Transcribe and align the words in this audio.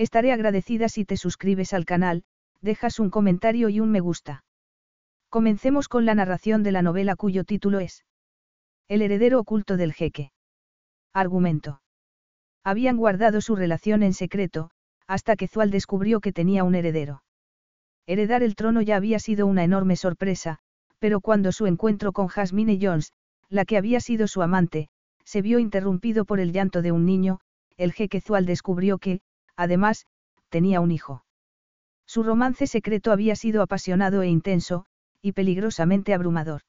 Estaré 0.00 0.32
agradecida 0.32 0.88
si 0.88 1.04
te 1.04 1.18
suscribes 1.18 1.74
al 1.74 1.84
canal, 1.84 2.22
dejas 2.62 3.00
un 3.00 3.10
comentario 3.10 3.68
y 3.68 3.80
un 3.80 3.90
me 3.90 4.00
gusta. 4.00 4.44
Comencemos 5.28 5.88
con 5.88 6.06
la 6.06 6.14
narración 6.14 6.62
de 6.62 6.72
la 6.72 6.80
novela 6.80 7.16
cuyo 7.16 7.44
título 7.44 7.80
es 7.80 8.06
El 8.88 9.02
heredero 9.02 9.38
oculto 9.38 9.76
del 9.76 9.92
jeque. 9.92 10.32
Argumento. 11.12 11.82
Habían 12.64 12.96
guardado 12.96 13.42
su 13.42 13.56
relación 13.56 14.02
en 14.02 14.14
secreto, 14.14 14.70
hasta 15.06 15.36
que 15.36 15.48
Zual 15.48 15.70
descubrió 15.70 16.20
que 16.20 16.32
tenía 16.32 16.64
un 16.64 16.76
heredero. 16.76 17.22
Heredar 18.06 18.42
el 18.42 18.54
trono 18.54 18.80
ya 18.80 18.96
había 18.96 19.18
sido 19.18 19.46
una 19.46 19.64
enorme 19.64 19.96
sorpresa, 19.96 20.60
pero 20.98 21.20
cuando 21.20 21.52
su 21.52 21.66
encuentro 21.66 22.12
con 22.12 22.28
Jasmine 22.28 22.78
Jones, 22.80 23.12
la 23.50 23.66
que 23.66 23.76
había 23.76 24.00
sido 24.00 24.28
su 24.28 24.40
amante, 24.40 24.88
se 25.26 25.42
vio 25.42 25.58
interrumpido 25.58 26.24
por 26.24 26.40
el 26.40 26.52
llanto 26.52 26.80
de 26.80 26.90
un 26.90 27.04
niño, 27.04 27.40
el 27.76 27.92
jeque 27.92 28.22
Zual 28.22 28.46
descubrió 28.46 28.96
que, 28.96 29.20
además, 29.60 30.06
tenía 30.48 30.80
un 30.80 30.90
hijo. 30.90 31.22
Su 32.06 32.22
romance 32.22 32.66
secreto 32.66 33.12
había 33.12 33.36
sido 33.36 33.60
apasionado 33.60 34.22
e 34.22 34.28
intenso, 34.28 34.86
y 35.20 35.32
peligrosamente 35.32 36.14
abrumador. 36.14 36.62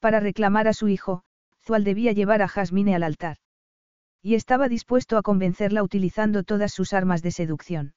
Para 0.00 0.18
reclamar 0.18 0.68
a 0.68 0.72
su 0.72 0.88
hijo, 0.88 1.22
Zual 1.62 1.84
debía 1.84 2.12
llevar 2.12 2.40
a 2.40 2.48
Jasmine 2.48 2.94
al 2.94 3.02
altar. 3.02 3.36
Y 4.22 4.34
estaba 4.36 4.68
dispuesto 4.68 5.18
a 5.18 5.22
convencerla 5.22 5.82
utilizando 5.82 6.44
todas 6.44 6.72
sus 6.72 6.94
armas 6.94 7.22
de 7.22 7.30
seducción. 7.30 7.94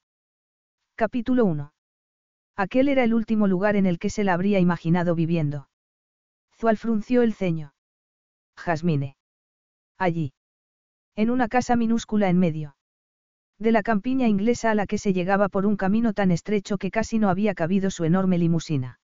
Capítulo 0.96 1.46
1. 1.46 1.74
Aquel 2.58 2.90
era 2.90 3.06
el 3.06 3.14
último 3.14 3.48
lugar 3.48 3.78
en 3.78 3.86
el 3.86 3.98
que 3.98 4.10
se 4.10 4.26
la 4.26 4.34
habría 4.34 4.60
imaginado 4.60 5.16
viviendo. 5.16 5.70
Zual 6.60 6.78
frunció 6.78 7.22
el 7.22 7.34
ceño. 7.34 7.74
Jasmine. 8.58 9.16
Allí. 9.98 10.34
En 11.16 11.30
una 11.30 11.48
casa 11.48 11.78
minúscula 11.78 12.28
en 12.30 12.38
medio. 12.40 12.76
De 13.62 13.72
la 13.72 13.84
campiña 13.84 14.28
inglesa 14.28 14.72
a 14.72 14.76
la 14.76 14.88
que 14.88 14.98
se 14.98 15.14
llegaba 15.14 15.48
por 15.48 15.68
un 15.68 15.78
camino 15.78 16.14
tan 16.14 16.32
estrecho 16.32 16.80
que 16.80 16.90
casi 16.90 17.20
no 17.20 17.30
había 17.30 17.54
cabido 17.54 17.92
su 17.92 18.06
enorme 18.06 18.40
limusina. 18.40 19.00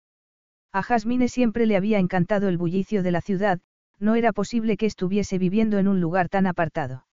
A 0.71 0.83
Jasmine 0.83 1.27
siempre 1.27 1.65
le 1.65 1.75
había 1.75 1.97
encantado 1.97 2.49
el 2.49 2.59
bullicio 2.59 3.01
de 3.01 3.09
la 3.09 3.21
ciudad, 3.21 3.61
no 3.97 4.13
era 4.13 4.31
posible 4.31 4.77
que 4.77 4.85
estuviese 4.85 5.39
viviendo 5.39 5.79
en 5.79 5.87
un 5.87 5.99
lugar 5.99 6.29
tan 6.29 6.45
apartado. 6.45 7.07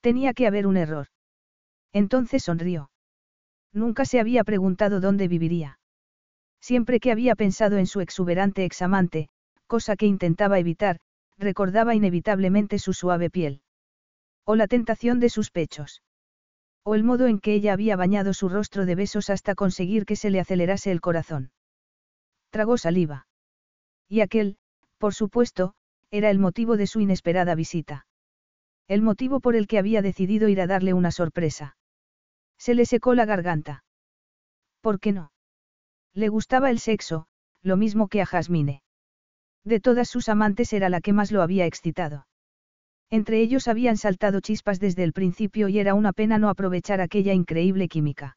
Tenía 0.00 0.34
que 0.34 0.48
haber 0.48 0.66
un 0.66 0.76
error. 0.76 1.06
Entonces 1.92 2.42
sonrió. 2.42 2.90
Nunca 3.72 4.04
se 4.04 4.18
había 4.18 4.42
preguntado 4.42 4.98
dónde 5.00 5.28
viviría. 5.28 5.78
Siempre 6.60 6.98
que 6.98 7.12
había 7.12 7.36
pensado 7.36 7.78
en 7.78 7.86
su 7.86 8.00
exuberante 8.00 8.64
examante, 8.64 9.28
cosa 9.68 9.94
que 9.94 10.06
intentaba 10.06 10.58
evitar, 10.58 10.98
recordaba 11.38 11.94
inevitablemente 11.94 12.80
su 12.80 12.92
suave 12.92 13.30
piel. 13.30 13.62
O 14.44 14.56
la 14.56 14.66
tentación 14.66 15.20
de 15.20 15.28
sus 15.28 15.52
pechos. 15.52 16.02
O 16.84 16.94
el 16.94 17.04
modo 17.04 17.26
en 17.26 17.38
que 17.38 17.54
ella 17.54 17.72
había 17.72 17.96
bañado 17.96 18.32
su 18.32 18.48
rostro 18.48 18.86
de 18.86 18.94
besos 18.94 19.30
hasta 19.30 19.54
conseguir 19.54 20.06
que 20.06 20.16
se 20.16 20.30
le 20.30 20.40
acelerase 20.40 20.90
el 20.90 21.00
corazón. 21.00 21.52
Tragó 22.50 22.78
saliva. 22.78 23.26
Y 24.08 24.22
aquel, 24.22 24.56
por 24.98 25.14
supuesto, 25.14 25.74
era 26.10 26.30
el 26.30 26.38
motivo 26.38 26.76
de 26.76 26.86
su 26.86 27.00
inesperada 27.00 27.54
visita. 27.54 28.06
El 28.88 29.02
motivo 29.02 29.40
por 29.40 29.54
el 29.54 29.66
que 29.66 29.78
había 29.78 30.02
decidido 30.02 30.48
ir 30.48 30.60
a 30.60 30.66
darle 30.66 30.94
una 30.94 31.12
sorpresa. 31.12 31.76
Se 32.58 32.74
le 32.74 32.86
secó 32.86 33.14
la 33.14 33.24
garganta. 33.24 33.84
¿Por 34.80 34.98
qué 34.98 35.12
no? 35.12 35.32
Le 36.12 36.28
gustaba 36.28 36.70
el 36.70 36.80
sexo, 36.80 37.26
lo 37.62 37.76
mismo 37.76 38.08
que 38.08 38.20
a 38.20 38.26
Jasmine. 38.26 38.82
De 39.64 39.80
todas 39.80 40.08
sus 40.08 40.28
amantes 40.28 40.72
era 40.72 40.88
la 40.88 41.00
que 41.00 41.12
más 41.12 41.30
lo 41.30 41.42
había 41.42 41.66
excitado. 41.66 42.26
Entre 43.10 43.40
ellos 43.40 43.66
habían 43.66 43.96
saltado 43.96 44.40
chispas 44.40 44.78
desde 44.78 45.02
el 45.02 45.12
principio 45.12 45.68
y 45.68 45.80
era 45.80 45.94
una 45.94 46.12
pena 46.12 46.38
no 46.38 46.48
aprovechar 46.48 47.00
aquella 47.00 47.34
increíble 47.34 47.88
química. 47.88 48.36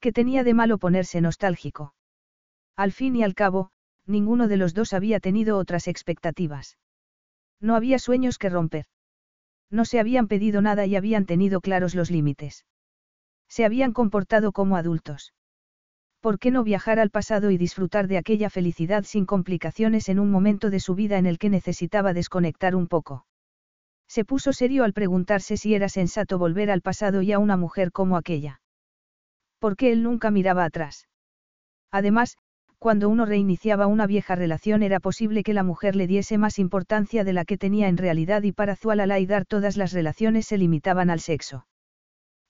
¿Qué 0.00 0.12
tenía 0.12 0.44
de 0.44 0.54
malo 0.54 0.78
ponerse 0.78 1.20
nostálgico? 1.20 1.94
Al 2.74 2.92
fin 2.92 3.16
y 3.16 3.22
al 3.22 3.34
cabo, 3.34 3.70
ninguno 4.06 4.48
de 4.48 4.56
los 4.56 4.72
dos 4.72 4.94
había 4.94 5.20
tenido 5.20 5.58
otras 5.58 5.88
expectativas. 5.88 6.78
No 7.60 7.74
había 7.74 7.98
sueños 7.98 8.38
que 8.38 8.48
romper. 8.48 8.86
No 9.70 9.84
se 9.84 10.00
habían 10.00 10.26
pedido 10.26 10.62
nada 10.62 10.86
y 10.86 10.96
habían 10.96 11.26
tenido 11.26 11.60
claros 11.60 11.94
los 11.94 12.10
límites. 12.10 12.64
Se 13.48 13.64
habían 13.64 13.92
comportado 13.92 14.52
como 14.52 14.76
adultos. 14.76 15.34
¿Por 16.20 16.38
qué 16.38 16.50
no 16.50 16.64
viajar 16.64 16.98
al 16.98 17.10
pasado 17.10 17.50
y 17.50 17.58
disfrutar 17.58 18.08
de 18.08 18.18
aquella 18.18 18.48
felicidad 18.48 19.04
sin 19.04 19.26
complicaciones 19.26 20.08
en 20.08 20.18
un 20.18 20.30
momento 20.30 20.70
de 20.70 20.80
su 20.80 20.94
vida 20.94 21.18
en 21.18 21.26
el 21.26 21.38
que 21.38 21.50
necesitaba 21.50 22.14
desconectar 22.14 22.74
un 22.74 22.86
poco? 22.88 23.26
Se 24.08 24.24
puso 24.24 24.52
serio 24.52 24.84
al 24.84 24.92
preguntarse 24.92 25.56
si 25.56 25.74
era 25.74 25.88
sensato 25.88 26.38
volver 26.38 26.70
al 26.70 26.82
pasado 26.82 27.22
y 27.22 27.32
a 27.32 27.38
una 27.38 27.56
mujer 27.56 27.92
como 27.92 28.16
aquella. 28.16 28.60
¿Por 29.58 29.76
qué 29.76 29.92
él 29.92 30.02
nunca 30.02 30.30
miraba 30.30 30.64
atrás? 30.64 31.08
Además, 31.90 32.36
cuando 32.78 33.08
uno 33.08 33.24
reiniciaba 33.24 33.86
una 33.86 34.06
vieja 34.06 34.34
relación 34.34 34.82
era 34.82 35.00
posible 35.00 35.42
que 35.42 35.54
la 35.54 35.62
mujer 35.62 35.96
le 35.96 36.06
diese 36.06 36.38
más 36.38 36.58
importancia 36.58 37.24
de 37.24 37.32
la 37.32 37.44
que 37.44 37.56
tenía 37.56 37.88
en 37.88 37.96
realidad 37.96 38.42
y 38.42 38.52
para 38.52 38.76
Zualalaidar 38.76 39.46
todas 39.46 39.76
las 39.76 39.92
relaciones 39.92 40.46
se 40.46 40.58
limitaban 40.58 41.10
al 41.10 41.20
sexo. 41.20 41.66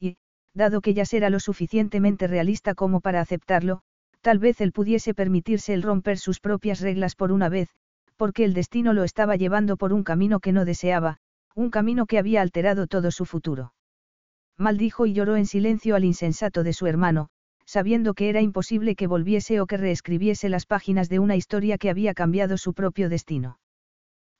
Y, 0.01 0.17
dado 0.53 0.81
que 0.81 0.95
ya 0.95 1.05
era 1.13 1.31
lo 1.31 1.41
suficientemente 1.41 2.27
realista 2.27 2.75
como 2.75 3.01
para 3.01 3.21
aceptarlo, 3.21 3.83
tal 4.21 4.39
vez 4.39 4.61
él 4.61 4.73
pudiese 4.73 5.15
permitirse 5.15 5.73
el 5.73 5.83
romper 5.83 6.19
sus 6.19 6.41
propias 6.41 6.81
reglas 6.81 7.15
por 7.15 7.31
una 7.31 7.49
vez, 7.49 7.69
porque 8.17 8.45
el 8.45 8.53
destino 8.53 8.93
lo 8.93 9.05
estaba 9.05 9.37
llevando 9.37 9.77
por 9.77 9.93
un 9.93 10.03
camino 10.03 10.41
que 10.41 10.53
no 10.53 10.65
deseaba, 10.65 11.19
un 11.57 11.71
camino 11.71 12.05
que 12.07 12.19
había 12.19 12.43
alterado 12.43 12.87
todo 12.87 13.11
su 13.11 13.25
futuro. 13.25 13.73
Maldijo 14.59 15.07
y 15.07 15.15
lloró 15.15 15.37
en 15.37 15.47
silencio 15.47 15.97
al 15.97 16.05
insensato 16.05 16.63
de 16.63 16.75
su 16.75 16.87
hermano, 16.87 17.31
sabiendo 17.65 18.13
que 18.13 18.29
era 18.29 18.43
imposible 18.43 18.95
que 18.95 19.07
volviese 19.07 19.61
o 19.61 19.67
que 19.67 19.79
reescribiese 19.79 20.51
las 20.51 20.67
páginas 20.67 21.09
de 21.09 21.19
una 21.19 21.35
historia 21.35 21.79
que 21.79 21.91
había 21.91 22.13
cambiado 22.13 22.59
su 22.59 22.75
propio 22.75 23.09
destino. 23.09 23.59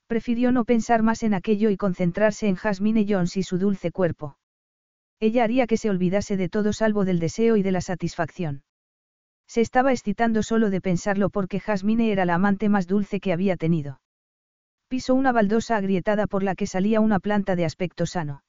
Prefirió 0.05 0.51
no 0.51 0.63
pensar 0.63 1.01
más 1.01 1.23
en 1.23 1.33
aquello 1.33 1.71
y 1.71 1.75
concentrarse 1.75 2.47
en 2.47 2.55
Jasmine 2.55 3.05
Jones 3.09 3.35
y 3.35 3.43
su 3.43 3.57
dulce 3.57 3.91
cuerpo. 3.91 4.37
Ella 5.19 5.43
haría 5.43 5.65
que 5.65 5.77
se 5.77 5.89
olvidase 5.89 6.37
de 6.37 6.49
todo 6.49 6.71
salvo 6.71 7.03
del 7.03 7.19
deseo 7.19 7.57
y 7.57 7.63
de 7.63 7.71
la 7.71 7.81
satisfacción. 7.81 8.63
Se 9.47 9.61
estaba 9.61 9.91
excitando 9.91 10.43
solo 10.43 10.69
de 10.69 10.81
pensarlo 10.81 11.31
porque 11.31 11.59
Jasmine 11.59 12.11
era 12.11 12.25
la 12.25 12.35
amante 12.35 12.69
más 12.69 12.85
dulce 12.85 13.19
que 13.19 13.33
había 13.33 13.57
tenido. 13.57 13.99
Pisó 14.87 15.15
una 15.15 15.31
baldosa 15.31 15.75
agrietada 15.75 16.27
por 16.27 16.43
la 16.43 16.55
que 16.55 16.67
salía 16.67 17.01
una 17.01 17.19
planta 17.19 17.55
de 17.55 17.65
aspecto 17.65 18.05
sano. 18.05 18.43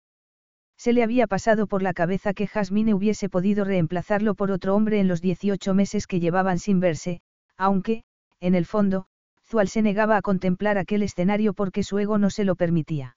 Se 0.77 0.93
le 0.93 1.03
había 1.03 1.27
pasado 1.27 1.67
por 1.67 1.83
la 1.83 1.93
cabeza 1.93 2.33
que 2.33 2.47
Jasmine 2.47 2.95
hubiese 2.95 3.29
podido 3.29 3.65
reemplazarlo 3.65 4.37
por 4.37 4.53
otro 4.53 4.77
hombre 4.77 5.01
en 5.01 5.09
los 5.09 5.21
18 5.21 5.75
meses 5.75 6.07
que 6.07 6.21
llevaban 6.21 6.61
sin 6.61 6.79
verse, 6.79 7.21
aunque, 7.57 8.05
en 8.39 8.55
el 8.55 8.65
fondo, 8.65 9.07
Zual 9.45 9.69
se 9.69 9.83
negaba 9.83 10.17
a 10.17 10.23
contemplar 10.23 10.79
aquel 10.79 11.03
escenario 11.03 11.55
porque 11.55 11.83
su 11.83 11.99
ego 11.99 12.19
no 12.19 12.31
se 12.31 12.45
lo 12.45 12.55
permitía. 12.55 13.17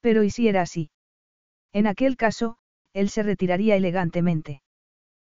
Pero 0.00 0.22
¿y 0.22 0.30
si 0.30 0.48
era 0.48 0.62
así? 0.62 0.90
En 1.72 1.86
aquel 1.86 2.16
caso, 2.16 2.56
él 2.94 3.10
se 3.10 3.22
retiraría 3.22 3.76
elegantemente. 3.76 4.62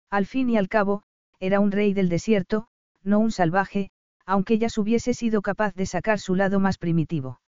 Al 0.09 0.25
fin 0.25 0.49
y 0.49 0.57
al 0.57 0.67
cabo, 0.67 1.03
era 1.39 1.61
un 1.61 1.71
rey 1.71 1.93
del 1.93 2.09
desierto, 2.09 2.67
no 3.03 3.19
un 3.19 3.31
salvaje, 3.31 3.91
aunque 4.25 4.57
ya 4.57 4.67
hubiese 4.77 5.13
sido 5.13 5.41
capaz 5.41 5.73
de 5.75 5.85
sacar 5.85 6.19
su 6.19 6.35
lado 6.35 6.59
más 6.59 6.77
primitivo. 6.77 7.41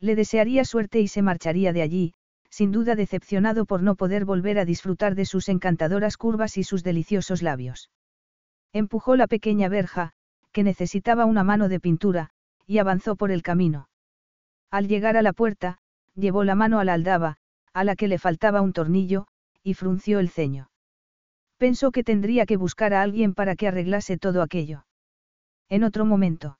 Le 0.00 0.14
desearía 0.14 0.64
suerte 0.64 1.00
y 1.00 1.08
se 1.08 1.22
marcharía 1.22 1.72
de 1.72 1.82
allí, 1.82 2.14
sin 2.50 2.72
duda 2.72 2.94
decepcionado 2.94 3.66
por 3.66 3.82
no 3.82 3.94
poder 3.94 4.24
volver 4.24 4.58
a 4.58 4.64
disfrutar 4.64 5.14
de 5.14 5.24
sus 5.24 5.48
encantadoras 5.48 6.16
curvas 6.16 6.56
y 6.56 6.64
sus 6.64 6.82
deliciosos 6.82 7.42
labios. 7.42 7.90
Empujó 8.72 9.16
la 9.16 9.26
pequeña 9.26 9.68
verja, 9.68 10.12
que 10.52 10.62
necesitaba 10.62 11.24
una 11.24 11.44
mano 11.44 11.68
de 11.68 11.80
pintura, 11.80 12.30
y 12.66 12.78
avanzó 12.78 13.16
por 13.16 13.30
el 13.30 13.42
camino. 13.42 13.88
Al 14.70 14.88
llegar 14.88 15.16
a 15.16 15.22
la 15.22 15.32
puerta, 15.32 15.78
llevó 16.14 16.44
la 16.44 16.54
mano 16.54 16.78
a 16.78 16.84
la 16.84 16.94
aldaba, 16.94 17.36
a 17.72 17.84
la 17.84 17.96
que 17.96 18.08
le 18.08 18.18
faltaba 18.18 18.60
un 18.60 18.72
tornillo, 18.72 19.26
y 19.62 19.74
frunció 19.74 20.18
el 20.18 20.28
ceño. 20.28 20.70
Pensó 21.58 21.90
que 21.90 22.04
tendría 22.04 22.46
que 22.46 22.56
buscar 22.56 22.94
a 22.94 23.02
alguien 23.02 23.34
para 23.34 23.56
que 23.56 23.68
arreglase 23.68 24.16
todo 24.16 24.42
aquello. 24.42 24.84
En 25.68 25.84
otro 25.84 26.04
momento. 26.04 26.58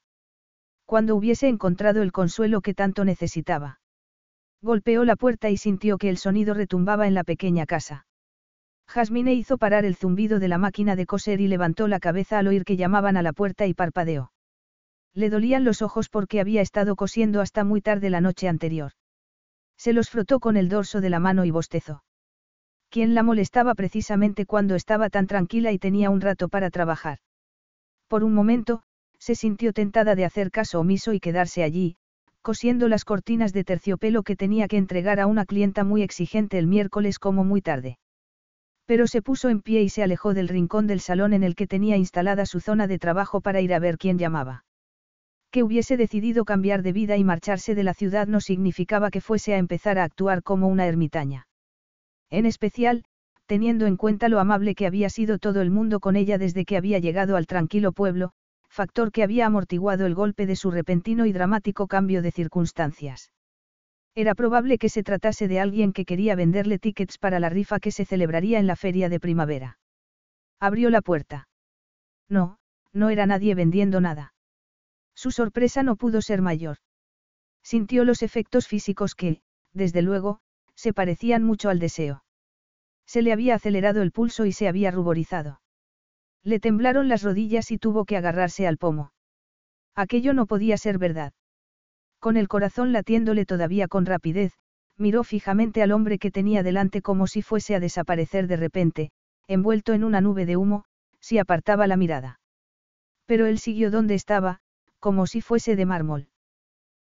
Cuando 0.84 1.16
hubiese 1.16 1.48
encontrado 1.48 2.02
el 2.02 2.12
consuelo 2.12 2.60
que 2.60 2.74
tanto 2.74 3.04
necesitaba. 3.04 3.80
Golpeó 4.60 5.04
la 5.04 5.16
puerta 5.16 5.50
y 5.50 5.56
sintió 5.56 5.98
que 5.98 6.08
el 6.08 6.18
sonido 6.18 6.54
retumbaba 6.54 7.06
en 7.06 7.14
la 7.14 7.24
pequeña 7.24 7.66
casa. 7.66 8.06
Jasmine 8.88 9.34
hizo 9.34 9.58
parar 9.58 9.84
el 9.84 9.96
zumbido 9.96 10.38
de 10.38 10.48
la 10.48 10.58
máquina 10.58 10.96
de 10.96 11.06
coser 11.06 11.40
y 11.40 11.48
levantó 11.48 11.88
la 11.88 12.00
cabeza 12.00 12.38
al 12.38 12.48
oír 12.48 12.64
que 12.64 12.76
llamaban 12.76 13.16
a 13.16 13.22
la 13.22 13.32
puerta 13.32 13.66
y 13.66 13.74
parpadeó. 13.74 14.32
Le 15.14 15.30
dolían 15.30 15.64
los 15.64 15.82
ojos 15.82 16.08
porque 16.08 16.40
había 16.40 16.62
estado 16.62 16.96
cosiendo 16.96 17.40
hasta 17.40 17.64
muy 17.64 17.80
tarde 17.82 18.10
la 18.10 18.20
noche 18.20 18.48
anterior. 18.48 18.92
Se 19.76 19.92
los 19.92 20.10
frotó 20.10 20.40
con 20.40 20.56
el 20.56 20.68
dorso 20.68 21.00
de 21.00 21.10
la 21.10 21.20
mano 21.20 21.44
y 21.44 21.50
bostezó. 21.50 22.02
¿Quién 22.90 23.14
la 23.14 23.22
molestaba 23.22 23.74
precisamente 23.74 24.46
cuando 24.46 24.74
estaba 24.74 25.10
tan 25.10 25.26
tranquila 25.26 25.72
y 25.72 25.78
tenía 25.78 26.08
un 26.10 26.20
rato 26.20 26.48
para 26.48 26.70
trabajar? 26.70 27.18
Por 28.08 28.24
un 28.24 28.32
momento, 28.32 28.82
se 29.18 29.34
sintió 29.34 29.72
tentada 29.72 30.14
de 30.14 30.24
hacer 30.24 30.50
caso 30.50 30.80
omiso 30.80 31.12
y 31.12 31.20
quedarse 31.20 31.62
allí, 31.62 31.96
cosiendo 32.42 32.88
las 32.88 33.04
cortinas 33.04 33.52
de 33.52 33.64
terciopelo 33.64 34.22
que 34.22 34.36
tenía 34.36 34.68
que 34.68 34.76
entregar 34.76 35.20
a 35.20 35.26
una 35.26 35.44
clienta 35.44 35.84
muy 35.84 36.02
exigente 36.02 36.58
el 36.58 36.66
miércoles 36.66 37.18
como 37.18 37.44
muy 37.44 37.60
tarde. 37.60 37.98
Pero 38.86 39.06
se 39.06 39.20
puso 39.20 39.50
en 39.50 39.60
pie 39.60 39.82
y 39.82 39.90
se 39.90 40.02
alejó 40.02 40.32
del 40.32 40.48
rincón 40.48 40.86
del 40.86 41.00
salón 41.00 41.34
en 41.34 41.42
el 41.42 41.54
que 41.54 41.66
tenía 41.66 41.96
instalada 41.96 42.46
su 42.46 42.60
zona 42.60 42.86
de 42.86 42.98
trabajo 42.98 43.42
para 43.42 43.60
ir 43.60 43.74
a 43.74 43.78
ver 43.78 43.98
quién 43.98 44.16
llamaba. 44.18 44.64
Que 45.50 45.62
hubiese 45.62 45.96
decidido 45.96 46.44
cambiar 46.44 46.82
de 46.82 46.92
vida 46.92 47.16
y 47.16 47.24
marcharse 47.24 47.74
de 47.74 47.82
la 47.82 47.94
ciudad 47.94 48.26
no 48.26 48.40
significaba 48.40 49.10
que 49.10 49.20
fuese 49.20 49.54
a 49.54 49.58
empezar 49.58 49.98
a 49.98 50.04
actuar 50.04 50.42
como 50.42 50.68
una 50.68 50.86
ermitaña. 50.86 51.46
En 52.30 52.46
especial, 52.46 53.04
teniendo 53.46 53.86
en 53.86 53.96
cuenta 53.96 54.28
lo 54.28 54.40
amable 54.40 54.74
que 54.74 54.86
había 54.86 55.08
sido 55.08 55.38
todo 55.38 55.62
el 55.62 55.70
mundo 55.70 56.00
con 56.00 56.16
ella 56.16 56.38
desde 56.38 56.64
que 56.64 56.76
había 56.76 56.98
llegado 56.98 57.36
al 57.36 57.46
tranquilo 57.46 57.92
pueblo, 57.92 58.32
factor 58.68 59.12
que 59.12 59.22
había 59.22 59.46
amortiguado 59.46 60.06
el 60.06 60.14
golpe 60.14 60.46
de 60.46 60.56
su 60.56 60.70
repentino 60.70 61.26
y 61.26 61.32
dramático 61.32 61.86
cambio 61.86 62.22
de 62.22 62.32
circunstancias. 62.32 63.32
Era 64.14 64.34
probable 64.34 64.78
que 64.78 64.88
se 64.88 65.02
tratase 65.02 65.48
de 65.48 65.60
alguien 65.60 65.92
que 65.92 66.04
quería 66.04 66.34
venderle 66.34 66.78
tickets 66.78 67.18
para 67.18 67.40
la 67.40 67.50
rifa 67.50 67.78
que 67.80 67.92
se 67.92 68.04
celebraría 68.04 68.58
en 68.58 68.66
la 68.66 68.76
feria 68.76 69.08
de 69.08 69.20
primavera. 69.20 69.78
Abrió 70.60 70.90
la 70.90 71.02
puerta. 71.02 71.48
No, 72.28 72.58
no 72.92 73.10
era 73.10 73.26
nadie 73.26 73.54
vendiendo 73.54 74.00
nada. 74.00 74.34
Su 75.14 75.30
sorpresa 75.30 75.82
no 75.82 75.96
pudo 75.96 76.20
ser 76.22 76.42
mayor. 76.42 76.78
Sintió 77.62 78.04
los 78.04 78.22
efectos 78.22 78.66
físicos 78.66 79.14
que, 79.14 79.40
desde 79.72 80.02
luego, 80.02 80.40
se 80.74 80.92
parecían 80.92 81.42
mucho 81.42 81.70
al 81.70 81.78
deseo. 81.78 82.24
Se 83.06 83.22
le 83.22 83.32
había 83.32 83.54
acelerado 83.54 84.02
el 84.02 84.12
pulso 84.12 84.46
y 84.46 84.52
se 84.52 84.68
había 84.68 84.90
ruborizado. 84.90 85.60
Le 86.48 86.60
temblaron 86.60 87.10
las 87.10 87.22
rodillas 87.22 87.70
y 87.72 87.76
tuvo 87.76 88.06
que 88.06 88.16
agarrarse 88.16 88.66
al 88.66 88.78
pomo. 88.78 89.12
Aquello 89.94 90.32
no 90.32 90.46
podía 90.46 90.78
ser 90.78 90.96
verdad. 90.96 91.34
Con 92.20 92.38
el 92.38 92.48
corazón 92.48 92.90
latiéndole 92.90 93.44
todavía 93.44 93.86
con 93.86 94.06
rapidez, 94.06 94.54
miró 94.96 95.24
fijamente 95.24 95.82
al 95.82 95.92
hombre 95.92 96.18
que 96.18 96.30
tenía 96.30 96.62
delante 96.62 97.02
como 97.02 97.26
si 97.26 97.42
fuese 97.42 97.74
a 97.74 97.80
desaparecer 97.80 98.46
de 98.46 98.56
repente, 98.56 99.10
envuelto 99.46 99.92
en 99.92 100.04
una 100.04 100.22
nube 100.22 100.46
de 100.46 100.56
humo, 100.56 100.86
si 101.20 101.36
apartaba 101.36 101.86
la 101.86 101.98
mirada. 101.98 102.40
Pero 103.26 103.44
él 103.44 103.58
siguió 103.58 103.90
donde 103.90 104.14
estaba, 104.14 104.60
como 105.00 105.26
si 105.26 105.42
fuese 105.42 105.76
de 105.76 105.84
mármol. 105.84 106.28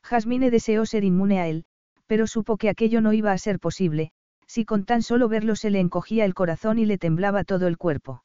Jasmine 0.01 0.49
deseó 0.49 0.87
ser 0.87 1.03
inmune 1.03 1.39
a 1.41 1.47
él, 1.47 1.65
pero 2.07 2.25
supo 2.25 2.57
que 2.57 2.69
aquello 2.69 3.01
no 3.01 3.13
iba 3.13 3.33
a 3.33 3.37
ser 3.37 3.59
posible, 3.59 4.09
si 4.47 4.65
con 4.65 4.83
tan 4.83 5.03
solo 5.03 5.29
verlo 5.29 5.55
se 5.55 5.69
le 5.69 5.79
encogía 5.79 6.25
el 6.25 6.33
corazón 6.33 6.79
y 6.79 6.87
le 6.87 6.97
temblaba 6.97 7.43
todo 7.43 7.67
el 7.67 7.77
cuerpo. 7.77 8.23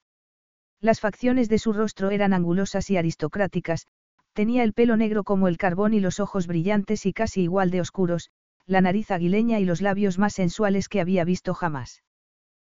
Las 0.83 0.99
facciones 0.99 1.49
de 1.49 1.61
su 1.61 1.73
rostro 1.73 2.11
eran 2.11 2.33
angulosas 2.33 2.91
y 2.91 2.97
aristocráticas, 2.97 3.87
tenía 4.33 4.65
el 4.65 4.73
pelo 4.73 4.97
negro 4.97 5.23
como 5.23 5.47
el 5.47 5.57
carbón 5.57 5.95
y 5.95 6.01
los 6.01 6.19
ojos 6.19 6.49
brillantes 6.49 7.07
y 7.07 7.13
casi 7.13 7.43
igual 7.43 7.71
de 7.71 7.81
oscuros, 7.81 8.31
la 8.67 8.81
nariz 8.81 9.13
aguileña 9.13 9.61
y 9.61 9.65
los 9.65 9.81
labios 9.81 10.19
más 10.19 10.33
sensuales 10.33 10.89
que 10.89 11.01
había 11.01 11.25
visto 11.25 11.55
jamás. 11.55 12.03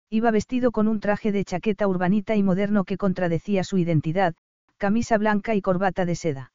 Iba 0.09 0.31
vestido 0.31 0.71
con 0.71 0.88
un 0.88 1.01
traje 1.01 1.33
de 1.33 1.44
chaqueta 1.44 1.86
urbanita 1.86 2.38
y 2.38 2.44
moderno 2.44 2.86
que 2.86 2.95
contradecía 2.95 3.65
su 3.65 3.77
identidad, 3.77 4.36
camisa 4.77 5.18
blanca 5.18 5.54
y 5.54 5.62
corbata 5.62 6.06
de 6.06 6.15
seda. 6.15 6.54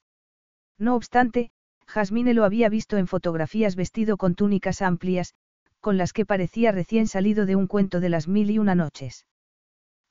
No 0.78 0.94
obstante, 0.94 1.50
Jasmine 1.86 2.32
lo 2.32 2.44
había 2.44 2.70
visto 2.70 2.96
en 2.96 3.06
fotografías 3.06 3.76
vestido 3.76 4.16
con 4.16 4.36
túnicas 4.36 4.80
amplias, 4.80 5.34
con 5.80 5.98
las 5.98 6.14
que 6.14 6.24
parecía 6.24 6.72
recién 6.72 7.06
salido 7.08 7.44
de 7.44 7.56
un 7.56 7.66
cuento 7.66 8.00
de 8.00 8.08
las 8.08 8.26
mil 8.26 8.50
y 8.50 8.58
una 8.58 8.74
noches. 8.74 9.26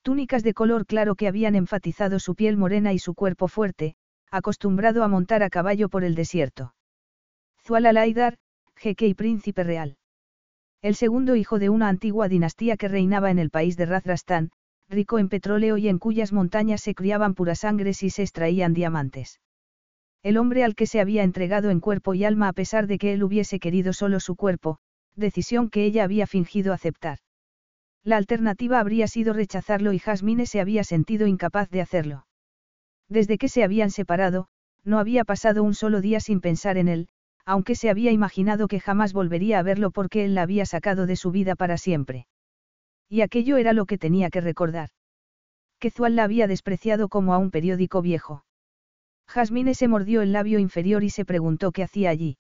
Túnicas 0.04 0.44
de 0.44 0.54
color 0.54 0.86
claro 0.86 1.16
que 1.16 1.28
habían 1.28 1.56
enfatizado 1.56 2.20
su 2.20 2.36
piel 2.36 2.58
morena 2.58 2.94
y 2.94 3.00
su 3.00 3.14
cuerpo 3.14 3.48
fuerte, 3.48 3.96
acostumbrado 4.32 5.04
a 5.04 5.08
montar 5.08 5.44
a 5.44 5.50
caballo 5.50 5.90
por 5.90 6.04
el 6.04 6.16
desierto. 6.16 6.74
Zuala 7.64 7.94
Laidar, 7.94 8.38
jeque 8.76 9.08
y 9.08 9.14
príncipe 9.14 9.64
real. 9.64 9.98
El 10.82 10.96
segundo 10.96 11.36
hijo 11.36 11.60
de 11.60 11.70
una 11.70 11.90
antigua 11.90 12.28
dinastía 12.28 12.78
que 12.78 12.88
reinaba 12.88 13.30
en 13.30 13.38
el 13.38 13.52
país 13.52 13.78
de 13.78 13.86
Razrastán, 13.86 14.52
rico 14.90 15.20
en 15.20 15.30
petróleo 15.30 15.78
y 15.78 15.88
en 15.88 16.00
cuyas 16.00 16.34
montañas 16.34 16.82
se 16.82 16.96
criaban 16.96 17.36
puras 17.36 17.60
sangres 17.60 18.02
y 18.02 18.10
se 18.10 18.24
extraían 18.24 18.74
diamantes. 18.74 19.40
El 20.24 20.38
hombre 20.38 20.64
al 20.64 20.76
que 20.76 20.88
se 20.88 21.00
había 21.00 21.24
entregado 21.24 21.70
en 21.70 21.80
cuerpo 21.80 22.16
y 22.16 22.24
alma 22.24 22.48
a 22.48 22.54
pesar 22.54 22.88
de 22.88 22.98
que 22.98 23.14
él 23.14 23.24
hubiese 23.24 23.60
querido 23.60 23.94
solo 23.94 24.20
su 24.20 24.36
cuerpo, 24.36 24.80
decisión 25.16 25.70
que 25.70 25.86
ella 25.86 26.04
había 26.04 26.26
fingido 26.26 26.74
aceptar. 26.74 27.20
La 28.04 28.18
alternativa 28.18 28.80
habría 28.80 29.08
sido 29.08 29.34
rechazarlo 29.34 29.94
y 29.94 30.00
Jasmine 30.00 30.46
se 30.46 30.60
había 30.60 30.84
sentido 30.84 31.28
incapaz 31.28 31.70
de 31.70 31.82
hacerlo. 31.82 32.26
Desde 33.08 33.38
que 33.38 33.50
se 33.50 33.64
habían 33.64 33.92
separado, 33.92 34.48
no 34.84 34.98
había 34.98 35.24
pasado 35.24 35.64
un 35.64 35.76
solo 35.76 36.02
día 36.02 36.20
sin 36.20 36.42
pensar 36.42 36.78
en 36.78 36.88
él, 36.88 37.08
aunque 37.46 37.76
se 37.76 37.90
había 37.90 38.12
imaginado 38.12 38.68
que 38.68 38.80
jamás 38.80 39.14
volvería 39.14 39.60
a 39.60 39.64
verlo 39.64 39.92
porque 39.92 40.26
él 40.26 40.36
la 40.36 40.44
había 40.44 40.66
sacado 40.66 41.06
de 41.06 41.16
su 41.16 41.32
vida 41.32 41.56
para 41.56 41.78
siempre. 41.78 42.28
Y 43.10 43.22
aquello 43.22 43.58
era 43.58 43.74
lo 43.74 43.86
que 43.86 43.98
tenía 43.98 44.30
que 44.30 44.42
recordar. 44.42 44.90
Que 45.80 45.92
Zual 45.92 46.16
la 46.16 46.24
había 46.24 46.48
despreciado 46.48 47.10
como 47.10 47.34
a 47.34 47.38
un 47.38 47.52
periódico 47.52 48.02
viejo. 48.02 48.46
Jasmine 49.28 49.76
se 49.76 49.88
mordió 49.88 50.22
el 50.22 50.32
labio 50.32 50.60
inferior 50.60 51.04
y 51.04 51.10
se 51.10 51.26
preguntó 51.26 51.72
qué 51.72 51.84
hacía 51.84 52.10
allí. 52.10 52.38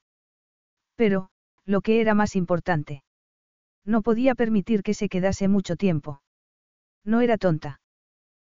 Pero, 0.96 1.30
lo 1.66 1.82
que 1.82 2.02
era 2.02 2.14
más 2.14 2.36
importante. 2.36 3.04
No 3.86 4.02
podía 4.02 4.36
permitir 4.36 4.84
que 4.84 4.94
se 4.94 5.10
quedase 5.10 5.48
mucho 5.48 5.76
tiempo. 5.76 6.22
No 7.04 7.22
era 7.22 7.38
tonta. 7.38 7.80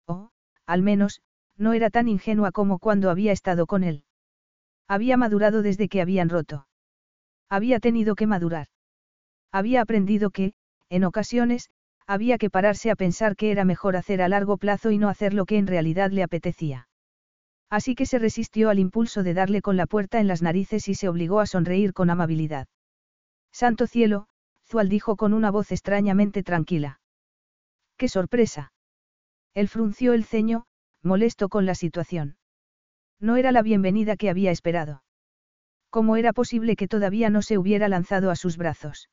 O, 0.06 0.30
al 0.66 0.82
menos, 0.82 1.20
no 1.56 1.72
era 1.72 1.90
tan 1.90 2.08
ingenua 2.08 2.52
como 2.52 2.78
cuando 2.78 3.10
había 3.10 3.32
estado 3.32 3.66
con 3.66 3.82
él. 3.82 4.04
Había 4.88 5.16
madurado 5.16 5.62
desde 5.62 5.88
que 5.88 6.00
habían 6.00 6.28
roto. 6.28 6.68
Había 7.48 7.80
tenido 7.80 8.14
que 8.14 8.26
madurar. 8.26 8.68
Había 9.52 9.80
aprendido 9.80 10.30
que, 10.30 10.54
en 10.90 11.04
ocasiones, 11.04 11.70
había 12.06 12.38
que 12.38 12.50
pararse 12.50 12.90
a 12.90 12.96
pensar 12.96 13.34
que 13.34 13.50
era 13.50 13.64
mejor 13.64 13.96
hacer 13.96 14.22
a 14.22 14.28
largo 14.28 14.58
plazo 14.58 14.90
y 14.90 14.98
no 14.98 15.08
hacer 15.08 15.34
lo 15.34 15.44
que 15.44 15.58
en 15.58 15.66
realidad 15.66 16.10
le 16.10 16.22
apetecía. 16.22 16.88
Así 17.68 17.96
que 17.96 18.06
se 18.06 18.20
resistió 18.20 18.70
al 18.70 18.78
impulso 18.78 19.24
de 19.24 19.34
darle 19.34 19.60
con 19.60 19.76
la 19.76 19.86
puerta 19.86 20.20
en 20.20 20.28
las 20.28 20.40
narices 20.40 20.88
y 20.88 20.94
se 20.94 21.08
obligó 21.08 21.40
a 21.40 21.46
sonreír 21.46 21.92
con 21.92 22.10
amabilidad. 22.10 22.68
Santo 23.50 23.88
cielo, 23.88 24.28
Zual 24.68 24.88
dijo 24.88 25.16
con 25.16 25.32
una 25.32 25.50
voz 25.50 25.70
extrañamente 25.70 26.42
tranquila. 26.42 27.00
¡Qué 27.96 28.08
sorpresa! 28.08 28.72
Él 29.54 29.68
frunció 29.68 30.12
el 30.12 30.24
ceño, 30.24 30.66
molesto 31.02 31.48
con 31.48 31.66
la 31.66 31.74
situación. 31.74 32.36
No 33.20 33.36
era 33.36 33.52
la 33.52 33.62
bienvenida 33.62 34.16
que 34.16 34.28
había 34.28 34.50
esperado. 34.50 35.02
¿Cómo 35.88 36.16
era 36.16 36.32
posible 36.32 36.76
que 36.76 36.88
todavía 36.88 37.30
no 37.30 37.42
se 37.42 37.58
hubiera 37.58 37.88
lanzado 37.88 38.30
a 38.30 38.36
sus 38.36 38.56
brazos? 38.56 39.08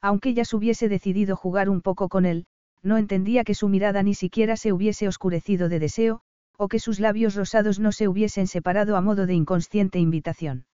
Aunque 0.00 0.34
ya 0.34 0.44
se 0.44 0.54
hubiese 0.54 0.88
decidido 0.88 1.36
jugar 1.36 1.68
un 1.68 1.80
poco 1.80 2.08
con 2.08 2.26
él, 2.26 2.46
no 2.82 2.98
entendía 2.98 3.44
que 3.44 3.54
su 3.54 3.68
mirada 3.68 4.02
ni 4.02 4.14
siquiera 4.14 4.56
se 4.56 4.72
hubiese 4.72 5.08
oscurecido 5.08 5.68
de 5.68 5.80
deseo, 5.80 6.20
o 6.58 6.68
que 6.68 6.78
sus 6.78 7.00
labios 7.00 7.34
rosados 7.34 7.80
no 7.80 7.92
se 7.92 8.08
hubiesen 8.08 8.46
separado 8.46 8.96
a 8.96 9.00
modo 9.00 9.26
de 9.26 9.34
inconsciente 9.34 9.98
invitación. 9.98 10.66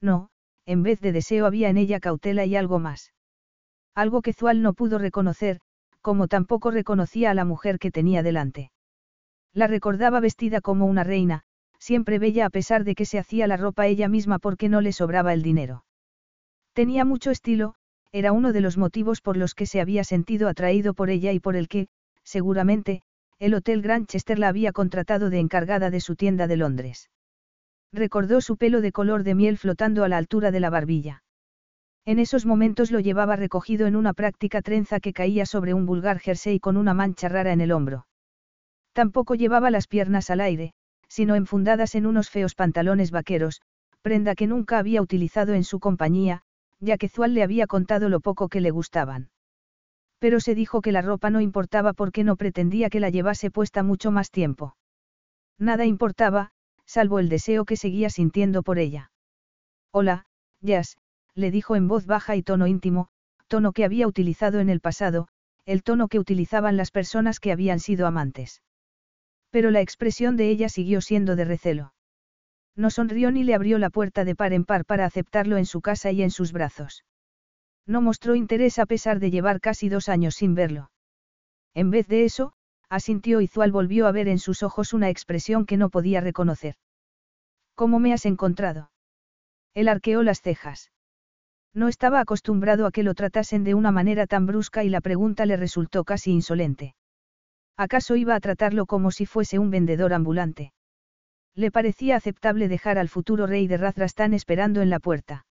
No, 0.00 0.30
en 0.66 0.82
vez 0.82 1.00
de 1.00 1.12
deseo 1.12 1.46
había 1.46 1.68
en 1.68 1.76
ella 1.76 2.00
cautela 2.00 2.44
y 2.44 2.56
algo 2.56 2.78
más. 2.78 3.12
Algo 3.94 4.22
que 4.22 4.32
Zual 4.32 4.62
no 4.62 4.74
pudo 4.74 4.98
reconocer, 4.98 5.60
como 6.00 6.28
tampoco 6.28 6.70
reconocía 6.70 7.30
a 7.30 7.34
la 7.34 7.44
mujer 7.44 7.78
que 7.78 7.90
tenía 7.90 8.22
delante. 8.22 8.70
La 9.52 9.66
recordaba 9.66 10.20
vestida 10.20 10.60
como 10.60 10.86
una 10.86 11.04
reina, 11.04 11.42
siempre 11.78 12.18
bella 12.18 12.46
a 12.46 12.50
pesar 12.50 12.84
de 12.84 12.94
que 12.94 13.06
se 13.06 13.18
hacía 13.18 13.46
la 13.46 13.56
ropa 13.56 13.86
ella 13.86 14.08
misma 14.08 14.38
porque 14.38 14.68
no 14.68 14.80
le 14.80 14.92
sobraba 14.92 15.32
el 15.32 15.42
dinero. 15.42 15.84
Tenía 16.72 17.04
mucho 17.04 17.30
estilo, 17.30 17.74
era 18.12 18.32
uno 18.32 18.52
de 18.52 18.60
los 18.60 18.76
motivos 18.78 19.20
por 19.20 19.36
los 19.36 19.54
que 19.54 19.66
se 19.66 19.80
había 19.80 20.04
sentido 20.04 20.48
atraído 20.48 20.94
por 20.94 21.10
ella 21.10 21.32
y 21.32 21.40
por 21.40 21.56
el 21.56 21.68
que, 21.68 21.88
seguramente, 22.22 23.02
el 23.38 23.54
Hotel 23.54 23.82
Granchester 23.82 24.38
la 24.38 24.48
había 24.48 24.72
contratado 24.72 25.30
de 25.30 25.38
encargada 25.38 25.90
de 25.90 26.00
su 26.00 26.16
tienda 26.16 26.46
de 26.46 26.56
Londres. 26.56 27.10
Recordó 27.92 28.40
su 28.40 28.56
pelo 28.56 28.80
de 28.80 28.92
color 28.92 29.22
de 29.22 29.34
miel 29.34 29.58
flotando 29.58 30.04
a 30.04 30.08
la 30.08 30.18
altura 30.18 30.50
de 30.50 30.60
la 30.60 30.70
barbilla. 30.70 31.22
En 32.08 32.18
esos 32.18 32.46
momentos 32.46 32.90
lo 32.90 33.00
llevaba 33.00 33.36
recogido 33.36 33.86
en 33.86 33.94
una 33.94 34.14
práctica 34.14 34.62
trenza 34.62 34.98
que 34.98 35.12
caía 35.12 35.44
sobre 35.44 35.74
un 35.74 35.84
vulgar 35.84 36.20
jersey 36.20 36.58
con 36.58 36.78
una 36.78 36.94
mancha 36.94 37.28
rara 37.28 37.52
en 37.52 37.60
el 37.60 37.70
hombro. 37.70 38.06
Tampoco 38.94 39.34
llevaba 39.34 39.70
las 39.70 39.88
piernas 39.88 40.30
al 40.30 40.40
aire, 40.40 40.72
sino 41.06 41.34
enfundadas 41.34 41.94
en 41.94 42.06
unos 42.06 42.30
feos 42.30 42.54
pantalones 42.54 43.10
vaqueros, 43.10 43.60
prenda 44.00 44.34
que 44.34 44.46
nunca 44.46 44.78
había 44.78 45.02
utilizado 45.02 45.52
en 45.52 45.64
su 45.64 45.80
compañía, 45.80 46.40
ya 46.80 46.96
que 46.96 47.10
Zual 47.10 47.34
le 47.34 47.42
había 47.42 47.66
contado 47.66 48.08
lo 48.08 48.20
poco 48.20 48.48
que 48.48 48.62
le 48.62 48.70
gustaban. 48.70 49.28
Pero 50.18 50.40
se 50.40 50.54
dijo 50.54 50.80
que 50.80 50.92
la 50.92 51.02
ropa 51.02 51.28
no 51.28 51.42
importaba 51.42 51.92
porque 51.92 52.24
no 52.24 52.36
pretendía 52.36 52.88
que 52.88 53.00
la 53.00 53.10
llevase 53.10 53.50
puesta 53.50 53.82
mucho 53.82 54.10
más 54.10 54.30
tiempo. 54.30 54.78
Nada 55.58 55.84
importaba, 55.84 56.52
salvo 56.86 57.18
el 57.18 57.28
deseo 57.28 57.66
que 57.66 57.76
seguía 57.76 58.08
sintiendo 58.08 58.62
por 58.62 58.78
ella. 58.78 59.10
Hola, 59.92 60.24
Jazz, 60.62 60.96
le 61.38 61.50
dijo 61.50 61.76
en 61.76 61.88
voz 61.88 62.04
baja 62.04 62.36
y 62.36 62.42
tono 62.42 62.66
íntimo, 62.66 63.08
tono 63.46 63.72
que 63.72 63.84
había 63.84 64.06
utilizado 64.06 64.60
en 64.60 64.68
el 64.68 64.80
pasado, 64.80 65.28
el 65.64 65.82
tono 65.82 66.08
que 66.08 66.18
utilizaban 66.18 66.76
las 66.76 66.90
personas 66.90 67.40
que 67.40 67.52
habían 67.52 67.78
sido 67.78 68.06
amantes. 68.06 68.62
Pero 69.50 69.70
la 69.70 69.80
expresión 69.80 70.36
de 70.36 70.50
ella 70.50 70.68
siguió 70.68 71.00
siendo 71.00 71.36
de 71.36 71.44
recelo. 71.44 71.94
No 72.74 72.90
sonrió 72.90 73.30
ni 73.30 73.44
le 73.44 73.54
abrió 73.54 73.78
la 73.78 73.90
puerta 73.90 74.24
de 74.24 74.34
par 74.34 74.52
en 74.52 74.64
par 74.64 74.84
para 74.84 75.04
aceptarlo 75.04 75.56
en 75.56 75.66
su 75.66 75.80
casa 75.80 76.10
y 76.10 76.22
en 76.22 76.30
sus 76.30 76.52
brazos. 76.52 77.04
No 77.86 78.02
mostró 78.02 78.34
interés 78.34 78.78
a 78.78 78.86
pesar 78.86 79.18
de 79.18 79.30
llevar 79.30 79.60
casi 79.60 79.88
dos 79.88 80.08
años 80.08 80.34
sin 80.34 80.54
verlo. 80.54 80.90
En 81.74 81.90
vez 81.90 82.08
de 82.08 82.24
eso, 82.24 82.52
asintió 82.88 83.40
y 83.40 83.46
Zual 83.46 83.72
volvió 83.72 84.06
a 84.06 84.12
ver 84.12 84.28
en 84.28 84.38
sus 84.38 84.62
ojos 84.62 84.92
una 84.92 85.08
expresión 85.08 85.66
que 85.66 85.76
no 85.76 85.88
podía 85.88 86.20
reconocer. 86.20 86.74
¿Cómo 87.74 88.00
me 88.00 88.12
has 88.12 88.26
encontrado? 88.26 88.90
Él 89.74 89.88
arqueó 89.88 90.22
las 90.22 90.42
cejas. 90.42 90.90
No 91.78 91.86
estaba 91.86 92.18
acostumbrado 92.18 92.86
a 92.86 92.90
que 92.90 93.04
lo 93.04 93.14
tratasen 93.14 93.62
de 93.62 93.74
una 93.74 93.92
manera 93.92 94.26
tan 94.26 94.46
brusca 94.46 94.82
y 94.82 94.88
la 94.88 95.00
pregunta 95.00 95.46
le 95.46 95.56
resultó 95.56 96.02
casi 96.02 96.32
insolente. 96.32 96.96
¿Acaso 97.76 98.16
iba 98.16 98.34
a 98.34 98.40
tratarlo 98.40 98.84
como 98.84 99.12
si 99.12 99.26
fuese 99.26 99.60
un 99.60 99.70
vendedor 99.70 100.12
ambulante? 100.12 100.72
Le 101.54 101.70
parecía 101.70 102.16
aceptable 102.16 102.66
dejar 102.66 102.98
al 102.98 103.08
futuro 103.08 103.46
rey 103.46 103.68
de 103.68 103.76
Razrastán 103.76 104.34
esperando 104.34 104.82
en 104.82 104.90
la 104.90 104.98
puerta. 104.98 105.46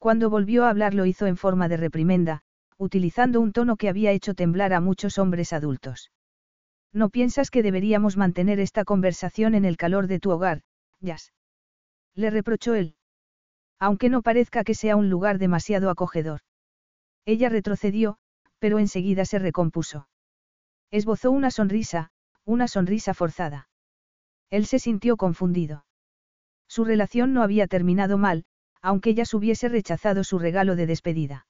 Cuando 0.00 0.30
volvió 0.30 0.64
a 0.64 0.70
hablar 0.70 0.94
lo 0.94 1.06
hizo 1.06 1.26
en 1.26 1.36
forma 1.36 1.68
de 1.68 1.76
reprimenda, 1.76 2.40
utilizando 2.76 3.40
un 3.40 3.52
tono 3.52 3.76
que 3.76 3.88
había 3.88 4.10
hecho 4.10 4.34
temblar 4.34 4.72
a 4.72 4.80
muchos 4.80 5.16
hombres 5.16 5.52
adultos. 5.52 6.10
¿No 6.92 7.08
piensas 7.08 7.52
que 7.52 7.62
deberíamos 7.62 8.16
mantener 8.16 8.58
esta 8.58 8.84
conversación 8.84 9.54
en 9.54 9.64
el 9.64 9.76
calor 9.76 10.08
de 10.08 10.18
tu 10.18 10.32
hogar, 10.32 10.62
Jazz? 10.98 11.32
Le 12.16 12.30
reprochó 12.30 12.74
él. 12.74 12.95
Aunque 13.78 14.08
no 14.08 14.22
parezca 14.22 14.64
que 14.64 14.74
sea 14.74 14.96
un 14.96 15.10
lugar 15.10 15.38
demasiado 15.38 15.90
acogedor. 15.90 16.40
Ella 17.24 17.48
retrocedió, 17.48 18.18
pero 18.58 18.78
enseguida 18.78 19.24
se 19.24 19.38
recompuso. 19.38 20.08
Esbozó 20.90 21.30
una 21.30 21.50
sonrisa, 21.50 22.10
una 22.44 22.68
sonrisa 22.68 23.12
forzada. 23.12 23.68
Él 24.50 24.66
se 24.66 24.78
sintió 24.78 25.16
confundido. 25.16 25.84
Su 26.68 26.84
relación 26.84 27.32
no 27.32 27.42
había 27.42 27.66
terminado 27.66 28.18
mal, 28.18 28.44
aunque 28.80 29.10
ella 29.10 29.24
hubiese 29.32 29.68
rechazado 29.68 30.24
su 30.24 30.38
regalo 30.38 30.76
de 30.76 30.86
despedida. 30.86 31.46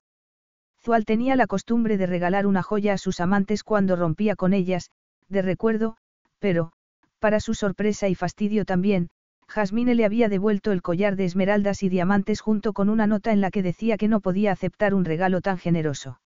Zual 0.83 1.04
tenía 1.04 1.37
la 1.37 1.47
costumbre 1.47 1.97
de 1.97 2.06
regalar 2.06 2.47
una 2.47 2.62
joya 2.62 2.95
a 2.95 2.99
sus 2.99 3.21
amantes 3.21 3.62
cuando 3.62 3.97
rompía 3.97 4.37
con 4.37 4.52
ellas, 4.54 4.90
de 5.28 5.42
recuerdo, 5.42 5.97
pero, 6.38 6.73
para 7.18 7.40
su 7.40 7.54
sorpresa 7.54 8.09
y 8.09 8.14
fastidio 8.14 8.64
también, 8.64 9.11
Jasmine 9.49 9.95
le 9.95 10.05
había 10.05 10.29
devuelto 10.29 10.73
el 10.73 10.83
collar 10.83 11.17
de 11.17 11.25
esmeraldas 11.25 11.83
y 11.83 11.88
diamantes 11.88 12.41
junto 12.41 12.73
con 12.73 12.88
una 12.88 13.07
nota 13.07 13.33
en 13.33 13.41
la 13.41 13.50
que 13.50 13.62
decía 13.62 13.97
que 13.97 14.09
no 14.09 14.21
podía 14.21 14.53
aceptar 14.53 14.95
un 14.95 15.05
regalo 15.05 15.41
tan 15.41 15.59
generoso. 15.59 16.21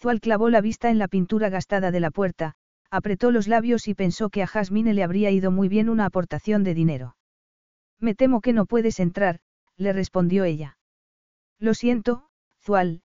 Zual 0.00 0.20
clavó 0.20 0.48
la 0.48 0.60
vista 0.60 0.90
en 0.90 0.98
la 0.98 1.08
pintura 1.08 1.48
gastada 1.48 1.90
de 1.90 2.00
la 2.00 2.10
puerta, 2.10 2.54
apretó 2.90 3.30
los 3.32 3.48
labios 3.48 3.88
y 3.88 3.94
pensó 3.94 4.30
que 4.30 4.42
a 4.42 4.46
Jasmine 4.46 4.94
le 4.94 5.02
habría 5.02 5.30
ido 5.30 5.50
muy 5.50 5.68
bien 5.68 5.88
una 5.88 6.06
aportación 6.06 6.62
de 6.62 6.74
dinero. 6.74 7.16
Me 7.98 8.14
temo 8.14 8.40
que 8.40 8.52
no 8.52 8.66
puedes 8.66 9.00
entrar, 9.00 9.40
le 9.76 9.92
respondió 9.92 10.44
ella. 10.44 10.78
Lo 11.58 11.74
siento, 11.74 12.28
Zual, 12.62 13.02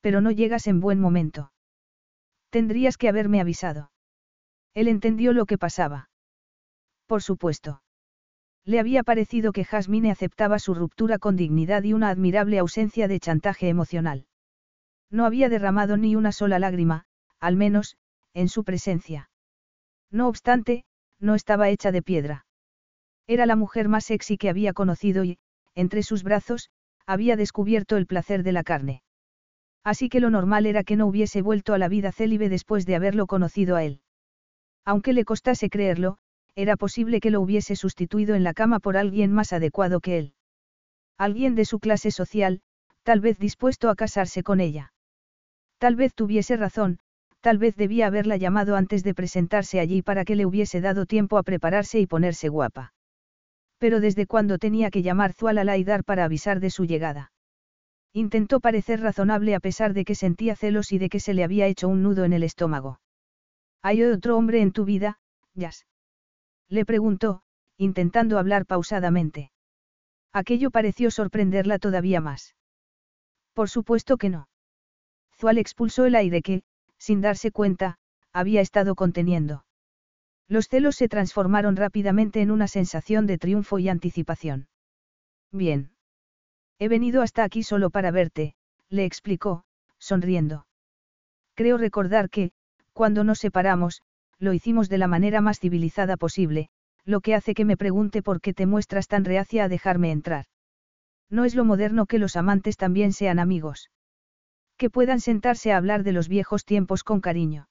pero 0.00 0.20
no 0.20 0.30
llegas 0.30 0.66
en 0.66 0.80
buen 0.80 1.00
momento. 1.00 1.50
Tendrías 2.50 2.98
que 2.98 3.08
haberme 3.08 3.40
avisado. 3.40 3.90
Él 4.74 4.88
entendió 4.88 5.32
lo 5.32 5.46
que 5.46 5.56
pasaba. 5.56 6.10
Por 7.06 7.22
supuesto. 7.22 7.82
Le 8.66 8.80
había 8.80 9.02
parecido 9.02 9.52
que 9.52 9.64
Jasmine 9.64 10.10
aceptaba 10.10 10.58
su 10.58 10.74
ruptura 10.74 11.18
con 11.18 11.36
dignidad 11.36 11.82
y 11.82 11.92
una 11.92 12.08
admirable 12.08 12.58
ausencia 12.58 13.08
de 13.08 13.20
chantaje 13.20 13.68
emocional. 13.68 14.26
No 15.10 15.26
había 15.26 15.48
derramado 15.48 15.96
ni 15.96 16.16
una 16.16 16.32
sola 16.32 16.58
lágrima, 16.58 17.04
al 17.40 17.56
menos, 17.56 17.96
en 18.32 18.48
su 18.48 18.64
presencia. 18.64 19.30
No 20.10 20.28
obstante, 20.28 20.84
no 21.20 21.34
estaba 21.34 21.68
hecha 21.68 21.92
de 21.92 22.02
piedra. 22.02 22.46
Era 23.26 23.46
la 23.46 23.56
mujer 23.56 23.88
más 23.88 24.04
sexy 24.04 24.38
que 24.38 24.48
había 24.48 24.72
conocido 24.72 25.24
y, 25.24 25.38
entre 25.74 26.02
sus 26.02 26.22
brazos, 26.22 26.70
había 27.06 27.36
descubierto 27.36 27.96
el 27.96 28.06
placer 28.06 28.42
de 28.42 28.52
la 28.52 28.64
carne. 28.64 29.02
Así 29.82 30.08
que 30.08 30.20
lo 30.20 30.30
normal 30.30 30.64
era 30.64 30.84
que 30.84 30.96
no 30.96 31.06
hubiese 31.06 31.42
vuelto 31.42 31.74
a 31.74 31.78
la 31.78 31.88
vida 31.88 32.12
célibe 32.12 32.48
después 32.48 32.86
de 32.86 32.96
haberlo 32.96 33.26
conocido 33.26 33.76
a 33.76 33.84
él. 33.84 34.00
Aunque 34.86 35.12
le 35.12 35.24
costase 35.24 35.68
creerlo, 35.68 36.16
era 36.56 36.76
posible 36.76 37.20
que 37.20 37.30
lo 37.30 37.40
hubiese 37.40 37.76
sustituido 37.76 38.34
en 38.34 38.44
la 38.44 38.54
cama 38.54 38.80
por 38.80 38.96
alguien 38.96 39.32
más 39.32 39.52
adecuado 39.52 40.00
que 40.00 40.18
él. 40.18 40.34
Alguien 41.18 41.54
de 41.54 41.64
su 41.64 41.80
clase 41.80 42.10
social, 42.10 42.60
tal 43.02 43.20
vez 43.20 43.38
dispuesto 43.38 43.90
a 43.90 43.94
casarse 43.94 44.42
con 44.42 44.60
ella. 44.60 44.92
Tal 45.78 45.96
vez 45.96 46.14
tuviese 46.14 46.56
razón, 46.56 46.98
Tal 47.44 47.58
vez 47.58 47.76
debía 47.76 48.06
haberla 48.06 48.38
llamado 48.38 48.74
antes 48.74 49.04
de 49.04 49.12
presentarse 49.12 49.78
allí 49.78 50.00
para 50.00 50.24
que 50.24 50.34
le 50.34 50.46
hubiese 50.46 50.80
dado 50.80 51.04
tiempo 51.04 51.36
a 51.36 51.42
prepararse 51.42 52.00
y 52.00 52.06
ponerse 52.06 52.48
guapa. 52.48 52.94
Pero 53.76 54.00
desde 54.00 54.26
cuándo 54.26 54.56
tenía 54.56 54.90
que 54.90 55.02
llamar 55.02 55.34
Zual 55.34 55.58
a 55.58 55.64
Laidar 55.64 56.04
para 56.04 56.24
avisar 56.24 56.58
de 56.58 56.70
su 56.70 56.86
llegada. 56.86 57.32
Intentó 58.14 58.60
parecer 58.60 59.02
razonable 59.02 59.54
a 59.54 59.60
pesar 59.60 59.92
de 59.92 60.06
que 60.06 60.14
sentía 60.14 60.56
celos 60.56 60.90
y 60.90 60.96
de 60.96 61.10
que 61.10 61.20
se 61.20 61.34
le 61.34 61.44
había 61.44 61.66
hecho 61.66 61.86
un 61.86 62.02
nudo 62.02 62.24
en 62.24 62.32
el 62.32 62.44
estómago. 62.44 62.98
¿Hay 63.82 64.02
otro 64.02 64.38
hombre 64.38 64.62
en 64.62 64.72
tu 64.72 64.86
vida, 64.86 65.18
Jazz? 65.52 65.84
Le 66.74 66.84
preguntó, 66.84 67.40
intentando 67.76 68.36
hablar 68.36 68.66
pausadamente. 68.66 69.52
Aquello 70.32 70.72
pareció 70.72 71.12
sorprenderla 71.12 71.78
todavía 71.78 72.20
más. 72.20 72.56
Por 73.52 73.70
supuesto 73.70 74.16
que 74.16 74.28
no. 74.28 74.48
Zual 75.38 75.58
expulsó 75.58 76.04
el 76.04 76.16
aire 76.16 76.42
que, 76.42 76.64
sin 76.98 77.20
darse 77.20 77.52
cuenta, 77.52 77.98
había 78.32 78.60
estado 78.60 78.96
conteniendo. 78.96 79.64
Los 80.48 80.66
celos 80.66 80.96
se 80.96 81.08
transformaron 81.08 81.76
rápidamente 81.76 82.42
en 82.42 82.50
una 82.50 82.66
sensación 82.66 83.28
de 83.28 83.38
triunfo 83.38 83.78
y 83.78 83.88
anticipación. 83.88 84.66
Bien. 85.52 85.92
He 86.80 86.88
venido 86.88 87.22
hasta 87.22 87.44
aquí 87.44 87.62
solo 87.62 87.90
para 87.90 88.10
verte, 88.10 88.56
le 88.88 89.04
explicó, 89.04 89.64
sonriendo. 89.98 90.66
Creo 91.54 91.78
recordar 91.78 92.30
que, 92.30 92.50
cuando 92.92 93.22
nos 93.22 93.38
separamos, 93.38 94.02
lo 94.38 94.52
hicimos 94.52 94.88
de 94.88 94.98
la 94.98 95.06
manera 95.06 95.40
más 95.40 95.60
civilizada 95.60 96.16
posible, 96.16 96.68
lo 97.04 97.20
que 97.20 97.34
hace 97.34 97.54
que 97.54 97.64
me 97.64 97.76
pregunte 97.76 98.22
por 98.22 98.40
qué 98.40 98.54
te 98.54 98.66
muestras 98.66 99.08
tan 99.08 99.24
reacia 99.24 99.64
a 99.64 99.68
dejarme 99.68 100.10
entrar. 100.10 100.46
No 101.30 101.44
es 101.44 101.54
lo 101.54 101.64
moderno 101.64 102.06
que 102.06 102.18
los 102.18 102.36
amantes 102.36 102.76
también 102.76 103.12
sean 103.12 103.38
amigos. 103.38 103.90
Que 104.76 104.90
puedan 104.90 105.20
sentarse 105.20 105.72
a 105.72 105.76
hablar 105.76 106.02
de 106.02 106.12
los 106.12 106.28
viejos 106.28 106.64
tiempos 106.64 107.04
con 107.04 107.20
cariño. 107.20 107.68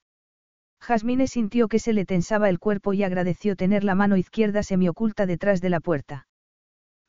Jasmine 0.79 1.27
sintió 1.27 1.67
que 1.67 1.79
se 1.79 1.93
le 1.93 2.05
tensaba 2.05 2.50
el 2.50 2.60
cuerpo 2.60 2.93
y 2.93 3.03
agradeció 3.03 3.55
tener 3.55 3.84
la 3.84 3.96
mano 3.96 4.17
izquierda 4.17 4.63
semioculta 4.63 5.25
detrás 5.25 5.62
de 5.62 5.70
la 5.70 5.79
puerta. 5.79 6.27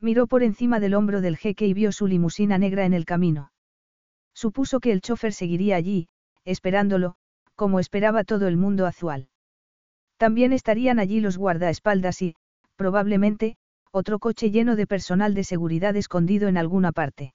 Miró 0.01 0.27
por 0.27 0.43
encima 0.43 0.81
del 0.81 0.95
hombro 0.95 1.21
del 1.21 1.37
jeque 1.37 1.67
y 1.67 1.75
vio 1.75 1.91
su 1.91 2.07
limusina 2.07 2.59
negra 2.59 2.85
en 2.85 2.95
el 2.95 3.05
camino. 3.05 3.51
Supuso 4.35 4.81
que 4.81 4.93
el 4.93 5.01
chofer 5.01 5.33
seguiría 5.33 5.77
allí, 5.77 6.09
esperándolo, 6.45 7.17
como 7.55 7.81
esperaba 7.81 8.25
todo 8.25 8.49
el 8.49 8.57
mundo 8.57 8.87
azual. 8.87 9.29
También 10.25 10.55
estarían 10.55 10.99
allí 11.01 11.21
los 11.21 11.37
guardaespaldas 11.37 12.23
y, 12.23 12.35
probablemente, 12.77 13.59
otro 13.93 14.19
coche 14.19 14.51
lleno 14.51 14.75
de 14.75 14.87
personal 14.87 15.35
de 15.35 15.45
seguridad 15.45 15.95
escondido 15.97 16.49
en 16.49 16.57
alguna 16.57 16.93
parte. 16.93 17.35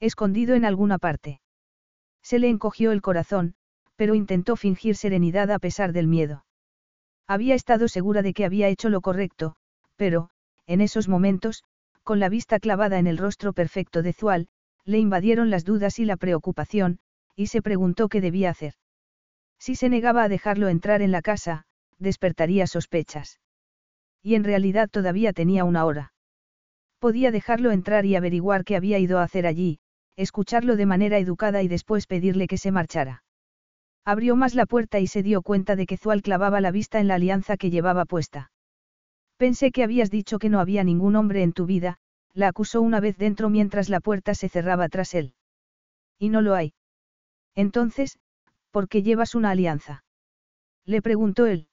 Escondido 0.00 0.54
en 0.54 0.64
alguna 0.64 0.96
parte. 0.96 1.42
Se 2.22 2.38
le 2.38 2.48
encogió 2.48 2.92
el 2.92 3.02
corazón, 3.02 3.56
pero 3.96 4.14
intentó 4.14 4.56
fingir 4.56 4.96
serenidad 4.96 5.50
a 5.50 5.58
pesar 5.58 5.92
del 5.92 6.06
miedo. 6.06 6.46
Había 7.26 7.54
estado 7.54 7.88
segura 7.88 8.22
de 8.22 8.32
que 8.32 8.46
había 8.46 8.68
hecho 8.68 8.88
lo 8.88 9.02
correcto, 9.02 9.56
pero, 9.96 10.30
en 10.66 10.80
esos 10.80 11.08
momentos, 11.08 11.62
con 12.04 12.20
la 12.20 12.30
vista 12.30 12.58
clavada 12.58 12.98
en 12.98 13.06
el 13.06 13.18
rostro 13.18 13.52
perfecto 13.52 14.00
de 14.00 14.14
Zual, 14.14 14.48
le 14.86 14.98
invadieron 14.98 15.50
las 15.50 15.66
dudas 15.66 15.98
y 15.98 16.06
la 16.06 16.16
preocupación, 16.16 17.00
y 17.36 17.48
se 17.48 17.60
preguntó 17.60 18.08
qué 18.08 18.22
debía 18.22 18.48
hacer. 18.48 18.72
Si 19.58 19.74
se 19.74 19.90
negaba 19.90 20.22
a 20.22 20.30
dejarlo 20.30 20.68
entrar 20.68 21.02
en 21.02 21.12
la 21.12 21.20
casa, 21.20 21.66
despertaría 21.98 22.66
sospechas. 22.66 23.40
Y 24.22 24.34
en 24.34 24.44
realidad 24.44 24.88
todavía 24.90 25.32
tenía 25.32 25.64
una 25.64 25.84
hora. 25.84 26.12
Podía 26.98 27.30
dejarlo 27.30 27.70
entrar 27.70 28.04
y 28.06 28.16
averiguar 28.16 28.64
qué 28.64 28.76
había 28.76 28.98
ido 28.98 29.18
a 29.18 29.22
hacer 29.22 29.46
allí, 29.46 29.78
escucharlo 30.16 30.76
de 30.76 30.86
manera 30.86 31.18
educada 31.18 31.62
y 31.62 31.68
después 31.68 32.06
pedirle 32.06 32.48
que 32.48 32.58
se 32.58 32.72
marchara. 32.72 33.22
Abrió 34.04 34.36
más 34.36 34.54
la 34.54 34.66
puerta 34.66 34.98
y 35.00 35.06
se 35.06 35.22
dio 35.22 35.42
cuenta 35.42 35.76
de 35.76 35.86
que 35.86 35.96
Zual 35.96 36.22
clavaba 36.22 36.60
la 36.60 36.70
vista 36.70 36.98
en 36.98 37.08
la 37.08 37.14
alianza 37.14 37.56
que 37.56 37.70
llevaba 37.70 38.04
puesta. 38.04 38.50
Pensé 39.36 39.70
que 39.70 39.84
habías 39.84 40.10
dicho 40.10 40.38
que 40.38 40.48
no 40.48 40.58
había 40.58 40.82
ningún 40.82 41.14
hombre 41.14 41.42
en 41.42 41.52
tu 41.52 41.66
vida, 41.66 41.98
la 42.34 42.48
acusó 42.48 42.82
una 42.82 43.00
vez 43.00 43.16
dentro 43.16 43.50
mientras 43.50 43.88
la 43.88 44.00
puerta 44.00 44.34
se 44.34 44.48
cerraba 44.48 44.88
tras 44.88 45.14
él. 45.14 45.34
Y 46.18 46.30
no 46.30 46.40
lo 46.40 46.54
hay. 46.54 46.72
Entonces, 47.54 48.18
¿por 48.72 48.88
qué 48.88 49.02
llevas 49.02 49.34
una 49.34 49.50
alianza? 49.50 50.04
Le 50.84 51.02
preguntó 51.02 51.46
él. 51.46 51.68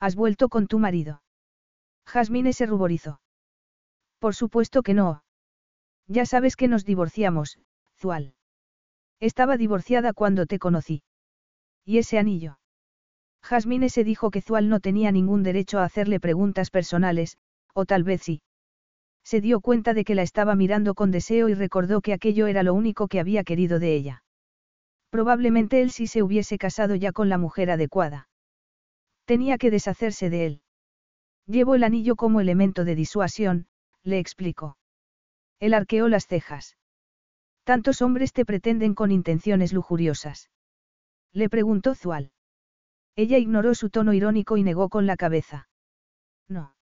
¿Has 0.00 0.14
vuelto 0.14 0.48
con 0.48 0.66
tu 0.66 0.78
marido? 0.78 1.22
Jasmine 2.06 2.52
se 2.52 2.66
ruborizó. 2.66 3.20
Por 4.18 4.34
supuesto 4.34 4.82
que 4.82 4.94
no. 4.94 5.24
Ya 6.06 6.26
sabes 6.26 6.56
que 6.56 6.68
nos 6.68 6.84
divorciamos, 6.84 7.58
Zual. 7.98 8.34
Estaba 9.20 9.56
divorciada 9.56 10.12
cuando 10.12 10.46
te 10.46 10.58
conocí. 10.58 11.02
¿Y 11.84 11.98
ese 11.98 12.18
anillo? 12.18 12.58
Jasmine 13.42 13.88
se 13.88 14.04
dijo 14.04 14.30
que 14.30 14.42
Zual 14.42 14.68
no 14.68 14.80
tenía 14.80 15.12
ningún 15.12 15.42
derecho 15.42 15.78
a 15.78 15.84
hacerle 15.84 16.20
preguntas 16.20 16.70
personales, 16.70 17.38
o 17.74 17.84
tal 17.86 18.02
vez 18.02 18.22
sí. 18.22 18.42
Se 19.24 19.40
dio 19.40 19.60
cuenta 19.60 19.94
de 19.94 20.04
que 20.04 20.14
la 20.14 20.22
estaba 20.22 20.54
mirando 20.54 20.94
con 20.94 21.10
deseo 21.10 21.48
y 21.48 21.54
recordó 21.54 22.00
que 22.00 22.12
aquello 22.12 22.46
era 22.46 22.62
lo 22.62 22.74
único 22.74 23.08
que 23.08 23.20
había 23.20 23.44
querido 23.44 23.78
de 23.78 23.94
ella. 23.94 24.22
Probablemente 25.10 25.80
él 25.80 25.90
sí 25.90 26.06
se 26.06 26.22
hubiese 26.22 26.58
casado 26.58 26.94
ya 26.94 27.12
con 27.12 27.28
la 27.28 27.38
mujer 27.38 27.70
adecuada. 27.70 28.28
Tenía 29.26 29.58
que 29.58 29.70
deshacerse 29.70 30.30
de 30.30 30.46
él. 30.46 30.60
Llevo 31.46 31.74
el 31.74 31.84
anillo 31.84 32.16
como 32.16 32.40
elemento 32.40 32.84
de 32.84 32.94
disuasión, 32.94 33.66
le 34.02 34.18
explicó. 34.18 34.78
Él 35.60 35.74
arqueó 35.74 36.08
las 36.08 36.26
cejas. 36.26 36.76
Tantos 37.64 38.02
hombres 38.02 38.32
te 38.32 38.44
pretenden 38.44 38.94
con 38.94 39.10
intenciones 39.10 39.72
lujuriosas. 39.72 40.50
Le 41.32 41.48
preguntó 41.48 41.94
Zual. 41.94 42.30
Ella 43.16 43.38
ignoró 43.38 43.74
su 43.74 43.90
tono 43.90 44.12
irónico 44.12 44.56
y 44.56 44.62
negó 44.62 44.88
con 44.88 45.06
la 45.06 45.16
cabeza. 45.16 45.68
No. 46.48 46.74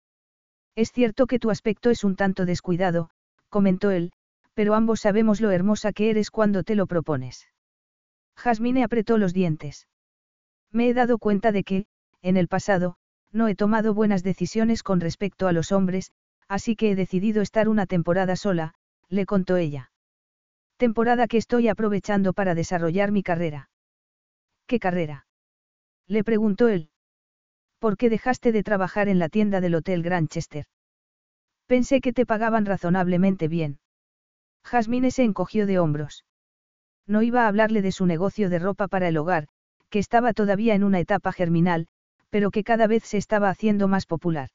Es 0.76 0.92
cierto 0.92 1.28
que 1.28 1.40
tu 1.40 1.50
aspecto 1.50 1.90
es 1.90 2.04
un 2.04 2.16
tanto 2.16 2.46
descuidado, 2.46 3.10
comentó 3.50 3.92
él, 3.92 4.12
pero 4.54 4.76
ambos 4.76 5.00
sabemos 5.00 5.40
lo 5.40 5.52
hermosa 5.52 5.94
que 5.94 6.10
eres 6.10 6.30
cuando 6.30 6.64
te 6.64 6.76
lo 6.76 6.88
propones. 6.88 7.48
Jasmine 8.36 8.84
apretó 8.84 9.18
los 9.18 9.34
dientes. 9.34 9.88
Me 10.72 10.90
he 10.90 10.94
dado 10.94 11.20
cuenta 11.20 11.52
de 11.52 11.64
que, 11.64 11.86
en 12.24 12.38
el 12.38 12.48
pasado, 12.48 12.96
no 13.32 13.48
he 13.48 13.56
tomado 13.56 13.94
buenas 13.94 14.24
decisiones 14.24 14.82
con 14.82 15.00
respecto 15.00 15.48
a 15.48 15.52
los 15.52 15.72
hombres, 15.72 16.12
así 16.48 16.76
que 16.76 16.92
he 16.92 16.96
decidido 16.96 17.42
estar 17.42 17.70
una 17.70 17.86
temporada 17.86 18.36
sola, 18.36 18.74
le 19.10 19.26
contó 19.26 19.58
ella. 19.58 19.92
Temporada 20.78 21.28
que 21.28 21.38
estoy 21.38 21.68
aprovechando 21.68 22.34
para 22.34 22.56
desarrollar 22.56 23.12
mi 23.12 23.24
carrera. 23.24 23.70
¿Qué 24.66 24.80
carrera? 24.80 25.28
Le 26.08 26.24
preguntó 26.24 26.68
él. 26.70 26.90
¿Por 27.80 27.98
qué 27.98 28.10
dejaste 28.10 28.52
de 28.52 28.64
trabajar 28.64 29.10
en 29.10 29.20
la 29.20 29.30
tienda 29.30 29.62
del 29.62 29.76
Hotel 29.76 30.04
Granchester? 30.04 30.66
Pensé 31.68 32.02
que 32.02 32.14
te 32.14 32.26
pagaban 32.26 32.66
razonablemente 32.66 33.48
bien. 33.48 33.80
Jasmine 34.64 35.12
se 35.12 35.24
encogió 35.24 35.66
de 35.66 35.80
hombros. 35.80 36.26
No 37.06 37.22
iba 37.22 37.44
a 37.44 37.48
hablarle 37.48 37.82
de 37.82 37.92
su 37.92 38.06
negocio 38.06 38.50
de 38.50 38.60
ropa 38.60 38.88
para 38.88 39.10
el 39.10 39.18
hogar, 39.18 39.48
que 39.90 40.00
estaba 40.00 40.34
todavía 40.34 40.76
en 40.76 40.84
una 40.84 41.00
etapa 41.00 41.34
germinal, 41.34 41.88
pero 42.34 42.50
que 42.50 42.64
cada 42.64 42.88
vez 42.88 43.04
se 43.04 43.18
estaba 43.18 43.48
haciendo 43.52 43.88
más 43.88 44.08
popular. 44.08 44.50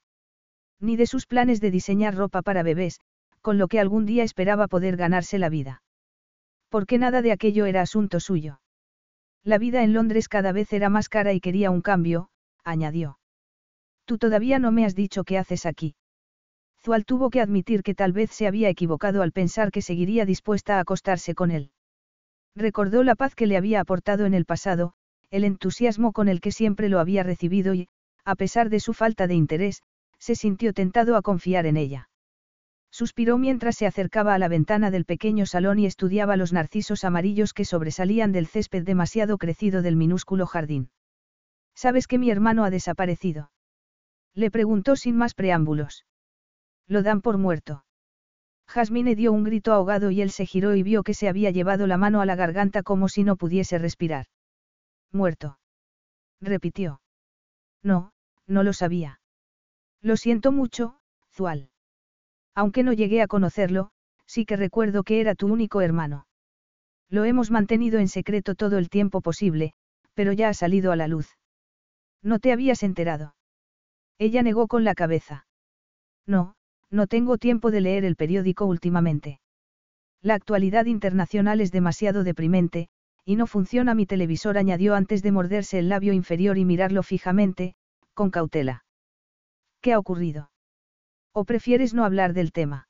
Ni 0.81 0.97
de 0.97 1.05
sus 1.05 1.25
planes 1.25 1.61
de 1.61 1.71
diseñar 1.71 2.13
ropa 2.13 2.41
para 2.41 2.61
bebés, 2.61 2.99
con 3.39 3.57
lo 3.57 3.69
que 3.69 3.79
algún 3.79 4.05
día 4.05 4.25
esperaba 4.25 4.67
poder 4.67 4.97
ganarse 4.97 5.39
la 5.39 5.47
vida. 5.47 5.81
Porque 6.67 6.97
nada 6.97 7.21
de 7.21 7.31
aquello 7.31 7.65
era 7.67 7.81
asunto 7.81 8.19
suyo. 8.19 8.59
La 9.45 9.57
vida 9.57 9.81
en 9.81 9.93
Londres 9.93 10.27
cada 10.27 10.51
vez 10.51 10.73
era 10.73 10.89
más 10.89 11.07
cara 11.07 11.31
y 11.31 11.39
quería 11.39 11.71
un 11.71 11.79
cambio, 11.79 12.27
añadió. 12.65 13.17
Tú 14.03 14.17
todavía 14.17 14.59
no 14.59 14.73
me 14.73 14.83
has 14.83 14.93
dicho 14.93 15.23
qué 15.23 15.37
haces 15.37 15.65
aquí. 15.65 15.95
Zual 16.83 17.05
tuvo 17.05 17.29
que 17.29 17.39
admitir 17.39 17.81
que 17.81 17.95
tal 17.95 18.11
vez 18.11 18.29
se 18.31 18.45
había 18.45 18.67
equivocado 18.67 19.21
al 19.21 19.31
pensar 19.31 19.71
que 19.71 19.81
seguiría 19.81 20.25
dispuesta 20.25 20.75
a 20.75 20.79
acostarse 20.81 21.33
con 21.33 21.49
él. 21.49 21.71
Recordó 22.57 23.03
la 23.03 23.15
paz 23.15 23.35
que 23.35 23.47
le 23.47 23.55
había 23.55 23.79
aportado 23.79 24.25
en 24.25 24.33
el 24.33 24.43
pasado, 24.43 24.95
el 25.31 25.43
entusiasmo 25.43 26.11
con 26.11 26.27
el 26.27 26.41
que 26.41 26.51
siempre 26.51 26.89
lo 26.89 26.99
había 26.99 27.23
recibido 27.23 27.73
y, 27.73 27.87
a 28.25 28.35
pesar 28.35 28.69
de 28.69 28.79
su 28.79 28.93
falta 28.93 29.27
de 29.27 29.35
interés, 29.35 29.83
se 30.17 30.35
sintió 30.35 30.73
tentado 30.73 31.15
a 31.15 31.21
confiar 31.21 31.65
en 31.65 31.77
ella. 31.77 32.09
Suspiró 32.91 33.37
mientras 33.37 33.75
se 33.75 33.85
acercaba 33.85 34.33
a 34.33 34.39
la 34.39 34.47
ventana 34.47 34.91
del 34.91 35.05
pequeño 35.05 35.45
salón 35.45 35.79
y 35.79 35.85
estudiaba 35.85 36.35
los 36.35 36.53
narcisos 36.53 37.03
amarillos 37.03 37.53
que 37.53 37.65
sobresalían 37.65 38.31
del 38.31 38.47
césped 38.47 38.83
demasiado 38.83 39.37
crecido 39.37 39.81
del 39.81 39.95
minúsculo 39.95 40.47
jardín. 40.47 40.89
¿Sabes 41.75 42.07
que 42.07 42.17
mi 42.17 42.31
hermano 42.31 42.63
ha 42.65 42.71
desaparecido? 42.71 43.51
Le 44.33 44.51
preguntó 44.51 44.95
sin 44.95 45.15
más 45.15 45.33
preámbulos. 45.33 46.05
Lo 46.87 47.03
dan 47.03 47.21
por 47.21 47.37
muerto. 47.37 47.85
Jasmine 48.67 49.15
dio 49.15 49.31
un 49.31 49.43
grito 49.43 49.73
ahogado 49.73 50.11
y 50.11 50.21
él 50.21 50.31
se 50.31 50.45
giró 50.45 50.75
y 50.75 50.83
vio 50.83 51.03
que 51.03 51.13
se 51.13 51.29
había 51.29 51.51
llevado 51.51 51.87
la 51.87 51.97
mano 51.97 52.21
a 52.21 52.25
la 52.25 52.35
garganta 52.35 52.83
como 52.83 53.07
si 53.07 53.23
no 53.23 53.35
pudiese 53.35 53.77
respirar. 53.77 54.25
Muerto. 55.11 55.59
Repitió. 56.41 57.01
No, 57.83 58.11
no 58.47 58.63
lo 58.63 58.73
sabía. 58.73 59.19
Lo 60.01 60.17
siento 60.17 60.51
mucho, 60.51 60.99
Zual. 61.31 61.69
Aunque 62.55 62.83
no 62.83 62.93
llegué 62.93 63.21
a 63.21 63.27
conocerlo, 63.27 63.91
sí 64.25 64.45
que 64.45 64.55
recuerdo 64.55 65.03
que 65.03 65.21
era 65.21 65.35
tu 65.35 65.47
único 65.47 65.81
hermano. 65.81 66.27
Lo 67.09 67.25
hemos 67.25 67.51
mantenido 67.51 67.99
en 67.99 68.07
secreto 68.07 68.55
todo 68.55 68.77
el 68.77 68.89
tiempo 68.89 69.21
posible, 69.21 69.73
pero 70.13 70.31
ya 70.31 70.49
ha 70.49 70.53
salido 70.53 70.91
a 70.91 70.95
la 70.95 71.07
luz. 71.07 71.37
¿No 72.21 72.39
te 72.39 72.51
habías 72.51 72.83
enterado? 72.83 73.35
Ella 74.17 74.43
negó 74.43 74.67
con 74.67 74.83
la 74.83 74.93
cabeza. 74.93 75.47
No, 76.27 76.55
no 76.91 77.07
tengo 77.07 77.37
tiempo 77.37 77.71
de 77.71 77.81
leer 77.81 78.05
el 78.05 78.15
periódico 78.15 78.65
últimamente. 78.65 79.39
La 80.21 80.33
actualidad 80.35 80.85
internacional 80.85 81.61
es 81.61 81.71
demasiado 81.71 82.23
deprimente, 82.23 82.89
y 83.29 83.35
no 83.35 83.45
funciona 83.45 83.93
mi 83.93 84.07
televisor, 84.07 84.57
añadió 84.57 84.95
antes 84.95 85.21
de 85.21 85.31
morderse 85.31 85.77
el 85.77 85.87
labio 85.87 86.13
inferior 86.13 86.57
y 86.57 86.65
mirarlo 86.65 87.03
fijamente, 87.03 87.75
con 88.15 88.31
cautela. 88.31 88.85
¿Qué 89.81 89.93
ha 89.93 89.99
ocurrido? 89.99 90.49
¿O 91.31 91.45
prefieres 91.45 91.93
no 91.93 92.05
hablar 92.05 92.33
del 92.33 92.51
tema? 92.51 92.87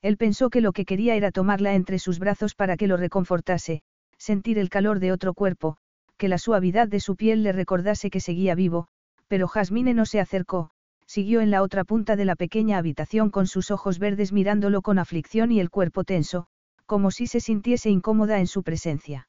Él 0.00 0.16
pensó 0.16 0.50
que 0.50 0.62
lo 0.62 0.72
que 0.72 0.84
quería 0.84 1.14
era 1.14 1.30
tomarla 1.30 1.76
entre 1.76 2.00
sus 2.00 2.18
brazos 2.18 2.56
para 2.56 2.76
que 2.76 2.88
lo 2.88 2.96
reconfortase, 2.96 3.82
sentir 4.18 4.58
el 4.58 4.68
calor 4.68 4.98
de 4.98 5.12
otro 5.12 5.32
cuerpo, 5.32 5.76
que 6.16 6.26
la 6.26 6.38
suavidad 6.38 6.88
de 6.88 6.98
su 6.98 7.14
piel 7.14 7.44
le 7.44 7.52
recordase 7.52 8.10
que 8.10 8.18
seguía 8.18 8.56
vivo, 8.56 8.88
pero 9.28 9.46
Jasmine 9.46 9.94
no 9.94 10.06
se 10.06 10.18
acercó, 10.18 10.70
siguió 11.06 11.40
en 11.40 11.52
la 11.52 11.62
otra 11.62 11.84
punta 11.84 12.16
de 12.16 12.24
la 12.24 12.34
pequeña 12.34 12.78
habitación 12.78 13.30
con 13.30 13.46
sus 13.46 13.70
ojos 13.70 14.00
verdes 14.00 14.32
mirándolo 14.32 14.82
con 14.82 14.98
aflicción 14.98 15.52
y 15.52 15.60
el 15.60 15.70
cuerpo 15.70 16.02
tenso, 16.02 16.48
como 16.84 17.12
si 17.12 17.28
se 17.28 17.38
sintiese 17.38 17.90
incómoda 17.90 18.40
en 18.40 18.48
su 18.48 18.64
presencia. 18.64 19.28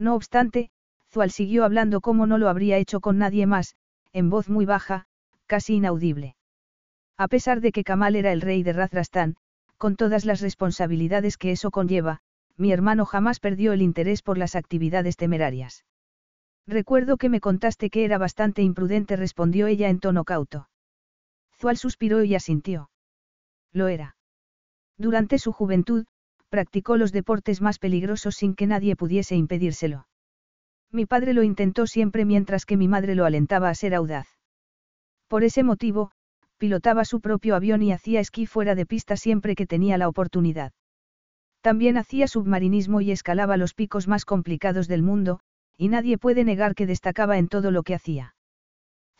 No 0.00 0.14
obstante, 0.14 0.70
Zual 1.10 1.30
siguió 1.30 1.64
hablando 1.64 2.00
como 2.00 2.26
no 2.26 2.38
lo 2.38 2.48
habría 2.48 2.78
hecho 2.78 3.00
con 3.00 3.18
nadie 3.18 3.46
más, 3.46 3.76
en 4.12 4.30
voz 4.30 4.48
muy 4.48 4.64
baja, 4.64 5.04
casi 5.46 5.74
inaudible. 5.74 6.36
A 7.18 7.28
pesar 7.28 7.60
de 7.60 7.70
que 7.70 7.84
Kamal 7.84 8.16
era 8.16 8.32
el 8.32 8.40
rey 8.40 8.62
de 8.62 8.72
Razrastán, 8.72 9.36
con 9.76 9.96
todas 9.96 10.24
las 10.24 10.40
responsabilidades 10.40 11.36
que 11.36 11.52
eso 11.52 11.70
conlleva, 11.70 12.20
mi 12.56 12.72
hermano 12.72 13.04
jamás 13.04 13.40
perdió 13.40 13.74
el 13.74 13.82
interés 13.82 14.22
por 14.22 14.38
las 14.38 14.56
actividades 14.56 15.16
temerarias. 15.16 15.84
Recuerdo 16.66 17.18
que 17.18 17.28
me 17.28 17.40
contaste 17.40 17.90
que 17.90 18.04
era 18.04 18.16
bastante 18.16 18.62
imprudente, 18.62 19.16
respondió 19.16 19.66
ella 19.66 19.90
en 19.90 20.00
tono 20.00 20.24
cauto. 20.24 20.68
Zual 21.58 21.76
suspiró 21.76 22.24
y 22.24 22.34
asintió. 22.34 22.90
Lo 23.72 23.88
era. 23.88 24.16
Durante 24.96 25.38
su 25.38 25.52
juventud, 25.52 26.06
practicó 26.50 26.98
los 26.98 27.12
deportes 27.12 27.62
más 27.62 27.78
peligrosos 27.78 28.34
sin 28.34 28.54
que 28.54 28.66
nadie 28.66 28.96
pudiese 28.96 29.36
impedírselo. 29.36 30.06
Mi 30.92 31.06
padre 31.06 31.32
lo 31.32 31.42
intentó 31.42 31.86
siempre 31.86 32.24
mientras 32.24 32.66
que 32.66 32.76
mi 32.76 32.88
madre 32.88 33.14
lo 33.14 33.24
alentaba 33.24 33.70
a 33.70 33.74
ser 33.74 33.94
audaz. 33.94 34.26
Por 35.28 35.44
ese 35.44 35.62
motivo, 35.62 36.10
pilotaba 36.58 37.04
su 37.04 37.20
propio 37.20 37.54
avión 37.54 37.82
y 37.82 37.92
hacía 37.92 38.20
esquí 38.20 38.44
fuera 38.46 38.74
de 38.74 38.84
pista 38.84 39.16
siempre 39.16 39.54
que 39.54 39.66
tenía 39.66 39.96
la 39.96 40.08
oportunidad. 40.08 40.72
También 41.60 41.96
hacía 41.96 42.26
submarinismo 42.26 43.00
y 43.00 43.12
escalaba 43.12 43.56
los 43.56 43.72
picos 43.72 44.08
más 44.08 44.24
complicados 44.24 44.88
del 44.88 45.02
mundo, 45.02 45.40
y 45.76 45.88
nadie 45.88 46.18
puede 46.18 46.44
negar 46.44 46.74
que 46.74 46.86
destacaba 46.86 47.38
en 47.38 47.48
todo 47.48 47.70
lo 47.70 47.82
que 47.82 47.94
hacía. 47.94 48.34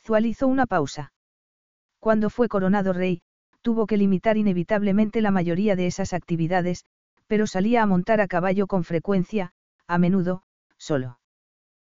Zual 0.02 0.26
hizo 0.26 0.48
una 0.48 0.66
pausa. 0.66 1.12
Cuando 2.00 2.28
fue 2.30 2.48
coronado 2.48 2.92
rey, 2.92 3.22
tuvo 3.62 3.86
que 3.86 3.96
limitar 3.96 4.36
inevitablemente 4.36 5.20
la 5.20 5.30
mayoría 5.30 5.76
de 5.76 5.86
esas 5.86 6.12
actividades, 6.12 6.84
pero 7.30 7.46
salía 7.46 7.80
a 7.84 7.86
montar 7.86 8.20
a 8.20 8.26
caballo 8.26 8.66
con 8.66 8.82
frecuencia, 8.82 9.52
a 9.86 9.98
menudo, 9.98 10.42
solo. 10.78 11.20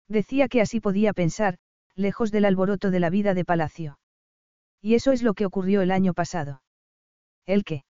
Decía 0.09 0.49
que 0.49 0.63
así 0.63 0.81
podía 0.81 1.13
pensar, 1.13 1.59
lejos 1.95 2.33
del 2.33 2.47
alboroto 2.47 2.91
de 2.91 3.01
la 3.01 3.11
vida 3.11 3.35
de 3.35 3.45
palacio. 3.45 3.99
Y 4.81 4.95
eso 4.95 5.13
es 5.13 5.23
lo 5.23 5.35
que 5.35 5.45
ocurrió 5.45 5.83
el 5.83 5.91
año 5.91 6.15
pasado. 6.15 6.63
¿El 7.45 7.65
qué? 7.65 7.85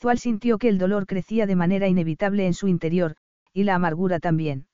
Zual 0.00 0.18
sintió 0.18 0.56
que 0.56 0.70
el 0.70 0.78
dolor 0.78 1.04
crecía 1.04 1.44
de 1.44 1.54
manera 1.54 1.86
inevitable 1.86 2.46
en 2.46 2.54
su 2.54 2.66
interior, 2.66 3.16
y 3.52 3.64
la 3.64 3.74
amargura 3.74 4.18
también. 4.18 4.66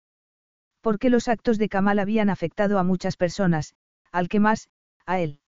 Porque 0.82 1.10
los 1.10 1.26
actos 1.26 1.58
de 1.58 1.68
Kamal 1.68 1.98
habían 1.98 2.30
afectado 2.30 2.78
a 2.78 2.84
muchas 2.84 3.16
personas, 3.16 3.74
al 4.12 4.28
que 4.28 4.38
más, 4.38 4.68
a 5.06 5.18
él. 5.18 5.40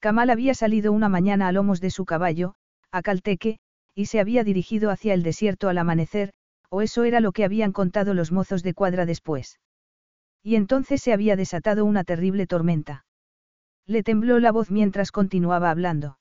Kamal 0.00 0.28
había 0.30 0.54
salido 0.54 0.90
una 0.90 1.08
mañana 1.08 1.46
a 1.46 1.52
lomos 1.52 1.80
de 1.80 1.90
su 1.90 2.04
caballo, 2.04 2.56
a 2.90 3.00
Calteque, 3.00 3.60
y 3.94 4.06
se 4.06 4.20
había 4.20 4.44
dirigido 4.44 4.90
hacia 4.90 5.14
el 5.14 5.22
desierto 5.22 5.68
al 5.68 5.78
amanecer, 5.78 6.32
o 6.70 6.82
eso 6.82 7.04
era 7.04 7.20
lo 7.20 7.32
que 7.32 7.44
habían 7.44 7.72
contado 7.72 8.14
los 8.14 8.32
mozos 8.32 8.62
de 8.62 8.74
cuadra 8.74 9.04
después. 9.04 9.60
Y 10.42 10.56
entonces 10.56 11.02
se 11.02 11.12
había 11.12 11.36
desatado 11.36 11.84
una 11.84 12.02
terrible 12.02 12.46
tormenta. 12.46 13.04
Le 13.86 14.02
tembló 14.02 14.38
la 14.38 14.52
voz 14.52 14.70
mientras 14.70 15.12
continuaba 15.12 15.70
hablando. 15.70 16.18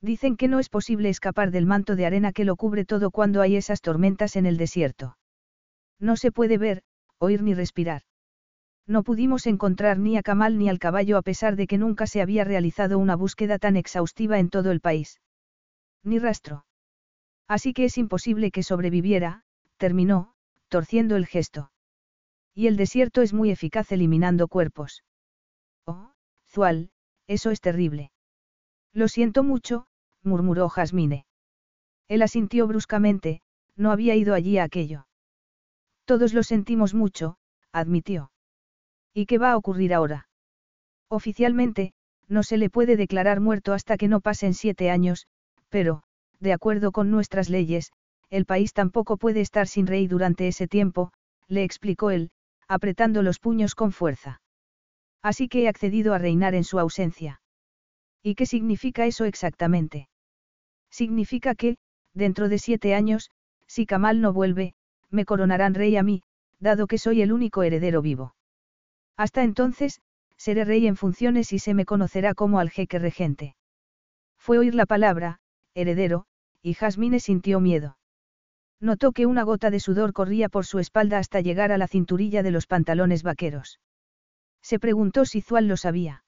Dicen 0.00 0.36
que 0.36 0.48
no 0.48 0.58
es 0.58 0.68
posible 0.68 1.08
escapar 1.08 1.50
del 1.50 1.64
manto 1.64 1.96
de 1.96 2.06
arena 2.06 2.32
que 2.32 2.44
lo 2.44 2.56
cubre 2.56 2.84
todo 2.84 3.10
cuando 3.10 3.40
hay 3.40 3.56
esas 3.56 3.80
tormentas 3.80 4.36
en 4.36 4.46
el 4.46 4.56
desierto. 4.56 5.16
No 6.00 6.16
se 6.16 6.32
puede 6.32 6.58
ver, 6.58 6.82
oír 7.18 7.42
ni 7.42 7.54
respirar. 7.54 8.02
No 8.86 9.04
pudimos 9.04 9.46
encontrar 9.46 9.98
ni 9.98 10.16
a 10.16 10.22
Kamal 10.22 10.58
ni 10.58 10.68
al 10.68 10.80
caballo 10.80 11.16
a 11.16 11.22
pesar 11.22 11.54
de 11.54 11.68
que 11.68 11.78
nunca 11.78 12.08
se 12.08 12.20
había 12.20 12.44
realizado 12.44 12.98
una 12.98 13.14
búsqueda 13.14 13.58
tan 13.58 13.76
exhaustiva 13.76 14.40
en 14.40 14.50
todo 14.50 14.72
el 14.72 14.80
país. 14.80 15.20
Ni 16.02 16.18
rastro. 16.18 16.64
Así 17.48 17.72
que 17.72 17.84
es 17.84 17.98
imposible 17.98 18.50
que 18.50 18.62
sobreviviera, 18.62 19.44
terminó, 19.76 20.34
torciendo 20.68 21.16
el 21.16 21.26
gesto. 21.26 21.70
Y 22.54 22.66
el 22.66 22.76
desierto 22.76 23.22
es 23.22 23.32
muy 23.32 23.50
eficaz 23.50 23.92
eliminando 23.92 24.48
cuerpos. 24.48 25.04
Oh, 25.86 26.12
Zual, 26.48 26.90
eso 27.26 27.50
es 27.50 27.60
terrible. 27.60 28.12
Lo 28.92 29.08
siento 29.08 29.42
mucho, 29.42 29.86
murmuró 30.22 30.68
Jasmine. 30.68 31.26
Él 32.08 32.22
asintió 32.22 32.66
bruscamente, 32.66 33.40
no 33.76 33.90
había 33.90 34.14
ido 34.14 34.34
allí 34.34 34.58
a 34.58 34.64
aquello. 34.64 35.06
Todos 36.04 36.34
lo 36.34 36.42
sentimos 36.42 36.94
mucho, 36.94 37.38
admitió. 37.72 38.32
¿Y 39.14 39.26
qué 39.26 39.38
va 39.38 39.52
a 39.52 39.56
ocurrir 39.56 39.94
ahora? 39.94 40.28
Oficialmente, 41.08 41.94
no 42.28 42.42
se 42.42 42.56
le 42.56 42.70
puede 42.70 42.96
declarar 42.96 43.40
muerto 43.40 43.72
hasta 43.72 43.96
que 43.96 44.08
no 44.08 44.20
pasen 44.20 44.54
siete 44.54 44.90
años, 44.90 45.26
pero, 45.68 46.02
de 46.42 46.52
acuerdo 46.52 46.90
con 46.90 47.08
nuestras 47.08 47.48
leyes, 47.48 47.92
el 48.28 48.46
país 48.46 48.72
tampoco 48.72 49.16
puede 49.16 49.40
estar 49.40 49.68
sin 49.68 49.86
rey 49.86 50.08
durante 50.08 50.48
ese 50.48 50.66
tiempo, 50.66 51.12
le 51.46 51.62
explicó 51.62 52.10
él, 52.10 52.30
apretando 52.66 53.22
los 53.22 53.38
puños 53.38 53.76
con 53.76 53.92
fuerza. 53.92 54.40
Así 55.22 55.48
que 55.48 55.62
he 55.62 55.68
accedido 55.68 56.14
a 56.14 56.18
reinar 56.18 56.56
en 56.56 56.64
su 56.64 56.80
ausencia. 56.80 57.40
¿Y 58.24 58.34
qué 58.34 58.46
significa 58.46 59.06
eso 59.06 59.24
exactamente? 59.24 60.08
Significa 60.90 61.54
que, 61.54 61.76
dentro 62.12 62.48
de 62.48 62.58
siete 62.58 62.94
años, 62.94 63.30
si 63.68 63.86
Kamal 63.86 64.20
no 64.20 64.32
vuelve, 64.32 64.74
me 65.10 65.24
coronarán 65.24 65.74
rey 65.74 65.96
a 65.96 66.02
mí, 66.02 66.22
dado 66.58 66.88
que 66.88 66.98
soy 66.98 67.22
el 67.22 67.32
único 67.32 67.62
heredero 67.62 68.02
vivo. 68.02 68.34
Hasta 69.16 69.44
entonces, 69.44 70.00
seré 70.36 70.64
rey 70.64 70.88
en 70.88 70.96
funciones 70.96 71.52
y 71.52 71.60
se 71.60 71.72
me 71.72 71.84
conocerá 71.84 72.34
como 72.34 72.58
al 72.58 72.70
jeque 72.70 72.98
regente. 72.98 73.54
Fue 74.38 74.58
oír 74.58 74.74
la 74.74 74.86
palabra, 74.86 75.38
heredero, 75.74 76.26
y 76.62 76.74
Jasmine 76.74 77.20
sintió 77.20 77.60
miedo. 77.60 77.98
Notó 78.80 79.12
que 79.12 79.26
una 79.26 79.42
gota 79.42 79.70
de 79.70 79.80
sudor 79.80 80.12
corría 80.12 80.48
por 80.48 80.66
su 80.66 80.78
espalda 80.78 81.18
hasta 81.18 81.40
llegar 81.40 81.72
a 81.72 81.78
la 81.78 81.88
cinturilla 81.88 82.42
de 82.42 82.50
los 82.50 82.66
pantalones 82.66 83.22
vaqueros. 83.22 83.80
Se 84.62 84.78
preguntó 84.78 85.24
si 85.24 85.40
Zual 85.40 85.68
lo 85.68 85.76
sabía. 85.76 86.24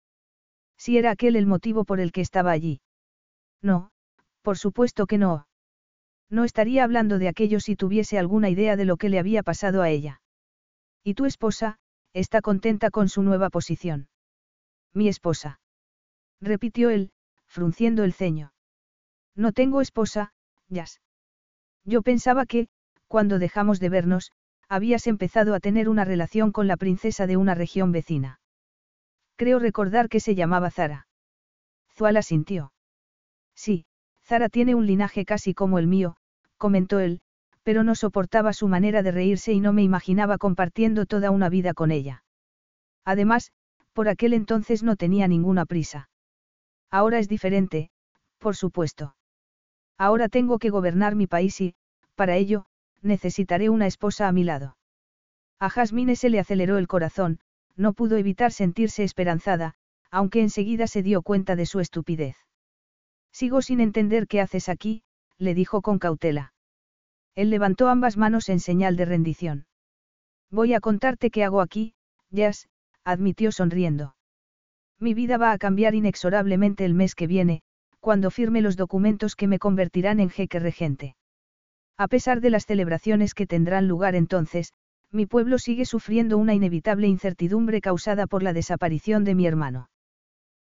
Si 0.76 0.98
era 0.98 1.10
aquel 1.10 1.36
el 1.36 1.46
motivo 1.46 1.84
por 1.84 2.00
el 2.00 2.12
que 2.12 2.20
estaba 2.20 2.50
allí. 2.50 2.80
No, 3.62 3.90
por 4.42 4.58
supuesto 4.58 5.06
que 5.06 5.18
no. 5.18 5.46
No 6.30 6.44
estaría 6.44 6.84
hablando 6.84 7.18
de 7.18 7.28
aquello 7.28 7.60
si 7.60 7.76
tuviese 7.76 8.18
alguna 8.18 8.50
idea 8.50 8.76
de 8.76 8.84
lo 8.84 8.96
que 8.96 9.08
le 9.08 9.18
había 9.18 9.42
pasado 9.42 9.82
a 9.82 9.90
ella. 9.90 10.20
¿Y 11.02 11.14
tu 11.14 11.26
esposa, 11.26 11.78
está 12.12 12.40
contenta 12.40 12.90
con 12.90 13.08
su 13.08 13.22
nueva 13.22 13.50
posición? 13.50 14.08
Mi 14.92 15.08
esposa. 15.08 15.60
Repitió 16.40 16.90
él, 16.90 17.12
frunciendo 17.46 18.04
el 18.04 18.12
ceño. 18.12 18.53
No 19.36 19.52
tengo 19.52 19.80
esposa, 19.80 20.32
Jazz. 20.68 21.00
Yo 21.84 22.02
pensaba 22.02 22.46
que, 22.46 22.68
cuando 23.08 23.38
dejamos 23.38 23.80
de 23.80 23.88
vernos, 23.88 24.32
habías 24.68 25.06
empezado 25.06 25.54
a 25.54 25.60
tener 25.60 25.88
una 25.88 26.04
relación 26.04 26.52
con 26.52 26.66
la 26.66 26.76
princesa 26.76 27.26
de 27.26 27.36
una 27.36 27.54
región 27.54 27.92
vecina. 27.92 28.40
Creo 29.36 29.58
recordar 29.58 30.08
que 30.08 30.20
se 30.20 30.34
llamaba 30.34 30.70
Zara. 30.70 31.06
Zuala 31.94 32.22
sintió. 32.22 32.72
Sí, 33.54 33.86
Zara 34.24 34.48
tiene 34.48 34.74
un 34.74 34.86
linaje 34.86 35.24
casi 35.24 35.54
como 35.54 35.78
el 35.78 35.86
mío, 35.86 36.16
comentó 36.56 37.00
él, 37.00 37.20
pero 37.62 37.84
no 37.84 37.94
soportaba 37.94 38.52
su 38.52 38.68
manera 38.68 39.02
de 39.02 39.10
reírse 39.10 39.52
y 39.52 39.60
no 39.60 39.72
me 39.72 39.82
imaginaba 39.82 40.38
compartiendo 40.38 41.06
toda 41.06 41.30
una 41.30 41.48
vida 41.48 41.74
con 41.74 41.90
ella. 41.90 42.24
Además, 43.04 43.52
por 43.92 44.08
aquel 44.08 44.32
entonces 44.32 44.82
no 44.82 44.96
tenía 44.96 45.28
ninguna 45.28 45.66
prisa. 45.66 46.08
Ahora 46.90 47.18
es 47.18 47.28
diferente, 47.28 47.90
por 48.38 48.56
supuesto. 48.56 49.14
Ahora 49.98 50.28
tengo 50.28 50.58
que 50.58 50.70
gobernar 50.70 51.14
mi 51.14 51.26
país 51.26 51.60
y, 51.60 51.74
para 52.14 52.36
ello, 52.36 52.66
necesitaré 53.02 53.68
una 53.70 53.86
esposa 53.86 54.28
a 54.28 54.32
mi 54.32 54.44
lado. 54.44 54.76
A 55.60 55.70
Jasmine 55.70 56.16
se 56.16 56.30
le 56.30 56.40
aceleró 56.40 56.78
el 56.78 56.88
corazón, 56.88 57.40
no 57.76 57.92
pudo 57.92 58.16
evitar 58.16 58.52
sentirse 58.52 59.04
esperanzada, 59.04 59.74
aunque 60.10 60.40
enseguida 60.40 60.86
se 60.86 61.02
dio 61.02 61.22
cuenta 61.22 61.56
de 61.56 61.66
su 61.66 61.80
estupidez. 61.80 62.36
Sigo 63.32 63.62
sin 63.62 63.80
entender 63.80 64.26
qué 64.28 64.40
haces 64.40 64.68
aquí, 64.68 65.02
le 65.38 65.54
dijo 65.54 65.82
con 65.82 65.98
cautela. 65.98 66.52
Él 67.34 67.50
levantó 67.50 67.88
ambas 67.88 68.16
manos 68.16 68.48
en 68.48 68.60
señal 68.60 68.96
de 68.96 69.04
rendición. 69.06 69.66
Voy 70.50 70.72
a 70.72 70.80
contarte 70.80 71.30
qué 71.30 71.42
hago 71.42 71.60
aquí, 71.60 71.94
Jazz, 72.30 72.68
admitió 73.02 73.50
sonriendo. 73.50 74.14
Mi 75.00 75.14
vida 75.14 75.36
va 75.36 75.50
a 75.50 75.58
cambiar 75.58 75.94
inexorablemente 75.96 76.84
el 76.84 76.94
mes 76.94 77.16
que 77.16 77.26
viene, 77.26 77.62
cuando 78.04 78.30
firme 78.30 78.60
los 78.60 78.76
documentos 78.76 79.34
que 79.34 79.48
me 79.48 79.58
convertirán 79.58 80.20
en 80.20 80.28
jeque 80.28 80.58
regente. 80.58 81.16
A 81.96 82.06
pesar 82.06 82.42
de 82.42 82.50
las 82.50 82.66
celebraciones 82.66 83.32
que 83.32 83.46
tendrán 83.46 83.88
lugar 83.88 84.14
entonces, 84.14 84.74
mi 85.10 85.24
pueblo 85.24 85.58
sigue 85.58 85.86
sufriendo 85.86 86.36
una 86.36 86.52
inevitable 86.52 87.08
incertidumbre 87.08 87.80
causada 87.80 88.26
por 88.26 88.42
la 88.42 88.52
desaparición 88.52 89.24
de 89.24 89.34
mi 89.34 89.46
hermano. 89.46 89.88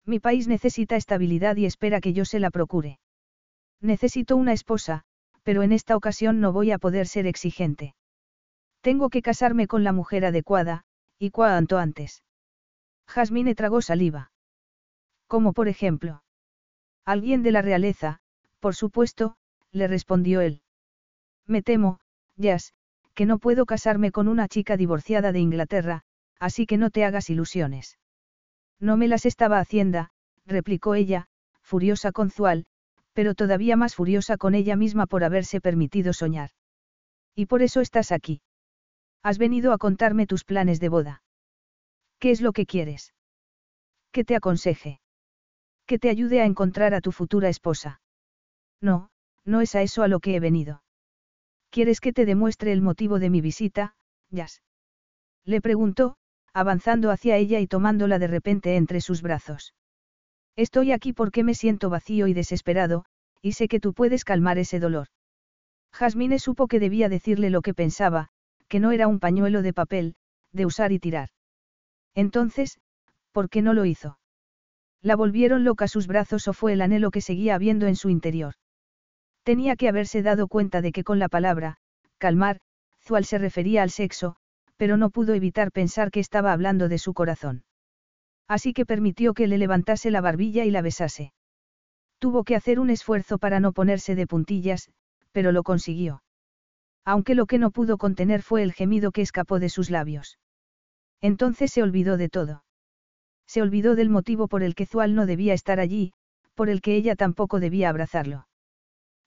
Mi 0.06 0.18
país 0.18 0.48
necesita 0.48 0.96
estabilidad 0.96 1.56
y 1.56 1.66
espera 1.66 2.00
que 2.00 2.14
yo 2.14 2.24
se 2.24 2.40
la 2.40 2.50
procure. 2.50 3.00
Necesito 3.82 4.34
una 4.34 4.54
esposa, 4.54 5.02
pero 5.42 5.62
en 5.62 5.72
esta 5.72 5.94
ocasión 5.94 6.40
no 6.40 6.54
voy 6.54 6.70
a 6.70 6.78
poder 6.78 7.06
ser 7.06 7.26
exigente. 7.26 7.94
Tengo 8.80 9.10
que 9.10 9.20
casarme 9.20 9.66
con 9.66 9.84
la 9.84 9.92
mujer 9.92 10.24
adecuada, 10.24 10.84
y 11.18 11.32
cuanto 11.32 11.76
antes. 11.76 12.22
Jasmine 13.06 13.54
tragó 13.54 13.82
saliva. 13.82 14.30
Como 15.26 15.52
por 15.52 15.68
ejemplo. 15.68 16.22
Alguien 17.06 17.44
de 17.44 17.52
la 17.52 17.62
realeza, 17.62 18.18
por 18.58 18.74
supuesto, 18.74 19.36
le 19.70 19.86
respondió 19.86 20.40
él. 20.40 20.60
Me 21.46 21.62
temo, 21.62 22.00
Jazz, 22.36 22.74
que 23.14 23.26
no 23.26 23.38
puedo 23.38 23.64
casarme 23.64 24.10
con 24.10 24.26
una 24.26 24.48
chica 24.48 24.76
divorciada 24.76 25.30
de 25.30 25.38
Inglaterra, 25.38 26.02
así 26.40 26.66
que 26.66 26.76
no 26.76 26.90
te 26.90 27.04
hagas 27.04 27.30
ilusiones. 27.30 27.98
No 28.80 28.96
me 28.96 29.06
las 29.06 29.24
estaba 29.24 29.60
haciendo, 29.60 30.08
replicó 30.44 30.96
ella, 30.96 31.28
furiosa 31.62 32.10
con 32.10 32.30
Zual, 32.30 32.66
pero 33.12 33.34
todavía 33.34 33.76
más 33.76 33.94
furiosa 33.94 34.36
con 34.36 34.56
ella 34.56 34.74
misma 34.74 35.06
por 35.06 35.22
haberse 35.22 35.60
permitido 35.60 36.12
soñar. 36.12 36.50
Y 37.36 37.46
por 37.46 37.62
eso 37.62 37.80
estás 37.80 38.10
aquí. 38.10 38.42
Has 39.22 39.38
venido 39.38 39.72
a 39.72 39.78
contarme 39.78 40.26
tus 40.26 40.44
planes 40.44 40.80
de 40.80 40.88
boda. 40.88 41.22
¿Qué 42.18 42.32
es 42.32 42.40
lo 42.40 42.52
que 42.52 42.66
quieres? 42.66 43.14
Que 44.10 44.24
te 44.24 44.34
aconseje. 44.34 45.00
Que 45.86 45.98
te 45.98 46.10
ayude 46.10 46.40
a 46.40 46.44
encontrar 46.44 46.94
a 46.94 47.00
tu 47.00 47.12
futura 47.12 47.48
esposa. 47.48 48.00
No, 48.80 49.10
no 49.44 49.60
es 49.60 49.74
a 49.74 49.82
eso 49.82 50.02
a 50.02 50.08
lo 50.08 50.20
que 50.20 50.34
he 50.34 50.40
venido. 50.40 50.82
¿Quieres 51.70 52.00
que 52.00 52.12
te 52.12 52.26
demuestre 52.26 52.72
el 52.72 52.82
motivo 52.82 53.18
de 53.18 53.30
mi 53.30 53.40
visita, 53.40 53.94
Jazz? 54.30 54.62
Le 55.44 55.60
preguntó, 55.60 56.16
avanzando 56.52 57.10
hacia 57.10 57.36
ella 57.36 57.60
y 57.60 57.66
tomándola 57.66 58.18
de 58.18 58.26
repente 58.26 58.76
entre 58.76 59.00
sus 59.00 59.22
brazos. 59.22 59.74
Estoy 60.56 60.90
aquí 60.90 61.12
porque 61.12 61.44
me 61.44 61.54
siento 61.54 61.90
vacío 61.90 62.26
y 62.26 62.34
desesperado, 62.34 63.04
y 63.42 63.52
sé 63.52 63.68
que 63.68 63.78
tú 63.78 63.92
puedes 63.92 64.24
calmar 64.24 64.58
ese 64.58 64.80
dolor. 64.80 65.08
Jasmine 65.92 66.38
supo 66.38 66.66
que 66.66 66.80
debía 66.80 67.08
decirle 67.08 67.50
lo 67.50 67.62
que 67.62 67.74
pensaba, 67.74 68.28
que 68.68 68.80
no 68.80 68.90
era 68.90 69.06
un 69.06 69.20
pañuelo 69.20 69.62
de 69.62 69.72
papel, 69.72 70.16
de 70.52 70.66
usar 70.66 70.92
y 70.92 70.98
tirar. 70.98 71.28
Entonces, 72.14 72.78
¿por 73.32 73.48
qué 73.50 73.62
no 73.62 73.74
lo 73.74 73.84
hizo? 73.84 74.18
La 75.02 75.16
volvieron 75.16 75.64
loca 75.64 75.88
sus 75.88 76.06
brazos 76.06 76.48
o 76.48 76.52
fue 76.52 76.72
el 76.72 76.80
anhelo 76.80 77.10
que 77.10 77.20
seguía 77.20 77.54
habiendo 77.54 77.86
en 77.86 77.96
su 77.96 78.08
interior. 78.08 78.54
Tenía 79.44 79.76
que 79.76 79.88
haberse 79.88 80.22
dado 80.22 80.48
cuenta 80.48 80.80
de 80.80 80.92
que 80.92 81.04
con 81.04 81.18
la 81.18 81.28
palabra, 81.28 81.76
calmar, 82.18 82.60
Zual 83.00 83.24
se 83.24 83.38
refería 83.38 83.82
al 83.82 83.90
sexo, 83.90 84.36
pero 84.76 84.96
no 84.96 85.10
pudo 85.10 85.34
evitar 85.34 85.70
pensar 85.70 86.10
que 86.10 86.20
estaba 86.20 86.52
hablando 86.52 86.88
de 86.88 86.98
su 86.98 87.14
corazón. 87.14 87.64
Así 88.48 88.72
que 88.72 88.86
permitió 88.86 89.34
que 89.34 89.46
le 89.46 89.58
levantase 89.58 90.10
la 90.10 90.20
barbilla 90.20 90.64
y 90.64 90.70
la 90.70 90.82
besase. 90.82 91.32
Tuvo 92.18 92.44
que 92.44 92.56
hacer 92.56 92.80
un 92.80 92.90
esfuerzo 92.90 93.38
para 93.38 93.60
no 93.60 93.72
ponerse 93.72 94.14
de 94.14 94.26
puntillas, 94.26 94.90
pero 95.32 95.52
lo 95.52 95.62
consiguió. 95.62 96.22
Aunque 97.04 97.34
lo 97.34 97.46
que 97.46 97.58
no 97.58 97.70
pudo 97.70 97.98
contener 97.98 98.42
fue 98.42 98.62
el 98.62 98.72
gemido 98.72 99.12
que 99.12 99.22
escapó 99.22 99.60
de 99.60 99.68
sus 99.68 99.90
labios. 99.90 100.38
Entonces 101.20 101.72
se 101.72 101.82
olvidó 101.82 102.16
de 102.16 102.28
todo. 102.28 102.64
Se 103.46 103.62
olvidó 103.62 103.94
del 103.94 104.10
motivo 104.10 104.48
por 104.48 104.62
el 104.62 104.74
que 104.74 104.86
Zual 104.86 105.14
no 105.14 105.26
debía 105.26 105.54
estar 105.54 105.80
allí, 105.80 106.12
por 106.54 106.68
el 106.68 106.80
que 106.80 106.96
ella 106.96 107.16
tampoco 107.16 107.60
debía 107.60 107.88
abrazarlo. 107.88 108.46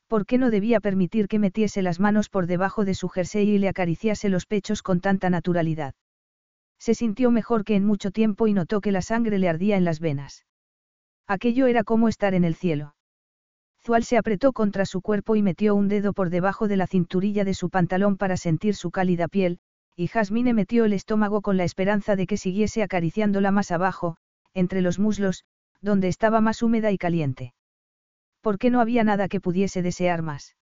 ¿Por 0.07 0.25
qué 0.25 0.37
no 0.37 0.49
debía 0.49 0.79
permitir 0.79 1.27
que 1.27 1.39
metiese 1.39 1.81
las 1.81 1.99
manos 1.99 2.29
por 2.29 2.47
debajo 2.47 2.83
de 2.83 2.95
su 2.95 3.09
jersey 3.09 3.49
y 3.49 3.57
le 3.59 3.69
acariciase 3.69 4.29
los 4.29 4.45
pechos 4.45 4.81
con 4.81 5.01
tanta 5.01 5.29
naturalidad? 5.29 5.93
Se 6.79 6.95
sintió 6.95 7.29
mejor 7.29 7.63
que 7.63 7.75
en 7.75 7.85
mucho 7.85 8.09
tiempo 8.09 8.47
y 8.47 8.53
notó 8.53 8.81
que 8.81 8.91
la 8.91 9.01
sangre 9.01 9.37
le 9.37 9.49
ardía 9.49 9.77
en 9.77 9.85
las 9.85 9.99
venas. 9.99 10.45
Aquello 11.27 11.67
era 11.67 11.83
como 11.83 12.07
estar 12.07 12.33
en 12.33 12.43
el 12.43 12.55
cielo. 12.55 12.95
Zual 13.85 14.03
se 14.03 14.17
apretó 14.17 14.51
contra 14.51 14.85
su 14.85 15.01
cuerpo 15.01 15.35
y 15.35 15.43
metió 15.43 15.75
un 15.75 15.87
dedo 15.87 16.13
por 16.13 16.29
debajo 16.29 16.67
de 16.67 16.77
la 16.77 16.87
cinturilla 16.87 17.45
de 17.45 17.53
su 17.53 17.69
pantalón 17.69 18.17
para 18.17 18.35
sentir 18.35 18.75
su 18.75 18.91
cálida 18.91 19.27
piel, 19.27 19.59
y 19.99 20.07
Jasmine 20.07 20.53
metió 20.53 20.85
el 20.85 20.93
estómago 20.93 21.41
con 21.41 21.57
la 21.57 21.65
esperanza 21.65 22.15
de 22.15 22.25
que 22.25 22.37
siguiese 22.37 22.83
acariciándola 22.83 23.51
más 23.51 23.69
abajo, 23.69 24.15
entre 24.53 24.79
los 24.79 24.97
muslos, 24.97 25.43
donde 25.81 26.07
estaba 26.07 26.39
más 26.39 26.63
húmeda 26.63 26.93
y 26.93 26.97
caliente. 26.97 27.53
¿Por 28.39 28.59
qué 28.59 28.69
no 28.69 28.79
había 28.79 29.03
nada 29.03 29.27
que 29.27 29.41
pudiese 29.41 29.81
desear 29.81 30.21
más? 30.21 30.55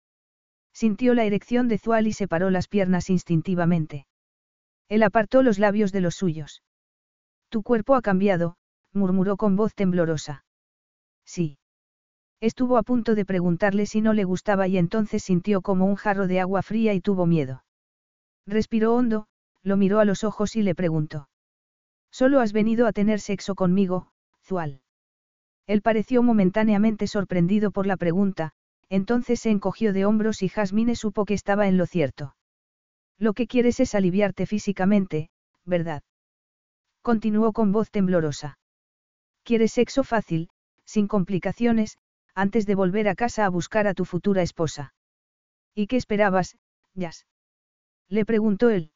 Sintió 0.73 1.14
la 1.14 1.25
erección 1.25 1.66
de 1.66 1.79
Zual 1.79 2.07
y 2.07 2.12
separó 2.12 2.49
las 2.51 2.68
piernas 2.68 3.11
instintivamente. 3.11 4.07
Él 4.88 5.03
apartó 5.03 5.42
los 5.42 5.59
labios 5.59 5.90
de 5.90 6.01
los 6.01 6.14
suyos. 6.14 6.62
Tu 7.49 7.64
cuerpo 7.64 7.97
ha 7.97 8.03
cambiado, 8.03 8.55
murmuró 8.92 9.37
con 9.37 9.57
voz 9.57 9.75
temblorosa. 9.75 10.44
Sí. 11.25 11.59
Estuvo 12.38 12.79
a 12.79 12.85
punto 12.85 13.16
de 13.16 13.25
preguntarle 13.25 13.87
si 13.87 14.01
no 14.01 14.12
le 14.12 14.23
gustaba 14.23 14.68
y 14.68 14.79
entonces 14.79 15.25
sintió 15.25 15.61
como 15.61 15.87
un 15.87 15.97
jarro 15.97 16.29
de 16.29 16.38
agua 16.38 16.62
fría 16.62 16.94
y 16.94 17.01
tuvo 17.01 17.27
miedo. 17.27 17.63
Respiró 18.46 18.94
hondo, 18.94 19.26
lo 19.62 19.76
miró 19.76 20.00
a 20.00 20.04
los 20.04 20.24
ojos 20.24 20.57
y 20.57 20.62
le 20.62 20.74
preguntó. 20.74 21.28
Solo 22.11 22.40
has 22.40 22.52
venido 22.52 22.87
a 22.87 22.92
tener 22.92 23.20
sexo 23.20 23.54
conmigo, 23.54 24.09
Zual. 24.42 24.83
Él 25.66 25.80
pareció 25.83 26.22
momentáneamente 26.22 27.07
sorprendido 27.07 27.70
por 27.70 27.87
la 27.87 27.96
pregunta, 27.96 28.52
entonces 28.88 29.40
se 29.40 29.50
encogió 29.50 29.92
de 29.92 30.04
hombros 30.04 30.42
y 30.42 30.48
Jasmine 30.48 30.94
supo 30.94 31.24
que 31.24 31.35
estaba 31.35 31.66
en 31.66 31.78
lo 31.78 31.87
cierto. 31.87 32.37
Lo 33.18 33.33
que 33.33 33.46
quieres 33.46 33.80
es 33.80 33.94
aliviarte 33.94 34.46
físicamente, 34.46 35.30
¿verdad? 35.64 36.02
Continuó 37.00 37.52
con 37.52 37.72
voz 37.72 37.90
temblorosa. 37.90 38.59
Quieres 39.42 39.72
sexo 39.72 40.04
fácil, 40.04 40.48
sin 40.85 41.09
complicaciones, 41.09 41.98
antes 42.35 42.66
de 42.66 42.74
volver 42.74 43.09
a 43.09 43.14
casa 43.14 43.46
a 43.46 43.48
buscar 43.48 43.87
a 43.87 43.94
tu 43.94 44.04
futura 44.04 44.42
esposa. 44.42 44.94
¿Y 45.74 45.87
qué 45.87 45.96
esperabas, 45.96 46.57
Jazz? 46.94 47.26
Le 48.09 48.25
preguntó 48.25 48.71
él. 48.71 48.90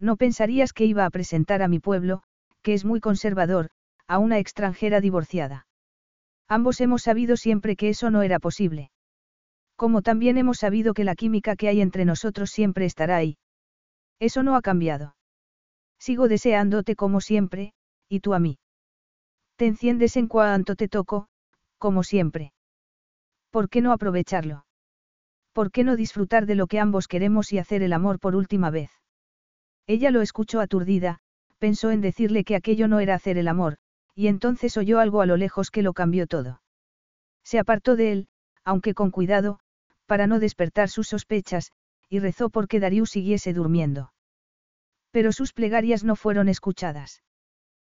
No 0.00 0.16
pensarías 0.16 0.72
que 0.72 0.84
iba 0.84 1.04
a 1.04 1.10
presentar 1.10 1.62
a 1.62 1.68
mi 1.68 1.80
pueblo, 1.80 2.22
que 2.62 2.74
es 2.74 2.84
muy 2.84 3.00
conservador, 3.00 3.70
a 4.06 4.18
una 4.18 4.38
extranjera 4.38 5.00
divorciada. 5.00 5.66
Ambos 6.48 6.80
hemos 6.80 7.02
sabido 7.02 7.36
siempre 7.36 7.76
que 7.76 7.90
eso 7.90 8.10
no 8.10 8.22
era 8.22 8.38
posible. 8.38 8.90
Como 9.76 10.02
también 10.02 10.38
hemos 10.38 10.58
sabido 10.58 10.94
que 10.94 11.04
la 11.04 11.14
química 11.14 11.56
que 11.56 11.68
hay 11.68 11.80
entre 11.80 12.04
nosotros 12.04 12.50
siempre 12.50 12.84
estará 12.84 13.16
ahí. 13.16 13.38
Eso 14.18 14.42
no 14.42 14.56
ha 14.56 14.62
cambiado. 14.62 15.14
Sigo 15.98 16.28
deseándote 16.28 16.96
como 16.96 17.20
siempre, 17.20 17.72
y 18.08 18.20
tú 18.20 18.34
a 18.34 18.38
mí. 18.38 18.58
Te 19.56 19.66
enciendes 19.66 20.16
en 20.16 20.28
cuanto 20.28 20.76
te 20.76 20.88
toco, 20.88 21.28
como 21.78 22.02
siempre. 22.02 22.52
¿Por 23.50 23.68
qué 23.68 23.80
no 23.80 23.92
aprovecharlo? 23.92 24.64
¿Por 25.58 25.72
qué 25.72 25.82
no 25.82 25.96
disfrutar 25.96 26.46
de 26.46 26.54
lo 26.54 26.68
que 26.68 26.78
ambos 26.78 27.08
queremos 27.08 27.52
y 27.52 27.58
hacer 27.58 27.82
el 27.82 27.92
amor 27.92 28.20
por 28.20 28.36
última 28.36 28.70
vez? 28.70 28.92
Ella 29.88 30.12
lo 30.12 30.22
escuchó 30.22 30.60
aturdida, 30.60 31.18
pensó 31.58 31.90
en 31.90 32.00
decirle 32.00 32.44
que 32.44 32.54
aquello 32.54 32.86
no 32.86 33.00
era 33.00 33.16
hacer 33.16 33.38
el 33.38 33.48
amor, 33.48 33.78
y 34.14 34.28
entonces 34.28 34.76
oyó 34.76 35.00
algo 35.00 35.20
a 35.20 35.26
lo 35.26 35.36
lejos 35.36 35.72
que 35.72 35.82
lo 35.82 35.94
cambió 35.94 36.28
todo. 36.28 36.62
Se 37.42 37.58
apartó 37.58 37.96
de 37.96 38.12
él, 38.12 38.28
aunque 38.62 38.94
con 38.94 39.10
cuidado, 39.10 39.58
para 40.06 40.28
no 40.28 40.38
despertar 40.38 40.90
sus 40.90 41.08
sospechas, 41.08 41.72
y 42.08 42.20
rezó 42.20 42.50
porque 42.50 42.78
Darius 42.78 43.10
siguiese 43.10 43.52
durmiendo. 43.52 44.12
Pero 45.10 45.32
sus 45.32 45.52
plegarias 45.52 46.04
no 46.04 46.14
fueron 46.14 46.48
escuchadas. 46.48 47.24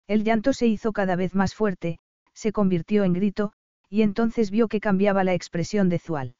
El 0.07 0.25
llanto 0.25 0.55
se 0.55 0.67
hizo 0.67 0.93
cada 0.93 1.15
vez 1.15 1.35
más 1.35 1.55
fuerte, 1.55 1.99
se 2.33 2.53
convirtió 2.53 3.05
en 3.05 3.13
grito, 3.13 3.53
y 3.91 4.01
entonces 4.01 4.51
vio 4.51 4.67
que 4.67 4.81
cambiaba 4.81 5.25
la 5.25 5.35
expresión 5.35 5.91
de 5.91 5.99
Zual. 5.99 6.37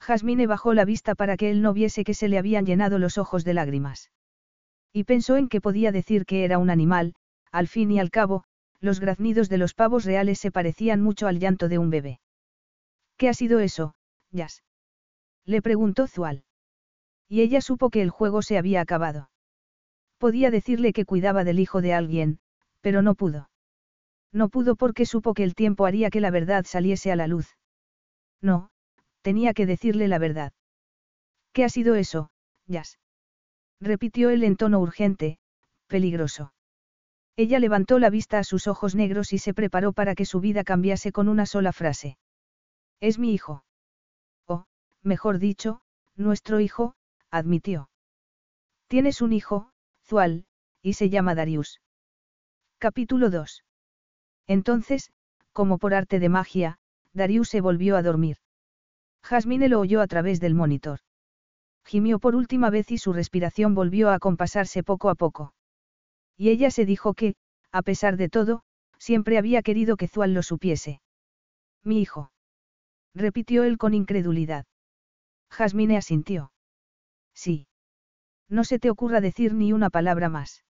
Jasmine 0.00 0.46
bajó 0.46 0.74
la 0.74 0.84
vista 0.84 1.14
para 1.14 1.36
que 1.36 1.50
él 1.50 1.62
no 1.62 1.72
viese 1.72 2.04
que 2.04 2.14
se 2.14 2.28
le 2.28 2.38
habían 2.38 2.66
llenado 2.66 2.98
los 2.98 3.18
ojos 3.18 3.44
de 3.44 3.54
lágrimas. 3.54 4.10
Y 4.92 5.04
pensó 5.04 5.36
en 5.36 5.48
que 5.48 5.60
podía 5.60 5.92
decir 5.92 6.24
que 6.24 6.44
era 6.44 6.58
un 6.58 6.70
animal, 6.70 7.14
al 7.52 7.68
fin 7.68 7.90
y 7.92 8.00
al 8.00 8.10
cabo, 8.10 8.44
los 8.80 8.98
graznidos 8.98 9.48
de 9.48 9.58
los 9.58 9.74
pavos 9.74 10.04
reales 10.04 10.38
se 10.38 10.50
parecían 10.50 11.02
mucho 11.02 11.26
al 11.26 11.38
llanto 11.38 11.68
de 11.68 11.78
un 11.78 11.90
bebé. 11.90 12.20
¿Qué 13.16 13.28
ha 13.28 13.34
sido 13.34 13.60
eso, 13.60 13.94
Jazz? 14.30 14.64
Le 15.44 15.60
preguntó 15.60 16.06
Zual. 16.06 16.44
Y 17.28 17.42
ella 17.42 17.60
supo 17.60 17.90
que 17.90 18.02
el 18.02 18.10
juego 18.10 18.42
se 18.42 18.56
había 18.56 18.80
acabado. 18.80 19.30
Podía 20.18 20.50
decirle 20.50 20.92
que 20.92 21.04
cuidaba 21.04 21.44
del 21.44 21.60
hijo 21.60 21.82
de 21.82 21.94
alguien, 21.94 22.40
pero 22.80 23.02
no 23.02 23.14
pudo. 23.14 23.50
No 24.32 24.48
pudo 24.48 24.76
porque 24.76 25.06
supo 25.06 25.34
que 25.34 25.44
el 25.44 25.54
tiempo 25.54 25.86
haría 25.86 26.10
que 26.10 26.20
la 26.20 26.30
verdad 26.30 26.64
saliese 26.66 27.12
a 27.12 27.16
la 27.16 27.26
luz. 27.26 27.56
No, 28.40 28.70
tenía 29.22 29.54
que 29.54 29.66
decirle 29.66 30.08
la 30.08 30.18
verdad. 30.18 30.52
¿Qué 31.52 31.64
ha 31.64 31.68
sido 31.68 31.94
eso, 31.94 32.30
Jazz? 32.66 32.98
Repitió 33.80 34.30
él 34.30 34.44
en 34.44 34.56
tono 34.56 34.78
urgente, 34.80 35.38
peligroso. 35.86 36.52
Ella 37.36 37.58
levantó 37.58 37.98
la 37.98 38.10
vista 38.10 38.38
a 38.38 38.44
sus 38.44 38.66
ojos 38.66 38.94
negros 38.94 39.32
y 39.32 39.38
se 39.38 39.54
preparó 39.54 39.92
para 39.92 40.14
que 40.14 40.26
su 40.26 40.40
vida 40.40 40.64
cambiase 40.64 41.12
con 41.12 41.28
una 41.28 41.46
sola 41.46 41.72
frase. 41.72 42.18
Es 43.00 43.18
mi 43.18 43.32
hijo. 43.32 43.64
O, 44.46 44.66
mejor 45.02 45.38
dicho, 45.38 45.80
nuestro 46.16 46.60
hijo, 46.60 46.94
admitió. 47.30 47.88
Tienes 48.88 49.22
un 49.22 49.32
hijo, 49.32 49.70
Zual, 50.04 50.44
y 50.82 50.94
se 50.94 51.08
llama 51.08 51.34
Darius. 51.34 51.80
Capítulo 52.78 53.30
2. 53.30 53.64
Entonces, 54.46 55.10
como 55.52 55.78
por 55.78 55.94
arte 55.94 56.18
de 56.18 56.28
magia, 56.28 56.78
Darius 57.12 57.48
se 57.48 57.60
volvió 57.60 57.96
a 57.96 58.02
dormir. 58.02 58.38
Jasmine 59.22 59.68
lo 59.68 59.80
oyó 59.80 60.00
a 60.00 60.06
través 60.06 60.40
del 60.40 60.54
monitor. 60.54 61.00
Gimió 61.84 62.18
por 62.18 62.34
última 62.34 62.70
vez 62.70 62.90
y 62.90 62.98
su 62.98 63.12
respiración 63.12 63.74
volvió 63.74 64.10
a 64.10 64.18
compasarse 64.18 64.82
poco 64.82 65.10
a 65.10 65.14
poco. 65.14 65.54
Y 66.36 66.50
ella 66.50 66.70
se 66.70 66.84
dijo 66.84 67.14
que, 67.14 67.34
a 67.72 67.82
pesar 67.82 68.16
de 68.16 68.28
todo, 68.28 68.62
siempre 68.98 69.38
había 69.38 69.62
querido 69.62 69.96
que 69.96 70.08
Zual 70.08 70.34
lo 70.34 70.42
supiese. 70.42 71.00
Mi 71.82 72.00
hijo. 72.00 72.32
Repitió 73.14 73.64
él 73.64 73.78
con 73.78 73.94
incredulidad. 73.94 74.66
Jasmine 75.50 75.96
asintió. 75.96 76.52
Sí. 77.34 77.66
No 78.48 78.64
se 78.64 78.78
te 78.78 78.90
ocurra 78.90 79.20
decir 79.20 79.54
ni 79.54 79.72
una 79.72 79.90
palabra 79.90 80.28
más. 80.28 80.64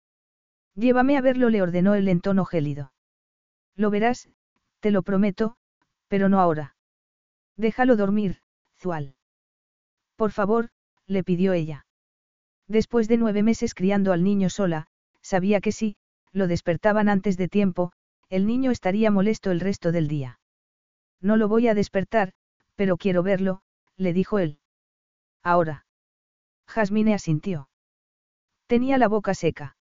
Llévame 0.74 1.16
a 1.16 1.20
verlo, 1.20 1.50
le 1.50 1.62
ordenó 1.62 1.94
él 1.94 2.08
en 2.08 2.20
tono 2.20 2.44
gélido. 2.44 2.92
Lo 3.74 3.90
verás, 3.90 4.28
te 4.80 4.90
lo 4.90 5.02
prometo, 5.02 5.56
pero 6.08 6.28
no 6.28 6.40
ahora. 6.40 6.76
Déjalo 7.58 7.96
dormir, 7.96 8.40
Zual. 8.78 9.16
Por 10.16 10.30
favor, 10.30 10.70
le 11.06 11.24
pidió 11.24 11.52
ella. 11.52 11.86
Después 12.68 13.08
de 13.08 13.16
nueve 13.16 13.42
meses 13.42 13.74
criando 13.74 14.12
al 14.12 14.22
niño 14.22 14.48
sola, 14.48 14.86
sabía 15.22 15.60
que 15.60 15.72
si, 15.72 15.96
lo 16.32 16.46
despertaban 16.46 17.08
antes 17.08 17.36
de 17.36 17.48
tiempo, 17.48 17.92
el 18.28 18.46
niño 18.46 18.70
estaría 18.70 19.10
molesto 19.10 19.50
el 19.50 19.58
resto 19.58 19.90
del 19.90 20.06
día. 20.06 20.38
No 21.20 21.36
lo 21.36 21.48
voy 21.48 21.66
a 21.66 21.74
despertar, 21.74 22.32
pero 22.76 22.96
quiero 22.96 23.24
verlo, 23.24 23.62
le 23.96 24.12
dijo 24.12 24.38
él. 24.38 24.60
Ahora. 25.42 25.84
Jasmine 26.68 27.14
asintió. 27.14 27.68
Tenía 28.66 28.98
la 28.98 29.08
boca 29.08 29.34
seca. 29.34 29.76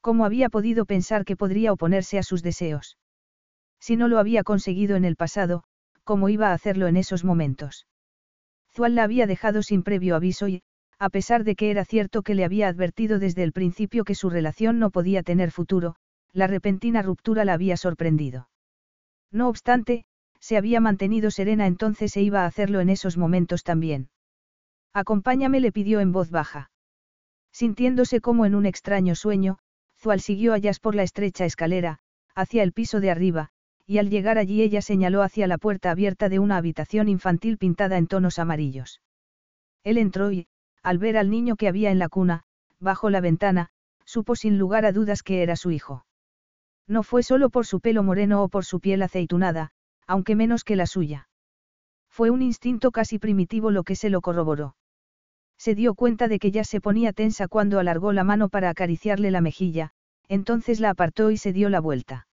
¿Cómo 0.00 0.24
había 0.24 0.48
podido 0.48 0.84
pensar 0.84 1.24
que 1.24 1.36
podría 1.36 1.72
oponerse 1.72 2.18
a 2.18 2.22
sus 2.24 2.42
deseos? 2.42 2.96
Si 3.78 3.94
no 3.94 4.08
lo 4.08 4.18
había 4.18 4.42
conseguido 4.42 4.96
en 4.96 5.04
el 5.04 5.14
pasado, 5.14 5.64
¿cómo 6.08 6.30
iba 6.30 6.48
a 6.48 6.54
hacerlo 6.54 6.86
en 6.86 6.96
esos 6.96 7.22
momentos? 7.22 7.86
Zual 8.74 8.94
la 8.94 9.02
había 9.02 9.26
dejado 9.26 9.62
sin 9.62 9.82
previo 9.82 10.16
aviso 10.16 10.48
y, 10.48 10.62
a 10.98 11.10
pesar 11.10 11.44
de 11.44 11.54
que 11.54 11.70
era 11.70 11.84
cierto 11.84 12.22
que 12.22 12.34
le 12.34 12.46
había 12.46 12.68
advertido 12.68 13.18
desde 13.18 13.42
el 13.42 13.52
principio 13.52 14.04
que 14.04 14.14
su 14.14 14.30
relación 14.30 14.78
no 14.78 14.88
podía 14.88 15.22
tener 15.22 15.50
futuro, 15.50 15.96
la 16.32 16.46
repentina 16.46 17.02
ruptura 17.02 17.44
la 17.44 17.52
había 17.52 17.76
sorprendido. 17.76 18.48
No 19.30 19.50
obstante, 19.50 20.06
se 20.40 20.56
había 20.56 20.80
mantenido 20.80 21.30
serena 21.30 21.66
entonces 21.66 22.16
e 22.16 22.22
iba 22.22 22.44
a 22.44 22.46
hacerlo 22.46 22.80
en 22.80 22.88
esos 22.88 23.18
momentos 23.18 23.62
también. 23.62 24.08
Acompáñame 24.94 25.60
le 25.60 25.72
pidió 25.72 26.00
en 26.00 26.12
voz 26.12 26.30
baja. 26.30 26.70
Sintiéndose 27.52 28.22
como 28.22 28.46
en 28.46 28.54
un 28.54 28.64
extraño 28.64 29.14
sueño, 29.14 29.58
Zual 29.98 30.20
siguió 30.20 30.54
a 30.54 30.58
por 30.80 30.94
la 30.94 31.02
estrecha 31.02 31.44
escalera, 31.44 31.98
hacia 32.34 32.62
el 32.62 32.72
piso 32.72 32.98
de 33.00 33.10
arriba, 33.10 33.50
y 33.88 33.96
al 33.96 34.10
llegar 34.10 34.36
allí 34.36 34.60
ella 34.60 34.82
señaló 34.82 35.22
hacia 35.22 35.46
la 35.46 35.56
puerta 35.56 35.90
abierta 35.90 36.28
de 36.28 36.38
una 36.38 36.58
habitación 36.58 37.08
infantil 37.08 37.56
pintada 37.56 37.96
en 37.96 38.06
tonos 38.06 38.38
amarillos. 38.38 39.00
Él 39.82 39.96
entró 39.96 40.30
y, 40.30 40.46
al 40.82 40.98
ver 40.98 41.16
al 41.16 41.30
niño 41.30 41.56
que 41.56 41.68
había 41.68 41.90
en 41.90 41.98
la 41.98 42.10
cuna, 42.10 42.42
bajo 42.78 43.08
la 43.08 43.22
ventana, 43.22 43.70
supo 44.04 44.36
sin 44.36 44.58
lugar 44.58 44.84
a 44.84 44.92
dudas 44.92 45.22
que 45.22 45.42
era 45.42 45.56
su 45.56 45.70
hijo. 45.70 46.04
No 46.86 47.02
fue 47.02 47.22
solo 47.22 47.48
por 47.48 47.64
su 47.64 47.80
pelo 47.80 48.02
moreno 48.02 48.42
o 48.42 48.50
por 48.50 48.66
su 48.66 48.78
piel 48.78 49.00
aceitunada, 49.00 49.70
aunque 50.06 50.36
menos 50.36 50.64
que 50.64 50.76
la 50.76 50.84
suya. 50.86 51.30
Fue 52.10 52.28
un 52.28 52.42
instinto 52.42 52.90
casi 52.90 53.18
primitivo 53.18 53.70
lo 53.70 53.84
que 53.84 53.96
se 53.96 54.10
lo 54.10 54.20
corroboró. 54.20 54.76
Se 55.56 55.74
dio 55.74 55.94
cuenta 55.94 56.28
de 56.28 56.38
que 56.38 56.50
ya 56.50 56.62
se 56.62 56.82
ponía 56.82 57.14
tensa 57.14 57.48
cuando 57.48 57.78
alargó 57.78 58.12
la 58.12 58.22
mano 58.22 58.50
para 58.50 58.68
acariciarle 58.68 59.30
la 59.30 59.40
mejilla, 59.40 59.92
entonces 60.28 60.78
la 60.78 60.90
apartó 60.90 61.30
y 61.30 61.38
se 61.38 61.54
dio 61.54 61.70
la 61.70 61.80
vuelta. 61.80 62.27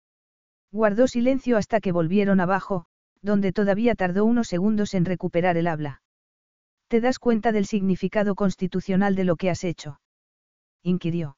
Guardó 0.72 1.08
silencio 1.08 1.58
hasta 1.58 1.82
que 1.82 1.92
volvieron 1.92 2.40
abajo, 2.40 2.86
donde 3.22 3.52
todavía 3.52 3.96
tardó 3.96 4.26
unos 4.26 4.48
segundos 4.48 4.94
en 4.94 5.06
recuperar 5.06 5.58
el 5.58 5.68
habla. 5.68 6.02
¿Te 6.88 7.02
das 7.02 7.20
cuenta 7.20 7.52
del 7.52 7.66
significado 7.66 8.36
constitucional 8.36 9.16
de 9.16 9.24
lo 9.26 9.36
que 9.36 9.50
has 9.50 9.64
hecho? 9.64 10.00
inquirió. 10.84 11.38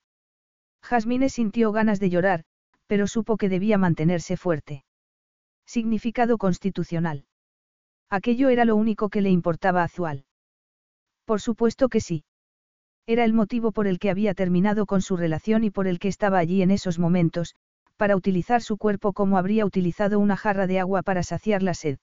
Jasmine 0.82 1.30
sintió 1.30 1.72
ganas 1.72 2.00
de 2.00 2.10
llorar, 2.10 2.43
pero 2.88 3.08
supo 3.08 3.38
que 3.38 3.50
debía 3.50 3.78
mantenerse 3.78 4.38
fuerte. 4.38 4.84
Significado 5.65 6.38
constitucional. 6.38 7.26
Aquello 8.10 8.50
era 8.50 8.65
lo 8.65 8.76
único 8.76 9.10
que 9.10 9.22
le 9.22 9.30
importaba 9.30 9.84
a 9.84 9.88
Zual. 9.88 10.26
Por 11.26 11.41
supuesto 11.41 11.89
que 11.89 12.02
sí. 12.02 12.26
Era 13.08 13.26
el 13.26 13.34
motivo 13.34 13.72
por 13.72 13.88
el 13.88 14.00
que 14.00 14.10
había 14.10 14.34
terminado 14.34 14.86
con 14.86 15.02
su 15.02 15.17
relación 15.17 15.63
y 15.63 15.72
por 15.72 15.88
el 15.88 16.00
que 16.00 16.08
estaba 16.08 16.38
allí 16.38 16.62
en 16.62 16.72
esos 16.72 17.00
momentos, 17.00 17.56
para 17.97 18.15
utilizar 18.15 18.62
su 18.62 18.77
cuerpo 18.77 19.13
como 19.13 19.38
habría 19.38 19.65
utilizado 19.65 20.19
una 20.19 20.38
jarra 20.38 20.67
de 20.67 20.79
agua 20.79 21.01
para 21.03 21.23
saciar 21.23 21.63
la 21.63 21.73
sed. 21.73 21.99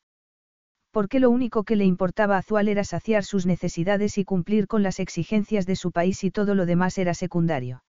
Porque 0.91 1.21
lo 1.21 1.31
único 1.31 1.65
que 1.65 1.77
le 1.77 1.85
importaba 1.85 2.37
a 2.37 2.43
Zual 2.43 2.69
era 2.69 2.85
saciar 2.85 3.25
sus 3.25 3.47
necesidades 3.47 4.19
y 4.19 4.25
cumplir 4.25 4.67
con 4.67 4.83
las 4.83 4.99
exigencias 4.99 5.67
de 5.67 5.77
su 5.77 5.93
país 5.93 6.25
y 6.25 6.31
todo 6.31 6.55
lo 6.55 6.67
demás 6.67 6.99
era 6.99 7.15
secundario. 7.15 7.85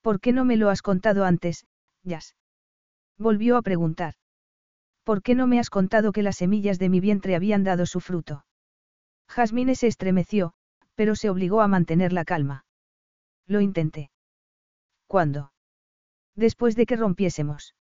¿Por 0.00 0.20
qué 0.20 0.32
no 0.32 0.44
me 0.44 0.56
lo 0.56 0.70
has 0.70 0.82
contado 0.82 1.24
antes, 1.24 1.66
Jazz? 2.02 2.34
Volvió 3.18 3.56
a 3.56 3.62
preguntar. 3.62 4.14
¿Por 5.04 5.22
qué 5.22 5.34
no 5.34 5.46
me 5.46 5.58
has 5.58 5.70
contado 5.70 6.12
que 6.12 6.22
las 6.22 6.36
semillas 6.36 6.78
de 6.78 6.88
mi 6.88 7.00
vientre 7.00 7.36
habían 7.36 7.64
dado 7.64 7.86
su 7.86 8.00
fruto? 8.00 8.44
Jasmine 9.28 9.74
se 9.74 9.86
estremeció, 9.86 10.52
pero 10.94 11.14
se 11.14 11.30
obligó 11.30 11.60
a 11.60 11.68
mantener 11.68 12.12
la 12.12 12.24
calma. 12.24 12.64
Lo 13.46 13.60
intenté. 13.60 14.10
¿Cuándo? 15.06 15.49
Después 16.40 16.74
de 16.74 16.86
que 16.86 16.96
rompiésemos. 16.96 17.74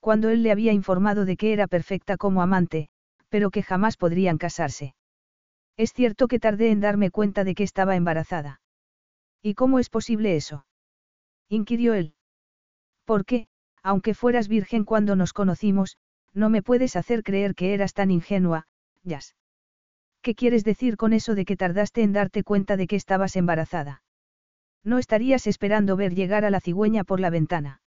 Cuando 0.00 0.28
él 0.28 0.42
le 0.42 0.52
había 0.52 0.74
informado 0.74 1.24
de 1.24 1.38
que 1.38 1.54
era 1.54 1.66
perfecta 1.66 2.18
como 2.18 2.42
amante, 2.42 2.90
pero 3.30 3.50
que 3.50 3.62
jamás 3.62 3.96
podrían 3.96 4.36
casarse. 4.36 4.94
Es 5.78 5.94
cierto 5.94 6.28
que 6.28 6.38
tardé 6.38 6.70
en 6.72 6.80
darme 6.80 7.10
cuenta 7.10 7.42
de 7.42 7.54
que 7.54 7.62
estaba 7.62 7.96
embarazada. 7.96 8.60
¿Y 9.40 9.54
cómo 9.54 9.78
es 9.78 9.88
posible 9.88 10.36
eso? 10.36 10.66
inquirió 11.48 11.94
él. 11.94 12.12
Porque, 13.06 13.48
aunque 13.82 14.12
fueras 14.12 14.48
virgen 14.48 14.84
cuando 14.84 15.16
nos 15.16 15.32
conocimos, 15.32 15.96
no 16.34 16.50
me 16.50 16.62
puedes 16.62 16.96
hacer 16.96 17.22
creer 17.22 17.54
que 17.54 17.72
eras 17.72 17.94
tan 17.94 18.10
ingenua, 18.10 18.66
Jazz. 19.04 19.36
¿Qué 20.20 20.34
quieres 20.34 20.64
decir 20.64 20.98
con 20.98 21.14
eso 21.14 21.34
de 21.34 21.46
que 21.46 21.56
tardaste 21.56 22.02
en 22.02 22.12
darte 22.12 22.44
cuenta 22.44 22.76
de 22.76 22.86
que 22.86 22.96
estabas 22.96 23.36
embarazada? 23.36 24.02
No 24.84 24.98
estarías 24.98 25.46
esperando 25.46 25.96
ver 25.96 26.14
llegar 26.14 26.44
a 26.44 26.50
la 26.50 26.60
cigüeña 26.60 27.04
por 27.04 27.20
la 27.20 27.30
ventana. 27.30 27.82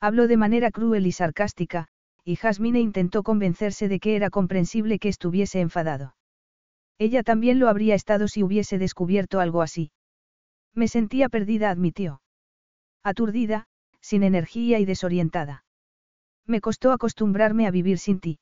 Habló 0.00 0.26
de 0.26 0.36
manera 0.36 0.70
cruel 0.70 1.06
y 1.06 1.12
sarcástica, 1.12 1.88
y 2.24 2.36
Jasmine 2.36 2.80
intentó 2.80 3.22
convencerse 3.22 3.88
de 3.88 4.00
que 4.00 4.16
era 4.16 4.30
comprensible 4.30 4.98
que 4.98 5.08
estuviese 5.08 5.60
enfadado. 5.60 6.14
Ella 6.98 7.22
también 7.22 7.58
lo 7.58 7.68
habría 7.68 7.94
estado 7.94 8.28
si 8.28 8.42
hubiese 8.42 8.78
descubierto 8.78 9.40
algo 9.40 9.62
así. 9.62 9.92
Me 10.74 10.88
sentía 10.88 11.28
perdida, 11.28 11.70
admitió. 11.70 12.20
Aturdida, 13.02 13.66
sin 14.00 14.22
energía 14.22 14.78
y 14.78 14.84
desorientada. 14.84 15.64
Me 16.46 16.60
costó 16.60 16.92
acostumbrarme 16.92 17.66
a 17.66 17.70
vivir 17.70 17.98
sin 17.98 18.20
ti. 18.20 18.38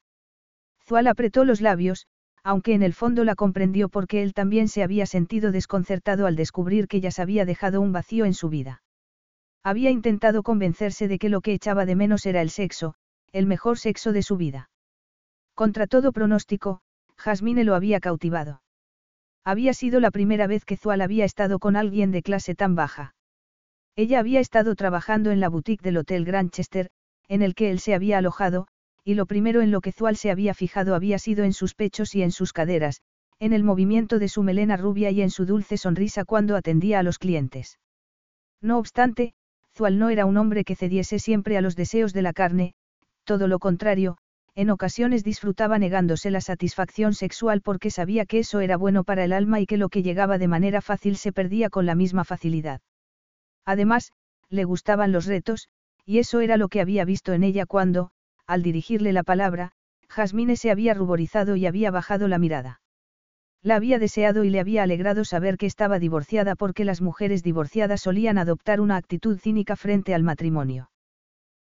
Zual 0.85 1.07
apretó 1.09 1.45
los 1.45 1.61
labios, 1.61 2.07
aunque 2.47 2.75
en 2.75 2.85
el 2.85 2.95
fondo 2.95 3.25
la 3.25 3.35
comprendió 3.35 3.89
porque 3.89 4.23
él 4.23 4.33
también 4.33 4.69
se 4.69 4.85
había 4.85 5.05
sentido 5.05 5.51
desconcertado 5.51 6.29
al 6.29 6.37
descubrir 6.37 6.87
que 6.87 7.01
ya 7.01 7.11
se 7.11 7.21
había 7.21 7.45
dejado 7.45 7.81
un 7.81 7.91
vacío 7.91 8.25
en 8.25 8.35
su 8.35 8.49
vida. 8.49 8.85
Había 9.65 9.91
intentado 9.91 10.45
convencerse 10.45 11.09
de 11.09 11.19
que 11.19 11.29
lo 11.29 11.41
que 11.41 11.55
echaba 11.55 11.87
de 11.87 11.97
menos 11.97 12.25
era 12.25 12.41
el 12.43 12.51
sexo, 12.51 12.95
el 13.33 13.47
mejor 13.47 13.81
sexo 13.81 14.13
de 14.13 14.23
su 14.23 14.37
vida. 14.37 14.71
Contra 15.57 15.89
todo 15.89 16.13
pronóstico, 16.13 16.83
Jasmine 17.17 17.65
lo 17.65 17.75
había 17.75 17.99
cautivado. 17.99 18.63
Había 19.45 19.75
sido 19.75 19.99
la 19.99 20.13
primera 20.13 20.47
vez 20.47 20.65
que 20.65 20.77
Zual 20.77 21.01
había 21.01 21.25
estado 21.25 21.59
con 21.59 21.75
alguien 21.75 22.13
de 22.13 22.23
clase 22.23 22.55
tan 22.55 22.77
baja. 22.77 23.17
Ella 23.97 24.21
había 24.21 24.39
estado 24.39 24.77
trabajando 24.77 25.33
en 25.33 25.41
la 25.41 25.49
boutique 25.49 25.83
del 25.83 25.97
Hotel 25.97 26.25
Granchester, 26.25 26.91
en 27.27 27.43
el 27.43 27.57
que 27.57 27.73
él 27.73 27.81
se 27.81 27.93
había 27.93 28.19
alojado, 28.19 28.69
y 29.07 29.15
lo 29.15 29.27
primero 29.27 29.63
en 29.63 29.71
lo 29.71 29.81
que 29.81 29.93
Zual 29.93 30.17
se 30.17 30.33
había 30.33 30.53
fijado 30.53 30.97
había 30.97 31.21
sido 31.21 31.45
en 31.45 31.53
sus 31.53 31.77
pechos 31.77 32.17
y 32.17 32.25
en 32.25 32.33
sus 32.33 32.53
caderas, 32.53 33.03
en 33.39 33.53
el 33.53 33.63
movimiento 33.63 34.19
de 34.19 34.27
su 34.27 34.43
melena 34.43 34.77
rubia 34.77 35.13
y 35.13 35.23
en 35.23 35.31
su 35.31 35.47
dulce 35.47 35.77
sonrisa 35.77 36.25
cuando 36.25 36.57
atendía 36.57 36.99
a 36.99 37.05
los 37.05 37.21
clientes. 37.21 37.79
No 38.61 38.79
obstante, 38.79 39.33
Zual 39.77 40.01
no 40.01 40.11
era 40.11 40.27
un 40.27 40.37
hombre 40.37 40.65
que 40.65 40.75
cediese 40.75 41.21
siempre 41.21 41.57
a 41.57 41.61
los 41.61 41.77
deseos 41.77 42.13
de 42.15 42.23
la 42.23 42.33
carne, 42.33 42.75
todo 43.23 43.47
lo 43.47 43.61
contrario, 43.61 44.19
en 44.57 44.71
ocasiones 44.71 45.23
disfrutaba 45.23 45.79
negándose 45.79 46.33
la 46.33 46.41
satisfacción 46.41 47.15
sexual 47.15 47.61
porque 47.61 47.93
sabía 47.93 48.27
que 48.27 48.41
eso 48.41 48.59
era 48.59 48.77
bueno 48.77 49.05
para 49.05 49.23
el 49.23 49.33
alma 49.33 49.61
y 49.61 49.67
que 49.67 49.77
lo 49.77 49.89
que 49.89 50.03
llegaba 50.03 50.37
de 50.37 50.49
manera 50.49 50.81
fácil 50.81 51.17
se 51.17 51.31
perdía 51.31 51.71
con 51.71 51.87
la 51.87 51.95
misma 51.95 52.25
facilidad. 52.25 52.81
Además, 53.65 54.11
le 54.49 54.65
gustaban 54.65 55.13
los 55.13 55.27
retos, 55.27 55.69
y 56.05 56.19
eso 56.19 56.41
era 56.41 56.57
lo 56.57 56.67
que 56.69 56.81
había 56.81 57.05
visto 57.05 57.35
en 57.35 57.45
ella 57.45 57.67
cuando, 57.67 58.11
al 58.47 58.63
dirigirle 58.63 59.13
la 59.13 59.23
palabra, 59.23 59.73
Jasmine 60.09 60.57
se 60.57 60.71
había 60.71 60.95
ruborizado 60.95 61.57
y 61.57 61.67
había 61.67 61.91
bajado 61.91 62.29
la 62.29 62.39
mirada. 62.39 62.81
La 63.63 63.77
había 63.77 63.99
deseado 63.99 64.45
y 64.45 64.51
le 64.51 64.61
había 64.61 64.85
alegrado 64.85 65.25
saber 65.25 65.57
que 65.57 65.67
estaba 65.67 65.99
divorciada 65.99 66.55
porque 66.55 66.85
las 66.85 67.01
mujeres 67.01 67.43
divorciadas 67.43 68.03
solían 68.03 68.39
adoptar 68.39 68.81
una 68.81 68.97
actitud 68.97 69.39
cínica 69.39 69.75
frente 69.75 70.15
al 70.15 70.23
matrimonio. 70.23 70.91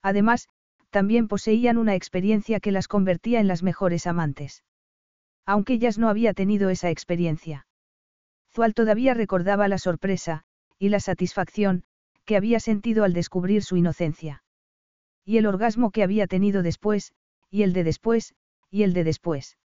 Además, 0.02 0.48
también 0.90 1.28
poseían 1.28 1.78
una 1.78 1.94
experiencia 1.94 2.60
que 2.60 2.72
las 2.72 2.88
convertía 2.88 3.40
en 3.40 3.48
las 3.48 3.62
mejores 3.62 4.06
amantes. 4.06 4.62
Aunque 5.46 5.74
ellas 5.74 5.98
no 5.98 6.08
había 6.08 6.35
tenido 6.35 6.70
esa 6.70 6.90
experiencia. 6.90 7.66
Zual 8.52 8.74
todavía 8.74 9.14
recordaba 9.14 9.68
la 9.68 9.79
sorpresa, 9.79 10.44
y 10.79 10.88
la 10.90 11.00
satisfacción, 11.00 11.85
que 12.24 12.37
había 12.37 12.60
sentido 12.60 13.04
al 13.04 13.12
descubrir 13.12 13.62
su 13.62 13.77
inocencia. 13.77 14.42
Y 15.27 15.37
el 15.37 15.46
orgasmo 15.46 15.90
que 15.90 16.04
había 16.04 16.27
tenido 16.27 16.62
después, 16.62 17.12
y 17.50 17.64
el 17.64 17.74
de 17.74 17.85
después, 17.85 18.35
y 18.70 18.85
el 18.85 18.94
de 18.94 19.04
después. 19.04 19.58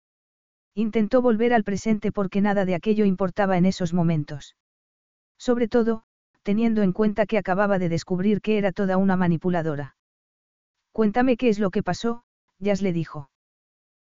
Intentó 0.74 1.20
volver 1.20 1.52
al 1.52 1.64
presente 1.64 2.10
porque 2.10 2.40
nada 2.40 2.64
de 2.64 2.74
aquello 2.74 3.04
importaba 3.04 3.58
en 3.58 3.66
esos 3.66 3.92
momentos. 3.92 4.56
Sobre 5.38 5.68
todo, 5.68 6.04
teniendo 6.42 6.82
en 6.82 6.92
cuenta 6.92 7.26
que 7.26 7.38
acababa 7.38 7.78
de 7.78 7.90
descubrir 7.90 8.40
que 8.40 8.56
era 8.56 8.72
toda 8.72 8.96
una 8.96 9.16
manipuladora. 9.16 9.96
Cuéntame 10.92 11.36
qué 11.36 11.50
es 11.50 11.58
lo 11.58 11.70
que 11.70 11.82
pasó, 11.82 12.24
Jazz 12.58 12.80
le 12.82 12.92
dijo. 12.92 13.30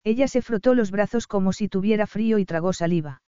Ella 0.03 0.27
se 0.27 0.41
frotó 0.41 0.73
los 0.73 0.89
brazos 0.89 1.27
como 1.27 1.53
si 1.53 1.67
tuviera 1.67 2.07
frío 2.07 2.39
y 2.39 2.45
tragó 2.45 2.73
saliva. 2.73 3.21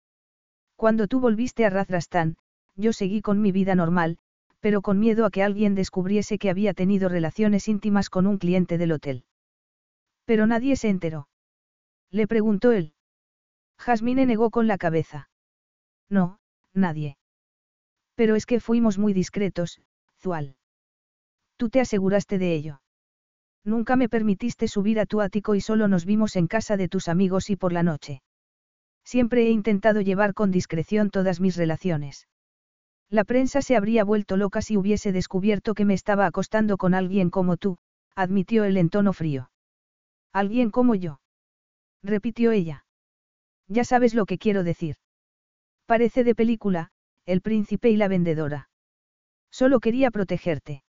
Cuando 0.77 1.09
tú 1.09 1.21
volviste 1.21 1.65
a 1.65 1.71
Razrastán, 1.71 2.37
yo 2.77 2.93
seguí 2.93 3.23
con 3.23 3.41
mi 3.41 3.53
vida 3.53 3.75
normal, 3.75 4.19
pero 4.61 4.83
con 4.83 4.99
miedo 4.99 5.25
a 5.25 5.31
que 5.31 5.43
alguien 5.43 5.75
descubriese 5.75 6.39
que 6.39 6.51
había 6.51 6.75
tenido 6.75 7.09
relaciones 7.09 7.67
íntimas 7.69 8.11
con 8.11 8.27
un 8.27 8.39
cliente 8.39 8.79
del 8.79 8.93
hotel. 8.93 9.25
Pero 10.25 10.47
nadie 10.47 10.77
se 10.77 10.89
enteró. 10.89 11.29
Le 12.11 12.27
preguntó 12.27 12.73
él. 12.73 12.93
Jasmine 13.79 14.27
negó 14.27 14.51
con 14.51 14.67
la 14.67 14.79
cabeza. 14.79 15.31
No, 16.09 16.39
nadie. 16.75 17.17
Pero 18.15 18.37
es 18.37 18.45
que 18.45 18.61
fuimos 18.61 18.99
muy 18.99 19.15
discretos, 19.15 19.81
Zual. 20.21 20.57
Tú 21.57 21.71
te 21.71 21.81
aseguraste 21.81 22.39
de 22.39 22.55
ello. 22.55 22.83
Nunca 23.65 23.97
me 23.97 24.09
permitiste 24.09 24.69
subir 24.69 25.01
a 25.01 25.07
tu 25.07 25.21
ático 25.21 25.55
y 25.55 25.61
solo 25.61 25.89
nos 25.89 26.05
vimos 26.05 26.37
en 26.37 26.47
casa 26.47 26.77
de 26.77 26.89
tus 26.89 27.09
amigos 27.09 27.51
y 27.51 27.57
por 27.57 27.73
la 27.73 27.83
noche. 27.83 28.23
Siempre 29.05 29.47
he 29.47 29.51
intentado 29.51 30.01
llevar 30.01 30.35
con 30.35 30.51
discreción 30.51 31.11
todas 31.11 31.41
mis 31.41 31.57
relaciones. 31.57 32.27
La 33.11 33.25
prensa 33.25 33.61
se 33.61 33.77
habría 33.77 34.05
vuelto 34.05 34.37
loca 34.37 34.63
si 34.63 34.77
hubiese 34.77 35.11
descubierto 35.11 35.75
que 35.75 35.85
me 35.85 35.95
estaba 35.95 36.27
acostando 36.27 36.77
con 36.77 36.95
alguien 36.95 37.29
como 37.29 37.57
tú, 37.57 37.79
admitió 38.15 38.65
él 38.65 38.77
en 38.77 38.89
tono 38.89 39.13
frío. 39.13 39.51
Alguien 40.33 40.71
como 40.71 40.95
yo. 40.95 41.21
Repitió 42.05 42.53
ella. 42.53 42.85
Ya 43.67 43.85
sabes 43.85 44.15
lo 44.15 44.27
que 44.27 44.39
quiero 44.39 44.63
decir. 44.63 44.97
Parece 45.87 46.23
de 46.23 46.37
película, 46.37 46.93
el 47.27 47.41
príncipe 47.41 47.91
y 47.91 47.97
la 47.97 48.07
vendedora. 48.07 48.71
Solo 49.51 49.81
quería 49.81 50.13
protegerte. 50.13 50.85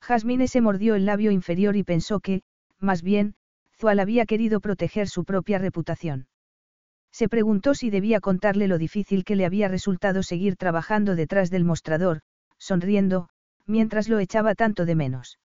Jasmine 0.00 0.48
se 0.48 0.60
mordió 0.60 0.96
el 0.96 1.06
labio 1.06 1.30
inferior 1.30 1.76
y 1.76 1.84
pensó 1.84 2.18
que, 2.18 2.42
más 2.80 3.02
bien, 3.02 3.36
Zual 3.76 4.00
había 4.00 4.26
querido 4.26 4.60
proteger 4.60 5.08
su 5.08 5.24
propia 5.24 5.58
reputación. 5.58 6.26
Se 7.16 7.30
preguntó 7.30 7.72
si 7.74 7.88
debía 7.88 8.20
contarle 8.20 8.68
lo 8.68 8.76
difícil 8.76 9.24
que 9.24 9.36
le 9.36 9.46
había 9.46 9.68
resultado 9.68 10.22
seguir 10.22 10.56
trabajando 10.56 11.16
detrás 11.16 11.48
del 11.48 11.64
mostrador, 11.64 12.20
sonriendo, 12.58 13.30
mientras 13.64 14.10
lo 14.10 14.18
echaba 14.18 14.54
tanto 14.54 14.84
de 14.84 14.96
menos. 14.96 15.38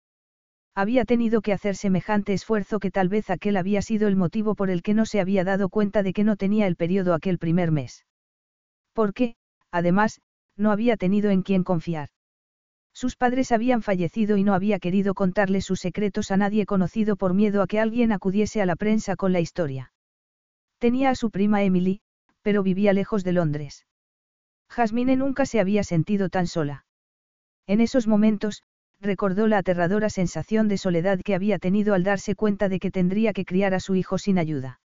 Había 0.74 1.04
tenido 1.04 1.42
que 1.42 1.52
hacer 1.52 1.76
semejante 1.76 2.32
esfuerzo 2.32 2.80
que 2.80 2.90
tal 2.90 3.08
vez 3.08 3.30
aquel 3.30 3.56
había 3.56 3.82
sido 3.82 4.08
el 4.08 4.16
motivo 4.16 4.56
por 4.56 4.68
el 4.68 4.82
que 4.82 4.94
no 4.94 5.06
se 5.06 5.20
había 5.20 5.44
dado 5.44 5.68
cuenta 5.68 6.02
de 6.02 6.12
que 6.12 6.24
no 6.24 6.34
tenía 6.34 6.66
el 6.66 6.74
periodo 6.74 7.14
aquel 7.14 7.38
primer 7.38 7.70
mes. 7.70 8.04
Porque, 8.92 9.36
además, 9.70 10.20
no 10.56 10.72
había 10.72 10.96
tenido 10.96 11.30
en 11.30 11.42
quién 11.42 11.62
confiar. 11.62 12.08
Sus 12.92 13.14
padres 13.14 13.52
habían 13.52 13.82
fallecido 13.82 14.36
y 14.36 14.42
no 14.42 14.54
había 14.54 14.80
querido 14.80 15.14
contarle 15.14 15.60
sus 15.60 15.78
secretos 15.78 16.32
a 16.32 16.36
nadie 16.36 16.66
conocido 16.66 17.14
por 17.14 17.32
miedo 17.32 17.62
a 17.62 17.68
que 17.68 17.78
alguien 17.78 18.10
acudiese 18.10 18.60
a 18.60 18.66
la 18.66 18.74
prensa 18.74 19.14
con 19.14 19.32
la 19.32 19.38
historia. 19.38 19.92
Tenía 20.80 21.10
a 21.10 21.14
su 21.14 21.30
prima 21.30 21.62
Emily, 21.62 22.00
pero 22.40 22.62
vivía 22.62 22.94
lejos 22.94 23.22
de 23.22 23.32
Londres. 23.32 23.86
Jasmine 24.70 25.14
nunca 25.14 25.44
se 25.44 25.60
había 25.60 25.84
sentido 25.84 26.30
tan 26.30 26.46
sola. 26.46 26.86
En 27.66 27.82
esos 27.82 28.06
momentos, 28.06 28.62
recordó 28.98 29.46
la 29.46 29.58
aterradora 29.58 30.08
sensación 30.08 30.68
de 30.68 30.78
soledad 30.78 31.20
que 31.22 31.34
había 31.34 31.58
tenido 31.58 31.92
al 31.92 32.02
darse 32.02 32.34
cuenta 32.34 32.70
de 32.70 32.78
que 32.78 32.90
tendría 32.90 33.34
que 33.34 33.44
criar 33.44 33.74
a 33.74 33.80
su 33.80 33.94
hijo 33.94 34.16
sin 34.16 34.38
ayuda. 34.38 34.80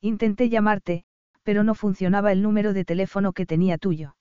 Intenté 0.00 0.48
llamarte, 0.48 1.04
pero 1.42 1.64
no 1.64 1.74
funcionaba 1.74 2.32
el 2.32 2.40
número 2.40 2.72
de 2.72 2.86
teléfono 2.86 3.34
que 3.34 3.44
tenía 3.44 3.76
tuyo. 3.76 4.16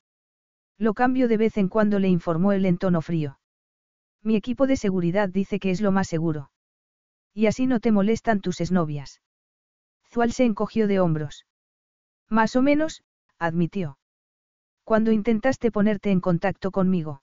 Lo 0.78 0.94
cambio 0.94 1.30
de 1.30 1.38
vez 1.38 1.58
en 1.58 1.70
cuando 1.70 2.00
le 2.00 2.10
informó 2.10 2.52
él 2.52 2.66
en 2.66 2.78
tono 2.78 3.02
frío. 3.02 3.40
Mi 4.22 4.36
equipo 4.36 4.68
de 4.68 4.76
seguridad 4.76 5.30
dice 5.30 5.62
que 5.62 5.72
es 5.72 5.80
lo 5.80 5.94
más 5.94 6.10
seguro. 6.10 6.52
Y 7.34 7.46
así 7.46 7.68
no 7.68 7.80
te 7.80 7.94
molestan 7.94 8.42
tus 8.42 8.60
esnovias. 8.60 9.22
Zual 10.12 10.32
se 10.32 10.46
encogió 10.46 10.88
de 10.88 11.00
hombros. 11.00 11.46
Más 12.30 12.56
o 12.56 12.62
menos, 12.62 13.04
admitió. 13.38 13.98
Cuando 14.84 15.12
intentaste 15.12 15.72
ponerte 15.72 16.12
en 16.12 16.20
contacto 16.20 16.72
conmigo. 16.72 17.22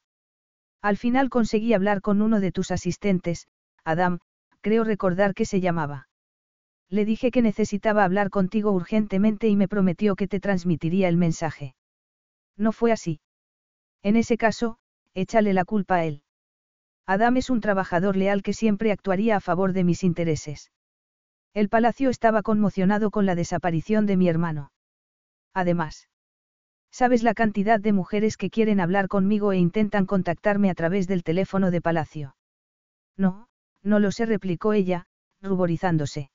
Al 0.82 0.97
final 0.97 1.30
conseguí 1.30 1.74
hablar 1.74 2.01
con 2.01 2.22
uno 2.22 2.39
de 2.39 2.53
tus 2.53 2.70
asistentes, 2.70 3.49
Adam, 3.84 4.20
creo 4.61 4.84
recordar 4.84 5.34
que 5.34 5.45
se 5.45 5.61
llamaba. 5.61 6.09
Le 6.89 7.05
dije 7.05 7.32
que 7.32 7.43
necesitaba 7.43 8.05
hablar 8.05 8.30
contigo 8.30 8.70
urgentemente 8.70 9.49
y 9.49 9.57
me 9.57 9.66
prometió 9.66 10.14
que 10.14 10.28
te 10.28 10.39
transmitiría 10.39 11.09
el 11.09 11.16
mensaje. 11.16 11.74
No 12.57 12.70
fue 12.70 12.93
así. 12.93 13.20
En 14.03 14.16
ese 14.16 14.37
caso, 14.37 14.78
échale 15.14 15.53
la 15.53 15.64
culpa 15.64 15.97
a 15.97 16.05
él. 16.05 16.22
Adam 17.07 17.37
es 17.37 17.51
un 17.51 17.61
trabajador 17.61 18.16
leal 18.16 18.43
que 18.43 18.53
siempre 18.53 18.93
actuaría 18.93 19.37
a 19.37 19.41
favor 19.41 19.72
de 19.72 19.84
mis 19.84 20.05
intereses. 20.05 20.70
El 21.57 21.70
palacio 21.70 22.11
estaba 22.11 22.42
conmocionado 22.42 23.11
con 23.11 23.24
la 23.24 23.34
desaparición 23.34 24.04
de 24.04 24.18
mi 24.18 24.28
hermano. 24.28 24.72
Además, 25.54 26.07
¿sabes 26.90 27.22
la 27.22 27.32
cantidad 27.32 27.80
de 27.80 27.94
mujeres 27.94 28.36
que 28.36 28.50
quieren 28.50 28.78
hablar 28.78 29.09
conmigo 29.09 29.52
e 29.52 29.57
intentan 29.57 30.04
contactarme 30.04 30.68
a 30.68 30.74
través 30.74 31.09
del 31.09 31.22
teléfono 31.22 31.70
de 31.70 31.80
palacio? 31.80 32.36
No, 33.16 33.48
no 33.82 34.00
lo 34.00 34.12
sé, 34.12 34.26
replicó 34.26 34.74
ella, 34.74 35.07
ruborizándose. 35.40 36.30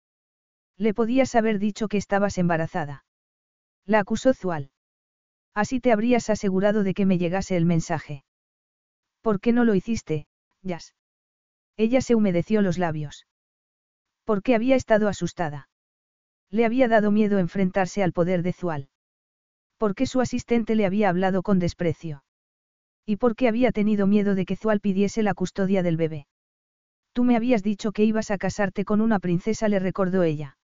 Le 0.75 0.95
podías 0.95 1.35
haber 1.35 1.59
dicho 1.59 1.87
que 1.87 1.97
estabas 1.97 2.39
embarazada. 2.39 3.05
La 3.85 3.99
acusó 3.99 4.33
Zual. 4.33 4.71
Así 5.53 5.79
te 5.79 5.91
habrías 5.91 6.31
asegurado 6.31 6.81
de 6.81 6.95
que 6.95 7.05
me 7.05 7.19
llegase 7.19 7.57
el 7.57 7.67
mensaje. 7.67 8.23
¿Por 9.21 9.39
qué 9.39 9.53
no 9.53 9.65
lo 9.65 9.75
hiciste, 9.75 10.25
Jazz? 10.63 10.95
Ella 11.77 12.01
se 12.01 12.15
humedeció 12.15 12.63
los 12.63 12.79
labios. 12.79 13.27
Porque 14.31 14.55
había 14.55 14.77
estado 14.77 15.09
asustada. 15.09 15.67
Le 16.49 16.63
había 16.63 16.87
dado 16.87 17.11
miedo 17.11 17.37
enfrentarse 17.37 18.01
al 18.01 18.13
poder 18.13 18.43
de 18.43 18.53
Zual. 18.53 18.87
Porque 19.77 20.05
su 20.05 20.21
asistente 20.21 20.73
le 20.75 20.85
había 20.85 21.09
hablado 21.09 21.43
con 21.43 21.59
desprecio. 21.59 22.23
Y 23.05 23.17
porque 23.17 23.49
había 23.49 23.73
tenido 23.73 24.07
miedo 24.07 24.33
de 24.33 24.45
que 24.45 24.55
Zual 24.55 24.79
pidiese 24.79 25.21
la 25.21 25.33
custodia 25.33 25.83
del 25.83 25.97
bebé. 25.97 26.27
Tú 27.11 27.25
me 27.25 27.35
habías 27.35 27.61
dicho 27.61 27.91
que 27.91 28.05
ibas 28.05 28.31
a 28.31 28.37
casarte 28.37 28.85
con 28.85 29.01
una 29.01 29.19
princesa, 29.19 29.67
le 29.67 29.79
recordó 29.79 30.23
ella. 30.23 30.55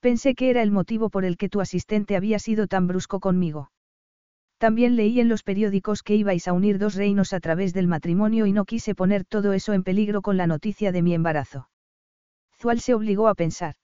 Pensé 0.00 0.34
que 0.34 0.48
era 0.48 0.62
el 0.62 0.70
motivo 0.70 1.10
por 1.10 1.26
el 1.26 1.36
que 1.36 1.50
tu 1.50 1.60
asistente 1.60 2.16
había 2.16 2.38
sido 2.38 2.68
tan 2.68 2.86
brusco 2.86 3.20
conmigo. 3.20 3.70
También 4.56 4.96
leí 4.96 5.20
en 5.20 5.28
los 5.28 5.42
periódicos 5.42 6.02
que 6.02 6.16
ibais 6.16 6.48
a 6.48 6.54
unir 6.54 6.78
dos 6.78 6.94
reinos 6.94 7.34
a 7.34 7.40
través 7.40 7.74
del 7.74 7.86
matrimonio 7.86 8.46
y 8.46 8.52
no 8.52 8.64
quise 8.64 8.94
poner 8.94 9.26
todo 9.26 9.52
eso 9.52 9.74
en 9.74 9.82
peligro 9.82 10.22
con 10.22 10.38
la 10.38 10.46
noticia 10.46 10.90
de 10.90 11.02
mi 11.02 11.12
embarazo. 11.12 11.68
Zual 12.60 12.80
se 12.80 12.94
obligó 12.94 13.28
a 13.28 13.34
pensar. 13.34 13.76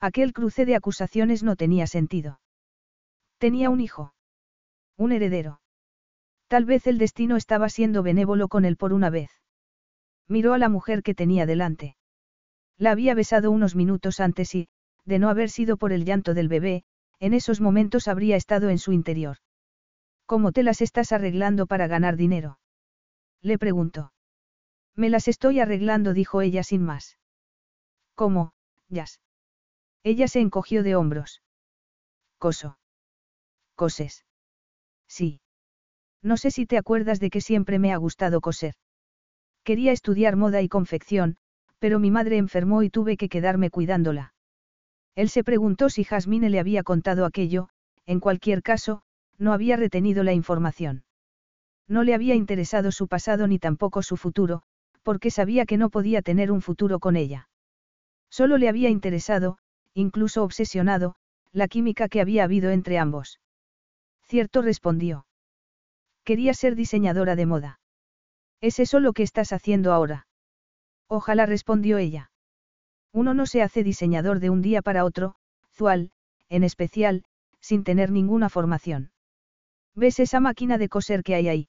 Aquel 0.00 0.32
cruce 0.32 0.64
de 0.64 0.76
acusaciones 0.76 1.42
no 1.42 1.56
tenía 1.56 1.86
sentido. 1.86 2.40
Tenía 3.38 3.70
un 3.70 3.80
hijo. 3.80 4.14
Un 4.96 5.12
heredero. 5.12 5.60
Tal 6.46 6.64
vez 6.64 6.86
el 6.86 6.98
destino 6.98 7.36
estaba 7.36 7.68
siendo 7.68 8.02
benévolo 8.02 8.48
con 8.48 8.64
él 8.64 8.76
por 8.76 8.92
una 8.92 9.10
vez. 9.10 9.30
Miró 10.28 10.54
a 10.54 10.58
la 10.58 10.68
mujer 10.68 11.02
que 11.02 11.14
tenía 11.14 11.46
delante. 11.46 11.96
La 12.76 12.92
había 12.92 13.14
besado 13.14 13.50
unos 13.50 13.74
minutos 13.74 14.20
antes 14.20 14.54
y, 14.54 14.68
de 15.04 15.18
no 15.18 15.28
haber 15.28 15.50
sido 15.50 15.76
por 15.76 15.92
el 15.92 16.04
llanto 16.04 16.34
del 16.34 16.48
bebé, 16.48 16.84
en 17.18 17.34
esos 17.34 17.60
momentos 17.60 18.06
habría 18.06 18.36
estado 18.36 18.70
en 18.70 18.78
su 18.78 18.92
interior. 18.92 19.38
¿Cómo 20.26 20.52
te 20.52 20.62
las 20.62 20.80
estás 20.80 21.10
arreglando 21.12 21.66
para 21.66 21.88
ganar 21.88 22.16
dinero? 22.16 22.60
Le 23.42 23.58
preguntó. 23.58 24.12
Me 24.94 25.08
las 25.08 25.26
estoy 25.26 25.58
arreglando, 25.58 26.12
dijo 26.12 26.42
ella 26.42 26.62
sin 26.62 26.84
más. 26.84 27.18
¿Cómo, 28.18 28.50
Jazz? 28.88 29.20
Ella 30.02 30.26
se 30.26 30.40
encogió 30.40 30.82
de 30.82 30.96
hombros. 30.96 31.40
Coso. 32.38 32.76
Coses. 33.76 34.24
Sí. 35.06 35.40
No 36.20 36.36
sé 36.36 36.50
si 36.50 36.66
te 36.66 36.78
acuerdas 36.78 37.20
de 37.20 37.30
que 37.30 37.40
siempre 37.40 37.78
me 37.78 37.92
ha 37.92 37.96
gustado 37.96 38.40
coser. 38.40 38.74
Quería 39.62 39.92
estudiar 39.92 40.34
moda 40.34 40.62
y 40.62 40.68
confección, 40.68 41.36
pero 41.78 42.00
mi 42.00 42.10
madre 42.10 42.38
enfermó 42.38 42.82
y 42.82 42.90
tuve 42.90 43.16
que 43.16 43.28
quedarme 43.28 43.70
cuidándola. 43.70 44.34
Él 45.14 45.28
se 45.28 45.44
preguntó 45.44 45.88
si 45.88 46.02
Jasmine 46.02 46.50
le 46.50 46.58
había 46.58 46.82
contado 46.82 47.24
aquello, 47.24 47.68
en 48.04 48.18
cualquier 48.18 48.64
caso, 48.64 49.02
no 49.38 49.52
había 49.52 49.76
retenido 49.76 50.24
la 50.24 50.32
información. 50.32 51.04
No 51.86 52.02
le 52.02 52.14
había 52.14 52.34
interesado 52.34 52.90
su 52.90 53.06
pasado 53.06 53.46
ni 53.46 53.60
tampoco 53.60 54.02
su 54.02 54.16
futuro, 54.16 54.64
porque 55.04 55.30
sabía 55.30 55.66
que 55.66 55.76
no 55.76 55.88
podía 55.88 56.20
tener 56.20 56.50
un 56.50 56.62
futuro 56.62 56.98
con 56.98 57.14
ella. 57.14 57.48
Solo 58.30 58.58
le 58.58 58.68
había 58.68 58.88
interesado, 58.88 59.58
incluso 59.94 60.42
obsesionado, 60.44 61.16
la 61.52 61.68
química 61.68 62.08
que 62.08 62.20
había 62.20 62.44
habido 62.44 62.70
entre 62.70 62.98
ambos. 62.98 63.40
Cierto 64.22 64.62
respondió. 64.62 65.26
Quería 66.24 66.52
ser 66.54 66.74
diseñadora 66.74 67.36
de 67.36 67.46
moda. 67.46 67.80
¿Es 68.60 68.78
eso 68.78 69.00
lo 69.00 69.12
que 69.12 69.22
estás 69.22 69.52
haciendo 69.52 69.92
ahora? 69.92 70.26
Ojalá 71.08 71.46
respondió 71.46 71.96
ella. 71.96 72.30
Uno 73.12 73.32
no 73.32 73.46
se 73.46 73.62
hace 73.62 73.82
diseñador 73.82 74.40
de 74.40 74.50
un 74.50 74.60
día 74.60 74.82
para 74.82 75.04
otro, 75.04 75.36
Zual, 75.72 76.10
en 76.48 76.64
especial, 76.64 77.24
sin 77.60 77.84
tener 77.84 78.10
ninguna 78.10 78.48
formación. 78.48 79.10
¿Ves 79.94 80.20
esa 80.20 80.40
máquina 80.40 80.76
de 80.76 80.88
coser 80.88 81.22
que 81.22 81.34
hay 81.34 81.48
ahí? 81.48 81.68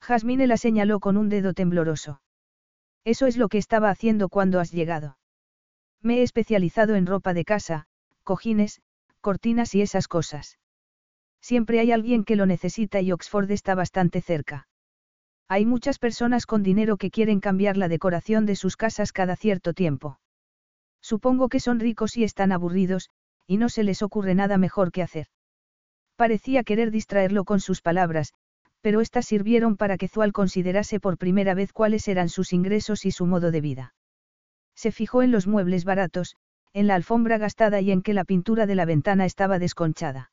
Jasmine 0.00 0.46
la 0.46 0.56
señaló 0.56 1.00
con 1.00 1.16
un 1.16 1.28
dedo 1.28 1.54
tembloroso. 1.54 2.20
Eso 3.04 3.26
es 3.26 3.36
lo 3.36 3.48
que 3.48 3.58
estaba 3.58 3.90
haciendo 3.90 4.28
cuando 4.28 4.60
has 4.60 4.72
llegado. 4.72 5.17
Me 6.02 6.18
he 6.18 6.22
especializado 6.22 6.94
en 6.94 7.06
ropa 7.06 7.34
de 7.34 7.44
casa, 7.44 7.86
cojines, 8.22 8.80
cortinas 9.20 9.74
y 9.74 9.82
esas 9.82 10.08
cosas. 10.08 10.58
Siempre 11.40 11.80
hay 11.80 11.92
alguien 11.92 12.24
que 12.24 12.36
lo 12.36 12.46
necesita 12.46 13.00
y 13.00 13.12
Oxford 13.12 13.50
está 13.50 13.74
bastante 13.74 14.20
cerca. 14.20 14.68
Hay 15.48 15.64
muchas 15.64 15.98
personas 15.98 16.46
con 16.46 16.62
dinero 16.62 16.98
que 16.98 17.10
quieren 17.10 17.40
cambiar 17.40 17.76
la 17.76 17.88
decoración 17.88 18.44
de 18.44 18.54
sus 18.54 18.76
casas 18.76 19.12
cada 19.12 19.34
cierto 19.34 19.72
tiempo. 19.72 20.20
Supongo 21.00 21.48
que 21.48 21.60
son 21.60 21.80
ricos 21.80 22.16
y 22.16 22.24
están 22.24 22.52
aburridos, 22.52 23.08
y 23.46 23.56
no 23.56 23.68
se 23.68 23.82
les 23.82 24.02
ocurre 24.02 24.34
nada 24.34 24.58
mejor 24.58 24.92
que 24.92 25.02
hacer. 25.02 25.28
Parecía 26.16 26.64
querer 26.64 26.90
distraerlo 26.90 27.44
con 27.44 27.60
sus 27.60 27.80
palabras, 27.80 28.34
pero 28.82 29.00
éstas 29.00 29.26
sirvieron 29.26 29.76
para 29.76 29.96
que 29.96 30.08
Zual 30.08 30.32
considerase 30.32 31.00
por 31.00 31.16
primera 31.16 31.54
vez 31.54 31.72
cuáles 31.72 32.08
eran 32.08 32.28
sus 32.28 32.52
ingresos 32.52 33.06
y 33.06 33.10
su 33.10 33.24
modo 33.24 33.50
de 33.50 33.60
vida. 33.60 33.94
Se 34.78 34.92
fijó 34.92 35.24
en 35.24 35.32
los 35.32 35.48
muebles 35.48 35.84
baratos, 35.84 36.36
en 36.72 36.86
la 36.86 36.94
alfombra 36.94 37.36
gastada 37.36 37.80
y 37.80 37.90
en 37.90 38.00
que 38.00 38.14
la 38.14 38.22
pintura 38.22 38.64
de 38.64 38.76
la 38.76 38.84
ventana 38.84 39.24
estaba 39.24 39.58
desconchada. 39.58 40.30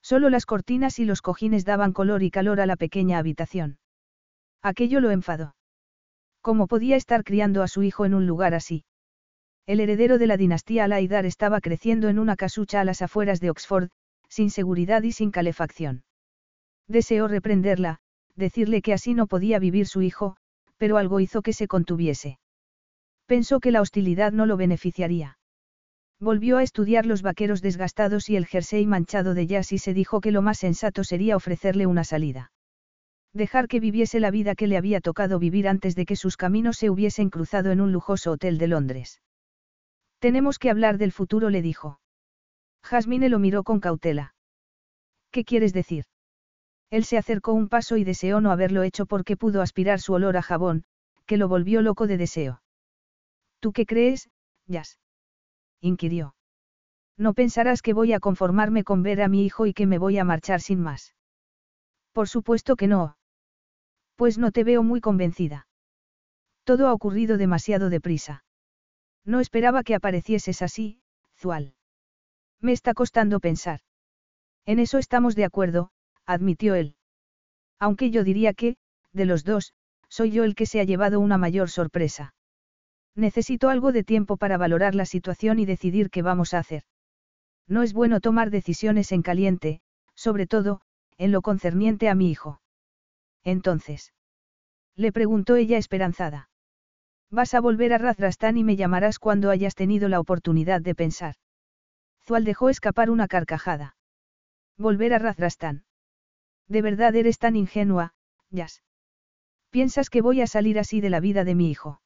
Solo 0.00 0.30
las 0.30 0.46
cortinas 0.46 0.98
y 0.98 1.04
los 1.04 1.20
cojines 1.20 1.66
daban 1.66 1.92
color 1.92 2.22
y 2.22 2.30
calor 2.30 2.62
a 2.62 2.66
la 2.66 2.76
pequeña 2.76 3.18
habitación. 3.18 3.76
Aquello 4.62 5.00
lo 5.00 5.10
enfadó. 5.10 5.54
¿Cómo 6.40 6.66
podía 6.66 6.96
estar 6.96 7.24
criando 7.24 7.62
a 7.62 7.68
su 7.68 7.82
hijo 7.82 8.06
en 8.06 8.14
un 8.14 8.26
lugar 8.26 8.54
así? 8.54 8.86
El 9.66 9.80
heredero 9.80 10.16
de 10.16 10.28
la 10.28 10.38
dinastía 10.38 10.84
Alaidar 10.84 11.26
estaba 11.26 11.60
creciendo 11.60 12.08
en 12.08 12.18
una 12.18 12.36
casucha 12.36 12.80
a 12.80 12.84
las 12.84 13.02
afueras 13.02 13.38
de 13.38 13.50
Oxford, 13.50 13.90
sin 14.30 14.48
seguridad 14.48 15.02
y 15.02 15.12
sin 15.12 15.30
calefacción. 15.30 16.04
Deseó 16.86 17.28
reprenderla, 17.28 17.98
decirle 18.34 18.80
que 18.80 18.94
así 18.94 19.12
no 19.12 19.26
podía 19.26 19.58
vivir 19.58 19.86
su 19.86 20.00
hijo, 20.00 20.38
pero 20.78 20.96
algo 20.96 21.20
hizo 21.20 21.42
que 21.42 21.52
se 21.52 21.68
contuviese. 21.68 22.38
Pensó 23.28 23.60
que 23.60 23.72
la 23.72 23.82
hostilidad 23.82 24.32
no 24.32 24.46
lo 24.46 24.56
beneficiaría. 24.56 25.38
Volvió 26.18 26.56
a 26.56 26.62
estudiar 26.62 27.04
los 27.04 27.20
vaqueros 27.20 27.60
desgastados 27.60 28.30
y 28.30 28.36
el 28.36 28.46
jersey 28.46 28.86
manchado 28.86 29.34
de 29.34 29.46
jazz 29.46 29.70
y 29.70 29.78
se 29.78 29.92
dijo 29.92 30.22
que 30.22 30.32
lo 30.32 30.40
más 30.40 30.56
sensato 30.56 31.04
sería 31.04 31.36
ofrecerle 31.36 31.86
una 31.86 32.04
salida. 32.04 32.52
Dejar 33.34 33.68
que 33.68 33.80
viviese 33.80 34.18
la 34.18 34.30
vida 34.30 34.54
que 34.54 34.66
le 34.66 34.78
había 34.78 35.02
tocado 35.02 35.38
vivir 35.38 35.68
antes 35.68 35.94
de 35.94 36.06
que 36.06 36.16
sus 36.16 36.38
caminos 36.38 36.78
se 36.78 36.88
hubiesen 36.88 37.28
cruzado 37.28 37.70
en 37.70 37.82
un 37.82 37.92
lujoso 37.92 38.32
hotel 38.32 38.56
de 38.56 38.68
Londres. 38.68 39.20
Tenemos 40.20 40.58
que 40.58 40.70
hablar 40.70 40.96
del 40.96 41.12
futuro, 41.12 41.50
le 41.50 41.60
dijo. 41.60 42.00
Jasmine 42.82 43.28
lo 43.28 43.38
miró 43.38 43.62
con 43.62 43.78
cautela. 43.78 44.34
¿Qué 45.30 45.44
quieres 45.44 45.74
decir? 45.74 46.06
Él 46.88 47.04
se 47.04 47.18
acercó 47.18 47.52
un 47.52 47.68
paso 47.68 47.98
y 47.98 48.04
deseó 48.04 48.40
no 48.40 48.52
haberlo 48.52 48.84
hecho 48.84 49.04
porque 49.04 49.36
pudo 49.36 49.60
aspirar 49.60 50.00
su 50.00 50.14
olor 50.14 50.38
a 50.38 50.42
jabón, 50.42 50.84
que 51.26 51.36
lo 51.36 51.46
volvió 51.46 51.82
loco 51.82 52.06
de 52.06 52.16
deseo. 52.16 52.62
¿Tú 53.60 53.72
qué 53.72 53.86
crees, 53.86 54.30
Jazz? 54.66 54.98
inquirió. 55.80 56.34
No 57.16 57.34
pensarás 57.34 57.82
que 57.82 57.92
voy 57.92 58.12
a 58.12 58.20
conformarme 58.20 58.84
con 58.84 59.02
ver 59.02 59.20
a 59.22 59.28
mi 59.28 59.44
hijo 59.44 59.66
y 59.66 59.74
que 59.74 59.86
me 59.86 59.98
voy 59.98 60.18
a 60.18 60.24
marchar 60.24 60.60
sin 60.60 60.80
más. 60.80 61.14
Por 62.12 62.28
supuesto 62.28 62.76
que 62.76 62.86
no. 62.86 63.16
Pues 64.14 64.38
no 64.38 64.52
te 64.52 64.64
veo 64.64 64.82
muy 64.82 65.00
convencida. 65.00 65.66
Todo 66.64 66.88
ha 66.88 66.92
ocurrido 66.92 67.38
demasiado 67.38 67.90
deprisa. 67.90 68.44
No 69.24 69.40
esperaba 69.40 69.82
que 69.82 69.94
aparecieses 69.94 70.62
así, 70.62 71.00
Zual. 71.36 71.74
Me 72.60 72.72
está 72.72 72.94
costando 72.94 73.40
pensar. 73.40 73.80
En 74.64 74.78
eso 74.78 74.98
estamos 74.98 75.34
de 75.34 75.44
acuerdo, 75.44 75.90
admitió 76.26 76.74
él. 76.74 76.94
Aunque 77.78 78.10
yo 78.10 78.22
diría 78.24 78.52
que, 78.54 78.76
de 79.12 79.24
los 79.24 79.44
dos, 79.44 79.72
soy 80.08 80.30
yo 80.30 80.44
el 80.44 80.54
que 80.54 80.66
se 80.66 80.80
ha 80.80 80.84
llevado 80.84 81.20
una 81.20 81.38
mayor 81.38 81.70
sorpresa. 81.70 82.34
Necesito 83.18 83.68
algo 83.68 83.90
de 83.90 84.04
tiempo 84.04 84.36
para 84.36 84.58
valorar 84.58 84.94
la 84.94 85.04
situación 85.04 85.58
y 85.58 85.66
decidir 85.66 86.08
qué 86.08 86.22
vamos 86.22 86.54
a 86.54 86.60
hacer. 86.60 86.84
No 87.66 87.82
es 87.82 87.92
bueno 87.92 88.20
tomar 88.20 88.50
decisiones 88.50 89.10
en 89.10 89.22
caliente, 89.22 89.80
sobre 90.14 90.46
todo, 90.46 90.82
en 91.16 91.32
lo 91.32 91.42
concerniente 91.42 92.08
a 92.08 92.14
mi 92.14 92.30
hijo. 92.30 92.60
Entonces. 93.42 94.14
Le 94.94 95.10
preguntó 95.10 95.56
ella 95.56 95.78
esperanzada. 95.78 96.48
Vas 97.28 97.54
a 97.54 97.60
volver 97.60 97.92
a 97.92 97.98
Razrastán 97.98 98.56
y 98.56 98.62
me 98.62 98.76
llamarás 98.76 99.18
cuando 99.18 99.50
hayas 99.50 99.74
tenido 99.74 100.08
la 100.08 100.20
oportunidad 100.20 100.80
de 100.80 100.94
pensar. 100.94 101.34
Zual 102.24 102.44
dejó 102.44 102.68
escapar 102.70 103.10
una 103.10 103.26
carcajada. 103.26 103.96
Volver 104.76 105.12
a 105.12 105.18
Razrastán. 105.18 105.84
De 106.68 106.82
verdad 106.82 107.16
eres 107.16 107.40
tan 107.40 107.56
ingenua, 107.56 108.14
Jazz. 108.50 108.84
¿Piensas 109.70 110.08
que 110.08 110.22
voy 110.22 110.40
a 110.40 110.46
salir 110.46 110.78
así 110.78 111.00
de 111.00 111.10
la 111.10 111.18
vida 111.18 111.42
de 111.42 111.56
mi 111.56 111.68
hijo? 111.68 112.00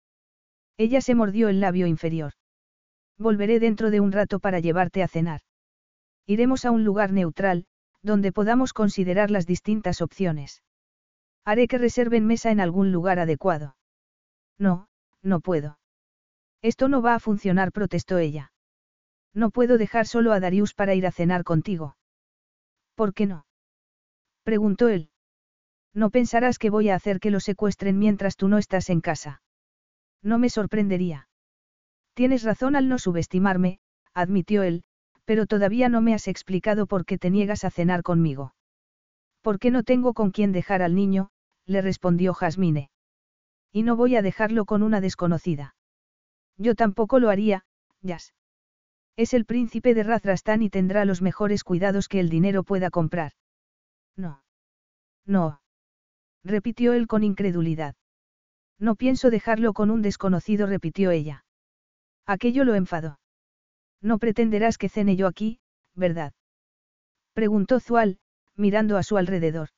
Ella 0.77 1.01
se 1.01 1.15
mordió 1.15 1.49
el 1.49 1.61
labio 1.61 1.87
inferior. 1.87 2.33
Volveré 3.19 3.61
dentro 3.61 3.91
de 3.91 4.01
un 4.01 4.13
rato 4.13 4.41
para 4.41 4.61
llevarte 4.61 5.03
a 5.03 5.09
cenar. 5.09 5.41
Iremos 6.27 6.65
a 6.65 6.71
un 6.71 6.85
lugar 6.85 7.13
neutral, 7.13 7.67
donde 8.03 8.33
podamos 8.33 8.73
considerar 8.73 9.31
las 9.31 9.47
distintas 9.47 10.01
opciones. 10.01 10.63
Haré 11.45 11.69
que 11.69 11.79
reserven 11.79 12.27
mesa 12.27 12.51
en 12.51 12.61
algún 12.61 12.93
lugar 12.93 13.19
adecuado. 13.19 13.77
No, 14.59 14.89
no 15.23 15.41
puedo. 15.41 15.79
Esto 16.63 16.89
no 16.89 17.03
va 17.03 17.15
a 17.15 17.21
funcionar, 17.21 17.73
protestó 17.73 18.19
ella. 18.19 18.53
No 19.35 19.51
puedo 19.51 19.79
dejar 19.79 20.07
solo 20.07 20.33
a 20.33 20.41
Darius 20.41 20.75
para 20.75 20.95
ir 20.95 21.07
a 21.07 21.13
cenar 21.13 21.43
contigo. 21.43 21.97
¿Por 22.95 23.15
qué 23.15 23.27
no? 23.27 23.47
Preguntó 24.45 24.89
él. 24.89 25.11
No 25.95 26.11
pensarás 26.11 26.59
que 26.59 26.71
voy 26.71 26.91
a 26.91 26.95
hacer 26.95 27.21
que 27.21 27.31
lo 27.31 27.41
secuestren 27.41 27.99
mientras 27.99 28.37
tú 28.37 28.49
no 28.49 28.59
estás 28.59 28.91
en 28.91 29.01
casa. 29.01 29.43
No 30.23 30.39
me 30.39 30.49
sorprendería. 30.49 31.29
Tienes 32.15 32.43
razón 32.45 32.77
al 32.77 32.89
no 32.89 32.99
subestimarme, 32.99 33.81
admitió 34.15 34.63
él, 34.63 34.85
pero 35.25 35.47
todavía 35.47 35.89
no 35.89 36.01
me 36.01 36.15
has 36.15 36.29
explicado 36.29 36.87
por 36.87 37.05
qué 37.05 37.19
te 37.19 37.31
niegas 37.31 37.65
a 37.65 37.71
cenar 37.71 38.03
conmigo. 38.03 38.55
¿Por 39.41 39.59
qué 39.59 39.71
no 39.71 39.83
tengo 39.83 40.15
con 40.15 40.31
quién 40.31 40.53
dejar 40.53 40.83
al 40.83 40.95
niño? 40.95 41.31
le 41.67 41.81
respondió 41.81 42.35
Jasmine. 42.35 42.91
Y 43.73 43.83
no 43.83 43.97
voy 43.97 44.17
a 44.17 44.23
dejarlo 44.23 44.65
con 44.65 44.83
una 44.83 45.01
desconocida. 45.01 45.75
Yo 46.59 46.75
tampoco 46.75 47.19
lo 47.19 47.31
haría, 47.31 47.65
Yas. 48.03 48.35
Es 49.17 49.35
el 49.35 49.45
príncipe 49.45 49.95
de 49.95 50.03
Razrastán 50.03 50.63
y 50.63 50.71
tendrá 50.71 51.05
los 51.05 51.23
mejores 51.23 51.65
cuidados 51.65 52.09
que 52.09 52.21
el 52.21 52.29
dinero 52.29 52.63
pueda 52.63 52.91
comprar. 52.91 53.33
No. 54.17 54.43
No. 55.27 55.61
Repitió 56.45 56.93
él 56.93 57.07
con 57.07 57.25
incredulidad. 57.25 57.95
No 58.83 58.97
pienso 58.97 59.31
dejarlo 59.31 59.75
con 59.75 59.93
un 59.93 60.03
desconocido, 60.03 60.67
repitió 60.67 61.13
ella. 61.13 61.45
Aquello 62.27 62.65
lo 62.65 62.75
enfadó. 62.75 63.21
No 64.01 64.19
pretenderás 64.19 64.77
que 64.77 64.89
cene 64.89 65.15
yo 65.15 65.29
aquí, 65.29 65.61
¿verdad? 65.95 66.33
Preguntó 67.33 67.79
Zual, 67.79 68.19
mirando 68.57 68.97
a 68.97 69.05
su 69.05 69.19
alrededor. 69.19 69.69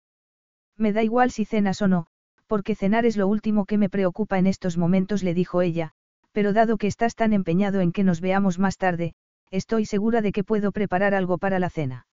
Me 0.78 0.94
da 0.94 1.02
igual 1.02 1.30
si 1.30 1.44
cenas 1.44 1.82
o 1.82 1.86
no, 1.86 2.06
porque 2.46 2.74
cenar 2.74 3.04
es 3.04 3.18
lo 3.18 3.28
último 3.28 3.66
que 3.66 3.76
me 3.76 3.90
preocupa 3.90 4.38
en 4.38 4.46
estos 4.46 4.78
momentos, 4.78 5.22
le 5.22 5.34
dijo 5.34 5.60
ella, 5.60 5.92
pero 6.32 6.54
dado 6.54 6.78
que 6.78 6.86
estás 6.86 7.14
tan 7.14 7.34
empeñado 7.34 7.82
en 7.82 7.92
que 7.92 8.04
nos 8.04 8.22
veamos 8.22 8.58
más 8.58 8.78
tarde, 8.78 9.12
estoy 9.50 9.84
segura 9.84 10.22
de 10.22 10.32
que 10.32 10.44
puedo 10.44 10.72
preparar 10.72 11.12
algo 11.12 11.36
para 11.36 11.58
la 11.58 11.68
cena. 11.68 12.06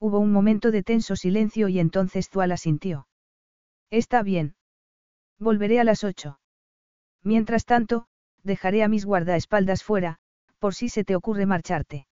Hubo 0.00 0.18
un 0.18 0.32
momento 0.32 0.70
de 0.70 0.82
tenso 0.82 1.14
silencio 1.14 1.68
y 1.68 1.78
entonces 1.78 2.30
Zuala 2.30 2.56
sintió. 2.56 3.06
Está 3.90 4.22
bien. 4.22 4.54
Volveré 5.38 5.80
a 5.80 5.84
las 5.84 6.04
ocho. 6.04 6.40
Mientras 7.22 7.64
tanto, 7.64 8.06
dejaré 8.42 8.82
a 8.82 8.88
mis 8.88 9.04
guardaespaldas 9.04 9.82
fuera, 9.82 10.18
por 10.58 10.74
si 10.74 10.88
se 10.88 11.04
te 11.04 11.16
ocurre 11.16 11.46
marcharte. 11.46 12.06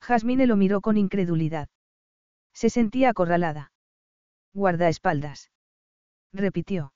Jasmine 0.00 0.46
lo 0.46 0.56
miró 0.56 0.80
con 0.80 0.96
incredulidad. 0.96 1.68
Se 2.54 2.70
sentía 2.70 3.10
acorralada. 3.10 3.72
Guardaespaldas. 4.54 5.50
Repitió. 6.32 6.92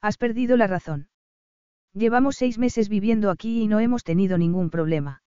Has 0.00 0.16
perdido 0.18 0.56
la 0.56 0.66
razón. 0.66 1.08
Llevamos 1.92 2.36
seis 2.36 2.58
meses 2.58 2.88
viviendo 2.88 3.30
aquí 3.30 3.62
y 3.62 3.68
no 3.68 3.78
hemos 3.80 4.02
tenido 4.02 4.36
ningún 4.36 4.70
problema. 4.70 5.22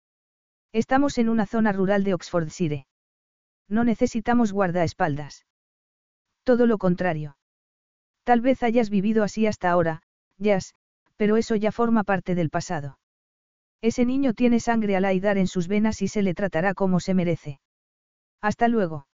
Estamos 0.71 1.17
en 1.17 1.29
una 1.29 1.45
zona 1.45 1.71
rural 1.71 2.03
de 2.03 2.13
Oxfordshire. 2.13 2.87
No 3.67 3.83
necesitamos 3.83 4.53
guardaespaldas. 4.53 5.45
Todo 6.43 6.65
lo 6.65 6.77
contrario. 6.77 7.37
Tal 8.23 8.41
vez 8.41 8.63
hayas 8.63 8.89
vivido 8.89 9.23
así 9.23 9.47
hasta 9.47 9.69
ahora, 9.69 10.01
Jazz, 10.37 10.75
pero 11.17 11.37
eso 11.37 11.55
ya 11.55 11.71
forma 11.71 12.03
parte 12.03 12.35
del 12.35 12.49
pasado. 12.49 12.97
Ese 13.81 14.05
niño 14.05 14.33
tiene 14.33 14.59
sangre 14.59 14.95
al 14.95 15.05
aidar 15.05 15.37
en 15.37 15.47
sus 15.47 15.67
venas 15.67 16.01
y 16.01 16.07
se 16.07 16.21
le 16.21 16.33
tratará 16.33 16.73
como 16.73 16.99
se 16.99 17.13
merece. 17.13 17.59
Hasta 18.41 18.67
luego. 18.67 19.07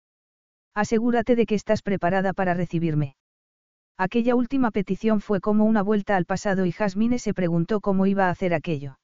Asegúrate 0.75 1.37
de 1.37 1.47
que 1.47 1.55
estás 1.55 1.83
preparada 1.83 2.33
para 2.35 2.55
recibirme. 2.55 3.17
Aquella 3.97 4.37
última 4.37 4.71
petición 4.71 5.21
fue 5.21 5.41
como 5.41 5.65
una 5.65 5.83
vuelta 5.83 6.17
al 6.17 6.25
pasado 6.25 6.67
y 6.67 6.73
Jasmine 6.73 7.19
se 7.19 7.35
preguntó 7.35 7.81
cómo 7.81 8.07
iba 8.07 8.27
a 8.27 8.31
hacer 8.31 8.55
aquello. 8.55 8.99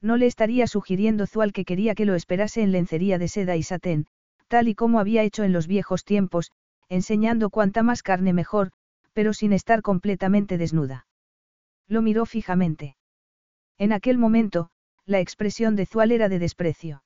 No 0.00 0.16
le 0.16 0.26
estaría 0.26 0.66
sugiriendo 0.66 1.26
Zual 1.26 1.52
que 1.52 1.64
quería 1.64 1.94
que 1.94 2.04
lo 2.04 2.14
esperase 2.14 2.62
en 2.62 2.72
lencería 2.72 3.18
de 3.18 3.28
seda 3.28 3.56
y 3.56 3.62
satén, 3.62 4.06
tal 4.48 4.68
y 4.68 4.74
como 4.74 5.00
había 5.00 5.22
hecho 5.22 5.44
en 5.44 5.52
los 5.52 5.66
viejos 5.66 6.04
tiempos, 6.04 6.50
enseñando 6.88 7.50
cuanta 7.50 7.82
más 7.82 8.02
carne 8.02 8.32
mejor, 8.32 8.70
pero 9.18 9.32
sin 9.32 9.52
estar 9.52 9.82
completamente 9.82 10.58
desnuda. 10.58 11.04
Lo 11.88 12.02
miró 12.02 12.24
fijamente. 12.24 12.96
En 13.76 13.92
aquel 13.92 14.16
momento, 14.16 14.70
la 15.06 15.18
expresión 15.18 15.74
de 15.74 15.86
Zual 15.86 16.12
era 16.12 16.28
de 16.28 16.38
desprecio. 16.38 17.02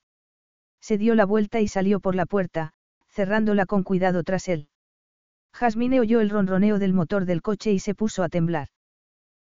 Se 0.79 0.99
dio 0.99 1.15
la 1.15 1.25
vuelta 1.25 1.59
y 1.59 1.67
salió 1.67 1.99
por 1.99 2.13
la 2.13 2.27
puerta, 2.27 2.73
cerrándola 3.09 3.65
con 3.65 3.81
cuidado 3.81 4.21
tras 4.21 4.47
él. 4.47 4.67
Jasmine 5.53 5.99
oyó 6.01 6.21
el 6.21 6.29
ronroneo 6.29 6.77
del 6.77 6.93
motor 6.93 7.25
del 7.25 7.41
coche 7.41 7.71
y 7.71 7.79
se 7.79 7.95
puso 7.95 8.21
a 8.21 8.29
temblar. 8.29 8.67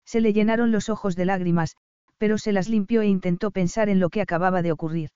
Se 0.04 0.20
le 0.20 0.34
llenaron 0.34 0.72
los 0.72 0.90
ojos 0.90 1.16
de 1.16 1.26
lágrimas, 1.26 1.76
pero 2.18 2.40
se 2.40 2.52
las 2.52 2.68
limpió 2.68 3.04
e 3.04 3.06
intentó 3.06 3.52
pensar 3.52 3.90
en 3.90 4.00
lo 4.00 4.10
que 4.10 4.22
acababa 4.22 4.64
de 4.64 4.72
ocurrir. 4.72 5.12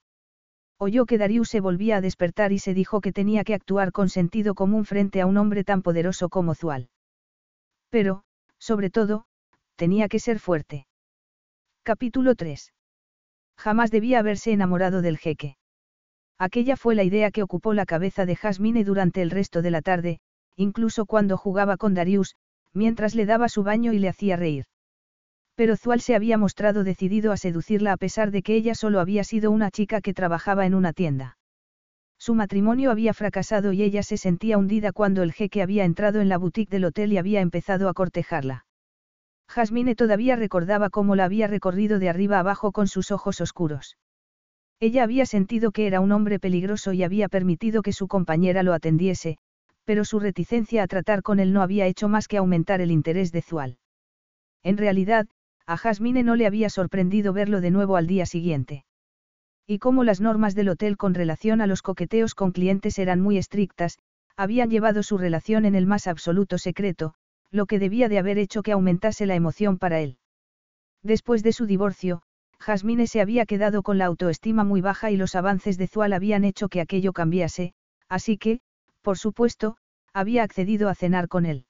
Oyó 0.77 1.07
que 1.07 1.17
Darius 1.17 1.49
se 1.49 1.61
volvía 1.61 1.97
a 1.97 2.01
despertar 2.01 2.51
y 2.51 2.59
se 2.59 2.75
dijo 2.75 3.01
que 3.01 3.11
tenía 3.11 3.43
que 3.43 3.55
actuar 3.55 3.91
con 3.91 4.07
sentido 4.07 4.53
común 4.53 4.85
frente 4.85 5.19
a 5.19 5.25
un 5.25 5.37
hombre 5.37 5.63
tan 5.63 5.81
poderoso 5.81 6.29
como 6.29 6.53
Zual. 6.53 6.89
Pero, 7.89 8.23
sobre 8.59 8.89
todo, 8.89 9.25
tenía 9.75 10.07
que 10.07 10.19
ser 10.19 10.39
fuerte. 10.39 10.87
Capítulo 11.83 12.35
3. 12.35 12.73
Jamás 13.57 13.91
debía 13.91 14.19
haberse 14.19 14.51
enamorado 14.51 15.01
del 15.01 15.17
jeque. 15.17 15.57
Aquella 16.37 16.77
fue 16.77 16.95
la 16.95 17.03
idea 17.03 17.31
que 17.31 17.43
ocupó 17.43 17.73
la 17.73 17.85
cabeza 17.85 18.25
de 18.25 18.35
Jasmine 18.35 18.83
durante 18.83 19.21
el 19.21 19.31
resto 19.31 19.61
de 19.61 19.71
la 19.71 19.81
tarde, 19.81 20.19
incluso 20.55 21.05
cuando 21.05 21.35
jugaba 21.35 21.77
con 21.77 21.93
Darius, 21.93 22.35
mientras 22.73 23.15
le 23.15 23.25
daba 23.25 23.49
su 23.49 23.63
baño 23.63 23.91
y 23.91 23.99
le 23.99 24.09
hacía 24.09 24.37
reír. 24.37 24.65
Pero 25.55 25.75
Zual 25.75 25.99
se 25.99 26.15
había 26.15 26.37
mostrado 26.37 26.83
decidido 26.83 27.31
a 27.31 27.37
seducirla 27.37 27.91
a 27.93 27.97
pesar 27.97 28.31
de 28.31 28.43
que 28.43 28.55
ella 28.55 28.75
solo 28.75 29.01
había 29.01 29.25
sido 29.25 29.51
una 29.51 29.71
chica 29.71 29.99
que 29.99 30.13
trabajaba 30.13 30.65
en 30.65 30.75
una 30.75 30.93
tienda. 30.93 31.38
Su 32.29 32.35
matrimonio 32.35 32.91
había 32.91 33.15
fracasado 33.15 33.73
y 33.73 33.81
ella 33.81 34.03
se 34.03 34.15
sentía 34.15 34.59
hundida 34.59 34.91
cuando 34.91 35.23
el 35.23 35.33
jeque 35.33 35.63
había 35.63 35.83
entrado 35.83 36.21
en 36.21 36.29
la 36.29 36.37
boutique 36.37 36.69
del 36.69 36.85
hotel 36.85 37.11
y 37.11 37.17
había 37.17 37.41
empezado 37.41 37.89
a 37.89 37.95
cortejarla. 37.95 38.67
Jasmine 39.49 39.95
todavía 39.95 40.35
recordaba 40.35 40.91
cómo 40.91 41.15
la 41.15 41.25
había 41.25 41.47
recorrido 41.47 41.97
de 41.97 42.07
arriba 42.07 42.37
abajo 42.37 42.71
con 42.71 42.87
sus 42.87 43.09
ojos 43.09 43.41
oscuros. 43.41 43.97
Ella 44.79 45.01
había 45.01 45.25
sentido 45.25 45.71
que 45.71 45.87
era 45.87 46.01
un 46.01 46.11
hombre 46.11 46.37
peligroso 46.37 46.93
y 46.93 47.01
había 47.01 47.29
permitido 47.29 47.81
que 47.81 47.93
su 47.93 48.07
compañera 48.07 48.61
lo 48.61 48.73
atendiese, 48.75 49.39
pero 49.83 50.05
su 50.05 50.19
reticencia 50.19 50.83
a 50.83 50.87
tratar 50.87 51.23
con 51.23 51.39
él 51.39 51.51
no 51.51 51.63
había 51.63 51.87
hecho 51.87 52.09
más 52.09 52.27
que 52.27 52.37
aumentar 52.37 52.79
el 52.79 52.91
interés 52.91 53.31
de 53.31 53.41
Zual. 53.41 53.79
En 54.61 54.77
realidad, 54.77 55.25
a 55.65 55.77
Jasmine 55.77 56.21
no 56.21 56.35
le 56.35 56.45
había 56.45 56.69
sorprendido 56.69 57.33
verlo 57.33 57.59
de 57.59 57.71
nuevo 57.71 57.95
al 57.95 58.05
día 58.05 58.27
siguiente. 58.27 58.85
Y 59.71 59.77
como 59.77 60.03
las 60.03 60.19
normas 60.19 60.55
del 60.55 60.69
hotel 60.69 60.97
con 60.97 61.13
relación 61.13 61.61
a 61.61 61.67
los 61.67 61.83
coqueteos 61.83 62.33
con 62.33 62.53
clientes 62.53 62.97
eran 62.97 63.21
muy 63.21 63.37
estrictas, 63.37 63.99
habían 64.35 64.71
llevado 64.71 65.03
su 65.03 65.15
relación 65.15 65.63
en 65.63 65.75
el 65.75 65.85
más 65.85 66.07
absoluto 66.07 66.57
secreto, 66.57 67.13
lo 67.51 67.67
que 67.67 67.77
debía 67.77 68.09
de 68.09 68.17
haber 68.17 68.39
hecho 68.39 68.63
que 68.63 68.71
aumentase 68.71 69.27
la 69.27 69.35
emoción 69.35 69.77
para 69.77 69.99
él. 69.99 70.17
Después 71.03 71.43
de 71.43 71.53
su 71.53 71.67
divorcio, 71.67 72.23
Jasmine 72.57 73.05
se 73.05 73.21
había 73.21 73.45
quedado 73.45 73.83
con 73.83 73.99
la 73.99 74.05
autoestima 74.05 74.63
muy 74.63 74.81
baja 74.81 75.11
y 75.11 75.17
los 75.17 75.35
avances 75.35 75.77
de 75.77 75.85
Zual 75.85 76.13
habían 76.13 76.45
hecho 76.45 76.67
que 76.67 76.81
aquello 76.81 77.13
cambiase, 77.13 77.73
así 78.07 78.39
que, 78.39 78.61
por 79.03 79.19
supuesto, 79.19 79.77
había 80.13 80.41
accedido 80.41 80.89
a 80.89 80.95
cenar 80.95 81.27
con 81.27 81.45
él. 81.45 81.67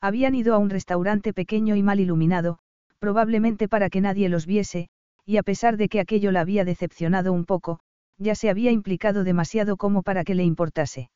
Habían 0.00 0.34
ido 0.34 0.54
a 0.54 0.58
un 0.58 0.70
restaurante 0.70 1.34
pequeño 1.34 1.76
y 1.76 1.82
mal 1.82 2.00
iluminado, 2.00 2.60
probablemente 2.98 3.68
para 3.68 3.90
que 3.90 4.00
nadie 4.00 4.30
los 4.30 4.46
viese, 4.46 4.88
y 5.24 5.36
a 5.36 5.42
pesar 5.42 5.76
de 5.76 5.88
que 5.88 6.00
aquello 6.00 6.32
la 6.32 6.40
había 6.40 6.64
decepcionado 6.64 7.32
un 7.32 7.44
poco, 7.44 7.80
ya 8.18 8.34
se 8.34 8.50
había 8.50 8.70
implicado 8.70 9.24
demasiado 9.24 9.76
como 9.76 10.02
para 10.02 10.24
que 10.24 10.34
le 10.34 10.44
importase. 10.44 11.10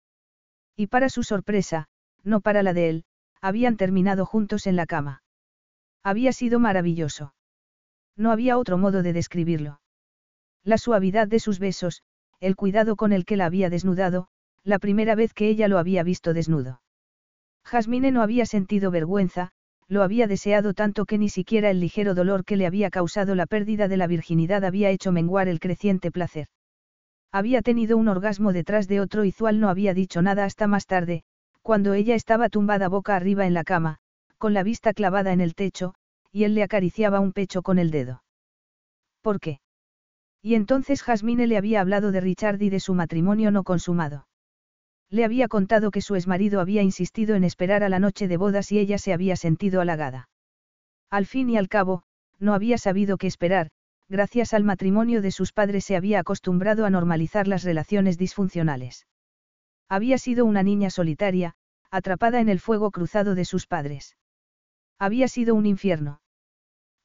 Y 0.76 0.86
para 0.88 1.08
su 1.08 1.22
sorpresa, 1.22 1.86
no 2.22 2.40
para 2.40 2.62
la 2.62 2.72
de 2.72 2.88
él, 2.88 3.04
habían 3.40 3.76
terminado 3.76 4.24
juntos 4.24 4.66
en 4.66 4.76
la 4.76 4.86
cama. 4.86 5.22
Había 6.02 6.32
sido 6.32 6.58
maravilloso. 6.58 7.34
No 8.16 8.30
había 8.30 8.58
otro 8.58 8.78
modo 8.78 9.02
de 9.02 9.12
describirlo. 9.12 9.80
La 10.62 10.78
suavidad 10.78 11.28
de 11.28 11.40
sus 11.40 11.58
besos, 11.58 12.02
el 12.40 12.56
cuidado 12.56 12.96
con 12.96 13.12
el 13.12 13.24
que 13.24 13.36
la 13.36 13.46
había 13.46 13.70
desnudado, 13.70 14.28
la 14.62 14.78
primera 14.78 15.14
vez 15.14 15.34
que 15.34 15.48
ella 15.48 15.68
lo 15.68 15.78
había 15.78 16.02
visto 16.02 16.32
desnudo. 16.32 16.80
Jasmine 17.64 18.10
no 18.10 18.22
había 18.22 18.46
sentido 18.46 18.90
vergüenza, 18.90 19.52
lo 19.88 20.02
había 20.02 20.26
deseado 20.26 20.74
tanto 20.74 21.04
que 21.04 21.18
ni 21.18 21.28
siquiera 21.28 21.70
el 21.70 21.80
ligero 21.80 22.14
dolor 22.14 22.44
que 22.44 22.56
le 22.56 22.66
había 22.66 22.90
causado 22.90 23.34
la 23.34 23.46
pérdida 23.46 23.88
de 23.88 23.96
la 23.96 24.06
virginidad 24.06 24.64
había 24.64 24.90
hecho 24.90 25.12
menguar 25.12 25.48
el 25.48 25.60
creciente 25.60 26.10
placer. 26.10 26.48
Había 27.32 27.62
tenido 27.62 27.96
un 27.96 28.08
orgasmo 28.08 28.52
detrás 28.52 28.88
de 28.88 29.00
otro 29.00 29.24
y 29.24 29.32
Zual 29.32 29.60
no 29.60 29.68
había 29.68 29.92
dicho 29.92 30.22
nada 30.22 30.44
hasta 30.44 30.66
más 30.66 30.86
tarde, 30.86 31.24
cuando 31.62 31.94
ella 31.94 32.14
estaba 32.14 32.48
tumbada 32.48 32.88
boca 32.88 33.16
arriba 33.16 33.46
en 33.46 33.54
la 33.54 33.64
cama, 33.64 33.98
con 34.38 34.54
la 34.54 34.62
vista 34.62 34.92
clavada 34.92 35.32
en 35.32 35.40
el 35.40 35.54
techo, 35.54 35.94
y 36.30 36.44
él 36.44 36.54
le 36.54 36.62
acariciaba 36.62 37.20
un 37.20 37.32
pecho 37.32 37.62
con 37.62 37.78
el 37.78 37.90
dedo. 37.90 38.22
¿Por 39.20 39.40
qué? 39.40 39.60
Y 40.42 40.54
entonces 40.54 41.02
Jasmine 41.02 41.46
le 41.46 41.56
había 41.56 41.80
hablado 41.80 42.12
de 42.12 42.20
Richard 42.20 42.60
y 42.60 42.68
de 42.68 42.80
su 42.80 42.94
matrimonio 42.94 43.50
no 43.50 43.64
consumado. 43.64 44.26
Le 45.10 45.24
había 45.24 45.48
contado 45.48 45.90
que 45.90 46.00
su 46.00 46.14
exmarido 46.14 46.60
había 46.60 46.82
insistido 46.82 47.36
en 47.36 47.44
esperar 47.44 47.82
a 47.82 47.88
la 47.88 47.98
noche 47.98 48.28
de 48.28 48.36
bodas 48.36 48.72
y 48.72 48.78
ella 48.78 48.98
se 48.98 49.12
había 49.12 49.36
sentido 49.36 49.80
halagada. 49.80 50.28
Al 51.10 51.26
fin 51.26 51.50
y 51.50 51.56
al 51.56 51.68
cabo, 51.68 52.02
no 52.38 52.54
había 52.54 52.78
sabido 52.78 53.16
qué 53.16 53.26
esperar, 53.26 53.70
gracias 54.08 54.54
al 54.54 54.64
matrimonio 54.64 55.22
de 55.22 55.30
sus 55.30 55.52
padres 55.52 55.84
se 55.84 55.96
había 55.96 56.20
acostumbrado 56.20 56.84
a 56.84 56.90
normalizar 56.90 57.48
las 57.48 57.62
relaciones 57.62 58.18
disfuncionales. 58.18 59.06
Había 59.88 60.18
sido 60.18 60.44
una 60.44 60.62
niña 60.62 60.90
solitaria, 60.90 61.54
atrapada 61.90 62.40
en 62.40 62.48
el 62.48 62.60
fuego 62.60 62.90
cruzado 62.90 63.34
de 63.34 63.44
sus 63.44 63.66
padres. 63.66 64.16
Había 64.98 65.28
sido 65.28 65.54
un 65.54 65.66
infierno. 65.66 66.20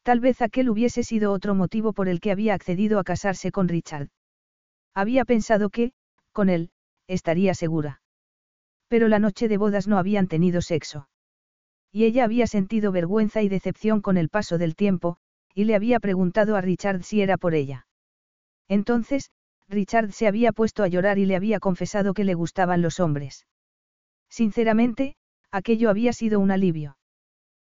Tal 0.04 0.20
vez 0.20 0.42
aquel 0.42 0.70
hubiese 0.70 1.04
sido 1.04 1.32
otro 1.32 1.54
motivo 1.56 1.94
por 1.94 2.08
el 2.08 2.20
que 2.20 2.32
había 2.32 2.54
accedido 2.54 3.00
a 3.00 3.04
casarse 3.04 3.52
con 3.52 3.68
Richard. 3.68 4.10
Había 4.96 5.26
pensado 5.26 5.70
que, 5.70 5.92
con 6.32 6.50
él, 6.50 6.72
estaría 7.10 7.54
segura. 7.54 8.02
Pero 8.88 9.08
la 9.08 9.20
noche 9.20 9.48
de 9.48 9.58
bodas 9.58 9.88
no 9.88 9.98
habían 9.98 10.28
tenido 10.28 10.62
sexo. 10.62 11.10
Y 11.92 12.06
ella 12.06 12.24
había 12.24 12.48
sentido 12.48 12.92
vergüenza 12.92 13.42
y 13.42 13.50
decepción 13.50 14.02
con 14.02 14.16
el 14.18 14.30
paso 14.30 14.58
del 14.58 14.76
tiempo, 14.76 15.18
y 15.56 15.64
le 15.66 15.76
había 15.76 16.00
preguntado 16.00 16.56
a 16.56 16.62
Richard 16.62 17.04
si 17.04 17.22
era 17.22 17.38
por 17.38 17.56
ella. 17.56 17.88
Entonces, 18.68 19.32
Richard 19.68 20.12
se 20.12 20.28
había 20.28 20.52
puesto 20.52 20.84
a 20.84 20.88
llorar 20.88 21.18
y 21.18 21.26
le 21.26 21.36
había 21.36 21.60
confesado 21.60 22.14
que 22.14 22.24
le 22.24 22.36
gustaban 22.36 22.82
los 22.82 23.00
hombres. 23.00 23.48
Sinceramente, 24.30 25.16
aquello 25.52 25.90
había 25.90 26.14
sido 26.14 26.40
un 26.40 26.52
alivio. 26.52 26.98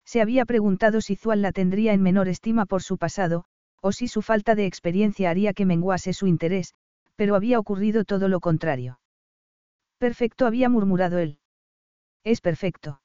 Se 0.04 0.20
había 0.20 0.44
preguntado 0.44 1.00
si 1.00 1.16
Zual 1.16 1.42
la 1.42 1.50
tendría 1.50 1.92
en 1.92 2.02
menor 2.02 2.28
estima 2.28 2.66
por 2.66 2.82
su 2.82 2.98
pasado, 2.98 3.46
o 3.80 3.90
si 3.90 4.06
su 4.06 4.22
falta 4.22 4.54
de 4.54 4.66
experiencia 4.66 5.30
haría 5.30 5.54
que 5.54 5.66
menguase 5.66 6.12
su 6.12 6.28
interés, 6.28 6.74
pero 7.16 7.34
había 7.34 7.58
ocurrido 7.58 8.04
todo 8.04 8.28
lo 8.28 8.40
contrario. 8.40 8.98
Perfecto 10.04 10.44
había 10.44 10.68
murmurado 10.68 11.16
él. 11.16 11.38
Es 12.24 12.42
perfecto. 12.42 13.00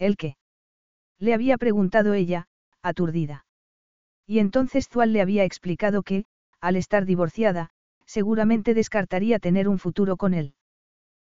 ¿El 0.00 0.16
qué? 0.16 0.36
Le 1.20 1.32
había 1.32 1.56
preguntado 1.58 2.12
ella, 2.12 2.48
aturdida. 2.82 3.46
Y 4.26 4.40
entonces 4.40 4.88
Zual 4.88 5.12
le 5.12 5.20
había 5.20 5.44
explicado 5.44 6.02
que, 6.02 6.24
al 6.60 6.74
estar 6.74 7.04
divorciada, 7.04 7.70
seguramente 8.04 8.74
descartaría 8.74 9.38
tener 9.38 9.68
un 9.68 9.78
futuro 9.78 10.16
con 10.16 10.34
él. 10.34 10.54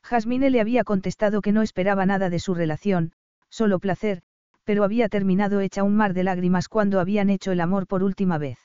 Jasmine 0.02 0.50
le 0.50 0.60
había 0.60 0.82
contestado 0.82 1.42
que 1.42 1.52
no 1.52 1.62
esperaba 1.62 2.04
nada 2.04 2.28
de 2.28 2.40
su 2.40 2.52
relación, 2.52 3.12
solo 3.50 3.78
placer, 3.78 4.22
pero 4.64 4.82
había 4.82 5.08
terminado 5.08 5.60
hecha 5.60 5.84
un 5.84 5.94
mar 5.94 6.12
de 6.12 6.24
lágrimas 6.24 6.66
cuando 6.68 6.98
habían 6.98 7.30
hecho 7.30 7.52
el 7.52 7.60
amor 7.60 7.86
por 7.86 8.02
última 8.02 8.36
vez. 8.36 8.58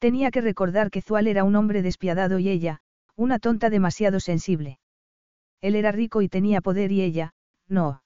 Tenía 0.00 0.32
que 0.32 0.40
recordar 0.40 0.90
que 0.90 1.00
Zual 1.00 1.28
era 1.28 1.44
un 1.44 1.54
hombre 1.54 1.80
despiadado 1.80 2.40
y 2.40 2.48
ella, 2.48 2.80
una 3.14 3.38
tonta 3.38 3.70
demasiado 3.70 4.18
sensible. 4.18 4.80
Él 5.62 5.76
era 5.76 5.92
rico 5.92 6.20
y 6.20 6.28
tenía 6.28 6.60
poder 6.60 6.92
y 6.92 7.00
ella, 7.00 7.32
no. 7.68 8.02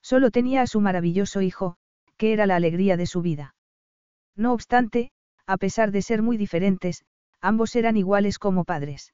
Solo 0.00 0.30
tenía 0.30 0.62
a 0.62 0.66
su 0.66 0.80
maravilloso 0.80 1.42
hijo, 1.42 1.76
que 2.16 2.32
era 2.32 2.46
la 2.46 2.56
alegría 2.56 2.96
de 2.96 3.06
su 3.06 3.20
vida. 3.20 3.54
No 4.36 4.52
obstante, 4.52 5.10
a 5.46 5.56
pesar 5.56 5.90
de 5.90 6.02
ser 6.02 6.22
muy 6.22 6.36
diferentes, 6.36 7.04
ambos 7.40 7.76
eran 7.76 7.96
iguales 7.96 8.38
como 8.38 8.64
padres. 8.64 9.12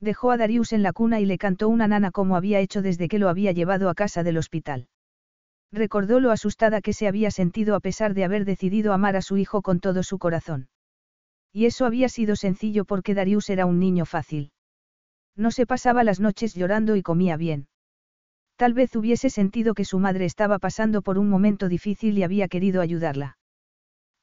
Dejó 0.00 0.32
a 0.32 0.36
Darius 0.36 0.72
en 0.72 0.82
la 0.82 0.92
cuna 0.92 1.20
y 1.20 1.26
le 1.26 1.38
cantó 1.38 1.68
una 1.68 1.86
nana 1.86 2.10
como 2.10 2.34
había 2.34 2.58
hecho 2.58 2.82
desde 2.82 3.08
que 3.08 3.20
lo 3.20 3.28
había 3.28 3.52
llevado 3.52 3.88
a 3.88 3.94
casa 3.94 4.24
del 4.24 4.36
hospital. 4.36 4.88
Recordó 5.70 6.18
lo 6.18 6.32
asustada 6.32 6.80
que 6.80 6.92
se 6.92 7.06
había 7.06 7.30
sentido 7.30 7.76
a 7.76 7.80
pesar 7.80 8.12
de 8.12 8.24
haber 8.24 8.44
decidido 8.44 8.92
amar 8.92 9.14
a 9.14 9.22
su 9.22 9.36
hijo 9.36 9.62
con 9.62 9.78
todo 9.78 10.02
su 10.02 10.18
corazón. 10.18 10.68
Y 11.52 11.66
eso 11.66 11.86
había 11.86 12.08
sido 12.08 12.34
sencillo 12.34 12.84
porque 12.84 13.14
Darius 13.14 13.48
era 13.48 13.64
un 13.66 13.78
niño 13.78 14.04
fácil. 14.04 14.50
No 15.36 15.50
se 15.50 15.66
pasaba 15.66 16.04
las 16.04 16.20
noches 16.20 16.54
llorando 16.54 16.96
y 16.96 17.02
comía 17.02 17.36
bien. 17.36 17.68
Tal 18.56 18.74
vez 18.74 18.94
hubiese 18.94 19.30
sentido 19.30 19.74
que 19.74 19.84
su 19.84 19.98
madre 19.98 20.24
estaba 20.24 20.58
pasando 20.58 21.02
por 21.02 21.18
un 21.18 21.28
momento 21.28 21.68
difícil 21.68 22.18
y 22.18 22.22
había 22.22 22.48
querido 22.48 22.80
ayudarla. 22.80 23.38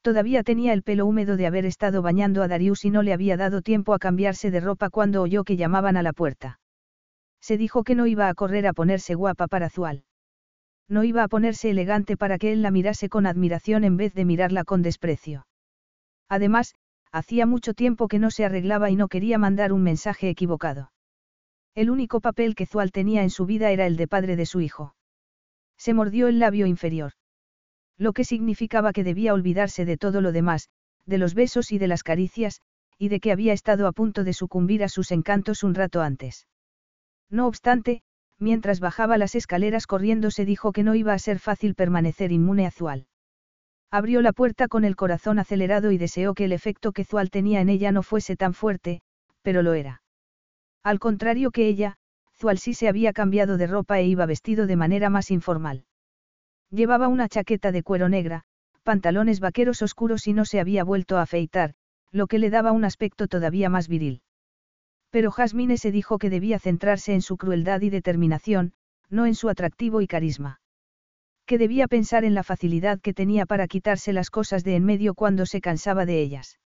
Todavía 0.02 0.42
tenía 0.42 0.72
el 0.72 0.82
pelo 0.82 1.04
húmedo 1.04 1.36
de 1.36 1.46
haber 1.46 1.66
estado 1.66 2.00
bañando 2.00 2.42
a 2.42 2.48
Darius 2.48 2.84
y 2.84 2.90
no 2.90 3.02
le 3.02 3.12
había 3.12 3.36
dado 3.36 3.60
tiempo 3.60 3.92
a 3.92 3.98
cambiarse 3.98 4.50
de 4.50 4.60
ropa 4.60 4.88
cuando 4.88 5.20
oyó 5.20 5.44
que 5.44 5.56
llamaban 5.56 5.96
a 5.96 6.02
la 6.02 6.12
puerta. 6.12 6.58
Se 7.40 7.58
dijo 7.58 7.84
que 7.84 7.94
no 7.94 8.06
iba 8.06 8.28
a 8.28 8.34
correr 8.34 8.66
a 8.66 8.72
ponerse 8.72 9.14
guapa 9.14 9.46
para 9.46 9.68
Zual. 9.68 10.04
No 10.88 11.04
iba 11.04 11.22
a 11.22 11.28
ponerse 11.28 11.70
elegante 11.70 12.16
para 12.16 12.38
que 12.38 12.52
él 12.52 12.62
la 12.62 12.70
mirase 12.70 13.08
con 13.08 13.26
admiración 13.26 13.84
en 13.84 13.96
vez 13.96 14.14
de 14.14 14.24
mirarla 14.24 14.64
con 14.64 14.82
desprecio. 14.82 15.46
Además, 16.28 16.74
hacía 17.12 17.44
mucho 17.44 17.74
tiempo 17.74 18.08
que 18.08 18.18
no 18.18 18.30
se 18.30 18.44
arreglaba 18.44 18.90
y 18.90 18.96
no 18.96 19.08
quería 19.08 19.38
mandar 19.38 19.72
un 19.72 19.82
mensaje 19.82 20.30
equivocado. 20.30 20.90
El 21.74 21.90
único 21.90 22.20
papel 22.20 22.54
que 22.54 22.66
Zual 22.66 22.90
tenía 22.90 23.22
en 23.22 23.30
su 23.30 23.46
vida 23.46 23.70
era 23.70 23.86
el 23.86 23.96
de 23.96 24.08
padre 24.08 24.36
de 24.36 24.46
su 24.46 24.60
hijo. 24.60 24.94
Se 25.76 25.94
mordió 25.94 26.28
el 26.28 26.38
labio 26.38 26.66
inferior. 26.66 27.12
Lo 27.96 28.12
que 28.12 28.24
significaba 28.24 28.92
que 28.92 29.04
debía 29.04 29.34
olvidarse 29.34 29.84
de 29.84 29.96
todo 29.96 30.20
lo 30.20 30.32
demás, 30.32 30.68
de 31.06 31.18
los 31.18 31.34
besos 31.34 31.72
y 31.72 31.78
de 31.78 31.86
las 31.86 32.02
caricias, 32.02 32.60
y 32.98 33.08
de 33.08 33.20
que 33.20 33.32
había 33.32 33.52
estado 33.52 33.86
a 33.86 33.92
punto 33.92 34.24
de 34.24 34.32
sucumbir 34.32 34.82
a 34.84 34.88
sus 34.88 35.10
encantos 35.10 35.62
un 35.62 35.74
rato 35.74 36.02
antes. 36.02 36.46
No 37.30 37.46
obstante, 37.46 38.02
mientras 38.38 38.80
bajaba 38.80 39.16
las 39.16 39.34
escaleras 39.34 39.86
corriendo 39.86 40.30
se 40.30 40.44
dijo 40.44 40.72
que 40.72 40.82
no 40.82 40.94
iba 40.94 41.12
a 41.12 41.18
ser 41.18 41.38
fácil 41.38 41.74
permanecer 41.74 42.32
inmune 42.32 42.66
a 42.66 42.70
Zual. 42.70 43.06
Abrió 43.90 44.22
la 44.22 44.32
puerta 44.32 44.68
con 44.68 44.84
el 44.84 44.96
corazón 44.96 45.38
acelerado 45.38 45.92
y 45.92 45.98
deseó 45.98 46.34
que 46.34 46.44
el 46.44 46.52
efecto 46.52 46.92
que 46.92 47.04
Zual 47.04 47.30
tenía 47.30 47.60
en 47.60 47.68
ella 47.68 47.92
no 47.92 48.02
fuese 48.02 48.36
tan 48.36 48.54
fuerte, 48.54 49.02
pero 49.42 49.62
lo 49.62 49.74
era. 49.74 49.99
Al 50.82 50.98
contrario 50.98 51.50
que 51.50 51.68
ella, 51.68 51.96
Zual 52.34 52.58
sí 52.58 52.74
se 52.74 52.88
había 52.88 53.12
cambiado 53.12 53.58
de 53.58 53.66
ropa 53.66 54.00
e 54.00 54.06
iba 54.06 54.24
vestido 54.26 54.66
de 54.66 54.76
manera 54.76 55.10
más 55.10 55.30
informal. 55.30 55.84
Llevaba 56.70 57.08
una 57.08 57.28
chaqueta 57.28 57.72
de 57.72 57.82
cuero 57.82 58.08
negra, 58.08 58.44
pantalones 58.82 59.40
vaqueros 59.40 59.82
oscuros 59.82 60.26
y 60.26 60.32
no 60.32 60.44
se 60.44 60.60
había 60.60 60.84
vuelto 60.84 61.18
a 61.18 61.22
afeitar, 61.22 61.74
lo 62.12 62.26
que 62.26 62.38
le 62.38 62.50
daba 62.50 62.72
un 62.72 62.84
aspecto 62.84 63.28
todavía 63.28 63.68
más 63.68 63.88
viril. 63.88 64.22
Pero 65.10 65.30
Jasmine 65.30 65.76
se 65.76 65.90
dijo 65.90 66.18
que 66.18 66.30
debía 66.30 66.58
centrarse 66.58 67.12
en 67.12 67.22
su 67.22 67.36
crueldad 67.36 67.80
y 67.82 67.90
determinación, 67.90 68.72
no 69.10 69.26
en 69.26 69.34
su 69.34 69.48
atractivo 69.48 70.00
y 70.00 70.06
carisma. 70.06 70.60
Que 71.46 71.58
debía 71.58 71.88
pensar 71.88 72.24
en 72.24 72.34
la 72.34 72.44
facilidad 72.44 73.00
que 73.00 73.12
tenía 73.12 73.44
para 73.44 73.66
quitarse 73.66 74.12
las 74.12 74.30
cosas 74.30 74.62
de 74.62 74.76
en 74.76 74.84
medio 74.84 75.14
cuando 75.14 75.46
se 75.46 75.60
cansaba 75.60 76.06
de 76.06 76.22
ellas. 76.22 76.58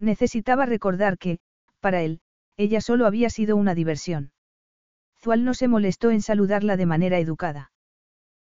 Necesitaba 0.00 0.64
recordar 0.64 1.18
que, 1.18 1.40
para 1.80 2.02
él, 2.02 2.20
ella 2.58 2.80
solo 2.80 3.06
había 3.06 3.30
sido 3.30 3.56
una 3.56 3.74
diversión. 3.74 4.32
Zual 5.20 5.44
no 5.44 5.54
se 5.54 5.68
molestó 5.68 6.10
en 6.10 6.20
saludarla 6.20 6.76
de 6.76 6.86
manera 6.86 7.18
educada. 7.18 7.72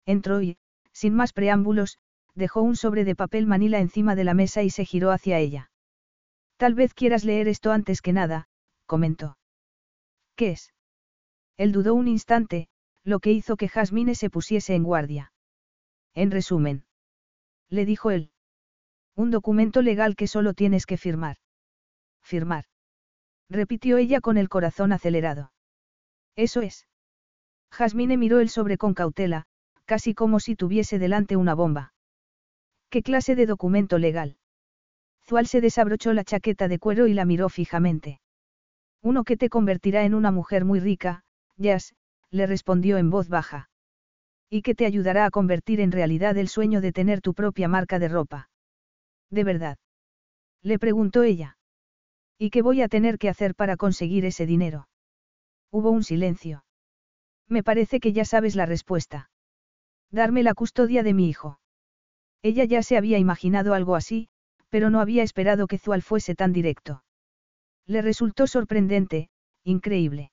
Entró 0.05 0.41
y, 0.41 0.57
sin 0.91 1.15
más 1.15 1.33
preámbulos, 1.33 1.97
dejó 2.35 2.61
un 2.61 2.75
sobre 2.75 3.05
de 3.05 3.15
papel 3.15 3.47
manila 3.47 3.79
encima 3.79 4.15
de 4.15 4.25
la 4.25 4.33
mesa 4.33 4.63
y 4.63 4.69
se 4.69 4.85
giró 4.85 5.11
hacia 5.11 5.39
ella. 5.39 5.71
Tal 6.57 6.75
vez 6.75 6.93
quieras 6.93 7.23
leer 7.23 7.47
esto 7.47 7.71
antes 7.71 8.01
que 8.01 8.13
nada, 8.13 8.47
comentó. 8.85 9.37
¿Qué 10.35 10.51
es? 10.51 10.73
Él 11.57 11.71
dudó 11.71 11.93
un 11.93 12.07
instante, 12.07 12.67
lo 13.03 13.19
que 13.19 13.31
hizo 13.31 13.55
que 13.55 13.69
Jasmine 13.69 14.15
se 14.15 14.29
pusiese 14.29 14.75
en 14.75 14.83
guardia. 14.83 15.33
En 16.13 16.31
resumen. 16.31 16.83
Le 17.69 17.85
dijo 17.85 18.11
él. 18.11 18.31
Un 19.15 19.31
documento 19.31 19.81
legal 19.81 20.15
que 20.15 20.27
solo 20.27 20.53
tienes 20.53 20.85
que 20.85 20.97
firmar. 20.97 21.37
Firmar. 22.21 22.65
Repitió 23.51 23.97
ella 23.97 24.21
con 24.21 24.37
el 24.37 24.47
corazón 24.47 24.93
acelerado. 24.93 25.51
Eso 26.37 26.61
es. 26.61 26.87
Jasmine 27.69 28.15
miró 28.15 28.39
el 28.39 28.47
sobre 28.47 28.77
con 28.77 28.93
cautela, 28.93 29.43
casi 29.83 30.13
como 30.13 30.39
si 30.39 30.55
tuviese 30.55 30.99
delante 30.99 31.35
una 31.35 31.53
bomba. 31.53 31.93
¿Qué 32.89 33.03
clase 33.03 33.35
de 33.35 33.45
documento 33.45 33.97
legal? 33.97 34.37
Zual 35.27 35.47
se 35.47 35.59
desabrochó 35.59 36.13
la 36.13 36.23
chaqueta 36.23 36.69
de 36.69 36.79
cuero 36.79 37.07
y 37.07 37.13
la 37.13 37.25
miró 37.25 37.49
fijamente. 37.49 38.21
Uno 39.01 39.25
que 39.25 39.35
te 39.35 39.49
convertirá 39.49 40.05
en 40.05 40.13
una 40.13 40.31
mujer 40.31 40.63
muy 40.63 40.79
rica, 40.79 41.23
Jazz, 41.57 41.93
le 42.29 42.47
respondió 42.47 42.97
en 42.97 43.09
voz 43.09 43.27
baja. 43.27 43.69
Y 44.49 44.61
que 44.61 44.75
te 44.75 44.85
ayudará 44.85 45.25
a 45.25 45.29
convertir 45.29 45.81
en 45.81 45.91
realidad 45.91 46.37
el 46.37 46.47
sueño 46.47 46.79
de 46.79 46.93
tener 46.93 47.19
tu 47.19 47.33
propia 47.33 47.67
marca 47.67 47.99
de 47.99 48.07
ropa. 48.07 48.49
¿De 49.29 49.43
verdad? 49.43 49.77
Le 50.61 50.79
preguntó 50.79 51.23
ella. 51.23 51.57
¿Y 52.43 52.49
qué 52.49 52.63
voy 52.63 52.81
a 52.81 52.87
tener 52.87 53.19
que 53.19 53.29
hacer 53.29 53.53
para 53.53 53.77
conseguir 53.77 54.25
ese 54.25 54.47
dinero? 54.47 54.87
Hubo 55.69 55.91
un 55.91 56.03
silencio. 56.03 56.65
Me 57.47 57.61
parece 57.61 57.99
que 57.99 58.13
ya 58.13 58.25
sabes 58.25 58.55
la 58.55 58.65
respuesta. 58.65 59.29
Darme 60.09 60.41
la 60.41 60.55
custodia 60.55 61.03
de 61.03 61.13
mi 61.13 61.29
hijo. 61.29 61.59
Ella 62.41 62.63
ya 62.63 62.81
se 62.81 62.97
había 62.97 63.19
imaginado 63.19 63.75
algo 63.75 63.95
así, 63.95 64.27
pero 64.69 64.89
no 64.89 65.01
había 65.01 65.21
esperado 65.21 65.67
que 65.67 65.77
Zual 65.77 66.01
fuese 66.01 66.33
tan 66.33 66.51
directo. 66.51 67.03
Le 67.85 68.01
resultó 68.01 68.47
sorprendente, 68.47 69.29
increíble. 69.63 70.31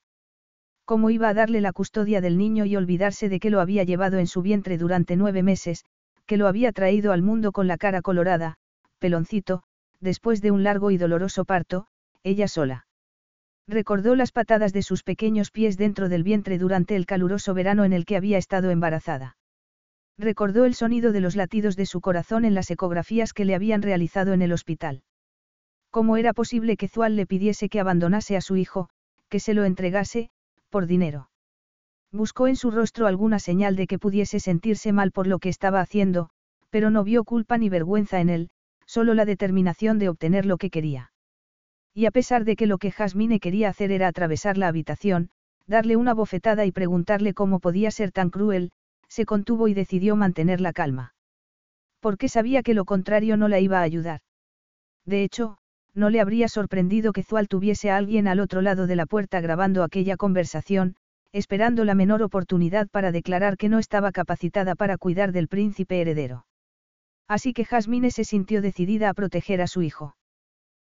¿Cómo 0.85 1.11
iba 1.11 1.29
a 1.29 1.35
darle 1.35 1.61
la 1.61 1.73
custodia 1.73 2.21
del 2.21 2.39
niño 2.39 2.65
y 2.65 2.75
olvidarse 2.75 3.29
de 3.29 3.39
que 3.39 3.51
lo 3.51 3.61
había 3.61 3.83
llevado 3.83 4.17
en 4.17 4.25
su 4.25 4.41
vientre 4.41 4.79
durante 4.79 5.15
nueve 5.15 5.43
meses, 5.43 5.85
que 6.25 6.37
lo 6.37 6.47
había 6.47 6.71
traído 6.71 7.11
al 7.11 7.21
mundo 7.21 7.51
con 7.51 7.67
la 7.67 7.77
cara 7.77 8.01
colorada, 8.01 8.55
peloncito, 8.97 9.61
después 9.99 10.41
de 10.41 10.49
un 10.49 10.63
largo 10.63 10.89
y 10.89 10.97
doloroso 10.97 11.45
parto, 11.45 11.85
ella 12.23 12.47
sola? 12.47 12.87
Recordó 13.67 14.15
las 14.15 14.31
patadas 14.31 14.73
de 14.73 14.81
sus 14.81 15.03
pequeños 15.03 15.51
pies 15.51 15.77
dentro 15.77 16.09
del 16.09 16.23
vientre 16.23 16.57
durante 16.57 16.95
el 16.95 17.05
caluroso 17.05 17.53
verano 17.53 17.85
en 17.85 17.93
el 17.93 18.05
que 18.05 18.17
había 18.17 18.37
estado 18.37 18.71
embarazada. 18.71 19.37
Recordó 20.17 20.65
el 20.65 20.73
sonido 20.73 21.11
de 21.11 21.21
los 21.21 21.35
latidos 21.35 21.75
de 21.75 21.85
su 21.85 22.01
corazón 22.01 22.45
en 22.45 22.53
las 22.53 22.71
ecografías 22.71 23.31
que 23.31 23.45
le 23.45 23.55
habían 23.55 23.81
realizado 23.81 24.33
en 24.33 24.41
el 24.41 24.51
hospital. 24.51 25.03
¿Cómo 25.91 26.17
era 26.17 26.33
posible 26.33 26.77
que 26.77 26.87
Zual 26.87 27.15
le 27.15 27.25
pidiese 27.25 27.69
que 27.69 27.79
abandonase 27.79 28.35
a 28.35 28.41
su 28.41 28.57
hijo, 28.57 28.89
que 29.29 29.39
se 29.39 29.53
lo 29.53 29.63
entregase, 29.63 30.29
por 30.69 30.87
dinero? 30.87 31.29
Buscó 32.11 32.47
en 32.47 32.55
su 32.55 32.71
rostro 32.71 33.07
alguna 33.07 33.39
señal 33.39 33.75
de 33.75 33.87
que 33.87 33.99
pudiese 33.99 34.39
sentirse 34.39 34.91
mal 34.91 35.11
por 35.11 35.27
lo 35.27 35.39
que 35.39 35.49
estaba 35.49 35.79
haciendo, 35.79 36.31
pero 36.69 36.89
no 36.89 37.03
vio 37.03 37.23
culpa 37.23 37.57
ni 37.57 37.69
vergüenza 37.69 38.19
en 38.19 38.29
él, 38.29 38.49
solo 38.85 39.13
la 39.13 39.25
determinación 39.25 39.99
de 39.99 40.09
obtener 40.09 40.45
lo 40.45 40.57
que 40.57 40.69
quería. 40.69 41.11
Y 41.93 42.05
a 42.05 42.11
pesar 42.11 42.45
de 42.45 42.55
que 42.55 42.67
lo 42.67 42.77
que 42.77 42.91
Jasmine 42.91 43.39
quería 43.39 43.69
hacer 43.69 43.91
era 43.91 44.07
atravesar 44.07 44.57
la 44.57 44.67
habitación, 44.67 45.29
darle 45.67 45.95
una 45.95 46.13
bofetada 46.13 46.65
y 46.65 46.71
preguntarle 46.71 47.33
cómo 47.33 47.59
podía 47.59 47.91
ser 47.91 48.11
tan 48.11 48.29
cruel, 48.29 48.71
se 49.07 49.25
contuvo 49.25 49.67
y 49.67 49.73
decidió 49.73 50.15
mantener 50.15 50.61
la 50.61 50.73
calma. 50.73 51.13
Porque 51.99 52.29
sabía 52.29 52.63
que 52.63 52.73
lo 52.73 52.85
contrario 52.85 53.37
no 53.37 53.47
la 53.47 53.59
iba 53.59 53.79
a 53.79 53.83
ayudar. 53.83 54.21
De 55.05 55.23
hecho, 55.23 55.57
no 55.93 56.09
le 56.09 56.21
habría 56.21 56.47
sorprendido 56.47 57.13
que 57.13 57.23
Zual 57.23 57.47
tuviese 57.47 57.91
a 57.91 57.97
alguien 57.97 58.27
al 58.27 58.39
otro 58.39 58.61
lado 58.61 58.87
de 58.87 58.95
la 58.95 59.05
puerta 59.05 59.41
grabando 59.41 59.83
aquella 59.83 60.17
conversación, 60.17 60.95
esperando 61.31 61.85
la 61.85 61.95
menor 61.95 62.23
oportunidad 62.23 62.87
para 62.89 63.11
declarar 63.11 63.57
que 63.57 63.69
no 63.69 63.79
estaba 63.79 64.11
capacitada 64.11 64.75
para 64.75 64.97
cuidar 64.97 65.31
del 65.31 65.47
príncipe 65.47 66.01
heredero. 66.01 66.45
Así 67.27 67.53
que 67.53 67.65
Jasmine 67.65 68.11
se 68.11 68.23
sintió 68.23 68.61
decidida 68.61 69.09
a 69.09 69.13
proteger 69.13 69.61
a 69.61 69.67
su 69.67 69.81
hijo. 69.81 70.15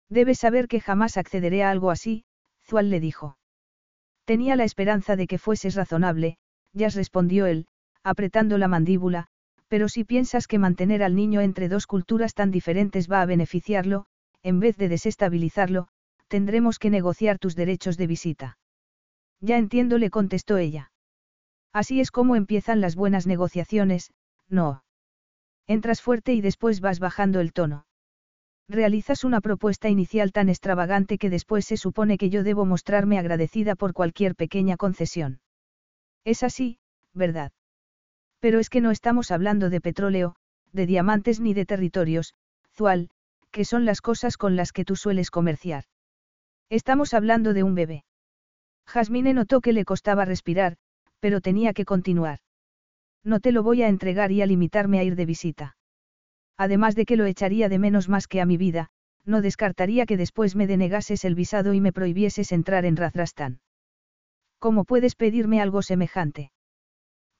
Debes 0.09 0.39
saber 0.39 0.67
que 0.67 0.81
jamás 0.81 1.17
accederé 1.17 1.63
a 1.63 1.69
algo 1.69 1.91
así, 1.91 2.25
Zual 2.63 2.89
le 2.89 2.99
dijo. 2.99 3.37
Tenía 4.25 4.55
la 4.55 4.63
esperanza 4.63 5.15
de 5.15 5.27
que 5.27 5.37
fueses 5.37 5.75
razonable, 5.75 6.37
ya 6.73 6.89
respondió 6.89 7.45
él, 7.45 7.67
apretando 8.03 8.57
la 8.57 8.67
mandíbula, 8.67 9.27
pero 9.67 9.87
si 9.87 10.03
piensas 10.03 10.47
que 10.47 10.59
mantener 10.59 11.03
al 11.03 11.15
niño 11.15 11.41
entre 11.41 11.69
dos 11.69 11.87
culturas 11.87 12.33
tan 12.33 12.51
diferentes 12.51 13.09
va 13.09 13.21
a 13.21 13.25
beneficiarlo, 13.25 14.05
en 14.41 14.59
vez 14.59 14.77
de 14.77 14.89
desestabilizarlo, 14.89 15.87
tendremos 16.27 16.79
que 16.79 16.89
negociar 16.89 17.39
tus 17.39 17.55
derechos 17.55 17.97
de 17.97 18.07
visita. 18.07 18.57
Ya 19.41 19.57
entiendo, 19.57 19.97
le 19.97 20.09
contestó 20.09 20.57
ella. 20.57 20.91
Así 21.71 22.01
es 22.01 22.11
como 22.11 22.35
empiezan 22.35 22.81
las 22.81 22.95
buenas 22.95 23.27
negociaciones, 23.27 24.11
no. 24.47 24.83
Entras 25.67 26.01
fuerte 26.01 26.33
y 26.33 26.41
después 26.41 26.81
vas 26.81 26.99
bajando 26.99 27.39
el 27.39 27.53
tono. 27.53 27.85
Realizas 28.69 29.23
una 29.23 29.41
propuesta 29.41 29.89
inicial 29.89 30.31
tan 30.31 30.47
extravagante 30.47 31.17
que 31.17 31.31
después 31.31 31.65
se 31.65 31.75
supone 31.75 32.19
que 32.19 32.29
yo 32.29 32.43
debo 32.43 32.65
mostrarme 32.65 33.17
agradecida 33.17 33.75
por 33.75 33.93
cualquier 33.93 34.35
pequeña 34.35 34.77
concesión. 34.77 35.41
Es 36.23 36.43
así, 36.43 36.77
¿verdad? 37.15 37.51
Pero 38.39 38.59
es 38.59 38.69
que 38.69 38.79
no 38.79 38.91
estamos 38.91 39.31
hablando 39.31 39.71
de 39.71 39.81
petróleo, 39.81 40.35
de 40.71 40.85
diamantes 40.85 41.39
ni 41.39 41.55
de 41.55 41.65
territorios, 41.65 42.35
Zual, 42.75 43.09
que 43.49 43.65
son 43.65 43.85
las 43.85 44.01
cosas 44.01 44.37
con 44.37 44.55
las 44.55 44.71
que 44.71 44.85
tú 44.85 44.95
sueles 44.95 45.31
comerciar. 45.31 45.85
Estamos 46.69 47.15
hablando 47.15 47.55
de 47.55 47.63
un 47.63 47.73
bebé. 47.73 48.05
Jasmine 48.85 49.33
notó 49.33 49.61
que 49.61 49.73
le 49.73 49.83
costaba 49.83 50.25
respirar, 50.25 50.77
pero 51.19 51.41
tenía 51.41 51.73
que 51.73 51.85
continuar. 51.85 52.39
No 53.23 53.39
te 53.39 53.51
lo 53.51 53.63
voy 53.63 53.81
a 53.81 53.87
entregar 53.87 54.31
y 54.31 54.43
a 54.43 54.45
limitarme 54.45 54.99
a 54.99 55.03
ir 55.03 55.15
de 55.15 55.25
visita. 55.25 55.77
Además 56.59 56.93
de 56.93 57.05
que 57.05 57.15
lo 57.15 57.25
echaría 57.25 57.69
de 57.69 57.79
menos 57.79 58.09
más 58.09 58.27
que 58.27 58.41
a 58.41 58.45
mi 58.45 58.57
vida, 58.57 58.89
no 59.25 59.41
descartaría 59.41 60.05
que 60.05 60.17
después 60.17 60.57
me 60.57 60.67
denegases 60.67 61.23
el 61.23 61.33
visado 61.33 61.73
y 61.73 61.79
me 61.79 61.93
prohibieses 61.93 62.51
entrar 62.51 62.83
en 62.83 62.97
Razrastán. 62.97 63.61
¿Cómo 64.59 64.83
puedes 64.83 65.15
pedirme 65.15 65.61
algo 65.61 65.81
semejante? 65.81 66.51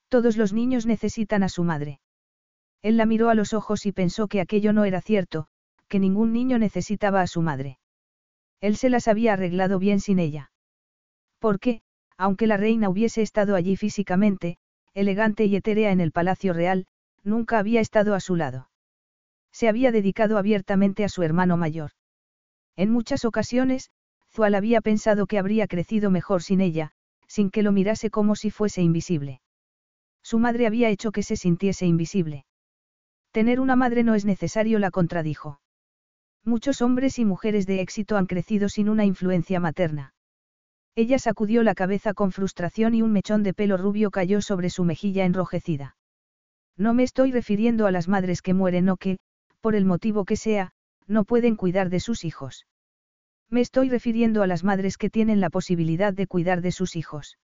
Todos 0.07 0.37
los 0.37 0.53
niños 0.53 0.85
necesitan 0.85 1.43
a 1.43 1.49
su 1.49 1.65
madre. 1.65 1.99
Él 2.81 2.95
la 2.95 3.05
miró 3.05 3.29
a 3.29 3.35
los 3.35 3.53
ojos 3.53 3.85
y 3.85 3.91
pensó 3.91 4.29
que 4.29 4.39
aquello 4.39 4.71
no 4.71 4.85
era 4.85 5.01
cierto, 5.01 5.47
que 5.89 5.99
ningún 5.99 6.31
niño 6.31 6.57
necesitaba 6.57 7.19
a 7.19 7.27
su 7.27 7.41
madre. 7.41 7.77
Él 8.61 8.77
se 8.77 8.89
las 8.89 9.09
había 9.09 9.33
arreglado 9.33 9.79
bien 9.79 9.99
sin 9.99 10.19
ella. 10.19 10.53
Porque, 11.39 11.81
aunque 12.15 12.47
la 12.47 12.55
reina 12.55 12.87
hubiese 12.87 13.21
estado 13.21 13.55
allí 13.55 13.75
físicamente, 13.75 14.59
elegante 14.93 15.43
y 15.43 15.57
etérea 15.57 15.91
en 15.91 15.99
el 15.99 16.13
palacio 16.13 16.53
real, 16.53 16.87
nunca 17.21 17.59
había 17.59 17.81
estado 17.81 18.15
a 18.15 18.21
su 18.21 18.37
lado. 18.37 18.68
Se 19.51 19.67
había 19.67 19.91
dedicado 19.91 20.37
abiertamente 20.37 21.03
a 21.03 21.09
su 21.09 21.23
hermano 21.23 21.57
mayor. 21.57 21.91
En 22.75 22.91
muchas 22.91 23.25
ocasiones, 23.25 23.91
Zual 24.31 24.55
había 24.55 24.81
pensado 24.81 25.27
que 25.27 25.39
habría 25.39 25.67
crecido 25.67 26.11
mejor 26.11 26.43
sin 26.43 26.61
ella, 26.61 26.91
sin 27.27 27.49
que 27.49 27.63
lo 27.63 27.71
mirase 27.71 28.09
como 28.09 28.35
si 28.35 28.51
fuese 28.51 28.81
invisible. 28.81 29.41
Su 30.23 30.39
madre 30.39 30.67
había 30.67 30.89
hecho 30.89 31.11
que 31.11 31.23
se 31.23 31.35
sintiese 31.35 31.85
invisible. 31.85 32.45
Tener 33.31 33.59
una 33.59 33.75
madre 33.75 34.03
no 34.03 34.15
es 34.15 34.25
necesario, 34.25 34.79
la 34.79 34.91
contradijo. 34.91 35.59
Muchos 36.43 36.81
hombres 36.81 37.19
y 37.19 37.25
mujeres 37.25 37.67
de 37.67 37.81
éxito 37.81 38.17
han 38.17 38.25
crecido 38.25 38.69
sin 38.69 38.89
una 38.89 39.05
influencia 39.05 39.59
materna. 39.59 40.13
Ella 40.95 41.19
sacudió 41.19 41.63
la 41.63 41.75
cabeza 41.75 42.13
con 42.13 42.31
frustración 42.31 42.95
y 42.95 43.01
un 43.01 43.11
mechón 43.11 43.43
de 43.43 43.53
pelo 43.53 43.77
rubio 43.77 44.11
cayó 44.11 44.41
sobre 44.41 44.69
su 44.69 44.83
mejilla 44.83 45.25
enrojecida. 45.25 45.95
No 46.75 46.93
me 46.93 47.03
estoy 47.03 47.31
refiriendo 47.31 47.87
a 47.87 47.91
las 47.91 48.07
madres 48.07 48.41
que 48.41 48.53
mueren 48.53 48.89
o 48.89 48.97
que, 48.97 49.19
por 49.61 49.75
el 49.75 49.85
motivo 49.85 50.25
que 50.25 50.35
sea, 50.35 50.71
no 51.07 51.23
pueden 51.23 51.55
cuidar 51.55 51.89
de 51.89 51.99
sus 51.99 52.23
hijos. 52.23 52.65
Me 53.49 53.61
estoy 53.61 53.89
refiriendo 53.89 54.43
a 54.43 54.47
las 54.47 54.63
madres 54.63 54.97
que 54.97 55.09
tienen 55.09 55.39
la 55.39 55.49
posibilidad 55.49 56.13
de 56.13 56.27
cuidar 56.27 56.61
de 56.61 56.71
sus 56.71 56.95
hijos. 56.95 57.37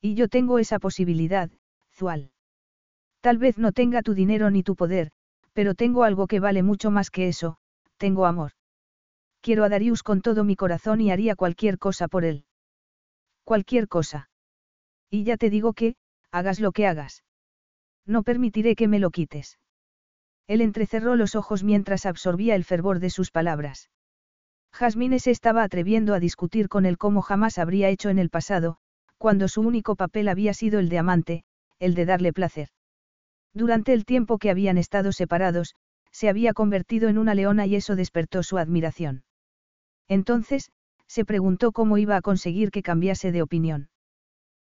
Y 0.00 0.14
yo 0.14 0.28
tengo 0.28 0.58
esa 0.58 0.78
posibilidad, 0.78 1.50
Zual. 1.92 2.32
Tal 3.20 3.38
vez 3.38 3.58
no 3.58 3.72
tenga 3.72 4.02
tu 4.02 4.14
dinero 4.14 4.50
ni 4.50 4.62
tu 4.62 4.74
poder, 4.74 5.12
pero 5.52 5.74
tengo 5.74 6.04
algo 6.04 6.26
que 6.26 6.40
vale 6.40 6.62
mucho 6.62 6.90
más 6.90 7.10
que 7.10 7.28
eso, 7.28 7.58
tengo 7.96 8.26
amor. 8.26 8.52
Quiero 9.40 9.64
a 9.64 9.68
Darius 9.68 10.02
con 10.02 10.20
todo 10.20 10.42
mi 10.42 10.56
corazón 10.56 11.00
y 11.00 11.10
haría 11.10 11.36
cualquier 11.36 11.78
cosa 11.78 12.08
por 12.08 12.24
él. 12.24 12.44
Cualquier 13.44 13.88
cosa. 13.88 14.30
Y 15.10 15.24
ya 15.24 15.36
te 15.36 15.50
digo 15.50 15.72
que, 15.74 15.96
hagas 16.30 16.60
lo 16.60 16.72
que 16.72 16.86
hagas. 16.86 17.24
No 18.04 18.22
permitiré 18.22 18.74
que 18.74 18.88
me 18.88 18.98
lo 18.98 19.10
quites. 19.10 19.59
Él 20.46 20.60
entrecerró 20.60 21.16
los 21.16 21.34
ojos 21.34 21.62
mientras 21.64 22.06
absorbía 22.06 22.54
el 22.54 22.64
fervor 22.64 22.98
de 22.98 23.10
sus 23.10 23.30
palabras. 23.30 23.90
Jasmine 24.72 25.18
se 25.18 25.30
estaba 25.30 25.62
atreviendo 25.62 26.14
a 26.14 26.20
discutir 26.20 26.68
con 26.68 26.86
él 26.86 26.98
como 26.98 27.22
jamás 27.22 27.58
habría 27.58 27.88
hecho 27.88 28.08
en 28.08 28.18
el 28.18 28.30
pasado, 28.30 28.78
cuando 29.18 29.48
su 29.48 29.60
único 29.60 29.96
papel 29.96 30.28
había 30.28 30.54
sido 30.54 30.78
el 30.78 30.88
de 30.88 30.98
amante, 30.98 31.44
el 31.78 31.94
de 31.94 32.06
darle 32.06 32.32
placer. 32.32 32.68
Durante 33.52 33.92
el 33.92 34.04
tiempo 34.04 34.38
que 34.38 34.50
habían 34.50 34.78
estado 34.78 35.12
separados, 35.12 35.74
se 36.12 36.28
había 36.28 36.52
convertido 36.54 37.08
en 37.08 37.18
una 37.18 37.34
leona 37.34 37.66
y 37.66 37.76
eso 37.76 37.96
despertó 37.96 38.42
su 38.42 38.58
admiración. 38.58 39.24
Entonces, 40.08 40.70
se 41.06 41.24
preguntó 41.24 41.72
cómo 41.72 41.98
iba 41.98 42.16
a 42.16 42.22
conseguir 42.22 42.70
que 42.70 42.82
cambiase 42.82 43.32
de 43.32 43.42
opinión. 43.42 43.88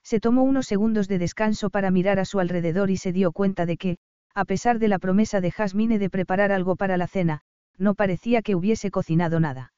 Se 0.02 0.20
tomó 0.20 0.42
unos 0.42 0.66
segundos 0.66 1.08
de 1.08 1.18
descanso 1.18 1.70
para 1.70 1.90
mirar 1.90 2.18
a 2.18 2.24
su 2.24 2.40
alrededor 2.40 2.90
y 2.90 2.96
se 2.96 3.12
dio 3.12 3.32
cuenta 3.32 3.66
de 3.66 3.76
que, 3.76 3.98
a 4.35 4.45
pesar 4.45 4.78
de 4.78 4.89
la 4.89 4.99
promesa 4.99 5.41
de 5.41 5.51
Jasmine 5.51 5.99
de 5.99 6.11
preparar 6.11 6.53
algo 6.53 6.76
para 6.76 6.97
la 6.97 7.07
cena, 7.07 7.43
no 7.78 7.95
parecía 7.95 8.43
que 8.43 8.55
hubiese 8.55 8.91
cocinado 8.91 9.41
nada. 9.41 9.72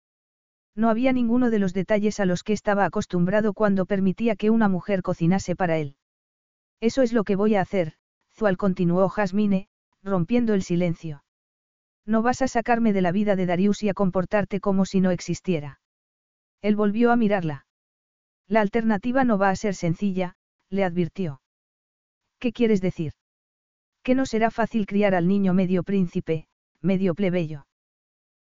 No 0.75 0.89
había 0.89 1.13
ninguno 1.13 1.51
de 1.51 1.59
los 1.59 1.75
detalles 1.75 2.21
a 2.21 2.25
los 2.25 2.43
que 2.43 2.53
estaba 2.53 2.85
acostumbrado 2.85 3.53
cuando 3.53 3.87
permitía 3.87 4.37
que 4.37 4.51
una 4.51 4.69
mujer 4.69 5.03
cocinase 5.03 5.55
para 5.55 5.79
él. 5.79 5.97
Eso 6.81 7.03
es 7.03 7.13
lo 7.13 7.25
que 7.25 7.37
voy 7.37 7.55
a 7.55 7.61
hacer, 7.61 7.95
Zual 8.35 8.57
continuó 8.57 9.09
Jasmine, 9.09 9.69
rompiendo 10.03 10.55
el 10.55 10.63
silencio. 10.63 11.23
No 12.05 12.23
vas 12.23 12.43
a 12.43 12.49
sacarme 12.49 12.93
de 12.93 13.03
la 13.03 13.13
vida 13.13 13.37
de 13.37 13.47
Darius 13.47 13.83
y 13.83 13.89
a 13.89 13.95
comportarte 13.95 14.61
como 14.61 14.85
si 14.85 15.01
no 15.01 15.11
existiera. 15.11 15.81
Él 16.61 16.75
volvió 16.75 17.13
a 17.13 17.17
mirarla. 17.17 17.67
La 18.49 18.61
alternativa 18.61 19.25
no 19.25 19.39
va 19.39 19.51
a 19.51 19.57
ser 19.57 19.75
sencilla, 19.75 20.35
le 20.69 20.85
advirtió. 20.85 21.41
¿Qué 22.39 22.53
quieres 22.53 22.81
decir? 22.81 23.13
Que 24.03 24.15
no 24.15 24.27
será 24.27 24.51
fácil 24.51 24.87
criar 24.87 25.15
al 25.15 25.29
niño 25.29 25.55
medio 25.55 25.83
príncipe, 25.83 26.47
medio 26.81 27.15
plebeyo. 27.15 27.67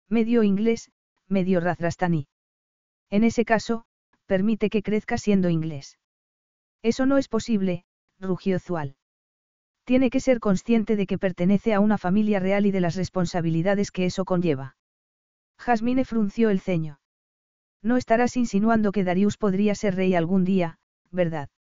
Medio 0.09 0.43
inglés, 0.43 0.91
medio 1.29 1.61
razrastaní. 1.61 2.29
En 3.11 3.25
ese 3.25 3.45
caso, 3.45 3.85
permite 4.27 4.71
que 4.71 4.83
crezca 4.83 5.19
siendo 5.19 5.51
inglés. 5.51 5.99
Eso 6.83 7.05
no 7.05 7.19
es 7.19 7.29
posible, 7.29 7.85
rugió 8.19 8.59
Zual. 8.59 8.97
Tiene 9.85 10.09
que 10.09 10.21
ser 10.21 10.41
consciente 10.41 10.97
de 10.97 11.07
que 11.07 11.19
pertenece 11.19 11.75
a 11.75 11.81
una 11.81 11.99
familia 11.99 12.41
real 12.41 12.65
y 12.65 12.71
de 12.71 12.81
las 12.81 12.95
responsabilidades 12.95 13.91
que 13.91 14.07
eso 14.07 14.25
conlleva. 14.25 14.77
Jasmine 15.59 16.05
frunció 16.05 16.49
el 16.49 16.61
ceño. 16.61 17.01
No 17.83 17.97
estarás 17.97 18.37
insinuando 18.37 18.93
que 18.93 19.05
Darius 19.05 19.37
podría 19.37 19.75
ser 19.75 19.97
rey 19.97 20.15
algún 20.15 20.45
día, 20.45 20.79
¿verdad? 21.11 21.51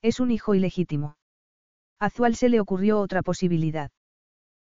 Es 0.00 0.20
un 0.20 0.30
hijo 0.30 0.54
ilegítimo. 0.54 1.17
A 2.00 2.10
Zual 2.10 2.36
se 2.36 2.48
le 2.48 2.60
ocurrió 2.60 3.00
otra 3.00 3.22
posibilidad. 3.22 3.90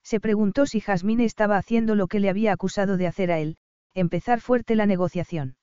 Se 0.05 0.21
preguntó 0.21 0.67
si 0.67 0.81
Jasmine 0.81 1.25
estaba 1.25 1.57
haciendo 1.57 1.97
lo 1.97 2.07
que 2.07 2.21
le 2.21 2.31
había 2.31 2.53
acusado 2.53 2.97
de 2.97 3.09
hacer 3.09 3.33
a 3.33 3.41
él, 3.41 3.57
empezar 3.95 4.41
fuerte 4.41 4.77
la 4.77 4.87
negociación. 4.87 5.57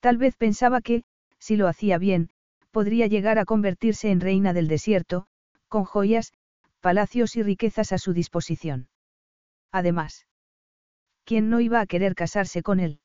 Tal 0.00 0.16
vez 0.18 0.36
pensaba 0.36 0.80
que, 0.80 1.04
si 1.38 1.56
lo 1.56 1.68
hacía 1.68 1.98
bien, 1.98 2.30
podría 2.72 3.06
llegar 3.06 3.38
a 3.38 3.44
convertirse 3.44 4.10
en 4.10 4.20
reina 4.20 4.52
del 4.52 4.66
desierto, 4.66 5.26
con 5.68 5.84
joyas, 5.84 6.32
palacios 6.80 7.36
y 7.36 7.44
riquezas 7.44 7.92
a 7.92 7.98
su 7.98 8.12
disposición. 8.12 8.88
Además, 9.70 10.26
¿quién 11.24 11.48
no 11.48 11.60
iba 11.60 11.80
a 11.80 11.86
querer 11.86 12.16
casarse 12.16 12.62
con 12.62 12.80
él? 12.80 12.98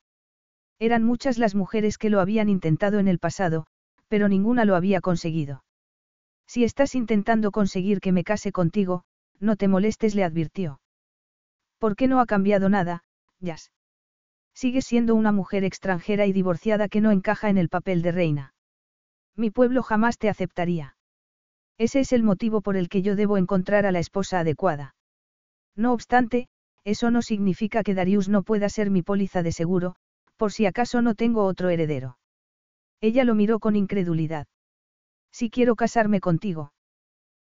Eran 0.80 1.04
muchas 1.04 1.38
las 1.38 1.54
mujeres 1.54 2.00
que 2.00 2.10
lo 2.10 2.20
habían 2.20 2.50
intentado 2.50 2.98
en 2.98 3.08
el 3.08 3.20
pasado, 3.20 3.68
pero 4.08 4.28
ninguna 4.28 4.66
lo 4.66 4.76
había 4.76 5.02
conseguido. 5.02 5.64
Si 6.48 6.64
estás 6.64 6.96
intentando 6.96 7.52
conseguir 7.52 8.00
que 8.00 8.12
me 8.12 8.24
case 8.24 8.52
contigo, 8.52 9.04
no 9.40 9.56
te 9.58 9.68
molestes, 9.68 10.16
le 10.16 10.24
advirtió. 10.24 10.80
¿Por 11.78 11.96
qué 11.96 12.08
no 12.08 12.20
ha 12.20 12.26
cambiado 12.26 12.70
nada, 12.70 13.04
Jazz? 13.40 13.72
Sigues 14.54 14.86
siendo 14.86 15.14
una 15.14 15.32
mujer 15.32 15.64
extranjera 15.64 16.26
y 16.26 16.34
divorciada 16.34 16.88
que 16.88 17.02
no 17.02 17.12
encaja 17.12 17.50
en 17.50 17.58
el 17.58 17.70
papel 17.70 18.02
de 18.02 18.12
reina. 18.12 18.54
Mi 19.36 19.52
pueblo 19.52 19.84
jamás 19.84 20.18
te 20.18 20.30
aceptaría. 20.30 20.96
Ese 21.78 22.00
es 22.00 22.12
el 22.12 22.24
motivo 22.24 22.62
por 22.62 22.76
el 22.76 22.90
que 22.90 23.04
yo 23.04 23.16
debo 23.16 23.38
encontrar 23.38 23.86
a 23.86 23.92
la 23.92 24.00
esposa 24.00 24.40
adecuada. 24.40 24.96
No 25.76 25.94
obstante, 25.94 26.48
eso 26.84 27.12
no 27.12 27.22
significa 27.22 27.84
que 27.84 27.94
Darius 27.94 28.30
no 28.30 28.42
pueda 28.42 28.68
ser 28.70 28.90
mi 28.90 29.04
póliza 29.04 29.44
de 29.44 29.52
seguro, 29.52 29.96
por 30.38 30.52
si 30.52 30.66
acaso 30.66 31.04
no 31.04 31.14
tengo 31.14 31.44
otro 31.46 31.70
heredero. 31.70 32.18
Ella 33.00 33.26
lo 33.26 33.36
miró 33.36 33.60
con 33.60 33.76
incredulidad. 33.76 34.48
Si 35.40 35.52
quiero 35.52 35.76
casarme 35.76 36.20
contigo. 36.20 36.74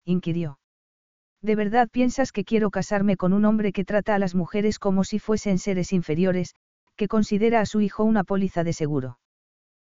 Inquirió. 0.04 0.58
¿De 1.40 1.54
verdad 1.54 1.88
piensas 1.88 2.32
que 2.32 2.42
quiero 2.42 2.72
casarme 2.72 3.16
con 3.16 3.32
un 3.32 3.44
hombre 3.44 3.72
que 3.72 3.84
trata 3.84 4.16
a 4.16 4.18
las 4.18 4.34
mujeres 4.34 4.80
como 4.80 5.04
si 5.04 5.20
fuesen 5.20 5.60
seres 5.60 5.92
inferiores, 5.92 6.56
que 6.96 7.06
considera 7.06 7.60
a 7.60 7.64
su 7.64 7.80
hijo 7.80 8.02
una 8.02 8.24
póliza 8.24 8.64
de 8.64 8.72
seguro? 8.72 9.20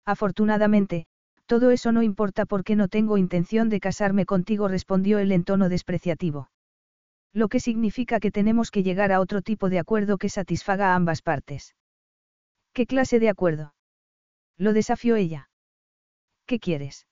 Afortunadamente, 0.07 1.07
todo 1.47 1.73
eso 1.73 1.91
no 1.91 2.05
importa 2.05 2.47
porque 2.47 2.77
no 2.77 2.87
tengo 2.87 3.19
intención 3.19 3.69
de 3.69 3.81
casarme 3.81 4.25
contigo, 4.25 4.69
respondió 4.69 5.19
él 5.19 5.33
en 5.33 5.43
tono 5.43 5.69
despreciativo. 5.69 6.49
Lo 7.33 7.49
que 7.49 7.59
significa 7.59 8.21
que 8.21 8.31
tenemos 8.31 8.71
que 8.71 8.85
llegar 8.85 9.11
a 9.11 9.19
otro 9.19 9.43
tipo 9.43 9.69
de 9.69 9.81
acuerdo 9.81 10.17
que 10.17 10.29
satisfaga 10.29 10.93
a 10.93 10.95
ambas 10.95 11.23
partes. 11.23 11.75
¿Qué 12.73 12.87
clase 12.87 13.19
de 13.19 13.31
acuerdo? 13.31 13.75
Lo 14.57 14.73
desafió 14.75 15.17
ella. 15.17 15.51
¿Qué 16.47 16.61
quieres? 16.61 17.09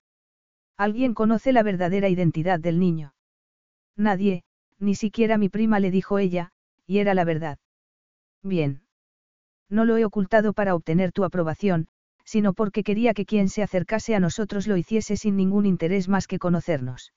¿Alguien 0.79 1.13
conoce 1.13 1.53
la 1.53 1.65
verdadera 1.65 2.09
identidad 2.09 2.61
del 2.61 2.79
niño? 2.79 3.13
Nadie, 3.97 4.45
ni 4.79 4.95
siquiera 4.95 5.37
mi 5.37 5.49
prima 5.49 5.81
le 5.81 5.91
dijo 5.91 6.21
ella, 6.21 6.53
y 6.87 6.99
era 6.99 7.15
la 7.15 7.25
verdad. 7.25 7.59
Bien. 8.45 8.83
No 9.69 9.85
lo 9.85 9.97
he 9.97 10.05
ocultado 10.05 10.53
para 10.53 10.77
obtener 10.77 11.11
tu 11.11 11.25
aprobación, 11.25 11.89
sino 12.25 12.53
porque 12.53 12.85
quería 12.85 13.13
que 13.13 13.27
quien 13.27 13.49
se 13.49 13.63
acercase 13.65 14.15
a 14.15 14.21
nosotros 14.21 14.69
lo 14.69 14.77
hiciese 14.77 15.17
sin 15.17 15.37
ningún 15.37 15.67
interés 15.67 16.09
más 16.09 16.29
que 16.29 16.39
conocernos. 16.39 17.13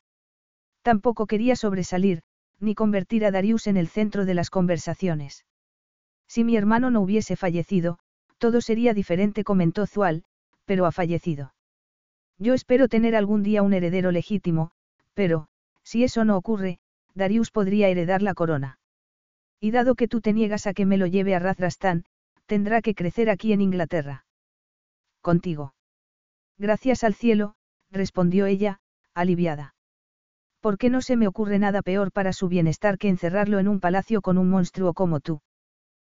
Tampoco 0.81 1.27
quería 1.27 1.55
sobresalir, 1.55 2.23
ni 2.59 2.73
convertir 2.73 3.25
a 3.25 3.31
Darius 3.31 3.67
en 3.67 3.77
el 3.77 3.87
centro 3.87 4.25
de 4.25 4.33
las 4.33 4.49
conversaciones. 4.49 5.45
Si 6.27 6.43
mi 6.43 6.57
hermano 6.57 6.89
no 6.89 7.01
hubiese 7.01 7.35
fallecido, 7.35 7.99
todo 8.39 8.59
sería 8.59 8.95
diferente, 8.95 9.43
comentó 9.43 9.85
Zual, 9.85 10.23
pero 10.65 10.87
ha 10.87 10.91
fallecido. 10.91 11.53
Yo 12.41 12.55
espero 12.55 12.87
tener 12.87 13.15
algún 13.15 13.43
día 13.43 13.61
un 13.61 13.71
heredero 13.71 14.09
legítimo, 14.11 14.71
pero, 15.13 15.45
si 15.83 16.03
eso 16.03 16.25
no 16.25 16.35
ocurre, 16.35 16.79
Darius 17.13 17.51
podría 17.51 17.87
heredar 17.87 18.23
la 18.23 18.33
corona. 18.33 18.79
Y 19.59 19.69
dado 19.69 19.93
que 19.93 20.07
tú 20.07 20.21
te 20.21 20.33
niegas 20.33 20.65
a 20.65 20.73
que 20.73 20.87
me 20.87 20.97
lo 20.97 21.05
lleve 21.05 21.35
a 21.35 21.39
Razrastán, 21.39 22.03
tendrá 22.47 22.81
que 22.81 22.95
crecer 22.95 23.29
aquí 23.29 23.53
en 23.53 23.61
Inglaterra 23.61 24.25
contigo. 25.21 25.75
Gracias 26.57 27.03
al 27.03 27.13
cielo, 27.13 27.53
respondió 27.91 28.47
ella, 28.47 28.79
aliviada. 29.13 29.75
¿Por 30.61 30.79
qué 30.79 30.89
no 30.89 31.03
se 31.03 31.17
me 31.17 31.27
ocurre 31.27 31.59
nada 31.59 31.83
peor 31.83 32.11
para 32.11 32.33
su 32.33 32.47
bienestar 32.47 32.97
que 32.97 33.09
encerrarlo 33.09 33.59
en 33.59 33.67
un 33.67 33.79
palacio 33.79 34.23
con 34.23 34.39
un 34.39 34.49
monstruo 34.49 34.95
como 34.95 35.19
tú? 35.19 35.41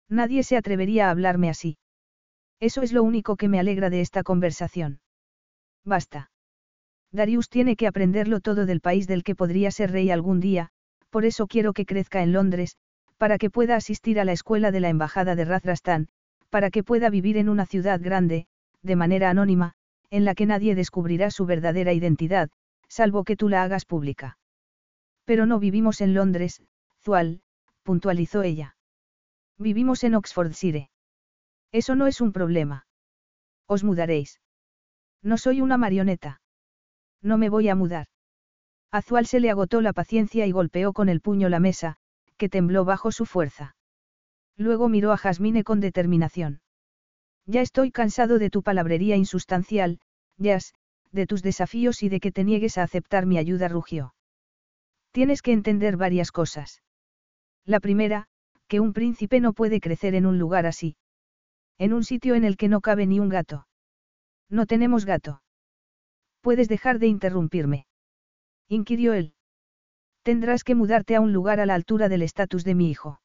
Nadie 0.08 0.42
se 0.42 0.56
atrevería 0.56 1.06
a 1.06 1.10
hablarme 1.10 1.50
así. 1.50 1.78
Eso 2.58 2.82
es 2.82 2.92
lo 2.92 3.04
único 3.04 3.36
que 3.36 3.46
me 3.46 3.60
alegra 3.60 3.90
de 3.90 4.00
esta 4.00 4.24
conversación. 4.24 4.98
Basta. 5.86 6.30
Darius 7.12 7.48
tiene 7.48 7.76
que 7.76 7.86
aprenderlo 7.86 8.40
todo 8.40 8.66
del 8.66 8.80
país 8.80 9.06
del 9.06 9.22
que 9.22 9.36
podría 9.36 9.70
ser 9.70 9.92
rey 9.92 10.10
algún 10.10 10.40
día, 10.40 10.70
por 11.10 11.24
eso 11.24 11.46
quiero 11.46 11.72
que 11.72 11.86
crezca 11.86 12.22
en 12.22 12.32
Londres, 12.32 12.76
para 13.16 13.38
que 13.38 13.50
pueda 13.50 13.76
asistir 13.76 14.20
a 14.20 14.24
la 14.24 14.32
escuela 14.32 14.72
de 14.72 14.80
la 14.80 14.88
Embajada 14.88 15.36
de 15.36 15.44
Razrastán, 15.44 16.08
para 16.50 16.70
que 16.70 16.82
pueda 16.82 17.08
vivir 17.08 17.36
en 17.38 17.48
una 17.48 17.66
ciudad 17.66 18.00
grande, 18.02 18.46
de 18.82 18.96
manera 18.96 19.30
anónima, 19.30 19.74
en 20.10 20.24
la 20.24 20.34
que 20.34 20.46
nadie 20.46 20.74
descubrirá 20.74 21.30
su 21.30 21.46
verdadera 21.46 21.92
identidad, 21.92 22.50
salvo 22.88 23.24
que 23.24 23.36
tú 23.36 23.48
la 23.48 23.62
hagas 23.62 23.84
pública. 23.84 24.38
Pero 25.24 25.46
no 25.46 25.58
vivimos 25.58 26.00
en 26.00 26.14
Londres, 26.14 26.62
Zual, 27.00 27.40
puntualizó 27.84 28.42
ella. 28.42 28.76
Vivimos 29.56 30.04
en 30.04 30.16
Oxfordshire. 30.16 30.90
Eso 31.72 31.94
no 31.94 32.08
es 32.08 32.20
un 32.20 32.32
problema. 32.32 32.86
Os 33.66 33.84
mudaréis. 33.84 34.40
No 35.26 35.38
soy 35.38 35.60
una 35.60 35.76
marioneta. 35.76 36.40
No 37.20 37.36
me 37.36 37.48
voy 37.48 37.68
a 37.68 37.74
mudar. 37.74 38.06
A 38.92 39.02
Zual 39.02 39.26
se 39.26 39.40
le 39.40 39.50
agotó 39.50 39.80
la 39.80 39.92
paciencia 39.92 40.46
y 40.46 40.52
golpeó 40.52 40.92
con 40.92 41.08
el 41.08 41.20
puño 41.20 41.48
la 41.48 41.58
mesa, 41.58 41.96
que 42.36 42.48
tembló 42.48 42.84
bajo 42.84 43.10
su 43.10 43.26
fuerza. 43.26 43.74
Luego 44.56 44.88
miró 44.88 45.10
a 45.10 45.16
Jasmine 45.16 45.64
con 45.64 45.80
determinación. 45.80 46.60
Ya 47.44 47.60
estoy 47.60 47.90
cansado 47.90 48.38
de 48.38 48.50
tu 48.50 48.62
palabrería 48.62 49.16
insustancial, 49.16 49.98
Jazz, 50.38 50.74
de 51.10 51.26
tus 51.26 51.42
desafíos 51.42 52.04
y 52.04 52.08
de 52.08 52.20
que 52.20 52.30
te 52.30 52.44
niegues 52.44 52.78
a 52.78 52.84
aceptar 52.84 53.26
mi 53.26 53.36
ayuda, 53.36 53.66
rugió. 53.66 54.14
Tienes 55.10 55.42
que 55.42 55.50
entender 55.50 55.96
varias 55.96 56.30
cosas. 56.30 56.84
La 57.64 57.80
primera, 57.80 58.28
que 58.68 58.78
un 58.78 58.92
príncipe 58.92 59.40
no 59.40 59.54
puede 59.54 59.80
crecer 59.80 60.14
en 60.14 60.24
un 60.24 60.38
lugar 60.38 60.66
así. 60.66 60.94
En 61.78 61.92
un 61.92 62.04
sitio 62.04 62.36
en 62.36 62.44
el 62.44 62.56
que 62.56 62.68
no 62.68 62.80
cabe 62.80 63.06
ni 63.06 63.18
un 63.18 63.28
gato. 63.28 63.66
No 64.48 64.66
tenemos 64.66 65.04
gato. 65.04 65.42
Puedes 66.40 66.68
dejar 66.68 66.98
de 66.98 67.08
interrumpirme. 67.08 67.86
Inquirió 68.68 69.12
él. 69.14 69.34
Tendrás 70.22 70.64
que 70.64 70.74
mudarte 70.74 71.16
a 71.16 71.20
un 71.20 71.32
lugar 71.32 71.60
a 71.60 71.66
la 71.66 71.74
altura 71.74 72.08
del 72.08 72.22
estatus 72.22 72.64
de 72.64 72.74
mi 72.74 72.90
hijo. 72.90 73.20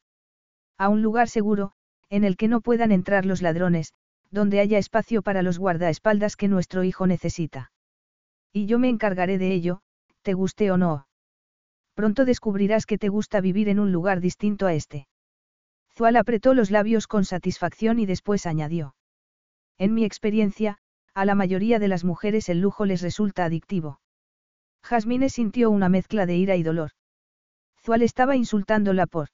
A 0.77 0.89
un 0.89 1.01
lugar 1.01 1.29
seguro, 1.29 1.73
en 2.09 2.23
el 2.23 2.37
que 2.37 2.47
no 2.47 2.61
puedan 2.61 2.91
entrar 2.91 3.25
los 3.25 3.41
ladrones, 3.41 3.93
donde 4.31 4.59
haya 4.59 4.77
espacio 4.77 5.21
para 5.21 5.41
los 5.41 5.59
guardaespaldas 5.59 6.35
que 6.35 6.47
nuestro 6.47 6.83
hijo 6.83 7.07
necesita. 7.07 7.71
Y 8.53 8.65
yo 8.65 8.79
me 8.79 8.89
encargaré 8.89 9.37
de 9.37 9.51
ello, 9.51 9.81
te 10.21 10.33
guste 10.33 10.71
o 10.71 10.77
no. 10.77 11.07
Pronto 11.93 12.25
descubrirás 12.25 12.85
que 12.85 12.97
te 12.97 13.09
gusta 13.09 13.41
vivir 13.41 13.69
en 13.69 13.79
un 13.79 13.91
lugar 13.91 14.21
distinto 14.21 14.65
a 14.65 14.73
este. 14.73 15.07
Zual 15.93 16.15
apretó 16.15 16.53
los 16.53 16.71
labios 16.71 17.07
con 17.07 17.25
satisfacción 17.25 17.99
y 17.99 18.05
después 18.05 18.45
añadió. 18.45 18.95
En 19.77 19.93
mi 19.93 20.05
experiencia, 20.05 20.77
a 21.13 21.25
la 21.25 21.35
mayoría 21.35 21.79
de 21.79 21.87
las 21.87 22.03
mujeres 22.03 22.49
el 22.49 22.61
lujo 22.61 22.85
les 22.85 23.01
resulta 23.01 23.45
adictivo. 23.45 23.99
Jasmine 24.83 25.29
sintió 25.29 25.69
una 25.69 25.89
mezcla 25.89 26.25
de 26.25 26.37
ira 26.37 26.55
y 26.55 26.63
dolor. 26.63 26.91
Zual 27.83 28.01
estaba 28.01 28.35
insultándola 28.35 29.07
por 29.07 29.29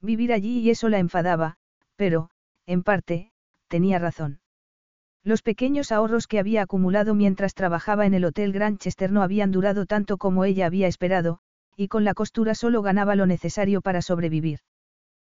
vivir 0.00 0.32
allí 0.32 0.60
y 0.60 0.70
eso 0.70 0.88
la 0.88 0.98
enfadaba, 0.98 1.56
pero, 1.96 2.30
en 2.66 2.82
parte, 2.82 3.32
tenía 3.68 3.98
razón. 3.98 4.40
Los 5.24 5.42
pequeños 5.42 5.92
ahorros 5.92 6.26
que 6.26 6.38
había 6.38 6.62
acumulado 6.62 7.14
mientras 7.14 7.54
trabajaba 7.54 8.06
en 8.06 8.14
el 8.14 8.24
Hotel 8.24 8.52
Granchester 8.52 9.12
no 9.12 9.22
habían 9.22 9.52
durado 9.52 9.86
tanto 9.86 10.16
como 10.16 10.44
ella 10.44 10.66
había 10.66 10.86
esperado, 10.86 11.40
y 11.76 11.88
con 11.88 12.04
la 12.04 12.14
costura 12.14 12.54
solo 12.54 12.82
ganaba 12.82 13.14
lo 13.14 13.26
necesario 13.26 13.82
para 13.82 14.02
sobrevivir. 14.02 14.60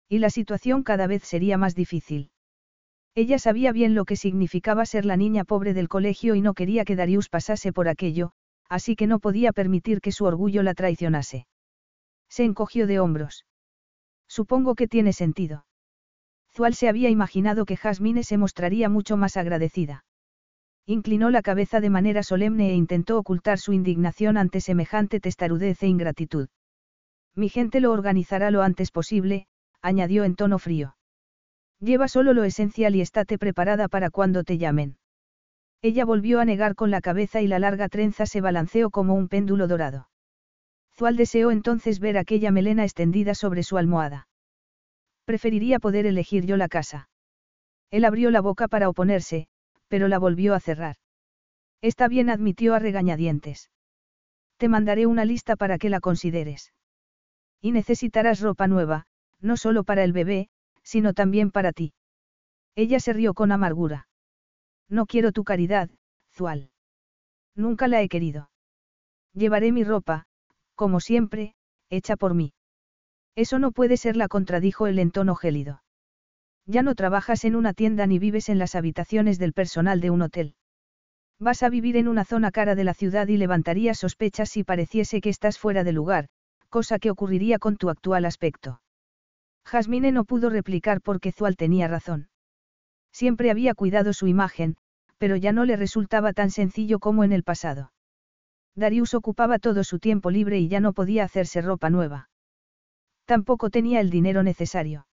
Y 0.08 0.18
la 0.18 0.30
situación 0.30 0.82
cada 0.82 1.06
vez 1.06 1.22
sería 1.22 1.56
más 1.56 1.74
difícil. 1.74 2.31
Ella 3.14 3.38
sabía 3.38 3.72
bien 3.72 3.94
lo 3.94 4.06
que 4.06 4.16
significaba 4.16 4.86
ser 4.86 5.04
la 5.04 5.16
niña 5.16 5.44
pobre 5.44 5.74
del 5.74 5.88
colegio 5.88 6.34
y 6.34 6.40
no 6.40 6.54
quería 6.54 6.84
que 6.84 6.96
Darius 6.96 7.28
pasase 7.28 7.72
por 7.72 7.88
aquello, 7.88 8.32
así 8.68 8.96
que 8.96 9.06
no 9.06 9.18
podía 9.18 9.52
permitir 9.52 10.00
que 10.00 10.12
su 10.12 10.24
orgullo 10.24 10.62
la 10.62 10.72
traicionase. 10.72 11.46
Se 12.30 12.44
encogió 12.44 12.86
de 12.86 13.00
hombros. 13.00 13.44
Supongo 14.28 14.74
que 14.74 14.88
tiene 14.88 15.12
sentido. 15.12 15.66
Zual 16.54 16.74
se 16.74 16.88
había 16.88 17.10
imaginado 17.10 17.66
que 17.66 17.76
Jasmine 17.76 18.24
se 18.24 18.38
mostraría 18.38 18.88
mucho 18.88 19.18
más 19.18 19.36
agradecida. 19.36 20.04
Inclinó 20.86 21.28
la 21.28 21.42
cabeza 21.42 21.80
de 21.80 21.90
manera 21.90 22.22
solemne 22.22 22.70
e 22.70 22.74
intentó 22.74 23.18
ocultar 23.18 23.58
su 23.58 23.74
indignación 23.74 24.38
ante 24.38 24.62
semejante 24.62 25.20
testarudez 25.20 25.82
e 25.82 25.86
ingratitud. 25.86 26.48
Mi 27.34 27.50
gente 27.50 27.80
lo 27.80 27.92
organizará 27.92 28.50
lo 28.50 28.62
antes 28.62 28.90
posible, 28.90 29.46
añadió 29.82 30.24
en 30.24 30.34
tono 30.34 30.58
frío. 30.58 30.96
Lleva 31.82 32.06
solo 32.06 32.32
lo 32.32 32.44
esencial 32.44 32.94
y 32.94 33.00
estate 33.00 33.38
preparada 33.38 33.88
para 33.88 34.08
cuando 34.08 34.44
te 34.44 34.56
llamen. 34.56 34.98
Ella 35.82 36.04
volvió 36.04 36.38
a 36.38 36.44
negar 36.44 36.76
con 36.76 36.92
la 36.92 37.00
cabeza 37.00 37.40
y 37.40 37.48
la 37.48 37.58
larga 37.58 37.88
trenza 37.88 38.24
se 38.24 38.40
balanceó 38.40 38.90
como 38.90 39.14
un 39.14 39.26
péndulo 39.26 39.66
dorado. 39.66 40.08
Zual 40.96 41.16
deseó 41.16 41.50
entonces 41.50 41.98
ver 41.98 42.18
aquella 42.18 42.52
melena 42.52 42.84
extendida 42.84 43.34
sobre 43.34 43.64
su 43.64 43.78
almohada. 43.78 44.28
Preferiría 45.24 45.80
poder 45.80 46.06
elegir 46.06 46.46
yo 46.46 46.56
la 46.56 46.68
casa. 46.68 47.08
Él 47.90 48.04
abrió 48.04 48.30
la 48.30 48.40
boca 48.40 48.68
para 48.68 48.88
oponerse, 48.88 49.48
pero 49.88 50.06
la 50.06 50.20
volvió 50.20 50.54
a 50.54 50.60
cerrar. 50.60 50.98
Está 51.80 52.06
bien, 52.06 52.30
admitió 52.30 52.74
a 52.74 52.78
regañadientes. 52.78 53.72
Te 54.56 54.68
mandaré 54.68 55.06
una 55.06 55.24
lista 55.24 55.56
para 55.56 55.78
que 55.78 55.90
la 55.90 55.98
consideres. 55.98 56.72
Y 57.60 57.72
necesitarás 57.72 58.38
ropa 58.38 58.68
nueva, 58.68 59.06
no 59.40 59.56
solo 59.56 59.82
para 59.82 60.04
el 60.04 60.12
bebé, 60.12 60.48
sino 60.82 61.14
también 61.14 61.50
para 61.50 61.72
ti. 61.72 61.92
Ella 62.74 63.00
se 63.00 63.12
rió 63.12 63.34
con 63.34 63.52
amargura. 63.52 64.08
No 64.88 65.06
quiero 65.06 65.32
tu 65.32 65.44
caridad, 65.44 65.90
Zual. 66.32 66.70
Nunca 67.54 67.88
la 67.88 68.02
he 68.02 68.08
querido. 68.08 68.50
Llevaré 69.34 69.72
mi 69.72 69.84
ropa, 69.84 70.26
como 70.74 71.00
siempre, 71.00 71.54
hecha 71.90 72.16
por 72.16 72.34
mí. 72.34 72.52
Eso 73.34 73.58
no 73.58 73.72
puede 73.72 73.96
ser, 73.96 74.16
la 74.16 74.28
contradijo 74.28 74.86
el 74.86 74.98
en 74.98 75.10
tono 75.10 75.34
gélido. 75.34 75.82
Ya 76.66 76.82
no 76.82 76.94
trabajas 76.94 77.44
en 77.44 77.56
una 77.56 77.72
tienda 77.72 78.06
ni 78.06 78.18
vives 78.18 78.48
en 78.48 78.58
las 78.58 78.74
habitaciones 78.74 79.38
del 79.38 79.52
personal 79.52 80.00
de 80.00 80.10
un 80.10 80.22
hotel. 80.22 80.54
Vas 81.40 81.62
a 81.62 81.70
vivir 81.70 81.96
en 81.96 82.08
una 82.08 82.24
zona 82.24 82.50
cara 82.50 82.74
de 82.74 82.84
la 82.84 82.94
ciudad 82.94 83.26
y 83.28 83.36
levantaría 83.36 83.94
sospechas 83.94 84.50
si 84.50 84.62
pareciese 84.62 85.20
que 85.20 85.30
estás 85.30 85.58
fuera 85.58 85.82
de 85.82 85.92
lugar, 85.92 86.28
cosa 86.68 86.98
que 86.98 87.10
ocurriría 87.10 87.58
con 87.58 87.76
tu 87.76 87.88
actual 87.88 88.26
aspecto. 88.26 88.81
Jasmine 89.64 90.12
no 90.12 90.24
pudo 90.24 90.50
replicar 90.50 91.00
porque 91.00 91.32
Zual 91.32 91.56
tenía 91.56 91.88
razón. 91.88 92.28
Siempre 93.12 93.50
había 93.50 93.74
cuidado 93.74 94.12
su 94.12 94.26
imagen, 94.26 94.76
pero 95.18 95.36
ya 95.36 95.52
no 95.52 95.64
le 95.64 95.76
resultaba 95.76 96.32
tan 96.32 96.50
sencillo 96.50 96.98
como 96.98 97.24
en 97.24 97.32
el 97.32 97.44
pasado. 97.44 97.92
Darius 98.74 99.14
ocupaba 99.14 99.58
todo 99.58 99.84
su 99.84 99.98
tiempo 99.98 100.30
libre 100.30 100.58
y 100.58 100.68
ya 100.68 100.80
no 100.80 100.92
podía 100.92 101.24
hacerse 101.24 101.60
ropa 101.60 101.90
nueva. 101.90 102.30
Tampoco 103.26 103.70
tenía 103.70 104.00
el 104.00 104.10
dinero 104.10 104.42
necesario. 104.42 105.06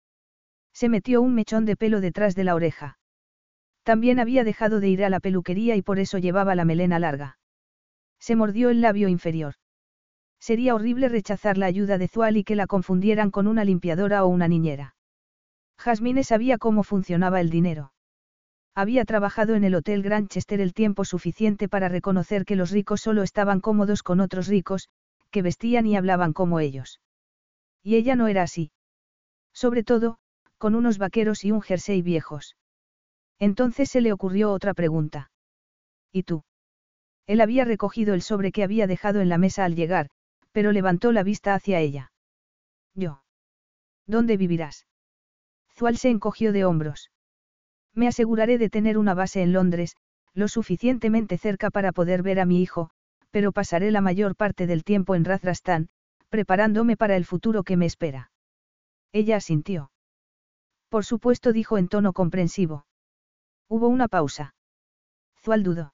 Se 0.72 0.88
metió 0.88 1.22
un 1.22 1.34
mechón 1.34 1.64
de 1.64 1.76
pelo 1.76 2.01
detrás 2.01 2.34
de 2.34 2.44
la 2.44 2.55
oreja. 2.55 2.99
También 3.82 4.20
había 4.20 4.44
dejado 4.44 4.80
de 4.80 4.88
ir 4.88 5.05
a 5.05 5.11
la 5.11 5.20
peluquería 5.20 5.76
y 5.76 5.82
por 5.82 5.99
eso 5.99 6.18
llevaba 6.18 6.55
la 6.55 6.64
melena 6.64 6.99
larga. 6.99 7.38
Se 8.18 8.36
mordió 8.36 8.70
el 8.70 8.80
labio 8.80 9.09
inferior. 9.09 9.55
Sería 10.41 10.74
horrible 10.74 11.09
rechazar 11.09 11.59
la 11.59 11.66
ayuda 11.66 11.99
de 11.99 12.09
Zual 12.09 12.37
y 12.37 12.45
que 12.45 12.57
la 12.57 12.66
confundieran 12.66 13.30
con 13.30 13.47
una 13.47 13.64
limpiadora 13.64 14.24
o 14.24 14.28
una 14.28 14.49
niñera. 14.49 14.95
Jasmine 15.78 16.24
sabía 16.24 16.59
cómo 16.59 16.82
funcionaba 16.82 17.41
el 17.41 17.51
dinero. 17.51 17.93
Había 18.74 19.05
trabajado 19.05 19.55
en 19.55 19.64
el 19.64 19.74
Hotel 19.74 20.03
Granchester 20.03 20.61
el 20.61 20.74
tiempo 20.74 21.05
suficiente 21.05 21.68
para 21.68 21.89
reconocer 21.89 22.45
que 22.45 22.57
los 22.57 22.70
ricos 22.70 23.01
solo 23.01 23.22
estaban 23.22 23.61
cómodos 23.61 24.03
con 24.03 24.20
otros 24.20 24.49
ricos, 24.49 24.89
que 25.30 25.43
vestían 25.43 25.87
y 25.87 25.97
hablaban 25.97 26.32
como 26.32 26.61
ellos. 26.61 27.01
Y 27.82 27.97
ella 27.97 28.16
no 28.16 28.28
era 28.28 28.43
así. 28.43 28.70
Sobre 29.55 29.82
todo, 29.82 30.18
con 30.59 30.74
unos 30.74 30.99
vaqueros 30.99 31.45
y 31.45 31.53
un 31.53 31.62
jersey 31.62 32.03
viejos. 32.03 32.57
Entonces 33.39 33.91
se 33.91 34.01
le 34.01 34.12
ocurrió 34.12 34.53
otra 34.53 34.74
pregunta. 34.74 35.30
¿Y 36.12 36.22
tú? 36.22 36.45
Él 37.26 37.41
había 37.41 37.64
recogido 37.64 38.14
el 38.14 38.22
sobre 38.22 38.53
que 38.53 38.62
había 38.62 38.87
dejado 38.87 39.20
en 39.20 39.28
la 39.28 39.39
mesa 39.39 39.64
al 39.64 39.74
llegar, 39.74 40.11
pero 40.57 40.72
levantó 40.72 41.12
la 41.12 41.22
vista 41.22 41.52
hacia 41.52 41.80
ella. 41.80 42.12
Yo. 42.94 43.22
¿Dónde 44.07 44.38
vivirás? 44.38 44.86
Zual 45.76 45.98
se 45.98 46.09
encogió 46.09 46.50
de 46.50 46.64
hombros. 46.64 47.11
Me 47.92 48.09
aseguraré 48.09 48.57
de 48.57 48.70
tener 48.70 48.96
una 48.96 49.12
base 49.12 49.42
en 49.42 49.52
Londres, 49.52 49.96
lo 50.32 50.48
suficientemente 50.48 51.36
cerca 51.36 51.68
para 51.68 51.92
poder 51.92 52.22
ver 52.22 52.40
a 52.40 52.46
mi 52.46 52.62
hijo, 52.62 52.88
pero 53.30 53.52
pasaré 53.52 53.90
la 53.90 54.00
mayor 54.00 54.34
parte 54.34 54.66
del 54.66 54.82
tiempo 54.82 55.14
en 55.14 55.26
Razrastán, 55.26 55.90
preparándome 56.30 56.96
para 56.96 57.16
el 57.16 57.26
futuro 57.26 57.62
que 57.62 57.76
me 57.76 57.84
espera. 57.84 58.30
Ella 59.12 59.36
asintió. 59.36 59.90
Por 60.88 61.04
supuesto, 61.04 61.52
dijo 61.52 61.76
en 61.76 61.88
tono 61.88 62.14
comprensivo. 62.14 62.86
Hubo 63.68 63.88
una 63.88 64.09
pausa. 64.09 64.54
Zual 65.42 65.62
dudó. 65.62 65.92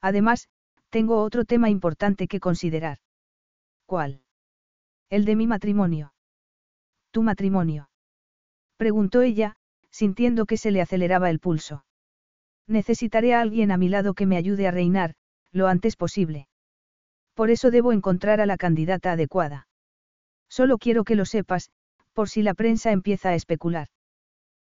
Además, 0.00 0.48
tengo 0.88 1.20
otro 1.20 1.44
tema 1.44 1.68
importante 1.68 2.28
que 2.28 2.38
considerar. 2.38 2.98
¿Cuál? 3.92 4.22
El 5.10 5.26
de 5.26 5.36
mi 5.36 5.46
matrimonio. 5.46 6.14
¿Tu 7.10 7.22
matrimonio? 7.22 7.90
Preguntó 8.78 9.20
ella, 9.20 9.54
sintiendo 9.90 10.46
que 10.46 10.56
se 10.56 10.70
le 10.70 10.80
aceleraba 10.80 11.28
el 11.28 11.40
pulso. 11.40 11.84
Necesitaré 12.66 13.34
a 13.34 13.42
alguien 13.42 13.70
a 13.70 13.76
mi 13.76 13.90
lado 13.90 14.14
que 14.14 14.24
me 14.24 14.38
ayude 14.38 14.66
a 14.66 14.70
reinar, 14.70 15.12
lo 15.52 15.68
antes 15.68 15.96
posible. 15.96 16.48
Por 17.34 17.50
eso 17.50 17.70
debo 17.70 17.92
encontrar 17.92 18.40
a 18.40 18.46
la 18.46 18.56
candidata 18.56 19.12
adecuada. 19.12 19.68
Solo 20.48 20.78
quiero 20.78 21.04
que 21.04 21.14
lo 21.14 21.26
sepas, 21.26 21.70
por 22.14 22.30
si 22.30 22.40
la 22.40 22.54
prensa 22.54 22.92
empieza 22.92 23.28
a 23.28 23.34
especular. 23.34 23.88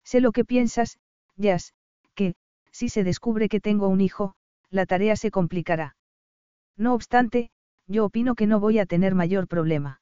Sé 0.03 0.19
lo 0.19 0.34
que 0.34 0.43
piensas, 0.43 0.97
Jazz, 1.38 1.74
que, 2.13 2.36
si 2.74 2.89
se 2.89 3.05
descubre 3.05 3.47
que 3.47 3.61
tengo 3.61 3.88
un 3.88 4.01
hijo, 4.01 4.36
la 4.69 4.86
tarea 4.86 5.15
se 5.15 5.32
complicará. 5.32 5.95
No 6.76 6.93
obstante, 6.93 7.51
yo 7.88 8.06
opino 8.06 8.36
que 8.36 8.48
no 8.48 8.60
voy 8.60 8.80
a 8.80 8.86
tener 8.86 9.16
mayor 9.16 9.48
problema. 9.48 10.02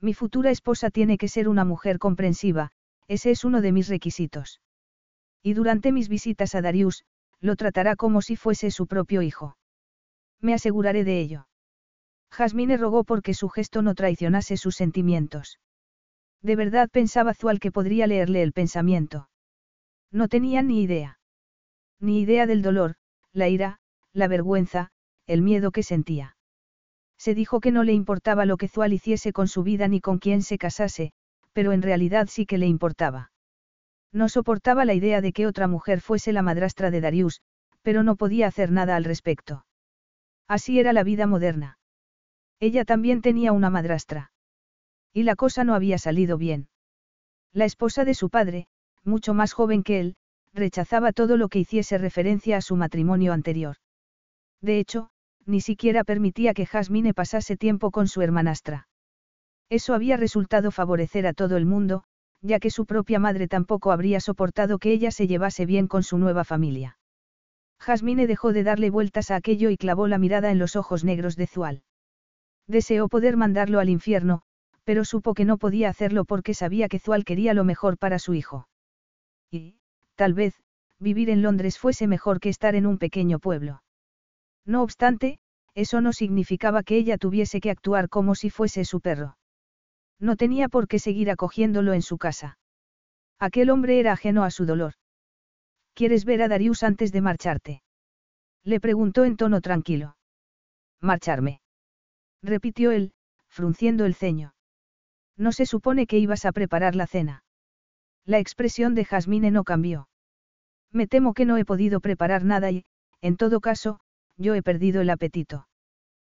Mi 0.00 0.14
futura 0.14 0.50
esposa 0.50 0.90
tiene 0.90 1.18
que 1.18 1.28
ser 1.28 1.48
una 1.48 1.64
mujer 1.64 1.98
comprensiva, 1.98 2.70
ese 3.08 3.30
es 3.30 3.44
uno 3.44 3.60
de 3.60 3.72
mis 3.72 3.88
requisitos. 3.88 4.60
Y 5.42 5.54
durante 5.54 5.92
mis 5.92 6.08
visitas 6.08 6.54
a 6.54 6.62
Darius, 6.62 7.04
lo 7.40 7.56
tratará 7.56 7.96
como 7.96 8.22
si 8.22 8.36
fuese 8.36 8.70
su 8.70 8.86
propio 8.86 9.22
hijo. 9.22 9.56
Me 10.40 10.54
aseguraré 10.54 11.04
de 11.04 11.20
ello. 11.20 11.46
Jasmine 12.30 12.76
rogó 12.76 13.04
porque 13.04 13.34
su 13.34 13.48
gesto 13.48 13.82
no 13.82 13.94
traicionase 13.94 14.56
sus 14.56 14.76
sentimientos. 14.76 15.58
De 16.42 16.56
verdad 16.56 16.88
pensaba 16.90 17.34
Zual 17.34 17.60
que 17.60 17.72
podría 17.72 18.06
leerle 18.06 18.42
el 18.42 18.52
pensamiento. 18.52 19.28
No 20.10 20.28
tenía 20.28 20.62
ni 20.62 20.82
idea. 20.82 21.18
Ni 21.98 22.20
idea 22.20 22.46
del 22.46 22.62
dolor, 22.62 22.94
la 23.32 23.48
ira, 23.48 23.80
la 24.12 24.28
vergüenza, 24.28 24.90
el 25.26 25.42
miedo 25.42 25.70
que 25.70 25.82
sentía. 25.82 26.36
Se 27.20 27.34
dijo 27.34 27.60
que 27.60 27.70
no 27.70 27.84
le 27.84 27.92
importaba 27.92 28.46
lo 28.46 28.56
que 28.56 28.66
Zual 28.66 28.94
hiciese 28.94 29.34
con 29.34 29.46
su 29.46 29.62
vida 29.62 29.88
ni 29.88 30.00
con 30.00 30.18
quién 30.18 30.40
se 30.40 30.56
casase, 30.56 31.12
pero 31.52 31.72
en 31.72 31.82
realidad 31.82 32.28
sí 32.30 32.46
que 32.46 32.56
le 32.56 32.66
importaba. 32.66 33.30
No 34.10 34.30
soportaba 34.30 34.86
la 34.86 34.94
idea 34.94 35.20
de 35.20 35.34
que 35.34 35.46
otra 35.46 35.68
mujer 35.68 36.00
fuese 36.00 36.32
la 36.32 36.40
madrastra 36.40 36.90
de 36.90 37.02
Darius, 37.02 37.42
pero 37.82 38.02
no 38.02 38.16
podía 38.16 38.46
hacer 38.46 38.72
nada 38.72 38.96
al 38.96 39.04
respecto. 39.04 39.66
Así 40.48 40.80
era 40.80 40.94
la 40.94 41.04
vida 41.04 41.26
moderna. 41.26 41.78
Ella 42.58 42.86
también 42.86 43.20
tenía 43.20 43.52
una 43.52 43.68
madrastra. 43.68 44.32
Y 45.12 45.24
la 45.24 45.36
cosa 45.36 45.62
no 45.62 45.74
había 45.74 45.98
salido 45.98 46.38
bien. 46.38 46.68
La 47.52 47.66
esposa 47.66 48.06
de 48.06 48.14
su 48.14 48.30
padre, 48.30 48.66
mucho 49.04 49.34
más 49.34 49.52
joven 49.52 49.82
que 49.82 50.00
él, 50.00 50.16
rechazaba 50.54 51.12
todo 51.12 51.36
lo 51.36 51.50
que 51.50 51.58
hiciese 51.58 51.98
referencia 51.98 52.56
a 52.56 52.62
su 52.62 52.76
matrimonio 52.76 53.34
anterior. 53.34 53.76
De 54.62 54.78
hecho, 54.78 55.10
ni 55.50 55.60
siquiera 55.60 56.04
permitía 56.04 56.54
que 56.54 56.66
Jasmine 56.66 57.12
pasase 57.12 57.56
tiempo 57.56 57.90
con 57.90 58.08
su 58.08 58.22
hermanastra. 58.22 58.88
Eso 59.68 59.94
había 59.94 60.16
resultado 60.16 60.70
favorecer 60.70 61.26
a 61.26 61.32
todo 61.32 61.56
el 61.56 61.66
mundo, 61.66 62.04
ya 62.40 62.58
que 62.58 62.70
su 62.70 62.86
propia 62.86 63.18
madre 63.18 63.48
tampoco 63.48 63.92
habría 63.92 64.20
soportado 64.20 64.78
que 64.78 64.92
ella 64.92 65.10
se 65.10 65.26
llevase 65.26 65.66
bien 65.66 65.86
con 65.88 66.02
su 66.02 66.18
nueva 66.18 66.44
familia. 66.44 66.98
Jasmine 67.78 68.26
dejó 68.26 68.52
de 68.52 68.62
darle 68.62 68.90
vueltas 68.90 69.30
a 69.30 69.36
aquello 69.36 69.70
y 69.70 69.76
clavó 69.76 70.06
la 70.06 70.18
mirada 70.18 70.50
en 70.50 70.58
los 70.58 70.76
ojos 70.76 71.04
negros 71.04 71.36
de 71.36 71.46
Zual. 71.46 71.82
Deseó 72.66 73.08
poder 73.08 73.36
mandarlo 73.36 73.80
al 73.80 73.88
infierno, 73.88 74.42
pero 74.84 75.04
supo 75.04 75.34
que 75.34 75.44
no 75.44 75.56
podía 75.56 75.88
hacerlo 75.88 76.24
porque 76.24 76.54
sabía 76.54 76.88
que 76.88 76.98
Zual 76.98 77.24
quería 77.24 77.54
lo 77.54 77.64
mejor 77.64 77.98
para 77.98 78.18
su 78.18 78.34
hijo. 78.34 78.68
Y, 79.50 79.76
tal 80.14 80.34
vez, 80.34 80.54
vivir 80.98 81.30
en 81.30 81.42
Londres 81.42 81.78
fuese 81.78 82.06
mejor 82.06 82.40
que 82.40 82.48
estar 82.48 82.74
en 82.74 82.86
un 82.86 82.98
pequeño 82.98 83.38
pueblo. 83.38 83.82
No 84.66 84.82
obstante, 84.82 85.38
eso 85.74 86.00
no 86.00 86.12
significaba 86.12 86.82
que 86.82 86.96
ella 86.96 87.18
tuviese 87.18 87.60
que 87.60 87.70
actuar 87.70 88.08
como 88.08 88.34
si 88.34 88.50
fuese 88.50 88.84
su 88.84 89.00
perro. 89.00 89.36
No 90.18 90.36
tenía 90.36 90.68
por 90.68 90.88
qué 90.88 90.98
seguir 90.98 91.30
acogiéndolo 91.30 91.92
en 91.92 92.02
su 92.02 92.18
casa. 92.18 92.58
Aquel 93.38 93.70
hombre 93.70 94.00
era 94.00 94.12
ajeno 94.12 94.44
a 94.44 94.50
su 94.50 94.66
dolor. 94.66 94.94
¿Quieres 95.94 96.24
ver 96.24 96.42
a 96.42 96.48
Darius 96.48 96.82
antes 96.82 97.12
de 97.12 97.20
marcharte? 97.20 97.82
Le 98.64 98.80
preguntó 98.80 99.24
en 99.24 99.36
tono 99.36 99.60
tranquilo. 99.60 100.16
Marcharme 101.00 101.60
repitió 102.42 102.90
él, 102.90 103.12
frunciendo 103.48 104.04
el 104.04 104.14
ceño. 104.14 104.54
No 105.36 105.52
se 105.52 105.66
supone 105.66 106.06
que 106.06 106.18
ibas 106.18 106.44
a 106.44 106.52
preparar 106.52 106.94
la 106.94 107.06
cena. 107.06 107.44
La 108.24 108.38
expresión 108.38 108.94
de 108.94 109.04
Jasmine 109.04 109.50
no 109.50 109.64
cambió. 109.64 110.08
Me 110.92 111.06
temo 111.06 111.34
que 111.34 111.44
no 111.44 111.56
he 111.56 111.64
podido 111.64 112.00
preparar 112.00 112.44
nada 112.44 112.70
y, 112.70 112.84
en 113.20 113.36
todo 113.36 113.60
caso, 113.60 114.00
yo 114.40 114.54
he 114.54 114.62
perdido 114.62 115.02
el 115.02 115.10
apetito. 115.10 115.68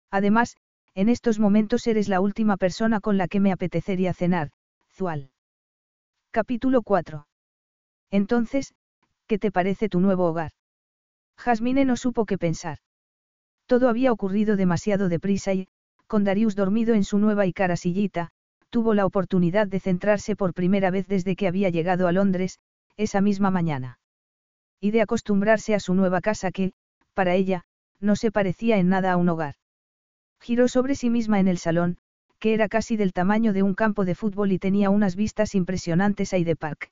Además, 0.09 0.57
en 0.95 1.07
estos 1.07 1.39
momentos 1.39 1.87
eres 1.87 2.09
la 2.09 2.19
última 2.19 2.57
persona 2.57 2.99
con 2.99 3.17
la 3.17 3.27
que 3.27 3.39
me 3.39 3.51
apetecería 3.51 4.13
cenar, 4.13 4.49
Zual. 4.91 5.29
Capítulo 6.31 6.81
4. 6.81 7.27
Entonces, 8.09 8.73
¿qué 9.27 9.37
te 9.37 9.51
parece 9.51 9.87
tu 9.87 9.99
nuevo 9.99 10.25
hogar? 10.25 10.51
Jasmine 11.37 11.85
no 11.85 11.95
supo 11.95 12.25
qué 12.25 12.37
pensar. 12.37 12.79
Todo 13.67 13.87
había 13.87 14.11
ocurrido 14.11 14.57
demasiado 14.57 15.07
deprisa 15.07 15.53
y, 15.53 15.67
con 16.07 16.23
Darius 16.23 16.55
dormido 16.55 16.93
en 16.93 17.05
su 17.05 17.19
nueva 17.19 17.45
y 17.45 17.53
cara 17.53 17.77
sillita, 17.77 18.31
tuvo 18.69 18.93
la 18.93 19.05
oportunidad 19.05 19.67
de 19.67 19.79
centrarse 19.79 20.35
por 20.35 20.53
primera 20.53 20.91
vez 20.91 21.07
desde 21.07 21.35
que 21.35 21.47
había 21.47 21.69
llegado 21.69 22.07
a 22.07 22.11
Londres, 22.11 22.59
esa 22.97 23.21
misma 23.21 23.51
mañana. 23.51 23.99
Y 24.79 24.91
de 24.91 25.01
acostumbrarse 25.01 25.75
a 25.75 25.79
su 25.79 25.93
nueva 25.93 26.19
casa 26.19 26.51
que, 26.51 26.73
para 27.13 27.35
ella, 27.35 27.63
no 28.01 28.15
se 28.15 28.31
parecía 28.31 28.77
en 28.77 28.89
nada 28.89 29.13
a 29.13 29.17
un 29.17 29.29
hogar. 29.29 29.55
Giró 30.39 30.67
sobre 30.67 30.95
sí 30.95 31.09
misma 31.09 31.39
en 31.39 31.47
el 31.47 31.57
salón, 31.57 31.97
que 32.39 32.53
era 32.53 32.67
casi 32.67 32.97
del 32.97 33.13
tamaño 33.13 33.53
de 33.53 33.63
un 33.63 33.75
campo 33.75 34.03
de 34.03 34.15
fútbol 34.15 34.51
y 34.51 34.59
tenía 34.59 34.89
unas 34.89 35.15
vistas 35.15 35.53
impresionantes 35.53 36.33
a 36.33 36.37
Hyde 36.37 36.55
Park. 36.55 36.91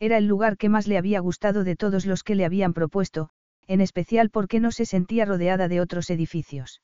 Era 0.00 0.18
el 0.18 0.26
lugar 0.26 0.56
que 0.56 0.68
más 0.68 0.88
le 0.88 0.98
había 0.98 1.20
gustado 1.20 1.64
de 1.64 1.76
todos 1.76 2.04
los 2.04 2.22
que 2.22 2.34
le 2.34 2.44
habían 2.44 2.74
propuesto, 2.74 3.30
en 3.68 3.80
especial 3.80 4.30
porque 4.30 4.60
no 4.60 4.72
se 4.72 4.84
sentía 4.84 5.24
rodeada 5.24 5.68
de 5.68 5.80
otros 5.80 6.10
edificios. 6.10 6.82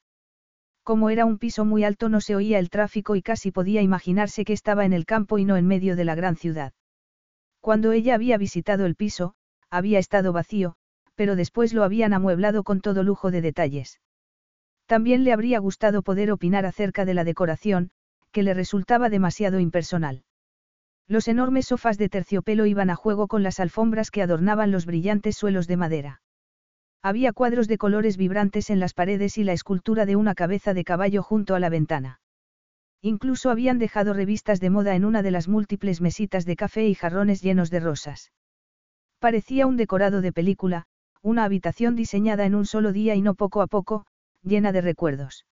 Como 0.85 1.11
era 1.11 1.25
un 1.25 1.39
piso 1.39 1.65
muy 1.65 1.85
alto 1.85 2.09
no 2.09 2.21
se 2.21 2.35
oía 2.35 2.59
el 2.59 2.71
tráfico 2.71 3.15
y 3.15 3.23
casi 3.23 3.51
podía 3.51 3.83
imaginarse 3.83 4.45
que 4.45 4.53
estaba 4.53 4.85
en 4.85 4.93
el 4.93 5.05
campo 5.05 5.39
y 5.39 5.45
no 5.45 5.57
en 5.57 5.67
medio 5.67 5.95
de 5.95 6.05
la 6.05 6.15
gran 6.15 6.37
ciudad. 6.37 6.73
Cuando 7.61 7.93
ella 7.93 8.15
había 8.15 8.39
visitado 8.39 8.87
el 8.87 8.97
piso, 8.97 9.35
había 9.71 9.99
estado 9.99 10.33
vacío, 10.33 10.75
pero 11.15 11.37
después 11.37 11.73
lo 11.73 11.85
habían 11.85 12.13
amueblado 12.13 12.63
con 12.63 12.81
todo 12.81 13.03
lujo 13.03 13.31
de 13.31 13.41
detalles. 13.41 14.01
También 14.87 15.25
le 15.25 15.33
habría 15.33 15.59
gustado 15.59 16.03
poder 16.03 16.31
opinar 16.31 16.67
acerca 16.67 17.05
de 17.05 17.15
la 17.15 17.25
decoración, 17.25 17.91
que 18.31 18.43
le 18.43 18.55
resultaba 18.55 19.09
demasiado 19.09 19.61
impersonal. 19.61 20.25
Los 21.09 21.29
enormes 21.29 21.67
sofás 21.67 21.99
de 21.99 22.09
terciopelo 22.09 22.67
iban 22.67 22.91
a 22.91 22.97
juego 22.97 23.29
con 23.29 23.43
las 23.43 23.61
alfombras 23.61 24.11
que 24.11 24.23
adornaban 24.23 24.71
los 24.71 24.87
brillantes 24.87 25.37
suelos 25.37 25.67
de 25.67 25.77
madera. 25.77 26.23
Había 27.03 27.33
cuadros 27.33 27.69
de 27.69 27.79
colores 27.79 28.17
vibrantes 28.17 28.71
en 28.71 28.79
las 28.79 28.95
paredes 28.95 29.37
y 29.37 29.45
la 29.45 29.53
escultura 29.53 30.07
de 30.07 30.17
una 30.17 30.35
cabeza 30.35 30.73
de 30.73 30.85
caballo 30.85 31.23
junto 31.23 31.55
a 31.55 31.61
la 31.61 31.69
ventana. 31.69 32.21
Incluso 33.03 33.51
habían 33.51 33.81
dejado 33.81 34.15
revistas 34.15 34.61
de 34.61 34.71
moda 34.71 34.95
en 34.95 35.05
una 35.05 35.23
de 35.23 35.33
las 35.33 35.49
múltiples 35.49 36.01
mesitas 36.01 36.45
de 36.45 36.55
café 36.55 36.87
y 36.87 36.95
jarrones 36.95 37.43
llenos 37.43 37.71
de 37.71 37.81
rosas. 37.81 38.31
Parecía 39.19 39.67
un 39.67 39.77
decorado 39.77 40.21
de 40.21 40.33
película, 40.33 40.87
una 41.23 41.45
habitación 41.45 41.97
diseñada 41.97 42.45
en 42.45 42.55
un 42.55 42.67
solo 42.67 42.93
día 42.93 43.15
y 43.15 43.23
no 43.23 43.35
poco 43.35 43.63
a 43.63 43.67
poco, 43.67 44.05
llena 44.43 44.73
de 44.73 44.81
recuerdos. 44.81 45.47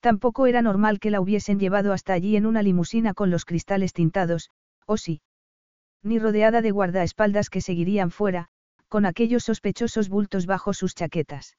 Tampoco 0.00 0.46
era 0.46 0.62
normal 0.62 0.98
que 0.98 1.10
la 1.10 1.20
hubiesen 1.20 1.60
llevado 1.60 1.92
hasta 1.92 2.12
allí 2.12 2.36
en 2.36 2.46
una 2.46 2.62
limusina 2.62 3.14
con 3.14 3.30
los 3.30 3.44
cristales 3.44 3.92
tintados, 3.92 4.50
o 4.86 4.96
sí. 4.96 5.22
Ni 6.02 6.18
rodeada 6.18 6.62
de 6.62 6.70
guardaespaldas 6.70 7.50
que 7.50 7.60
seguirían 7.60 8.10
fuera, 8.10 8.48
con 8.88 9.06
aquellos 9.06 9.44
sospechosos 9.44 10.08
bultos 10.08 10.46
bajo 10.46 10.72
sus 10.72 10.94
chaquetas. 10.94 11.56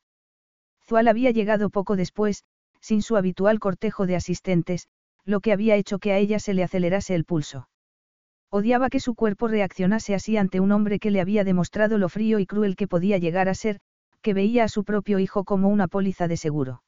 Zual 0.86 1.08
había 1.08 1.32
llegado 1.32 1.70
poco 1.70 1.96
después, 1.96 2.44
sin 2.82 3.02
su 3.02 3.16
habitual 3.16 3.60
cortejo 3.60 4.08
de 4.08 4.16
asistentes, 4.16 4.88
lo 5.24 5.40
que 5.40 5.54
había 5.54 5.76
hecho 5.76 6.00
que 6.00 6.12
a 6.12 6.18
ella 6.18 6.40
se 6.40 6.54
le 6.54 6.64
acelerase 6.64 7.16
el 7.16 7.26
pulso. 7.26 7.70
Odiaba 8.54 8.90
que 8.90 9.00
su 9.00 9.16
cuerpo 9.16 9.48
reaccionase 9.48 10.14
así 10.14 10.36
ante 10.36 10.60
un 10.60 10.74
hombre 10.74 11.00
que 11.00 11.10
le 11.10 11.22
había 11.22 11.46
demostrado 11.46 11.98
lo 11.98 12.10
frío 12.10 12.38
y 12.38 12.46
cruel 12.46 12.76
que 12.76 12.86
podía 12.86 13.18
llegar 13.18 13.48
a 13.48 13.54
ser, 13.54 13.80
que 14.22 14.34
veía 14.34 14.66
a 14.66 14.68
su 14.68 14.84
propio 14.84 15.20
hijo 15.20 15.46
como 15.46 15.70
una 15.70 15.88
póliza 15.88 16.28
de 16.28 16.36
seguro. 16.36 16.84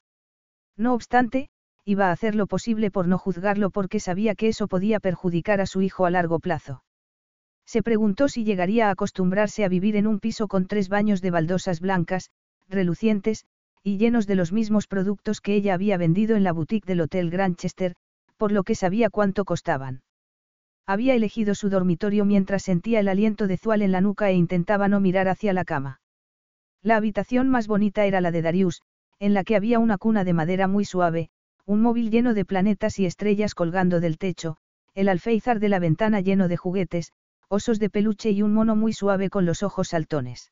No 0.76 0.94
obstante, 0.94 1.50
iba 1.86 2.10
a 2.10 2.12
hacer 2.12 2.36
lo 2.36 2.48
posible 2.48 2.92
por 2.92 3.08
no 3.08 3.18
juzgarlo 3.18 3.70
porque 3.70 4.02
sabía 4.02 4.36
que 4.36 4.50
eso 4.50 4.68
podía 4.68 5.00
perjudicar 5.00 5.62
a 5.62 5.66
su 5.66 5.82
hijo 5.82 6.06
a 6.06 6.10
largo 6.10 6.40
plazo. 6.40 6.84
Se 7.66 7.82
preguntó 7.82 8.28
si 8.28 8.44
llegaría 8.44 8.90
a 8.90 8.92
acostumbrarse 8.92 9.64
a 9.64 9.70
vivir 9.70 9.96
en 9.96 10.06
un 10.06 10.20
piso 10.20 10.50
con 10.50 10.68
tres 10.68 10.90
baños 10.90 11.22
de 11.22 11.32
baldosas 11.32 11.80
blancas, 11.80 12.30
relucientes, 12.68 13.46
y 13.84 13.98
llenos 13.98 14.28
de 14.28 14.36
los 14.36 14.52
mismos 14.52 14.88
productos 14.88 15.40
que 15.40 15.56
ella 15.56 15.76
había 15.76 15.96
vendido 15.96 16.36
en 16.36 16.44
la 16.44 16.52
boutique 16.52 16.86
del 16.86 17.00
Hotel 17.00 17.30
Granchester, 17.30 17.96
por 18.36 18.52
lo 18.52 18.64
que 18.64 18.76
sabía 18.76 19.10
cuánto 19.10 19.46
costaban. 19.46 20.02
Había 20.86 21.16
elegido 21.16 21.56
su 21.56 21.70
dormitorio 21.70 22.26
mientras 22.26 22.64
sentía 22.64 23.00
el 23.00 23.08
aliento 23.08 23.48
de 23.48 23.58
Zual 23.58 23.82
en 23.82 23.92
la 23.92 24.02
nuca 24.02 24.30
e 24.30 24.34
intentaba 24.34 24.88
no 24.88 25.00
mirar 25.00 25.30
hacia 25.30 25.54
la 25.54 25.64
cama. 25.64 26.02
La 26.82 26.98
habitación 26.98 27.50
más 27.50 27.68
bonita 27.68 28.06
era 28.06 28.20
la 28.20 28.32
de 28.32 28.42
Darius, 28.42 28.82
en 29.20 29.34
la 29.34 29.46
que 29.46 29.56
había 29.56 29.80
una 29.80 29.98
cuna 29.98 30.26
de 30.26 30.34
madera 30.34 30.68
muy 30.68 30.84
suave, 30.84 31.30
un 31.66 31.82
móvil 31.82 32.12
lleno 32.12 32.34
de 32.34 32.44
planetas 32.44 33.00
y 33.00 33.06
estrellas 33.06 33.56
colgando 33.56 34.02
del 34.02 34.18
techo, 34.18 34.58
el 34.94 35.08
alféizar 35.08 35.60
de 35.60 35.70
la 35.70 35.80
ventana 35.80 36.20
lleno 36.20 36.50
de 36.50 36.58
juguetes, 36.58 37.14
osos 37.48 37.80
de 37.80 37.90
peluche 37.90 38.32
y 38.32 38.42
un 38.42 38.54
mono 38.54 38.76
muy 38.76 38.92
suave 38.92 39.30
con 39.30 39.46
los 39.46 39.64
ojos 39.64 39.90
saltones. 39.90 40.52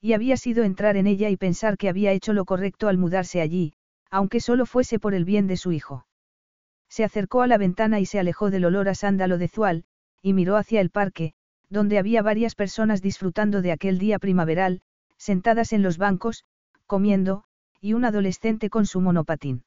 Y 0.00 0.12
había 0.12 0.36
sido 0.36 0.62
entrar 0.62 0.96
en 0.96 1.08
ella 1.08 1.28
y 1.28 1.36
pensar 1.36 1.76
que 1.76 1.88
había 1.88 2.12
hecho 2.12 2.32
lo 2.32 2.44
correcto 2.44 2.86
al 2.86 2.98
mudarse 2.98 3.40
allí, 3.40 3.72
aunque 4.10 4.40
solo 4.40 4.66
fuese 4.66 5.00
por 5.00 5.14
el 5.14 5.24
bien 5.24 5.48
de 5.48 5.56
su 5.56 5.72
hijo. 5.72 6.06
Se 6.90 7.04
acercó 7.04 7.42
a 7.42 7.46
la 7.46 7.56
ventana 7.56 8.00
y 8.00 8.06
se 8.06 8.18
alejó 8.18 8.50
del 8.50 8.66
olor 8.66 8.88
a 8.88 8.94
sándalo 8.94 9.38
de 9.38 9.48
Zual, 9.48 9.84
y 10.20 10.34
miró 10.34 10.56
hacia 10.56 10.80
el 10.80 10.90
parque, 10.90 11.32
donde 11.70 11.98
había 11.98 12.20
varias 12.20 12.56
personas 12.56 13.00
disfrutando 13.00 13.62
de 13.62 13.72
aquel 13.72 13.98
día 13.98 14.18
primaveral, 14.18 14.82
sentadas 15.16 15.72
en 15.72 15.82
los 15.82 15.98
bancos, 15.98 16.44
comiendo, 16.86 17.44
y 17.80 17.92
un 17.92 18.04
adolescente 18.04 18.68
con 18.68 18.86
su 18.86 19.00
monopatín. 19.00 19.64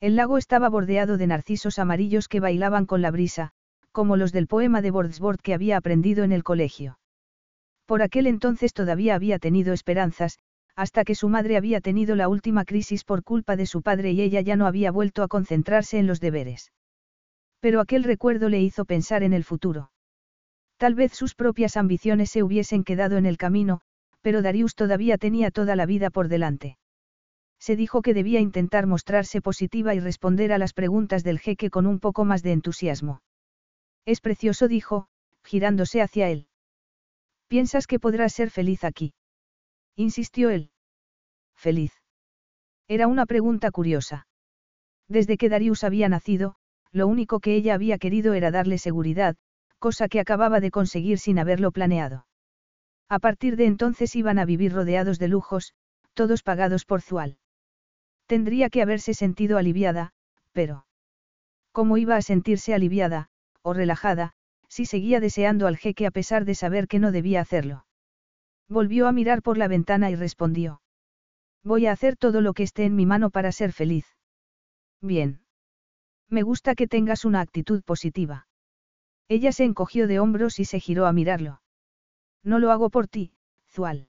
El 0.00 0.16
lago 0.16 0.36
estaba 0.36 0.68
bordeado 0.68 1.16
de 1.16 1.28
narcisos 1.28 1.78
amarillos 1.78 2.26
que 2.26 2.40
bailaban 2.40 2.86
con 2.86 3.02
la 3.02 3.12
brisa, 3.12 3.52
como 3.92 4.16
los 4.16 4.32
del 4.32 4.48
poema 4.48 4.82
de 4.82 4.90
Wordsworth 4.90 5.40
que 5.40 5.54
había 5.54 5.76
aprendido 5.76 6.24
en 6.24 6.32
el 6.32 6.42
colegio. 6.42 6.98
Por 7.86 8.02
aquel 8.02 8.26
entonces 8.26 8.72
todavía 8.72 9.14
había 9.14 9.38
tenido 9.38 9.72
esperanzas, 9.72 10.38
hasta 10.74 11.04
que 11.04 11.14
su 11.14 11.28
madre 11.28 11.56
había 11.56 11.80
tenido 11.80 12.16
la 12.16 12.28
última 12.28 12.64
crisis 12.64 13.04
por 13.04 13.22
culpa 13.22 13.56
de 13.56 13.66
su 13.66 13.82
padre 13.82 14.12
y 14.12 14.22
ella 14.22 14.40
ya 14.40 14.56
no 14.56 14.66
había 14.66 14.90
vuelto 14.90 15.22
a 15.22 15.28
concentrarse 15.28 15.98
en 15.98 16.06
los 16.06 16.20
deberes. 16.20 16.72
Pero 17.60 17.80
aquel 17.80 18.04
recuerdo 18.04 18.48
le 18.48 18.60
hizo 18.60 18.84
pensar 18.84 19.22
en 19.22 19.32
el 19.32 19.44
futuro. 19.44 19.90
Tal 20.76 20.94
vez 20.94 21.12
sus 21.12 21.34
propias 21.34 21.76
ambiciones 21.76 22.30
se 22.30 22.42
hubiesen 22.42 22.82
quedado 22.82 23.16
en 23.16 23.26
el 23.26 23.36
camino, 23.36 23.82
pero 24.20 24.42
Darius 24.42 24.74
todavía 24.74 25.18
tenía 25.18 25.50
toda 25.50 25.76
la 25.76 25.86
vida 25.86 26.10
por 26.10 26.28
delante. 26.28 26.78
Se 27.60 27.76
dijo 27.76 28.02
que 28.02 28.14
debía 28.14 28.40
intentar 28.40 28.86
mostrarse 28.86 29.40
positiva 29.40 29.94
y 29.94 30.00
responder 30.00 30.52
a 30.52 30.58
las 30.58 30.72
preguntas 30.72 31.22
del 31.22 31.38
jeque 31.38 31.70
con 31.70 31.86
un 31.86 32.00
poco 32.00 32.24
más 32.24 32.42
de 32.42 32.52
entusiasmo. 32.52 33.22
Es 34.04 34.20
precioso, 34.20 34.66
dijo, 34.66 35.06
girándose 35.44 36.02
hacia 36.02 36.28
él. 36.30 36.48
¿Piensas 37.46 37.86
que 37.86 38.00
podrás 38.00 38.32
ser 38.32 38.50
feliz 38.50 38.82
aquí? 38.82 39.14
Insistió 39.96 40.50
él. 40.50 40.70
¿Feliz? 41.54 41.92
Era 42.88 43.06
una 43.06 43.26
pregunta 43.26 43.70
curiosa. 43.70 44.26
Desde 45.08 45.36
que 45.36 45.48
Darius 45.48 45.84
había 45.84 46.08
nacido, 46.08 46.56
lo 46.90 47.06
único 47.06 47.40
que 47.40 47.54
ella 47.54 47.74
había 47.74 47.98
querido 47.98 48.34
era 48.34 48.50
darle 48.50 48.78
seguridad, 48.78 49.36
cosa 49.78 50.08
que 50.08 50.20
acababa 50.20 50.60
de 50.60 50.70
conseguir 50.70 51.18
sin 51.18 51.38
haberlo 51.38 51.72
planeado. 51.72 52.26
A 53.08 53.18
partir 53.18 53.56
de 53.56 53.66
entonces 53.66 54.16
iban 54.16 54.38
a 54.38 54.44
vivir 54.44 54.72
rodeados 54.72 55.18
de 55.18 55.28
lujos, 55.28 55.74
todos 56.14 56.42
pagados 56.42 56.84
por 56.84 57.02
Zual. 57.02 57.38
Tendría 58.26 58.70
que 58.70 58.82
haberse 58.82 59.14
sentido 59.14 59.58
aliviada, 59.58 60.12
pero... 60.52 60.86
¿Cómo 61.72 61.96
iba 61.96 62.16
a 62.16 62.22
sentirse 62.22 62.74
aliviada, 62.74 63.28
o 63.62 63.72
relajada, 63.72 64.32
si 64.68 64.86
seguía 64.86 65.20
deseando 65.20 65.66
al 65.66 65.76
jeque 65.76 66.06
a 66.06 66.10
pesar 66.10 66.44
de 66.44 66.54
saber 66.54 66.88
que 66.88 66.98
no 66.98 67.12
debía 67.12 67.40
hacerlo. 67.40 67.84
Volvió 68.68 69.06
a 69.06 69.12
mirar 69.12 69.42
por 69.42 69.58
la 69.58 69.68
ventana 69.68 70.10
y 70.10 70.16
respondió. 70.16 70.80
Voy 71.62 71.86
a 71.86 71.92
hacer 71.92 72.16
todo 72.16 72.40
lo 72.40 72.54
que 72.54 72.62
esté 72.62 72.84
en 72.84 72.96
mi 72.96 73.06
mano 73.06 73.30
para 73.30 73.52
ser 73.52 73.72
feliz. 73.72 74.06
Bien. 75.00 75.42
Me 76.28 76.42
gusta 76.42 76.74
que 76.74 76.88
tengas 76.88 77.24
una 77.24 77.40
actitud 77.40 77.82
positiva. 77.82 78.46
Ella 79.28 79.52
se 79.52 79.64
encogió 79.64 80.06
de 80.06 80.18
hombros 80.18 80.58
y 80.58 80.64
se 80.64 80.80
giró 80.80 81.06
a 81.06 81.12
mirarlo. 81.12 81.62
No 82.42 82.58
lo 82.58 82.70
hago 82.72 82.90
por 82.90 83.08
ti, 83.08 83.32
Zual. 83.68 84.08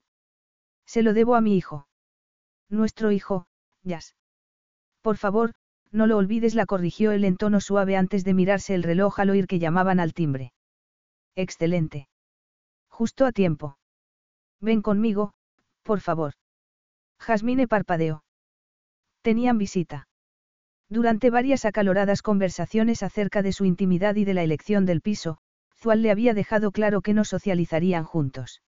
Se 0.86 1.02
lo 1.02 1.12
debo 1.12 1.34
a 1.34 1.40
mi 1.40 1.56
hijo. 1.56 1.86
Nuestro 2.68 3.12
hijo, 3.12 3.46
Yas. 3.82 4.16
Por 5.02 5.16
favor, 5.16 5.52
no 5.92 6.06
lo 6.06 6.16
olvides, 6.16 6.54
la 6.54 6.66
corrigió 6.66 7.12
él 7.12 7.24
en 7.24 7.36
tono 7.36 7.60
suave 7.60 7.96
antes 7.96 8.24
de 8.24 8.34
mirarse 8.34 8.74
el 8.74 8.82
reloj 8.82 9.20
al 9.20 9.30
oír 9.30 9.46
que 9.46 9.58
llamaban 9.58 10.00
al 10.00 10.12
timbre. 10.12 10.52
Excelente. 11.36 12.08
Justo 12.88 13.26
a 13.26 13.32
tiempo. 13.32 13.76
Ven 14.64 14.80
conmigo, 14.80 15.34
por 15.82 16.00
favor. 16.00 16.32
Jasmine 17.20 17.68
parpadeó. 17.68 18.24
Tenían 19.20 19.58
visita. 19.58 20.08
Durante 20.88 21.28
varias 21.28 21.66
acaloradas 21.66 22.22
conversaciones 22.22 23.02
acerca 23.02 23.42
de 23.42 23.52
su 23.52 23.66
intimidad 23.66 24.14
y 24.16 24.24
de 24.24 24.32
la 24.32 24.42
elección 24.42 24.86
del 24.86 25.02
piso, 25.02 25.36
Zual 25.76 26.00
le 26.00 26.10
había 26.10 26.32
dejado 26.32 26.72
claro 26.72 27.02
que 27.02 27.12
no 27.12 27.24
socializarían 27.24 28.04
juntos. 28.04 28.62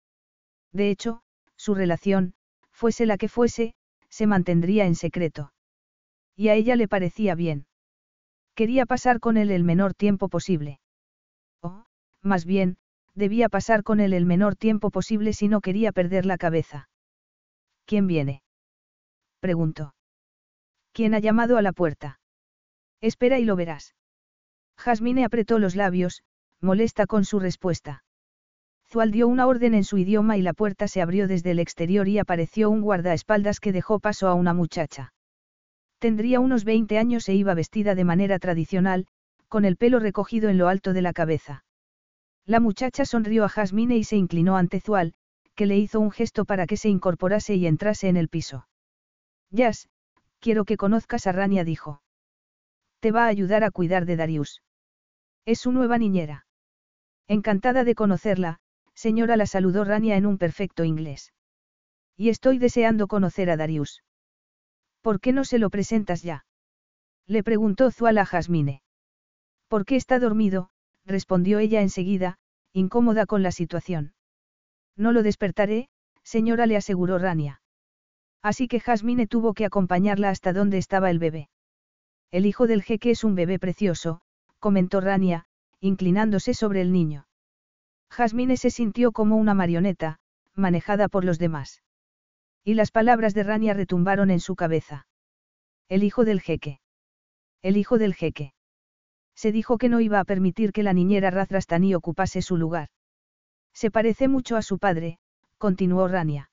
De 0.72 0.88
hecho, 0.88 1.22
su 1.56 1.74
relación, 1.74 2.32
fuese 2.70 3.04
la 3.04 3.18
que 3.18 3.28
fuese, 3.28 3.74
se 4.08 4.26
mantendría 4.26 4.86
en 4.86 4.94
secreto. 4.94 5.52
Y 6.34 6.48
a 6.48 6.54
ella 6.54 6.74
le 6.74 6.88
parecía 6.88 7.34
bien. 7.34 7.66
Quería 8.54 8.86
pasar 8.86 9.20
con 9.20 9.36
él 9.36 9.50
el 9.50 9.64
menor 9.64 9.92
tiempo 9.92 10.30
posible. 10.30 10.80
O, 11.60 11.84
más 12.22 12.46
bien, 12.46 12.78
debía 13.14 13.48
pasar 13.48 13.82
con 13.82 14.00
él 14.00 14.12
el 14.12 14.26
menor 14.26 14.56
tiempo 14.56 14.90
posible 14.90 15.32
si 15.32 15.48
no 15.48 15.60
quería 15.60 15.92
perder 15.92 16.26
la 16.26 16.38
cabeza. 16.38 16.88
¿Quién 17.84 18.06
viene? 18.06 18.42
preguntó. 19.40 19.94
¿Quién 20.92 21.14
ha 21.14 21.18
llamado 21.18 21.56
a 21.56 21.62
la 21.62 21.72
puerta? 21.72 22.20
Espera 23.00 23.38
y 23.38 23.44
lo 23.44 23.56
verás. 23.56 23.94
Jasmine 24.76 25.24
apretó 25.24 25.58
los 25.58 25.76
labios, 25.76 26.22
molesta 26.60 27.06
con 27.06 27.24
su 27.24 27.40
respuesta. 27.40 28.04
Zual 28.88 29.10
dio 29.10 29.26
una 29.26 29.46
orden 29.46 29.74
en 29.74 29.84
su 29.84 29.98
idioma 29.98 30.36
y 30.36 30.42
la 30.42 30.52
puerta 30.52 30.86
se 30.86 31.00
abrió 31.00 31.26
desde 31.26 31.52
el 31.52 31.58
exterior 31.58 32.08
y 32.08 32.18
apareció 32.18 32.68
un 32.70 32.82
guardaespaldas 32.82 33.58
que 33.58 33.72
dejó 33.72 34.00
paso 34.00 34.28
a 34.28 34.34
una 34.34 34.52
muchacha. 34.52 35.12
Tendría 35.98 36.40
unos 36.40 36.64
20 36.64 36.98
años 36.98 37.28
e 37.28 37.34
iba 37.34 37.54
vestida 37.54 37.94
de 37.94 38.04
manera 38.04 38.38
tradicional, 38.38 39.06
con 39.48 39.64
el 39.64 39.76
pelo 39.76 39.98
recogido 39.98 40.50
en 40.50 40.58
lo 40.58 40.68
alto 40.68 40.92
de 40.92 41.02
la 41.02 41.12
cabeza. 41.12 41.64
La 42.46 42.60
muchacha 42.60 43.04
sonrió 43.04 43.44
a 43.44 43.48
Jasmine 43.48 43.96
y 43.96 44.04
se 44.04 44.16
inclinó 44.16 44.56
ante 44.56 44.80
Zual, 44.80 45.14
que 45.54 45.66
le 45.66 45.78
hizo 45.78 46.00
un 46.00 46.10
gesto 46.10 46.44
para 46.44 46.66
que 46.66 46.76
se 46.76 46.88
incorporase 46.88 47.54
y 47.54 47.66
entrase 47.66 48.08
en 48.08 48.16
el 48.16 48.28
piso. 48.28 48.66
Yas, 49.50 49.88
quiero 50.40 50.64
que 50.64 50.76
conozcas 50.76 51.26
a 51.26 51.32
Rania, 51.32 51.64
dijo. 51.64 52.02
Te 53.00 53.12
va 53.12 53.24
a 53.24 53.28
ayudar 53.28 53.64
a 53.64 53.70
cuidar 53.70 54.06
de 54.06 54.16
Darius. 54.16 54.62
Es 55.44 55.60
su 55.60 55.72
nueva 55.72 55.98
niñera. 55.98 56.46
Encantada 57.28 57.84
de 57.84 57.94
conocerla, 57.94 58.58
señora 58.94 59.36
la 59.36 59.46
saludó 59.46 59.84
Rania 59.84 60.16
en 60.16 60.26
un 60.26 60.38
perfecto 60.38 60.84
inglés. 60.84 61.32
Y 62.16 62.28
estoy 62.28 62.58
deseando 62.58 63.08
conocer 63.08 63.50
a 63.50 63.56
Darius. 63.56 64.02
¿Por 65.00 65.20
qué 65.20 65.32
no 65.32 65.44
se 65.44 65.58
lo 65.58 65.70
presentas 65.70 66.22
ya? 66.22 66.44
Le 67.26 67.42
preguntó 67.42 67.90
Zual 67.90 68.18
a 68.18 68.26
Jasmine. 68.26 68.82
¿Por 69.68 69.84
qué 69.84 69.96
está 69.96 70.18
dormido? 70.18 70.70
Respondió 71.06 71.58
ella 71.58 71.80
enseguida, 71.80 72.38
incómoda 72.72 73.26
con 73.26 73.42
la 73.42 73.52
situación. 73.52 74.14
No 74.96 75.12
lo 75.12 75.22
despertaré, 75.22 75.88
señora, 76.22 76.66
le 76.66 76.76
aseguró 76.76 77.18
Rania. 77.18 77.60
Así 78.42 78.68
que 78.68 78.80
Jasmine 78.80 79.26
tuvo 79.26 79.54
que 79.54 79.64
acompañarla 79.64 80.30
hasta 80.30 80.52
donde 80.52 80.78
estaba 80.78 81.10
el 81.10 81.18
bebé. 81.18 81.48
El 82.30 82.46
hijo 82.46 82.66
del 82.66 82.82
jeque 82.82 83.10
es 83.10 83.24
un 83.24 83.34
bebé 83.34 83.58
precioso, 83.58 84.20
comentó 84.58 85.00
Rania, 85.00 85.46
inclinándose 85.80 86.54
sobre 86.54 86.80
el 86.80 86.92
niño. 86.92 87.26
Jasmine 88.10 88.56
se 88.56 88.70
sintió 88.70 89.12
como 89.12 89.36
una 89.36 89.54
marioneta, 89.54 90.18
manejada 90.54 91.08
por 91.08 91.24
los 91.24 91.38
demás. 91.38 91.82
Y 92.64 92.74
las 92.74 92.90
palabras 92.90 93.34
de 93.34 93.42
Rania 93.42 93.74
retumbaron 93.74 94.30
en 94.30 94.40
su 94.40 94.54
cabeza. 94.54 95.06
El 95.88 96.04
hijo 96.04 96.24
del 96.24 96.40
jeque. 96.40 96.80
El 97.62 97.76
hijo 97.76 97.98
del 97.98 98.14
jeque. 98.14 98.54
Se 99.34 99.52
dijo 99.52 99.78
que 99.78 99.88
no 99.88 100.00
iba 100.00 100.20
a 100.20 100.24
permitir 100.24 100.72
que 100.72 100.82
la 100.82 100.92
niñera 100.92 101.30
Razrastani 101.30 101.94
ocupase 101.94 102.42
su 102.42 102.56
lugar. 102.56 102.88
Se 103.72 103.90
parece 103.90 104.28
mucho 104.28 104.56
a 104.56 104.62
su 104.62 104.78
padre, 104.78 105.18
continuó 105.58 106.08
Rania. 106.08 106.50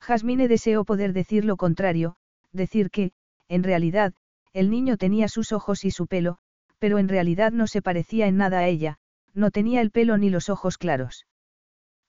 Jasmine 0.00 0.48
deseó 0.48 0.84
poder 0.84 1.12
decir 1.12 1.44
lo 1.44 1.56
contrario, 1.56 2.16
decir 2.52 2.90
que, 2.90 3.12
en 3.48 3.62
realidad, 3.62 4.14
el 4.52 4.70
niño 4.70 4.96
tenía 4.96 5.28
sus 5.28 5.52
ojos 5.52 5.84
y 5.84 5.90
su 5.90 6.06
pelo, 6.06 6.38
pero 6.78 6.98
en 6.98 7.08
realidad 7.08 7.52
no 7.52 7.66
se 7.66 7.82
parecía 7.82 8.26
en 8.26 8.36
nada 8.36 8.60
a 8.60 8.66
ella, 8.66 8.98
no 9.34 9.50
tenía 9.50 9.80
el 9.80 9.90
pelo 9.90 10.16
ni 10.16 10.30
los 10.30 10.48
ojos 10.48 10.78
claros. 10.78 11.26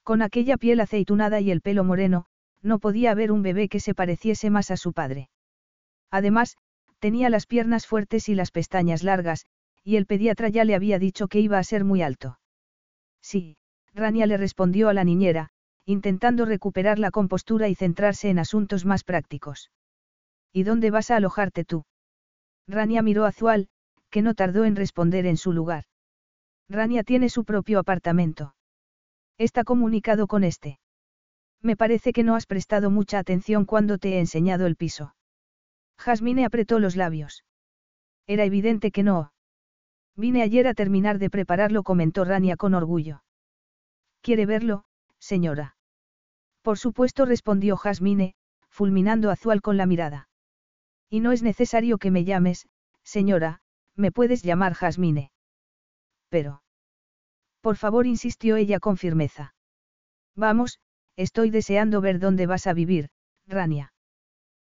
Con 0.03 0.21
aquella 0.21 0.57
piel 0.57 0.79
aceitunada 0.79 1.41
y 1.41 1.51
el 1.51 1.61
pelo 1.61 1.83
moreno, 1.83 2.25
no 2.61 2.79
podía 2.79 3.11
haber 3.11 3.31
un 3.31 3.43
bebé 3.43 3.69
que 3.69 3.79
se 3.79 3.93
pareciese 3.93 4.49
más 4.49 4.71
a 4.71 4.77
su 4.77 4.93
padre. 4.93 5.29
Además, 6.09 6.57
tenía 6.99 7.29
las 7.29 7.45
piernas 7.45 7.87
fuertes 7.87 8.29
y 8.29 8.35
las 8.35 8.51
pestañas 8.51 9.03
largas, 9.03 9.45
y 9.83 9.95
el 9.95 10.05
pediatra 10.05 10.49
ya 10.49 10.63
le 10.63 10.75
había 10.75 10.99
dicho 10.99 11.27
que 11.27 11.39
iba 11.39 11.57
a 11.57 11.63
ser 11.63 11.83
muy 11.83 12.01
alto. 12.01 12.39
Sí, 13.21 13.57
Rania 13.93 14.25
le 14.25 14.37
respondió 14.37 14.89
a 14.89 14.93
la 14.93 15.03
niñera, 15.03 15.49
intentando 15.85 16.45
recuperar 16.45 16.99
la 16.99 17.11
compostura 17.11 17.67
y 17.67 17.75
centrarse 17.75 18.29
en 18.29 18.39
asuntos 18.39 18.85
más 18.85 19.03
prácticos. 19.03 19.71
¿Y 20.53 20.63
dónde 20.63 20.91
vas 20.91 21.11
a 21.11 21.17
alojarte 21.17 21.65
tú? 21.65 21.85
Rania 22.67 23.01
miró 23.01 23.25
a 23.25 23.31
Zual, 23.31 23.69
que 24.09 24.21
no 24.21 24.35
tardó 24.35 24.65
en 24.65 24.75
responder 24.75 25.25
en 25.25 25.37
su 25.37 25.53
lugar. 25.53 25.85
Rania 26.69 27.03
tiene 27.03 27.29
su 27.29 27.43
propio 27.43 27.79
apartamento. 27.79 28.55
Está 29.37 29.63
comunicado 29.63 30.27
con 30.27 30.43
este. 30.43 30.79
Me 31.61 31.75
parece 31.75 32.13
que 32.13 32.23
no 32.23 32.35
has 32.35 32.45
prestado 32.45 32.89
mucha 32.89 33.19
atención 33.19 33.65
cuando 33.65 33.97
te 33.97 34.13
he 34.13 34.19
enseñado 34.19 34.65
el 34.67 34.75
piso. 34.75 35.15
Jasmine 35.97 36.45
apretó 36.45 36.79
los 36.79 36.95
labios. 36.95 37.43
Era 38.27 38.45
evidente 38.45 38.91
que 38.91 39.03
no. 39.03 39.31
Vine 40.15 40.41
ayer 40.41 40.67
a 40.67 40.73
terminar 40.73 41.19
de 41.19 41.29
prepararlo, 41.29 41.83
comentó 41.83 42.25
Rania 42.25 42.57
con 42.57 42.73
orgullo. 42.73 43.23
¿Quiere 44.21 44.45
verlo, 44.45 44.83
señora? 45.19 45.75
Por 46.61 46.77
supuesto, 46.77 47.25
respondió 47.25 47.77
Jasmine, 47.77 48.35
fulminando 48.69 49.31
a 49.31 49.35
Zual 49.35 49.61
con 49.61 49.77
la 49.77 49.85
mirada. 49.85 50.29
Y 51.09 51.19
no 51.19 51.31
es 51.31 51.43
necesario 51.43 51.97
que 51.97 52.11
me 52.11 52.23
llames, 52.23 52.67
señora, 53.03 53.61
me 53.95 54.11
puedes 54.11 54.43
llamar 54.43 54.73
Jasmine. 54.73 55.31
Pero. 56.29 56.63
Por 57.61 57.75
favor, 57.75 58.05
insistió 58.05 58.55
ella 58.55 58.79
con 58.79 58.97
firmeza. 58.97 59.53
Vamos, 60.35 60.79
Estoy 61.17 61.49
deseando 61.49 62.01
ver 62.01 62.19
dónde 62.19 62.47
vas 62.47 62.67
a 62.67 62.73
vivir, 62.73 63.09
Rania. 63.47 63.93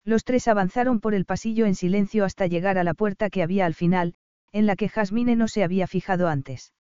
Los 0.04 0.24
tres 0.24 0.48
avanzaron 0.48 1.00
por 1.00 1.14
el 1.14 1.26
pasillo 1.26 1.66
en 1.66 1.76
silencio 1.76 2.26
hasta 2.26 2.48
llegar 2.48 2.78
a 2.78 2.84
la 2.84 2.94
puerta 2.94 3.30
que 3.30 3.44
había 3.44 3.66
al 3.66 3.76
final, 3.76 4.16
en 4.52 4.66
la 4.66 4.76
que 4.76 4.90
Jasmine 4.90 5.36
no 5.36 5.48
se 5.48 5.64
había 5.64 5.88
fijado 5.88 6.28
antes. 6.28 6.74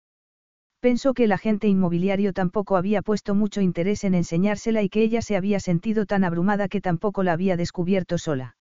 Pensó 0.81 1.13
que 1.13 1.25
el 1.25 1.33
agente 1.33 1.69
inmobiliario 1.69 2.33
tampoco 2.33 2.77
había 2.77 3.03
puesto 3.03 3.35
mucho 3.35 3.61
interés 3.61 4.03
en 4.05 4.15
enseñársela 4.15 4.83
y 4.83 4.89
que 4.89 5.03
ella 5.03 5.21
se 5.21 5.37
había 5.37 5.61
sentido 5.61 6.07
tan 6.07 6.25
abrumada 6.25 6.69
que 6.69 6.81
tampoco 6.81 7.23
la 7.23 7.33
había 7.33 7.57
descubierto 7.57 8.17
sola. 8.17 8.57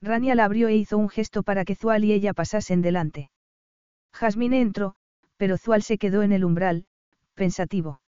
Rania 0.00 0.34
la 0.34 0.46
abrió 0.46 0.68
e 0.68 0.76
hizo 0.76 0.96
un 0.96 1.08
gesto 1.08 1.42
para 1.42 1.64
que 1.64 1.74
Zual 1.74 2.04
y 2.04 2.12
ella 2.12 2.32
pasasen 2.32 2.80
delante. 2.80 3.30
Jasmine 4.14 4.60
entró, 4.60 4.94
pero 5.36 5.58
Zual 5.58 5.82
se 5.82 5.98
quedó 5.98 6.22
en 6.22 6.32
el 6.32 6.44
umbral, 6.44 6.86
pensativo. 7.34 8.00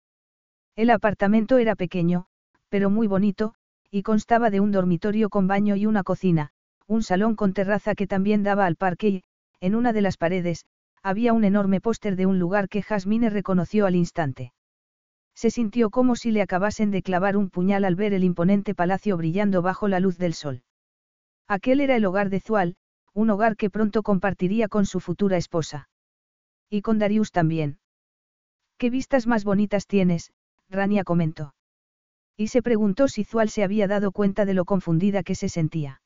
El 0.74 0.90
apartamento 0.90 1.58
era 1.58 1.74
pequeño, 1.74 2.26
pero 2.68 2.90
muy 2.90 3.06
bonito, 3.06 3.54
y 3.90 4.02
constaba 4.02 4.50
de 4.50 4.60
un 4.60 4.72
dormitorio 4.72 5.28
con 5.28 5.46
baño 5.46 5.76
y 5.76 5.86
una 5.86 6.02
cocina, 6.02 6.52
un 6.86 7.02
salón 7.02 7.34
con 7.34 7.52
terraza 7.52 7.94
que 7.94 8.06
también 8.06 8.42
daba 8.42 8.66
al 8.66 8.76
parque 8.76 9.08
y, 9.08 9.24
en 9.60 9.74
una 9.74 9.92
de 9.92 10.02
las 10.02 10.16
paredes, 10.16 10.64
había 11.02 11.32
un 11.32 11.44
enorme 11.44 11.80
póster 11.80 12.16
de 12.16 12.26
un 12.26 12.38
lugar 12.38 12.68
que 12.68 12.82
Jasmine 12.82 13.30
reconoció 13.30 13.86
al 13.86 13.94
instante. 13.94 14.52
Se 15.34 15.50
sintió 15.50 15.90
como 15.90 16.16
si 16.16 16.30
le 16.30 16.42
acabasen 16.42 16.90
de 16.90 17.02
clavar 17.02 17.36
un 17.36 17.50
puñal 17.50 17.84
al 17.84 17.94
ver 17.94 18.14
el 18.14 18.24
imponente 18.24 18.74
palacio 18.74 19.16
brillando 19.16 19.62
bajo 19.62 19.86
la 19.86 20.00
luz 20.00 20.18
del 20.18 20.34
sol. 20.34 20.62
Aquel 21.46 21.80
era 21.80 21.96
el 21.96 22.04
hogar 22.06 22.30
de 22.30 22.40
Zual, 22.40 22.76
un 23.12 23.30
hogar 23.30 23.56
que 23.56 23.70
pronto 23.70 24.02
compartiría 24.02 24.68
con 24.68 24.84
su 24.86 24.98
futura 24.98 25.36
esposa. 25.36 25.88
Y 26.68 26.82
con 26.82 26.98
Darius 26.98 27.32
también. 27.32 27.78
¿Qué 28.78 28.90
vistas 28.90 29.26
más 29.26 29.44
bonitas 29.44 29.86
tienes? 29.86 30.32
Rania 30.68 31.04
comentó. 31.04 31.54
Y 32.36 32.48
se 32.48 32.62
preguntó 32.62 33.08
si 33.08 33.24
Zual 33.24 33.48
se 33.48 33.62
había 33.62 33.86
dado 33.86 34.12
cuenta 34.12 34.44
de 34.44 34.54
lo 34.54 34.64
confundida 34.64 35.22
que 35.22 35.34
se 35.34 35.48
sentía. 35.48 36.02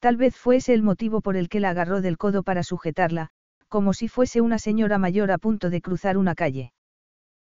Tal 0.00 0.16
vez 0.16 0.36
fuese 0.36 0.74
el 0.74 0.82
motivo 0.82 1.20
por 1.20 1.36
el 1.36 1.48
que 1.48 1.60
la 1.60 1.70
agarró 1.70 2.00
del 2.00 2.18
codo 2.18 2.42
para 2.42 2.62
sujetarla, 2.62 3.30
como 3.68 3.92
si 3.92 4.08
fuese 4.08 4.40
una 4.40 4.58
señora 4.58 4.98
mayor 4.98 5.30
a 5.30 5.38
punto 5.38 5.70
de 5.70 5.80
cruzar 5.80 6.16
una 6.16 6.34
calle. 6.34 6.72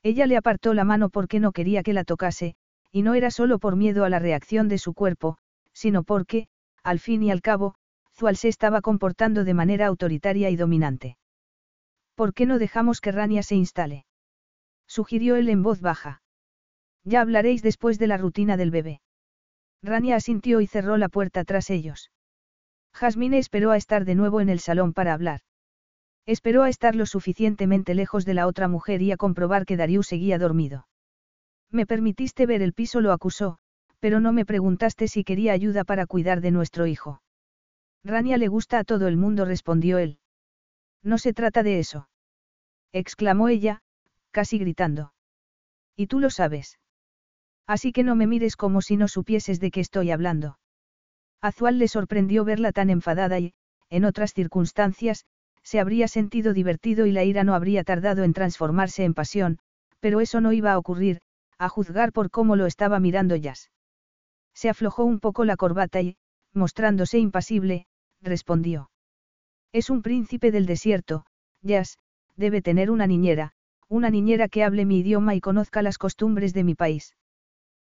Ella 0.02 0.26
le 0.26 0.36
apartó 0.36 0.72
la 0.72 0.84
mano 0.84 1.08
porque 1.10 1.40
no 1.40 1.52
quería 1.52 1.82
que 1.82 1.92
la 1.92 2.04
tocase, 2.04 2.54
y 2.92 3.02
no 3.02 3.14
era 3.14 3.30
solo 3.30 3.58
por 3.58 3.76
miedo 3.76 4.04
a 4.04 4.08
la 4.08 4.18
reacción 4.18 4.68
de 4.68 4.78
su 4.78 4.94
cuerpo, 4.94 5.38
sino 5.72 6.04
porque, 6.04 6.46
al 6.82 7.00
fin 7.00 7.22
y 7.22 7.30
al 7.30 7.42
cabo, 7.42 7.74
Zual 8.14 8.36
se 8.36 8.48
estaba 8.48 8.80
comportando 8.80 9.44
de 9.44 9.52
manera 9.52 9.86
autoritaria 9.86 10.48
y 10.48 10.56
dominante. 10.56 11.18
¿Por 12.14 12.32
qué 12.32 12.46
no 12.46 12.58
dejamos 12.58 13.00
que 13.00 13.12
Rania 13.12 13.42
se 13.42 13.56
instale? 13.56 14.06
Sugirió 14.86 15.36
él 15.36 15.48
en 15.48 15.62
voz 15.62 15.80
baja. 15.80 16.22
Ya 17.04 17.20
hablaréis 17.20 17.62
después 17.62 17.98
de 17.98 18.06
la 18.06 18.16
rutina 18.16 18.56
del 18.56 18.70
bebé. 18.70 19.00
Rania 19.82 20.16
asintió 20.16 20.60
y 20.60 20.66
cerró 20.66 20.96
la 20.96 21.08
puerta 21.08 21.44
tras 21.44 21.68
ellos. 21.68 22.10
Jasmine 22.96 23.36
esperó 23.36 23.72
a 23.72 23.76
estar 23.76 24.06
de 24.06 24.14
nuevo 24.14 24.40
en 24.40 24.48
el 24.48 24.58
salón 24.58 24.94
para 24.94 25.12
hablar. 25.12 25.42
Esperó 26.24 26.62
a 26.62 26.70
estar 26.70 26.96
lo 26.96 27.04
suficientemente 27.04 27.94
lejos 27.94 28.24
de 28.24 28.32
la 28.32 28.46
otra 28.46 28.68
mujer 28.68 29.02
y 29.02 29.12
a 29.12 29.18
comprobar 29.18 29.66
que 29.66 29.76
Darius 29.76 30.06
seguía 30.06 30.38
dormido. 30.38 30.88
Me 31.70 31.84
permitiste 31.84 32.46
ver 32.46 32.62
el 32.62 32.72
piso, 32.72 33.02
lo 33.02 33.12
acusó, 33.12 33.58
pero 34.00 34.18
no 34.18 34.32
me 34.32 34.46
preguntaste 34.46 35.08
si 35.08 35.24
quería 35.24 35.52
ayuda 35.52 35.84
para 35.84 36.06
cuidar 36.06 36.40
de 36.40 36.50
nuestro 36.52 36.86
hijo. 36.86 37.20
Rania 38.02 38.38
le 38.38 38.48
gusta 38.48 38.78
a 38.78 38.84
todo 38.84 39.08
el 39.08 39.18
mundo, 39.18 39.44
respondió 39.44 39.98
él. 39.98 40.18
No 41.02 41.18
se 41.18 41.34
trata 41.34 41.62
de 41.62 41.78
eso. 41.78 42.08
exclamó 42.92 43.50
ella, 43.50 43.82
casi 44.30 44.58
gritando. 44.58 45.12
Y 45.96 46.06
tú 46.06 46.18
lo 46.18 46.30
sabes. 46.30 46.78
Así 47.66 47.92
que 47.92 48.04
no 48.04 48.16
me 48.16 48.26
mires 48.26 48.56
como 48.56 48.80
si 48.80 48.96
no 48.96 49.06
supieses 49.06 49.60
de 49.60 49.70
qué 49.70 49.80
estoy 49.80 50.12
hablando. 50.12 50.56
Azual 51.40 51.78
le 51.78 51.88
sorprendió 51.88 52.44
verla 52.44 52.72
tan 52.72 52.90
enfadada 52.90 53.38
y, 53.38 53.54
en 53.90 54.04
otras 54.04 54.32
circunstancias, 54.32 55.24
se 55.62 55.80
habría 55.80 56.08
sentido 56.08 56.52
divertido 56.52 57.06
y 57.06 57.12
la 57.12 57.24
ira 57.24 57.44
no 57.44 57.54
habría 57.54 57.84
tardado 57.84 58.24
en 58.24 58.32
transformarse 58.32 59.04
en 59.04 59.14
pasión, 59.14 59.58
pero 60.00 60.20
eso 60.20 60.40
no 60.40 60.52
iba 60.52 60.72
a 60.72 60.78
ocurrir, 60.78 61.20
a 61.58 61.68
juzgar 61.68 62.12
por 62.12 62.30
cómo 62.30 62.56
lo 62.56 62.66
estaba 62.66 63.00
mirando 63.00 63.36
Jazz. 63.36 63.70
Se 64.54 64.68
aflojó 64.68 65.04
un 65.04 65.20
poco 65.20 65.44
la 65.44 65.56
corbata 65.56 66.00
y, 66.00 66.16
mostrándose 66.52 67.18
impasible, 67.18 67.86
respondió. 68.22 68.90
Es 69.72 69.90
un 69.90 70.02
príncipe 70.02 70.50
del 70.50 70.66
desierto, 70.66 71.26
Jazz, 71.62 71.98
debe 72.36 72.62
tener 72.62 72.90
una 72.90 73.06
niñera, 73.06 73.52
una 73.88 74.10
niñera 74.10 74.48
que 74.48 74.64
hable 74.64 74.84
mi 74.84 75.00
idioma 75.00 75.34
y 75.34 75.40
conozca 75.40 75.82
las 75.82 75.98
costumbres 75.98 76.54
de 76.54 76.64
mi 76.64 76.74
país. 76.74 77.16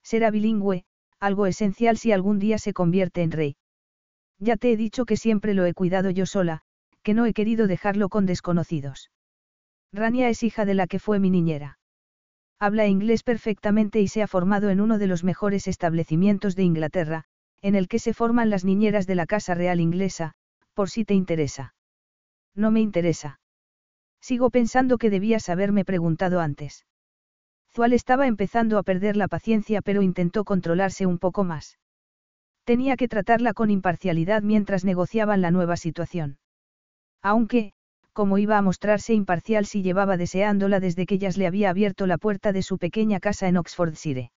Será 0.03 0.31
bilingüe, 0.31 0.85
algo 1.21 1.47
esencial 1.47 1.99
si 1.99 2.13
algún 2.13 2.39
día 2.39 2.59
se 2.59 2.73
convierte 2.73 3.23
en 3.23 3.31
rey. 3.31 3.57
Ya 4.39 4.57
te 4.57 4.73
he 4.73 4.77
dicho 4.77 5.05
que 5.05 5.17
siempre 5.17 5.55
lo 5.55 5.67
he 5.67 5.75
cuidado 5.75 6.11
yo 6.11 6.27
sola, 6.27 6.63
que 7.03 7.15
no 7.15 7.27
he 7.27 7.35
querido 7.35 7.67
dejarlo 7.67 8.09
con 8.09 8.27
desconocidos. 8.27 9.11
Rania 9.93 10.29
es 10.29 10.43
hija 10.43 10.65
de 10.65 10.75
la 10.75 10.87
que 10.87 10.99
fue 10.99 11.19
mi 11.19 11.31
niñera. 11.31 11.79
Habla 12.59 12.87
inglés 12.87 13.23
perfectamente 13.23 14.01
y 14.01 14.09
se 14.09 14.23
ha 14.23 14.27
formado 14.27 14.71
en 14.71 14.81
uno 14.81 14.99
de 14.99 15.07
los 15.07 15.25
mejores 15.25 15.67
establecimientos 15.67 16.57
de 16.57 16.63
Inglaterra, 16.63 17.25
en 17.63 17.75
el 17.75 17.89
que 17.89 17.99
se 17.99 18.15
forman 18.15 18.51
las 18.51 18.65
niñeras 18.65 19.07
de 19.07 19.15
la 19.15 19.27
Casa 19.27 19.55
Real 19.55 19.81
Inglesa, 19.81 20.33
por 20.75 20.91
si 20.91 21.05
te 21.05 21.15
interesa. 21.15 21.75
No 22.55 22.71
me 22.71 22.81
interesa. 22.81 23.41
Sigo 24.21 24.51
pensando 24.51 24.99
que 24.99 25.11
debías 25.11 25.49
haberme 25.49 25.85
preguntado 25.85 26.41
antes. 26.41 26.85
Zual 27.75 27.93
estaba 27.93 28.27
empezando 28.27 28.79
a 28.79 28.83
perder 28.83 29.17
la 29.17 29.29
paciencia 29.29 29.81
pero 29.81 30.03
intentó 30.03 30.45
controlarse 30.45 31.07
un 31.07 31.19
poco 31.19 31.45
más. 31.45 31.79
Tenía 32.65 32.97
que 32.97 33.09
tratarla 33.09 33.55
con 33.55 33.71
imparcialidad 33.71 34.43
mientras 34.43 34.85
negociaban 34.85 35.41
la 35.41 35.51
nueva 35.51 35.77
situación. 35.77 36.39
Aunque, 37.23 37.73
como 38.13 38.39
iba 38.39 38.59
a 38.59 38.63
mostrarse 38.63 39.15
imparcial 39.15 39.67
si 39.67 39.83
llevaba 39.83 40.17
deseándola 40.17 40.81
desde 40.81 41.07
que 41.07 41.15
ellas 41.15 41.37
le 41.37 41.47
había 41.47 41.71
abierto 41.71 42.07
la 42.07 42.19
puerta 42.19 42.53
de 42.53 42.63
su 42.63 42.79
pequeña 42.79 43.21
casa 43.21 43.49
en 43.49 43.57
Oxfordshire. 43.57 44.33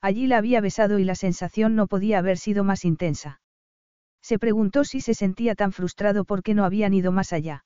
Allí 0.00 0.26
la 0.26 0.38
había 0.38 0.60
besado 0.60 0.98
y 0.98 1.04
la 1.04 1.14
sensación 1.14 1.74
no 1.74 1.86
podía 1.86 2.18
haber 2.18 2.38
sido 2.38 2.64
más 2.64 2.84
intensa. 2.84 3.40
Se 4.20 4.38
preguntó 4.38 4.84
si 4.84 5.00
se 5.00 5.14
sentía 5.14 5.54
tan 5.54 5.72
frustrado 5.72 6.24
porque 6.24 6.54
no 6.54 6.64
habían 6.64 6.92
ido 6.92 7.12
más 7.12 7.32
allá. 7.32 7.64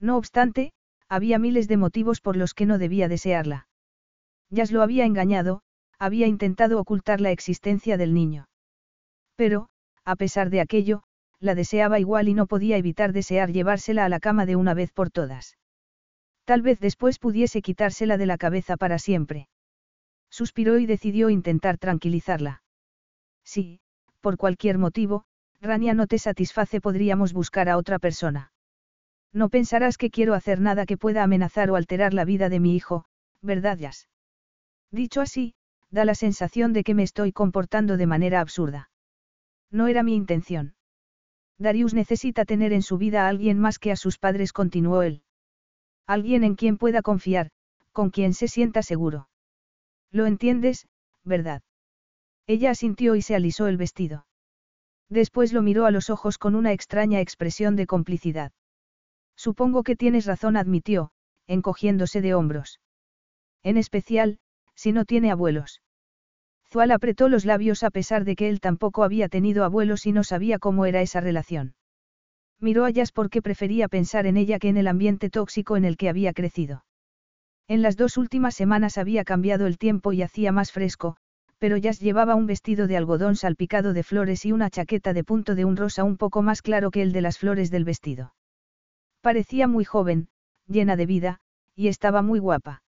No 0.00 0.16
obstante, 0.16 0.72
había 1.08 1.38
miles 1.38 1.68
de 1.68 1.76
motivos 1.76 2.20
por 2.20 2.36
los 2.36 2.54
que 2.54 2.66
no 2.66 2.78
debía 2.78 3.08
desearla. 3.08 3.66
Yas 4.52 4.70
lo 4.70 4.82
había 4.82 5.06
engañado, 5.06 5.62
había 5.98 6.26
intentado 6.26 6.78
ocultar 6.78 7.22
la 7.22 7.30
existencia 7.30 7.96
del 7.96 8.12
niño. 8.12 8.48
Pero, 9.34 9.70
a 10.04 10.14
pesar 10.14 10.50
de 10.50 10.60
aquello, 10.60 11.02
la 11.40 11.54
deseaba 11.54 11.98
igual 11.98 12.28
y 12.28 12.34
no 12.34 12.46
podía 12.46 12.76
evitar 12.76 13.14
desear 13.14 13.50
llevársela 13.50 14.04
a 14.04 14.10
la 14.10 14.20
cama 14.20 14.44
de 14.44 14.56
una 14.56 14.74
vez 14.74 14.92
por 14.92 15.10
todas. 15.10 15.56
Tal 16.44 16.60
vez 16.60 16.78
después 16.80 17.18
pudiese 17.18 17.62
quitársela 17.62 18.18
de 18.18 18.26
la 18.26 18.36
cabeza 18.36 18.76
para 18.76 18.98
siempre. 18.98 19.48
Suspiró 20.30 20.78
y 20.78 20.84
decidió 20.84 21.30
intentar 21.30 21.78
tranquilizarla. 21.78 22.62
Sí, 23.44 23.80
por 24.20 24.36
cualquier 24.36 24.76
motivo, 24.76 25.24
Rania 25.62 25.94
no 25.94 26.06
te 26.06 26.18
satisface, 26.18 26.80
podríamos 26.82 27.32
buscar 27.32 27.70
a 27.70 27.78
otra 27.78 27.98
persona. 27.98 28.52
No 29.32 29.48
pensarás 29.48 29.96
que 29.96 30.10
quiero 30.10 30.34
hacer 30.34 30.60
nada 30.60 30.84
que 30.84 30.98
pueda 30.98 31.22
amenazar 31.22 31.70
o 31.70 31.76
alterar 31.76 32.12
la 32.12 32.26
vida 32.26 32.50
de 32.50 32.60
mi 32.60 32.76
hijo, 32.76 33.06
¿verdad, 33.40 33.78
Yas? 33.78 34.08
Dicho 34.92 35.22
así, 35.22 35.54
da 35.90 36.04
la 36.04 36.14
sensación 36.14 36.72
de 36.72 36.84
que 36.84 36.94
me 36.94 37.02
estoy 37.02 37.32
comportando 37.32 37.96
de 37.96 38.06
manera 38.06 38.40
absurda. 38.40 38.90
No 39.70 39.88
era 39.88 40.02
mi 40.02 40.14
intención. 40.14 40.74
Darius 41.58 41.94
necesita 41.94 42.44
tener 42.44 42.72
en 42.72 42.82
su 42.82 42.98
vida 42.98 43.24
a 43.24 43.28
alguien 43.28 43.58
más 43.58 43.78
que 43.78 43.90
a 43.90 43.96
sus 43.96 44.18
padres, 44.18 44.52
continuó 44.52 45.02
él. 45.02 45.22
Alguien 46.06 46.44
en 46.44 46.56
quien 46.56 46.76
pueda 46.76 47.00
confiar, 47.00 47.50
con 47.92 48.10
quien 48.10 48.34
se 48.34 48.48
sienta 48.48 48.82
seguro. 48.82 49.28
¿Lo 50.10 50.26
entiendes, 50.26 50.86
verdad? 51.24 51.62
Ella 52.46 52.70
asintió 52.70 53.14
y 53.16 53.22
se 53.22 53.34
alisó 53.34 53.68
el 53.68 53.78
vestido. 53.78 54.26
Después 55.08 55.52
lo 55.52 55.62
miró 55.62 55.86
a 55.86 55.90
los 55.90 56.10
ojos 56.10 56.36
con 56.36 56.54
una 56.54 56.72
extraña 56.72 57.20
expresión 57.20 57.76
de 57.76 57.86
complicidad. 57.86 58.52
Supongo 59.36 59.84
que 59.84 59.96
tienes 59.96 60.26
razón, 60.26 60.56
admitió, 60.56 61.12
encogiéndose 61.46 62.20
de 62.20 62.34
hombros. 62.34 62.80
En 63.62 63.76
especial, 63.76 64.38
si 64.74 64.92
no 64.92 65.04
tiene 65.04 65.30
abuelos. 65.30 65.82
Zual 66.70 66.90
apretó 66.90 67.28
los 67.28 67.44
labios 67.44 67.82
a 67.82 67.90
pesar 67.90 68.24
de 68.24 68.34
que 68.34 68.48
él 68.48 68.60
tampoco 68.60 69.04
había 69.04 69.28
tenido 69.28 69.64
abuelos 69.64 70.06
y 70.06 70.12
no 70.12 70.24
sabía 70.24 70.58
cómo 70.58 70.86
era 70.86 71.02
esa 71.02 71.20
relación. 71.20 71.74
Miró 72.60 72.84
a 72.84 72.90
Jazz 72.90 73.12
porque 73.12 73.42
prefería 73.42 73.88
pensar 73.88 74.26
en 74.26 74.36
ella 74.36 74.58
que 74.58 74.68
en 74.68 74.76
el 74.76 74.86
ambiente 74.86 75.30
tóxico 75.30 75.76
en 75.76 75.84
el 75.84 75.96
que 75.96 76.08
había 76.08 76.32
crecido. 76.32 76.84
En 77.68 77.82
las 77.82 77.96
dos 77.96 78.16
últimas 78.16 78.54
semanas 78.54 78.98
había 78.98 79.24
cambiado 79.24 79.66
el 79.66 79.78
tiempo 79.78 80.12
y 80.12 80.22
hacía 80.22 80.52
más 80.52 80.72
fresco, 80.72 81.16
pero 81.58 81.76
Jazz 81.76 82.00
llevaba 82.00 82.34
un 82.34 82.46
vestido 82.46 82.86
de 82.86 82.96
algodón 82.96 83.36
salpicado 83.36 83.92
de 83.92 84.02
flores 84.02 84.44
y 84.44 84.52
una 84.52 84.70
chaqueta 84.70 85.12
de 85.12 85.24
punto 85.24 85.54
de 85.54 85.64
un 85.64 85.76
rosa 85.76 86.04
un 86.04 86.16
poco 86.16 86.42
más 86.42 86.62
claro 86.62 86.90
que 86.90 87.02
el 87.02 87.12
de 87.12 87.20
las 87.20 87.38
flores 87.38 87.70
del 87.70 87.84
vestido. 87.84 88.34
Parecía 89.20 89.68
muy 89.68 89.84
joven, 89.84 90.28
llena 90.66 90.96
de 90.96 91.06
vida, 91.06 91.40
y 91.76 91.88
estaba 91.88 92.22
muy 92.22 92.38
guapa. 92.38 92.82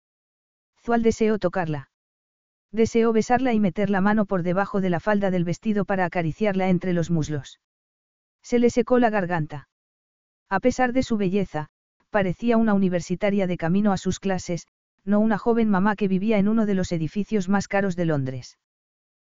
Zual 0.84 1.02
deseó 1.02 1.38
tocarla. 1.38 1.88
Deseó 2.70 3.12
besarla 3.12 3.52
y 3.54 3.60
meter 3.60 3.88
la 3.88 4.00
mano 4.00 4.26
por 4.26 4.42
debajo 4.42 4.80
de 4.80 4.90
la 4.90 5.00
falda 5.00 5.30
del 5.30 5.44
vestido 5.44 5.84
para 5.84 6.04
acariciarla 6.04 6.68
entre 6.68 6.92
los 6.92 7.10
muslos. 7.10 7.60
Se 8.42 8.58
le 8.58 8.68
secó 8.68 8.98
la 8.98 9.08
garganta. 9.08 9.68
A 10.50 10.60
pesar 10.60 10.92
de 10.92 11.02
su 11.02 11.16
belleza, 11.16 11.68
parecía 12.10 12.58
una 12.58 12.74
universitaria 12.74 13.46
de 13.46 13.56
camino 13.56 13.92
a 13.92 13.96
sus 13.96 14.20
clases, 14.20 14.66
no 15.04 15.20
una 15.20 15.38
joven 15.38 15.70
mamá 15.70 15.96
que 15.96 16.08
vivía 16.08 16.38
en 16.38 16.48
uno 16.48 16.66
de 16.66 16.74
los 16.74 16.92
edificios 16.92 17.48
más 17.48 17.66
caros 17.68 17.96
de 17.96 18.04
Londres. 18.04 18.58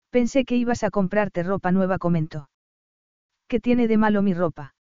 Pensé 0.10 0.44
que 0.46 0.56
ibas 0.56 0.84
a 0.84 0.90
comprarte 0.90 1.44
ropa 1.44 1.72
nueva, 1.72 1.98
comentó. 1.98 2.50
¿Qué 3.48 3.60
tiene 3.60 3.88
de 3.88 3.98
malo 3.98 4.22
mi 4.22 4.34
ropa? 4.34 4.76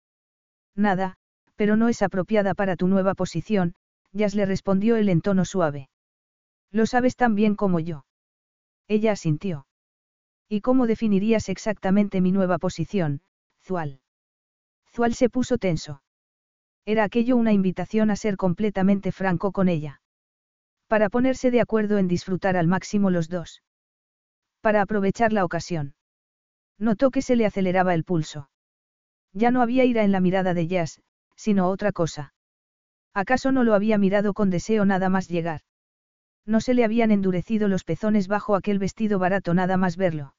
Nada, 0.75 1.15
pero 1.55 1.77
no 1.77 1.87
es 1.87 2.01
apropiada 2.01 2.53
para 2.53 2.75
tu 2.75 2.87
nueva 2.87 3.13
posición, 3.13 3.73
Jazz 4.11 4.35
le 4.35 4.45
respondió 4.45 4.97
él 4.97 5.09
en 5.09 5.21
tono 5.21 5.45
suave. 5.45 5.89
Lo 6.71 6.85
sabes 6.85 7.15
tan 7.15 7.35
bien 7.35 7.55
como 7.55 7.79
yo. 7.79 8.05
Ella 8.87 9.11
asintió. 9.11 9.67
¿Y 10.49 10.61
cómo 10.61 10.87
definirías 10.87 11.49
exactamente 11.49 12.21
mi 12.21 12.31
nueva 12.31 12.57
posición, 12.57 13.21
Zual? 13.61 14.01
Zual 14.93 15.13
se 15.13 15.29
puso 15.29 15.57
tenso. 15.57 16.01
Era 16.85 17.03
aquello 17.03 17.35
una 17.35 17.51
invitación 17.51 18.09
a 18.11 18.15
ser 18.15 18.37
completamente 18.37 19.11
franco 19.11 19.51
con 19.51 19.67
ella. 19.67 20.01
Para 20.87 21.09
ponerse 21.09 21.51
de 21.51 21.59
acuerdo 21.59 21.97
en 21.97 22.07
disfrutar 22.07 22.55
al 22.55 22.67
máximo 22.67 23.09
los 23.09 23.27
dos. 23.27 23.61
Para 24.61 24.81
aprovechar 24.81 25.33
la 25.33 25.43
ocasión. 25.43 25.95
Notó 26.77 27.11
que 27.11 27.21
se 27.21 27.35
le 27.35 27.45
aceleraba 27.45 27.93
el 27.93 28.05
pulso. 28.05 28.49
Ya 29.33 29.51
no 29.51 29.61
había 29.61 29.83
ira 29.83 30.03
en 30.03 30.13
la 30.13 30.21
mirada 30.21 30.53
de 30.53 30.67
Jazz, 30.67 31.01
sino 31.35 31.69
otra 31.69 31.91
cosa. 31.91 32.33
¿Acaso 33.13 33.51
no 33.51 33.63
lo 33.63 33.73
había 33.73 33.97
mirado 33.97 34.33
con 34.33 34.49
deseo 34.49 34.85
nada 34.85 35.09
más 35.09 35.27
llegar? 35.27 35.61
No 36.47 36.61
se 36.61 36.73
le 36.73 36.85
habían 36.85 37.11
endurecido 37.11 37.67
los 37.67 37.83
pezones 37.83 38.29
bajo 38.29 38.55
aquel 38.55 38.79
vestido 38.79 39.19
barato 39.19 39.53
nada 39.53 39.75
más 39.75 39.97
verlo. 39.97 40.33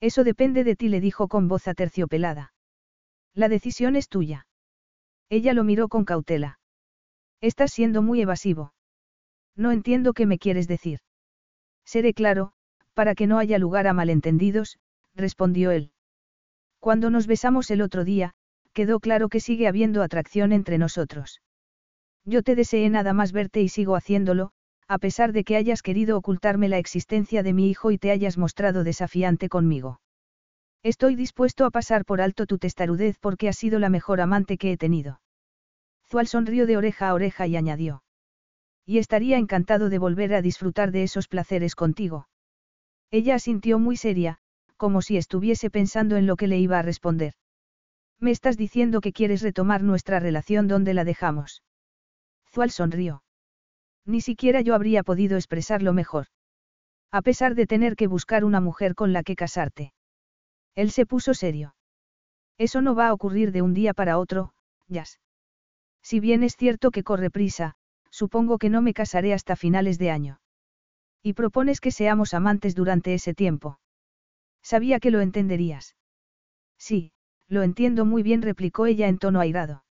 Eso 0.00 0.24
depende 0.24 0.64
de 0.64 0.74
ti, 0.74 0.88
le 0.88 1.00
dijo 1.00 1.28
con 1.28 1.46
voz 1.46 1.68
aterciopelada. 1.68 2.52
La 3.32 3.48
decisión 3.48 3.94
es 3.94 4.08
tuya. 4.08 4.48
Ella 5.28 5.54
lo 5.54 5.62
miró 5.62 5.88
con 5.88 6.04
cautela. 6.04 6.58
Estás 7.40 7.70
siendo 7.70 8.02
muy 8.02 8.20
evasivo. 8.20 8.74
No 9.56 9.70
entiendo 9.70 10.14
qué 10.14 10.26
me 10.26 10.38
quieres 10.38 10.66
decir. 10.66 10.98
Seré 11.84 12.12
claro, 12.12 12.52
para 12.92 13.14
que 13.14 13.28
no 13.28 13.38
haya 13.38 13.58
lugar 13.58 13.86
a 13.86 13.92
malentendidos, 13.92 14.78
respondió 15.14 15.70
él. 15.70 15.92
Cuando 16.80 17.08
nos 17.08 17.28
besamos 17.28 17.70
el 17.70 17.82
otro 17.82 18.04
día, 18.04 18.34
quedó 18.72 18.98
claro 18.98 19.28
que 19.28 19.38
sigue 19.38 19.68
habiendo 19.68 20.02
atracción 20.02 20.52
entre 20.52 20.78
nosotros. 20.78 21.40
Yo 22.24 22.42
te 22.42 22.56
deseé 22.56 22.90
nada 22.90 23.12
más 23.12 23.32
verte 23.32 23.60
y 23.60 23.68
sigo 23.68 23.96
haciéndolo, 23.96 24.52
a 24.90 24.98
pesar 24.98 25.32
de 25.32 25.44
que 25.44 25.54
hayas 25.54 25.82
querido 25.82 26.16
ocultarme 26.16 26.68
la 26.68 26.78
existencia 26.78 27.44
de 27.44 27.52
mi 27.52 27.70
hijo 27.70 27.92
y 27.92 27.98
te 27.98 28.10
hayas 28.10 28.36
mostrado 28.36 28.82
desafiante 28.82 29.48
conmigo. 29.48 30.00
Estoy 30.82 31.14
dispuesto 31.14 31.64
a 31.64 31.70
pasar 31.70 32.04
por 32.04 32.20
alto 32.20 32.44
tu 32.44 32.58
testarudez 32.58 33.16
porque 33.20 33.48
has 33.48 33.56
sido 33.56 33.78
la 33.78 33.88
mejor 33.88 34.20
amante 34.20 34.58
que 34.58 34.72
he 34.72 34.76
tenido. 34.76 35.20
Zual 36.08 36.26
sonrió 36.26 36.66
de 36.66 36.76
oreja 36.76 37.08
a 37.08 37.14
oreja 37.14 37.46
y 37.46 37.54
añadió. 37.54 38.02
Y 38.84 38.98
estaría 38.98 39.38
encantado 39.38 39.90
de 39.90 39.98
volver 39.98 40.34
a 40.34 40.42
disfrutar 40.42 40.90
de 40.90 41.04
esos 41.04 41.28
placeres 41.28 41.76
contigo. 41.76 42.26
Ella 43.12 43.36
asintió 43.36 43.78
muy 43.78 43.96
seria, 43.96 44.38
como 44.76 45.02
si 45.02 45.16
estuviese 45.16 45.70
pensando 45.70 46.16
en 46.16 46.26
lo 46.26 46.34
que 46.34 46.48
le 46.48 46.58
iba 46.58 46.80
a 46.80 46.82
responder. 46.82 47.34
Me 48.18 48.32
estás 48.32 48.56
diciendo 48.56 49.00
que 49.00 49.12
quieres 49.12 49.40
retomar 49.42 49.84
nuestra 49.84 50.18
relación 50.18 50.66
donde 50.66 50.94
la 50.94 51.04
dejamos. 51.04 51.62
Zual 52.52 52.72
sonrió. 52.72 53.22
Ni 54.06 54.20
siquiera 54.20 54.60
yo 54.60 54.74
habría 54.74 55.02
podido 55.02 55.36
expresarlo 55.36 55.92
mejor. 55.92 56.26
A 57.10 57.22
pesar 57.22 57.54
de 57.54 57.66
tener 57.66 57.96
que 57.96 58.06
buscar 58.06 58.44
una 58.44 58.60
mujer 58.60 58.94
con 58.94 59.12
la 59.12 59.22
que 59.22 59.36
casarte. 59.36 59.92
Él 60.74 60.90
se 60.90 61.06
puso 61.06 61.34
serio. 61.34 61.74
Eso 62.58 62.82
no 62.82 62.94
va 62.94 63.08
a 63.08 63.12
ocurrir 63.12 63.52
de 63.52 63.62
un 63.62 63.74
día 63.74 63.94
para 63.94 64.18
otro, 64.18 64.52
Jazz. 64.86 65.20
Si 66.02 66.20
bien 66.20 66.42
es 66.42 66.56
cierto 66.56 66.90
que 66.90 67.02
corre 67.02 67.30
prisa, 67.30 67.74
supongo 68.10 68.58
que 68.58 68.70
no 68.70 68.82
me 68.82 68.94
casaré 68.94 69.34
hasta 69.34 69.56
finales 69.56 69.98
de 69.98 70.10
año. 70.10 70.40
Y 71.22 71.34
propones 71.34 71.80
que 71.80 71.90
seamos 71.90 72.32
amantes 72.34 72.74
durante 72.74 73.14
ese 73.14 73.34
tiempo. 73.34 73.78
Sabía 74.62 75.00
que 75.00 75.10
lo 75.10 75.20
entenderías. 75.20 75.96
Sí, 76.78 77.12
lo 77.48 77.62
entiendo 77.62 78.04
muy 78.04 78.22
bien, 78.22 78.42
replicó 78.42 78.86
ella 78.86 79.08
en 79.08 79.18
tono 79.18 79.40
airado. 79.40 79.84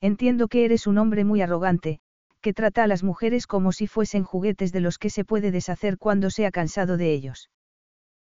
Entiendo 0.00 0.48
que 0.48 0.64
eres 0.64 0.86
un 0.86 0.98
hombre 0.98 1.24
muy 1.24 1.40
arrogante, 1.40 2.00
que 2.44 2.52
trata 2.52 2.84
a 2.84 2.86
las 2.86 3.02
mujeres 3.02 3.46
como 3.46 3.72
si 3.72 3.86
fuesen 3.86 4.22
juguetes 4.22 4.70
de 4.70 4.80
los 4.82 4.98
que 4.98 5.08
se 5.08 5.24
puede 5.24 5.50
deshacer 5.50 5.96
cuando 5.96 6.28
se 6.28 6.44
ha 6.44 6.50
cansado 6.50 6.98
de 6.98 7.10
ellos. 7.14 7.48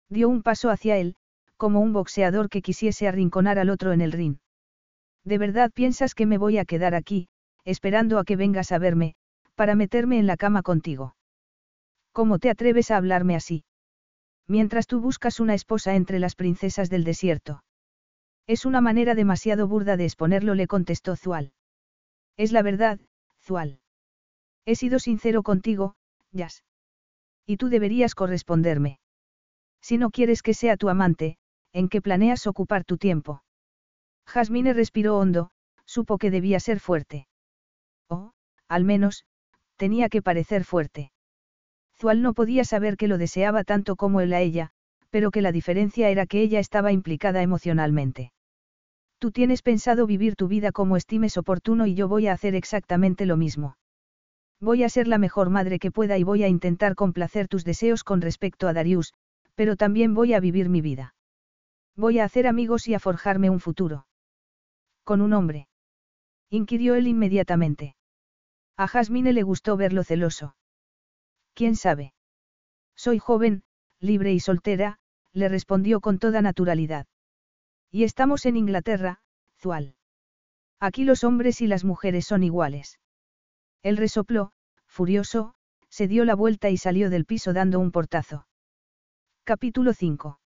Dio 0.09 0.29
un 0.29 0.43
paso 0.43 0.69
hacia 0.69 0.97
él, 0.97 1.15
como 1.57 1.79
un 1.79 1.91
boxeador 1.91 2.47
que 2.47 2.61
quisiese 2.61 3.07
arrinconar 3.07 3.57
al 3.57 3.71
otro 3.71 3.93
en 3.93 4.01
el 4.01 4.11
ring. 4.11 4.37
¿De 5.23 5.39
verdad 5.39 5.71
piensas 5.73 6.13
que 6.13 6.27
me 6.27 6.37
voy 6.37 6.59
a 6.59 6.65
quedar 6.65 6.93
aquí, 6.93 7.29
esperando 7.65 8.19
a 8.19 8.23
que 8.23 8.35
vengas 8.35 8.71
a 8.71 8.77
verme, 8.77 9.15
para 9.55 9.73
meterme 9.73 10.19
en 10.19 10.27
la 10.27 10.37
cama 10.37 10.61
contigo? 10.61 11.15
¿Cómo 12.11 12.37
te 12.37 12.51
atreves 12.51 12.91
a 12.91 12.97
hablarme 12.97 13.35
así? 13.35 13.63
Mientras 14.47 14.85
tú 14.85 15.01
buscas 15.01 15.39
una 15.39 15.55
esposa 15.55 15.95
entre 15.95 16.19
las 16.19 16.35
princesas 16.35 16.91
del 16.91 17.05
desierto. 17.05 17.63
Es 18.45 18.67
una 18.67 18.81
manera 18.81 19.15
demasiado 19.15 19.67
burda 19.67 19.97
de 19.97 20.05
exponerlo, 20.05 20.53
le 20.53 20.67
contestó 20.67 21.15
Zual. 21.15 21.53
Es 22.37 22.51
la 22.51 22.61
verdad, 22.61 22.99
Zual. 23.39 23.80
He 24.65 24.75
sido 24.75 24.99
sincero 24.99 25.43
contigo, 25.43 25.95
Jazz. 26.31 26.63
Y 27.45 27.57
tú 27.57 27.69
deberías 27.69 28.15
corresponderme. 28.15 28.99
Si 29.81 29.97
no 29.97 30.11
quieres 30.11 30.43
que 30.43 30.53
sea 30.53 30.77
tu 30.77 30.89
amante, 30.89 31.37
¿en 31.73 31.89
qué 31.89 32.01
planeas 32.01 32.45
ocupar 32.47 32.83
tu 32.83 32.97
tiempo? 32.97 33.43
Jasmine 34.27 34.73
respiró 34.73 35.17
hondo, 35.17 35.49
supo 35.85 36.17
que 36.17 36.31
debía 36.31 36.59
ser 36.59 36.79
fuerte. 36.79 37.27
O, 38.07 38.33
al 38.67 38.83
menos, 38.83 39.25
tenía 39.77 40.09
que 40.09 40.21
parecer 40.21 40.63
fuerte. 40.63 41.11
Zual 41.99 42.21
no 42.21 42.33
podía 42.33 42.63
saber 42.63 42.97
que 42.97 43.07
lo 43.07 43.17
deseaba 43.17 43.63
tanto 43.63 43.95
como 43.95 44.21
él 44.21 44.33
a 44.33 44.41
ella, 44.41 44.71
pero 45.09 45.31
que 45.31 45.41
la 45.41 45.51
diferencia 45.51 46.09
era 46.09 46.25
que 46.25 46.41
ella 46.41 46.59
estaba 46.59 46.91
implicada 46.91 47.41
emocionalmente. 47.41 48.31
Tú 49.19 49.31
tienes 49.31 49.61
pensado 49.61 50.07
vivir 50.07 50.35
tu 50.35 50.47
vida 50.47 50.71
como 50.71 50.97
estimes 50.97 51.37
oportuno 51.37 51.85
y 51.85 51.93
yo 51.93 52.07
voy 52.07 52.27
a 52.27 52.33
hacer 52.33 52.55
exactamente 52.55 53.25
lo 53.25 53.37
mismo. 53.37 53.75
Voy 54.61 54.83
a 54.83 54.89
ser 54.89 55.07
la 55.07 55.17
mejor 55.17 55.49
madre 55.49 55.79
que 55.79 55.89
pueda 55.89 56.19
y 56.19 56.23
voy 56.23 56.43
a 56.43 56.47
intentar 56.47 56.93
complacer 56.93 57.47
tus 57.47 57.65
deseos 57.65 58.03
con 58.03 58.21
respecto 58.21 58.67
a 58.67 58.73
Darius, 58.73 59.13
pero 59.55 59.75
también 59.75 60.13
voy 60.13 60.33
a 60.35 60.39
vivir 60.39 60.69
mi 60.69 60.81
vida. 60.81 61.15
Voy 61.95 62.19
a 62.19 62.25
hacer 62.25 62.45
amigos 62.45 62.87
y 62.87 62.93
a 62.93 62.99
forjarme 62.99 63.49
un 63.49 63.59
futuro. 63.59 64.05
¿Con 65.03 65.21
un 65.21 65.33
hombre? 65.33 65.67
inquirió 66.49 66.93
él 66.93 67.07
inmediatamente. 67.07 67.95
A 68.77 68.87
Jasmine 68.87 69.33
le 69.33 69.41
gustó 69.41 69.77
verlo 69.77 70.03
celoso. 70.03 70.55
¿Quién 71.55 71.75
sabe? 71.75 72.13
Soy 72.95 73.17
joven, 73.17 73.63
libre 73.99 74.31
y 74.31 74.39
soltera, 74.39 74.99
le 75.33 75.49
respondió 75.49 76.01
con 76.01 76.19
toda 76.19 76.41
naturalidad. 76.41 77.07
Y 77.89 78.03
estamos 78.03 78.45
en 78.45 78.57
Inglaterra, 78.57 79.21
Zual. 79.59 79.95
Aquí 80.79 81.03
los 81.03 81.23
hombres 81.23 81.61
y 81.61 81.67
las 81.67 81.83
mujeres 81.83 82.25
son 82.25 82.43
iguales. 82.43 82.99
Él 83.83 83.97
resopló, 83.97 84.51
furioso, 84.87 85.55
se 85.89 86.07
dio 86.07 86.23
la 86.25 86.35
vuelta 86.35 86.69
y 86.69 86.77
salió 86.77 87.09
del 87.09 87.25
piso 87.25 87.53
dando 87.53 87.79
un 87.79 87.91
portazo. 87.91 88.47
Capítulo 89.43 89.93
5. 89.93 90.39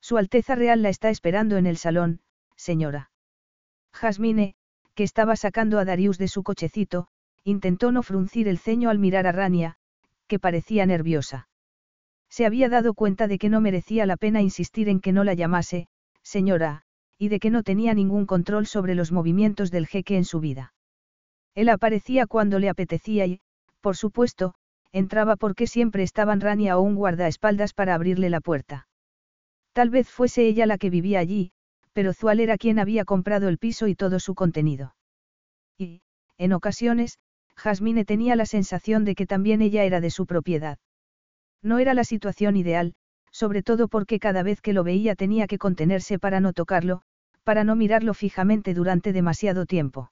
Su 0.00 0.16
Alteza 0.18 0.54
Real 0.54 0.82
la 0.82 0.88
está 0.90 1.10
esperando 1.10 1.56
en 1.56 1.66
el 1.66 1.76
salón, 1.76 2.20
señora. 2.56 3.10
Jasmine, 3.92 4.54
que 4.94 5.04
estaba 5.04 5.36
sacando 5.36 5.78
a 5.78 5.84
Darius 5.84 6.18
de 6.18 6.28
su 6.28 6.42
cochecito, 6.42 7.08
intentó 7.44 7.92
no 7.92 8.02
fruncir 8.02 8.48
el 8.48 8.58
ceño 8.58 8.90
al 8.90 8.98
mirar 8.98 9.26
a 9.26 9.32
Rania, 9.32 9.76
que 10.26 10.38
parecía 10.38 10.86
nerviosa. 10.86 11.48
Se 12.28 12.46
había 12.46 12.68
dado 12.68 12.94
cuenta 12.94 13.26
de 13.26 13.38
que 13.38 13.48
no 13.48 13.60
merecía 13.60 14.06
la 14.06 14.16
pena 14.16 14.42
insistir 14.42 14.88
en 14.88 15.00
que 15.00 15.12
no 15.12 15.24
la 15.24 15.34
llamase, 15.34 15.88
señora, 16.22 16.82
y 17.18 17.28
de 17.28 17.40
que 17.40 17.50
no 17.50 17.62
tenía 17.62 17.94
ningún 17.94 18.26
control 18.26 18.66
sobre 18.66 18.94
los 18.94 19.10
movimientos 19.10 19.70
del 19.70 19.86
jeque 19.86 20.16
en 20.16 20.24
su 20.24 20.40
vida. 20.40 20.72
Él 21.54 21.68
aparecía 21.68 22.26
cuando 22.26 22.58
le 22.58 22.68
apetecía 22.68 23.26
y, 23.26 23.40
por 23.80 23.96
supuesto, 23.96 24.54
entraba 24.92 25.36
porque 25.36 25.66
siempre 25.66 26.02
estaban 26.02 26.40
Rania 26.40 26.78
o 26.78 26.82
un 26.82 26.94
guardaespaldas 26.94 27.72
para 27.72 27.94
abrirle 27.94 28.30
la 28.30 28.40
puerta. 28.40 28.88
Tal 29.72 29.90
vez 29.90 30.08
fuese 30.08 30.46
ella 30.46 30.66
la 30.66 30.78
que 30.78 30.90
vivía 30.90 31.20
allí, 31.20 31.52
pero 31.92 32.12
Zual 32.12 32.40
era 32.40 32.56
quien 32.56 32.78
había 32.78 33.04
comprado 33.04 33.48
el 33.48 33.58
piso 33.58 33.86
y 33.86 33.94
todo 33.94 34.18
su 34.20 34.34
contenido. 34.34 34.94
Y, 35.78 36.02
en 36.38 36.52
ocasiones, 36.52 37.18
Jasmine 37.56 38.04
tenía 38.04 38.36
la 38.36 38.46
sensación 38.46 39.04
de 39.04 39.14
que 39.14 39.26
también 39.26 39.62
ella 39.62 39.84
era 39.84 40.00
de 40.00 40.10
su 40.10 40.26
propiedad. 40.26 40.78
No 41.62 41.78
era 41.78 41.94
la 41.94 42.04
situación 42.04 42.56
ideal, 42.56 42.94
sobre 43.30 43.62
todo 43.62 43.88
porque 43.88 44.18
cada 44.18 44.42
vez 44.42 44.60
que 44.60 44.72
lo 44.72 44.82
veía 44.82 45.14
tenía 45.14 45.46
que 45.46 45.58
contenerse 45.58 46.18
para 46.18 46.40
no 46.40 46.52
tocarlo, 46.52 47.02
para 47.44 47.64
no 47.64 47.76
mirarlo 47.76 48.14
fijamente 48.14 48.74
durante 48.74 49.12
demasiado 49.12 49.66
tiempo. 49.66 50.10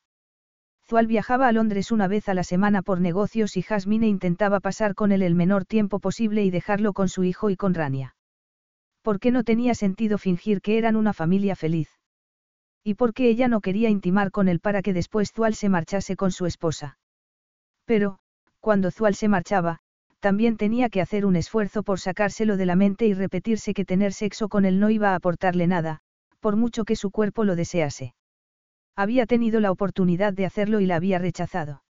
Zual 0.89 1.07
viajaba 1.07 1.49
a 1.49 1.53
Londres 1.53 1.93
una 1.93 2.09
vez 2.09 2.31
a 2.31 2.35
la 2.35 2.45
semana 2.45 2.81
por 2.81 2.99
negocios 2.99 3.59
y 3.59 3.63
Jasmine 3.63 4.09
intentaba 4.09 4.59
pasar 4.59 4.95
con 4.95 5.13
él 5.13 5.21
el 5.21 5.35
menor 5.35 5.67
tiempo 5.67 5.99
posible 5.99 6.45
y 6.45 6.51
dejarlo 6.51 6.95
con 6.95 7.11
su 7.11 7.25
hijo 7.25 7.51
y 7.51 7.57
con 7.57 7.75
Rania. 7.75 8.17
¿Por 9.03 9.21
qué 9.21 9.31
no 9.31 9.45
tenía 9.45 9.75
sentido 9.75 10.17
fingir 10.17 10.63
que 10.63 10.79
eran 10.79 10.97
una 10.97 11.13
familia 11.13 11.57
feliz? 11.57 11.91
Y 12.83 12.95
porque 12.95 13.29
ella 13.29 13.49
no 13.49 13.61
quería 13.61 13.91
intimar 13.91 14.31
con 14.31 14.49
él 14.49 14.61
para 14.61 14.81
que 14.81 14.95
después 14.95 15.31
Zual 15.31 15.55
se 15.55 15.69
marchase 15.69 16.17
con 16.17 16.31
su 16.31 16.47
esposa. 16.47 16.99
Pero, 17.85 18.19
cuando 18.61 18.91
Zual 18.91 19.15
se 19.15 19.29
marchaba, 19.29 19.81
también 20.21 20.57
tenía 20.57 20.89
que 20.89 21.03
hacer 21.03 21.27
un 21.27 21.37
esfuerzo 21.37 21.83
por 21.83 22.01
sacárselo 22.01 22.57
de 22.57 22.65
la 22.65 22.77
mente 22.77 23.07
y 23.07 23.13
repetirse 23.13 23.75
que 23.75 23.85
tener 23.85 24.15
sexo 24.15 24.49
con 24.49 24.65
él 24.65 24.81
no 24.81 24.89
iba 24.89 25.11
a 25.11 25.17
aportarle 25.17 25.67
nada, 25.67 26.01
por 26.41 26.57
mucho 26.57 26.87
que 26.87 26.97
su 26.97 27.11
cuerpo 27.11 27.45
lo 27.45 27.57
desease. 27.57 28.15
Había 28.99 29.27
tenido 29.27 29.61
la 29.61 29.71
oportunidad 29.71 30.33
de 30.33 30.45
hacerlo 30.45 30.81
y 30.81 30.87
la 30.87 30.97
había 30.97 31.21
rechazado. 31.21 31.85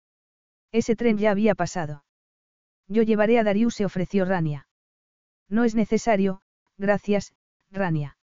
Ese 0.73 0.97
tren 0.97 1.19
ya 1.19 1.33
había 1.33 1.55
pasado. 1.55 2.03
Yo 2.89 3.03
llevaré 3.03 3.39
a 3.39 3.45
Darius, 3.45 3.75
se 3.75 3.85
ofreció 3.85 4.25
Rania. 4.25 4.67
No 5.51 5.65
es 5.65 5.75
necesario, 5.75 6.41
gracias, 6.79 7.35
Rania. 7.71 8.17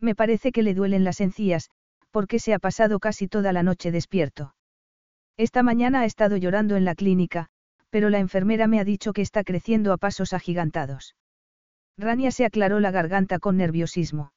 Me 0.00 0.14
parece 0.14 0.52
que 0.52 0.62
le 0.62 0.74
duelen 0.74 1.02
las 1.02 1.22
encías, 1.22 1.70
porque 2.10 2.40
se 2.40 2.52
ha 2.52 2.58
pasado 2.58 2.98
casi 2.98 3.26
toda 3.26 3.54
la 3.54 3.62
noche 3.62 3.90
despierto. 3.90 4.54
Esta 5.38 5.62
mañana 5.62 6.00
ha 6.00 6.04
estado 6.04 6.36
llorando 6.36 6.76
en 6.76 6.84
la 6.84 6.94
clínica, 6.94 7.48
pero 7.88 8.10
la 8.10 8.18
enfermera 8.18 8.66
me 8.66 8.80
ha 8.80 8.84
dicho 8.84 9.14
que 9.14 9.22
está 9.22 9.44
creciendo 9.44 9.94
a 9.94 9.96
pasos 9.96 10.34
agigantados. 10.34 11.16
Rania 11.96 12.32
se 12.32 12.44
aclaró 12.44 12.80
la 12.80 12.90
garganta 12.90 13.38
con 13.38 13.56
nerviosismo. 13.56 14.34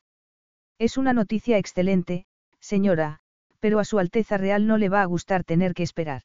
Es 0.80 0.98
una 0.98 1.12
noticia 1.12 1.58
excelente, 1.58 2.28
señora, 2.62 3.20
pero 3.60 3.80
a 3.80 3.86
Su 3.86 4.00
Alteza 4.00 4.38
Real 4.38 4.68
no 4.68 4.78
le 4.78 4.90
va 4.90 5.02
a 5.02 5.06
gustar 5.06 5.44
tener 5.44 5.74
que 5.74 5.84
esperar. 5.84 6.24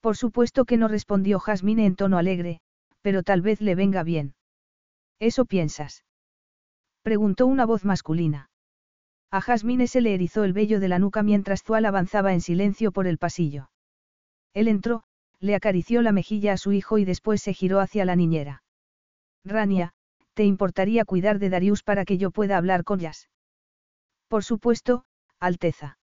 Por 0.00 0.16
supuesto 0.16 0.64
que 0.64 0.76
no 0.76 0.88
respondió 0.88 1.38
Jasmine 1.38 1.86
en 1.86 1.96
tono 1.96 2.18
alegre, 2.18 2.60
pero 3.02 3.22
tal 3.22 3.42
vez 3.42 3.60
le 3.60 3.74
venga 3.74 4.02
bien. 4.02 4.34
¿Eso 5.18 5.44
piensas? 5.44 6.04
Preguntó 7.02 7.46
una 7.46 7.66
voz 7.66 7.84
masculina. 7.84 8.50
A 9.30 9.40
Jasmine 9.40 9.86
se 9.86 10.00
le 10.00 10.14
erizó 10.14 10.44
el 10.44 10.52
vello 10.52 10.80
de 10.80 10.88
la 10.88 10.98
nuca 10.98 11.22
mientras 11.22 11.62
Zual 11.62 11.84
avanzaba 11.84 12.32
en 12.32 12.40
silencio 12.40 12.92
por 12.92 13.06
el 13.06 13.18
pasillo. 13.18 13.70
Él 14.54 14.68
entró, 14.68 15.02
le 15.40 15.54
acarició 15.54 16.02
la 16.02 16.12
mejilla 16.12 16.52
a 16.52 16.56
su 16.56 16.72
hijo 16.72 16.98
y 16.98 17.04
después 17.04 17.42
se 17.42 17.52
giró 17.52 17.80
hacia 17.80 18.04
la 18.04 18.16
niñera. 18.16 18.62
Rania, 19.44 19.92
¿te 20.34 20.44
importaría 20.44 21.04
cuidar 21.04 21.38
de 21.38 21.50
Darius 21.50 21.82
para 21.82 22.04
que 22.04 22.18
yo 22.18 22.30
pueda 22.30 22.56
hablar 22.56 22.84
con 22.84 22.98
Yas? 22.98 23.28
Por 24.28 24.44
supuesto, 24.44 25.04
Alteza. 25.38 25.98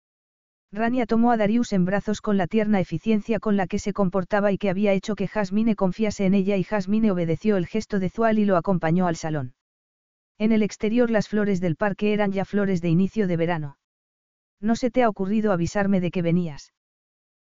Rania 0.72 1.08
tomó 1.08 1.32
a 1.32 1.38
Darius 1.38 1.74
en 1.74 1.86
brazos 1.86 2.22
con 2.22 2.38
la 2.38 2.46
tierna 2.46 2.80
eficiencia 2.80 3.40
con 3.40 3.58
la 3.58 3.66
que 3.66 3.80
se 3.80 3.92
comportaba 3.92 4.52
y 4.52 4.60
que 4.60 4.70
había 4.70 4.94
hecho 4.94 5.16
que 5.16 5.28
Jasmine 5.28 5.76
confiase 5.76 6.26
en 6.26 6.36
ella 6.36 6.58
y 6.58 6.64
Jasmine 6.64 7.10
obedeció 7.10 7.58
el 7.58 7.66
gesto 7.66 8.00
de 8.00 8.10
Zual 8.10 8.38
y 8.38 8.46
lo 8.46 8.56
acompañó 8.56 9.08
al 9.08 9.16
salón. 9.16 9.56
En 10.38 10.52
el 10.52 10.62
exterior 10.62 11.10
las 11.10 11.28
flores 11.28 11.60
del 11.60 11.76
parque 11.76 12.14
eran 12.14 12.32
ya 12.32 12.46
flores 12.46 12.82
de 12.82 12.90
inicio 12.90 13.28
de 13.28 13.36
verano. 13.36 13.78
¿No 14.62 14.76
se 14.76 14.92
te 14.92 15.02
ha 15.02 15.10
ocurrido 15.10 15.52
avisarme 15.52 16.02
de 16.02 16.12
que 16.12 16.22
venías? 16.22 16.72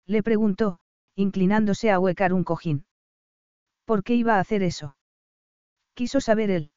Le 0.07 0.23
preguntó, 0.23 0.79
inclinándose 1.15 1.91
a 1.91 1.99
huecar 1.99 2.33
un 2.33 2.45
cojín. 2.45 2.87
¿Por 3.85 4.03
qué 4.03 4.15
iba 4.15 4.37
a 4.37 4.41
hacer 4.41 4.63
eso? 4.63 4.97
Quiso 5.95 6.21
saber 6.21 6.51
él. 6.51 6.71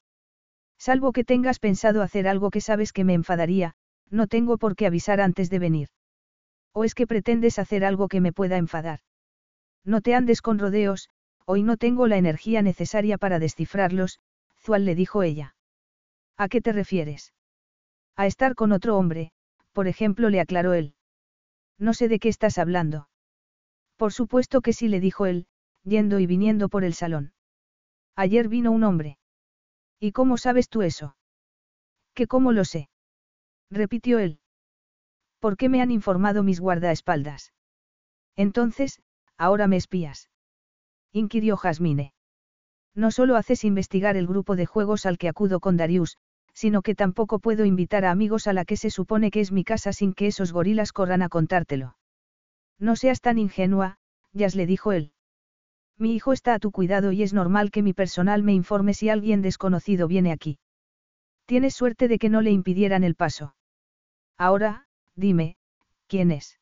Salvo 0.77 1.13
que 1.13 1.23
tengas 1.23 1.59
pensado 1.59 2.01
hacer 2.01 2.27
algo 2.27 2.49
que 2.49 2.59
sabes 2.59 2.91
que 2.91 3.05
me 3.05 3.13
enfadaría, 3.13 3.75
no 4.09 4.27
tengo 4.27 4.57
por 4.57 4.75
qué 4.75 4.87
avisar 4.87 5.21
antes 5.21 5.49
de 5.49 5.59
venir. 5.59 5.87
¿O 6.73 6.83
es 6.83 6.95
que 6.95 7.07
pretendes 7.07 7.59
hacer 7.59 7.85
algo 7.85 8.07
que 8.07 8.21
me 8.21 8.33
pueda 8.33 8.57
enfadar? 8.57 8.99
No 9.85 10.01
te 10.01 10.15
andes 10.15 10.41
con 10.41 10.59
rodeos, 10.59 11.09
hoy 11.45 11.61
no 11.63 11.77
tengo 11.77 12.07
la 12.07 12.17
energía 12.17 12.61
necesaria 12.61 13.17
para 13.17 13.39
descifrarlos, 13.39 14.19
Zual 14.59 14.85
le 14.85 14.95
dijo 14.95 15.23
ella. 15.23 15.55
¿A 16.37 16.49
qué 16.49 16.61
te 16.61 16.71
refieres? 16.71 17.33
A 18.15 18.25
estar 18.27 18.55
con 18.55 18.71
otro 18.71 18.97
hombre, 18.97 19.31
por 19.71 19.87
ejemplo, 19.87 20.29
le 20.29 20.39
aclaró 20.39 20.73
él. 20.73 20.95
No 21.77 21.93
sé 21.93 22.07
de 22.07 22.19
qué 22.19 22.29
estás 22.29 22.57
hablando. 22.57 23.09
Por 23.97 24.13
supuesto 24.13 24.61
que 24.61 24.73
sí, 24.73 24.87
le 24.87 24.99
dijo 24.99 25.25
él, 25.25 25.47
yendo 25.83 26.19
y 26.19 26.27
viniendo 26.27 26.69
por 26.69 26.83
el 26.83 26.93
salón. 26.93 27.33
Ayer 28.15 28.47
vino 28.47 28.71
un 28.71 28.83
hombre. 28.83 29.17
¿Y 29.99 30.11
cómo 30.11 30.37
sabes 30.37 30.69
tú 30.69 30.81
eso? 30.81 31.15
¿Que 32.13 32.27
cómo 32.27 32.51
lo 32.51 32.65
sé? 32.65 32.89
repitió 33.69 34.19
él. 34.19 34.39
¿Por 35.43 35.57
qué 35.57 35.67
me 35.67 35.81
han 35.81 35.91
informado 35.91 36.41
mis 36.41 36.61
guardaespaldas? 36.61 37.51
Entonces, 38.37 39.01
ahora 39.37 39.67
me 39.67 39.75
espías. 39.75 40.29
inquirió 41.11 41.57
Jasmine. 41.57 42.13
No 42.95 43.11
solo 43.11 43.35
haces 43.35 43.65
investigar 43.65 44.15
el 44.15 44.25
grupo 44.25 44.55
de 44.55 44.65
juegos 44.65 45.05
al 45.05 45.17
que 45.17 45.27
acudo 45.27 45.59
con 45.59 45.75
Darius, 45.75 46.17
sino 46.53 46.81
que 46.81 46.95
tampoco 46.95 47.39
puedo 47.39 47.65
invitar 47.65 48.05
a 48.05 48.11
amigos 48.11 48.47
a 48.47 48.53
la 48.53 48.63
que 48.63 48.77
se 48.77 48.89
supone 48.89 49.31
que 49.31 49.41
es 49.41 49.51
mi 49.51 49.65
casa 49.65 49.91
sin 49.91 50.13
que 50.13 50.27
esos 50.27 50.53
gorilas 50.53 50.93
corran 50.93 51.21
a 51.21 51.27
contártelo. 51.27 51.97
No 52.79 52.95
seas 52.95 53.19
tan 53.19 53.37
ingenua, 53.37 53.97
Yas 54.31 54.55
le 54.55 54.65
dijo 54.65 54.93
él. 54.93 55.11
Mi 55.97 56.15
hijo 56.15 56.31
está 56.31 56.53
a 56.53 56.59
tu 56.59 56.71
cuidado 56.71 57.11
y 57.11 57.21
es 57.21 57.33
normal 57.33 57.69
que 57.69 57.83
mi 57.83 57.91
personal 57.91 58.43
me 58.43 58.53
informe 58.53 58.93
si 58.93 59.09
alguien 59.09 59.41
desconocido 59.41 60.07
viene 60.07 60.31
aquí. 60.31 60.57
Tienes 61.47 61.73
suerte 61.73 62.07
de 62.07 62.17
que 62.17 62.29
no 62.29 62.39
le 62.39 62.51
impidieran 62.51 63.03
el 63.03 63.15
paso. 63.15 63.55
Ahora, 64.37 64.87
dime, 65.15 65.57
¿quién 66.07 66.31
es? 66.31 66.59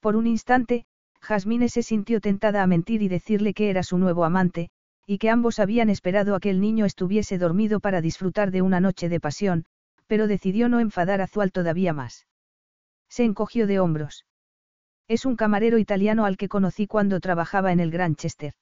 Por 0.00 0.16
un 0.16 0.26
instante, 0.26 0.86
Jasmine 1.20 1.68
se 1.68 1.82
sintió 1.82 2.20
tentada 2.20 2.62
a 2.62 2.66
mentir 2.66 3.02
y 3.02 3.08
decirle 3.08 3.54
que 3.54 3.70
era 3.70 3.82
su 3.82 3.98
nuevo 3.98 4.24
amante, 4.24 4.70
y 5.06 5.18
que 5.18 5.30
ambos 5.30 5.58
habían 5.58 5.90
esperado 5.90 6.34
a 6.34 6.40
que 6.40 6.50
el 6.50 6.60
niño 6.60 6.84
estuviese 6.84 7.38
dormido 7.38 7.80
para 7.80 8.00
disfrutar 8.00 8.50
de 8.50 8.62
una 8.62 8.80
noche 8.80 9.08
de 9.08 9.20
pasión, 9.20 9.64
pero 10.06 10.26
decidió 10.26 10.68
no 10.68 10.80
enfadar 10.80 11.20
a 11.20 11.26
Zual 11.26 11.52
todavía 11.52 11.92
más. 11.92 12.26
Se 13.08 13.24
encogió 13.24 13.66
de 13.66 13.80
hombros. 13.80 14.26
Es 15.08 15.24
un 15.24 15.36
camarero 15.36 15.78
italiano 15.78 16.24
al 16.24 16.36
que 16.36 16.48
conocí 16.48 16.86
cuando 16.86 17.20
trabajaba 17.20 17.72
en 17.72 17.80
el 17.80 17.90
Granchester. 17.90 18.54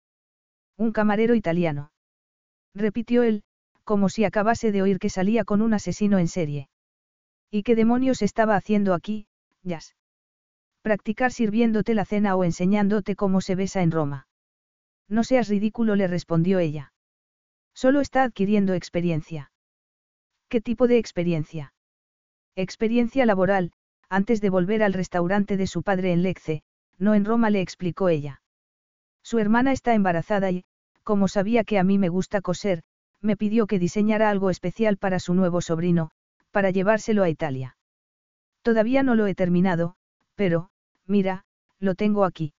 Un 0.77 0.93
camarero 0.93 1.35
italiano. 1.35 1.93
Repitió 2.75 3.23
él, 3.23 3.43
como 3.85 4.09
si 4.09 4.25
acabase 4.25 4.73
de 4.73 4.83
oír 4.83 4.99
que 4.99 5.09
salía 5.09 5.45
con 5.45 5.63
un 5.63 5.73
asesino 5.75 6.19
en 6.19 6.29
serie. 6.29 6.69
¿Y 7.51 7.63
qué 7.63 7.75
demonios 7.75 8.23
estaba 8.23 8.57
haciendo 8.57 8.95
aquí, 8.95 9.27
Jazz? 9.63 9.95
Practicar 10.83 11.33
sirviéndote 11.33 11.95
la 11.95 12.05
cena 12.05 12.37
o 12.37 12.45
enseñándote 12.45 13.17
cómo 13.17 13.41
se 13.41 13.55
besa 13.55 13.83
en 13.83 13.91
Roma. 13.91 14.27
No 15.09 15.25
seas 15.25 15.49
ridículo, 15.49 15.97
le 15.97 16.07
respondió 16.07 16.59
ella. 16.59 16.93
Solo 17.75 18.01
está 18.01 18.23
adquiriendo 18.23 18.75
experiencia. 18.75 19.51
¿Qué 20.49 20.61
tipo 20.61 20.87
de 20.87 20.99
experiencia? 20.99 21.73
Experiencia 22.55 23.27
laboral, 23.27 23.73
antes 24.09 24.41
de 24.41 24.51
volver 24.51 24.83
al 24.83 24.93
restaurante 24.93 25.57
de 25.57 25.67
su 25.67 25.83
padre 25.83 26.13
en 26.13 26.23
Lecce, 26.23 26.63
no 26.99 27.15
en 27.15 27.25
Roma, 27.25 27.51
le 27.51 27.61
explicó 27.61 28.09
ella. 28.09 28.43
Su 29.23 29.39
hermana 29.39 29.73
está 29.73 29.95
embarazada 29.95 30.51
y, 30.51 30.65
como 31.03 31.29
sabía 31.29 31.65
que 31.65 31.79
a 31.79 31.85
mí 31.85 31.99
me 31.99 32.09
gusta 32.09 32.41
coser, 32.41 32.83
me 33.21 33.37
pidió 33.37 33.67
que 33.67 33.79
diseñara 33.79 34.31
algo 34.31 34.51
especial 34.51 34.99
para 34.99 35.19
su 35.19 35.35
nuevo 35.35 35.61
sobrino, 35.61 36.11
para 36.55 36.71
llevárselo 36.71 37.25
a 37.25 37.29
Italia. 37.29 37.77
Todavía 38.63 39.03
no 39.03 39.17
lo 39.17 39.27
he 39.27 39.35
terminado, 39.35 39.97
pero, 40.37 40.71
mira, 41.05 41.45
lo 41.81 41.97
tengo 41.97 42.25
aquí. 42.25 42.55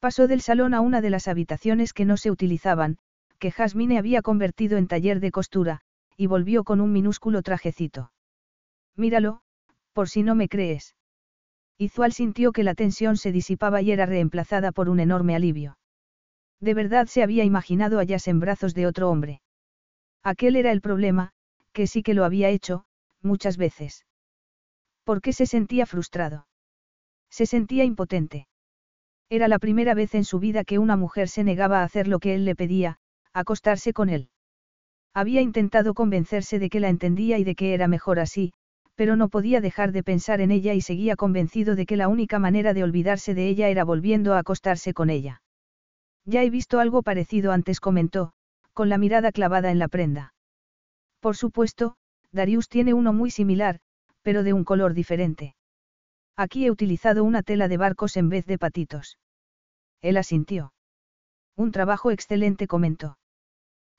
Pasó 0.00 0.26
del 0.26 0.40
salón 0.40 0.74
a 0.74 0.80
una 0.80 1.00
de 1.00 1.10
las 1.10 1.28
habitaciones 1.28 1.92
que 1.92 2.04
no 2.04 2.16
se 2.16 2.32
utilizaban, 2.32 2.98
que 3.38 3.52
Jasmine 3.52 3.98
había 3.98 4.20
convertido 4.20 4.78
en 4.78 4.88
taller 4.88 5.20
de 5.20 5.30
costura, 5.30 5.80
y 6.16 6.26
volvió 6.26 6.64
con 6.64 6.80
un 6.80 6.92
minúsculo 6.92 7.42
trajecito. 7.42 8.10
Míralo, 8.96 9.42
por 9.92 10.08
si 10.08 10.24
no 10.24 10.34
me 10.34 10.48
crees. 10.48 10.96
Izual 11.78 12.12
sintió 12.12 12.50
que 12.50 12.64
la 12.64 12.74
tensión 12.74 13.16
se 13.16 13.30
disipaba 13.30 13.80
y 13.80 13.92
era 13.92 14.06
reemplazada 14.06 14.72
por 14.72 14.88
un 14.88 14.98
enorme 14.98 15.36
alivio. 15.36 15.78
De 16.60 16.74
verdad 16.74 17.06
se 17.06 17.22
había 17.22 17.44
imaginado 17.44 18.00
allá 18.00 18.16
en 18.26 18.40
brazos 18.40 18.74
de 18.74 18.88
otro 18.88 19.08
hombre. 19.08 19.40
Aquel 20.24 20.56
era 20.56 20.72
el 20.72 20.80
problema, 20.80 21.30
que 21.72 21.86
sí 21.86 22.02
que 22.02 22.14
lo 22.14 22.24
había 22.24 22.48
hecho, 22.48 22.86
muchas 23.24 23.56
veces. 23.56 24.06
¿Por 25.04 25.20
qué 25.20 25.32
se 25.32 25.46
sentía 25.46 25.86
frustrado? 25.86 26.46
Se 27.30 27.46
sentía 27.46 27.84
impotente. 27.84 28.46
Era 29.28 29.48
la 29.48 29.58
primera 29.58 29.94
vez 29.94 30.14
en 30.14 30.24
su 30.24 30.38
vida 30.38 30.64
que 30.64 30.78
una 30.78 30.96
mujer 30.96 31.28
se 31.28 31.44
negaba 31.44 31.80
a 31.80 31.84
hacer 31.84 32.08
lo 32.08 32.18
que 32.18 32.34
él 32.34 32.44
le 32.44 32.54
pedía, 32.54 32.98
acostarse 33.32 33.92
con 33.92 34.08
él. 34.08 34.28
Había 35.14 35.40
intentado 35.40 35.94
convencerse 35.94 36.58
de 36.58 36.68
que 36.70 36.80
la 36.80 36.88
entendía 36.88 37.38
y 37.38 37.44
de 37.44 37.54
que 37.54 37.74
era 37.74 37.88
mejor 37.88 38.18
así, 38.18 38.52
pero 38.94 39.16
no 39.16 39.28
podía 39.28 39.60
dejar 39.60 39.92
de 39.92 40.02
pensar 40.02 40.40
en 40.40 40.50
ella 40.50 40.74
y 40.74 40.80
seguía 40.80 41.16
convencido 41.16 41.74
de 41.74 41.86
que 41.86 41.96
la 41.96 42.08
única 42.08 42.38
manera 42.38 42.74
de 42.74 42.84
olvidarse 42.84 43.34
de 43.34 43.48
ella 43.48 43.68
era 43.68 43.84
volviendo 43.84 44.34
a 44.34 44.38
acostarse 44.38 44.94
con 44.94 45.10
ella. 45.10 45.42
Ya 46.24 46.42
he 46.42 46.50
visto 46.50 46.80
algo 46.80 47.02
parecido 47.02 47.52
antes 47.52 47.80
comentó, 47.80 48.32
con 48.72 48.88
la 48.88 48.98
mirada 48.98 49.32
clavada 49.32 49.70
en 49.70 49.78
la 49.78 49.88
prenda. 49.88 50.34
Por 51.20 51.36
supuesto, 51.36 51.96
Darius 52.34 52.68
tiene 52.68 52.94
uno 52.94 53.12
muy 53.12 53.30
similar, 53.30 53.78
pero 54.22 54.42
de 54.42 54.52
un 54.52 54.64
color 54.64 54.92
diferente. 54.92 55.54
Aquí 56.36 56.66
he 56.66 56.70
utilizado 56.72 57.22
una 57.22 57.44
tela 57.44 57.68
de 57.68 57.76
barcos 57.76 58.16
en 58.16 58.28
vez 58.28 58.44
de 58.44 58.58
patitos. 58.58 59.18
Él 60.00 60.16
asintió. 60.16 60.72
Un 61.56 61.70
trabajo 61.70 62.10
excelente 62.10 62.66
comentó. 62.66 63.18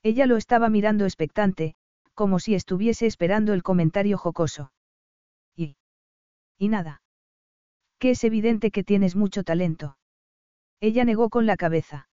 Ella 0.02 0.26
lo 0.26 0.36
estaba 0.36 0.68
mirando 0.68 1.06
expectante, 1.06 1.76
como 2.12 2.38
si 2.38 2.54
estuviese 2.54 3.06
esperando 3.06 3.54
el 3.54 3.62
comentario 3.62 4.18
jocoso. 4.18 4.70
¿Y? 5.56 5.76
Y 6.58 6.68
nada. 6.68 7.00
Que 7.98 8.10
es 8.10 8.22
evidente 8.22 8.70
que 8.70 8.84
tienes 8.84 9.16
mucho 9.16 9.44
talento. 9.44 9.96
Ella 10.80 11.06
negó 11.06 11.30
con 11.30 11.46
la 11.46 11.56
cabeza. 11.56 12.10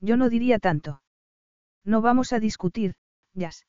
Yo 0.00 0.16
no 0.16 0.28
diría 0.28 0.58
tanto. 0.58 1.02
No 1.84 2.00
vamos 2.02 2.32
a 2.32 2.40
discutir, 2.40 2.96
Jazz. 3.32 3.64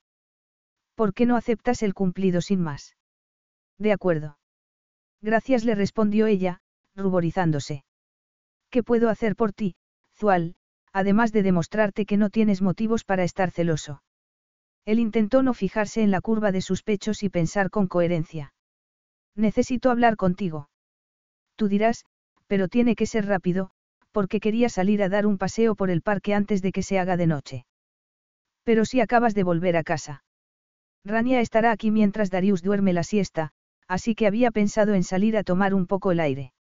¿Por 0.97 1.13
qué 1.13 1.27
no 1.27 1.35
aceptas 1.35 1.83
el 1.83 1.93
cumplido 1.93 2.41
sin 2.41 2.59
más? 2.59 2.95
De 3.77 3.91
acuerdo. 3.91 4.39
Gracias 5.21 5.63
le 5.63 5.75
respondió 5.75 6.25
ella, 6.25 6.59
ruborizándose. 6.95 7.85
¿Qué 8.71 8.81
puedo 8.81 9.09
hacer 9.09 9.35
por 9.35 9.53
ti, 9.53 9.75
Zual, 10.17 10.55
además 10.91 11.31
de 11.31 11.43
demostrarte 11.43 12.07
que 12.07 12.17
no 12.17 12.31
tienes 12.31 12.63
motivos 12.63 13.03
para 13.03 13.23
estar 13.23 13.51
celoso? 13.51 14.01
Él 14.85 14.97
intentó 14.97 15.43
no 15.43 15.53
fijarse 15.53 16.01
en 16.01 16.09
la 16.09 16.19
curva 16.19 16.51
de 16.51 16.61
sus 16.61 16.81
pechos 16.81 17.21
y 17.21 17.29
pensar 17.29 17.69
con 17.69 17.85
coherencia. 17.85 18.55
Necesito 19.35 19.91
hablar 19.91 20.15
contigo. 20.15 20.71
Tú 21.57 21.67
dirás, 21.67 22.05
pero 22.47 22.69
tiene 22.69 22.95
que 22.95 23.05
ser 23.05 23.27
rápido, 23.27 23.69
porque 24.11 24.39
quería 24.39 24.67
salir 24.67 25.03
a 25.03 25.09
dar 25.09 25.27
un 25.27 25.37
paseo 25.37 25.75
por 25.75 25.91
el 25.91 26.01
parque 26.01 26.33
antes 26.33 26.63
de 26.63 26.71
que 26.71 26.81
se 26.81 26.97
haga 26.97 27.17
de 27.17 27.27
noche. 27.27 27.65
Pero 28.63 28.83
si 28.83 28.99
acabas 28.99 29.35
de 29.35 29.43
volver 29.43 29.77
a 29.77 29.83
casa. 29.83 30.23
Rania 31.07 31.39
estará 31.39 31.71
aquí 31.71 31.89
mientras 31.89 32.29
Darius 32.29 32.61
duerme 32.61 32.91
la 32.91 33.03
siesta, 33.03 33.51
así 33.87 34.13
que 34.13 34.27
había 34.27 34.51
pensado 34.51 34.93
en 34.93 35.03
salir 35.03 35.37
a 35.37 35.43
tomar 35.43 35.73
un 35.73 35.87
poco 35.87 36.11
el 36.11 36.19
aire. 36.19 36.53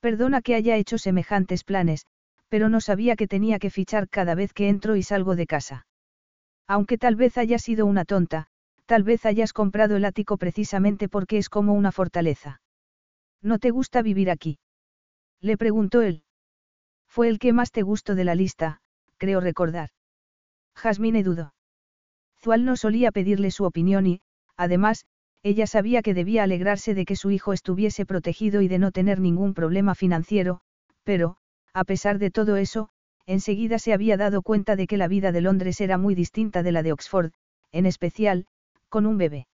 Perdona 0.00 0.40
que 0.40 0.54
haya 0.54 0.76
hecho 0.76 0.96
semejantes 0.96 1.64
planes, 1.64 2.06
pero 2.48 2.70
no 2.70 2.80
sabía 2.80 3.14
que 3.14 3.28
tenía 3.28 3.58
que 3.58 3.70
fichar 3.70 4.08
cada 4.08 4.34
vez 4.34 4.54
que 4.54 4.68
entro 4.68 4.96
y 4.96 5.02
salgo 5.02 5.36
de 5.36 5.46
casa. 5.46 5.86
Aunque 6.66 6.96
tal 6.96 7.14
vez 7.14 7.36
haya 7.36 7.58
sido 7.58 7.84
una 7.84 8.04
tonta, 8.06 8.46
tal 8.86 9.02
vez 9.02 9.26
hayas 9.26 9.52
comprado 9.52 9.96
el 9.96 10.06
ático 10.06 10.38
precisamente 10.38 11.10
porque 11.10 11.36
es 11.36 11.50
como 11.50 11.74
una 11.74 11.92
fortaleza. 11.92 12.62
¿No 13.42 13.58
te 13.58 13.70
gusta 13.70 14.00
vivir 14.00 14.30
aquí? 14.30 14.58
Le 15.40 15.58
preguntó 15.58 16.00
él. 16.00 16.22
Fue 17.06 17.28
el 17.28 17.38
que 17.38 17.52
más 17.52 17.70
te 17.70 17.82
gustó 17.82 18.14
de 18.14 18.24
la 18.24 18.34
lista, 18.34 18.80
creo 19.18 19.40
recordar. 19.40 19.90
Jasmine 20.74 21.22
dudó. 21.22 21.52
Zual 22.42 22.64
no 22.64 22.76
solía 22.76 23.12
pedirle 23.12 23.50
su 23.50 23.64
opinión 23.64 24.06
y, 24.06 24.20
además, 24.56 25.04
ella 25.42 25.66
sabía 25.66 26.02
que 26.02 26.14
debía 26.14 26.42
alegrarse 26.42 26.94
de 26.94 27.04
que 27.04 27.16
su 27.16 27.30
hijo 27.30 27.52
estuviese 27.52 28.06
protegido 28.06 28.62
y 28.62 28.68
de 28.68 28.78
no 28.78 28.90
tener 28.92 29.20
ningún 29.20 29.54
problema 29.54 29.94
financiero, 29.94 30.60
pero, 31.04 31.36
a 31.72 31.84
pesar 31.84 32.18
de 32.18 32.30
todo 32.30 32.56
eso, 32.56 32.88
enseguida 33.26 33.78
se 33.78 33.92
había 33.92 34.16
dado 34.16 34.42
cuenta 34.42 34.74
de 34.74 34.86
que 34.86 34.96
la 34.96 35.08
vida 35.08 35.32
de 35.32 35.40
Londres 35.40 35.80
era 35.80 35.98
muy 35.98 36.14
distinta 36.14 36.62
de 36.62 36.72
la 36.72 36.82
de 36.82 36.92
Oxford, 36.92 37.32
en 37.72 37.86
especial, 37.86 38.46
con 38.88 39.04
un 39.04 39.18
bebé. 39.18 39.46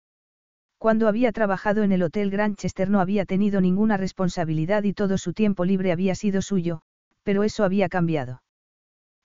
Cuando 0.77 1.07
había 1.07 1.31
trabajado 1.31 1.83
en 1.83 1.91
el 1.91 2.03
Hotel 2.03 2.29
Grantchester 2.29 2.89
no 2.89 2.99
había 2.99 3.25
tenido 3.25 3.61
ninguna 3.61 3.97
responsabilidad 3.97 4.83
y 4.83 4.93
todo 4.93 5.17
su 5.17 5.33
tiempo 5.33 5.65
libre 5.65 5.91
había 5.91 6.13
sido 6.13 6.41
suyo, 6.41 6.81
pero 7.23 7.43
eso 7.43 7.63
había 7.63 7.89
cambiado. 7.89 8.42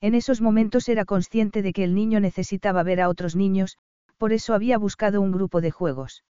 En 0.01 0.15
esos 0.15 0.41
momentos 0.41 0.89
era 0.89 1.05
consciente 1.05 1.61
de 1.63 1.73
que 1.73 1.85
el 1.85 1.95
niño 1.95 2.21
necesitaba 2.21 2.83
ver 2.83 3.01
a 3.01 3.09
otros 3.09 3.35
niños, 3.35 3.79
por 4.17 4.33
eso 4.33 4.55
había 4.55 4.79
buscado 4.79 5.21
un 5.21 5.33
grupo 5.33 5.61
de 5.61 5.71
juegos. 5.71 6.25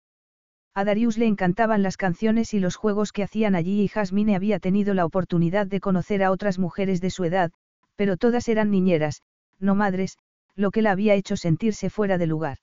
A 0.73 0.85
Darius 0.85 1.18
le 1.18 1.26
encantaban 1.26 1.81
las 1.84 1.98
canciones 1.98 2.53
y 2.53 2.60
los 2.60 2.76
juegos 2.76 3.11
que 3.11 3.23
hacían 3.23 3.56
allí 3.56 3.81
y 3.81 3.88
Jasmine 3.88 4.35
había 4.35 4.60
tenido 4.60 4.94
la 4.94 5.06
oportunidad 5.06 5.68
de 5.68 5.80
conocer 5.80 6.23
a 6.23 6.31
otras 6.31 6.60
mujeres 6.60 7.02
de 7.02 7.10
su 7.10 7.23
edad, 7.23 7.52
pero 7.95 8.15
todas 8.15 8.48
eran 8.48 8.69
niñeras, 8.69 9.23
no 9.60 9.76
madres, 9.76 10.18
lo 10.56 10.72
que 10.72 10.81
la 10.81 10.91
había 10.91 11.15
hecho 11.15 11.35
sentirse 11.35 11.89
fuera 11.89 12.18
de 12.18 12.27
lugar. 12.27 12.60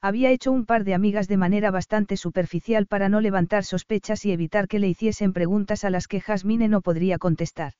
Había 0.00 0.30
hecho 0.30 0.50
un 0.50 0.66
par 0.66 0.84
de 0.84 0.94
amigas 0.94 1.28
de 1.28 1.36
manera 1.36 1.70
bastante 1.70 2.16
superficial 2.16 2.86
para 2.86 3.08
no 3.08 3.20
levantar 3.20 3.64
sospechas 3.64 4.24
y 4.24 4.32
evitar 4.32 4.66
que 4.68 4.78
le 4.78 4.88
hiciesen 4.88 5.32
preguntas 5.32 5.84
a 5.84 5.90
las 5.90 6.08
que 6.08 6.20
Jasmine 6.20 6.68
no 6.68 6.80
podría 6.80 7.18
contestar. 7.18 7.72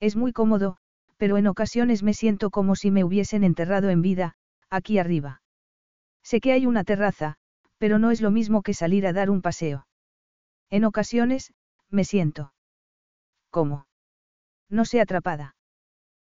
Es 0.00 0.14
muy 0.14 0.32
cómodo, 0.32 0.76
pero 1.18 1.36
en 1.36 1.46
ocasiones 1.46 2.02
me 2.02 2.14
siento 2.14 2.50
como 2.50 2.74
si 2.74 2.90
me 2.90 3.04
hubiesen 3.04 3.44
enterrado 3.44 3.90
en 3.90 4.00
vida, 4.00 4.36
aquí 4.70 4.98
arriba. 4.98 5.42
Sé 6.22 6.40
que 6.40 6.52
hay 6.52 6.64
una 6.64 6.84
terraza, 6.84 7.36
pero 7.76 7.98
no 7.98 8.10
es 8.10 8.20
lo 8.20 8.30
mismo 8.30 8.62
que 8.62 8.72
salir 8.72 9.06
a 9.06 9.12
dar 9.12 9.28
un 9.28 9.42
paseo. 9.42 9.86
En 10.70 10.84
ocasiones, 10.84 11.52
me 11.90 12.04
siento. 12.04 12.52
¿Cómo? 13.50 13.86
No 14.68 14.84
sé 14.84 15.00
atrapada. 15.00 15.56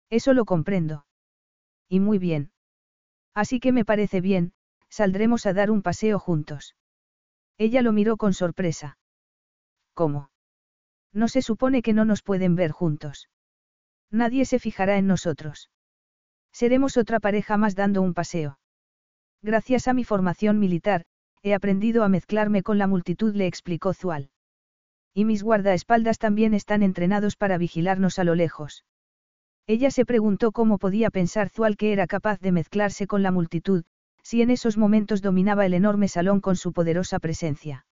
Eso 0.10 0.34
lo 0.34 0.46
comprendo. 0.46 1.06
Y 1.88 2.00
muy 2.00 2.18
bien. 2.18 2.52
Así 3.34 3.60
que 3.60 3.72
me 3.72 3.86
parece 3.86 4.20
bien, 4.20 4.54
saldremos 4.90 5.46
a 5.46 5.54
dar 5.54 5.72
un 5.72 5.82
paseo 5.82 6.20
juntos. 6.20 6.76
Ella 7.58 7.82
lo 7.82 7.94
miró 7.94 8.18
con 8.18 8.34
sorpresa. 8.34 8.98
¿Cómo? 9.94 10.32
No 11.14 11.28
se 11.28 11.42
supone 11.42 11.82
que 11.82 11.94
no 11.94 12.06
nos 12.06 12.24
pueden 12.24 12.56
ver 12.56 12.72
juntos. 12.72 13.30
Nadie 14.12 14.46
se 14.46 14.60
fijará 14.60 14.98
en 14.98 15.08
nosotros. 15.08 15.70
Seremos 16.52 16.98
otra 16.98 17.20
pareja 17.20 17.58
más 17.58 17.76
dando 17.76 18.02
un 18.02 18.14
paseo. 18.14 18.60
Gracias 19.42 19.88
a 19.88 19.94
mi 19.94 20.04
formación 20.04 20.60
militar, 20.60 21.06
he 21.44 21.54
aprendido 21.54 22.04
a 22.04 22.10
mezclarme 22.10 22.62
con 22.62 22.78
la 22.78 22.88
multitud, 22.88 23.34
le 23.34 23.48
explicó 23.48 23.94
Zual. 23.94 24.30
Y 25.14 25.26
mis 25.26 25.44
guardaespaldas 25.44 26.20
también 26.20 26.54
están 26.54 26.84
entrenados 26.84 27.36
para 27.36 27.58
vigilarnos 27.58 28.20
a 28.20 28.24
lo 28.24 28.36
lejos. 28.36 28.86
Ella 29.66 29.92
se 29.92 30.06
preguntó 30.06 30.52
cómo 30.52 30.78
podía 30.78 31.10
pensar 31.10 31.50
Zual 31.50 31.78
que 31.78 31.94
era 31.94 32.06
capaz 32.06 32.40
de 32.40 32.52
mezclarse 32.52 33.08
con 33.08 33.24
la 33.24 33.32
multitud, 33.32 33.84
si 34.24 34.42
en 34.42 34.52
esos 34.52 34.78
momentos 34.78 35.22
dominaba 35.22 35.66
el 35.66 35.74
enorme 35.74 36.08
salón 36.08 36.42
con 36.42 36.56
su 36.56 36.74
poderosa 36.74 37.20
presencia. 37.20 37.86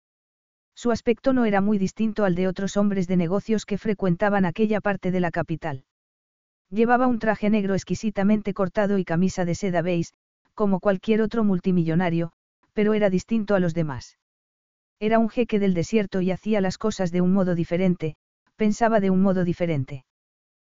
Su 0.75 0.91
aspecto 0.91 1.33
no 1.33 1.45
era 1.45 1.61
muy 1.61 1.77
distinto 1.77 2.23
al 2.23 2.35
de 2.35 2.47
otros 2.47 2.77
hombres 2.77 3.07
de 3.07 3.17
negocios 3.17 3.65
que 3.65 3.77
frecuentaban 3.77 4.45
aquella 4.45 4.79
parte 4.79 5.11
de 5.11 5.19
la 5.19 5.31
capital. 5.31 5.85
Llevaba 6.69 7.07
un 7.07 7.19
traje 7.19 7.49
negro 7.49 7.73
exquisitamente 7.73 8.53
cortado 8.53 8.97
y 8.97 9.05
camisa 9.05 9.43
de 9.45 9.55
seda 9.55 9.81
beige, 9.81 10.11
como 10.53 10.79
cualquier 10.79 11.21
otro 11.21 11.43
multimillonario, 11.43 12.31
pero 12.73 12.93
era 12.93 13.09
distinto 13.09 13.55
a 13.55 13.59
los 13.59 13.73
demás. 13.73 14.17
Era 14.99 15.17
un 15.17 15.29
jeque 15.29 15.59
del 15.59 15.73
desierto 15.73 16.21
y 16.21 16.31
hacía 16.31 16.61
las 16.61 16.77
cosas 16.77 17.11
de 17.11 17.21
un 17.21 17.33
modo 17.33 17.55
diferente, 17.55 18.15
pensaba 18.55 18.99
de 18.99 19.09
un 19.09 19.21
modo 19.21 19.43
diferente. 19.45 20.05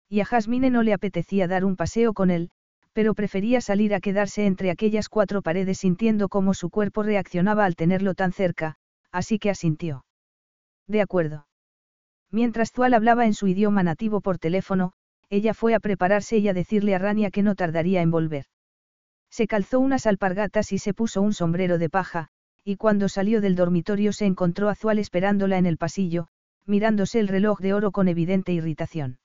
Y 0.08 0.20
a 0.20 0.26
Jasmine 0.26 0.70
no 0.70 0.84
le 0.84 0.94
apetecía 0.94 1.48
dar 1.48 1.66
un 1.66 1.76
paseo 1.76 2.14
con 2.14 2.30
él, 2.30 2.52
pero 2.94 3.14
prefería 3.14 3.62
salir 3.62 3.94
a 3.94 4.00
quedarse 4.00 4.46
entre 4.46 4.70
aquellas 4.70 5.10
cuatro 5.10 5.42
paredes 5.42 5.80
sintiendo 5.80 6.30
cómo 6.30 6.54
su 6.54 6.70
cuerpo 6.70 7.04
reaccionaba 7.04 7.66
al 7.66 7.76
tenerlo 7.76 8.14
tan 8.14 8.32
cerca, 8.32 8.76
así 9.12 9.40
que 9.40 9.50
asintió. 9.50 10.06
De 10.88 11.02
acuerdo. 11.02 11.48
Mientras 12.30 12.72
Tual 12.72 12.94
hablaba 12.94 13.26
en 13.26 13.34
su 13.34 13.48
idioma 13.48 13.84
nativo 13.84 14.22
por 14.22 14.38
teléfono, 14.38 14.94
ella 15.32 15.53
fue 15.53 15.74
a 15.74 15.80
prepararse 15.80 16.38
y 16.38 16.49
a 16.49 16.53
decirle 16.53 16.94
a 16.94 16.99
Rania 16.99 17.32
que 17.32 17.41
no 17.41 17.56
tardaría 17.56 18.02
en 18.02 18.12
volver. 18.12 18.45
Se 19.30 19.48
calzó 19.48 19.80
unas 19.80 20.06
alpargatas 20.06 20.74
y 20.74 20.78
se 20.78 20.94
puso 20.94 21.22
un 21.22 21.34
sombrero 21.34 21.78
de 21.78 21.90
paja, 21.90 22.28
y 22.66 22.76
cuando 22.76 23.08
salió 23.08 23.40
del 23.40 23.56
dormitorio 23.56 24.12
se 24.12 24.26
encontró 24.26 24.68
a 24.68 24.76
Zual 24.76 24.99
esperándola 24.99 25.58
en 25.58 25.66
el 25.66 25.78
pasillo, 25.78 26.28
mirándose 26.66 27.22
el 27.22 27.30
reloj 27.30 27.62
de 27.62 27.74
oro 27.74 27.91
con 27.91 28.10
evidente 28.10 28.52
irritación. 28.52 29.20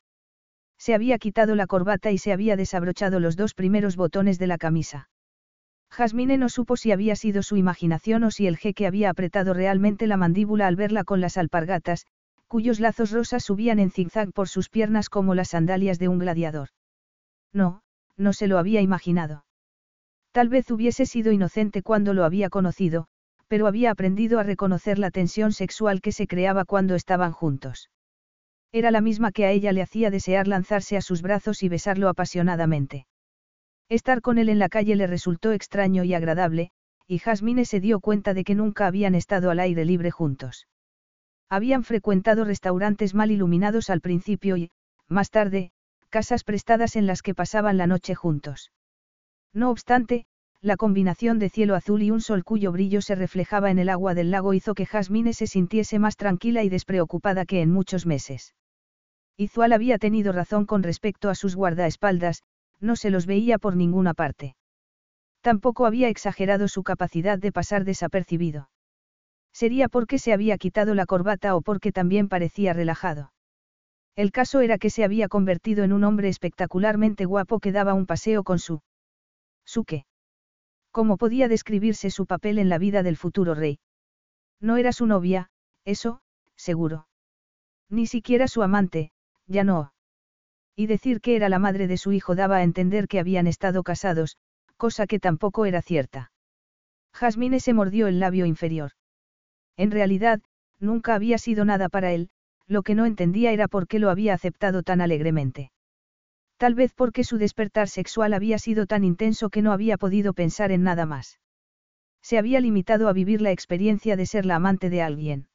Se 0.78 0.94
había 0.94 1.18
quitado 1.18 1.56
la 1.56 1.66
corbata 1.66 2.12
y 2.12 2.18
se 2.18 2.32
había 2.32 2.56
desabrochado 2.56 3.18
los 3.18 3.36
dos 3.36 3.54
primeros 3.54 3.96
botones 3.96 4.38
de 4.38 4.46
la 4.46 4.58
camisa. 4.58 5.10
Jasmine 5.90 6.38
no 6.38 6.48
supo 6.48 6.76
si 6.76 6.92
había 6.92 7.16
sido 7.16 7.42
su 7.42 7.56
imaginación 7.56 8.22
o 8.24 8.30
si 8.30 8.46
el 8.46 8.58
jeque 8.58 8.86
había 8.86 9.10
apretado 9.10 9.54
realmente 9.54 10.06
la 10.06 10.16
mandíbula 10.16 10.68
al 10.68 10.76
verla 10.76 11.02
con 11.02 11.20
las 11.20 11.36
alpargatas, 11.36 12.06
cuyos 12.46 12.80
lazos 12.80 13.10
rosas 13.10 13.44
subían 13.44 13.78
en 13.78 13.90
zigzag 13.90 14.32
por 14.32 14.48
sus 14.48 14.68
piernas 14.68 15.08
como 15.08 15.34
las 15.34 15.48
sandalias 15.48 15.98
de 15.98 16.08
un 16.08 16.18
gladiador. 16.18 16.68
No, 17.52 17.82
no 18.16 18.32
se 18.32 18.46
lo 18.46 18.58
había 18.58 18.80
imaginado. 18.80 19.44
Tal 20.32 20.48
vez 20.48 20.70
hubiese 20.70 21.06
sido 21.06 21.32
inocente 21.32 21.82
cuando 21.82 22.12
lo 22.14 22.24
había 22.24 22.50
conocido, 22.50 23.06
pero 23.48 23.66
había 23.66 23.90
aprendido 23.90 24.38
a 24.38 24.42
reconocer 24.42 24.98
la 24.98 25.10
tensión 25.10 25.52
sexual 25.52 26.00
que 26.00 26.12
se 26.12 26.26
creaba 26.26 26.64
cuando 26.64 26.94
estaban 26.94 27.32
juntos. 27.32 27.90
Era 28.72 28.90
la 28.90 29.00
misma 29.00 29.32
que 29.32 29.46
a 29.46 29.50
ella 29.50 29.72
le 29.72 29.82
hacía 29.82 30.10
desear 30.10 30.48
lanzarse 30.48 30.96
a 30.96 31.00
sus 31.00 31.22
brazos 31.22 31.62
y 31.62 31.68
besarlo 31.68 32.08
apasionadamente. 32.08 33.06
Estar 33.88 34.20
con 34.20 34.38
él 34.38 34.48
en 34.48 34.58
la 34.58 34.68
calle 34.68 34.96
le 34.96 35.06
resultó 35.06 35.52
extraño 35.52 36.02
y 36.04 36.12
agradable, 36.12 36.70
y 37.06 37.18
Jasmine 37.18 37.64
se 37.64 37.80
dio 37.80 38.00
cuenta 38.00 38.34
de 38.34 38.42
que 38.42 38.56
nunca 38.56 38.86
habían 38.86 39.14
estado 39.14 39.50
al 39.50 39.60
aire 39.60 39.84
libre 39.84 40.10
juntos. 40.10 40.66
Habían 41.48 41.84
frecuentado 41.84 42.44
restaurantes 42.44 43.14
mal 43.14 43.30
iluminados 43.30 43.90
al 43.90 44.00
principio 44.00 44.56
y, 44.56 44.70
más 45.08 45.30
tarde, 45.30 45.70
casas 46.10 46.44
prestadas 46.44 46.96
en 46.96 47.06
las 47.06 47.22
que 47.22 47.34
pasaban 47.34 47.76
la 47.76 47.86
noche 47.86 48.14
juntos. 48.14 48.72
No 49.52 49.70
obstante, 49.70 50.26
la 50.60 50.76
combinación 50.76 51.38
de 51.38 51.48
cielo 51.48 51.74
azul 51.74 52.02
y 52.02 52.10
un 52.10 52.20
sol 52.20 52.42
cuyo 52.42 52.72
brillo 52.72 53.00
se 53.00 53.14
reflejaba 53.14 53.70
en 53.70 53.78
el 53.78 53.88
agua 53.88 54.14
del 54.14 54.30
lago 54.30 54.54
hizo 54.54 54.74
que 54.74 54.86
Jasmine 54.86 55.32
se 55.32 55.46
sintiese 55.46 55.98
más 55.98 56.16
tranquila 56.16 56.64
y 56.64 56.68
despreocupada 56.68 57.44
que 57.44 57.60
en 57.60 57.70
muchos 57.70 58.06
meses. 58.06 58.54
Izual 59.36 59.72
había 59.72 59.98
tenido 59.98 60.32
razón 60.32 60.64
con 60.66 60.82
respecto 60.82 61.28
a 61.28 61.34
sus 61.34 61.54
guardaespaldas, 61.54 62.42
no 62.80 62.96
se 62.96 63.10
los 63.10 63.26
veía 63.26 63.58
por 63.58 63.76
ninguna 63.76 64.14
parte. 64.14 64.56
Tampoco 65.42 65.86
había 65.86 66.08
exagerado 66.08 66.66
su 66.68 66.82
capacidad 66.82 67.38
de 67.38 67.52
pasar 67.52 67.84
desapercibido. 67.84 68.68
Sería 69.60 69.88
porque 69.88 70.18
se 70.18 70.34
había 70.34 70.58
quitado 70.58 70.94
la 70.94 71.06
corbata 71.06 71.56
o 71.56 71.62
porque 71.62 71.90
también 71.90 72.28
parecía 72.28 72.74
relajado. 72.74 73.32
El 74.14 74.30
caso 74.30 74.60
era 74.60 74.76
que 74.76 74.90
se 74.90 75.02
había 75.02 75.28
convertido 75.28 75.82
en 75.82 75.94
un 75.94 76.04
hombre 76.04 76.28
espectacularmente 76.28 77.24
guapo 77.24 77.58
que 77.58 77.72
daba 77.72 77.94
un 77.94 78.04
paseo 78.04 78.44
con 78.44 78.58
su... 78.58 78.82
¿Su 79.64 79.84
qué? 79.84 80.04
¿Cómo 80.90 81.16
podía 81.16 81.48
describirse 81.48 82.10
su 82.10 82.26
papel 82.26 82.58
en 82.58 82.68
la 82.68 82.76
vida 82.76 83.02
del 83.02 83.16
futuro 83.16 83.54
rey? 83.54 83.78
No 84.60 84.76
era 84.76 84.92
su 84.92 85.06
novia, 85.06 85.48
eso, 85.86 86.20
seguro. 86.54 87.08
Ni 87.88 88.06
siquiera 88.06 88.48
su 88.48 88.62
amante, 88.62 89.10
ya 89.46 89.64
no. 89.64 89.94
Y 90.74 90.86
decir 90.86 91.22
que 91.22 91.34
era 91.34 91.48
la 91.48 91.58
madre 91.58 91.86
de 91.86 91.96
su 91.96 92.12
hijo 92.12 92.34
daba 92.34 92.56
a 92.56 92.62
entender 92.62 93.08
que 93.08 93.20
habían 93.20 93.46
estado 93.46 93.82
casados, 93.84 94.36
cosa 94.76 95.06
que 95.06 95.18
tampoco 95.18 95.64
era 95.64 95.80
cierta. 95.80 96.30
Jasmine 97.14 97.58
se 97.60 97.72
mordió 97.72 98.06
el 98.06 98.20
labio 98.20 98.44
inferior. 98.44 98.92
En 99.76 99.90
realidad, 99.90 100.40
nunca 100.80 101.14
había 101.14 101.38
sido 101.38 101.64
nada 101.64 101.88
para 101.88 102.12
él, 102.12 102.30
lo 102.66 102.82
que 102.82 102.94
no 102.94 103.06
entendía 103.06 103.52
era 103.52 103.68
por 103.68 103.86
qué 103.86 103.98
lo 103.98 104.10
había 104.10 104.34
aceptado 104.34 104.82
tan 104.82 105.00
alegremente. 105.00 105.70
Tal 106.56 106.74
vez 106.74 106.94
porque 106.94 107.22
su 107.22 107.36
despertar 107.38 107.88
sexual 107.88 108.32
había 108.32 108.58
sido 108.58 108.86
tan 108.86 109.04
intenso 109.04 109.50
que 109.50 109.62
no 109.62 109.72
había 109.72 109.98
podido 109.98 110.32
pensar 110.32 110.72
en 110.72 110.82
nada 110.82 111.04
más. 111.04 111.38
Se 112.22 112.38
había 112.38 112.60
limitado 112.60 113.08
a 113.08 113.12
vivir 113.12 113.42
la 113.42 113.52
experiencia 113.52 114.16
de 114.16 114.26
ser 114.26 114.46
la 114.46 114.56
amante 114.56 114.90
de 114.90 115.02
alguien. 115.02 115.48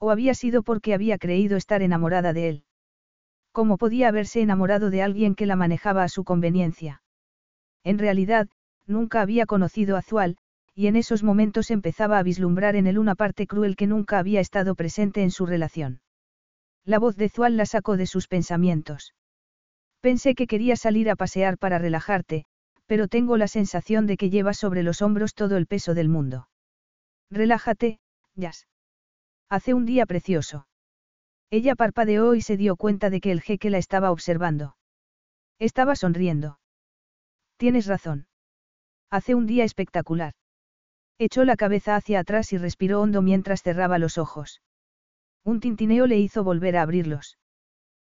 O 0.00 0.10
había 0.10 0.34
sido 0.34 0.62
porque 0.62 0.94
había 0.94 1.18
creído 1.18 1.56
estar 1.56 1.82
enamorada 1.82 2.32
de 2.32 2.48
él. 2.48 2.64
¿Cómo 3.52 3.78
podía 3.78 4.08
haberse 4.08 4.40
enamorado 4.40 4.90
de 4.90 5.02
alguien 5.02 5.34
que 5.34 5.46
la 5.46 5.54
manejaba 5.54 6.02
a 6.02 6.08
su 6.08 6.24
conveniencia? 6.24 7.02
En 7.84 7.98
realidad, 7.98 8.48
nunca 8.86 9.20
había 9.20 9.46
conocido 9.46 9.96
a 9.96 10.02
Zual, 10.02 10.36
y 10.74 10.88
en 10.88 10.96
esos 10.96 11.22
momentos 11.22 11.70
empezaba 11.70 12.18
a 12.18 12.22
vislumbrar 12.22 12.74
en 12.76 12.86
él 12.86 12.98
una 12.98 13.14
parte 13.14 13.46
cruel 13.46 13.76
que 13.76 13.86
nunca 13.86 14.18
había 14.18 14.40
estado 14.40 14.74
presente 14.74 15.22
en 15.22 15.30
su 15.30 15.46
relación. 15.46 16.00
La 16.84 16.98
voz 16.98 17.16
de 17.16 17.28
Zual 17.28 17.56
la 17.56 17.64
sacó 17.64 17.96
de 17.96 18.06
sus 18.06 18.28
pensamientos. 18.28 19.14
Pensé 20.00 20.34
que 20.34 20.46
quería 20.46 20.76
salir 20.76 21.08
a 21.08 21.16
pasear 21.16 21.56
para 21.56 21.78
relajarte, 21.78 22.44
pero 22.86 23.08
tengo 23.08 23.36
la 23.36 23.48
sensación 23.48 24.06
de 24.06 24.16
que 24.16 24.28
llevas 24.28 24.58
sobre 24.58 24.82
los 24.82 25.00
hombros 25.00 25.34
todo 25.34 25.56
el 25.56 25.66
peso 25.66 25.94
del 25.94 26.08
mundo. 26.08 26.48
Relájate, 27.30 28.00
Jazz. 28.34 28.66
Hace 29.48 29.72
un 29.72 29.86
día 29.86 30.04
precioso. 30.04 30.66
Ella 31.50 31.74
parpadeó 31.74 32.34
y 32.34 32.42
se 32.42 32.56
dio 32.56 32.76
cuenta 32.76 33.10
de 33.10 33.20
que 33.20 33.30
el 33.30 33.40
jeque 33.40 33.70
la 33.70 33.78
estaba 33.78 34.10
observando. 34.10 34.76
Estaba 35.58 35.96
sonriendo. 35.96 36.58
Tienes 37.56 37.86
razón. 37.86 38.26
Hace 39.08 39.34
un 39.34 39.46
día 39.46 39.64
espectacular. 39.64 40.34
Echó 41.18 41.44
la 41.44 41.56
cabeza 41.56 41.96
hacia 41.96 42.20
atrás 42.20 42.52
y 42.52 42.58
respiró 42.58 43.00
hondo 43.00 43.22
mientras 43.22 43.62
cerraba 43.62 43.98
los 43.98 44.18
ojos. 44.18 44.62
Un 45.44 45.60
tintineo 45.60 46.06
le 46.06 46.18
hizo 46.18 46.42
volver 46.42 46.76
a 46.76 46.82
abrirlos. 46.82 47.38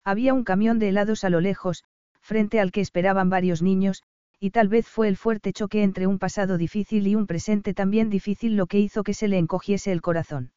Había 0.04 0.34
un 0.34 0.44
camión 0.44 0.80
de 0.80 0.90
helados 0.90 1.24
a 1.24 1.30
lo 1.30 1.40
lejos, 1.40 1.84
frente 2.20 2.60
al 2.60 2.72
que 2.72 2.82
esperaban 2.82 3.30
varios 3.30 3.62
niños, 3.62 4.04
y 4.40 4.52
tal 4.52 4.70
vez 4.70 4.88
fue 4.88 5.08
el 5.08 5.18
fuerte 5.18 5.54
choque 5.54 5.84
entre 5.84 6.08
un 6.08 6.20
pasado 6.20 6.58
difícil 6.58 7.08
y 7.08 7.16
un 7.16 7.28
presente 7.28 7.74
también 7.74 8.10
difícil 8.10 8.56
lo 8.56 8.68
que 8.68 8.80
hizo 8.80 9.04
que 9.04 9.14
se 9.14 9.28
le 9.28 9.38
encogiese 9.38 9.92
el 9.92 10.02
corazón. 10.02 10.52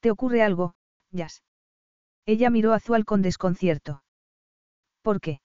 ¿Te 0.00 0.10
ocurre 0.10 0.42
algo, 0.42 0.74
Jazz? 1.10 1.42
Ella 2.26 2.50
miró 2.50 2.72
a 2.72 2.80
Zual 2.80 3.04
con 3.04 3.22
desconcierto. 3.22 4.02
¿Por 5.02 5.20
qué? 5.20 5.40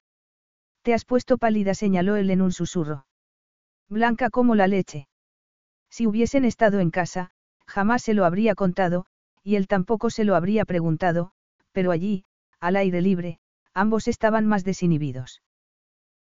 Te 0.82 0.94
has 0.94 1.06
puesto 1.06 1.38
pálida, 1.38 1.74
señaló 1.74 2.16
él 2.18 2.30
en 2.30 2.42
un 2.42 2.52
susurro. 2.52 3.06
Blanca 3.90 4.30
como 4.30 4.56
la 4.56 4.68
leche. 4.68 5.08
Si 5.94 6.08
hubiesen 6.08 6.44
estado 6.44 6.80
en 6.80 6.90
casa, 6.90 7.30
jamás 7.68 8.02
se 8.02 8.16
lo 8.16 8.26
habría 8.26 8.56
contado, 8.56 9.06
y 9.44 9.58
él 9.58 9.68
tampoco 9.68 10.10
se 10.10 10.24
lo 10.24 10.36
habría 10.36 10.66
preguntado, 10.66 11.34
pero 11.72 11.92
allí, 11.92 12.26
al 12.60 12.78
aire 12.78 13.00
libre, 13.00 13.38
ambos 13.76 14.08
estaban 14.08 14.48
más 14.48 14.64
desinhibidos. 14.64 15.44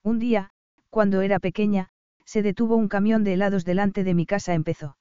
Un 0.02 0.18
día, 0.18 0.50
cuando 0.90 1.22
era 1.22 1.38
pequeña, 1.38 1.88
se 2.26 2.42
detuvo 2.42 2.76
un 2.76 2.88
camión 2.88 3.24
de 3.24 3.32
helados 3.32 3.64
delante 3.64 4.04
de 4.04 4.12
mi 4.12 4.26
casa 4.26 4.52
empezó. 4.52 4.98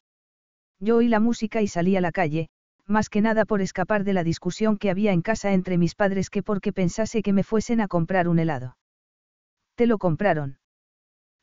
Yo 0.80 0.96
oí 0.96 1.10
la 1.10 1.20
música 1.20 1.62
y 1.62 1.68
salí 1.68 1.98
a 1.98 2.02
la 2.02 2.14
calle, 2.14 2.48
más 2.88 3.10
que 3.10 3.20
nada 3.20 3.44
por 3.44 3.60
escapar 3.60 4.06
de 4.06 4.14
la 4.14 4.24
discusión 4.24 4.78
que 4.78 4.90
había 4.90 5.12
en 5.12 5.22
casa 5.22 5.52
entre 5.52 5.78
mis 5.78 5.96
padres 5.96 6.30
que 6.30 6.44
porque 6.44 6.72
pensase 6.72 7.22
que 7.24 7.34
me 7.34 7.44
fuesen 7.44 7.82
a 7.82 7.90
comprar 7.90 8.30
un 8.30 8.40
helado. 8.40 8.78
¿Te 9.76 9.86
lo 9.86 9.98
compraron? 9.98 10.60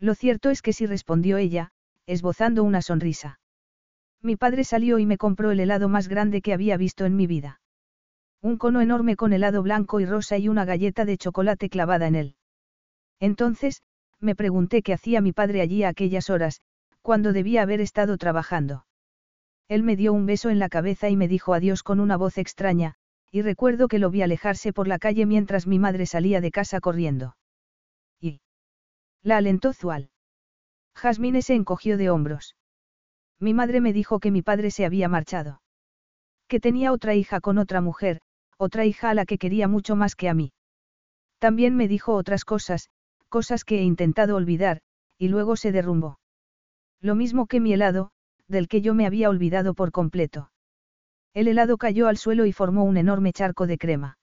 Lo 0.01 0.15
cierto 0.15 0.49
es 0.49 0.63
que 0.63 0.73
sí 0.73 0.87
respondió 0.87 1.37
ella, 1.37 1.73
esbozando 2.09 2.65
una 2.65 2.81
sonrisa. 2.81 3.39
Mi 4.23 4.37
padre 4.37 4.65
salió 4.65 4.99
y 4.99 5.05
me 5.05 5.19
compró 5.19 5.51
el 5.51 5.61
helado 5.61 5.91
más 5.91 6.09
grande 6.09 6.41
que 6.41 6.55
había 6.55 6.79
visto 6.79 7.05
en 7.05 7.15
mi 7.15 7.27
vida. 7.27 7.61
Un 8.41 8.57
cono 8.57 8.81
enorme 8.81 9.15
con 9.15 9.35
helado 9.35 9.63
blanco 9.63 10.01
y 10.01 10.07
rosa 10.07 10.39
y 10.39 10.49
una 10.49 10.65
galleta 10.65 11.05
de 11.05 11.19
chocolate 11.19 11.69
clavada 11.69 12.07
en 12.07 12.15
él. 12.15 12.35
Entonces, 13.21 13.83
me 14.21 14.35
pregunté 14.35 14.81
qué 14.83 14.95
hacía 14.95 15.21
mi 15.21 15.33
padre 15.33 15.61
allí 15.61 15.83
a 15.83 15.91
aquellas 15.91 16.31
horas, 16.31 16.63
cuando 17.03 17.35
debía 17.35 17.61
haber 17.61 17.83
estado 17.83 18.17
trabajando. 18.17 18.87
Él 19.69 19.83
me 19.83 19.95
dio 19.95 20.15
un 20.15 20.25
beso 20.25 20.49
en 20.49 20.59
la 20.59 20.71
cabeza 20.71 21.11
y 21.11 21.17
me 21.17 21.29
dijo 21.29 21.53
adiós 21.53 21.83
con 21.83 22.01
una 22.01 22.17
voz 22.17 22.39
extraña, 22.39 22.95
y 23.31 23.43
recuerdo 23.43 23.87
que 23.87 23.99
lo 23.99 24.09
vi 24.09 24.23
alejarse 24.23 24.73
por 24.73 24.89
la 24.89 24.99
calle 24.99 25.27
mientras 25.27 25.67
mi 25.67 25.79
madre 25.79 26.07
salía 26.07 26.41
de 26.41 26.51
casa 26.51 26.81
corriendo. 26.81 27.37
Y. 28.19 28.41
La 29.23 29.37
alentó 29.37 29.75
Zual. 29.75 30.09
Jasmine 30.99 31.43
se 31.43 31.55
encogió 31.55 31.97
de 31.97 32.11
hombros. 32.11 32.57
Mi 33.39 33.55
madre 33.55 33.81
me 33.81 33.93
dijo 33.93 34.19
que 34.19 34.33
mi 34.33 34.43
padre 34.43 34.73
se 34.73 34.85
había 34.85 35.09
marchado. 35.09 35.63
Que 36.49 36.59
tenía 36.59 36.93
otra 36.93 37.15
hija 37.15 37.41
con 37.41 37.59
otra 37.59 37.81
mujer, 37.81 38.21
otra 38.57 38.85
hija 38.85 39.11
a 39.11 39.15
la 39.15 39.25
que 39.25 39.39
quería 39.39 39.69
mucho 39.69 39.95
más 39.95 40.17
que 40.17 40.29
a 40.29 40.35
mí. 40.35 40.53
También 41.39 41.77
me 41.77 41.87
dijo 41.87 42.15
otras 42.15 42.45
cosas, 42.45 42.91
cosas 43.29 43.65
que 43.65 43.79
he 43.79 43.83
intentado 43.83 44.35
olvidar, 44.35 44.81
y 45.19 45.29
luego 45.29 45.55
se 45.55 45.71
derrumbó. 45.71 46.19
Lo 47.01 47.15
mismo 47.15 47.47
que 47.47 47.61
mi 47.61 47.73
helado, 47.73 48.11
del 48.49 48.67
que 48.67 48.81
yo 48.81 48.93
me 48.93 49.07
había 49.07 49.31
olvidado 49.31 49.75
por 49.75 49.93
completo. 49.93 50.51
El 51.33 51.47
helado 51.47 51.77
cayó 51.77 52.09
al 52.09 52.17
suelo 52.17 52.45
y 52.45 52.53
formó 52.53 52.83
un 52.83 52.97
enorme 52.97 53.33
charco 53.33 53.69
de 53.69 53.79
crema. 53.79 54.19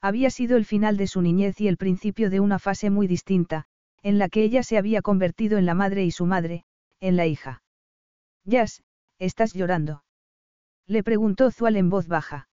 Había 0.00 0.30
sido 0.30 0.56
el 0.56 0.64
final 0.64 0.96
de 0.96 1.06
su 1.06 1.20
niñez 1.20 1.60
y 1.60 1.68
el 1.68 1.76
principio 1.76 2.30
de 2.30 2.40
una 2.40 2.58
fase 2.58 2.88
muy 2.88 3.06
distinta, 3.06 3.66
en 4.02 4.18
la 4.18 4.28
que 4.28 4.42
ella 4.42 4.62
se 4.62 4.78
había 4.78 5.02
convertido 5.02 5.58
en 5.58 5.66
la 5.66 5.74
madre 5.74 6.04
y 6.04 6.10
su 6.10 6.26
madre, 6.26 6.64
en 7.00 7.16
la 7.16 7.26
hija. 7.26 7.62
Jazz, 8.44 8.82
¿estás 9.18 9.52
llorando? 9.52 10.04
Le 10.86 11.02
preguntó 11.02 11.50
Zual 11.50 11.76
en 11.76 11.90
voz 11.90 12.08
baja. 12.08 12.48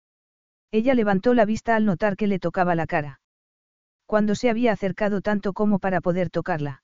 Ella 0.70 0.94
levantó 0.94 1.34
la 1.34 1.44
vista 1.44 1.76
al 1.76 1.84
notar 1.84 2.16
que 2.16 2.26
le 2.26 2.38
tocaba 2.38 2.74
la 2.74 2.86
cara. 2.86 3.20
Cuando 4.06 4.34
se 4.34 4.48
había 4.48 4.72
acercado 4.72 5.20
tanto 5.20 5.52
como 5.52 5.78
para 5.78 6.00
poder 6.00 6.30
tocarla. 6.30 6.82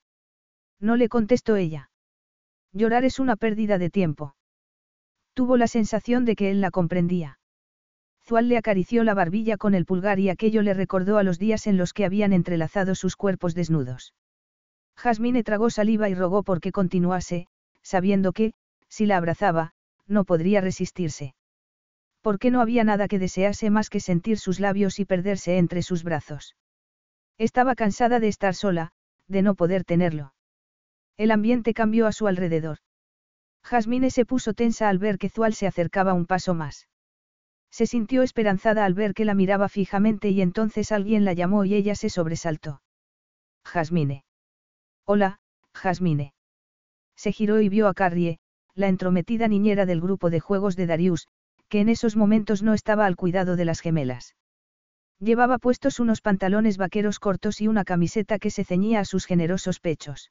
No 0.81 0.97
le 0.97 1.09
contestó 1.09 1.57
ella. 1.57 1.91
Llorar 2.73 3.05
es 3.05 3.19
una 3.19 3.37
pérdida 3.37 3.79
de 3.79 3.91
tiempo. 3.91 4.35
Tuvo 5.35 5.57
la 5.57 5.69
sensación 5.69 6.25
de 6.25 6.37
que 6.37 6.51
él 6.51 6.61
la 6.61 6.71
comprendía. 6.71 7.39
Zual 8.27 8.49
le 8.49 8.59
acarició 8.59 9.05
la 9.05 9.15
barbilla 9.15 9.57
con 9.57 9.75
el 9.75 9.87
pulgar 9.87 10.19
y 10.19 10.29
aquello 10.29 10.61
le 10.63 10.75
recordó 10.75 11.17
a 11.17 11.23
los 11.23 11.39
días 11.39 11.67
en 11.67 11.79
los 11.79 11.95
que 11.95 12.05
habían 12.05 12.33
entrelazado 12.33 12.95
sus 12.95 13.17
cuerpos 13.17 13.55
desnudos. 13.55 14.13
Jasmine 14.99 15.45
tragó 15.45 15.71
saliva 15.71 16.09
y 16.09 16.15
rogó 16.15 16.43
porque 16.43 16.73
continuase, 16.73 17.47
sabiendo 17.83 18.33
que, 18.33 18.53
si 18.89 19.07
la 19.07 19.17
abrazaba, 19.17 19.73
no 20.09 20.25
podría 20.25 20.61
resistirse. 20.61 21.37
Porque 22.21 22.51
no 22.51 22.61
había 22.61 22.83
nada 22.83 23.07
que 23.07 23.21
desease 23.21 23.71
más 23.71 23.91
que 23.91 24.01
sentir 24.01 24.39
sus 24.39 24.59
labios 24.59 24.99
y 24.99 25.05
perderse 25.05 25.57
entre 25.57 25.83
sus 25.83 26.03
brazos. 26.03 26.57
Estaba 27.39 27.77
cansada 27.77 28.19
de 28.19 28.27
estar 28.27 28.57
sola, 28.57 28.91
de 29.29 29.43
no 29.43 29.55
poder 29.55 29.85
tenerlo. 29.85 30.35
El 31.17 31.31
ambiente 31.31 31.75
cambió 31.75 32.09
a 32.09 32.13
su 32.13 32.27
alrededor. 32.27 32.79
Jasmine 33.63 34.11
se 34.11 34.25
puso 34.25 34.53
tensa 34.53 34.89
al 34.89 34.99
ver 34.99 35.19
que 35.19 35.29
Zual 35.29 35.55
se 35.55 35.69
acercaba 35.69 36.13
un 36.13 36.27
paso 36.27 36.55
más. 36.55 36.89
Se 37.71 37.87
sintió 37.87 38.23
esperanzada 38.23 38.85
al 38.85 38.95
ver 38.95 39.15
que 39.15 39.25
la 39.25 39.35
miraba 39.35 39.69
fijamente 39.69 40.31
y 40.31 40.41
entonces 40.41 40.91
alguien 40.91 41.25
la 41.25 41.35
llamó 41.35 41.65
y 41.65 41.75
ella 41.75 41.95
se 41.95 42.11
sobresaltó. 42.11 42.83
Jasmine. 43.65 44.25
Hola, 45.11 45.39
Jasmine. 45.73 46.35
Se 47.17 47.33
giró 47.33 47.63
y 47.63 47.71
vio 47.71 47.89
a 47.89 47.95
Carrie, 47.95 48.41
la 48.75 48.89
entrometida 48.89 49.49
niñera 49.49 49.87
del 49.87 50.03
grupo 50.03 50.29
de 50.29 50.39
juegos 50.39 50.77
de 50.77 50.85
Darius, 50.85 51.29
que 51.71 51.81
en 51.81 51.89
esos 51.89 52.15
momentos 52.15 52.63
no 52.63 52.75
estaba 52.75 53.07
al 53.07 53.17
cuidado 53.17 53.57
de 53.57 53.65
las 53.65 53.81
gemelas. 53.81 54.37
Llevaba 55.19 55.57
puestos 55.57 55.99
unos 55.99 56.21
pantalones 56.21 56.77
vaqueros 56.77 57.21
cortos 57.21 57.63
y 57.63 57.69
una 57.69 57.85
camiseta 57.85 58.39
que 58.39 58.51
se 58.51 58.65
ceñía 58.65 59.01
a 59.01 59.07
sus 59.07 59.25
generosos 59.25 59.81
pechos. 59.81 60.31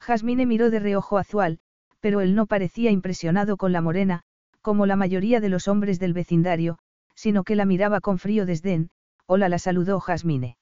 Jasmine 0.00 0.44
miró 0.44 0.70
de 0.70 0.80
reojo 0.80 1.16
a 1.16 1.22
Zual, 1.22 1.60
pero 2.00 2.20
él 2.20 2.34
no 2.34 2.46
parecía 2.46 2.90
impresionado 2.90 3.56
con 3.56 3.70
la 3.70 3.80
morena, 3.80 4.24
como 4.60 4.86
la 4.86 4.96
mayoría 4.96 5.38
de 5.38 5.50
los 5.50 5.68
hombres 5.68 6.00
del 6.00 6.14
vecindario, 6.14 6.78
sino 7.14 7.44
que 7.44 7.54
la 7.54 7.64
miraba 7.64 8.00
con 8.00 8.18
frío 8.18 8.44
desdén. 8.44 8.90
Hola, 9.26 9.48
la 9.48 9.60
saludó 9.60 10.00
Jasmine. 10.00 10.58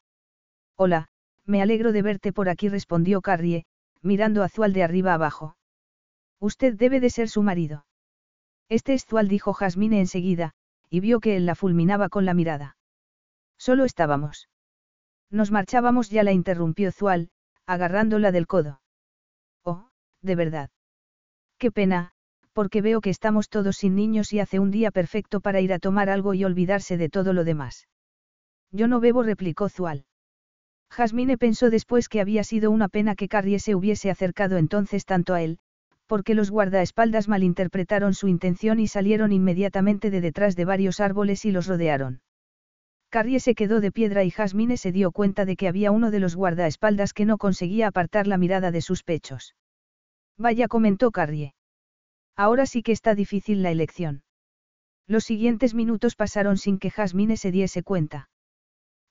Hola, 0.76 1.08
me 1.46 1.62
alegro 1.62 1.92
de 1.92 2.02
verte 2.02 2.32
por 2.32 2.48
aquí, 2.48 2.68
respondió 2.68 3.20
Carrie, 3.20 3.64
mirando 4.00 4.42
a 4.42 4.48
Zual 4.48 4.72
de 4.72 4.82
arriba 4.82 5.14
abajo. 5.14 5.56
Usted 6.40 6.74
debe 6.74 7.00
de 7.00 7.10
ser 7.10 7.28
su 7.28 7.42
marido. 7.42 7.86
Este 8.68 8.94
es 8.94 9.04
Zual, 9.04 9.28
dijo 9.28 9.52
Jasmine 9.52 10.00
enseguida, 10.00 10.52
y 10.88 11.00
vio 11.00 11.20
que 11.20 11.36
él 11.36 11.46
la 11.46 11.54
fulminaba 11.54 12.08
con 12.08 12.24
la 12.24 12.34
mirada. 12.34 12.76
Solo 13.58 13.84
estábamos. 13.84 14.48
Nos 15.30 15.50
marchábamos, 15.50 16.10
ya 16.10 16.22
la 16.22 16.32
interrumpió 16.32 16.92
Zual, 16.92 17.30
agarrándola 17.66 18.32
del 18.32 18.46
codo. 18.46 18.80
Oh, 19.62 19.88
de 20.20 20.36
verdad. 20.36 20.70
Qué 21.58 21.70
pena, 21.70 22.12
porque 22.52 22.82
veo 22.82 23.00
que 23.00 23.10
estamos 23.10 23.48
todos 23.48 23.76
sin 23.76 23.94
niños 23.94 24.32
y 24.32 24.40
hace 24.40 24.58
un 24.58 24.70
día 24.70 24.90
perfecto 24.90 25.40
para 25.40 25.60
ir 25.60 25.72
a 25.72 25.78
tomar 25.78 26.10
algo 26.10 26.34
y 26.34 26.44
olvidarse 26.44 26.96
de 26.96 27.08
todo 27.08 27.32
lo 27.32 27.44
demás. 27.44 27.88
Yo 28.70 28.88
no 28.88 29.00
bebo, 29.00 29.22
replicó 29.22 29.68
Zual. 29.68 30.04
Jasmine 30.92 31.38
pensó 31.38 31.70
después 31.70 32.10
que 32.10 32.20
había 32.20 32.44
sido 32.44 32.70
una 32.70 32.86
pena 32.86 33.14
que 33.14 33.26
Carrie 33.26 33.58
se 33.60 33.74
hubiese 33.74 34.10
acercado 34.10 34.58
entonces 34.58 35.06
tanto 35.06 35.32
a 35.32 35.40
él, 35.40 35.58
porque 36.06 36.34
los 36.34 36.50
guardaespaldas 36.50 37.28
malinterpretaron 37.28 38.12
su 38.12 38.28
intención 38.28 38.78
y 38.78 38.88
salieron 38.88 39.32
inmediatamente 39.32 40.10
de 40.10 40.20
detrás 40.20 40.54
de 40.54 40.66
varios 40.66 41.00
árboles 41.00 41.46
y 41.46 41.50
los 41.50 41.66
rodearon. 41.66 42.20
Carrie 43.08 43.40
se 43.40 43.54
quedó 43.54 43.80
de 43.80 43.90
piedra 43.90 44.22
y 44.22 44.30
Jasmine 44.30 44.76
se 44.76 44.92
dio 44.92 45.12
cuenta 45.12 45.46
de 45.46 45.56
que 45.56 45.66
había 45.66 45.92
uno 45.92 46.10
de 46.10 46.20
los 46.20 46.36
guardaespaldas 46.36 47.14
que 47.14 47.24
no 47.24 47.38
conseguía 47.38 47.86
apartar 47.86 48.26
la 48.26 48.36
mirada 48.36 48.70
de 48.70 48.82
sus 48.82 49.02
pechos. 49.02 49.54
Vaya, 50.36 50.68
comentó 50.68 51.10
Carrie. 51.10 51.54
Ahora 52.36 52.66
sí 52.66 52.82
que 52.82 52.92
está 52.92 53.14
difícil 53.14 53.62
la 53.62 53.70
elección. 53.70 54.24
Los 55.06 55.24
siguientes 55.24 55.72
minutos 55.72 56.16
pasaron 56.16 56.58
sin 56.58 56.78
que 56.78 56.90
Jasmine 56.90 57.38
se 57.38 57.50
diese 57.50 57.82
cuenta. 57.82 58.28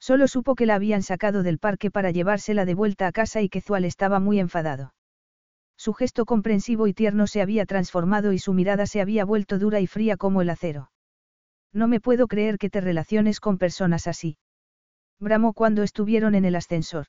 Solo 0.01 0.27
supo 0.27 0.55
que 0.55 0.65
la 0.65 0.73
habían 0.73 1.03
sacado 1.03 1.43
del 1.43 1.59
parque 1.59 1.91
para 1.91 2.09
llevársela 2.09 2.65
de 2.65 2.73
vuelta 2.73 3.05
a 3.05 3.11
casa 3.11 3.41
y 3.41 3.49
que 3.49 3.61
Zual 3.61 3.85
estaba 3.85 4.19
muy 4.19 4.39
enfadado. 4.39 4.95
Su 5.77 5.93
gesto 5.93 6.25
comprensivo 6.25 6.87
y 6.87 6.93
tierno 6.93 7.27
se 7.27 7.39
había 7.39 7.67
transformado 7.67 8.33
y 8.33 8.39
su 8.39 8.53
mirada 8.53 8.87
se 8.87 8.99
había 8.99 9.25
vuelto 9.25 9.59
dura 9.59 9.79
y 9.79 9.85
fría 9.85 10.17
como 10.17 10.41
el 10.41 10.49
acero. 10.49 10.91
No 11.71 11.87
me 11.87 11.99
puedo 11.99 12.27
creer 12.27 12.57
que 12.57 12.71
te 12.71 12.81
relaciones 12.81 13.39
con 13.39 13.59
personas 13.59 14.07
así. 14.07 14.39
Bramó 15.19 15.53
cuando 15.53 15.83
estuvieron 15.83 16.33
en 16.33 16.45
el 16.45 16.55
ascensor. 16.55 17.05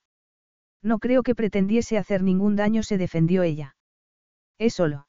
No 0.83 0.99
creo 0.99 1.23
que 1.23 1.35
pretendiese 1.35 1.97
hacer 1.97 2.23
ningún 2.23 2.57
daño, 2.57 2.83
se 2.83 2.99
defendió 2.99 3.43
ella. 3.43 3.75
Es 4.59 4.75
solo. 4.75 5.07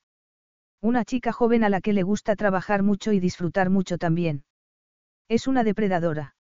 Una 0.81 1.03
chica 1.03 1.33
joven 1.33 1.65
a 1.65 1.69
la 1.69 1.81
que 1.81 1.91
le 1.91 2.03
gusta 2.03 2.37
trabajar 2.37 2.81
mucho 2.81 3.11
y 3.11 3.19
disfrutar 3.19 3.69
mucho 3.69 3.97
también. 3.97 4.45
Es 5.27 5.47
una 5.47 5.65
depredadora 5.65 6.32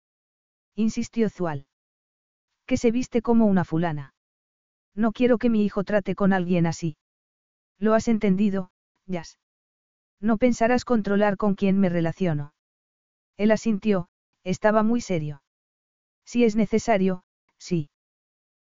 insistió 0.75 1.29
Zual. 1.29 1.67
Que 2.67 2.77
se 2.77 2.91
viste 2.91 3.23
como 3.23 3.47
una 3.47 3.65
fulana. 3.65 4.15
No 4.95 5.13
quiero 5.13 5.39
que 5.39 5.51
mi 5.51 5.65
hijo 5.65 5.85
trate 5.85 6.15
con 6.15 6.33
alguien 6.33 6.67
así. 6.67 6.97
Lo 7.79 7.95
has 7.95 8.09
entendido, 8.09 8.71
Jazz. 9.07 9.39
No 10.21 10.37
pensarás 10.37 10.85
controlar 10.85 11.37
con 11.37 11.55
quién 11.55 11.79
me 11.81 11.89
relaciono. 11.89 12.55
Él 13.37 13.51
asintió, 13.51 14.09
estaba 14.45 14.83
muy 14.83 15.01
serio. 15.01 15.43
Si 16.25 16.45
es 16.45 16.55
necesario, 16.57 17.25
sí. 17.59 17.91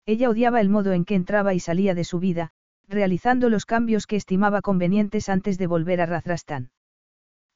Ella 0.05 0.29
odiaba 0.31 0.61
el 0.61 0.69
modo 0.69 0.93
en 0.93 1.05
que 1.05 1.15
entraba 1.15 1.55
y 1.55 1.61
salía 1.61 1.95
de 1.95 2.05
su 2.05 2.19
vida, 2.19 2.53
realizando 2.87 3.49
los 3.49 3.65
cambios 3.65 4.07
que 4.07 4.17
estimaba 4.17 4.63
convenientes 4.63 5.29
antes 5.29 5.59
de 5.59 5.67
volver 5.67 6.01
a 6.01 6.07
Razrastán. 6.07 6.71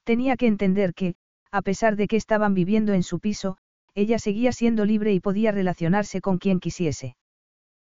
Tenía 0.03 0.35
que 0.35 0.47
entender 0.47 0.93
que, 0.93 1.15
a 1.51 1.61
pesar 1.61 1.95
de 1.95 2.07
que 2.07 2.17
estaban 2.17 2.53
viviendo 2.53 2.93
en 2.93 3.03
su 3.03 3.19
piso, 3.19 3.57
ella 3.93 4.19
seguía 4.19 4.51
siendo 4.51 4.85
libre 4.85 5.13
y 5.13 5.19
podía 5.19 5.51
relacionarse 5.51 6.21
con 6.21 6.37
quien 6.37 6.59
quisiese. 6.59 7.15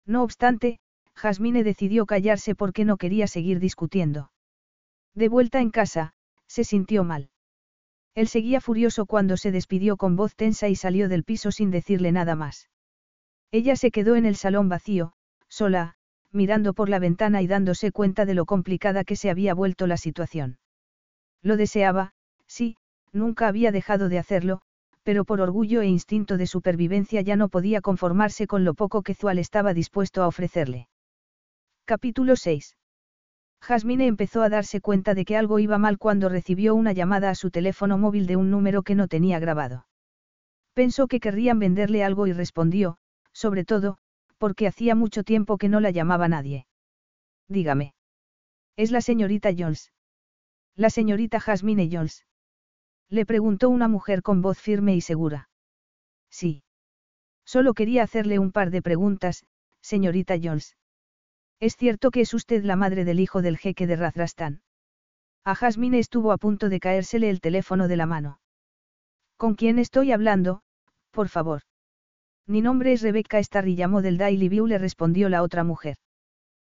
No 0.05 0.23
obstante, 0.23 0.79
Jasmine 1.13 1.63
decidió 1.63 2.05
callarse 2.05 2.55
porque 2.55 2.85
no 2.85 2.97
quería 2.97 3.27
seguir 3.27 3.59
discutiendo. 3.59 4.31
De 5.13 5.27
vuelta 5.27 5.59
en 5.59 5.69
casa, 5.69 6.13
se 6.47 6.63
sintió 6.63 7.03
mal. 7.03 7.29
Él 8.15 8.27
seguía 8.27 8.61
furioso 8.61 9.05
cuando 9.05 9.37
se 9.37 9.51
despidió 9.51 9.97
con 9.97 10.15
voz 10.15 10.35
tensa 10.35 10.67
y 10.67 10.75
salió 10.75 11.09
del 11.09 11.23
piso 11.23 11.51
sin 11.51 11.71
decirle 11.71 12.11
nada 12.11 12.35
más. 12.35 12.69
Ella 13.51 13.75
se 13.75 13.91
quedó 13.91 14.15
en 14.15 14.25
el 14.25 14.35
salón 14.35 14.69
vacío, 14.69 15.13
sola, 15.47 15.95
mirando 16.31 16.73
por 16.73 16.89
la 16.89 16.99
ventana 16.99 17.41
y 17.41 17.47
dándose 17.47 17.91
cuenta 17.91 18.25
de 18.25 18.33
lo 18.33 18.45
complicada 18.45 19.03
que 19.03 19.15
se 19.15 19.29
había 19.29 19.53
vuelto 19.53 19.87
la 19.87 19.97
situación. 19.97 20.59
Lo 21.41 21.57
deseaba, 21.57 22.13
sí, 22.45 22.77
nunca 23.11 23.47
había 23.47 23.71
dejado 23.71 24.09
de 24.09 24.19
hacerlo, 24.19 24.61
pero 25.09 25.25
por 25.25 25.41
orgullo 25.41 25.81
e 25.81 25.87
instinto 25.87 26.37
de 26.37 26.45
supervivencia 26.45 27.21
ya 27.21 27.35
no 27.35 27.49
podía 27.49 27.81
conformarse 27.81 28.45
con 28.45 28.63
lo 28.63 28.75
poco 28.75 29.01
que 29.01 29.15
Zual 29.15 29.39
estaba 29.39 29.73
dispuesto 29.73 30.21
a 30.21 30.27
ofrecerle. 30.27 30.87
Capítulo 31.85 32.35
6. 32.35 32.77
Jasmine 33.59 34.05
empezó 34.05 34.43
a 34.43 34.49
darse 34.49 34.81
cuenta 34.81 35.15
de 35.15 35.25
que 35.25 35.35
algo 35.35 35.57
iba 35.57 35.79
mal 35.79 35.97
cuando 35.97 36.29
recibió 36.29 36.75
una 36.75 36.93
llamada 36.93 37.31
a 37.31 37.33
su 37.33 37.49
teléfono 37.49 37.97
móvil 37.97 38.27
de 38.27 38.35
un 38.35 38.51
número 38.51 38.83
que 38.83 38.93
no 38.93 39.07
tenía 39.07 39.39
grabado. 39.39 39.87
Pensó 40.75 41.07
que 41.07 41.19
querrían 41.19 41.57
venderle 41.57 42.03
algo 42.03 42.27
y 42.27 42.33
respondió, 42.33 42.99
sobre 43.33 43.65
todo, 43.65 43.97
porque 44.37 44.67
hacía 44.67 44.93
mucho 44.93 45.23
tiempo 45.23 45.57
que 45.57 45.69
no 45.69 45.79
la 45.79 45.89
llamaba 45.89 46.27
nadie. 46.27 46.67
Dígame. 47.47 47.95
Es 48.75 48.91
la 48.91 49.01
señorita 49.01 49.49
Jones. 49.57 49.91
La 50.75 50.91
señorita 50.91 51.39
Jasmine 51.39 51.89
Jones. 51.91 52.27
Le 53.09 53.25
preguntó 53.25 53.69
una 53.69 53.87
mujer 53.87 54.21
con 54.21 54.41
voz 54.41 54.59
firme 54.59 54.95
y 54.95 55.01
segura. 55.01 55.49
Sí. 56.29 56.63
Solo 57.45 57.73
quería 57.73 58.03
hacerle 58.03 58.37
un 58.37 58.51
par 58.51 58.69
de 58.69 58.81
preguntas, 58.81 59.45
señorita 59.81 60.35
Jones. 60.41 60.77
¿Es 61.59 61.75
cierto 61.75 62.11
que 62.11 62.21
es 62.21 62.33
usted 62.33 62.63
la 62.63 62.75
madre 62.75 63.05
del 63.05 63.19
hijo 63.19 63.41
del 63.41 63.57
jeque 63.57 63.87
de 63.87 63.95
Razrastán? 63.95 64.61
A 65.43 65.55
Jasmine 65.55 65.97
estuvo 65.97 66.31
a 66.31 66.37
punto 66.37 66.69
de 66.69 66.79
caérsele 66.79 67.29
el 67.29 67.41
teléfono 67.41 67.87
de 67.87 67.97
la 67.97 68.05
mano. 68.05 68.39
¿Con 69.37 69.55
quién 69.55 69.79
estoy 69.79 70.11
hablando, 70.11 70.61
por 71.11 71.29
favor? 71.29 71.61
Mi 72.45 72.61
nombre 72.61 72.93
es 72.93 73.01
Rebecca 73.01 73.41
Starry 73.41 73.75
llamó 73.75 74.01
del 74.01 74.17
Daily 74.17 74.49
View 74.49 74.67
le 74.67 74.77
respondió 74.77 75.29
la 75.29 75.43
otra 75.43 75.63
mujer. 75.63 75.97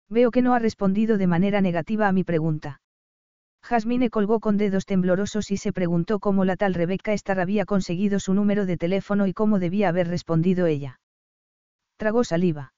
Veo 0.08 0.30
que 0.30 0.42
no 0.42 0.54
ha 0.54 0.58
respondido 0.58 1.16
de 1.16 1.26
manera 1.26 1.60
negativa 1.60 2.08
a 2.08 2.12
mi 2.12 2.24
pregunta. 2.24 2.80
Jasmine 3.66 4.10
colgó 4.10 4.38
con 4.38 4.58
dedos 4.58 4.86
temblorosos 4.86 5.50
y 5.50 5.56
se 5.56 5.72
preguntó 5.72 6.20
cómo 6.20 6.44
la 6.44 6.54
tal 6.54 6.72
Rebeca 6.72 7.12
Estar 7.12 7.40
había 7.40 7.64
conseguido 7.64 8.20
su 8.20 8.32
número 8.32 8.64
de 8.64 8.76
teléfono 8.76 9.26
y 9.26 9.32
cómo 9.32 9.58
debía 9.58 9.88
haber 9.88 10.06
respondido 10.06 10.66
ella. 10.66 11.00
Tragó 11.96 12.22
saliva. 12.22 12.74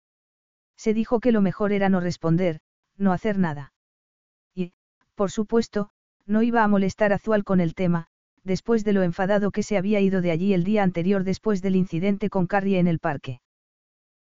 Se 0.78 0.94
dijo 0.94 1.20
que 1.20 1.31
lo 1.31 1.43
mejor 1.43 1.73
era 1.73 1.90
no 1.90 2.01
responder, 2.01 2.60
no 2.97 3.12
hacer 3.12 3.39
nada. 3.39 3.74
Y, 4.55 4.73
por 5.15 5.31
supuesto, 5.31 5.90
no 6.24 6.40
iba 6.43 6.65
a 6.65 6.69
molestar 6.69 7.12
a 7.12 7.19
Zual 7.19 7.44
con 7.44 7.60
el 7.60 7.74
tema, 7.74 8.06
después 8.43 8.82
de 8.82 8.94
lo 8.94 9.02
enfadado 9.02 9.51
que 9.51 9.62
se 9.62 9.77
había 9.77 10.01
ido 10.01 10.23
de 10.23 10.31
allí 10.31 10.55
el 10.55 10.65
día 10.65 10.82
anterior 10.82 11.23
después 11.23 11.60
del 11.60 11.77
incidente 11.77 12.31
con 12.31 12.47
Carrie 12.47 12.78
en 12.78 12.86
el 12.86 12.98
parque. 12.98 13.43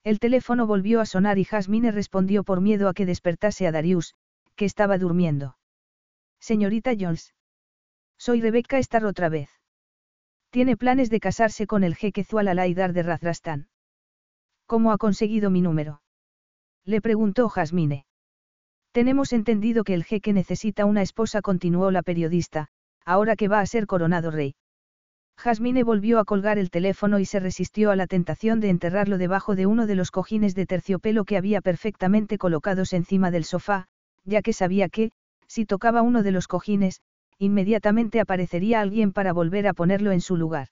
El 0.04 0.18
teléfono 0.18 0.66
volvió 0.66 1.00
a 1.00 1.06
sonar 1.06 1.38
y 1.38 1.44
Jasmine 1.44 1.92
respondió 1.92 2.44
por 2.44 2.60
miedo 2.60 2.90
a 2.90 2.94
que 2.94 3.06
despertase 3.06 3.66
a 3.66 3.72
Darius, 3.72 4.14
que 4.54 4.66
estaba 4.66 4.98
durmiendo. 4.98 5.57
Señorita 6.40 6.92
Jones. 6.98 7.34
Soy 8.16 8.40
Rebecca 8.40 8.78
Estar 8.78 9.04
otra 9.04 9.28
vez. 9.28 9.50
Tiene 10.50 10.76
planes 10.76 11.10
de 11.10 11.20
casarse 11.20 11.66
con 11.66 11.84
el 11.84 11.94
jeque 11.94 12.24
Zual 12.24 12.48
Alaidar 12.48 12.92
de 12.92 13.02
Razrastán. 13.02 13.68
¿Cómo 14.66 14.92
ha 14.92 14.98
conseguido 14.98 15.50
mi 15.50 15.60
número? 15.60 16.00
Le 16.84 17.00
preguntó 17.00 17.48
Jasmine. 17.48 18.06
Tenemos 18.92 19.32
entendido 19.32 19.84
que 19.84 19.94
el 19.94 20.04
jeque 20.04 20.32
necesita 20.32 20.86
una 20.86 21.02
esposa, 21.02 21.42
continuó 21.42 21.90
la 21.90 22.02
periodista, 22.02 22.68
ahora 23.04 23.36
que 23.36 23.48
va 23.48 23.60
a 23.60 23.66
ser 23.66 23.86
coronado 23.86 24.30
rey. 24.30 24.54
Jasmine 25.36 25.84
volvió 25.84 26.18
a 26.18 26.24
colgar 26.24 26.58
el 26.58 26.70
teléfono 26.70 27.18
y 27.20 27.24
se 27.24 27.38
resistió 27.38 27.90
a 27.90 27.96
la 27.96 28.06
tentación 28.06 28.58
de 28.58 28.70
enterrarlo 28.70 29.18
debajo 29.18 29.54
de 29.54 29.66
uno 29.66 29.86
de 29.86 29.94
los 29.94 30.10
cojines 30.10 30.54
de 30.54 30.66
terciopelo 30.66 31.24
que 31.24 31.36
había 31.36 31.60
perfectamente 31.60 32.38
colocados 32.38 32.92
encima 32.92 33.30
del 33.30 33.44
sofá, 33.44 33.86
ya 34.24 34.42
que 34.42 34.52
sabía 34.52 34.88
que, 34.88 35.12
si 35.48 35.66
tocaba 35.66 36.02
uno 36.02 36.22
de 36.22 36.30
los 36.30 36.46
cojines, 36.46 37.00
inmediatamente 37.38 38.20
aparecería 38.20 38.80
alguien 38.80 39.12
para 39.12 39.32
volver 39.32 39.66
a 39.66 39.74
ponerlo 39.74 40.12
en 40.12 40.20
su 40.20 40.36
lugar. 40.36 40.68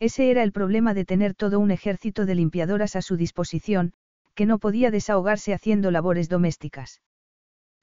Ese 0.00 0.30
era 0.30 0.42
el 0.42 0.52
problema 0.52 0.92
de 0.92 1.04
tener 1.04 1.34
todo 1.34 1.60
un 1.60 1.70
ejército 1.70 2.26
de 2.26 2.34
limpiadoras 2.34 2.96
a 2.96 3.02
su 3.02 3.16
disposición, 3.16 3.92
que 4.34 4.46
no 4.46 4.58
podía 4.58 4.90
desahogarse 4.90 5.54
haciendo 5.54 5.90
labores 5.90 6.28
domésticas. 6.28 7.00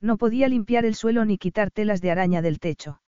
No 0.01 0.17
podía 0.17 0.47
limpiar 0.47 0.85
el 0.85 0.95
suelo 0.95 1.25
ni 1.25 1.37
quitar 1.37 1.71
telas 1.71 2.01
de 2.01 2.11
araña 2.11 2.41
del 2.41 2.59
techo. 2.59 3.01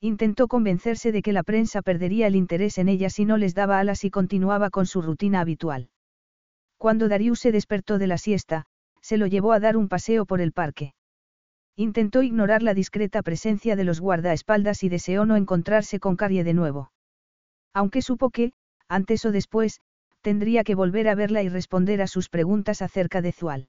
Intentó 0.00 0.46
convencerse 0.46 1.10
de 1.10 1.22
que 1.22 1.32
la 1.32 1.42
prensa 1.42 1.82
perdería 1.82 2.26
el 2.26 2.36
interés 2.36 2.78
en 2.78 2.88
ella 2.88 3.10
si 3.10 3.24
no 3.24 3.36
les 3.36 3.54
daba 3.54 3.80
alas 3.80 4.04
y 4.04 4.10
continuaba 4.10 4.70
con 4.70 4.86
su 4.86 5.00
rutina 5.02 5.40
habitual. 5.40 5.90
Cuando 6.76 7.08
Darius 7.08 7.40
se 7.40 7.50
despertó 7.50 7.98
de 7.98 8.06
la 8.06 8.18
siesta, 8.18 8.66
se 9.00 9.16
lo 9.16 9.26
llevó 9.26 9.52
a 9.52 9.60
dar 9.60 9.76
un 9.76 9.88
paseo 9.88 10.26
por 10.26 10.40
el 10.40 10.52
parque. 10.52 10.92
Intentó 11.80 12.24
ignorar 12.24 12.64
la 12.64 12.74
discreta 12.74 13.22
presencia 13.22 13.76
de 13.76 13.84
los 13.84 14.00
guardaespaldas 14.00 14.82
y 14.82 14.88
deseó 14.88 15.24
no 15.26 15.36
encontrarse 15.36 16.00
con 16.00 16.16
Carrie 16.16 16.42
de 16.42 16.52
nuevo. 16.52 16.90
Aunque 17.72 18.02
supo 18.02 18.30
que, 18.30 18.52
antes 18.88 19.24
o 19.24 19.30
después, 19.30 19.80
tendría 20.20 20.64
que 20.64 20.74
volver 20.74 21.06
a 21.06 21.14
verla 21.14 21.44
y 21.44 21.48
responder 21.48 22.02
a 22.02 22.08
sus 22.08 22.30
preguntas 22.30 22.82
acerca 22.82 23.22
de 23.22 23.30
Zual. 23.30 23.68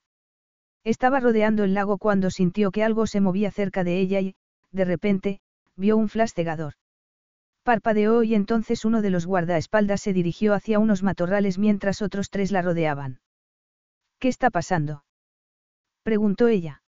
Estaba 0.83 1.19
rodeando 1.19 1.63
el 1.63 1.75
lago 1.75 1.99
cuando 1.99 2.31
sintió 2.31 2.71
que 2.71 2.83
algo 2.83 3.05
se 3.05 3.21
movía 3.21 3.51
cerca 3.51 3.83
de 3.83 3.99
ella 3.99 4.21
y, 4.21 4.35
de 4.71 4.85
repente, 4.85 5.39
vio 5.75 5.95
un 5.95 6.09
flash 6.09 6.31
cegador. 6.33 6.73
Parpadeó 7.61 8.23
y 8.23 8.33
entonces 8.33 8.85
uno 8.85 9.03
de 9.03 9.11
los 9.11 9.27
guardaespaldas 9.27 10.01
se 10.01 10.13
dirigió 10.13 10.55
hacia 10.55 10.79
unos 10.79 11.03
matorrales 11.03 11.59
mientras 11.59 12.01
otros 12.01 12.31
tres 12.31 12.51
la 12.51 12.63
rodeaban. 12.63 13.19
¿Qué 14.17 14.29
está 14.29 14.49
pasando? 14.49 15.03
preguntó 16.01 16.47
ella. 16.47 16.81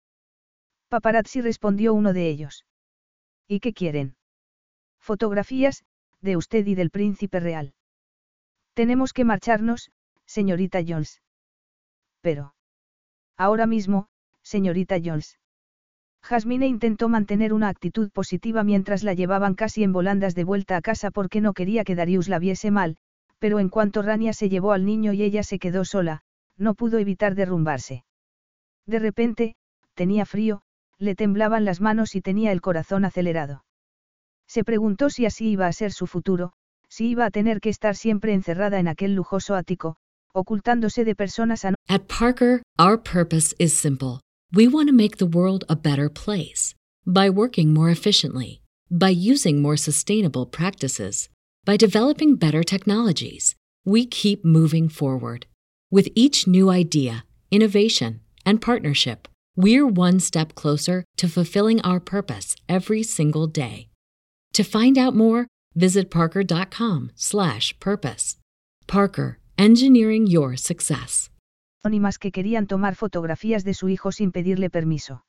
Paparazzi 0.89 1.40
respondió 1.40 1.93
uno 1.93 2.12
de 2.12 2.28
ellos. 2.28 2.65
¿Y 3.47 3.60
qué 3.60 3.73
quieren? 3.73 4.16
Fotografías, 4.98 5.85
de 6.20 6.36
usted 6.36 6.66
y 6.66 6.74
del 6.74 6.90
príncipe 6.90 7.40
real. 7.40 7.74
Tenemos 8.74 9.12
que 9.12 9.24
marcharnos, 9.24 9.90
señorita 10.24 10.81
Jones. 10.86 11.23
Pero. 12.20 12.55
Ahora 13.36 13.66
mismo, 13.66 14.09
señorita 14.43 14.97
Jones. 15.02 15.39
Jasmine 16.23 16.66
intentó 16.66 17.09
mantener 17.09 17.52
una 17.52 17.69
actitud 17.69 18.10
positiva 18.10 18.65
mientras 18.65 19.02
la 19.02 19.15
llevaban 19.15 19.55
casi 19.55 19.85
en 19.85 19.93
volandas 19.93 20.35
de 20.35 20.44
vuelta 20.44 20.77
a 20.77 20.82
casa 20.82 21.10
porque 21.10 21.40
no 21.40 21.52
quería 21.52 21.85
que 21.85 21.94
Darius 21.94 22.28
la 22.28 22.39
viese 22.39 22.70
mal, 22.70 22.97
pero 23.39 23.60
en 23.60 23.69
cuanto 23.69 24.02
Rania 24.02 24.32
se 24.32 24.48
llevó 24.48 24.73
al 24.73 24.85
niño 24.85 25.12
y 25.12 25.23
ella 25.23 25.43
se 25.43 25.59
quedó 25.59 25.85
sola, 25.85 26.23
no 26.56 26.74
pudo 26.74 26.98
evitar 26.98 27.35
derrumbarse. 27.35 28.05
De 28.86 28.98
repente, 28.98 29.55
tenía 29.94 30.27
frío, 30.27 30.62
le 30.99 31.15
temblaban 31.15 31.65
las 31.65 31.81
manos 31.81 32.15
y 32.15 32.20
tenía 32.20 32.53
el 32.53 32.61
corazón 32.61 33.05
acelerado. 33.05 33.65
Se 34.49 34.65
preguntó 34.65 35.11
si 35.11 35.27
así 35.27 35.51
iba 35.51 35.66
a 35.66 35.73
ser 35.73 35.93
su 35.93 36.07
futuro, 36.07 36.53
si 36.89 37.09
iba 37.09 37.27
a 37.27 37.31
tener 37.31 37.61
que 37.61 37.69
estar 37.69 37.97
siempre 37.97 38.33
encerrada 38.33 38.81
en 38.81 38.89
aquel 38.89 39.15
lujoso 39.15 39.55
ático, 39.55 39.97
ocultándose 40.33 41.05
de 41.05 41.15
personas 41.15 41.65
At 41.65 42.07
Parker, 42.09 42.62
our 42.79 42.97
purpose 42.97 43.55
is 43.59 43.73
simple. 43.73 44.20
We 44.53 44.66
want 44.66 44.89
to 44.89 44.95
make 44.95 45.19
the 45.19 45.27
world 45.27 45.65
a 45.69 45.77
better 45.77 46.09
place 46.09 46.75
by 47.07 47.29
working 47.29 47.73
more 47.73 47.91
efficiently, 47.91 48.62
by 48.91 49.11
using 49.11 49.61
more 49.61 49.77
sustainable 49.77 50.47
practices, 50.47 51.29
by 51.65 51.77
developing 51.77 52.37
better 52.37 52.65
technologies. 52.65 53.55
We 53.85 54.07
keep 54.07 54.45
moving 54.45 54.89
forward. 54.89 55.47
With 55.91 56.09
each 56.15 56.47
new 56.47 56.70
idea, 56.70 57.25
innovation, 57.51 58.20
and 58.45 58.61
partnership, 58.61 59.29
we're 59.59 59.87
one 59.87 60.21
step 60.21 60.55
closer 60.55 61.05
to 61.17 61.29
fulfilling 61.29 61.81
our 61.83 61.99
purpose 61.99 62.55
every 62.69 63.03
single 63.03 63.49
day. 63.49 63.89
To 64.53 64.63
find 64.63 64.97
out 64.97 65.17
more, 65.17 65.49
visit 65.75 66.11
parker.com/purpose. 66.11 68.39
Parker, 68.87 69.41
engineering 69.59 70.27
your 70.27 70.57
success. 70.57 71.31
anónimas 71.83 72.19
que 72.19 72.33
querían 72.33 72.67
tomar 72.67 72.95
fotografías 72.95 73.65
de 73.65 73.75
su 73.75 73.89
hijo 73.89 74.13
sin 74.13 74.31
pedirle 74.31 74.71
permiso. 74.71 75.25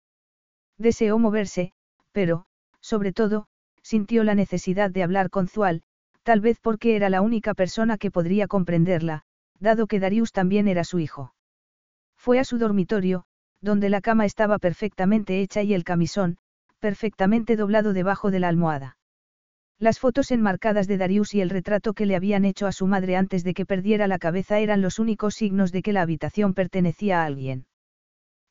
Deseó 0.77 1.17
moverse, 1.17 1.71
pero, 2.11 2.45
sobre 2.81 3.13
todo, 3.13 3.47
sintió 3.81 4.23
la 4.23 4.35
necesidad 4.35 4.91
de 4.91 5.03
hablar 5.03 5.29
con 5.29 5.47
Zual, 5.47 5.83
tal 6.23 6.41
vez 6.41 6.59
porque 6.59 6.95
era 6.95 7.09
la 7.09 7.21
única 7.21 7.53
persona 7.53 7.97
que 7.97 8.11
podría 8.11 8.47
comprenderla, 8.47 9.23
dado 9.59 9.87
que 9.87 9.99
Darius 9.99 10.31
también 10.31 10.67
era 10.67 10.83
su 10.83 10.99
hijo. 10.99 11.33
Fue 12.17 12.39
a 12.39 12.43
su 12.43 12.57
dormitorio, 12.57 13.25
donde 13.61 13.89
la 13.89 14.01
cama 14.01 14.25
estaba 14.25 14.59
perfectamente 14.59 15.41
hecha 15.41 15.61
y 15.63 15.73
el 15.73 15.83
camisón, 15.83 16.37
perfectamente 16.79 17.55
doblado 17.55 17.93
debajo 17.93 18.31
de 18.31 18.39
la 18.39 18.47
almohada. 18.47 18.97
Las 19.77 19.99
fotos 19.99 20.31
enmarcadas 20.31 20.87
de 20.87 20.97
Darius 20.97 21.33
y 21.33 21.41
el 21.41 21.49
retrato 21.49 21.93
que 21.93 22.05
le 22.05 22.15
habían 22.15 22.43
hecho 22.43 22.67
a 22.67 22.73
su 22.73 22.85
madre 22.85 23.15
antes 23.15 23.43
de 23.43 23.53
que 23.53 23.65
perdiera 23.65 24.07
la 24.07 24.19
cabeza 24.19 24.59
eran 24.59 24.81
los 24.81 24.99
únicos 24.99 25.35
signos 25.35 25.71
de 25.71 25.81
que 25.81 25.93
la 25.93 26.01
habitación 26.01 26.53
pertenecía 26.53 27.21
a 27.21 27.25
alguien. 27.25 27.65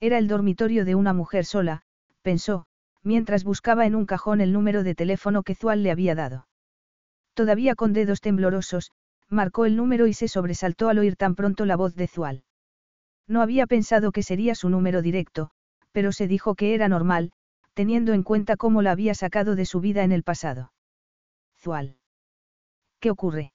Era 0.00 0.16
el 0.18 0.28
dormitorio 0.28 0.84
de 0.84 0.94
una 0.94 1.12
mujer 1.12 1.44
sola, 1.44 1.82
pensó, 2.22 2.66
mientras 3.02 3.44
buscaba 3.44 3.84
en 3.84 3.94
un 3.94 4.06
cajón 4.06 4.40
el 4.40 4.52
número 4.52 4.82
de 4.82 4.94
teléfono 4.94 5.42
que 5.42 5.54
Zual 5.54 5.82
le 5.82 5.90
había 5.90 6.14
dado. 6.14 6.48
Todavía 7.34 7.74
con 7.74 7.92
dedos 7.92 8.20
temblorosos, 8.20 8.90
marcó 9.28 9.66
el 9.66 9.76
número 9.76 10.06
y 10.06 10.14
se 10.14 10.28
sobresaltó 10.28 10.88
al 10.88 10.98
oír 10.98 11.16
tan 11.16 11.34
pronto 11.34 11.66
la 11.66 11.76
voz 11.76 11.94
de 11.94 12.06
Zual. 12.06 12.42
No 13.28 13.42
había 13.42 13.66
pensado 13.66 14.10
que 14.10 14.22
sería 14.22 14.54
su 14.54 14.70
número 14.70 15.02
directo, 15.02 15.50
pero 15.92 16.12
se 16.12 16.26
dijo 16.26 16.54
que 16.54 16.74
era 16.74 16.88
normal, 16.88 17.30
teniendo 17.74 18.14
en 18.14 18.22
cuenta 18.22 18.56
cómo 18.56 18.82
la 18.82 18.90
había 18.90 19.14
sacado 19.14 19.54
de 19.54 19.66
su 19.66 19.80
vida 19.80 20.02
en 20.02 20.12
el 20.12 20.24
pasado. 20.24 20.72
Zual. 21.58 21.98
¿Qué 23.00 23.10
ocurre? 23.10 23.52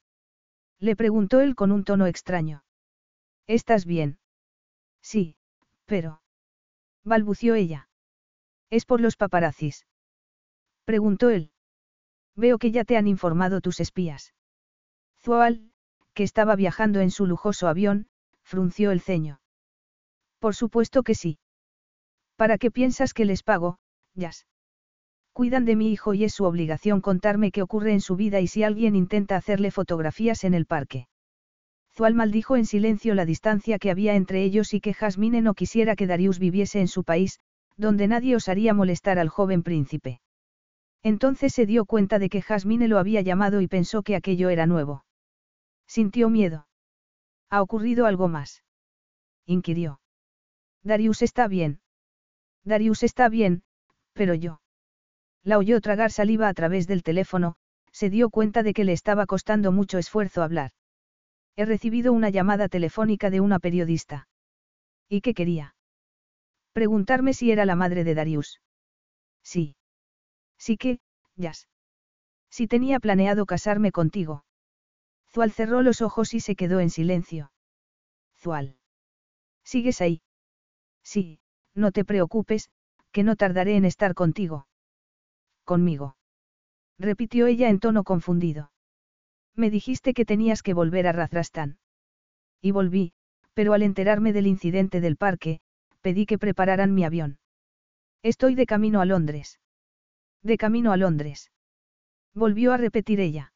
Le 0.80 0.96
preguntó 0.96 1.42
él 1.42 1.56
con 1.56 1.72
un 1.72 1.84
tono 1.84 2.06
extraño. 2.06 2.64
¿Estás 3.48 3.86
bien? 3.86 4.20
Sí, 5.02 5.36
pero. 5.86 6.22
balbució 7.04 7.56
ella. 7.56 7.90
¿Es 8.70 8.86
por 8.86 9.02
los 9.02 9.18
paparazzis? 9.18 9.86
Preguntó 10.86 11.30
él. 11.30 11.52
Veo 12.36 12.58
que 12.58 12.72
ya 12.72 12.84
te 12.84 12.98
han 12.98 13.08
informado 13.08 13.60
tus 13.60 13.80
espías. 13.80 14.34
Zual, 15.20 15.72
que 16.14 16.24
estaba 16.24 16.56
viajando 16.56 17.00
en 17.00 17.12
su 17.12 17.26
lujoso 17.26 17.68
avión, 17.68 18.08
frunció 18.44 18.92
el 18.92 19.02
ceño. 19.02 19.40
Por 20.44 20.56
supuesto 20.56 21.04
que 21.04 21.16
sí. 21.16 21.40
¿Para 22.36 22.58
qué 22.58 22.70
piensas 22.70 23.14
que 23.14 23.24
les 23.24 23.44
pago, 23.44 23.78
Jazz? 24.14 24.46
Cuidan 25.32 25.64
de 25.64 25.78
mi 25.78 25.90
hijo 25.90 26.14
y 26.14 26.26
es 26.26 26.34
su 26.34 26.44
obligación 26.44 27.00
contarme 27.00 27.50
qué 27.50 27.62
ocurre 27.62 27.94
en 27.94 28.02
su 28.02 28.18
vida 28.18 28.42
y 28.42 28.48
si 28.48 28.62
alguien 28.62 28.94
intenta 28.94 29.38
hacerle 29.38 29.72
fotografías 29.72 30.44
en 30.44 30.54
el 30.54 30.66
parque. 30.66 31.08
Zual 31.96 32.14
maldijo 32.14 32.58
en 32.58 32.66
silencio 32.66 33.16
la 33.16 33.24
distancia 33.24 33.80
que 33.80 33.90
había 33.90 34.16
entre 34.16 34.44
ellos 34.44 34.74
y 34.74 34.82
que 34.82 34.94
Jasmine 34.94 35.42
no 35.42 35.54
quisiera 35.54 35.96
que 35.96 36.08
Darius 36.08 36.40
viviese 36.40 36.82
en 36.82 36.90
su 36.90 37.06
país, 37.06 37.40
donde 37.78 38.10
nadie 38.10 38.36
osaría 38.36 38.74
molestar 38.74 39.20
al 39.20 39.30
joven 39.30 39.64
príncipe. 39.64 40.20
Entonces 41.04 41.54
se 41.54 41.66
dio 41.66 41.86
cuenta 41.86 42.20
de 42.20 42.28
que 42.28 42.42
Jasmine 42.42 42.90
lo 42.90 43.00
había 43.00 43.22
llamado 43.22 43.62
y 43.62 43.70
pensó 43.70 44.04
que 44.04 44.18
aquello 44.18 44.50
era 44.50 44.66
nuevo. 44.66 45.06
Sintió 45.88 46.30
miedo. 46.30 46.68
¿Ha 47.50 47.62
ocurrido 47.62 48.08
algo 48.08 48.28
más? 48.28 48.62
inquirió. 49.46 50.02
Darius 50.84 51.22
está 51.22 51.48
bien. 51.48 51.80
Darius 52.64 53.04
está 53.04 53.30
bien, 53.30 53.64
pero 54.14 54.34
yo. 54.34 54.62
La 55.44 55.58
oyó 55.58 55.82
tragar 55.82 56.12
saliva 56.12 56.48
a 56.48 56.54
través 56.54 56.88
del 56.88 57.04
teléfono, 57.04 57.56
se 57.92 58.10
dio 58.10 58.30
cuenta 58.30 58.64
de 58.64 58.74
que 58.74 58.84
le 58.84 58.94
estaba 58.94 59.26
costando 59.26 59.72
mucho 59.72 59.98
esfuerzo 59.98 60.42
hablar. 60.42 60.72
He 61.56 61.66
recibido 61.66 62.14
una 62.14 62.30
llamada 62.30 62.68
telefónica 62.68 63.30
de 63.30 63.42
una 63.42 63.60
periodista. 63.60 64.28
¿Y 65.08 65.22
qué 65.22 65.34
quería? 65.34 65.76
Preguntarme 66.74 67.34
si 67.34 67.52
era 67.52 67.66
la 67.66 67.76
madre 67.76 68.04
de 68.04 68.16
Darius. 68.16 68.62
Sí. 69.44 69.76
Sí 70.58 70.78
que, 70.78 71.00
Jazz. 71.36 71.68
Si 72.50 72.68
tenía 72.68 73.00
planeado 73.00 73.46
casarme 73.46 73.92
contigo. 73.92 74.46
Zual 75.32 75.52
cerró 75.52 75.82
los 75.82 76.02
ojos 76.02 76.34
y 76.34 76.40
se 76.40 76.56
quedó 76.56 76.80
en 76.80 76.90
silencio. 76.90 77.52
Zual. 78.36 78.78
¿Sigues 79.64 80.02
ahí? 80.02 80.22
Sí, 81.04 81.40
no 81.76 81.92
te 81.92 82.06
preocupes, 82.06 82.70
que 83.12 83.24
no 83.24 83.36
tardaré 83.36 83.76
en 83.76 83.86
estar 83.86 84.14
contigo 84.14 84.68
conmigo. 85.64 86.18
Repitió 87.00 87.48
ella 87.48 87.70
en 87.70 87.80
tono 87.80 88.04
confundido. 88.04 88.72
Me 89.56 89.70
dijiste 89.70 90.14
que 90.14 90.26
tenías 90.26 90.62
que 90.62 90.74
volver 90.74 91.08
a 91.08 91.12
Razrastán. 91.12 91.78
Y 92.62 92.72
volví, 92.72 93.14
pero 93.54 93.74
al 93.74 93.84
enterarme 93.84 94.34
del 94.34 94.48
incidente 94.48 95.02
del 95.02 95.18
parque, 95.18 95.60
pedí 96.02 96.26
que 96.26 96.38
prepararan 96.38 96.94
mi 96.94 97.04
avión. 97.04 97.40
Estoy 98.24 98.56
de 98.56 98.66
camino 98.66 99.02
a 99.02 99.06
Londres. 99.06 99.60
De 100.42 100.58
camino 100.58 100.92
a 100.92 100.98
Londres. 100.98 101.52
Volvió 102.34 102.74
a 102.74 102.78
repetir 102.78 103.20
ella. 103.20 103.54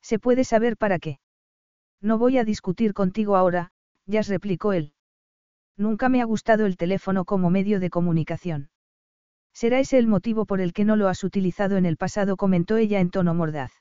¿Se 0.00 0.18
puede 0.18 0.44
saber 0.44 0.76
para 0.76 0.98
qué? 0.98 1.20
No 2.00 2.18
voy 2.18 2.38
a 2.38 2.44
discutir 2.44 2.94
contigo 2.94 3.36
ahora, 3.36 3.72
ya 4.06 4.22
replicó 4.22 4.72
él. 4.72 4.94
Nunca 5.80 6.10
me 6.10 6.20
ha 6.20 6.26
gustado 6.26 6.66
el 6.66 6.76
teléfono 6.76 7.24
como 7.24 7.48
medio 7.48 7.80
de 7.80 7.88
comunicación. 7.88 8.68
Será 9.54 9.80
ese 9.80 9.96
el 9.96 10.08
motivo 10.08 10.44
por 10.44 10.60
el 10.60 10.74
que 10.74 10.84
no 10.84 10.94
lo 10.94 11.08
has 11.08 11.24
utilizado 11.24 11.78
en 11.78 11.86
el 11.86 11.96
pasado, 11.96 12.36
comentó 12.36 12.76
ella 12.76 13.00
en 13.00 13.08
tono 13.08 13.32
mordaz. 13.32 13.72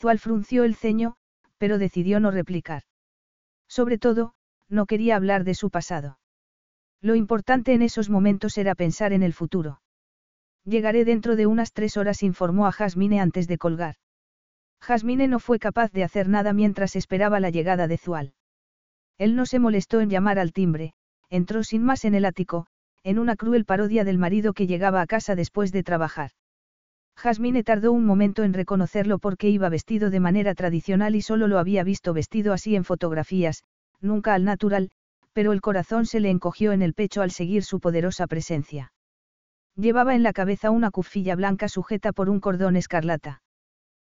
Zual 0.00 0.18
frunció 0.18 0.64
el 0.64 0.74
ceño, 0.74 1.16
pero 1.58 1.76
decidió 1.76 2.20
no 2.20 2.30
replicar. 2.30 2.84
Sobre 3.68 3.98
todo, 3.98 4.32
no 4.70 4.86
quería 4.86 5.16
hablar 5.16 5.44
de 5.44 5.54
su 5.54 5.68
pasado. 5.68 6.18
Lo 7.02 7.14
importante 7.16 7.74
en 7.74 7.82
esos 7.82 8.08
momentos 8.08 8.56
era 8.56 8.74
pensar 8.74 9.12
en 9.12 9.22
el 9.22 9.34
futuro. 9.34 9.82
Llegaré 10.64 11.04
dentro 11.04 11.36
de 11.36 11.44
unas 11.44 11.74
tres 11.74 11.98
horas, 11.98 12.22
informó 12.22 12.66
a 12.66 12.72
Jasmine 12.72 13.20
antes 13.20 13.46
de 13.46 13.58
colgar. 13.58 13.96
Jasmine 14.80 15.28
no 15.28 15.38
fue 15.38 15.58
capaz 15.58 15.92
de 15.92 16.02
hacer 16.02 16.30
nada 16.30 16.54
mientras 16.54 16.96
esperaba 16.96 17.40
la 17.40 17.50
llegada 17.50 17.88
de 17.88 17.98
Zual. 17.98 18.32
Él 19.18 19.36
no 19.36 19.46
se 19.46 19.58
molestó 19.58 20.00
en 20.00 20.10
llamar 20.10 20.38
al 20.38 20.52
timbre, 20.52 20.92
entró 21.30 21.62
sin 21.64 21.82
más 21.82 22.04
en 22.04 22.14
el 22.14 22.24
ático, 22.24 22.66
en 23.02 23.18
una 23.18 23.36
cruel 23.36 23.64
parodia 23.64 24.04
del 24.04 24.18
marido 24.18 24.52
que 24.52 24.66
llegaba 24.66 25.00
a 25.00 25.06
casa 25.06 25.34
después 25.34 25.72
de 25.72 25.82
trabajar. 25.82 26.30
Jasmine 27.16 27.62
tardó 27.62 27.92
un 27.92 28.04
momento 28.04 28.42
en 28.42 28.54
reconocerlo 28.54 29.18
porque 29.18 29.48
iba 29.48 29.68
vestido 29.68 30.10
de 30.10 30.20
manera 30.20 30.54
tradicional 30.54 31.14
y 31.14 31.22
solo 31.22 31.46
lo 31.46 31.58
había 31.58 31.84
visto 31.84 32.12
vestido 32.12 32.52
así 32.52 32.74
en 32.74 32.84
fotografías, 32.84 33.62
nunca 34.00 34.34
al 34.34 34.44
natural, 34.44 34.90
pero 35.32 35.52
el 35.52 35.60
corazón 35.60 36.06
se 36.06 36.20
le 36.20 36.30
encogió 36.30 36.72
en 36.72 36.82
el 36.82 36.94
pecho 36.94 37.22
al 37.22 37.30
seguir 37.30 37.62
su 37.62 37.80
poderosa 37.80 38.26
presencia. 38.26 38.92
Llevaba 39.76 40.14
en 40.14 40.22
la 40.22 40.32
cabeza 40.32 40.70
una 40.70 40.90
cufilla 40.90 41.34
blanca 41.34 41.68
sujeta 41.68 42.12
por 42.12 42.30
un 42.30 42.40
cordón 42.40 42.76
escarlata. 42.76 43.42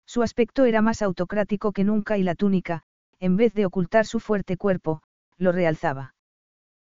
Su 0.06 0.24
aspecto 0.24 0.65
era 0.65 0.82
más 0.82 1.02
autocrático 1.02 1.72
que 1.72 1.84
nunca 1.84 2.18
y 2.18 2.24
la 2.24 2.36
túnica, 2.36 2.84
en 3.19 3.35
vez 3.38 3.53
de 3.53 3.65
ocultar 3.65 4.06
su 4.06 4.19
fuerte 4.19 4.57
cuerpo, 4.57 5.02
lo 5.38 5.52
realzaba. 5.52 6.15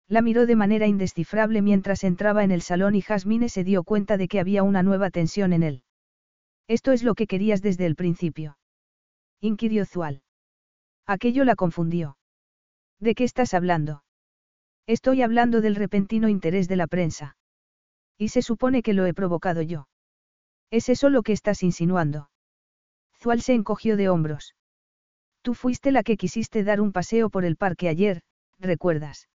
La 0.07 0.21
miró 0.21 0.45
de 0.45 0.55
manera 0.55 0.87
indescifrable 0.87 1.61
mientras 1.61 2.03
entraba 2.03 2.43
en 2.43 2.51
el 2.51 2.61
salón 2.61 2.95
y 2.95 3.01
Jasmine 3.01 3.47
se 3.49 3.63
dio 3.63 3.83
cuenta 3.83 4.17
de 4.17 4.27
que 4.27 4.39
había 4.39 4.63
una 4.63 4.81
nueva 4.81 5.11
tensión 5.11 5.53
en 5.53 5.63
él. 5.63 5.83
Esto 6.67 6.91
es 6.91 7.03
lo 7.03 7.15
que 7.15 7.27
querías 7.27 7.61
desde 7.61 7.85
el 7.85 7.95
principio. 7.95 8.57
Inquirió 9.39 9.85
Zual. 9.85 10.23
Aquello 11.05 11.43
la 11.45 11.55
confundió. 11.55 12.17
¿De 12.99 13.15
qué 13.15 13.23
estás 13.23 13.53
hablando? 13.53 14.03
Estoy 14.85 15.21
hablando 15.21 15.61
del 15.61 15.75
repentino 15.75 16.27
interés 16.27 16.67
de 16.67 16.75
la 16.75 16.87
prensa. 16.87 17.37
Y 18.17 18.29
se 18.29 18.41
supone 18.41 18.81
que 18.81 18.93
lo 18.93 19.05
he 19.05 19.13
provocado 19.13 19.61
yo. 19.61 19.87
¿Es 20.71 20.89
eso 20.89 21.09
lo 21.09 21.23
que 21.23 21.33
estás 21.33 21.63
insinuando? 21.63 22.29
Zual 23.19 23.41
se 23.41 23.53
encogió 23.53 23.95
de 23.97 24.09
hombros. 24.09 24.55
Tú 25.41 25.53
fuiste 25.53 25.91
la 25.91 26.03
que 26.03 26.17
quisiste 26.17 26.63
dar 26.63 26.81
un 26.81 26.91
paseo 26.91 27.29
por 27.29 27.45
el 27.45 27.55
parque 27.55 27.87
ayer, 27.87 28.21
¿recuerdas? 28.59 29.29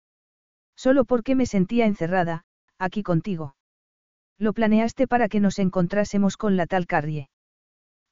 Solo 0.77 1.05
porque 1.05 1.35
me 1.35 1.47
sentía 1.47 1.87
encerrada, 1.87 2.45
aquí 2.79 3.03
contigo. 3.03 3.57
Lo 4.39 4.53
planeaste 4.53 5.07
para 5.07 5.29
que 5.29 5.41
nos 5.41 5.59
encontrásemos 5.59 6.37
con 6.37 6.57
la 6.57 6.67
tal 6.67 6.87
Carrie. 6.87 7.29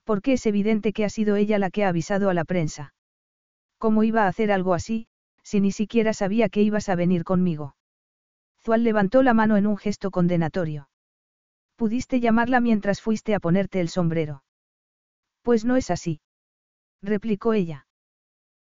Porque 0.04 0.34
es 0.34 0.46
evidente 0.46 0.92
que 0.92 1.04
ha 1.04 1.10
sido 1.10 1.36
ella 1.36 1.58
la 1.58 1.70
que 1.70 1.84
ha 1.84 1.88
avisado 1.88 2.30
a 2.30 2.34
la 2.34 2.44
prensa. 2.44 2.94
¿Cómo 3.78 4.04
iba 4.04 4.24
a 4.24 4.28
hacer 4.28 4.52
algo 4.52 4.74
así, 4.74 5.08
si 5.42 5.60
ni 5.60 5.72
siquiera 5.72 6.12
sabía 6.12 6.48
que 6.48 6.62
ibas 6.62 6.88
a 6.88 6.94
venir 6.94 7.24
conmigo? 7.24 7.76
Zual 8.62 8.84
levantó 8.84 9.22
la 9.22 9.34
mano 9.34 9.56
en 9.56 9.66
un 9.66 9.76
gesto 9.76 10.10
condenatorio. 10.10 10.88
Pudiste 11.76 12.20
llamarla 12.20 12.60
mientras 12.60 13.00
fuiste 13.00 13.34
a 13.34 13.40
ponerte 13.40 13.80
el 13.80 13.88
sombrero. 13.88 14.44
Pues 15.42 15.64
no 15.64 15.76
es 15.76 15.90
así. 15.90 16.20
Replicó 17.02 17.52
ella. 17.52 17.86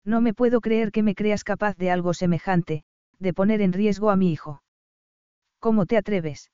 No 0.06 0.22
me 0.22 0.34
puedo 0.34 0.61
creer 0.61 0.91
que 0.91 1.03
me 1.03 1.14
creas 1.14 1.44
capaz 1.44 1.76
de 1.78 1.91
algo 1.91 2.14
semejante, 2.14 2.84
de 3.20 3.34
poner 3.34 3.61
en 3.61 3.74
riesgo 3.74 4.10
a 4.11 4.16
mi 4.16 4.32
hijo. 4.32 4.64
¿Cómo 5.60 5.86
te 5.86 5.98
atreves? 5.98 6.52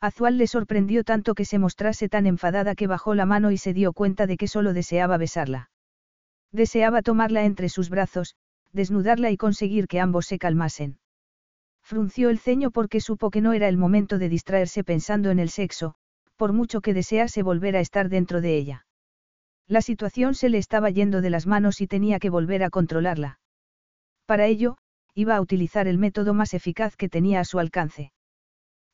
Azual 0.00 0.36
le 0.36 0.46
sorprendió 0.46 1.04
tanto 1.04 1.34
que 1.34 1.44
se 1.44 1.58
mostrase 1.58 2.08
tan 2.08 2.26
enfadada 2.26 2.74
que 2.74 2.86
bajó 2.86 3.14
la 3.14 3.24
mano 3.24 3.50
y 3.50 3.56
se 3.56 3.72
dio 3.72 3.92
cuenta 3.92 4.26
de 4.26 4.36
que 4.36 4.48
solo 4.48 4.72
deseaba 4.72 5.16
besarla. 5.16 5.70
Deseaba 6.52 7.02
tomarla 7.02 7.44
entre 7.44 7.68
sus 7.68 7.88
brazos, 7.88 8.34
desnudarla 8.72 9.30
y 9.30 9.36
conseguir 9.36 9.86
que 9.86 10.00
ambos 10.00 10.26
se 10.26 10.38
calmasen. 10.38 10.98
Frunció 11.82 12.30
el 12.30 12.40
ceño 12.40 12.72
porque 12.72 13.00
supo 13.00 13.30
que 13.30 13.40
no 13.40 13.52
era 13.52 13.68
el 13.68 13.76
momento 13.76 14.18
de 14.18 14.28
distraerse 14.28 14.82
pensando 14.82 15.30
en 15.30 15.38
el 15.38 15.50
sexo, 15.50 15.94
por 16.36 16.52
mucho 16.52 16.80
que 16.80 16.94
desease 16.94 17.42
volver 17.42 17.76
a 17.76 17.80
estar 17.80 18.08
dentro 18.08 18.40
de 18.40 18.56
ella. 18.56 18.85
La 19.68 19.82
situación 19.82 20.34
se 20.34 20.48
le 20.48 20.58
estaba 20.58 20.90
yendo 20.90 21.20
de 21.20 21.30
las 21.30 21.46
manos 21.46 21.80
y 21.80 21.86
tenía 21.86 22.18
que 22.18 22.30
volver 22.30 22.62
a 22.62 22.70
controlarla. 22.70 23.40
Para 24.24 24.46
ello, 24.46 24.76
iba 25.14 25.34
a 25.34 25.40
utilizar 25.40 25.88
el 25.88 25.98
método 25.98 26.34
más 26.34 26.54
eficaz 26.54 26.96
que 26.96 27.08
tenía 27.08 27.40
a 27.40 27.44
su 27.44 27.58
alcance. 27.58 28.12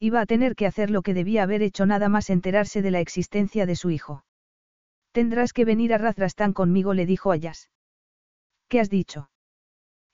Iba 0.00 0.20
a 0.20 0.26
tener 0.26 0.54
que 0.56 0.66
hacer 0.66 0.90
lo 0.90 1.02
que 1.02 1.14
debía 1.14 1.42
haber 1.42 1.62
hecho 1.62 1.84
nada 1.84 2.08
más 2.08 2.30
enterarse 2.30 2.80
de 2.80 2.90
la 2.90 3.00
existencia 3.00 3.66
de 3.66 3.76
su 3.76 3.90
hijo. 3.90 4.24
Tendrás 5.12 5.52
que 5.52 5.64
venir 5.64 5.92
a 5.92 5.98
Razrastán 5.98 6.52
conmigo, 6.52 6.94
le 6.94 7.06
dijo 7.06 7.32
Ayas. 7.32 7.70
¿Qué 8.68 8.80
has 8.80 8.88
dicho? 8.88 9.30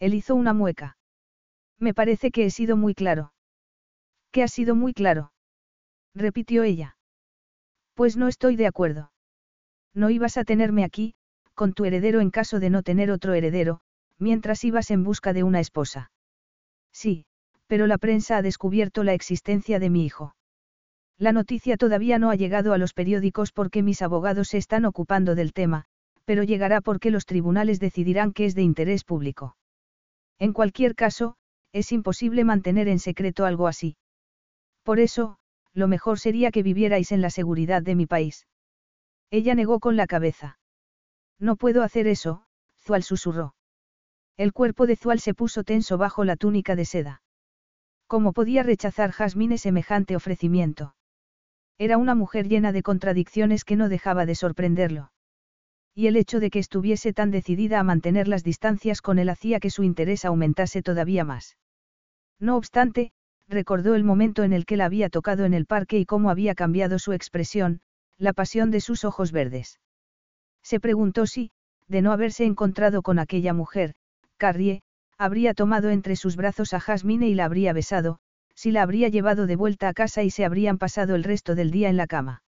Él 0.00 0.14
hizo 0.14 0.34
una 0.34 0.52
mueca. 0.52 0.96
Me 1.78 1.94
parece 1.94 2.30
que 2.32 2.44
he 2.44 2.50
sido 2.50 2.76
muy 2.76 2.94
claro. 2.94 3.32
¿Qué 4.32 4.42
ha 4.42 4.48
sido 4.48 4.74
muy 4.74 4.92
claro? 4.92 5.32
repitió 6.14 6.64
ella. 6.64 6.96
Pues 7.94 8.16
no 8.16 8.26
estoy 8.26 8.56
de 8.56 8.66
acuerdo. 8.66 9.12
No 9.94 10.10
ibas 10.10 10.36
a 10.36 10.44
tenerme 10.44 10.84
aquí, 10.84 11.14
con 11.54 11.72
tu 11.72 11.84
heredero 11.84 12.20
en 12.20 12.30
caso 12.30 12.60
de 12.60 12.70
no 12.70 12.82
tener 12.82 13.10
otro 13.10 13.34
heredero, 13.34 13.80
mientras 14.18 14.64
ibas 14.64 14.90
en 14.90 15.04
busca 15.04 15.32
de 15.32 15.42
una 15.42 15.60
esposa. 15.60 16.10
Sí, 16.92 17.24
pero 17.66 17.86
la 17.86 17.98
prensa 17.98 18.36
ha 18.36 18.42
descubierto 18.42 19.04
la 19.04 19.14
existencia 19.14 19.78
de 19.78 19.90
mi 19.90 20.04
hijo. 20.04 20.34
La 21.18 21.32
noticia 21.32 21.76
todavía 21.76 22.18
no 22.18 22.30
ha 22.30 22.36
llegado 22.36 22.72
a 22.72 22.78
los 22.78 22.94
periódicos 22.94 23.50
porque 23.52 23.82
mis 23.82 24.02
abogados 24.02 24.48
se 24.48 24.58
están 24.58 24.84
ocupando 24.84 25.34
del 25.34 25.52
tema, 25.52 25.84
pero 26.24 26.44
llegará 26.44 26.80
porque 26.80 27.10
los 27.10 27.26
tribunales 27.26 27.80
decidirán 27.80 28.32
que 28.32 28.44
es 28.44 28.54
de 28.54 28.62
interés 28.62 29.02
público. 29.02 29.56
En 30.38 30.52
cualquier 30.52 30.94
caso, 30.94 31.34
es 31.72 31.90
imposible 31.90 32.44
mantener 32.44 32.86
en 32.88 32.98
secreto 32.98 33.44
algo 33.44 33.66
así. 33.66 33.96
Por 34.84 35.00
eso, 35.00 35.38
lo 35.74 35.88
mejor 35.88 36.18
sería 36.18 36.50
que 36.50 36.62
vivierais 36.62 37.12
en 37.12 37.20
la 37.20 37.30
seguridad 37.30 37.82
de 37.82 37.94
mi 37.94 38.06
país. 38.06 38.46
Ella 39.30 39.54
negó 39.54 39.78
con 39.80 39.96
la 39.96 40.06
cabeza. 40.06 40.58
No 41.38 41.56
puedo 41.56 41.82
hacer 41.82 42.06
eso, 42.06 42.44
Zual 42.80 43.02
susurró. 43.02 43.54
El 44.36 44.52
cuerpo 44.52 44.86
de 44.86 44.96
Zual 44.96 45.20
se 45.20 45.34
puso 45.34 45.64
tenso 45.64 45.98
bajo 45.98 46.24
la 46.24 46.36
túnica 46.36 46.76
de 46.76 46.84
seda. 46.84 47.22
¿Cómo 48.06 48.32
podía 48.32 48.62
rechazar 48.62 49.10
Jasmine 49.10 49.58
semejante 49.58 50.16
ofrecimiento? 50.16 50.94
Era 51.76 51.98
una 51.98 52.14
mujer 52.14 52.48
llena 52.48 52.72
de 52.72 52.82
contradicciones 52.82 53.64
que 53.64 53.76
no 53.76 53.88
dejaba 53.88 54.26
de 54.26 54.34
sorprenderlo. 54.34 55.12
Y 55.94 56.06
el 56.06 56.16
hecho 56.16 56.40
de 56.40 56.50
que 56.50 56.58
estuviese 56.58 57.12
tan 57.12 57.30
decidida 57.30 57.80
a 57.80 57.82
mantener 57.82 58.28
las 58.28 58.44
distancias 58.44 59.02
con 59.02 59.18
él 59.18 59.28
hacía 59.28 59.60
que 59.60 59.70
su 59.70 59.82
interés 59.82 60.24
aumentase 60.24 60.82
todavía 60.82 61.24
más. 61.24 61.58
No 62.40 62.56
obstante, 62.56 63.12
recordó 63.48 63.94
el 63.94 64.04
momento 64.04 64.42
en 64.44 64.52
el 64.52 64.64
que 64.64 64.76
la 64.76 64.86
había 64.86 65.10
tocado 65.10 65.44
en 65.44 65.54
el 65.54 65.66
parque 65.66 65.98
y 65.98 66.06
cómo 66.06 66.30
había 66.30 66.54
cambiado 66.54 66.98
su 66.98 67.12
expresión, 67.12 67.80
la 68.18 68.32
pasión 68.32 68.70
de 68.70 68.80
sus 68.80 69.04
ojos 69.04 69.32
verdes. 69.32 69.80
Se 70.62 70.80
preguntó 70.80 71.26
si, 71.26 71.50
de 71.86 72.02
no 72.02 72.12
haberse 72.12 72.44
encontrado 72.44 73.02
con 73.02 73.18
aquella 73.18 73.54
mujer, 73.54 73.94
Carrie, 74.36 74.82
habría 75.16 75.54
tomado 75.54 75.90
entre 75.90 76.16
sus 76.16 76.36
brazos 76.36 76.74
a 76.74 76.80
Jasmine 76.80 77.28
y 77.28 77.34
la 77.34 77.44
habría 77.44 77.72
besado, 77.72 78.18
si 78.54 78.70
la 78.70 78.82
habría 78.82 79.08
llevado 79.08 79.46
de 79.46 79.56
vuelta 79.56 79.88
a 79.88 79.94
casa 79.94 80.22
y 80.22 80.30
se 80.30 80.44
habrían 80.44 80.78
pasado 80.78 81.14
el 81.14 81.24
resto 81.24 81.54
del 81.54 81.70
día 81.70 81.88
en 81.88 81.96
la 81.96 82.06
cama. 82.06 82.42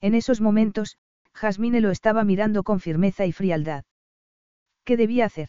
En 0.00 0.14
esos 0.14 0.40
momentos, 0.40 0.96
Jasmine 1.32 1.80
lo 1.80 1.90
estaba 1.90 2.24
mirando 2.24 2.62
con 2.62 2.80
firmeza 2.80 3.26
y 3.26 3.32
frialdad. 3.32 3.84
¿Qué 4.84 4.96
debía 4.96 5.26
hacer? 5.26 5.48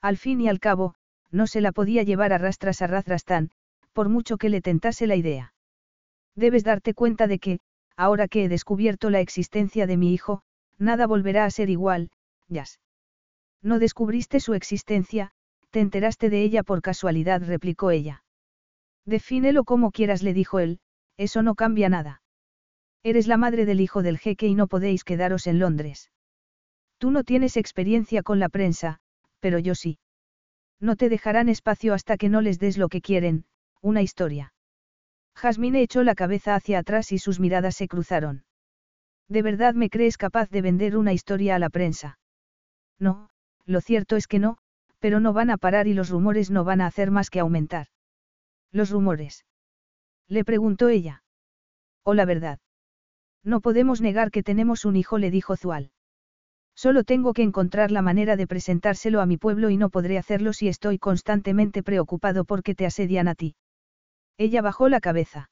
Al 0.00 0.16
fin 0.16 0.40
y 0.40 0.48
al 0.48 0.60
cabo, 0.60 0.94
no 1.30 1.46
se 1.46 1.60
la 1.60 1.72
podía 1.72 2.02
llevar 2.02 2.32
a 2.32 2.38
rastras 2.38 2.82
a 2.82 2.86
Razrastán, 2.86 3.50
por 3.92 4.08
mucho 4.08 4.36
que 4.36 4.48
le 4.48 4.60
tentase 4.60 5.06
la 5.06 5.16
idea. 5.16 5.54
Debes 6.34 6.64
darte 6.64 6.94
cuenta 6.94 7.26
de 7.26 7.38
que, 7.38 7.60
ahora 7.96 8.28
que 8.28 8.44
he 8.44 8.48
descubierto 8.48 9.10
la 9.10 9.20
existencia 9.20 9.86
de 9.86 9.96
mi 9.96 10.12
hijo, 10.12 10.42
nada 10.78 11.06
volverá 11.06 11.44
a 11.44 11.50
ser 11.50 11.70
igual, 11.70 12.10
Jazz. 12.48 12.80
No 13.62 13.78
descubriste 13.78 14.40
su 14.40 14.54
existencia, 14.54 15.30
te 15.70 15.80
enteraste 15.80 16.30
de 16.30 16.42
ella 16.42 16.62
por 16.62 16.82
casualidad, 16.82 17.42
replicó 17.42 17.90
ella. 17.90 18.24
Defínelo 19.04 19.64
como 19.64 19.90
quieras, 19.90 20.22
le 20.22 20.34
dijo 20.34 20.58
él, 20.58 20.80
eso 21.16 21.42
no 21.42 21.54
cambia 21.54 21.88
nada. 21.88 22.22
Eres 23.02 23.26
la 23.26 23.36
madre 23.36 23.66
del 23.66 23.80
hijo 23.80 24.02
del 24.02 24.18
jeque 24.18 24.46
y 24.46 24.54
no 24.54 24.68
podéis 24.68 25.04
quedaros 25.04 25.46
en 25.46 25.58
Londres. 25.58 26.10
Tú 26.98 27.10
no 27.10 27.24
tienes 27.24 27.56
experiencia 27.56 28.22
con 28.22 28.38
la 28.38 28.48
prensa, 28.48 29.00
pero 29.40 29.58
yo 29.58 29.74
sí. 29.74 29.98
No 30.78 30.94
te 30.96 31.08
dejarán 31.08 31.48
espacio 31.48 31.94
hasta 31.94 32.16
que 32.16 32.28
no 32.28 32.40
les 32.40 32.58
des 32.58 32.78
lo 32.78 32.88
que 32.88 33.00
quieren, 33.00 33.44
una 33.80 34.02
historia. 34.02 34.52
Jasmine 35.34 35.82
echó 35.82 36.02
la 36.02 36.14
cabeza 36.14 36.54
hacia 36.54 36.78
atrás 36.78 37.12
y 37.12 37.18
sus 37.18 37.40
miradas 37.40 37.76
se 37.76 37.88
cruzaron. 37.88 38.44
¿De 39.28 39.42
verdad 39.42 39.74
me 39.74 39.90
crees 39.90 40.18
capaz 40.18 40.50
de 40.50 40.62
vender 40.62 40.96
una 40.96 41.12
historia 41.12 41.56
a 41.56 41.58
la 41.58 41.70
prensa? 41.70 42.18
No, 42.98 43.30
lo 43.64 43.80
cierto 43.80 44.16
es 44.16 44.26
que 44.26 44.38
no, 44.38 44.58
pero 44.98 45.20
no 45.20 45.32
van 45.32 45.50
a 45.50 45.56
parar 45.56 45.88
y 45.88 45.94
los 45.94 46.10
rumores 46.10 46.50
no 46.50 46.64
van 46.64 46.80
a 46.80 46.86
hacer 46.86 47.10
más 47.10 47.30
que 47.30 47.40
aumentar. 47.40 47.86
¿Los 48.70 48.90
rumores? 48.90 49.44
Le 50.28 50.44
preguntó 50.44 50.88
ella. 50.88 51.24
¿O 52.04 52.14
la 52.14 52.24
verdad? 52.24 52.58
No 53.44 53.60
podemos 53.60 54.00
negar 54.00 54.30
que 54.30 54.42
tenemos 54.42 54.84
un 54.84 54.96
hijo, 54.96 55.18
le 55.18 55.30
dijo 55.30 55.56
Zual. 55.56 55.90
Solo 56.74 57.04
tengo 57.04 57.32
que 57.32 57.42
encontrar 57.42 57.90
la 57.90 58.02
manera 58.02 58.36
de 58.36 58.46
presentárselo 58.46 59.20
a 59.20 59.26
mi 59.26 59.36
pueblo 59.36 59.70
y 59.70 59.76
no 59.76 59.90
podré 59.90 60.18
hacerlo 60.18 60.52
si 60.52 60.68
estoy 60.68 60.98
constantemente 60.98 61.82
preocupado 61.82 62.44
porque 62.44 62.74
te 62.74 62.86
asedian 62.86 63.28
a 63.28 63.34
ti. 63.34 63.56
Ella 64.38 64.62
bajó 64.62 64.88
la 64.88 65.00
cabeza. 65.00 65.50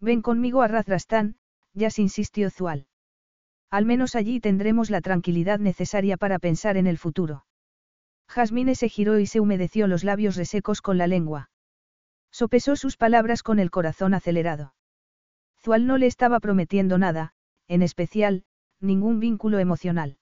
Ven 0.00 0.22
conmigo 0.22 0.62
a 0.62 0.68
Razrastán, 0.68 1.36
ya 1.74 1.90
se 1.90 2.02
insistió 2.02 2.50
Zual. 2.50 2.86
Al 3.70 3.84
menos 3.84 4.16
allí 4.16 4.40
tendremos 4.40 4.90
la 4.90 5.00
tranquilidad 5.00 5.58
necesaria 5.58 6.16
para 6.16 6.38
pensar 6.38 6.76
en 6.76 6.86
el 6.86 6.98
futuro. 6.98 7.44
Jasmine 8.28 8.74
se 8.74 8.88
giró 8.88 9.18
y 9.18 9.26
se 9.26 9.40
humedeció 9.40 9.86
los 9.86 10.04
labios 10.04 10.36
resecos 10.36 10.82
con 10.82 10.98
la 10.98 11.06
lengua. 11.06 11.50
Sopesó 12.32 12.76
sus 12.76 12.96
palabras 12.96 13.42
con 13.42 13.58
el 13.58 13.70
corazón 13.70 14.14
acelerado. 14.14 14.74
Zual 15.62 15.86
no 15.86 15.98
le 15.98 16.06
estaba 16.06 16.40
prometiendo 16.40 16.96
nada, 16.96 17.32
en 17.68 17.82
especial, 17.82 18.44
ningún 18.80 19.20
vínculo 19.20 19.58
emocional. 19.58 20.16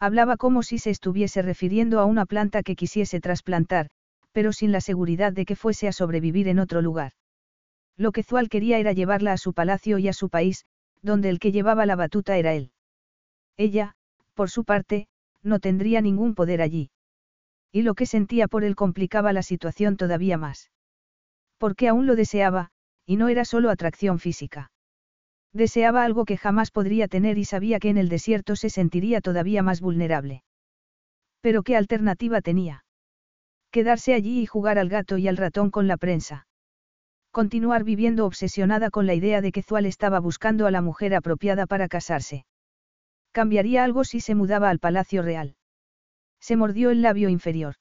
Hablaba 0.00 0.36
como 0.36 0.62
si 0.62 0.78
se 0.78 0.90
estuviese 0.90 1.42
refiriendo 1.42 2.00
a 2.00 2.04
una 2.04 2.26
planta 2.26 2.62
que 2.62 2.76
quisiese 2.76 3.20
trasplantar, 3.20 3.88
pero 4.32 4.52
sin 4.52 4.72
la 4.72 4.80
seguridad 4.80 5.32
de 5.32 5.44
que 5.44 5.56
fuese 5.56 5.88
a 5.88 5.92
sobrevivir 5.92 6.48
en 6.48 6.58
otro 6.58 6.82
lugar. 6.82 7.12
Lo 7.96 8.12
que 8.12 8.22
Zual 8.22 8.48
quería 8.48 8.78
era 8.78 8.92
llevarla 8.92 9.32
a 9.32 9.38
su 9.38 9.52
palacio 9.52 9.98
y 9.98 10.08
a 10.08 10.12
su 10.12 10.28
país, 10.28 10.66
donde 11.02 11.28
el 11.28 11.38
que 11.38 11.52
llevaba 11.52 11.86
la 11.86 11.96
batuta 11.96 12.36
era 12.36 12.54
él. 12.54 12.72
Ella, 13.56 13.94
por 14.34 14.50
su 14.50 14.64
parte, 14.64 15.08
no 15.42 15.58
tendría 15.58 16.00
ningún 16.00 16.34
poder 16.34 16.62
allí. 16.62 16.90
Y 17.72 17.82
lo 17.82 17.94
que 17.94 18.06
sentía 18.06 18.48
por 18.48 18.64
él 18.64 18.76
complicaba 18.76 19.32
la 19.32 19.42
situación 19.42 19.96
todavía 19.96 20.38
más. 20.38 20.70
Porque 21.58 21.88
aún 21.88 22.06
lo 22.06 22.14
deseaba, 22.14 22.70
y 23.04 23.16
no 23.16 23.28
era 23.28 23.44
solo 23.44 23.70
atracción 23.70 24.18
física. 24.18 24.70
Deseaba 25.52 26.04
algo 26.04 26.24
que 26.24 26.36
jamás 26.36 26.70
podría 26.70 27.08
tener 27.08 27.38
y 27.38 27.44
sabía 27.44 27.80
que 27.80 27.88
en 27.88 27.98
el 27.98 28.08
desierto 28.08 28.54
se 28.54 28.70
sentiría 28.70 29.20
todavía 29.20 29.62
más 29.62 29.80
vulnerable. 29.80 30.44
Pero 31.40 31.62
¿qué 31.62 31.76
alternativa 31.76 32.40
tenía? 32.42 32.84
Quedarse 33.78 34.12
allí 34.12 34.40
y 34.40 34.46
jugar 34.46 34.76
al 34.76 34.88
gato 34.88 35.18
y 35.18 35.28
al 35.28 35.36
ratón 35.36 35.70
con 35.70 35.86
la 35.86 35.96
prensa. 35.96 36.48
Continuar 37.30 37.84
viviendo 37.84 38.26
obsesionada 38.26 38.90
con 38.90 39.06
la 39.06 39.14
idea 39.14 39.40
de 39.40 39.52
que 39.52 39.62
Zual 39.62 39.86
estaba 39.86 40.18
buscando 40.18 40.66
a 40.66 40.72
la 40.72 40.82
mujer 40.82 41.14
apropiada 41.14 41.64
para 41.64 41.86
casarse. 41.86 42.44
Cambiaría 43.30 43.84
algo 43.84 44.02
si 44.02 44.18
se 44.18 44.34
mudaba 44.34 44.68
al 44.68 44.80
Palacio 44.80 45.22
Real. 45.22 45.54
Se 46.40 46.56
mordió 46.56 46.90
el 46.90 47.02
labio 47.02 47.28
inferior. 47.28 47.76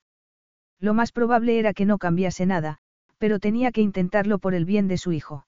Lo 0.79 0.93
más 0.93 1.11
probable 1.11 1.57
era 1.57 1.73
que 1.73 1.85
no 1.85 1.97
cambiase 1.97 2.45
nada, 2.45 2.77
pero 3.17 3.39
tenía 3.39 3.71
que 3.71 3.81
intentarlo 3.81 4.37
por 4.37 4.53
el 4.53 4.65
bien 4.65 4.87
de 4.87 4.99
su 4.99 5.13
hijo. 5.13 5.47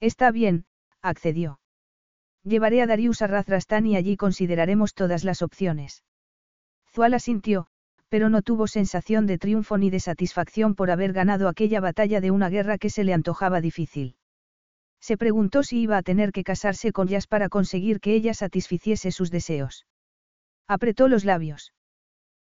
Está 0.00 0.30
bien, 0.30 0.64
accedió. 1.02 1.60
Llevaré 2.42 2.80
a 2.80 2.86
Darius 2.86 3.20
a 3.20 3.26
Razrastán 3.26 3.86
y 3.86 3.96
allí 3.96 4.16
consideraremos 4.16 4.94
todas 4.94 5.24
las 5.24 5.42
opciones. 5.42 6.04
Zuala 6.90 7.18
sintió, 7.18 7.68
pero 8.08 8.30
no 8.30 8.42
tuvo 8.42 8.66
sensación 8.66 9.26
de 9.26 9.38
triunfo 9.38 9.78
ni 9.78 9.90
de 9.90 10.00
satisfacción 10.00 10.74
por 10.74 10.90
haber 10.90 11.12
ganado 11.12 11.48
aquella 11.48 11.80
batalla 11.80 12.20
de 12.20 12.30
una 12.30 12.48
guerra 12.48 12.78
que 12.78 12.90
se 12.90 13.04
le 13.04 13.12
antojaba 13.12 13.60
difícil. 13.60 14.16
Se 15.00 15.16
preguntó 15.16 15.62
si 15.62 15.80
iba 15.80 15.96
a 15.96 16.02
tener 16.02 16.32
que 16.32 16.44
casarse 16.44 16.92
con 16.92 17.08
Yas 17.08 17.26
para 17.26 17.48
conseguir 17.48 18.00
que 18.00 18.14
ella 18.14 18.34
satisficiese 18.34 19.12
sus 19.12 19.30
deseos. 19.30 19.86
Apretó 20.66 21.08
los 21.08 21.24
labios. 21.24 21.72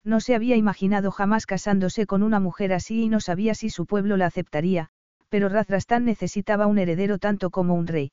No 0.04 0.22
se 0.22 0.36
había 0.36 0.56
imaginado 0.56 1.12
jamás 1.12 1.46
casándose 1.46 2.06
con 2.06 2.24
una 2.24 2.40
mujer 2.40 2.72
así 2.72 3.04
y 3.04 3.10
no 3.10 3.20
sabía 3.20 3.56
si 3.56 3.70
su 3.70 3.86
pueblo 3.86 4.16
la 4.16 4.28
aceptaría, 4.28 4.90
pero 5.30 5.50
Razrastán 5.50 6.06
necesitaba 6.06 6.68
un 6.68 6.78
heredero 6.78 7.18
tanto 7.18 7.50
como 7.50 7.74
un 7.76 7.88
rey. 7.88 8.12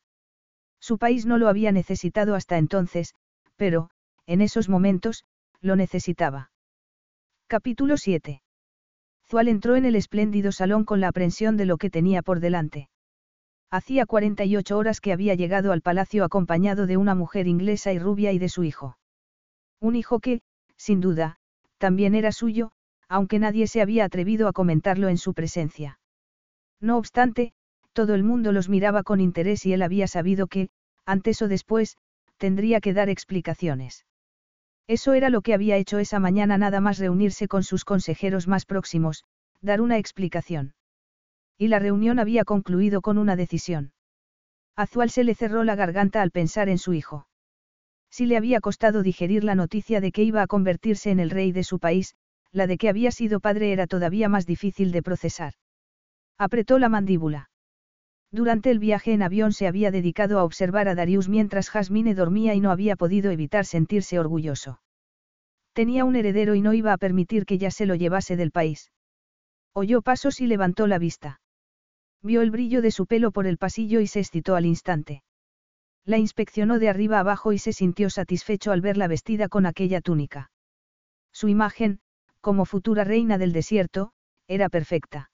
Su 0.81 0.99
país 0.99 1.25
no 1.25 1.39
lo 1.39 1.49
había 1.49 1.73
necesitado 1.73 2.35
hasta 2.35 2.59
entonces, 2.59 3.15
pero, 3.57 3.91
en 4.27 4.41
esos 4.41 4.69
momentos, 4.69 5.25
lo 5.61 5.77
necesitaba. 5.77 6.51
Capítulo 7.47 7.99
7. 7.99 8.41
Zual 9.29 9.49
entró 9.49 9.77
en 9.77 9.85
el 9.85 9.97
espléndido 9.97 10.51
salón 10.51 10.85
con 10.85 11.01
la 11.01 11.09
aprensión 11.09 11.59
de 11.59 11.67
lo 11.67 11.77
que 11.77 11.91
tenía 11.91 12.23
por 12.23 12.41
delante. 12.41 12.89
Hacía 13.71 14.07
48 14.07 14.79
horas 14.79 15.01
que 15.03 15.13
había 15.13 15.35
llegado 15.35 15.71
al 15.73 15.83
palacio 15.83 16.25
acompañado 16.25 16.87
de 16.87 16.97
una 16.97 17.15
mujer 17.15 17.47
inglesa 17.47 17.93
y 17.93 17.99
rubia 17.99 18.33
y 18.33 18.39
de 18.39 18.49
su 18.49 18.65
hijo. 18.65 18.97
Un 19.79 19.95
hijo 19.95 20.21
que, 20.21 20.41
sin 20.79 21.03
duda, 21.03 21.37
también 21.77 22.15
era 22.15 22.33
suyo, 22.33 22.73
aunque 23.09 23.39
nadie 23.39 23.67
se 23.67 23.83
había 23.83 24.07
atrevido 24.07 24.49
a 24.49 24.55
comentarlo 24.55 25.11
en 25.11 25.19
su 25.19 25.35
presencia. 25.35 25.99
No 26.81 26.97
obstante, 26.97 27.53
todo 27.93 28.15
el 28.15 28.25
mundo 28.25 28.53
los 28.53 28.71
miraba 28.71 29.03
con 29.03 29.21
interés 29.21 29.67
y 29.67 29.75
él 29.75 29.83
había 29.83 30.07
sabido 30.09 30.47
que, 30.47 30.71
antes 31.05 31.43
o 31.43 31.49
después, 31.49 31.99
tendría 32.39 32.81
que 32.81 32.95
dar 32.95 33.11
explicaciones. 33.11 34.07
Eso 34.87 35.15
era 35.15 35.31
lo 35.31 35.41
que 35.41 35.55
había 35.55 35.77
hecho 35.77 35.99
esa 35.99 36.21
mañana 36.21 36.59
nada 36.59 36.81
más 36.81 36.99
reunirse 36.99 37.49
con 37.49 37.63
sus 37.63 37.85
consejeros 37.85 38.47
más 38.47 38.67
próximos, 38.67 39.25
dar 39.63 39.81
una 39.81 39.99
explicación. 39.99 40.75
Y 41.57 41.69
la 41.69 41.79
reunión 41.79 42.19
había 42.19 42.45
concluido 42.45 43.01
con 43.01 43.17
una 43.17 43.37
decisión. 43.37 43.93
Azual 44.77 45.09
se 45.11 45.25
le 45.25 45.35
cerró 45.35 45.65
la 45.65 45.77
garganta 45.77 46.21
al 46.21 46.31
pensar 46.31 46.69
en 46.69 46.79
su 46.79 46.93
hijo. 46.93 47.27
Si 48.11 48.27
le 48.27 48.37
había 48.37 48.61
costado 48.61 49.03
digerir 49.03 49.43
la 49.43 49.55
noticia 49.55 50.01
de 50.01 50.13
que 50.13 50.23
iba 50.23 50.43
a 50.43 50.47
convertirse 50.47 51.11
en 51.11 51.21
el 51.21 51.31
rey 51.31 51.53
de 51.53 51.65
su 51.65 51.79
país, 51.79 52.15
la 52.53 52.67
de 52.67 52.77
que 52.77 52.89
había 52.89 53.11
sido 53.11 53.41
padre 53.41 53.73
era 53.73 53.87
todavía 53.87 54.29
más 54.29 54.47
difícil 54.47 54.93
de 54.93 55.03
procesar. 55.03 55.55
Apretó 56.39 56.79
la 56.79 56.89
mandíbula. 56.89 57.51
Durante 58.35 58.73
el 58.73 58.81
viaje 58.81 59.13
en 59.13 59.23
avión 59.23 59.53
se 59.53 59.69
había 59.69 59.93
dedicado 59.93 60.41
a 60.41 60.43
observar 60.43 60.89
a 60.89 60.97
Darius 60.97 61.29
mientras 61.29 61.71
Jasmine 61.71 62.17
dormía 62.17 62.53
y 62.57 62.61
no 62.61 62.73
había 62.73 62.97
podido 62.97 63.31
evitar 63.31 63.65
sentirse 63.65 64.19
orgulloso. 64.19 64.81
Tenía 65.73 66.05
un 66.05 66.17
heredero 66.17 66.57
y 66.57 66.61
no 66.61 66.75
iba 66.75 66.93
a 66.93 66.99
permitir 66.99 67.47
que 67.47 67.59
ya 67.59 67.71
se 67.71 67.87
lo 67.87 67.95
llevase 67.95 68.35
del 68.35 68.51
país. 68.51 68.91
Oyó 69.73 70.03
pasos 70.03 70.41
y 70.41 70.49
levantó 70.49 70.89
la 70.89 70.99
vista. 70.99 71.41
Vio 72.25 72.43
el 72.43 72.51
brillo 72.51 72.83
de 72.83 72.91
su 72.91 73.07
pelo 73.07 73.31
por 73.31 73.47
el 73.47 73.57
pasillo 73.57 74.01
y 74.01 74.09
se 74.09 74.19
excitó 74.19 74.57
al 74.57 74.67
instante. 74.67 75.23
La 76.05 76.19
inspeccionó 76.19 76.81
de 76.81 76.89
arriba 76.89 77.21
abajo 77.21 77.53
y 77.53 77.59
se 77.59 77.73
sintió 77.73 78.11
satisfecho 78.11 78.73
al 78.73 78.81
verla 78.81 79.07
vestida 79.07 79.49
con 79.49 79.65
aquella 79.65 80.01
túnica. 80.01 80.51
Su 81.33 81.47
imagen, 81.47 82.01
como 82.41 82.65
futura 82.65 83.05
reina 83.05 83.39
del 83.39 83.53
desierto, 83.53 84.11
era 84.49 84.69
perfecta. 84.69 85.31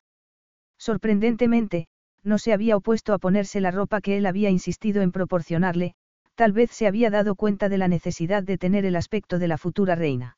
Sorprendentemente, 0.76 1.88
no 2.22 2.38
se 2.38 2.52
había 2.52 2.76
opuesto 2.76 3.12
a 3.14 3.18
ponerse 3.18 3.60
la 3.60 3.70
ropa 3.70 4.00
que 4.00 4.16
él 4.16 4.26
había 4.26 4.50
insistido 4.50 5.02
en 5.02 5.12
proporcionarle, 5.12 5.94
tal 6.34 6.52
vez 6.52 6.70
se 6.70 6.86
había 6.86 7.10
dado 7.10 7.34
cuenta 7.34 7.68
de 7.68 7.78
la 7.78 7.88
necesidad 7.88 8.42
de 8.42 8.58
tener 8.58 8.84
el 8.84 8.96
aspecto 8.96 9.38
de 9.38 9.48
la 9.48 9.58
futura 9.58 9.94
reina. 9.94 10.36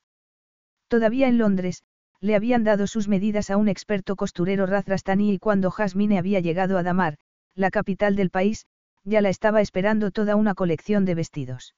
Todavía 0.87 1.27
en 1.27 1.37
Londres, 1.37 1.83
le 2.19 2.35
habían 2.35 2.63
dado 2.63 2.87
sus 2.87 3.07
medidas 3.07 3.49
a 3.49 3.57
un 3.57 3.67
experto 3.67 4.15
costurero 4.15 4.65
Razrastani 4.65 5.33
y 5.33 5.39
cuando 5.39 5.71
Jasmine 5.71 6.17
había 6.17 6.39
llegado 6.39 6.77
a 6.77 6.83
Damar, 6.83 7.17
la 7.55 7.69
capital 7.69 8.15
del 8.15 8.29
país, 8.29 8.65
ya 9.03 9.21
la 9.21 9.29
estaba 9.29 9.61
esperando 9.61 10.11
toda 10.11 10.35
una 10.35 10.55
colección 10.55 11.03
de 11.05 11.15
vestidos. 11.15 11.75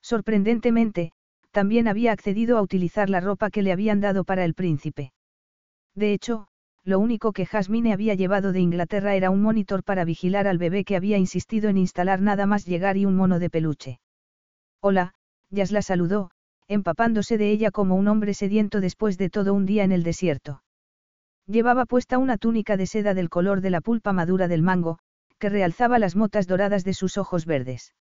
Sorprendentemente, 0.00 1.12
también 1.50 1.88
había 1.88 2.12
accedido 2.12 2.56
a 2.56 2.62
utilizar 2.62 3.10
la 3.10 3.20
ropa 3.20 3.50
que 3.50 3.62
le 3.62 3.72
habían 3.72 4.00
dado 4.00 4.24
para 4.24 4.44
el 4.44 4.54
príncipe. 4.54 5.12
De 5.94 6.12
hecho, 6.12 6.47
lo 6.88 6.98
único 6.98 7.32
que 7.32 7.44
Jasmine 7.44 7.92
había 7.92 8.14
llevado 8.14 8.50
de 8.50 8.60
Inglaterra 8.60 9.14
era 9.14 9.28
un 9.28 9.42
monitor 9.42 9.84
para 9.84 10.06
vigilar 10.06 10.46
al 10.48 10.56
bebé 10.56 10.84
que 10.84 10.96
había 10.96 11.18
insistido 11.18 11.68
en 11.68 11.76
instalar 11.76 12.22
nada 12.22 12.46
más 12.46 12.64
llegar 12.64 12.96
y 12.96 13.04
un 13.04 13.14
mono 13.14 13.38
de 13.38 13.50
peluche. 13.50 14.00
Hola, 14.80 15.12
Yas 15.50 15.70
la 15.70 15.82
saludó, 15.82 16.30
empapándose 16.66 17.36
de 17.36 17.50
ella 17.50 17.70
como 17.70 17.94
un 17.94 18.08
hombre 18.08 18.32
sediento 18.32 18.80
después 18.80 19.18
de 19.18 19.28
todo 19.28 19.52
un 19.52 19.66
día 19.66 19.84
en 19.84 19.92
el 19.92 20.02
desierto. 20.02 20.62
Llevaba 21.46 21.84
puesta 21.84 22.16
una 22.16 22.38
túnica 22.38 22.78
de 22.78 22.86
seda 22.86 23.12
del 23.12 23.28
color 23.28 23.60
de 23.60 23.68
la 23.68 23.82
pulpa 23.82 24.14
madura 24.14 24.48
del 24.48 24.62
mango, 24.62 24.98
que 25.38 25.50
realzaba 25.50 25.98
las 25.98 26.16
motas 26.16 26.46
doradas 26.46 26.84
de 26.84 26.94
sus 26.94 27.18
ojos 27.18 27.44
verdes. 27.44 27.92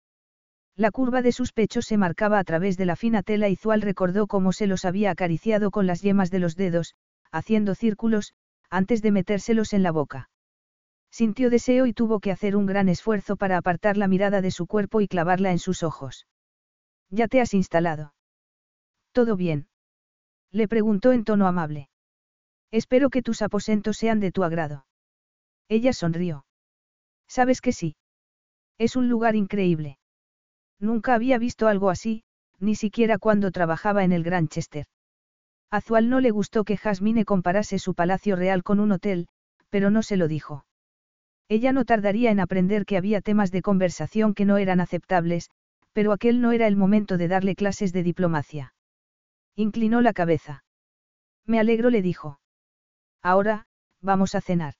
La 0.77 0.91
curva 0.91 1.21
de 1.21 1.33
sus 1.33 1.51
pechos 1.51 1.85
se 1.85 1.97
marcaba 1.97 2.39
a 2.39 2.43
través 2.45 2.77
de 2.77 2.85
la 2.85 2.95
fina 2.95 3.21
tela 3.21 3.49
y 3.49 3.57
Zual 3.57 3.81
recordó 3.81 4.27
cómo 4.27 4.53
se 4.53 4.65
los 4.65 4.85
había 4.85 5.11
acariciado 5.11 5.71
con 5.71 5.87
las 5.87 6.01
yemas 6.01 6.31
de 6.31 6.39
los 6.39 6.55
dedos, 6.55 6.93
haciendo 7.33 7.75
círculos, 7.75 8.33
antes 8.69 9.01
de 9.01 9.11
metérselos 9.11 9.73
en 9.73 9.83
la 9.83 9.91
boca. 9.91 10.29
Sintió 11.11 11.49
deseo 11.49 11.85
y 11.85 11.93
tuvo 11.93 12.19
que 12.19 12.31
hacer 12.31 12.55
un 12.55 12.65
gran 12.65 12.89
esfuerzo 12.89 13.37
para 13.37 13.57
apartar 13.57 13.97
la 13.97 14.07
mirada 14.07 14.41
de 14.41 14.51
su 14.51 14.67
cuerpo 14.67 15.01
y 15.01 15.07
clavarla 15.07 15.51
en 15.51 15.59
sus 15.59 15.83
ojos. 15.83 16.27
¿Ya 17.09 17.27
te 17.27 17.41
has 17.41 17.53
instalado? 17.53 18.13
¿Todo 19.13 19.35
bien? 19.35 19.67
Le 20.51 20.67
preguntó 20.67 21.11
en 21.13 21.23
tono 21.23 21.47
amable. 21.47 21.89
Espero 22.71 23.09
que 23.09 23.21
tus 23.21 23.41
aposentos 23.41 23.97
sean 23.97 24.19
de 24.19 24.31
tu 24.31 24.43
agrado. 24.43 24.85
Ella 25.69 25.93
sonrió. 25.93 26.45
Sabes 27.27 27.61
que 27.61 27.71
sí. 27.71 27.95
Es 28.77 28.95
un 28.95 29.09
lugar 29.09 29.35
increíble. 29.35 29.97
Nunca 30.79 31.15
había 31.15 31.37
visto 31.37 31.67
algo 31.67 31.89
así, 31.89 32.23
ni 32.59 32.75
siquiera 32.75 33.17
cuando 33.17 33.51
trabajaba 33.51 34.03
en 34.03 34.11
el 34.11 34.23
Granchester. 34.23 34.85
A 35.69 35.81
Zual 35.81 36.09
no 36.09 36.19
le 36.21 36.31
gustó 36.31 36.63
que 36.63 36.77
Jasmine 36.77 37.25
comparase 37.25 37.77
su 37.79 37.93
palacio 37.93 38.35
real 38.35 38.63
con 38.63 38.79
un 38.79 38.91
hotel, 38.93 39.27
pero 39.69 39.89
no 39.89 40.01
se 40.01 40.17
lo 40.17 40.27
dijo. 40.27 40.65
Ella 41.49 41.71
no 41.71 41.85
tardaría 41.85 42.31
en 42.31 42.39
aprender 42.39 42.85
que 42.85 42.97
había 42.97 43.21
temas 43.21 43.51
de 43.51 43.61
conversación 43.61 44.33
que 44.33 44.45
no 44.45 44.57
eran 44.57 44.79
aceptables, 44.79 45.49
pero 45.93 46.11
aquel 46.11 46.41
no 46.41 46.51
era 46.51 46.67
el 46.67 46.75
momento 46.77 47.17
de 47.17 47.27
darle 47.27 47.55
clases 47.55 47.91
de 47.91 48.03
diplomacia. 48.03 48.73
Inclinó 49.55 50.01
la 50.01 50.13
cabeza. 50.13 50.63
Me 51.45 51.59
alegro, 51.59 51.89
le 51.89 52.01
dijo. 52.01 52.39
Ahora, 53.21 53.65
vamos 54.01 54.35
a 54.35 54.41
cenar. 54.41 54.75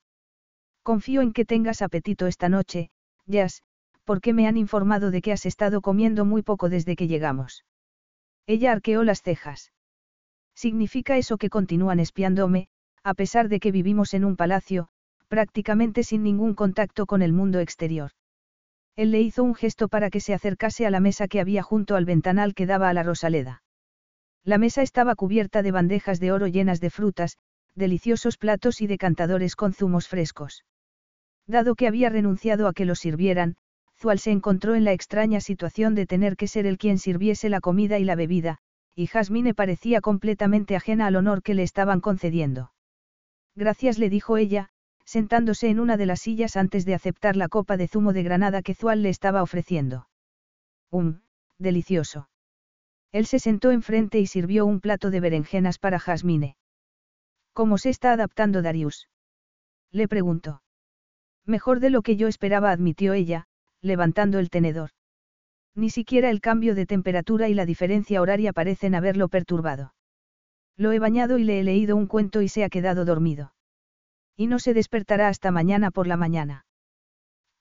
Confío 0.84 1.22
en 1.22 1.34
que 1.34 1.46
tengas 1.46 1.82
apetito 1.82 2.28
esta 2.28 2.50
noche, 2.50 2.92
Jazz, 3.26 3.64
porque 4.04 4.32
me 4.32 4.48
han 4.48 4.56
informado 4.56 5.12
de 5.12 5.22
que 5.22 5.34
has 5.34 5.46
estado 5.46 5.82
comiendo 5.82 6.24
muy 6.24 6.44
poco 6.44 6.70
desde 6.70 6.96
que 6.96 7.08
llegamos. 7.08 7.66
Ella 8.46 8.72
arqueó 8.72 9.04
las 9.04 9.22
cejas. 9.22 9.74
Significa 10.58 11.18
eso 11.18 11.38
que 11.38 11.52
continúan 11.52 12.00
espiándome, 12.00 12.68
a 13.04 13.14
pesar 13.14 13.48
de 13.48 13.60
que 13.60 13.72
vivimos 13.72 14.16
en 14.16 14.26
un 14.26 14.36
palacio, 14.36 14.88
prácticamente 15.28 16.02
sin 16.02 16.24
ningún 16.24 16.56
contacto 16.56 17.06
con 17.06 17.22
el 17.22 17.32
mundo 17.32 17.60
exterior. 17.60 18.10
Él 18.96 19.12
le 19.12 19.22
hizo 19.22 19.44
un 19.44 19.54
gesto 19.54 19.88
para 19.88 20.10
que 20.10 20.20
se 20.20 20.34
acercase 20.34 20.88
a 20.88 20.90
la 20.90 21.00
mesa 21.00 21.28
que 21.28 21.40
había 21.40 21.62
junto 21.62 21.96
al 21.96 22.06
ventanal 22.06 22.56
que 22.56 22.66
daba 22.66 22.90
a 22.90 22.94
la 22.94 23.04
Rosaleda. 23.04 23.62
La 24.44 24.58
mesa 24.58 24.82
estaba 24.82 25.14
cubierta 25.14 25.62
de 25.62 25.70
bandejas 25.70 26.20
de 26.20 26.32
oro 26.32 26.48
llenas 26.48 26.80
de 26.80 26.90
frutas, 26.90 27.38
deliciosos 27.76 28.38
platos 28.38 28.82
y 28.82 28.88
decantadores 28.88 29.56
con 29.56 29.74
zumos 29.74 30.08
frescos. 30.08 30.66
Dado 31.46 31.76
que 31.76 31.88
había 31.88 32.10
renunciado 32.10 32.68
a 32.68 32.74
que 32.74 32.86
lo 32.86 32.96
sirvieran, 32.96 33.58
Zual 33.96 34.18
se 34.18 34.32
encontró 34.32 34.74
en 34.74 34.86
la 34.86 34.94
extraña 34.94 35.40
situación 35.40 35.94
de 35.94 36.08
tener 36.08 36.36
que 36.36 36.48
ser 36.48 36.66
el 36.66 36.80
quien 36.80 36.98
sirviese 36.98 37.48
la 37.48 37.62
comida 37.62 38.00
y 38.00 38.06
la 38.06 38.16
bebida, 38.16 38.58
y 38.98 39.06
Jasmine 39.06 39.54
parecía 39.54 40.02
completamente 40.02 40.76
ajena 40.76 41.06
al 41.06 41.16
honor 41.18 41.44
que 41.44 41.54
le 41.54 41.62
estaban 41.62 42.02
concediendo. 42.02 42.72
Gracias 43.56 44.00
le 44.00 44.10
dijo 44.10 44.38
ella, 44.38 44.70
sentándose 45.06 45.70
en 45.70 45.80
una 45.80 45.98
de 45.98 46.08
las 46.08 46.20
sillas 46.22 46.58
antes 46.58 46.84
de 46.84 46.96
aceptar 46.96 47.36
la 47.36 47.48
copa 47.48 47.78
de 47.78 47.88
zumo 47.88 48.12
de 48.12 48.24
granada 48.24 48.64
que 48.64 48.74
Zual 48.74 49.04
le 49.04 49.10
estaba 49.10 49.44
ofreciendo. 49.44 50.10
Um, 50.90 51.20
delicioso. 51.60 52.28
Él 53.12 53.28
se 53.28 53.38
sentó 53.38 53.70
enfrente 53.70 54.20
y 54.20 54.26
sirvió 54.26 54.66
un 54.66 54.80
plato 54.80 55.12
de 55.12 55.20
berenjenas 55.20 55.78
para 55.78 56.00
Jasmine. 56.00 56.58
¿Cómo 57.54 57.78
se 57.78 57.92
está 57.92 58.14
adaptando 58.14 58.64
Darius? 58.64 59.10
Le 59.92 60.08
preguntó. 60.08 60.64
Mejor 61.46 61.82
de 61.82 61.92
lo 61.92 62.02
que 62.02 62.16
yo 62.16 62.28
esperaba, 62.28 62.72
admitió 62.72 63.14
ella, 63.14 63.46
levantando 63.80 64.40
el 64.40 64.50
tenedor. 64.50 64.90
Ni 65.78 65.92
siquiera 65.92 66.32
el 66.32 66.42
cambio 66.42 66.74
de 66.74 66.88
temperatura 66.88 67.50
y 67.50 67.54
la 67.54 67.68
diferencia 67.68 68.20
horaria 68.20 68.52
parecen 68.52 68.96
haberlo 68.96 69.30
perturbado. 69.30 69.94
Lo 70.76 70.92
he 70.92 70.98
bañado 70.98 71.38
y 71.38 71.44
le 71.44 71.60
he 71.60 71.64
leído 71.64 71.96
un 71.96 72.08
cuento 72.08 72.42
y 72.42 72.50
se 72.50 72.64
ha 72.64 72.70
quedado 72.70 73.06
dormido. 73.06 73.54
Y 74.36 74.48
no 74.48 74.58
se 74.58 74.74
despertará 74.74 75.28
hasta 75.28 75.52
mañana 75.52 75.92
por 75.92 76.08
la 76.08 76.18
mañana. 76.18 76.66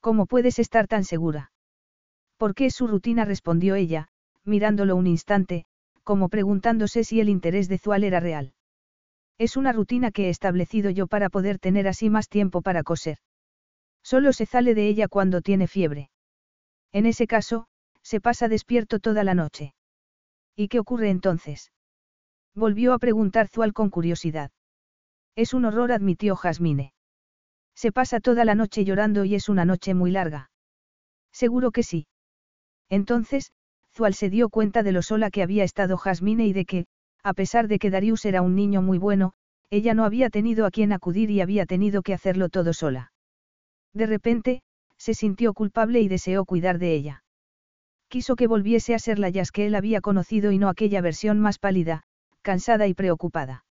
¿Cómo 0.00 0.24
puedes 0.24 0.58
estar 0.58 0.88
tan 0.88 1.04
segura? 1.04 1.52
Porque 2.38 2.64
es 2.64 2.74
su 2.74 2.86
rutina, 2.86 3.26
respondió 3.26 3.74
ella, 3.74 4.08
mirándolo 4.44 4.96
un 4.96 5.06
instante, 5.06 5.66
como 6.02 6.30
preguntándose 6.30 7.04
si 7.04 7.20
el 7.20 7.28
interés 7.28 7.68
de 7.68 7.76
Zual 7.76 8.02
era 8.02 8.18
real. 8.18 8.54
Es 9.36 9.58
una 9.58 9.72
rutina 9.72 10.10
que 10.10 10.28
he 10.28 10.30
establecido 10.30 10.88
yo 10.88 11.06
para 11.06 11.28
poder 11.28 11.58
tener 11.58 11.86
así 11.86 12.08
más 12.08 12.30
tiempo 12.30 12.62
para 12.62 12.82
coser. 12.82 13.18
Solo 14.02 14.32
se 14.32 14.46
sale 14.46 14.74
de 14.74 14.88
ella 14.88 15.06
cuando 15.06 15.42
tiene 15.42 15.66
fiebre. 15.66 16.08
En 16.92 17.04
ese 17.04 17.26
caso, 17.26 17.66
se 18.06 18.20
pasa 18.20 18.46
despierto 18.46 19.00
toda 19.00 19.24
la 19.24 19.34
noche. 19.34 19.74
¿Y 20.54 20.68
qué 20.68 20.78
ocurre 20.78 21.10
entonces? 21.10 21.72
Volvió 22.54 22.92
a 22.92 23.00
preguntar 23.00 23.48
Zual 23.48 23.72
con 23.72 23.90
curiosidad. 23.90 24.52
Es 25.34 25.52
un 25.54 25.64
horror, 25.64 25.90
admitió 25.90 26.36
Jasmine. 26.36 26.92
Se 27.74 27.90
pasa 27.90 28.20
toda 28.20 28.44
la 28.44 28.54
noche 28.54 28.84
llorando 28.84 29.24
y 29.24 29.34
es 29.34 29.48
una 29.48 29.64
noche 29.64 29.92
muy 29.92 30.12
larga. 30.12 30.52
Seguro 31.32 31.72
que 31.72 31.82
sí. 31.82 32.06
Entonces, 32.88 33.50
Zual 33.92 34.14
se 34.14 34.30
dio 34.30 34.50
cuenta 34.50 34.84
de 34.84 34.92
lo 34.92 35.02
sola 35.02 35.32
que 35.32 35.42
había 35.42 35.64
estado 35.64 35.96
Jasmine 35.96 36.46
y 36.46 36.52
de 36.52 36.64
que, 36.64 36.86
a 37.24 37.34
pesar 37.34 37.66
de 37.66 37.80
que 37.80 37.90
Darius 37.90 38.24
era 38.24 38.40
un 38.40 38.54
niño 38.54 38.82
muy 38.82 38.98
bueno, 38.98 39.32
ella 39.68 39.94
no 39.94 40.04
había 40.04 40.30
tenido 40.30 40.64
a 40.64 40.70
quien 40.70 40.92
acudir 40.92 41.28
y 41.32 41.40
había 41.40 41.66
tenido 41.66 42.02
que 42.02 42.14
hacerlo 42.14 42.50
todo 42.50 42.72
sola. 42.72 43.10
De 43.92 44.06
repente, 44.06 44.62
se 44.96 45.12
sintió 45.12 45.54
culpable 45.54 46.00
y 46.02 46.06
deseó 46.06 46.44
cuidar 46.44 46.78
de 46.78 46.94
ella. 46.94 47.24
Quiso 48.08 48.36
que 48.36 48.46
volviese 48.46 48.94
a 48.94 48.98
ser 48.98 49.18
la 49.18 49.30
Jazz 49.30 49.50
que 49.50 49.66
él 49.66 49.74
había 49.74 50.00
conocido 50.00 50.52
y 50.52 50.58
no 50.58 50.68
aquella 50.68 51.00
versión 51.00 51.40
más 51.40 51.58
pálida, 51.58 52.04
cansada 52.42 52.86
y 52.86 52.94
preocupada. 52.94 53.64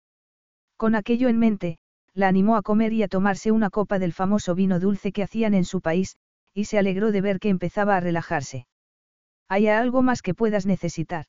Con 0.77 0.95
aquello 0.95 1.29
en 1.29 1.37
mente, 1.37 1.77
la 2.13 2.27
animó 2.27 2.55
a 2.55 2.61
comer 2.61 2.93
y 2.93 3.03
a 3.03 3.07
tomarse 3.07 3.51
una 3.51 3.69
copa 3.69 3.99
del 3.99 4.13
famoso 4.13 4.55
vino 4.55 4.79
dulce 4.79 5.11
que 5.11 5.23
hacían 5.23 5.53
en 5.53 5.65
su 5.65 5.81
país, 5.81 6.17
y 6.53 6.65
se 6.65 6.77
alegró 6.77 7.11
de 7.11 7.21
ver 7.21 7.39
que 7.39 7.49
empezaba 7.49 7.95
a 7.95 7.99
relajarse. 7.99 8.67
¿Hay 9.49 9.67
algo 9.67 10.01
más 10.01 10.21
que 10.21 10.33
puedas 10.33 10.65
necesitar? 10.65 11.25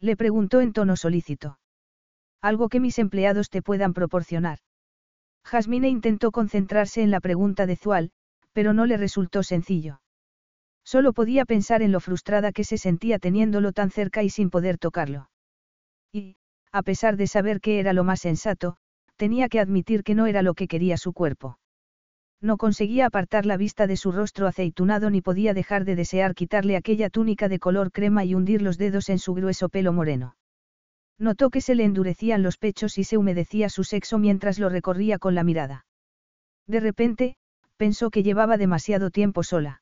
Le 0.00 0.16
preguntó 0.16 0.60
en 0.60 0.72
tono 0.72 0.96
solícito. 0.96 1.58
Algo 2.40 2.68
que 2.68 2.80
mis 2.80 2.98
empleados 2.98 3.50
te 3.50 3.62
puedan 3.62 3.94
proporcionar. 3.94 4.58
Jasmine 5.44 5.88
intentó 5.88 6.30
concentrarse 6.32 7.02
en 7.02 7.10
la 7.10 7.20
pregunta 7.20 7.66
de 7.66 7.76
Zual, 7.76 8.10
pero 8.52 8.72
no 8.72 8.86
le 8.86 8.96
resultó 8.96 9.42
sencillo. 9.42 10.01
Solo 10.92 11.14
podía 11.14 11.46
pensar 11.46 11.80
en 11.80 11.90
lo 11.90 12.00
frustrada 12.00 12.52
que 12.52 12.64
se 12.64 12.76
sentía 12.76 13.18
teniéndolo 13.18 13.72
tan 13.72 13.90
cerca 13.90 14.22
y 14.22 14.28
sin 14.28 14.50
poder 14.50 14.76
tocarlo. 14.76 15.30
Y, 16.12 16.36
a 16.70 16.82
pesar 16.82 17.16
de 17.16 17.26
saber 17.26 17.62
que 17.62 17.80
era 17.80 17.94
lo 17.94 18.04
más 18.04 18.20
sensato, 18.20 18.76
tenía 19.16 19.48
que 19.48 19.58
admitir 19.58 20.04
que 20.04 20.14
no 20.14 20.26
era 20.26 20.42
lo 20.42 20.52
que 20.52 20.68
quería 20.68 20.98
su 20.98 21.14
cuerpo. 21.14 21.58
No 22.42 22.58
conseguía 22.58 23.06
apartar 23.06 23.46
la 23.46 23.56
vista 23.56 23.86
de 23.86 23.96
su 23.96 24.12
rostro 24.12 24.46
aceitunado 24.46 25.08
ni 25.08 25.22
podía 25.22 25.54
dejar 25.54 25.86
de 25.86 25.96
desear 25.96 26.34
quitarle 26.34 26.76
aquella 26.76 27.08
túnica 27.08 27.48
de 27.48 27.58
color 27.58 27.90
crema 27.90 28.26
y 28.26 28.34
hundir 28.34 28.60
los 28.60 28.76
dedos 28.76 29.08
en 29.08 29.18
su 29.18 29.32
grueso 29.32 29.70
pelo 29.70 29.94
moreno. 29.94 30.36
Notó 31.18 31.48
que 31.48 31.62
se 31.62 31.74
le 31.74 31.84
endurecían 31.84 32.42
los 32.42 32.58
pechos 32.58 32.98
y 32.98 33.04
se 33.04 33.16
humedecía 33.16 33.70
su 33.70 33.84
sexo 33.84 34.18
mientras 34.18 34.58
lo 34.58 34.68
recorría 34.68 35.18
con 35.18 35.34
la 35.34 35.42
mirada. 35.42 35.86
De 36.66 36.80
repente, 36.80 37.36
pensó 37.78 38.10
que 38.10 38.22
llevaba 38.22 38.58
demasiado 38.58 39.10
tiempo 39.10 39.42
sola. 39.42 39.81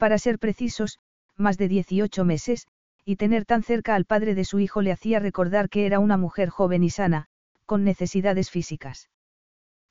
Para 0.00 0.16
ser 0.16 0.38
precisos, 0.38 0.98
más 1.36 1.58
de 1.58 1.68
18 1.68 2.24
meses, 2.24 2.66
y 3.04 3.16
tener 3.16 3.44
tan 3.44 3.62
cerca 3.62 3.94
al 3.94 4.06
padre 4.06 4.34
de 4.34 4.46
su 4.46 4.58
hijo 4.58 4.80
le 4.80 4.92
hacía 4.92 5.20
recordar 5.20 5.68
que 5.68 5.84
era 5.84 5.98
una 5.98 6.16
mujer 6.16 6.48
joven 6.48 6.82
y 6.82 6.88
sana, 6.88 7.26
con 7.66 7.84
necesidades 7.84 8.50
físicas. 8.50 9.10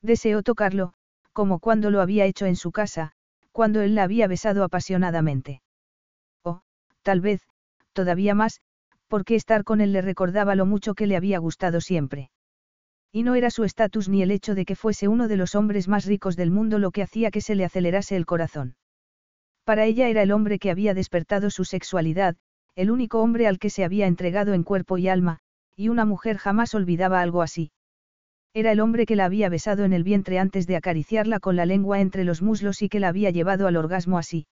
Deseó 0.02 0.42
tocarlo, 0.42 0.94
como 1.32 1.60
cuando 1.60 1.90
lo 1.90 2.00
había 2.00 2.24
hecho 2.24 2.46
en 2.46 2.56
su 2.56 2.72
casa, 2.72 3.12
cuando 3.52 3.82
él 3.82 3.94
la 3.94 4.02
había 4.02 4.26
besado 4.26 4.64
apasionadamente. 4.64 5.62
O, 6.42 6.62
tal 7.02 7.20
vez, 7.20 7.42
todavía 7.92 8.34
más, 8.34 8.62
porque 9.06 9.36
estar 9.36 9.62
con 9.62 9.80
él 9.80 9.92
le 9.92 10.02
recordaba 10.02 10.56
lo 10.56 10.66
mucho 10.66 10.94
que 10.94 11.06
le 11.06 11.16
había 11.16 11.38
gustado 11.38 11.80
siempre. 11.80 12.32
Y 13.12 13.22
no 13.22 13.36
era 13.36 13.50
su 13.50 13.62
estatus 13.62 14.08
ni 14.08 14.22
el 14.22 14.32
hecho 14.32 14.56
de 14.56 14.64
que 14.64 14.74
fuese 14.74 15.06
uno 15.06 15.28
de 15.28 15.36
los 15.36 15.54
hombres 15.54 15.86
más 15.86 16.04
ricos 16.04 16.34
del 16.34 16.50
mundo 16.50 16.80
lo 16.80 16.90
que 16.90 17.04
hacía 17.04 17.30
que 17.30 17.40
se 17.40 17.54
le 17.54 17.64
acelerase 17.64 18.16
el 18.16 18.26
corazón. 18.26 18.74
Para 19.70 19.84
ella 19.84 20.08
era 20.08 20.24
el 20.24 20.32
hombre 20.32 20.58
que 20.58 20.72
había 20.72 20.94
despertado 20.94 21.48
su 21.48 21.64
sexualidad, 21.64 22.34
el 22.74 22.90
único 22.90 23.22
hombre 23.22 23.46
al 23.46 23.60
que 23.60 23.70
se 23.70 23.84
había 23.84 24.08
entregado 24.08 24.52
en 24.52 24.64
cuerpo 24.64 24.98
y 24.98 25.06
alma, 25.06 25.38
y 25.76 25.90
una 25.90 26.04
mujer 26.04 26.38
jamás 26.38 26.74
olvidaba 26.74 27.20
algo 27.20 27.40
así. 27.40 27.70
Era 28.52 28.72
el 28.72 28.80
hombre 28.80 29.06
que 29.06 29.14
la 29.14 29.26
había 29.26 29.48
besado 29.48 29.84
en 29.84 29.92
el 29.92 30.02
vientre 30.02 30.40
antes 30.40 30.66
de 30.66 30.74
acariciarla 30.74 31.38
con 31.38 31.54
la 31.54 31.66
lengua 31.66 32.00
entre 32.00 32.24
los 32.24 32.42
muslos 32.42 32.82
y 32.82 32.88
que 32.88 32.98
la 32.98 33.06
había 33.06 33.30
llevado 33.30 33.68
al 33.68 33.76
orgasmo 33.76 34.18
así. 34.18 34.48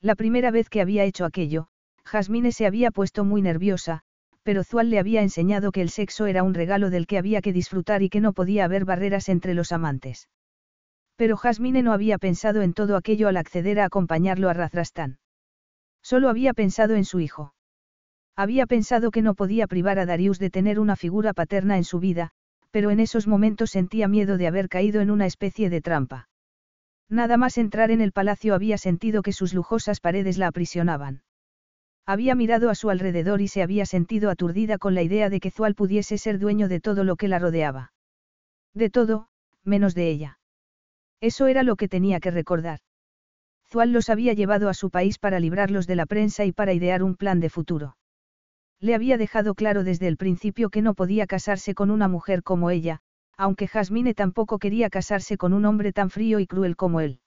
La 0.00 0.16
primera 0.16 0.50
vez 0.50 0.68
que 0.68 0.80
había 0.80 1.04
hecho 1.04 1.24
aquello, 1.24 1.68
Jasmine 2.04 2.50
se 2.50 2.66
había 2.66 2.90
puesto 2.90 3.24
muy 3.24 3.42
nerviosa, 3.42 4.00
pero 4.42 4.64
Zual 4.64 4.90
le 4.90 4.98
había 4.98 5.22
enseñado 5.22 5.70
que 5.70 5.82
el 5.82 5.88
sexo 5.88 6.26
era 6.26 6.42
un 6.42 6.54
regalo 6.54 6.90
del 6.90 7.06
que 7.06 7.18
había 7.18 7.42
que 7.42 7.52
disfrutar 7.52 8.02
y 8.02 8.08
que 8.08 8.20
no 8.20 8.32
podía 8.32 8.64
haber 8.64 8.84
barreras 8.84 9.28
entre 9.28 9.54
los 9.54 9.70
amantes. 9.70 10.26
Pero 11.16 11.36
Jasmine 11.36 11.82
no 11.82 11.92
había 11.92 12.18
pensado 12.18 12.62
en 12.62 12.72
todo 12.72 12.96
aquello 12.96 13.28
al 13.28 13.36
acceder 13.36 13.80
a 13.80 13.84
acompañarlo 13.84 14.48
a 14.48 14.54
Razrastán. 14.54 15.18
Solo 16.02 16.28
había 16.28 16.52
pensado 16.54 16.94
en 16.94 17.04
su 17.04 17.20
hijo. 17.20 17.54
Había 18.34 18.66
pensado 18.66 19.10
que 19.10 19.22
no 19.22 19.34
podía 19.34 19.66
privar 19.66 19.98
a 19.98 20.06
Darius 20.06 20.38
de 20.38 20.50
tener 20.50 20.80
una 20.80 20.96
figura 20.96 21.32
paterna 21.34 21.76
en 21.76 21.84
su 21.84 22.00
vida, 22.00 22.30
pero 22.70 22.90
en 22.90 22.98
esos 22.98 23.26
momentos 23.26 23.70
sentía 23.70 24.08
miedo 24.08 24.38
de 24.38 24.46
haber 24.46 24.68
caído 24.68 25.00
en 25.00 25.10
una 25.10 25.26
especie 25.26 25.68
de 25.68 25.82
trampa. 25.82 26.28
Nada 27.08 27.36
más 27.36 27.58
entrar 27.58 27.90
en 27.90 28.00
el 28.00 28.12
palacio 28.12 28.54
había 28.54 28.78
sentido 28.78 29.22
que 29.22 29.32
sus 29.32 29.52
lujosas 29.52 30.00
paredes 30.00 30.38
la 30.38 30.46
aprisionaban. 30.46 31.22
Había 32.06 32.34
mirado 32.34 32.70
a 32.70 32.74
su 32.74 32.88
alrededor 32.88 33.42
y 33.42 33.48
se 33.48 33.62
había 33.62 33.84
sentido 33.84 34.30
aturdida 34.30 34.78
con 34.78 34.94
la 34.94 35.02
idea 35.02 35.28
de 35.28 35.38
que 35.38 35.50
Zual 35.50 35.74
pudiese 35.74 36.16
ser 36.16 36.38
dueño 36.38 36.68
de 36.68 36.80
todo 36.80 37.04
lo 37.04 37.16
que 37.16 37.28
la 37.28 37.38
rodeaba. 37.38 37.92
De 38.74 38.88
todo, 38.88 39.28
menos 39.62 39.94
de 39.94 40.08
ella. 40.08 40.38
Eso 41.22 41.46
era 41.46 41.62
lo 41.62 41.76
que 41.76 41.88
tenía 41.88 42.18
que 42.18 42.32
recordar. 42.32 42.80
Zual 43.70 43.92
los 43.92 44.10
había 44.10 44.32
llevado 44.32 44.68
a 44.68 44.74
su 44.74 44.90
país 44.90 45.18
para 45.18 45.38
librarlos 45.38 45.86
de 45.86 45.94
la 45.94 46.04
prensa 46.04 46.44
y 46.44 46.50
para 46.52 46.72
idear 46.72 47.04
un 47.04 47.14
plan 47.14 47.38
de 47.38 47.48
futuro. 47.48 47.96
Le 48.80 48.96
había 48.96 49.16
dejado 49.16 49.54
claro 49.54 49.84
desde 49.84 50.08
el 50.08 50.16
principio 50.16 50.68
que 50.68 50.82
no 50.82 50.94
podía 50.94 51.28
casarse 51.28 51.74
con 51.74 51.92
una 51.92 52.08
mujer 52.08 52.42
como 52.42 52.70
ella, 52.70 52.98
aunque 53.36 53.68
Jasmine 53.68 54.14
tampoco 54.14 54.58
quería 54.58 54.90
casarse 54.90 55.36
con 55.36 55.52
un 55.52 55.64
hombre 55.64 55.92
tan 55.92 56.10
frío 56.10 56.40
y 56.40 56.48
cruel 56.48 56.74
como 56.74 57.00
él. 57.00 57.20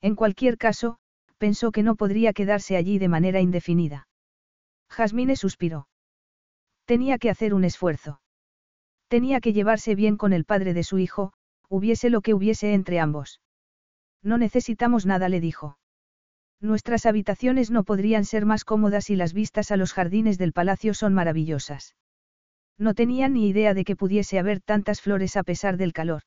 En 0.00 0.14
cualquier 0.14 0.56
caso, 0.56 0.98
pensó 1.38 1.72
que 1.72 1.82
no 1.82 1.96
podría 1.96 2.32
quedarse 2.32 2.76
allí 2.76 2.98
de 2.98 3.08
manera 3.08 3.40
indefinida. 3.40 4.06
Jasmine 4.88 5.34
suspiró. 5.34 5.88
Tenía 6.84 7.18
que 7.18 7.30
hacer 7.30 7.52
un 7.52 7.64
esfuerzo. 7.64 8.20
Tenía 9.08 9.40
que 9.40 9.52
llevarse 9.52 9.96
bien 9.96 10.16
con 10.16 10.32
el 10.32 10.44
padre 10.44 10.72
de 10.72 10.84
su 10.84 10.98
hijo, 10.98 11.32
hubiese 11.68 12.10
lo 12.10 12.20
que 12.20 12.34
hubiese 12.34 12.74
entre 12.74 13.00
ambos. 13.00 13.40
No 14.22 14.38
necesitamos 14.38 15.06
nada, 15.06 15.28
le 15.28 15.40
dijo. 15.40 15.78
Nuestras 16.60 17.06
habitaciones 17.06 17.70
no 17.70 17.84
podrían 17.84 18.24
ser 18.24 18.44
más 18.44 18.64
cómodas 18.64 19.10
y 19.10 19.16
las 19.16 19.32
vistas 19.32 19.70
a 19.70 19.76
los 19.76 19.92
jardines 19.92 20.38
del 20.38 20.52
palacio 20.52 20.92
son 20.92 21.14
maravillosas. 21.14 21.94
No 22.78 22.94
tenía 22.94 23.28
ni 23.28 23.48
idea 23.48 23.74
de 23.74 23.84
que 23.84 23.96
pudiese 23.96 24.38
haber 24.38 24.60
tantas 24.60 25.00
flores 25.00 25.36
a 25.36 25.42
pesar 25.44 25.76
del 25.76 25.92
calor. 25.92 26.22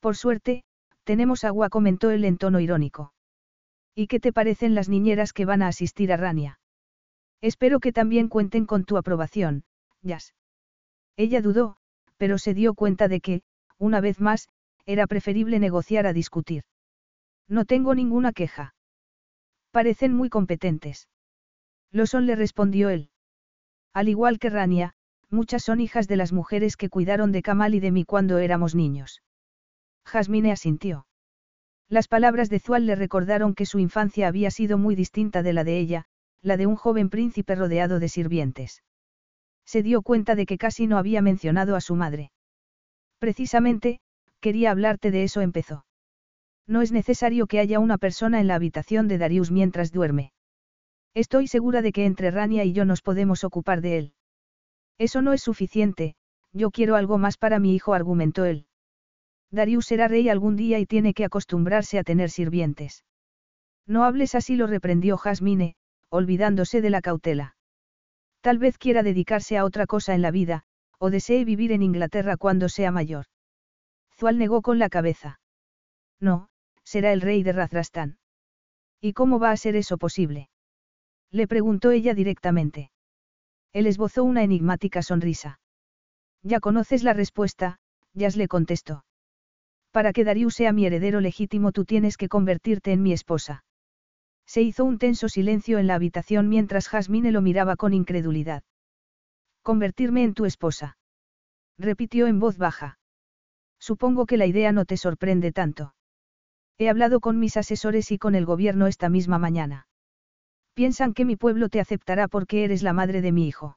Por 0.00 0.16
suerte, 0.16 0.64
tenemos 1.04 1.44
agua, 1.44 1.68
comentó 1.68 2.10
él 2.10 2.24
en 2.24 2.38
tono 2.38 2.60
irónico. 2.60 3.12
¿Y 3.94 4.08
qué 4.08 4.20
te 4.20 4.32
parecen 4.32 4.74
las 4.74 4.88
niñeras 4.88 5.32
que 5.32 5.44
van 5.44 5.62
a 5.62 5.68
asistir 5.68 6.12
a 6.12 6.16
Rania? 6.16 6.60
Espero 7.40 7.80
que 7.80 7.92
también 7.92 8.28
cuenten 8.28 8.66
con 8.66 8.84
tu 8.84 8.96
aprobación, 8.96 9.64
Jazz. 10.02 10.34
Ella 11.16 11.40
dudó, 11.40 11.76
pero 12.16 12.38
se 12.38 12.54
dio 12.54 12.74
cuenta 12.74 13.08
de 13.08 13.20
que, 13.20 13.42
una 13.78 14.00
vez 14.00 14.20
más, 14.20 14.48
era 14.84 15.06
preferible 15.06 15.58
negociar 15.58 16.06
a 16.06 16.12
discutir. 16.12 16.64
No 17.48 17.64
tengo 17.64 17.94
ninguna 17.94 18.32
queja. 18.32 18.74
Parecen 19.70 20.14
muy 20.14 20.28
competentes. 20.28 21.08
Lo 21.92 22.06
son, 22.06 22.26
le 22.26 22.36
respondió 22.36 22.88
él. 22.88 23.10
Al 23.92 24.08
igual 24.08 24.38
que 24.38 24.50
Rania, 24.50 24.94
muchas 25.30 25.62
son 25.62 25.80
hijas 25.80 26.08
de 26.08 26.16
las 26.16 26.32
mujeres 26.32 26.76
que 26.76 26.88
cuidaron 26.88 27.32
de 27.32 27.42
Kamal 27.42 27.74
y 27.74 27.80
de 27.80 27.90
mí 27.90 28.04
cuando 28.04 28.38
éramos 28.38 28.74
niños. 28.74 29.22
Jasmine 30.04 30.52
asintió. 30.52 31.06
Las 31.88 32.08
palabras 32.08 32.48
de 32.48 32.58
Zual 32.58 32.86
le 32.86 32.96
recordaron 32.96 33.54
que 33.54 33.66
su 33.66 33.78
infancia 33.78 34.28
había 34.28 34.50
sido 34.50 34.78
muy 34.78 34.94
distinta 34.94 35.42
de 35.42 35.52
la 35.52 35.64
de 35.64 35.78
ella, 35.78 36.04
la 36.42 36.56
de 36.56 36.66
un 36.66 36.76
joven 36.76 37.10
príncipe 37.10 37.54
rodeado 37.54 37.98
de 38.00 38.08
sirvientes. 38.08 38.82
Se 39.64 39.82
dio 39.82 40.02
cuenta 40.02 40.34
de 40.34 40.46
que 40.46 40.58
casi 40.58 40.86
no 40.86 40.98
había 40.98 41.22
mencionado 41.22 41.76
a 41.76 41.80
su 41.80 41.96
madre. 41.96 42.30
Precisamente, 43.18 44.00
quería 44.40 44.70
hablarte 44.70 45.10
de 45.10 45.24
eso, 45.24 45.40
empezó. 45.40 45.84
No 46.66 46.82
es 46.82 46.92
necesario 46.92 47.46
que 47.46 47.60
haya 47.60 47.78
una 47.78 47.98
persona 47.98 48.40
en 48.40 48.48
la 48.48 48.56
habitación 48.56 49.08
de 49.08 49.18
Darius 49.18 49.50
mientras 49.50 49.92
duerme. 49.92 50.32
Estoy 51.14 51.46
segura 51.46 51.80
de 51.80 51.92
que 51.92 52.04
entre 52.04 52.30
Rania 52.30 52.64
y 52.64 52.72
yo 52.72 52.84
nos 52.84 53.02
podemos 53.02 53.44
ocupar 53.44 53.80
de 53.80 53.98
él. 53.98 54.12
Eso 54.98 55.22
no 55.22 55.32
es 55.32 55.42
suficiente, 55.42 56.14
yo 56.52 56.70
quiero 56.70 56.96
algo 56.96 57.18
más 57.18 57.38
para 57.38 57.58
mi 57.58 57.74
hijo, 57.74 57.94
argumentó 57.94 58.44
él. 58.44 58.66
Darius 59.50 59.86
será 59.86 60.08
rey 60.08 60.28
algún 60.28 60.56
día 60.56 60.78
y 60.78 60.86
tiene 60.86 61.14
que 61.14 61.24
acostumbrarse 61.24 61.98
a 61.98 62.04
tener 62.04 62.30
sirvientes. 62.30 63.04
No 63.86 64.04
hables 64.04 64.34
así, 64.34 64.56
lo 64.56 64.66
reprendió 64.66 65.16
Jasmine, 65.16 65.76
olvidándose 66.10 66.80
de 66.80 66.90
la 66.90 67.00
cautela. 67.00 67.56
Tal 68.40 68.58
vez 68.58 68.76
quiera 68.78 69.02
dedicarse 69.02 69.56
a 69.56 69.64
otra 69.64 69.86
cosa 69.86 70.14
en 70.14 70.22
la 70.22 70.30
vida, 70.30 70.64
o 70.98 71.10
desee 71.10 71.44
vivir 71.44 71.72
en 71.72 71.82
Inglaterra 71.82 72.36
cuando 72.36 72.68
sea 72.68 72.90
mayor. 72.90 73.26
Zual 74.18 74.38
negó 74.38 74.62
con 74.62 74.78
la 74.78 74.88
cabeza. 74.88 75.40
No, 76.20 76.48
será 76.84 77.12
el 77.12 77.20
rey 77.20 77.42
de 77.42 77.52
Razrastán. 77.52 78.18
¿Y 79.00 79.12
cómo 79.12 79.38
va 79.38 79.50
a 79.50 79.56
ser 79.56 79.76
eso 79.76 79.98
posible? 79.98 80.48
Le 81.30 81.46
preguntó 81.46 81.90
ella 81.90 82.14
directamente. 82.14 82.90
Él 83.72 83.86
esbozó 83.86 84.24
una 84.24 84.42
enigmática 84.42 85.02
sonrisa. 85.02 85.60
Ya 86.42 86.60
conoces 86.60 87.02
la 87.02 87.12
respuesta, 87.12 87.78
Yas 88.14 88.36
le 88.36 88.48
contestó. 88.48 89.04
Para 89.90 90.12
que 90.12 90.24
Darius 90.24 90.54
sea 90.54 90.72
mi 90.72 90.86
heredero 90.86 91.20
legítimo 91.20 91.72
tú 91.72 91.84
tienes 91.84 92.16
que 92.16 92.28
convertirte 92.28 92.92
en 92.92 93.02
mi 93.02 93.12
esposa. 93.12 93.64
Se 94.46 94.62
hizo 94.62 94.84
un 94.84 94.98
tenso 94.98 95.28
silencio 95.28 95.78
en 95.78 95.86
la 95.86 95.96
habitación 95.96 96.48
mientras 96.48 96.88
Jasmine 96.88 97.32
lo 97.32 97.42
miraba 97.42 97.76
con 97.76 97.92
incredulidad. 97.92 98.62
Convertirme 99.66 100.22
en 100.22 100.32
tu 100.32 100.44
esposa. 100.44 100.96
Repitió 101.76 102.28
en 102.28 102.38
voz 102.38 102.56
baja. 102.56 103.00
Supongo 103.80 104.24
que 104.24 104.36
la 104.36 104.46
idea 104.46 104.70
no 104.70 104.84
te 104.84 104.96
sorprende 104.96 105.50
tanto. 105.50 105.92
He 106.78 106.88
hablado 106.88 107.18
con 107.18 107.40
mis 107.40 107.56
asesores 107.56 108.12
y 108.12 108.16
con 108.16 108.36
el 108.36 108.46
gobierno 108.46 108.86
esta 108.86 109.08
misma 109.08 109.40
mañana. 109.40 109.88
Piensan 110.74 111.14
que 111.14 111.24
mi 111.24 111.34
pueblo 111.34 111.68
te 111.68 111.80
aceptará 111.80 112.28
porque 112.28 112.62
eres 112.62 112.84
la 112.84 112.92
madre 112.92 113.22
de 113.22 113.32
mi 113.32 113.48
hijo. 113.48 113.76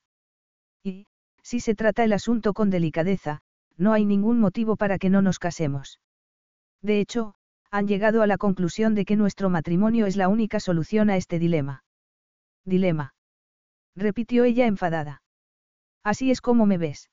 Y, 0.83 1.07
si 1.41 1.59
se 1.59 1.73
trata 1.73 2.03
el 2.03 2.13
asunto 2.13 2.53
con 2.53 2.69
delicadeza, 2.69 3.39
no 3.75 3.91
hay 3.91 4.05
ningún 4.05 4.39
motivo 4.39 4.75
para 4.75 4.99
que 4.99 5.09
no 5.09 5.23
nos 5.23 5.39
casemos. 5.39 5.99
De 6.83 6.99
hecho, 6.99 7.33
han 7.71 7.87
llegado 7.87 8.21
a 8.21 8.27
la 8.27 8.37
conclusión 8.37 8.93
de 8.93 9.05
que 9.05 9.15
nuestro 9.15 9.49
matrimonio 9.49 10.05
es 10.05 10.17
la 10.17 10.27
única 10.27 10.59
solución 10.59 11.09
a 11.09 11.17
este 11.17 11.39
dilema. 11.39 11.83
Dilema. 12.63 13.15
Repitió 13.95 14.43
ella 14.43 14.67
enfadada. 14.67 15.23
Así 16.11 16.31
es 16.31 16.41
como 16.41 16.65
me 16.65 16.79
ves. 16.79 17.11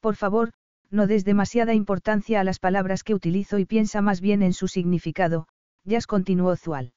Por 0.00 0.16
favor, 0.16 0.52
no 0.90 1.06
des 1.06 1.24
demasiada 1.24 1.72
importancia 1.72 2.40
a 2.40 2.44
las 2.44 2.58
palabras 2.58 3.04
que 3.04 3.14
utilizo 3.14 3.58
y 3.58 3.64
piensa 3.64 4.02
más 4.02 4.20
bien 4.20 4.42
en 4.42 4.52
su 4.52 4.68
significado, 4.68 5.48
Jazz 5.84 6.06
continuó 6.06 6.54
Zual. 6.56 6.92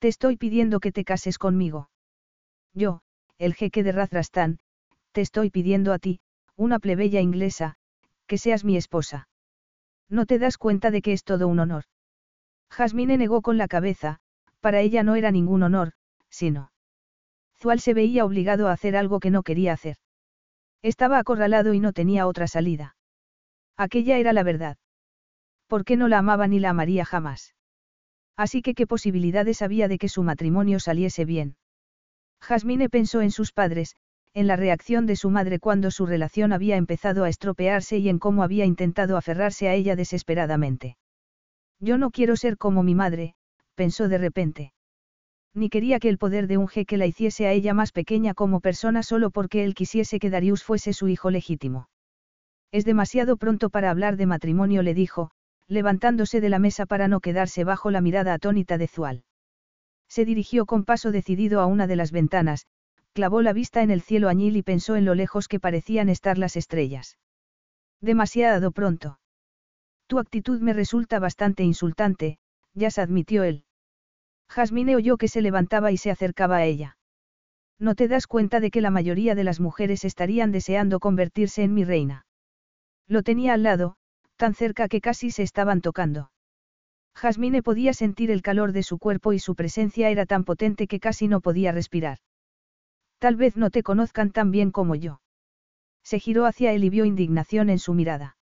Te 0.00 0.08
estoy 0.08 0.36
pidiendo 0.36 0.80
que 0.80 0.90
te 0.90 1.04
cases 1.04 1.38
conmigo. 1.38 1.88
Yo, 2.74 3.00
el 3.38 3.54
jeque 3.54 3.84
de 3.84 3.92
Razrastán, 3.92 4.58
te 5.12 5.20
estoy 5.20 5.50
pidiendo 5.50 5.92
a 5.92 6.00
ti, 6.00 6.18
una 6.56 6.80
plebeya 6.80 7.20
inglesa, 7.20 7.76
que 8.26 8.38
seas 8.38 8.64
mi 8.64 8.76
esposa. 8.76 9.28
No 10.08 10.26
te 10.26 10.40
das 10.40 10.58
cuenta 10.58 10.90
de 10.90 11.00
que 11.00 11.12
es 11.12 11.22
todo 11.22 11.46
un 11.46 11.60
honor. 11.60 11.84
Jasmine 12.70 13.18
negó 13.18 13.40
con 13.40 13.56
la 13.56 13.68
cabeza, 13.68 14.18
para 14.58 14.80
ella 14.80 15.04
no 15.04 15.14
era 15.14 15.30
ningún 15.30 15.62
honor, 15.62 15.92
sino. 16.28 16.72
Zual 17.60 17.78
se 17.78 17.94
veía 17.94 18.24
obligado 18.24 18.66
a 18.66 18.72
hacer 18.72 18.96
algo 18.96 19.20
que 19.20 19.30
no 19.30 19.44
quería 19.44 19.74
hacer. 19.74 19.96
Estaba 20.82 21.18
acorralado 21.18 21.74
y 21.74 21.80
no 21.80 21.92
tenía 21.92 22.26
otra 22.26 22.46
salida. 22.46 22.96
Aquella 23.76 24.18
era 24.18 24.32
la 24.32 24.42
verdad. 24.42 24.76
¿Por 25.66 25.84
qué 25.84 25.96
no 25.96 26.08
la 26.08 26.18
amaba 26.18 26.46
ni 26.48 26.60
la 26.60 26.70
amaría 26.70 27.04
jamás? 27.04 27.54
Así 28.36 28.62
que 28.62 28.74
qué 28.74 28.86
posibilidades 28.86 29.62
había 29.62 29.88
de 29.88 29.98
que 29.98 30.08
su 30.08 30.22
matrimonio 30.22 30.80
saliese 30.80 31.24
bien. 31.24 31.56
Jasmine 32.40 32.88
pensó 32.88 33.20
en 33.20 33.32
sus 33.32 33.52
padres, 33.52 33.96
en 34.34 34.46
la 34.46 34.56
reacción 34.56 35.06
de 35.06 35.16
su 35.16 35.30
madre 35.30 35.58
cuando 35.58 35.90
su 35.90 36.06
relación 36.06 36.52
había 36.52 36.76
empezado 36.76 37.24
a 37.24 37.28
estropearse 37.28 37.98
y 37.98 38.08
en 38.08 38.18
cómo 38.18 38.42
había 38.42 38.64
intentado 38.64 39.16
aferrarse 39.16 39.68
a 39.68 39.74
ella 39.74 39.96
desesperadamente. 39.96 40.96
Yo 41.80 41.98
no 41.98 42.10
quiero 42.10 42.36
ser 42.36 42.56
como 42.56 42.82
mi 42.82 42.94
madre, 42.94 43.34
pensó 43.74 44.08
de 44.08 44.18
repente. 44.18 44.72
Ni 45.54 45.70
quería 45.70 45.98
que 45.98 46.08
el 46.08 46.18
poder 46.18 46.46
de 46.46 46.58
un 46.58 46.68
jeque 46.68 46.96
la 46.96 47.06
hiciese 47.06 47.46
a 47.46 47.52
ella 47.52 47.74
más 47.74 47.92
pequeña 47.92 48.34
como 48.34 48.60
persona 48.60 49.02
solo 49.02 49.30
porque 49.30 49.64
él 49.64 49.74
quisiese 49.74 50.18
que 50.18 50.30
Darius 50.30 50.62
fuese 50.62 50.92
su 50.92 51.08
hijo 51.08 51.30
legítimo. 51.30 51.88
Es 52.70 52.84
demasiado 52.84 53.36
pronto 53.36 53.70
para 53.70 53.90
hablar 53.90 54.16
de 54.16 54.26
matrimonio, 54.26 54.82
le 54.82 54.94
dijo, 54.94 55.30
levantándose 55.66 56.40
de 56.40 56.48
la 56.48 56.58
mesa 56.58 56.86
para 56.86 57.08
no 57.08 57.20
quedarse 57.20 57.64
bajo 57.64 57.90
la 57.90 58.00
mirada 58.00 58.34
atónita 58.34 58.78
de 58.78 58.88
Zual. 58.88 59.24
Se 60.08 60.24
dirigió 60.24 60.66
con 60.66 60.84
paso 60.84 61.12
decidido 61.12 61.60
a 61.60 61.66
una 61.66 61.86
de 61.86 61.96
las 61.96 62.12
ventanas, 62.12 62.66
clavó 63.12 63.42
la 63.42 63.52
vista 63.52 63.82
en 63.82 63.90
el 63.90 64.00
cielo 64.00 64.28
añil 64.28 64.56
y 64.56 64.62
pensó 64.62 64.96
en 64.96 65.04
lo 65.04 65.14
lejos 65.14 65.48
que 65.48 65.60
parecían 65.60 66.08
estar 66.08 66.38
las 66.38 66.56
estrellas. 66.56 67.18
Demasiado 68.00 68.70
pronto. 68.70 69.18
Tu 70.06 70.18
actitud 70.18 70.60
me 70.60 70.72
resulta 70.72 71.18
bastante 71.18 71.64
insultante, 71.64 72.38
ya 72.74 72.90
se 72.90 73.00
admitió 73.00 73.42
él. 73.42 73.64
Jasmine 74.48 74.96
oyó 74.96 75.16
que 75.16 75.28
se 75.28 75.42
levantaba 75.42 75.92
y 75.92 75.96
se 75.96 76.10
acercaba 76.10 76.56
a 76.56 76.64
ella. 76.64 76.96
¿No 77.78 77.94
te 77.94 78.08
das 78.08 78.26
cuenta 78.26 78.60
de 78.60 78.70
que 78.70 78.80
la 78.80 78.90
mayoría 78.90 79.34
de 79.34 79.44
las 79.44 79.60
mujeres 79.60 80.04
estarían 80.04 80.50
deseando 80.50 80.98
convertirse 80.98 81.62
en 81.62 81.74
mi 81.74 81.84
reina? 81.84 82.26
Lo 83.06 83.22
tenía 83.22 83.54
al 83.54 83.62
lado, 83.62 83.96
tan 84.36 84.54
cerca 84.54 84.88
que 84.88 85.00
casi 85.00 85.30
se 85.30 85.42
estaban 85.42 85.80
tocando. 85.80 86.30
Jasmine 87.14 87.62
podía 87.62 87.92
sentir 87.92 88.30
el 88.30 88.42
calor 88.42 88.72
de 88.72 88.82
su 88.82 88.98
cuerpo 88.98 89.32
y 89.32 89.38
su 89.38 89.54
presencia 89.54 90.10
era 90.10 90.26
tan 90.26 90.44
potente 90.44 90.86
que 90.86 91.00
casi 91.00 91.28
no 91.28 91.40
podía 91.40 91.72
respirar. 91.72 92.18
Tal 93.18 93.36
vez 93.36 93.56
no 93.56 93.70
te 93.70 93.82
conozcan 93.82 94.30
tan 94.30 94.50
bien 94.50 94.70
como 94.70 94.94
yo. 94.94 95.20
Se 96.04 96.20
giró 96.20 96.46
hacia 96.46 96.72
él 96.72 96.84
y 96.84 96.90
vio 96.90 97.04
indignación 97.04 97.70
en 97.70 97.78
su 97.80 97.92
mirada. 97.92 98.36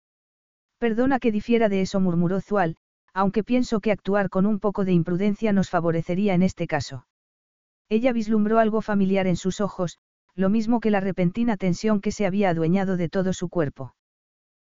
Perdona 0.78 1.20
que 1.20 1.32
difiera 1.32 1.68
de 1.68 1.82
eso, 1.82 2.00
murmuró 2.00 2.40
Zual, 2.40 2.76
aunque 3.14 3.44
pienso 3.44 3.80
que 3.80 3.92
actuar 3.92 4.28
con 4.28 4.44
un 4.44 4.58
poco 4.58 4.84
de 4.84 4.92
imprudencia 4.92 5.52
nos 5.52 5.70
favorecería 5.70 6.34
en 6.34 6.42
este 6.42 6.66
caso. 6.66 7.06
Ella 7.88 8.12
vislumbró 8.12 8.58
algo 8.58 8.82
familiar 8.82 9.28
en 9.28 9.36
sus 9.36 9.60
ojos, 9.60 9.98
lo 10.34 10.50
mismo 10.50 10.80
que 10.80 10.90
la 10.90 11.00
repentina 11.00 11.56
tensión 11.56 12.00
que 12.00 12.10
se 12.10 12.26
había 12.26 12.50
adueñado 12.50 12.96
de 12.96 13.08
todo 13.08 13.32
su 13.32 13.48
cuerpo. 13.48 13.94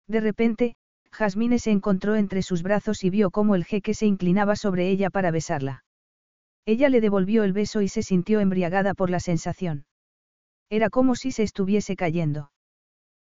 De 0.07 0.21
repente, 0.21 0.77
Jasmine 1.11 1.59
se 1.59 1.71
encontró 1.71 2.17
entre 2.17 2.43
sus 2.43 2.63
brazos 2.63 3.03
y 3.03 3.09
vio 3.09 3.31
cómo 3.31 3.55
el 3.55 3.65
jeque 3.65 3.95
se 3.95 4.05
inclinaba 4.05 4.57
sobre 4.57 4.91
ella 4.91 5.09
para 5.09 5.31
besarla. 5.31 5.85
Ella 6.67 6.89
le 6.91 7.01
devolvió 7.01 7.45
el 7.45 7.53
beso 7.53 7.81
y 7.81 7.89
se 7.89 8.03
sintió 8.03 8.41
embriagada 8.41 8.95
por 8.95 9.09
la 9.11 9.21
sensación. 9.21 9.87
Era 10.69 10.91
como 10.91 11.15
si 11.15 11.31
se 11.31 11.45
estuviese 11.45 11.97
cayendo. 11.97 12.51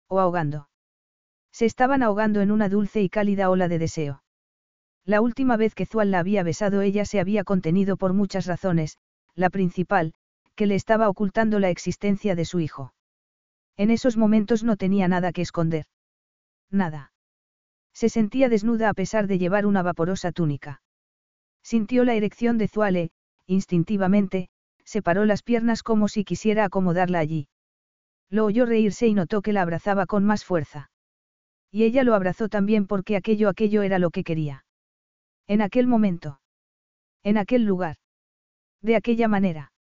O 0.08 0.20
ahogando. 0.20 0.70
Se 1.52 1.66
estaban 1.66 2.04
ahogando 2.04 2.42
en 2.42 2.52
una 2.52 2.70
dulce 2.70 3.02
y 3.02 3.10
cálida 3.10 3.50
ola 3.50 3.68
de 3.68 3.80
deseo. 3.80 4.24
La 5.10 5.22
última 5.22 5.58
vez 5.58 5.74
que 5.74 5.88
Zual 5.88 6.12
la 6.12 6.20
había 6.20 6.44
besado 6.44 6.84
ella 6.84 7.04
se 7.04 7.20
había 7.20 7.44
contenido 7.44 7.98
por 7.98 8.14
muchas 8.14 8.46
razones, 8.46 9.00
la 9.34 9.50
principal, 9.50 10.14
que 10.54 10.68
le 10.68 10.76
estaba 10.76 11.10
ocultando 11.10 11.58
la 11.58 11.72
existencia 11.72 12.36
de 12.36 12.46
su 12.46 12.60
hijo. 12.60 12.94
En 13.76 13.90
esos 13.90 14.18
momentos 14.18 14.64
no 14.64 14.78
tenía 14.78 15.08
nada 15.08 15.32
que 15.32 15.42
esconder. 15.42 15.88
Nada. 16.70 17.12
Se 17.92 18.08
sentía 18.08 18.50
desnuda 18.50 18.88
a 18.88 18.94
pesar 18.94 19.26
de 19.26 19.40
llevar 19.40 19.66
una 19.66 19.82
vaporosa 19.82 20.32
túnica. 20.32 20.84
Sintió 21.64 22.04
la 22.04 22.14
erección 22.14 22.60
de 22.60 22.68
Zuale, 22.68 23.10
instintivamente, 23.48 24.50
separó 24.86 25.26
las 25.26 25.42
piernas 25.42 25.82
como 25.82 26.08
si 26.08 26.24
quisiera 26.24 26.66
acomodarla 26.66 27.18
allí. 27.18 27.48
Lo 28.30 28.46
oyó 28.46 28.68
reírse 28.68 29.08
y 29.08 29.16
notó 29.16 29.42
que 29.42 29.54
la 29.54 29.64
abrazaba 29.64 30.06
con 30.06 30.24
más 30.24 30.46
fuerza. 30.46 30.92
Y 31.72 31.86
ella 31.86 32.04
lo 32.04 32.14
abrazó 32.14 32.48
también 32.48 32.86
porque 32.86 33.16
aquello 33.16 33.50
aquello 33.50 33.82
era 33.82 33.98
lo 33.98 34.12
que 34.12 34.24
quería. 34.24 34.66
En 35.50 35.64
aquel 35.64 35.88
momento. 35.88 36.40
En 37.24 37.36
aquel 37.40 37.66
lugar. 37.66 37.96
De 38.84 38.96
aquella 38.96 39.28
manera. 39.28 39.72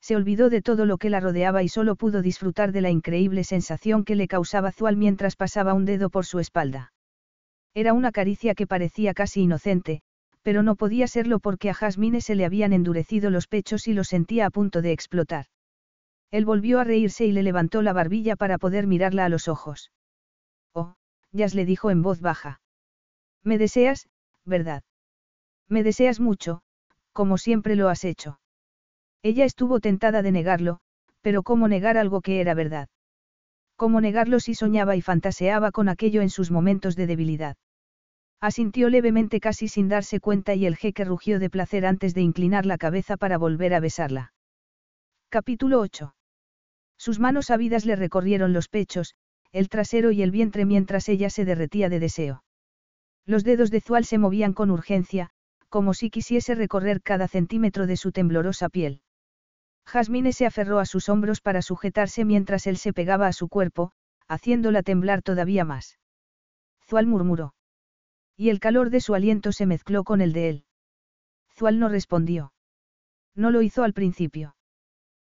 Se 0.00 0.16
olvidó 0.16 0.48
de 0.48 0.62
todo 0.62 0.86
lo 0.86 0.96
que 0.96 1.10
la 1.10 1.20
rodeaba 1.20 1.62
y 1.62 1.68
solo 1.68 1.96
pudo 1.96 2.22
disfrutar 2.22 2.72
de 2.72 2.80
la 2.80 2.88
increíble 2.88 3.44
sensación 3.44 4.06
que 4.06 4.14
le 4.14 4.26
causaba 4.26 4.72
Zual 4.72 4.96
mientras 4.96 5.36
pasaba 5.36 5.74
un 5.74 5.84
dedo 5.84 6.08
por 6.08 6.24
su 6.24 6.38
espalda. 6.38 6.94
Era 7.74 7.92
una 7.92 8.10
caricia 8.10 8.54
que 8.54 8.66
parecía 8.66 9.12
casi 9.12 9.42
inocente, 9.42 10.00
pero 10.40 10.62
no 10.62 10.76
podía 10.76 11.08
serlo 11.08 11.40
porque 11.40 11.68
a 11.68 11.74
Jasmine 11.74 12.22
se 12.22 12.34
le 12.34 12.46
habían 12.46 12.72
endurecido 12.72 13.28
los 13.28 13.48
pechos 13.48 13.88
y 13.88 13.92
lo 13.92 14.02
sentía 14.02 14.46
a 14.46 14.50
punto 14.50 14.80
de 14.80 14.92
explotar. 14.92 15.44
Él 16.30 16.46
volvió 16.46 16.80
a 16.80 16.84
reírse 16.84 17.26
y 17.26 17.32
le 17.32 17.42
levantó 17.42 17.82
la 17.82 17.92
barbilla 17.92 18.34
para 18.34 18.56
poder 18.56 18.86
mirarla 18.86 19.26
a 19.26 19.28
los 19.28 19.46
ojos. 19.46 19.92
Oh, 20.72 20.94
Jazz 21.32 21.54
le 21.54 21.66
dijo 21.66 21.90
en 21.90 22.00
voz 22.00 22.22
baja. 22.22 22.62
Me 23.44 23.58
deseas, 23.58 24.08
¿verdad? 24.46 24.82
Me 25.68 25.82
deseas 25.82 26.20
mucho, 26.20 26.62
como 27.12 27.36
siempre 27.38 27.76
lo 27.76 27.88
has 27.88 28.04
hecho. 28.04 28.40
Ella 29.22 29.44
estuvo 29.44 29.80
tentada 29.80 30.22
de 30.22 30.32
negarlo, 30.32 30.78
pero 31.20 31.42
¿cómo 31.42 31.68
negar 31.68 31.98
algo 31.98 32.20
que 32.20 32.40
era 32.40 32.54
verdad? 32.54 32.88
¿Cómo 33.76 34.00
negarlo 34.00 34.40
si 34.40 34.54
soñaba 34.54 34.96
y 34.96 35.02
fantaseaba 35.02 35.72
con 35.72 35.88
aquello 35.88 36.22
en 36.22 36.30
sus 36.30 36.50
momentos 36.50 36.96
de 36.96 37.06
debilidad? 37.06 37.56
Asintió 38.40 38.88
levemente 38.88 39.40
casi 39.40 39.68
sin 39.68 39.88
darse 39.88 40.20
cuenta 40.20 40.54
y 40.54 40.66
el 40.66 40.76
jeque 40.76 41.04
rugió 41.04 41.38
de 41.38 41.50
placer 41.50 41.84
antes 41.84 42.14
de 42.14 42.20
inclinar 42.22 42.64
la 42.64 42.78
cabeza 42.78 43.16
para 43.16 43.38
volver 43.38 43.74
a 43.74 43.80
besarla. 43.80 44.32
Capítulo 45.28 45.80
8. 45.80 46.14
Sus 46.96 47.18
manos 47.18 47.50
ávidas 47.50 47.84
le 47.84 47.96
recorrieron 47.96 48.52
los 48.52 48.68
pechos, 48.68 49.14
el 49.52 49.68
trasero 49.68 50.10
y 50.12 50.22
el 50.22 50.30
vientre 50.30 50.64
mientras 50.64 51.08
ella 51.08 51.30
se 51.30 51.44
derretía 51.44 51.88
de 51.88 52.00
deseo. 52.00 52.44
Los 53.26 53.42
dedos 53.42 53.70
de 53.70 53.80
Zual 53.80 54.04
se 54.04 54.18
movían 54.18 54.52
con 54.52 54.70
urgencia, 54.70 55.30
como 55.68 55.94
si 55.94 56.10
quisiese 56.10 56.54
recorrer 56.54 57.02
cada 57.02 57.26
centímetro 57.26 57.86
de 57.86 57.96
su 57.96 58.12
temblorosa 58.12 58.68
piel. 58.68 59.02
Jasmine 59.84 60.32
se 60.32 60.46
aferró 60.46 60.78
a 60.78 60.86
sus 60.86 61.08
hombros 61.08 61.40
para 61.40 61.60
sujetarse 61.62 62.24
mientras 62.24 62.66
él 62.66 62.76
se 62.76 62.92
pegaba 62.92 63.26
a 63.26 63.32
su 63.32 63.48
cuerpo, 63.48 63.92
haciéndola 64.28 64.82
temblar 64.82 65.22
todavía 65.22 65.64
más. 65.64 65.98
Zual 66.88 67.06
murmuró. 67.06 67.54
Y 68.36 68.50
el 68.50 68.60
calor 68.60 68.90
de 68.90 69.00
su 69.00 69.14
aliento 69.14 69.52
se 69.52 69.66
mezcló 69.66 70.04
con 70.04 70.20
el 70.20 70.32
de 70.32 70.48
él. 70.48 70.64
Zual 71.56 71.78
no 71.78 71.88
respondió. 71.88 72.52
No 73.34 73.50
lo 73.50 73.62
hizo 73.62 73.82
al 73.82 73.92
principio. 73.92 74.56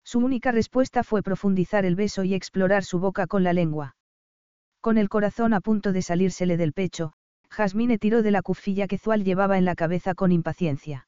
Su 0.05 0.19
única 0.19 0.51
respuesta 0.51 1.05
fue 1.05 1.23
profundizar 1.23 1.85
el 1.85 1.95
beso 1.95 2.25
y 2.25 2.35
explorar 2.35 2.85
su 2.85 2.99
boca 2.99 3.27
con 3.27 3.45
la 3.45 3.53
lengua. 3.53 3.97
Con 4.81 4.99
el 4.99 5.09
corazón 5.09 5.55
a 5.55 5.61
punto 5.61 5.93
de 5.93 6.03
salírsele 6.03 6.57
del 6.57 6.73
pecho, 6.73 7.13
Jasmine 7.53 7.99
tiró 7.99 8.23
de 8.23 8.31
la 8.31 8.41
cufilla 8.41 8.89
que 8.89 8.97
Zual 8.97 9.25
llevaba 9.25 9.59
en 9.59 9.67
la 9.67 9.75
cabeza 9.75 10.15
con 10.15 10.33
impaciencia. 10.33 11.07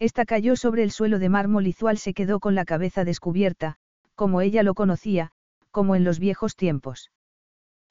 Esta 0.00 0.24
cayó 0.24 0.56
sobre 0.56 0.82
el 0.82 0.90
suelo 0.90 1.20
de 1.20 1.28
mármol 1.28 1.68
y 1.68 1.72
Zual 1.72 1.98
se 1.98 2.14
quedó 2.14 2.40
con 2.40 2.56
la 2.56 2.64
cabeza 2.64 3.04
descubierta, 3.04 3.76
como 4.16 4.40
ella 4.40 4.64
lo 4.64 4.74
conocía, 4.74 5.30
como 5.70 5.94
en 5.94 6.02
los 6.02 6.18
viejos 6.18 6.56
tiempos. 6.56 7.12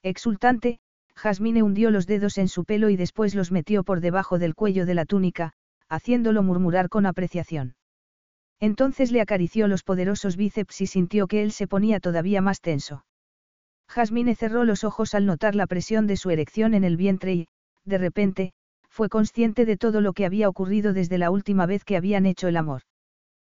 Exultante, 0.04 0.80
Jasmine 1.16 1.64
hundió 1.64 1.92
los 1.92 2.08
dedos 2.08 2.38
en 2.38 2.50
su 2.50 2.66
pelo 2.66 2.90
y 2.90 2.98
después 2.98 3.36
los 3.36 3.54
metió 3.54 3.86
por 3.86 4.02
debajo 4.02 4.38
del 4.38 4.54
cuello 4.54 4.86
de 4.86 4.96
la 4.96 5.06
túnica, 5.06 5.54
haciéndolo 5.88 6.44
murmurar 6.44 6.90
con 6.90 7.06
apreciación. 7.06 7.76
Entonces 8.60 9.14
le 9.14 9.22
acarició 9.22 9.70
los 9.70 9.84
poderosos 9.84 10.36
bíceps 10.36 10.82
y 10.82 10.88
sintió 10.88 11.26
que 11.28 11.42
él 11.42 11.54
se 11.54 11.68
ponía 11.68 12.02
todavía 12.02 12.42
más 12.42 12.60
tenso. 12.60 13.06
Jasmine 13.88 14.36
cerró 14.36 14.66
los 14.66 14.84
ojos 14.84 15.16
al 15.16 15.26
notar 15.26 15.56
la 15.56 15.68
presión 15.68 16.06
de 16.06 16.18
su 16.18 16.30
erección 16.32 16.74
en 16.74 16.84
el 16.84 16.98
vientre 16.98 17.34
y, 17.34 17.48
de 17.86 17.98
repente, 17.98 18.54
fue 18.90 19.10
consciente 19.10 19.66
de 19.66 19.78
todo 19.78 20.02
lo 20.02 20.14
que 20.14 20.26
había 20.26 20.50
ocurrido 20.50 20.94
desde 20.94 21.18
la 21.18 21.32
última 21.32 21.66
vez 21.66 21.84
que 21.84 21.98
habían 21.98 22.26
hecho 22.26 22.48
el 22.48 22.58
amor. 22.58 22.82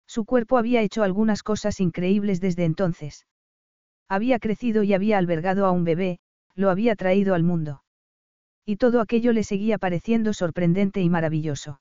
Su 0.08 0.26
cuerpo 0.26 0.58
había 0.58 0.82
hecho 0.82 1.04
algunas 1.04 1.42
cosas 1.42 1.80
increíbles 1.80 2.42
desde 2.42 2.66
entonces. 2.66 3.26
Había 4.10 4.40
crecido 4.40 4.84
y 4.84 4.94
había 4.94 5.18
albergado 5.18 5.66
a 5.66 5.72
un 5.72 5.86
bebé, 5.86 6.20
lo 6.54 6.70
había 6.70 6.96
traído 6.98 7.34
al 7.34 7.44
mundo. 7.44 7.84
Y 8.66 8.76
todo 8.76 9.00
aquello 9.00 9.32
le 9.32 9.44
seguía 9.44 9.78
pareciendo 9.78 10.34
sorprendente 10.34 11.02
y 11.02 11.10
maravilloso. 11.10 11.80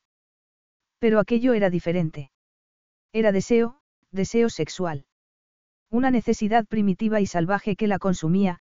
Pero 1.01 1.19
aquello 1.19 1.55
era 1.55 1.71
diferente. 1.71 2.31
Era 3.13 3.33
deseo, 3.33 3.81
deseo 4.13 4.49
sexual. 4.49 5.07
Una 5.91 6.13
necesidad 6.13 6.67
primitiva 6.67 7.21
y 7.21 7.27
salvaje 7.27 7.75
que 7.75 7.89
la 7.89 7.99
consumía, 7.99 8.61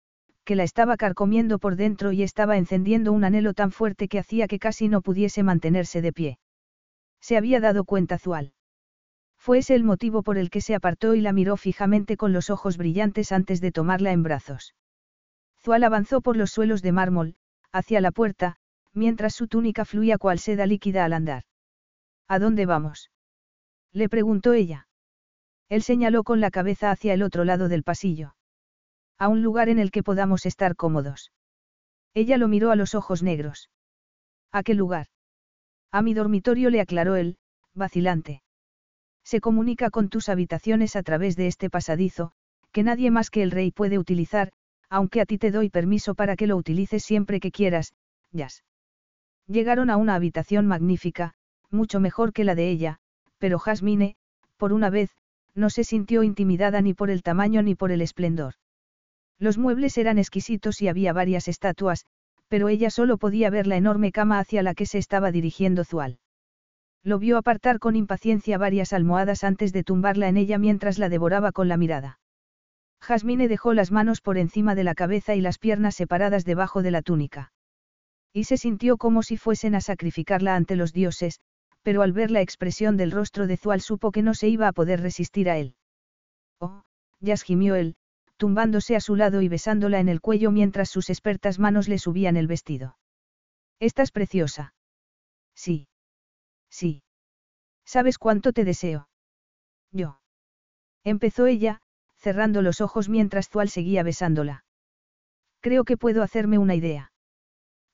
que 0.50 0.56
la 0.56 0.64
estaba 0.64 0.98
carcomiendo 0.98 1.60
por 1.60 1.76
dentro 1.76 2.12
y 2.12 2.24
estaba 2.24 2.58
encendiendo 2.58 3.14
un 3.14 3.24
anhelo 3.24 3.54
tan 3.54 3.72
fuerte 3.72 4.08
que 4.08 4.18
hacía 4.18 4.48
que 4.48 4.58
casi 4.58 4.88
no 4.88 5.02
pudiese 5.02 5.44
mantenerse 5.44 6.02
de 6.02 6.12
pie. 6.12 6.40
Se 7.22 7.38
había 7.38 7.60
dado 7.60 7.84
cuenta 7.84 8.18
Zual. 8.18 8.54
Fue 9.38 9.60
ese 9.60 9.76
el 9.76 9.84
motivo 9.84 10.24
por 10.24 10.40
el 10.40 10.50
que 10.50 10.62
se 10.62 10.74
apartó 10.74 11.14
y 11.14 11.22
la 11.22 11.34
miró 11.34 11.56
fijamente 11.56 12.18
con 12.18 12.34
los 12.34 12.50
ojos 12.50 12.78
brillantes 12.78 13.32
antes 13.32 13.62
de 13.62 13.72
tomarla 13.72 14.12
en 14.12 14.24
brazos. 14.24 14.74
Zual 15.62 15.84
avanzó 15.84 16.20
por 16.20 16.36
los 16.36 16.50
suelos 16.50 16.82
de 16.82 16.94
mármol, 16.94 17.36
hacia 17.72 18.02
la 18.02 18.10
puerta, 18.10 18.56
mientras 18.92 19.36
su 19.36 19.48
túnica 19.48 19.86
fluía 19.86 20.18
cual 20.18 20.40
seda 20.40 20.66
líquida 20.66 21.06
al 21.06 21.14
andar. 21.14 21.44
¿A 22.28 22.40
dónde 22.40 22.66
vamos? 22.66 23.12
Le 23.94 24.10
preguntó 24.10 24.54
ella. 24.54 24.88
Él 25.68 25.84
señaló 25.84 26.24
con 26.24 26.42
la 26.42 26.50
cabeza 26.50 26.90
hacia 26.90 27.14
el 27.14 27.22
otro 27.22 27.44
lado 27.46 27.70
del 27.70 27.84
pasillo. 27.84 28.34
A 29.20 29.28
un 29.28 29.44
lugar 29.44 29.68
en 29.68 29.80
el 29.80 29.92
que 29.92 30.02
podamos 30.02 30.46
estar 30.46 30.78
cómodos. 30.78 31.34
Ella 32.14 32.38
lo 32.38 32.48
miró 32.48 32.72
a 32.72 32.78
los 32.78 32.96
ojos 32.96 33.22
negros. 33.22 33.70
¿A 34.54 34.64
qué 34.64 34.74
lugar? 34.74 35.08
A 35.92 36.02
mi 36.02 36.14
dormitorio 36.14 36.70
le 36.70 36.80
aclaró 36.80 37.18
él, 37.18 37.38
vacilante. 37.74 38.42
Se 39.26 39.42
comunica 39.42 39.90
con 39.90 40.08
tus 40.08 40.30
habitaciones 40.30 40.96
a 40.96 41.04
través 41.04 41.36
de 41.36 41.48
este 41.48 41.70
pasadizo, 41.70 42.32
que 42.72 42.82
nadie 42.84 43.12
más 43.12 43.30
que 43.30 43.44
el 43.44 43.52
rey 43.52 43.72
puede 43.72 44.00
utilizar, 44.00 44.54
aunque 44.90 45.20
a 45.20 45.26
ti 45.26 45.38
te 45.38 45.52
doy 45.52 45.70
permiso 45.70 46.16
para 46.16 46.38
que 46.38 46.48
lo 46.48 46.56
utilices 46.56 47.04
siempre 47.04 47.42
que 47.42 47.52
quieras, 47.52 47.94
Jazz. 48.32 48.64
Llegaron 49.48 49.90
a 49.90 49.98
una 49.98 50.16
habitación 50.16 50.66
magnífica, 50.66 51.34
mucho 51.70 52.00
mejor 52.00 52.32
que 52.32 52.46
la 52.46 52.56
de 52.56 52.70
ella, 52.70 53.00
pero 53.38 53.60
Jasmine, 53.60 54.16
por 54.56 54.72
una 54.72 54.90
vez, 54.90 55.12
no 55.56 55.70
se 55.70 55.84
sintió 55.84 56.24
intimidada 56.24 56.82
ni 56.82 56.94
por 56.94 57.10
el 57.10 57.22
tamaño 57.22 57.62
ni 57.62 57.76
por 57.76 57.92
el 57.92 58.02
esplendor. 58.02 58.56
Los 59.40 59.58
muebles 59.58 59.98
eran 59.98 60.18
exquisitos 60.18 60.82
y 60.82 60.90
había 60.90 61.14
varias 61.14 61.48
estatuas, 61.48 62.06
pero 62.50 62.68
ella 62.68 62.90
solo 62.90 63.18
podía 63.18 63.50
ver 63.50 63.68
la 63.68 63.78
enorme 63.78 64.12
cama 64.12 64.40
hacia 64.40 64.64
la 64.64 64.74
que 64.74 64.86
se 64.86 64.98
estaba 64.98 65.32
dirigiendo 65.32 65.86
Zual. 65.86 66.20
Lo 67.04 67.20
vio 67.20 67.38
apartar 67.38 67.80
con 67.80 67.96
impaciencia 67.96 68.58
varias 68.58 68.92
almohadas 68.92 69.46
antes 69.46 69.72
de 69.72 69.84
tumbarla 69.84 70.28
en 70.28 70.36
ella 70.36 70.58
mientras 70.58 71.00
la 71.00 71.08
devoraba 71.08 71.54
con 71.54 71.70
la 71.70 71.78
mirada. 71.78 72.20
Jasmine 73.02 73.48
dejó 73.48 73.74
las 73.74 73.92
manos 73.92 74.20
por 74.20 74.38
encima 74.38 74.76
de 74.76 74.84
la 74.84 74.94
cabeza 74.94 75.36
y 75.36 75.42
las 75.42 75.58
piernas 75.58 75.96
separadas 75.96 76.44
debajo 76.44 76.82
de 76.82 76.92
la 76.92 77.02
túnica. 77.02 77.54
Y 78.34 78.44
se 78.44 78.58
sintió 78.58 78.98
como 78.98 79.24
si 79.24 79.38
fuesen 79.38 79.74
a 79.74 79.82
sacrificarla 79.82 80.56
ante 80.58 80.76
los 80.76 80.92
dioses, 80.92 81.40
pero 81.82 82.02
al 82.02 82.12
ver 82.12 82.30
la 82.30 82.42
expresión 82.42 82.98
del 82.98 83.12
rostro 83.12 83.48
de 83.48 83.56
Zual 83.56 83.80
supo 83.80 84.12
que 84.12 84.22
no 84.22 84.34
se 84.34 84.50
iba 84.50 84.68
a 84.68 84.74
poder 84.74 85.00
resistir 85.00 85.50
a 85.50 85.58
él. 85.58 85.76
Oh, 86.60 86.84
ya 87.22 87.38
gimió 87.38 87.76
él, 87.76 87.96
tumbándose 88.40 88.96
a 88.96 89.02
su 89.02 89.18
lado 89.18 89.42
y 89.42 89.50
besándola 89.50 90.00
en 90.00 90.08
el 90.08 90.22
cuello 90.22 90.50
mientras 90.50 90.90
sus 90.90 91.10
expertas 91.10 91.60
manos 91.60 91.90
le 91.90 92.00
subían 92.00 92.38
el 92.38 92.48
vestido. 92.48 92.98
Estás 93.82 94.12
preciosa. 94.12 94.74
Sí. 95.54 95.90
Sí. 96.70 97.04
¿Sabes 97.86 98.18
cuánto 98.18 98.54
te 98.54 98.64
deseo? 98.64 99.10
Yo. 99.92 100.22
Empezó 101.04 101.48
ella, 101.48 101.82
cerrando 102.16 102.62
los 102.62 102.80
ojos 102.80 103.10
mientras 103.10 103.50
Zual 103.50 103.70
seguía 103.70 104.04
besándola. 104.04 104.64
Creo 105.60 105.84
que 105.84 105.98
puedo 105.98 106.24
hacerme 106.24 106.58
una 106.58 106.76
idea. 106.76 107.12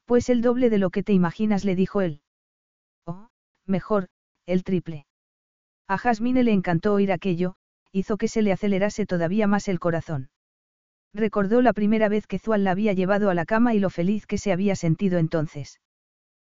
Pues 0.06 0.30
el 0.30 0.44
doble 0.44 0.70
de 0.70 0.78
lo 0.78 0.92
que 0.92 1.02
te 1.02 1.14
imaginas, 1.14 1.66
le 1.66 1.76
dijo 1.76 2.02
él. 2.02 2.22
Oh, 3.08 3.30
mejor, 3.66 4.10
el 4.46 4.64
triple. 4.64 5.08
A 5.88 5.98
Jasmine 5.98 6.44
le 6.44 6.52
encantó 6.52 6.94
oír 6.94 7.12
aquello, 7.12 7.56
hizo 7.92 8.18
que 8.18 8.28
se 8.28 8.44
le 8.44 8.52
acelerase 8.52 9.08
todavía 9.08 9.48
más 9.48 9.68
el 9.68 9.80
corazón. 9.80 10.30
Recordó 11.16 11.62
la 11.62 11.72
primera 11.72 12.10
vez 12.10 12.28
que 12.28 12.40
Zual 12.40 12.66
la 12.66 12.72
había 12.72 12.92
llevado 12.92 13.30
a 13.30 13.34
la 13.34 13.46
cama 13.46 13.74
y 13.74 13.80
lo 13.80 13.90
feliz 13.90 14.28
que 14.28 14.38
se 14.38 14.52
había 14.52 14.76
sentido 14.76 15.18
entonces. 15.18 15.80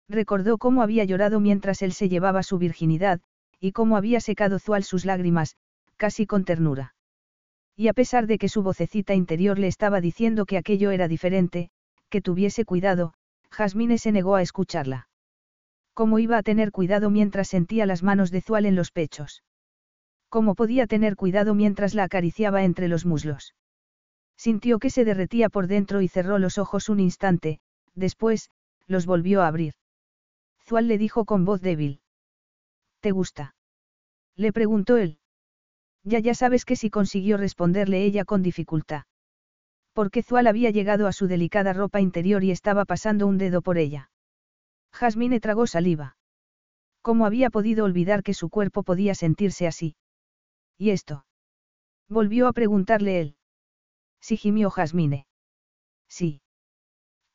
Recordó 0.07 0.59
cómo 0.59 0.83
había 0.83 1.03
llorado 1.03 1.39
mientras 1.39 1.81
él 1.81 1.93
se 1.93 2.09
llevaba 2.09 2.43
su 2.43 2.59
virginidad, 2.59 3.21
y 3.59 3.71
cómo 3.71 3.97
había 3.97 4.19
secado 4.19 4.59
Zual 4.59 4.83
sus 4.83 5.03
lágrimas, 5.03 5.55
casi 5.97 6.27
con 6.27 6.45
ternura. 6.45 6.93
Y 7.75 7.87
a 7.87 7.93
pesar 7.93 8.27
de 8.27 8.37
que 8.37 8.49
su 8.49 8.61
vocecita 8.61 9.15
interior 9.15 9.57
le 9.57 9.65
estaba 9.65 9.99
diciendo 9.99 10.45
que 10.45 10.57
aquello 10.57 10.91
era 10.91 11.07
diferente, 11.07 11.71
que 12.09 12.21
tuviese 12.21 12.63
cuidado, 12.63 13.15
Jasmine 13.49 13.97
se 13.97 14.11
negó 14.11 14.35
a 14.35 14.43
escucharla. 14.43 15.07
¿Cómo 15.95 16.19
iba 16.19 16.37
a 16.37 16.43
tener 16.43 16.71
cuidado 16.71 17.09
mientras 17.09 17.47
sentía 17.47 17.87
las 17.87 18.03
manos 18.03 18.29
de 18.29 18.41
Zual 18.41 18.67
en 18.67 18.75
los 18.75 18.91
pechos? 18.91 19.43
¿Cómo 20.29 20.53
podía 20.53 20.85
tener 20.85 21.15
cuidado 21.15 21.55
mientras 21.55 21.95
la 21.95 22.03
acariciaba 22.03 22.63
entre 22.63 22.87
los 22.87 23.07
muslos? 23.07 23.55
Sintió 24.41 24.79
que 24.79 24.89
se 24.89 25.05
derretía 25.05 25.49
por 25.49 25.67
dentro 25.67 26.01
y 26.01 26.07
cerró 26.07 26.39
los 26.39 26.57
ojos 26.57 26.89
un 26.89 26.99
instante, 26.99 27.59
después, 27.93 28.49
los 28.87 29.05
volvió 29.05 29.43
a 29.43 29.47
abrir. 29.47 29.75
Zual 30.65 30.87
le 30.87 30.97
dijo 30.97 31.25
con 31.25 31.45
voz 31.45 31.61
débil. 31.61 32.01
¿Te 33.01 33.11
gusta? 33.11 33.53
Le 34.35 34.51
preguntó 34.51 34.97
él. 34.97 35.19
Ya 36.03 36.17
ya 36.17 36.33
sabes 36.33 36.65
que 36.65 36.75
si 36.75 36.89
consiguió 36.89 37.37
responderle 37.37 38.03
ella 38.03 38.25
con 38.25 38.41
dificultad. 38.41 39.03
Porque 39.93 40.23
Zual 40.23 40.47
había 40.47 40.71
llegado 40.71 41.05
a 41.05 41.13
su 41.13 41.27
delicada 41.27 41.71
ropa 41.71 42.01
interior 42.01 42.43
y 42.43 42.49
estaba 42.49 42.85
pasando 42.85 43.27
un 43.27 43.37
dedo 43.37 43.61
por 43.61 43.77
ella. 43.77 44.09
Jasmine 44.91 45.39
tragó 45.39 45.67
saliva. 45.67 46.17
¿Cómo 47.03 47.27
había 47.27 47.51
podido 47.51 47.85
olvidar 47.85 48.23
que 48.23 48.33
su 48.33 48.49
cuerpo 48.49 48.81
podía 48.81 49.13
sentirse 49.13 49.67
así? 49.67 49.95
¿Y 50.79 50.89
esto? 50.89 51.27
Volvió 52.09 52.47
a 52.47 52.53
preguntarle 52.53 53.21
él. 53.21 53.35
Sí 54.21 54.37
gimió 54.37 54.69
Jasmine. 54.69 55.27
Sí. 56.07 56.41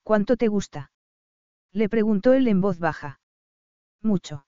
¿Cuánto 0.03 0.37
te 0.37 0.49
gusta? 0.49 0.93
Le 1.73 1.89
preguntó 1.89 2.33
él 2.33 2.49
en 2.49 2.61
voz 2.61 2.79
baja. 2.79 3.21
Mucho. 4.03 4.47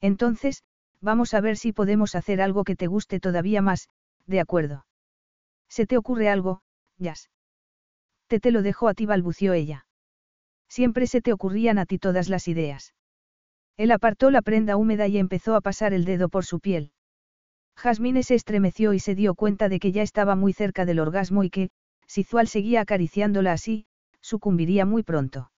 Entonces, 0.00 0.62
vamos 1.00 1.34
a 1.34 1.40
ver 1.40 1.56
si 1.56 1.72
podemos 1.72 2.14
hacer 2.14 2.40
algo 2.40 2.64
que 2.64 2.76
te 2.76 2.86
guste 2.86 3.20
todavía 3.20 3.60
más, 3.60 3.88
de 4.26 4.40
acuerdo. 4.40 4.86
¿Se 5.68 5.86
te 5.86 5.96
ocurre 5.96 6.28
algo, 6.28 6.62
Jazz? 6.96 7.30
Te 8.28 8.40
te 8.40 8.50
lo 8.50 8.62
dejo 8.62 8.88
a 8.88 8.94
ti, 8.94 9.06
balbució 9.06 9.52
ella. 9.52 9.86
Siempre 10.68 11.06
se 11.06 11.20
te 11.20 11.32
ocurrían 11.32 11.78
a 11.78 11.86
ti 11.86 11.98
todas 11.98 12.28
las 12.28 12.46
ideas. 12.46 12.94
Él 13.76 13.90
apartó 13.90 14.30
la 14.30 14.42
prenda 14.42 14.76
húmeda 14.76 15.06
y 15.06 15.18
empezó 15.18 15.54
a 15.54 15.60
pasar 15.60 15.92
el 15.92 16.04
dedo 16.04 16.28
por 16.28 16.44
su 16.44 16.60
piel. 16.60 16.92
Jasmine 17.78 18.24
se 18.24 18.34
estremeció 18.34 18.92
y 18.92 18.98
se 18.98 19.14
dio 19.14 19.36
cuenta 19.36 19.68
de 19.68 19.78
que 19.78 19.92
ya 19.92 20.02
estaba 20.02 20.34
muy 20.34 20.52
cerca 20.52 20.84
del 20.84 20.98
orgasmo 20.98 21.44
y 21.44 21.50
que, 21.50 21.70
si 22.08 22.24
Zual 22.24 22.48
seguía 22.48 22.80
acariciándola 22.80 23.52
así, 23.52 23.86
sucumbiría 24.20 24.84
muy 24.84 25.04
pronto. 25.04 25.52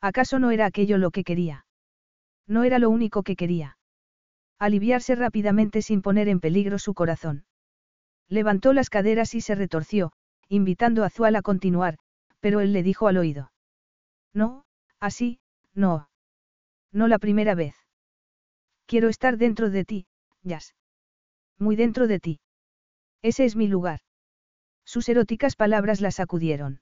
¿Acaso 0.00 0.40
no 0.40 0.50
era 0.50 0.66
aquello 0.66 0.98
lo 0.98 1.12
que 1.12 1.22
quería? 1.22 1.64
No 2.48 2.64
era 2.64 2.80
lo 2.80 2.90
único 2.90 3.22
que 3.22 3.36
quería. 3.36 3.78
Aliviarse 4.58 5.14
rápidamente 5.14 5.82
sin 5.82 6.02
poner 6.02 6.28
en 6.28 6.40
peligro 6.40 6.80
su 6.80 6.94
corazón. 6.94 7.44
Levantó 8.28 8.72
las 8.72 8.90
caderas 8.90 9.32
y 9.36 9.40
se 9.40 9.54
retorció, 9.54 10.12
invitando 10.48 11.04
a 11.04 11.10
Zual 11.10 11.36
a 11.36 11.42
continuar, 11.42 11.98
pero 12.40 12.58
él 12.58 12.72
le 12.72 12.82
dijo 12.82 13.06
al 13.06 13.18
oído. 13.18 13.52
No, 14.34 14.64
así, 14.98 15.38
no. 15.74 16.08
No 16.90 17.06
la 17.06 17.20
primera 17.20 17.54
vez. 17.54 17.76
Quiero 18.86 19.08
estar 19.08 19.36
dentro 19.36 19.70
de 19.70 19.84
ti, 19.84 20.06
Jazz. 20.42 20.74
Muy 21.58 21.76
dentro 21.76 22.06
de 22.06 22.20
ti. 22.20 22.40
Ese 23.22 23.44
es 23.44 23.56
mi 23.56 23.66
lugar. 23.66 24.00
Sus 24.84 25.08
eróticas 25.08 25.56
palabras 25.56 26.00
la 26.00 26.10
sacudieron. 26.10 26.80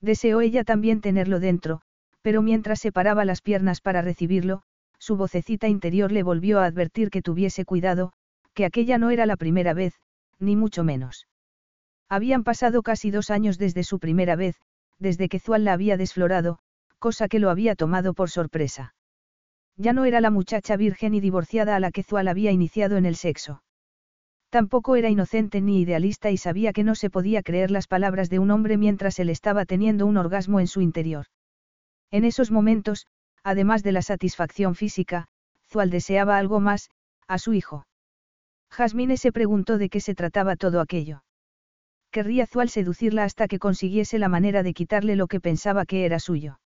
Deseó 0.00 0.40
ella 0.40 0.64
también 0.64 1.00
tenerlo 1.00 1.38
dentro, 1.40 1.82
pero 2.22 2.42
mientras 2.42 2.80
separaba 2.80 3.24
las 3.24 3.42
piernas 3.42 3.80
para 3.80 4.02
recibirlo, 4.02 4.62
su 4.98 5.16
vocecita 5.16 5.68
interior 5.68 6.10
le 6.10 6.22
volvió 6.22 6.60
a 6.60 6.66
advertir 6.66 7.10
que 7.10 7.22
tuviese 7.22 7.64
cuidado, 7.64 8.12
que 8.54 8.64
aquella 8.64 8.98
no 8.98 9.10
era 9.10 9.26
la 9.26 9.36
primera 9.36 9.74
vez, 9.74 9.94
ni 10.38 10.56
mucho 10.56 10.84
menos. 10.84 11.26
Habían 12.08 12.44
pasado 12.44 12.82
casi 12.82 13.10
dos 13.10 13.30
años 13.30 13.58
desde 13.58 13.84
su 13.84 13.98
primera 13.98 14.36
vez, 14.36 14.56
desde 14.98 15.28
que 15.28 15.38
Zual 15.38 15.64
la 15.64 15.72
había 15.72 15.96
desflorado, 15.96 16.58
cosa 16.98 17.28
que 17.28 17.38
lo 17.38 17.50
había 17.50 17.74
tomado 17.74 18.14
por 18.14 18.30
sorpresa. 18.30 18.94
Ya 19.76 19.92
no 19.92 20.04
era 20.04 20.20
la 20.20 20.30
muchacha 20.30 20.76
virgen 20.76 21.14
y 21.14 21.20
divorciada 21.20 21.74
a 21.76 21.80
la 21.80 21.90
que 21.90 22.02
Zual 22.02 22.28
había 22.28 22.52
iniciado 22.52 22.96
en 22.96 23.06
el 23.06 23.16
sexo. 23.16 23.62
Tampoco 24.52 24.96
era 24.96 25.08
inocente 25.08 25.62
ni 25.62 25.80
idealista 25.80 26.30
y 26.30 26.36
sabía 26.36 26.74
que 26.74 26.84
no 26.84 26.94
se 26.94 27.08
podía 27.08 27.42
creer 27.42 27.70
las 27.70 27.86
palabras 27.86 28.28
de 28.28 28.38
un 28.38 28.50
hombre 28.50 28.76
mientras 28.76 29.18
él 29.18 29.30
estaba 29.30 29.64
teniendo 29.64 30.04
un 30.04 30.18
orgasmo 30.18 30.60
en 30.60 30.66
su 30.66 30.82
interior. 30.82 31.24
En 32.10 32.26
esos 32.26 32.50
momentos, 32.50 33.06
además 33.42 33.82
de 33.82 33.92
la 33.92 34.02
satisfacción 34.02 34.74
física, 34.74 35.24
Zual 35.70 35.88
deseaba 35.88 36.36
algo 36.36 36.60
más, 36.60 36.90
a 37.26 37.38
su 37.38 37.54
hijo. 37.54 37.86
Jasmine 38.70 39.16
se 39.16 39.32
preguntó 39.32 39.78
de 39.78 39.88
qué 39.88 40.00
se 40.00 40.14
trataba 40.14 40.54
todo 40.56 40.82
aquello. 40.82 41.24
Querría 42.10 42.46
Zual 42.46 42.68
seducirla 42.68 43.24
hasta 43.24 43.48
que 43.48 43.58
consiguiese 43.58 44.18
la 44.18 44.28
manera 44.28 44.62
de 44.62 44.74
quitarle 44.74 45.16
lo 45.16 45.28
que 45.28 45.40
pensaba 45.40 45.86
que 45.86 46.04
era 46.04 46.18
suyo. 46.18 46.60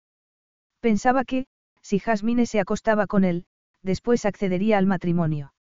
Pensaba 0.80 1.23
que, 1.23 1.46
si 1.84 1.99
Jasmine 1.99 2.47
se 2.47 2.60
acostaba 2.60 3.05
con 3.05 3.23
él, 3.23 3.46
después 3.84 4.26
accedería 4.26 4.80
al 4.80 4.88
matrimonio. 4.88 5.54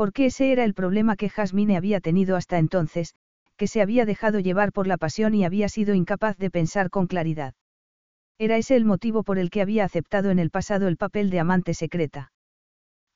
Porque 0.00 0.24
ese 0.24 0.50
era 0.50 0.64
el 0.64 0.72
problema 0.72 1.14
que 1.14 1.28
Jasmine 1.28 1.76
había 1.76 2.00
tenido 2.00 2.34
hasta 2.34 2.56
entonces, 2.56 3.14
que 3.58 3.66
se 3.66 3.82
había 3.82 4.06
dejado 4.06 4.40
llevar 4.40 4.72
por 4.72 4.86
la 4.86 4.96
pasión 4.96 5.34
y 5.34 5.44
había 5.44 5.68
sido 5.68 5.92
incapaz 5.92 6.38
de 6.38 6.50
pensar 6.50 6.88
con 6.88 7.06
claridad. 7.06 7.52
Era 8.38 8.56
ese 8.56 8.76
el 8.76 8.86
motivo 8.86 9.24
por 9.24 9.38
el 9.38 9.50
que 9.50 9.60
había 9.60 9.84
aceptado 9.84 10.30
en 10.30 10.38
el 10.38 10.48
pasado 10.48 10.88
el 10.88 10.96
papel 10.96 11.28
de 11.28 11.40
amante 11.40 11.74
secreta. 11.74 12.32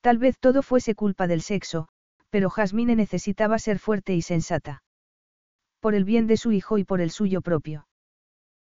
Tal 0.02 0.18
vez 0.18 0.38
todo 0.38 0.60
fuese 0.60 0.94
culpa 0.94 1.26
del 1.26 1.40
sexo, 1.40 1.88
pero 2.28 2.50
Jasmine 2.50 2.96
necesitaba 2.96 3.58
ser 3.58 3.78
fuerte 3.78 4.14
y 4.14 4.20
sensata. 4.20 4.82
Por 5.80 5.94
el 5.94 6.04
bien 6.04 6.26
de 6.26 6.36
su 6.36 6.52
hijo 6.52 6.76
y 6.76 6.84
por 6.84 7.00
el 7.00 7.10
suyo 7.10 7.40
propio. 7.40 7.88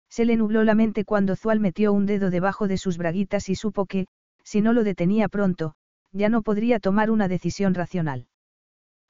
Se 0.08 0.24
le 0.24 0.36
nubló 0.36 0.64
la 0.64 0.74
mente 0.74 1.04
cuando 1.04 1.36
Zual 1.36 1.60
metió 1.60 1.92
un 1.92 2.06
dedo 2.06 2.30
debajo 2.30 2.68
de 2.68 2.78
sus 2.78 2.96
braguitas 2.96 3.50
y 3.50 3.54
supo 3.54 3.84
que, 3.84 4.06
si 4.44 4.62
no 4.62 4.72
lo 4.72 4.82
detenía 4.82 5.28
pronto, 5.28 5.74
ya 6.14 6.28
no 6.28 6.42
podría 6.42 6.78
tomar 6.78 7.10
una 7.10 7.28
decisión 7.28 7.74
racional. 7.74 8.28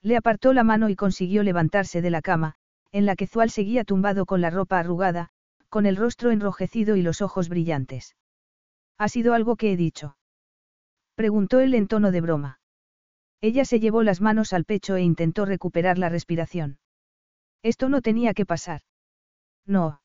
Le 0.03 0.17
apartó 0.17 0.53
la 0.53 0.65
mano 0.65 0.89
y 0.89 0.97
consiguió 0.97 1.43
levantarse 1.43 2.03
de 2.03 2.11
la 2.11 2.23
cama, 2.23 2.57
en 2.93 3.07
la 3.07 3.15
que 3.15 3.27
Zual 3.27 3.51
seguía 3.51 3.85
tumbado 3.85 4.25
con 4.27 4.41
la 4.41 4.51
ropa 4.51 4.79
arrugada, 4.79 5.29
con 5.69 5.87
el 5.87 5.97
rostro 5.97 6.31
enrojecido 6.31 6.97
y 6.97 7.03
los 7.03 7.21
ojos 7.21 7.49
brillantes. 7.49 8.17
¿Ha 8.97 9.09
sido 9.09 9.35
algo 9.35 9.57
que 9.57 9.73
he 9.73 9.77
dicho? 9.77 10.17
Preguntó 11.15 11.61
él 11.61 11.75
en 11.75 11.89
tono 11.89 12.11
de 12.11 12.21
broma. 12.21 12.61
Ella 13.41 13.67
se 13.67 13.81
llevó 13.81 14.03
las 14.03 14.21
manos 14.21 14.53
al 14.55 14.65
pecho 14.65 14.97
e 14.97 15.03
intentó 15.03 15.45
recuperar 15.45 15.99
la 15.99 16.09
respiración. 16.09 16.79
Esto 17.63 17.89
no 17.89 18.01
tenía 18.01 18.33
que 18.33 18.47
pasar. 18.47 18.81
No. 19.67 20.01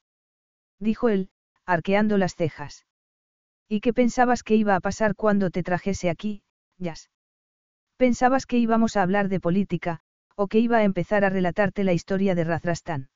Dijo 0.79 1.07
él, 1.07 1.29
arqueando 1.65 2.17
las 2.17 2.35
cejas. 2.35 2.85
¿Y 3.69 3.79
qué 3.79 3.93
pensabas 3.93 4.43
que 4.43 4.55
iba 4.55 4.75
a 4.75 4.79
pasar 4.81 5.15
cuando 5.15 5.51
te 5.51 5.63
trajese 5.63 6.09
aquí, 6.09 6.41
Jazz. 6.79 7.09
Pensabas 7.97 8.45
que 8.45 8.57
íbamos 8.57 8.95
a 8.95 9.01
hablar 9.01 9.27
de 9.27 9.39
política, 9.39 9.99
o 10.35 10.47
que 10.47 10.59
iba 10.59 10.77
a 10.77 10.83
empezar 10.83 11.25
a 11.25 11.29
relatarte 11.29 11.83
la 11.83 11.93
historia 11.93 12.33
de 12.33 12.45
Razrastán. 12.45 13.09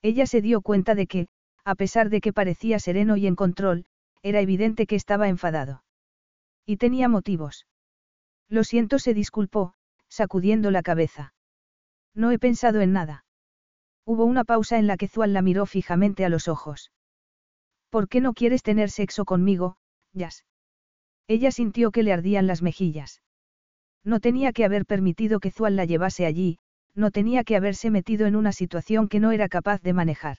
Ella 0.00 0.26
se 0.26 0.40
dio 0.40 0.62
cuenta 0.62 0.94
de 0.94 1.06
que, 1.06 1.28
a 1.64 1.74
pesar 1.74 2.08
de 2.08 2.20
que 2.22 2.32
parecía 2.32 2.78
sereno 2.78 3.16
y 3.16 3.26
en 3.26 3.36
control, 3.36 3.84
era 4.22 4.40
evidente 4.40 4.86
que 4.86 4.96
estaba 4.96 5.28
enfadado. 5.28 5.84
Y 6.64 6.78
tenía 6.78 7.08
motivos. 7.08 7.66
Lo 8.48 8.64
siento, 8.64 8.98
se 8.98 9.12
disculpó, 9.12 9.74
sacudiendo 10.08 10.70
la 10.70 10.82
cabeza. 10.82 11.34
No 12.14 12.30
he 12.30 12.38
pensado 12.38 12.80
en 12.80 12.92
nada. 12.92 13.26
Hubo 14.06 14.24
una 14.24 14.44
pausa 14.44 14.78
en 14.78 14.86
la 14.86 14.96
que 14.96 15.08
Zual 15.08 15.34
la 15.34 15.42
miró 15.42 15.66
fijamente 15.66 16.24
a 16.24 16.30
los 16.30 16.48
ojos. 16.48 16.90
¿Por 17.90 18.08
qué 18.08 18.22
no 18.22 18.32
quieres 18.32 18.62
tener 18.62 18.90
sexo 18.90 19.26
conmigo, 19.26 19.76
Jazz? 20.14 20.44
Ella 21.28 21.50
sintió 21.50 21.90
que 21.90 22.02
le 22.02 22.12
ardían 22.12 22.46
las 22.46 22.62
mejillas. 22.62 23.20
No 24.02 24.18
tenía 24.18 24.52
que 24.52 24.64
haber 24.64 24.86
permitido 24.86 25.40
que 25.40 25.50
Zual 25.50 25.76
la 25.76 25.84
llevase 25.84 26.24
allí, 26.24 26.58
no 26.94 27.10
tenía 27.10 27.44
que 27.44 27.54
haberse 27.54 27.90
metido 27.90 28.26
en 28.26 28.34
una 28.34 28.52
situación 28.52 29.08
que 29.08 29.20
no 29.20 29.30
era 29.30 29.48
capaz 29.48 29.82
de 29.82 29.92
manejar. 29.92 30.38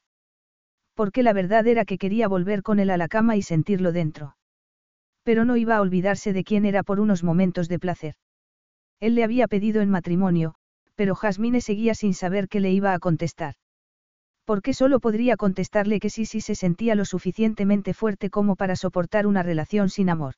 Porque 0.95 1.21
la 1.21 1.31
verdad 1.31 1.67
era 1.67 1.85
que 1.85 1.99
quería 1.99 2.27
volver 2.27 2.63
con 2.63 2.79
él 2.79 2.89
a 2.89 2.97
la 2.97 3.07
cama 3.07 3.37
y 3.37 3.43
sentirlo 3.43 3.91
dentro. 3.91 4.35
Pero 5.23 5.45
no 5.45 5.57
iba 5.57 5.75
a 5.75 5.81
olvidarse 5.81 6.33
de 6.33 6.43
quién 6.43 6.65
era 6.65 6.81
por 6.81 6.99
unos 6.99 7.23
momentos 7.23 7.69
de 7.69 7.77
placer. 7.77 8.15
Él 8.99 9.13
le 9.13 9.23
había 9.23 9.47
pedido 9.47 9.81
en 9.81 9.89
matrimonio, 9.89 10.55
pero 10.95 11.15
Jasmine 11.15 11.61
seguía 11.61 11.93
sin 11.93 12.15
saber 12.15 12.49
qué 12.49 12.59
le 12.59 12.71
iba 12.71 12.93
a 12.93 12.99
contestar. 12.99 13.53
Porque 14.43 14.73
solo 14.73 14.99
podría 14.99 15.37
contestarle 15.37 15.99
que 15.99 16.09
sí 16.09 16.25
si 16.25 16.41
se 16.41 16.55
sentía 16.55 16.95
lo 16.95 17.05
suficientemente 17.05 17.93
fuerte 17.93 18.31
como 18.31 18.55
para 18.55 18.75
soportar 18.75 19.27
una 19.27 19.43
relación 19.43 19.89
sin 19.89 20.09
amor. 20.09 20.33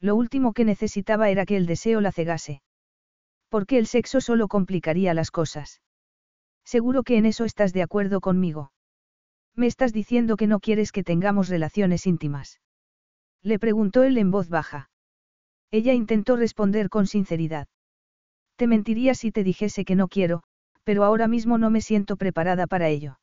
Lo 0.00 0.16
último 0.16 0.52
que 0.52 0.64
necesitaba 0.64 1.28
era 1.28 1.44
que 1.44 1.56
el 1.56 1.66
deseo 1.66 2.00
la 2.00 2.12
cegase. 2.12 2.62
Porque 3.48 3.78
el 3.78 3.86
sexo 3.86 4.20
solo 4.20 4.48
complicaría 4.48 5.12
las 5.12 5.30
cosas. 5.30 5.80
Seguro 6.64 7.02
que 7.02 7.18
en 7.18 7.26
eso 7.26 7.44
estás 7.44 7.72
de 7.72 7.82
acuerdo 7.82 8.20
conmigo. 8.20 8.72
Me 9.54 9.66
estás 9.66 9.92
diciendo 9.92 10.36
que 10.36 10.46
no 10.46 10.60
quieres 10.60 10.92
que 10.92 11.02
tengamos 11.02 11.48
relaciones 11.48 12.06
íntimas. 12.06 12.60
Le 13.42 13.58
preguntó 13.58 14.04
él 14.04 14.16
en 14.18 14.30
voz 14.30 14.48
baja. 14.48 14.90
Ella 15.70 15.92
intentó 15.92 16.36
responder 16.36 16.88
con 16.88 17.06
sinceridad. 17.06 17.68
Te 18.56 18.66
mentiría 18.66 19.14
si 19.14 19.32
te 19.32 19.44
dijese 19.44 19.84
que 19.84 19.96
no 19.96 20.08
quiero, 20.08 20.42
pero 20.84 21.04
ahora 21.04 21.28
mismo 21.28 21.58
no 21.58 21.70
me 21.70 21.80
siento 21.80 22.16
preparada 22.16 22.66
para 22.66 22.88
ello. 22.88 23.18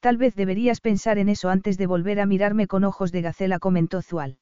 Tal 0.00 0.16
vez 0.16 0.34
deberías 0.34 0.80
pensar 0.80 1.18
en 1.18 1.28
eso 1.28 1.48
antes 1.48 1.78
de 1.78 1.86
volver 1.86 2.20
a 2.20 2.26
mirarme 2.26 2.66
con 2.66 2.84
ojos 2.84 3.12
de 3.12 3.22
gacela, 3.22 3.58
comentó 3.58 4.02
Zual. 4.02 4.38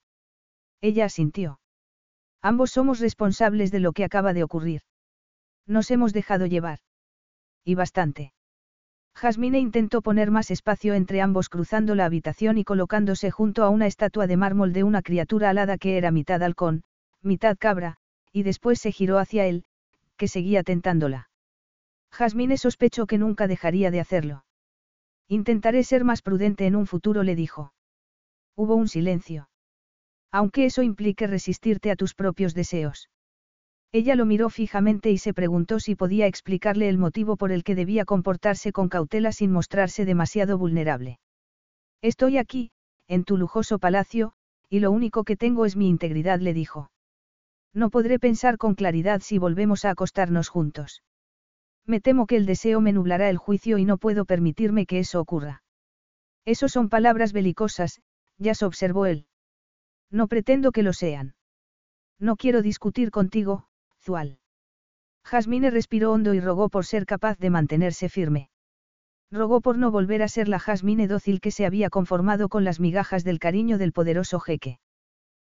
Ella 0.82 1.06
asintió. 1.06 1.60
Ambos 2.42 2.72
somos 2.72 2.98
responsables 2.98 3.70
de 3.70 3.80
lo 3.80 3.92
que 3.92 4.04
acaba 4.04 4.34
de 4.34 4.42
ocurrir. 4.42 4.82
Nos 5.64 5.90
hemos 5.92 6.12
dejado 6.12 6.46
llevar. 6.46 6.80
Y 7.64 7.76
bastante. 7.76 8.32
Jasmine 9.14 9.60
intentó 9.60 10.02
poner 10.02 10.32
más 10.32 10.50
espacio 10.50 10.94
entre 10.94 11.20
ambos 11.20 11.48
cruzando 11.48 11.94
la 11.94 12.04
habitación 12.04 12.58
y 12.58 12.64
colocándose 12.64 13.30
junto 13.30 13.62
a 13.62 13.68
una 13.68 13.86
estatua 13.86 14.26
de 14.26 14.36
mármol 14.36 14.72
de 14.72 14.82
una 14.82 15.02
criatura 15.02 15.50
alada 15.50 15.78
que 15.78 15.96
era 15.96 16.10
mitad 16.10 16.42
halcón, 16.42 16.82
mitad 17.22 17.56
cabra, 17.56 17.98
y 18.32 18.42
después 18.42 18.80
se 18.80 18.90
giró 18.90 19.18
hacia 19.18 19.46
él, 19.46 19.64
que 20.16 20.26
seguía 20.26 20.64
tentándola. 20.64 21.30
Jasmine 22.10 22.56
sospechó 22.56 23.06
que 23.06 23.18
nunca 23.18 23.46
dejaría 23.46 23.92
de 23.92 24.00
hacerlo. 24.00 24.44
Intentaré 25.28 25.84
ser 25.84 26.04
más 26.04 26.22
prudente 26.22 26.66
en 26.66 26.74
un 26.74 26.86
futuro, 26.86 27.22
le 27.22 27.36
dijo. 27.36 27.72
Hubo 28.56 28.74
un 28.74 28.88
silencio. 28.88 29.48
Aunque 30.32 30.64
eso 30.64 30.82
implique 30.82 31.26
resistirte 31.26 31.90
a 31.90 31.96
tus 31.96 32.14
propios 32.14 32.54
deseos. 32.54 33.10
Ella 33.92 34.16
lo 34.16 34.24
miró 34.24 34.48
fijamente 34.48 35.10
y 35.10 35.18
se 35.18 35.34
preguntó 35.34 35.78
si 35.78 35.94
podía 35.94 36.26
explicarle 36.26 36.88
el 36.88 36.96
motivo 36.96 37.36
por 37.36 37.52
el 37.52 37.62
que 37.62 37.74
debía 37.74 38.06
comportarse 38.06 38.72
con 38.72 38.88
cautela 38.88 39.32
sin 39.32 39.52
mostrarse 39.52 40.06
demasiado 40.06 40.56
vulnerable. 40.56 41.20
Estoy 42.00 42.38
aquí, 42.38 42.70
en 43.06 43.24
tu 43.24 43.36
lujoso 43.36 43.78
palacio, 43.78 44.32
y 44.70 44.80
lo 44.80 44.90
único 44.90 45.24
que 45.24 45.36
tengo 45.36 45.66
es 45.66 45.76
mi 45.76 45.88
integridad, 45.88 46.40
le 46.40 46.54
dijo. 46.54 46.90
No 47.74 47.90
podré 47.90 48.18
pensar 48.18 48.56
con 48.56 48.74
claridad 48.74 49.20
si 49.20 49.36
volvemos 49.36 49.84
a 49.84 49.90
acostarnos 49.90 50.48
juntos. 50.48 51.02
Me 51.84 52.00
temo 52.00 52.26
que 52.26 52.36
el 52.36 52.46
deseo 52.46 52.80
me 52.80 52.92
nublará 52.92 53.28
el 53.28 53.36
juicio 53.36 53.76
y 53.76 53.84
no 53.84 53.98
puedo 53.98 54.24
permitirme 54.24 54.86
que 54.86 55.00
eso 55.00 55.20
ocurra. 55.20 55.62
Eso 56.46 56.68
son 56.68 56.88
palabras 56.88 57.34
belicosas, 57.34 58.00
ya 58.38 58.54
se 58.54 58.64
observó 58.64 59.04
él. 59.04 59.26
No 60.12 60.28
pretendo 60.28 60.70
que 60.70 60.84
lo 60.84 60.92
sean. 60.92 61.34
No 62.20 62.36
quiero 62.36 62.62
discutir 62.62 63.10
contigo, 63.10 63.66
Zual. 63.98 64.38
Jasmine 65.24 65.70
respiró 65.70 66.12
hondo 66.12 66.34
y 66.34 66.40
rogó 66.40 66.68
por 66.68 66.84
ser 66.84 67.06
capaz 67.06 67.38
de 67.38 67.50
mantenerse 67.50 68.08
firme. 68.08 68.50
Rogó 69.30 69.62
por 69.62 69.78
no 69.78 69.90
volver 69.90 70.22
a 70.22 70.28
ser 70.28 70.48
la 70.48 70.58
Jasmine 70.58 71.08
dócil 71.08 71.40
que 71.40 71.50
se 71.50 71.64
había 71.64 71.88
conformado 71.88 72.50
con 72.50 72.64
las 72.64 72.78
migajas 72.78 73.24
del 73.24 73.38
cariño 73.38 73.78
del 73.78 73.92
poderoso 73.92 74.38
jeque. 74.38 74.78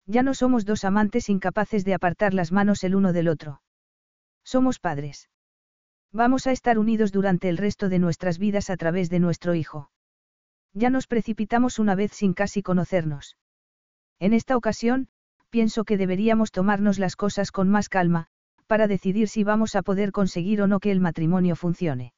Ya 0.06 0.22
no 0.22 0.32
somos 0.32 0.64
dos 0.64 0.84
amantes 0.84 1.28
incapaces 1.28 1.84
de 1.84 1.92
apartar 1.92 2.32
las 2.32 2.52
manos 2.52 2.82
el 2.84 2.94
uno 2.94 3.12
del 3.12 3.28
otro. 3.28 3.60
Somos 4.42 4.78
padres. 4.78 5.28
Vamos 6.12 6.46
a 6.46 6.52
estar 6.52 6.78
unidos 6.78 7.12
durante 7.12 7.50
el 7.50 7.58
resto 7.58 7.90
de 7.90 7.98
nuestras 7.98 8.38
vidas 8.38 8.70
a 8.70 8.76
través 8.78 9.10
de 9.10 9.18
nuestro 9.18 9.54
hijo. 9.54 9.90
Ya 10.72 10.88
nos 10.88 11.06
precipitamos 11.06 11.78
una 11.78 11.94
vez 11.94 12.12
sin 12.12 12.32
casi 12.32 12.62
conocernos. 12.62 13.36
En 14.18 14.32
esta 14.32 14.56
ocasión, 14.56 15.08
pienso 15.50 15.84
que 15.84 15.96
deberíamos 15.96 16.50
tomarnos 16.50 16.98
las 16.98 17.16
cosas 17.16 17.52
con 17.52 17.68
más 17.68 17.88
calma, 17.88 18.28
para 18.66 18.88
decidir 18.88 19.28
si 19.28 19.44
vamos 19.44 19.76
a 19.76 19.82
poder 19.82 20.12
conseguir 20.12 20.62
o 20.62 20.66
no 20.66 20.80
que 20.80 20.90
el 20.90 21.00
matrimonio 21.00 21.56
funcione. 21.56 22.12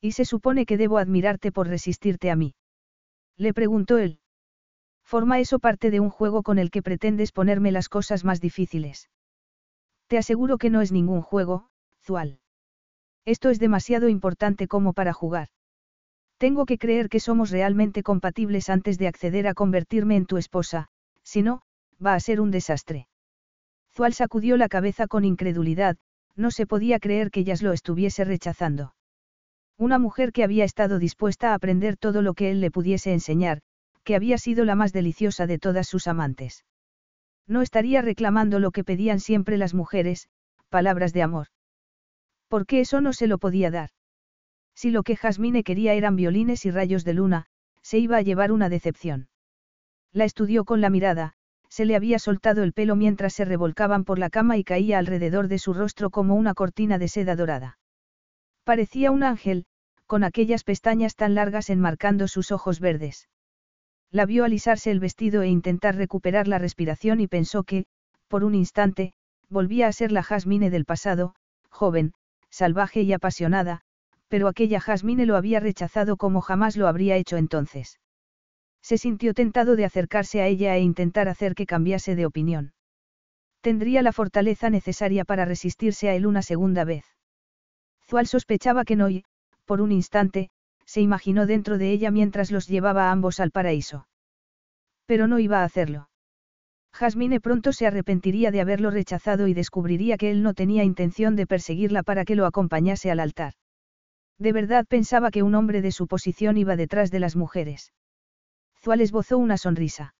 Y 0.00 0.12
se 0.12 0.24
supone 0.24 0.66
que 0.66 0.76
debo 0.76 0.98
admirarte 0.98 1.52
por 1.52 1.68
resistirte 1.68 2.30
a 2.30 2.36
mí. 2.36 2.54
Le 3.36 3.54
preguntó 3.54 3.98
él. 3.98 4.18
¿Forma 5.04 5.38
eso 5.40 5.58
parte 5.58 5.90
de 5.90 6.00
un 6.00 6.10
juego 6.10 6.42
con 6.42 6.58
el 6.58 6.70
que 6.70 6.82
pretendes 6.82 7.32
ponerme 7.32 7.72
las 7.72 7.88
cosas 7.88 8.24
más 8.24 8.40
difíciles? 8.40 9.10
Te 10.08 10.18
aseguro 10.18 10.58
que 10.58 10.70
no 10.70 10.80
es 10.80 10.92
ningún 10.92 11.22
juego, 11.22 11.68
Zual. 12.02 12.40
Esto 13.24 13.50
es 13.50 13.58
demasiado 13.58 14.08
importante 14.08 14.66
como 14.66 14.92
para 14.92 15.12
jugar. 15.12 15.48
Tengo 16.38 16.66
que 16.66 16.78
creer 16.78 17.08
que 17.08 17.20
somos 17.20 17.50
realmente 17.50 18.02
compatibles 18.02 18.68
antes 18.68 18.98
de 18.98 19.06
acceder 19.06 19.46
a 19.46 19.54
convertirme 19.54 20.16
en 20.16 20.26
tu 20.26 20.38
esposa, 20.38 20.88
si 21.24 21.42
no, 21.42 21.62
va 22.04 22.14
a 22.14 22.20
ser 22.20 22.40
un 22.40 22.50
desastre. 22.50 23.08
Zual 23.94 24.14
sacudió 24.14 24.56
la 24.56 24.68
cabeza 24.68 25.06
con 25.06 25.24
incredulidad, 25.24 25.96
no 26.34 26.50
se 26.50 26.66
podía 26.66 26.98
creer 26.98 27.30
que 27.30 27.44
Yas 27.44 27.62
lo 27.62 27.72
estuviese 27.72 28.24
rechazando. 28.24 28.94
Una 29.76 29.98
mujer 29.98 30.32
que 30.32 30.44
había 30.44 30.64
estado 30.64 30.98
dispuesta 30.98 31.50
a 31.50 31.54
aprender 31.54 31.96
todo 31.96 32.22
lo 32.22 32.34
que 32.34 32.50
él 32.50 32.60
le 32.60 32.70
pudiese 32.70 33.12
enseñar, 33.12 33.60
que 34.04 34.16
había 34.16 34.38
sido 34.38 34.64
la 34.64 34.74
más 34.74 34.92
deliciosa 34.92 35.46
de 35.46 35.58
todas 35.58 35.88
sus 35.88 36.06
amantes. 36.06 36.64
No 37.46 37.62
estaría 37.62 38.02
reclamando 38.02 38.58
lo 38.60 38.70
que 38.70 38.84
pedían 38.84 39.20
siempre 39.20 39.58
las 39.58 39.74
mujeres, 39.74 40.28
palabras 40.68 41.12
de 41.12 41.22
amor. 41.22 41.48
¿Por 42.48 42.66
qué 42.66 42.80
eso 42.80 43.00
no 43.00 43.12
se 43.12 43.26
lo 43.26 43.38
podía 43.38 43.70
dar? 43.70 43.90
Si 44.74 44.90
lo 44.90 45.02
que 45.02 45.16
Jasmine 45.16 45.64
quería 45.64 45.94
eran 45.94 46.16
violines 46.16 46.64
y 46.64 46.70
rayos 46.70 47.04
de 47.04 47.14
luna, 47.14 47.46
se 47.82 47.98
iba 47.98 48.16
a 48.16 48.22
llevar 48.22 48.52
una 48.52 48.68
decepción. 48.68 49.28
La 50.12 50.24
estudió 50.24 50.64
con 50.64 50.80
la 50.80 50.90
mirada, 50.90 51.34
se 51.68 51.86
le 51.86 51.96
había 51.96 52.18
soltado 52.18 52.62
el 52.62 52.74
pelo 52.74 52.96
mientras 52.96 53.32
se 53.32 53.46
revolcaban 53.46 54.04
por 54.04 54.18
la 54.18 54.28
cama 54.28 54.58
y 54.58 54.64
caía 54.64 54.98
alrededor 54.98 55.48
de 55.48 55.58
su 55.58 55.72
rostro 55.72 56.10
como 56.10 56.34
una 56.34 56.52
cortina 56.52 56.98
de 56.98 57.08
seda 57.08 57.34
dorada. 57.34 57.78
Parecía 58.64 59.10
un 59.10 59.22
ángel, 59.22 59.64
con 60.06 60.22
aquellas 60.22 60.64
pestañas 60.64 61.16
tan 61.16 61.34
largas 61.34 61.70
enmarcando 61.70 62.28
sus 62.28 62.52
ojos 62.52 62.78
verdes. 62.78 63.30
La 64.10 64.26
vio 64.26 64.44
alisarse 64.44 64.90
el 64.90 65.00
vestido 65.00 65.40
e 65.40 65.48
intentar 65.48 65.96
recuperar 65.96 66.46
la 66.46 66.58
respiración 66.58 67.20
y 67.20 67.26
pensó 67.26 67.64
que, 67.64 67.86
por 68.28 68.44
un 68.44 68.54
instante, 68.54 69.14
volvía 69.48 69.88
a 69.88 69.92
ser 69.92 70.12
la 70.12 70.22
Jasmine 70.22 70.68
del 70.68 70.84
pasado, 70.84 71.34
joven, 71.70 72.12
salvaje 72.50 73.00
y 73.00 73.14
apasionada, 73.14 73.80
pero 74.28 74.48
aquella 74.48 74.80
Jasmine 74.80 75.24
lo 75.24 75.36
había 75.36 75.60
rechazado 75.60 76.18
como 76.18 76.42
jamás 76.42 76.76
lo 76.76 76.88
habría 76.88 77.16
hecho 77.16 77.38
entonces. 77.38 77.98
Se 78.82 78.98
sintió 78.98 79.32
tentado 79.32 79.76
de 79.76 79.84
acercarse 79.84 80.42
a 80.42 80.46
ella 80.46 80.76
e 80.76 80.80
intentar 80.80 81.28
hacer 81.28 81.54
que 81.54 81.66
cambiase 81.66 82.16
de 82.16 82.26
opinión. 82.26 82.72
Tendría 83.60 84.02
la 84.02 84.12
fortaleza 84.12 84.70
necesaria 84.70 85.24
para 85.24 85.44
resistirse 85.44 86.08
a 86.08 86.14
él 86.14 86.26
una 86.26 86.42
segunda 86.42 86.84
vez. 86.84 87.04
Zual 88.08 88.26
sospechaba 88.26 88.84
que 88.84 88.96
no 88.96 89.08
y, 89.08 89.24
por 89.64 89.80
un 89.80 89.92
instante, 89.92 90.50
se 90.84 91.00
imaginó 91.00 91.46
dentro 91.46 91.78
de 91.78 91.92
ella 91.92 92.10
mientras 92.10 92.50
los 92.50 92.66
llevaba 92.66 93.08
a 93.08 93.12
ambos 93.12 93.38
al 93.38 93.52
paraíso. 93.52 94.08
Pero 95.06 95.28
no 95.28 95.38
iba 95.38 95.60
a 95.60 95.64
hacerlo. 95.64 96.08
Jasmine 96.92 97.40
pronto 97.40 97.72
se 97.72 97.86
arrepentiría 97.86 98.50
de 98.50 98.60
haberlo 98.60 98.90
rechazado 98.90 99.46
y 99.46 99.54
descubriría 99.54 100.18
que 100.18 100.30
él 100.30 100.42
no 100.42 100.54
tenía 100.54 100.84
intención 100.84 101.36
de 101.36 101.46
perseguirla 101.46 102.02
para 102.02 102.24
que 102.24 102.36
lo 102.36 102.46
acompañase 102.46 103.10
al 103.10 103.20
altar. 103.20 103.54
De 104.38 104.52
verdad 104.52 104.86
pensaba 104.86 105.30
que 105.30 105.42
un 105.42 105.54
hombre 105.54 105.80
de 105.82 105.92
su 105.92 106.06
posición 106.06 106.56
iba 106.56 106.76
detrás 106.76 107.10
de 107.10 107.20
las 107.20 107.36
mujeres. 107.36 107.92
Zual 108.82 109.00
esbozó 109.00 109.38
una 109.38 109.56
sonrisa. 109.56 110.14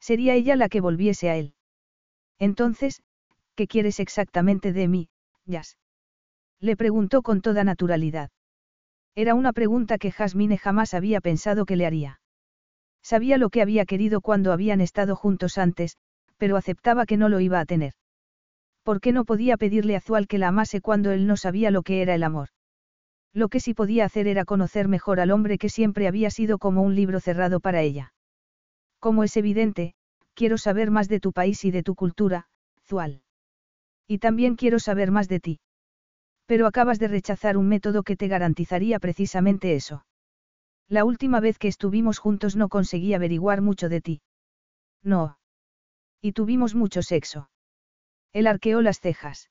Sería 0.00 0.34
ella 0.34 0.56
la 0.56 0.68
que 0.68 0.80
volviese 0.80 1.30
a 1.30 1.36
él. 1.36 1.54
Entonces, 2.38 3.02
¿qué 3.54 3.66
quieres 3.66 4.00
exactamente 4.00 4.72
de 4.72 4.88
mí, 4.88 5.08
Jazz? 5.44 5.78
Le 6.60 6.76
preguntó 6.76 7.22
con 7.22 7.40
toda 7.40 7.64
naturalidad. 7.64 8.30
Era 9.14 9.34
una 9.34 9.52
pregunta 9.52 9.98
que 9.98 10.10
Jasmine 10.10 10.58
jamás 10.58 10.94
había 10.94 11.20
pensado 11.20 11.64
que 11.64 11.76
le 11.76 11.86
haría. 11.86 12.20
Sabía 13.02 13.38
lo 13.38 13.50
que 13.50 13.62
había 13.62 13.86
querido 13.86 14.20
cuando 14.20 14.52
habían 14.52 14.80
estado 14.80 15.14
juntos 15.14 15.58
antes, 15.58 15.96
pero 16.38 16.56
aceptaba 16.56 17.06
que 17.06 17.16
no 17.16 17.28
lo 17.28 17.40
iba 17.40 17.60
a 17.60 17.66
tener. 17.66 17.94
¿Por 18.82 19.00
qué 19.00 19.12
no 19.12 19.24
podía 19.24 19.56
pedirle 19.56 19.96
a 19.96 20.00
Zual 20.00 20.26
que 20.26 20.38
la 20.38 20.48
amase 20.48 20.80
cuando 20.80 21.12
él 21.12 21.26
no 21.26 21.36
sabía 21.36 21.70
lo 21.70 21.82
que 21.82 22.02
era 22.02 22.14
el 22.14 22.24
amor? 22.24 22.48
Lo 23.36 23.50
que 23.50 23.60
sí 23.60 23.74
podía 23.74 24.06
hacer 24.06 24.28
era 24.28 24.46
conocer 24.46 24.88
mejor 24.88 25.20
al 25.20 25.30
hombre 25.30 25.58
que 25.58 25.68
siempre 25.68 26.08
había 26.08 26.30
sido 26.30 26.56
como 26.56 26.80
un 26.80 26.94
libro 26.94 27.20
cerrado 27.20 27.60
para 27.60 27.82
ella. 27.82 28.14
Como 28.98 29.24
es 29.24 29.36
evidente, 29.36 29.92
quiero 30.32 30.56
saber 30.56 30.90
más 30.90 31.06
de 31.10 31.20
tu 31.20 31.32
país 31.32 31.62
y 31.66 31.70
de 31.70 31.82
tu 31.82 31.94
cultura, 31.94 32.46
Zual. 32.86 33.20
Y 34.08 34.20
también 34.20 34.56
quiero 34.56 34.78
saber 34.78 35.10
más 35.10 35.28
de 35.28 35.40
ti. 35.40 35.60
Pero 36.46 36.66
acabas 36.66 36.98
de 36.98 37.08
rechazar 37.08 37.58
un 37.58 37.68
método 37.68 38.04
que 38.04 38.16
te 38.16 38.26
garantizaría 38.26 38.98
precisamente 39.00 39.74
eso. 39.74 40.06
La 40.88 41.04
última 41.04 41.38
vez 41.40 41.58
que 41.58 41.68
estuvimos 41.68 42.18
juntos 42.18 42.56
no 42.56 42.70
conseguí 42.70 43.12
averiguar 43.12 43.60
mucho 43.60 43.90
de 43.90 44.00
ti. 44.00 44.22
No. 45.02 45.36
Y 46.22 46.32
tuvimos 46.32 46.74
mucho 46.74 47.02
sexo. 47.02 47.50
Él 48.32 48.46
arqueó 48.46 48.80
las 48.80 48.98
cejas. 48.98 49.50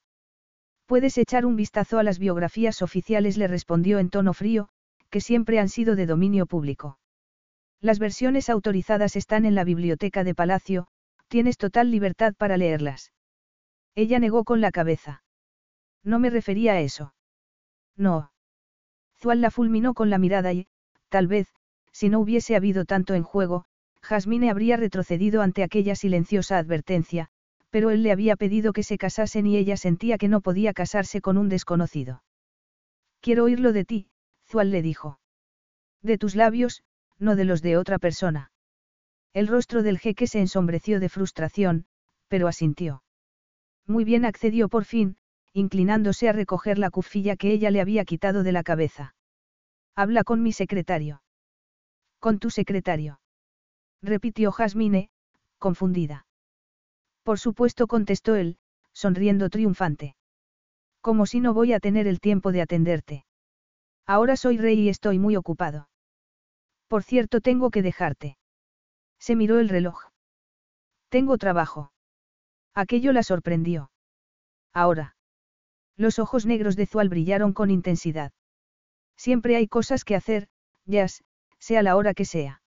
Puedes 0.85 1.17
echar 1.17 1.45
un 1.45 1.55
vistazo 1.55 1.97
a 1.97 2.03
las 2.03 2.19
biografías 2.19 2.81
oficiales, 2.81 3.37
le 3.37 3.47
respondió 3.47 3.99
en 3.99 4.09
tono 4.09 4.33
frío, 4.33 4.69
que 5.09 5.21
siempre 5.21 5.59
han 5.59 5.69
sido 5.69 5.95
de 5.95 6.05
dominio 6.05 6.45
público. 6.45 6.99
Las 7.81 7.99
versiones 7.99 8.49
autorizadas 8.49 9.15
están 9.15 9.45
en 9.45 9.55
la 9.55 9.63
biblioteca 9.63 10.23
de 10.23 10.35
Palacio, 10.35 10.87
tienes 11.27 11.57
total 11.57 11.91
libertad 11.91 12.33
para 12.37 12.57
leerlas. 12.57 13.13
Ella 13.95 14.19
negó 14.19 14.43
con 14.43 14.61
la 14.61 14.71
cabeza. 14.71 15.23
No 16.03 16.19
me 16.19 16.29
refería 16.29 16.73
a 16.73 16.81
eso. 16.81 17.13
No. 17.95 18.31
Zual 19.19 19.41
la 19.41 19.51
fulminó 19.51 19.93
con 19.93 20.09
la 20.09 20.17
mirada 20.17 20.53
y, 20.53 20.67
tal 21.09 21.27
vez, 21.27 21.47
si 21.91 22.09
no 22.09 22.19
hubiese 22.19 22.55
habido 22.55 22.85
tanto 22.85 23.13
en 23.13 23.23
juego, 23.23 23.65
Jasmine 24.01 24.51
habría 24.51 24.77
retrocedido 24.77 25.41
ante 25.41 25.63
aquella 25.63 25.95
silenciosa 25.95 26.57
advertencia, 26.57 27.29
pero 27.69 27.89
él 27.89 28.03
le 28.03 28.11
había 28.11 28.35
pedido 28.35 28.73
que 28.73 28.83
se 28.83 28.97
casasen 28.97 29.45
y 29.47 29.57
ella 29.57 29.77
sentía 29.77 30.17
que 30.17 30.27
no 30.27 30.41
podía 30.41 30.73
casarse 30.73 31.21
con 31.21 31.37
un 31.37 31.49
desconocido. 31.49 32.23
Quiero 33.21 33.45
oírlo 33.45 33.73
de 33.73 33.85
ti, 33.85 34.07
Zual 34.47 34.71
le 34.71 34.81
dijo. 34.81 35.19
De 36.01 36.17
tus 36.17 36.35
labios, 36.35 36.83
no 37.17 37.35
de 37.35 37.45
los 37.45 37.61
de 37.61 37.77
otra 37.77 37.99
persona. 37.99 38.51
El 39.33 39.47
rostro 39.47 39.83
del 39.83 39.99
jeque 39.99 40.27
se 40.27 40.39
ensombreció 40.39 40.99
de 40.99 41.09
frustración, 41.09 41.85
pero 42.27 42.47
asintió. 42.47 43.03
Muy 43.85 44.03
bien 44.03 44.25
accedió 44.25 44.69
por 44.69 44.85
fin, 44.85 45.17
inclinándose 45.53 46.29
a 46.29 46.33
recoger 46.33 46.77
la 46.77 46.89
cufilla 46.89 47.35
que 47.35 47.51
ella 47.51 47.71
le 47.71 47.81
había 47.81 48.05
quitado 48.05 48.43
de 48.43 48.51
la 48.51 48.63
cabeza. 48.63 49.15
Habla 49.95 50.23
con 50.23 50.43
mi 50.43 50.51
secretario. 50.51 51.21
Con 52.19 52.39
tu 52.39 52.49
secretario. 52.49 53.19
Repitió 54.01 54.51
Jasmine, 54.51 55.09
confundida. 55.57 56.25
Por 57.25 57.39
supuesto 57.39 57.87
contestó 57.87 58.35
él, 58.35 58.59
sonriendo 58.93 59.49
triunfante. 59.49 60.15
Como 61.01 61.25
si 61.25 61.39
no 61.39 61.55
voy 61.55 61.73
a 61.73 61.79
tener 61.79 62.05
el 62.05 62.19
tiempo 62.19 62.51
de 62.51 62.61
atenderte. 62.61 63.25
Ahora 64.05 64.37
soy 64.37 64.59
rey 64.59 64.79
y 64.81 64.89
estoy 64.89 65.17
muy 65.17 65.35
ocupado. 65.35 65.89
Por 66.87 67.01
cierto, 67.01 67.41
tengo 67.41 67.71
que 67.71 67.81
dejarte. 67.81 68.37
Se 69.17 69.35
miró 69.35 69.57
el 69.57 69.69
reloj. 69.69 70.03
Tengo 71.09 71.39
trabajo. 71.39 71.91
Aquello 72.75 73.11
la 73.11 73.23
sorprendió. 73.23 73.89
Ahora. 74.71 75.15
Los 75.97 76.19
ojos 76.19 76.45
negros 76.45 76.75
de 76.75 76.85
Zual 76.85 77.09
brillaron 77.09 77.53
con 77.53 77.71
intensidad. 77.71 78.33
Siempre 79.17 79.55
hay 79.55 79.67
cosas 79.67 80.03
que 80.03 80.15
hacer, 80.15 80.47
Jazz, 80.85 81.23
sea 81.57 81.81
la 81.81 81.95
hora 81.95 82.13
que 82.13 82.25
sea. 82.25 82.61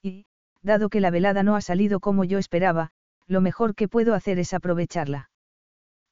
Y, 0.00 0.24
dado 0.62 0.88
que 0.88 1.02
la 1.02 1.10
velada 1.10 1.42
no 1.42 1.54
ha 1.54 1.60
salido 1.60 2.00
como 2.00 2.24
yo 2.24 2.38
esperaba, 2.38 2.92
lo 3.26 3.40
mejor 3.40 3.74
que 3.74 3.88
puedo 3.88 4.14
hacer 4.14 4.38
es 4.38 4.52
aprovecharla. 4.54 5.30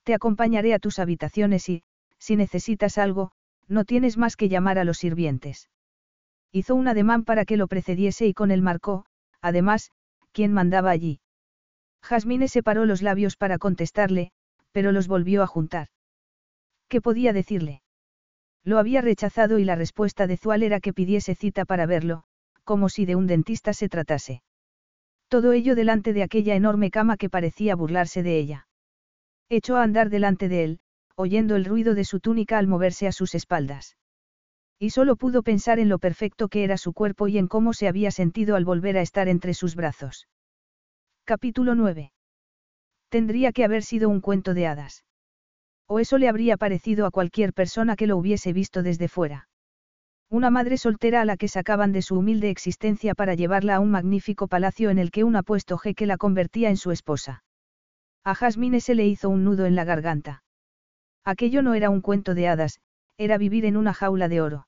Te 0.04 0.14
acompañaré 0.14 0.74
a 0.74 0.78
tus 0.78 0.98
habitaciones 0.98 1.68
y, 1.68 1.82
si 2.18 2.36
necesitas 2.36 2.98
algo, 2.98 3.32
no 3.68 3.84
tienes 3.84 4.16
más 4.16 4.36
que 4.36 4.48
llamar 4.48 4.78
a 4.78 4.84
los 4.84 4.98
sirvientes. 4.98 5.68
Hizo 6.50 6.74
un 6.74 6.88
ademán 6.88 7.24
para 7.24 7.44
que 7.44 7.56
lo 7.56 7.68
precediese 7.68 8.26
y 8.26 8.34
con 8.34 8.50
él 8.50 8.62
marcó, 8.62 9.06
además, 9.40 9.90
quien 10.32 10.52
mandaba 10.52 10.90
allí. 10.90 11.20
Jasmine 12.02 12.48
separó 12.48 12.84
los 12.84 13.00
labios 13.00 13.36
para 13.36 13.58
contestarle, 13.58 14.32
pero 14.72 14.92
los 14.92 15.08
volvió 15.08 15.42
a 15.42 15.46
juntar. 15.46 15.88
¿Qué 16.88 17.00
podía 17.00 17.32
decirle? 17.32 17.82
Lo 18.64 18.78
había 18.78 19.00
rechazado 19.00 19.58
y 19.58 19.64
la 19.64 19.76
respuesta 19.76 20.26
de 20.26 20.36
Zual 20.36 20.62
era 20.62 20.80
que 20.80 20.92
pidiese 20.92 21.34
cita 21.34 21.64
para 21.64 21.86
verlo, 21.86 22.24
como 22.64 22.88
si 22.88 23.06
de 23.06 23.16
un 23.16 23.26
dentista 23.26 23.72
se 23.72 23.88
tratase. 23.88 24.42
Todo 25.32 25.54
ello 25.54 25.74
delante 25.74 26.12
de 26.12 26.22
aquella 26.22 26.54
enorme 26.56 26.90
cama 26.90 27.16
que 27.16 27.30
parecía 27.30 27.74
burlarse 27.74 28.22
de 28.22 28.38
ella. 28.38 28.68
Echó 29.48 29.78
a 29.78 29.82
andar 29.82 30.10
delante 30.10 30.50
de 30.50 30.62
él, 30.62 30.80
oyendo 31.16 31.56
el 31.56 31.64
ruido 31.64 31.94
de 31.94 32.04
su 32.04 32.20
túnica 32.20 32.58
al 32.58 32.66
moverse 32.66 33.06
a 33.06 33.12
sus 33.12 33.34
espaldas. 33.34 33.96
Y 34.78 34.90
solo 34.90 35.16
pudo 35.16 35.42
pensar 35.42 35.78
en 35.78 35.88
lo 35.88 35.98
perfecto 35.98 36.48
que 36.48 36.64
era 36.64 36.76
su 36.76 36.92
cuerpo 36.92 37.28
y 37.28 37.38
en 37.38 37.48
cómo 37.48 37.72
se 37.72 37.88
había 37.88 38.10
sentido 38.10 38.56
al 38.56 38.66
volver 38.66 38.98
a 38.98 39.00
estar 39.00 39.26
entre 39.26 39.54
sus 39.54 39.74
brazos. 39.74 40.28
Capítulo 41.24 41.74
9. 41.74 42.12
Tendría 43.08 43.52
que 43.52 43.64
haber 43.64 43.84
sido 43.84 44.10
un 44.10 44.20
cuento 44.20 44.52
de 44.52 44.66
hadas. 44.66 45.02
O 45.86 45.98
eso 45.98 46.18
le 46.18 46.28
habría 46.28 46.58
parecido 46.58 47.06
a 47.06 47.10
cualquier 47.10 47.54
persona 47.54 47.96
que 47.96 48.06
lo 48.06 48.18
hubiese 48.18 48.52
visto 48.52 48.82
desde 48.82 49.08
fuera. 49.08 49.48
Una 50.32 50.48
madre 50.48 50.78
soltera 50.78 51.20
a 51.20 51.26
la 51.26 51.36
que 51.36 51.46
sacaban 51.46 51.92
de 51.92 52.00
su 52.00 52.16
humilde 52.16 52.48
existencia 52.48 53.14
para 53.14 53.34
llevarla 53.34 53.76
a 53.76 53.80
un 53.80 53.90
magnífico 53.90 54.48
palacio 54.48 54.88
en 54.88 54.98
el 54.98 55.10
que 55.10 55.24
un 55.24 55.36
apuesto 55.36 55.76
jeque 55.76 56.06
la 56.06 56.16
convertía 56.16 56.70
en 56.70 56.78
su 56.78 56.90
esposa. 56.90 57.44
A 58.24 58.34
Jasmine 58.34 58.80
se 58.80 58.94
le 58.94 59.06
hizo 59.06 59.28
un 59.28 59.44
nudo 59.44 59.66
en 59.66 59.74
la 59.74 59.84
garganta. 59.84 60.42
Aquello 61.22 61.60
no 61.60 61.74
era 61.74 61.90
un 61.90 62.00
cuento 62.00 62.32
de 62.32 62.48
hadas, 62.48 62.80
era 63.18 63.36
vivir 63.36 63.66
en 63.66 63.76
una 63.76 63.92
jaula 63.92 64.30
de 64.30 64.40
oro. 64.40 64.66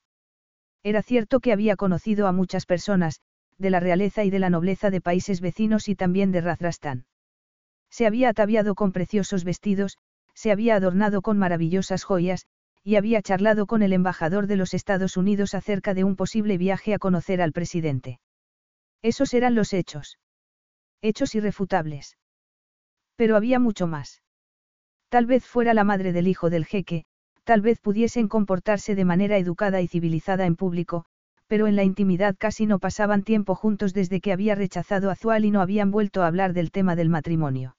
Era 0.83 1.01
cierto 1.01 1.39
que 1.39 1.51
había 1.51 1.75
conocido 1.75 2.27
a 2.27 2.31
muchas 2.31 2.67
personas, 2.67 3.21
de 3.57 3.71
la 3.71 3.79
realeza 3.79 4.23
y 4.23 4.29
de 4.29 4.37
la 4.37 4.51
nobleza 4.51 4.91
de 4.91 5.01
países 5.01 5.41
vecinos 5.41 5.89
y 5.89 5.95
también 5.95 6.31
de 6.31 6.41
Razrastán. 6.41 7.05
Se 7.89 8.05
había 8.05 8.29
ataviado 8.29 8.75
con 8.75 8.91
preciosos 8.91 9.43
vestidos, 9.43 9.97
se 10.35 10.51
había 10.51 10.75
adornado 10.75 11.23
con 11.23 11.39
maravillosas 11.39 12.03
joyas, 12.03 12.45
y 12.85 12.97
había 12.97 13.23
charlado 13.23 13.65
con 13.65 13.81
el 13.81 13.93
embajador 13.93 14.45
de 14.45 14.57
los 14.57 14.75
Estados 14.75 15.17
Unidos 15.17 15.55
acerca 15.55 15.95
de 15.95 16.03
un 16.03 16.15
posible 16.15 16.59
viaje 16.59 16.93
a 16.93 16.99
conocer 16.99 17.41
al 17.41 17.51
presidente. 17.51 18.19
Esos 19.01 19.33
eran 19.33 19.55
los 19.55 19.73
hechos. 19.73 20.19
Hechos 21.01 21.33
irrefutables. 21.33 22.15
Pero 23.15 23.35
había 23.35 23.59
mucho 23.59 23.87
más. 23.87 24.21
Tal 25.09 25.25
vez 25.25 25.43
fuera 25.47 25.73
la 25.73 25.83
madre 25.83 26.13
del 26.13 26.27
hijo 26.27 26.51
del 26.51 26.65
jeque, 26.65 27.05
tal 27.43 27.61
vez 27.61 27.79
pudiesen 27.79 28.27
comportarse 28.27 28.93
de 28.93 29.05
manera 29.05 29.39
educada 29.39 29.81
y 29.81 29.87
civilizada 29.87 30.45
en 30.45 30.55
público, 30.55 31.05
pero 31.47 31.65
en 31.65 31.75
la 31.75 31.83
intimidad 31.83 32.35
casi 32.37 32.67
no 32.67 32.77
pasaban 32.77 33.23
tiempo 33.23 33.55
juntos 33.55 33.95
desde 33.95 34.21
que 34.21 34.31
había 34.31 34.53
rechazado 34.53 35.09
a 35.09 35.15
Zual 35.15 35.45
y 35.45 35.49
no 35.49 35.61
habían 35.61 35.89
vuelto 35.89 36.21
a 36.21 36.27
hablar 36.27 36.53
del 36.53 36.69
tema 36.69 36.95
del 36.95 37.09
matrimonio. 37.09 37.77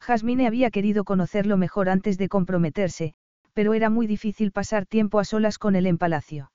Jasmine 0.00 0.48
había 0.48 0.72
querido 0.72 1.04
conocerlo 1.04 1.56
mejor 1.56 1.88
antes 1.88 2.18
de 2.18 2.28
comprometerse, 2.28 3.14
pero 3.56 3.72
era 3.72 3.88
muy 3.88 4.06
difícil 4.06 4.52
pasar 4.52 4.84
tiempo 4.84 5.18
a 5.18 5.24
solas 5.24 5.56
con 5.56 5.76
él 5.76 5.86
en 5.86 5.96
palacio. 5.96 6.52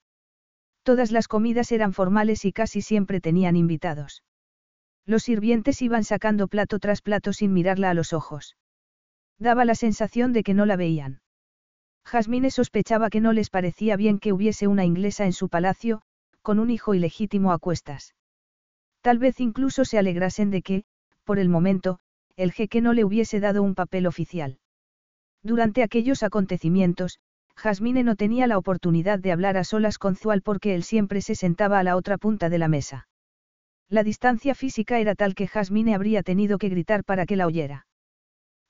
Todas 0.84 1.12
las 1.12 1.28
comidas 1.28 1.72
eran 1.72 1.94
formales 1.94 2.46
y 2.46 2.54
casi 2.54 2.84
siempre 2.84 3.20
tenían 3.20 3.56
invitados. 3.56 4.24
Los 5.08 5.24
sirvientes 5.24 5.82
iban 5.82 6.04
sacando 6.04 6.48
plato 6.48 6.78
tras 6.78 7.02
plato 7.02 7.34
sin 7.34 7.54
mirarla 7.54 7.90
a 7.90 7.96
los 7.96 8.14
ojos. 8.14 8.56
Daba 9.40 9.66
la 9.66 9.74
sensación 9.74 10.32
de 10.32 10.44
que 10.44 10.54
no 10.54 10.68
la 10.68 10.76
veían. 10.76 11.22
Jasmine 12.06 12.52
sospechaba 12.52 13.10
que 13.10 13.20
no 13.20 13.34
les 13.34 13.50
parecía 13.50 13.96
bien 13.96 14.20
que 14.20 14.32
hubiese 14.32 14.68
una 14.68 14.86
inglesa 14.86 15.26
en 15.26 15.34
su 15.34 15.50
palacio, 15.50 16.04
con 16.44 16.60
un 16.60 16.70
hijo 16.70 16.94
ilegítimo 16.94 17.52
a 17.52 17.58
cuestas. 17.58 18.14
Tal 19.02 19.18
vez 19.18 19.40
incluso 19.40 19.86
se 19.86 19.98
alegrasen 19.98 20.52
de 20.52 20.62
que, 20.62 20.84
por 21.24 21.40
el 21.40 21.50
momento, 21.50 21.98
el 22.36 22.52
jeque 22.52 22.80
no 22.80 22.94
le 22.94 23.04
hubiese 23.06 23.40
dado 23.40 23.64
un 23.64 23.74
papel 23.74 24.06
oficial. 24.06 24.60
Durante 25.44 25.84
aquellos 25.84 26.24
acontecimientos, 26.24 27.20
Jasmine 27.56 28.04
no 28.04 28.16
tenía 28.16 28.48
la 28.48 28.58
oportunidad 28.58 29.20
de 29.20 29.32
hablar 29.32 29.58
a 29.58 29.64
solas 29.64 29.98
con 29.98 30.16
Zual 30.16 30.42
porque 30.42 30.76
él 30.76 30.84
siempre 30.84 31.22
se 31.22 31.36
sentaba 31.36 31.80
a 31.80 31.84
la 31.84 31.96
otra 31.96 32.18
punta 32.18 32.50
de 32.50 32.58
la 32.58 32.68
mesa. 32.68 33.08
La 33.90 34.04
distancia 34.04 34.56
física 34.56 35.00
era 35.00 35.16
tal 35.16 35.36
que 35.36 35.48
Jasmine 35.48 35.94
habría 35.94 36.24
tenido 36.24 36.58
que 36.58 36.70
gritar 36.70 37.04
para 37.04 37.26
que 37.26 37.36
la 37.36 37.46
oyera. 37.46 37.86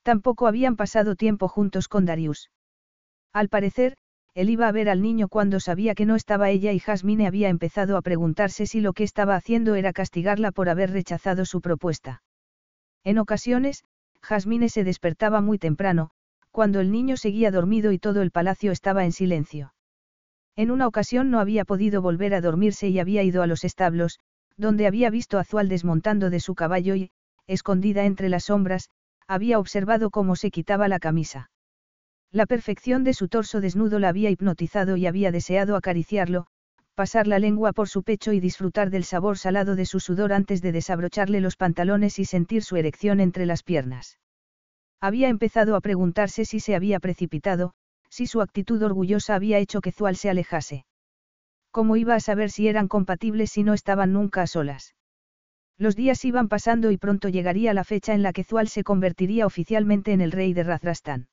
Tampoco 0.04 0.48
habían 0.48 0.76
pasado 0.76 1.16
tiempo 1.16 1.48
juntos 1.48 1.88
con 1.88 2.06
Darius. 2.06 2.50
Al 3.32 3.48
parecer, 3.48 3.98
él 4.34 4.50
iba 4.50 4.68
a 4.68 4.72
ver 4.72 4.90
al 4.90 5.02
niño 5.02 5.28
cuando 5.28 5.60
sabía 5.60 5.94
que 5.94 6.06
no 6.06 6.16
estaba 6.16 6.50
ella 6.50 6.72
y 6.72 6.80
Jasmine 6.80 7.28
había 7.28 7.50
empezado 7.50 7.98
a 7.98 8.02
preguntarse 8.02 8.66
si 8.66 8.82
lo 8.82 8.94
que 8.94 9.04
estaba 9.04 9.36
haciendo 9.36 9.76
era 9.76 9.94
castigarla 9.94 10.52
por 10.52 10.70
haber 10.70 10.92
rechazado 10.92 11.46
su 11.46 11.62
propuesta. 11.62 12.24
En 13.04 13.18
ocasiones, 13.20 13.84
Jasmine 14.22 14.70
se 14.70 14.84
despertaba 14.84 15.42
muy 15.42 15.60
temprano, 15.60 16.12
cuando 16.52 16.80
el 16.80 16.92
niño 16.92 17.18
seguía 17.18 17.52
dormido 17.52 17.92
y 17.92 18.00
todo 18.00 18.22
el 18.22 18.32
palacio 18.32 18.72
estaba 18.72 19.06
en 19.06 19.12
silencio. 19.12 19.74
En 20.56 20.70
una 20.70 20.88
ocasión 20.88 21.32
no 21.32 21.40
había 21.40 21.66
podido 21.66 22.02
volver 22.02 22.34
a 22.34 22.42
dormirse 22.42 22.90
y 22.90 23.00
había 23.00 23.24
ido 23.24 23.42
a 23.42 23.48
los 23.48 23.64
establos, 23.64 24.20
donde 24.58 24.86
había 24.86 25.10
visto 25.10 25.40
a 25.40 25.44
Zual 25.44 25.70
desmontando 25.70 26.30
de 26.30 26.40
su 26.40 26.56
caballo 26.56 26.96
y, 26.96 27.12
escondida 27.48 28.06
entre 28.06 28.30
las 28.30 28.46
sombras, 28.46 28.90
había 29.28 29.60
observado 29.60 30.10
cómo 30.10 30.36
se 30.36 30.52
quitaba 30.52 30.88
la 30.88 31.00
camisa. 31.00 31.50
La 32.32 32.46
perfección 32.46 33.04
de 33.04 33.14
su 33.14 33.28
torso 33.28 33.62
desnudo 33.62 34.00
la 34.00 34.10
había 34.10 34.30
hipnotizado 34.30 34.98
y 34.98 35.06
había 35.06 35.32
deseado 35.32 35.76
acariciarlo, 35.76 36.48
pasar 36.96 37.28
la 37.28 37.40
lengua 37.40 37.74
por 37.74 37.90
su 37.90 38.04
pecho 38.04 38.34
y 38.34 38.40
disfrutar 38.40 38.90
del 38.90 39.04
sabor 39.04 39.38
salado 39.38 39.76
de 39.76 39.86
su 39.86 40.00
sudor 40.00 40.34
antes 40.34 40.62
de 40.62 40.72
desabrocharle 40.72 41.42
los 41.42 41.56
pantalones 41.56 42.20
y 42.20 42.26
sentir 42.26 42.64
su 42.64 42.76
erección 42.76 43.20
entre 43.20 43.46
las 43.46 43.64
piernas. 43.64 44.18
Había 45.02 45.30
empezado 45.30 45.76
a 45.76 45.82
preguntarse 45.82 46.46
si 46.46 46.60
se 46.60 46.76
había 46.76 47.00
precipitado, 47.00 47.74
si 48.10 48.28
su 48.28 48.40
actitud 48.40 48.82
orgullosa 48.84 49.34
había 49.34 49.58
hecho 49.58 49.82
que 49.82 49.92
Zual 49.92 50.16
se 50.16 50.30
alejase. 50.30 50.86
¿Cómo 51.72 51.98
iba 51.98 52.14
a 52.14 52.20
saber 52.20 52.52
si 52.52 52.68
eran 52.68 52.88
compatibles 52.88 53.52
si 53.52 53.64
no 53.64 53.74
estaban 53.74 54.14
nunca 54.14 54.44
a 54.44 54.48
solas? 54.48 54.94
Los 55.78 55.96
días 55.96 56.24
iban 56.24 56.50
pasando 56.50 56.92
y 56.92 56.98
pronto 56.98 57.30
llegaría 57.30 57.74
la 57.74 57.84
fecha 57.84 58.14
en 58.14 58.22
la 58.22 58.32
que 58.32 58.44
Zual 58.44 58.68
se 58.68 58.84
convertiría 58.84 59.48
oficialmente 59.48 60.14
en 60.14 60.22
el 60.22 60.32
rey 60.32 60.54
de 60.54 60.64
Razrastán. 60.64 61.30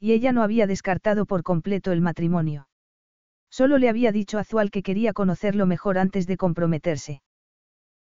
Y 0.00 0.12
ella 0.12 0.32
no 0.32 0.42
había 0.42 0.66
descartado 0.66 1.26
por 1.26 1.42
completo 1.42 1.92
el 1.92 2.00
matrimonio. 2.00 2.68
Solo 3.50 3.76
le 3.76 3.90
había 3.90 4.12
dicho 4.12 4.38
a 4.38 4.44
Zual 4.44 4.70
que 4.70 4.82
quería 4.82 5.12
conocerlo 5.12 5.66
mejor 5.66 5.98
antes 5.98 6.26
de 6.26 6.38
comprometerse. 6.38 7.20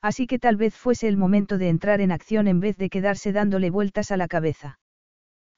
Así 0.02 0.26
que 0.26 0.38
tal 0.38 0.56
vez 0.56 0.74
fuese 0.74 1.08
el 1.08 1.16
momento 1.16 1.58
de 1.58 1.68
entrar 1.68 2.00
en 2.00 2.12
acción 2.12 2.48
en 2.48 2.60
vez 2.60 2.76
de 2.76 2.90
quedarse 2.90 3.32
dándole 3.32 3.70
vueltas 3.70 4.10
a 4.10 4.16
la 4.16 4.28
cabeza. 4.28 4.78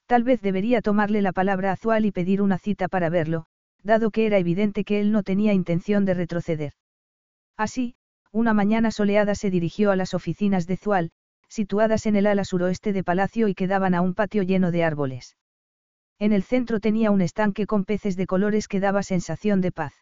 Tal 0.06 0.24
vez 0.24 0.40
debería 0.40 0.80
tomarle 0.80 1.20
la 1.20 1.32
palabra 1.32 1.72
a 1.72 1.76
Zual 1.76 2.06
y 2.06 2.12
pedir 2.12 2.40
una 2.40 2.58
cita 2.58 2.88
para 2.88 3.10
verlo, 3.10 3.46
dado 3.82 4.10
que 4.10 4.26
era 4.26 4.38
evidente 4.38 4.84
que 4.84 5.00
él 5.00 5.12
no 5.12 5.22
tenía 5.22 5.52
intención 5.52 6.04
de 6.04 6.14
retroceder. 6.14 6.72
Así, 7.56 7.94
una 8.32 8.54
mañana 8.54 8.90
soleada 8.90 9.34
se 9.34 9.50
dirigió 9.50 9.90
a 9.90 9.96
las 9.96 10.14
oficinas 10.14 10.66
de 10.66 10.76
Zual, 10.76 11.10
situadas 11.48 12.06
en 12.06 12.16
el 12.16 12.26
ala 12.26 12.44
suroeste 12.44 12.92
de 12.92 13.04
Palacio 13.04 13.48
y 13.48 13.54
que 13.54 13.66
daban 13.66 13.94
a 13.94 14.00
un 14.00 14.14
patio 14.14 14.42
lleno 14.42 14.70
de 14.70 14.84
árboles. 14.84 15.36
En 16.18 16.32
el 16.32 16.42
centro 16.42 16.80
tenía 16.80 17.10
un 17.10 17.20
estanque 17.20 17.66
con 17.66 17.84
peces 17.84 18.16
de 18.16 18.26
colores 18.26 18.68
que 18.68 18.80
daba 18.80 19.02
sensación 19.02 19.60
de 19.60 19.72
paz. 19.72 19.94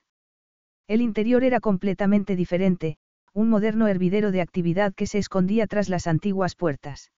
El 0.89 1.01
interior 1.01 1.45
era 1.45 1.61
completamente 1.61 2.37
diferente, 2.37 2.97
un 3.37 3.51
moderno 3.51 3.87
hervidero 3.87 4.33
de 4.33 4.41
actividad 4.41 4.95
que 4.95 5.07
se 5.07 5.19
escondía 5.19 5.67
tras 5.67 5.91
las 5.91 6.07
antiguas 6.07 6.55
puertas. 6.55 7.13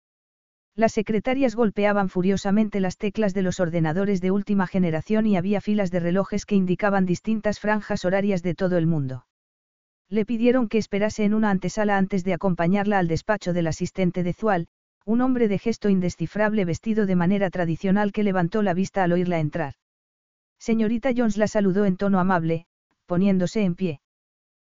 Las 0.73 0.93
secretarias 0.93 1.55
golpeaban 1.55 2.09
furiosamente 2.09 2.79
las 2.79 2.97
teclas 2.97 3.35
de 3.35 3.43
los 3.43 3.59
ordenadores 3.59 4.19
de 4.19 4.31
última 4.31 4.65
generación 4.65 5.27
y 5.27 5.37
había 5.37 5.61
filas 5.61 5.91
de 5.91 5.99
relojes 5.99 6.47
que 6.47 6.55
indicaban 6.55 7.05
distintas 7.05 7.59
franjas 7.59 8.03
horarias 8.03 8.41
de 8.41 8.55
todo 8.55 8.79
el 8.79 8.87
mundo. 8.87 9.27
Le 10.09 10.25
pidieron 10.25 10.69
que 10.69 10.79
esperase 10.79 11.23
en 11.23 11.35
una 11.35 11.51
antesala 11.51 11.99
antes 11.99 12.23
de 12.23 12.33
acompañarla 12.33 12.97
al 12.97 13.07
despacho 13.07 13.53
del 13.53 13.67
asistente 13.67 14.23
de 14.23 14.33
Zual, 14.33 14.67
un 15.05 15.21
hombre 15.21 15.47
de 15.47 15.59
gesto 15.59 15.87
indescifrable 15.87 16.65
vestido 16.65 17.05
de 17.05 17.15
manera 17.15 17.51
tradicional 17.51 18.11
que 18.11 18.23
levantó 18.23 18.63
la 18.63 18.73
vista 18.73 19.03
al 19.03 19.11
oírla 19.11 19.37
entrar. 19.37 19.75
Señorita 20.57 21.11
Jones 21.15 21.37
la 21.37 21.47
saludó 21.47 21.85
en 21.85 21.95
tono 21.95 22.19
amable, 22.19 22.65
poniéndose 23.05 23.61
en 23.61 23.75
pie. 23.75 24.01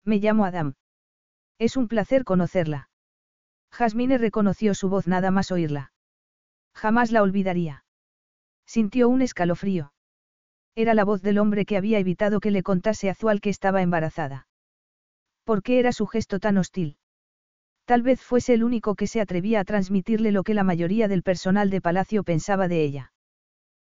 Me 0.05 0.17
llamo 0.19 0.45
Adam. 0.45 0.75
Es 1.59 1.77
un 1.77 1.89
placer 1.89 2.25
conocerla. 2.25 2.89
Jasmine 3.73 4.19
reconoció 4.19 4.75
su 4.75 4.89
voz 4.89 5.07
nada 5.07 5.31
más 5.31 5.51
oírla. 5.51 5.93
Jamás 6.75 7.11
la 7.11 7.23
olvidaría. 7.23 7.85
Sintió 8.67 9.09
un 9.09 9.23
escalofrío. 9.23 9.93
Era 10.77 10.95
la 10.95 11.05
voz 11.05 11.23
del 11.23 11.39
hombre 11.39 11.65
que 11.65 11.77
había 11.77 11.99
evitado 11.99 12.39
que 12.39 12.53
le 12.53 12.63
contase 12.63 13.11
a 13.11 13.15
Zual 13.15 13.41
que 13.41 13.51
estaba 13.51 13.83
embarazada. 13.83 14.47
¿Por 15.45 15.63
qué 15.63 15.81
era 15.81 15.93
su 15.93 16.07
gesto 16.07 16.39
tan 16.39 16.59
hostil? 16.59 16.97
Tal 17.85 18.03
vez 18.03 18.23
fuese 18.23 18.55
el 18.55 18.63
único 18.63 18.95
que 18.95 19.07
se 19.07 19.21
atrevía 19.21 19.61
a 19.61 19.65
transmitirle 19.65 20.31
lo 20.31 20.45
que 20.45 20.55
la 20.55 20.63
mayoría 20.63 21.09
del 21.09 21.23
personal 21.23 21.71
de 21.71 21.81
palacio 21.81 22.23
pensaba 22.23 22.69
de 22.69 22.85
ella. 22.85 23.13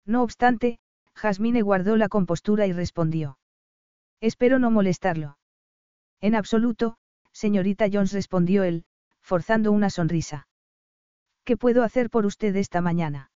No 0.07 0.23
obstante, 0.23 0.81
Jasmine 1.15 1.63
guardó 1.63 1.97
la 1.97 2.09
compostura 2.09 2.67
y 2.67 2.73
respondió. 2.73 3.39
Espero 4.21 4.59
no 4.59 4.71
molestarlo. 4.71 5.39
En 6.21 6.35
absoluto, 6.35 6.97
señorita 7.45 7.87
Jones 7.91 8.13
respondió 8.13 8.65
él, 8.65 8.85
forzando 9.23 9.73
una 9.73 9.89
sonrisa. 9.89 10.47
¿Qué 11.45 11.57
puedo 11.57 11.83
hacer 11.83 12.11
por 12.11 12.27
usted 12.27 12.55
esta 12.55 12.83
mañana? 12.83 13.31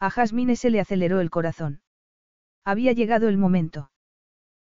A 0.00 0.08
Jasmine 0.08 0.56
se 0.56 0.70
le 0.70 0.80
aceleró 0.80 1.20
el 1.20 1.28
corazón. 1.28 1.82
Había 2.64 2.92
llegado 2.92 3.28
el 3.28 3.36
momento. 3.36 3.90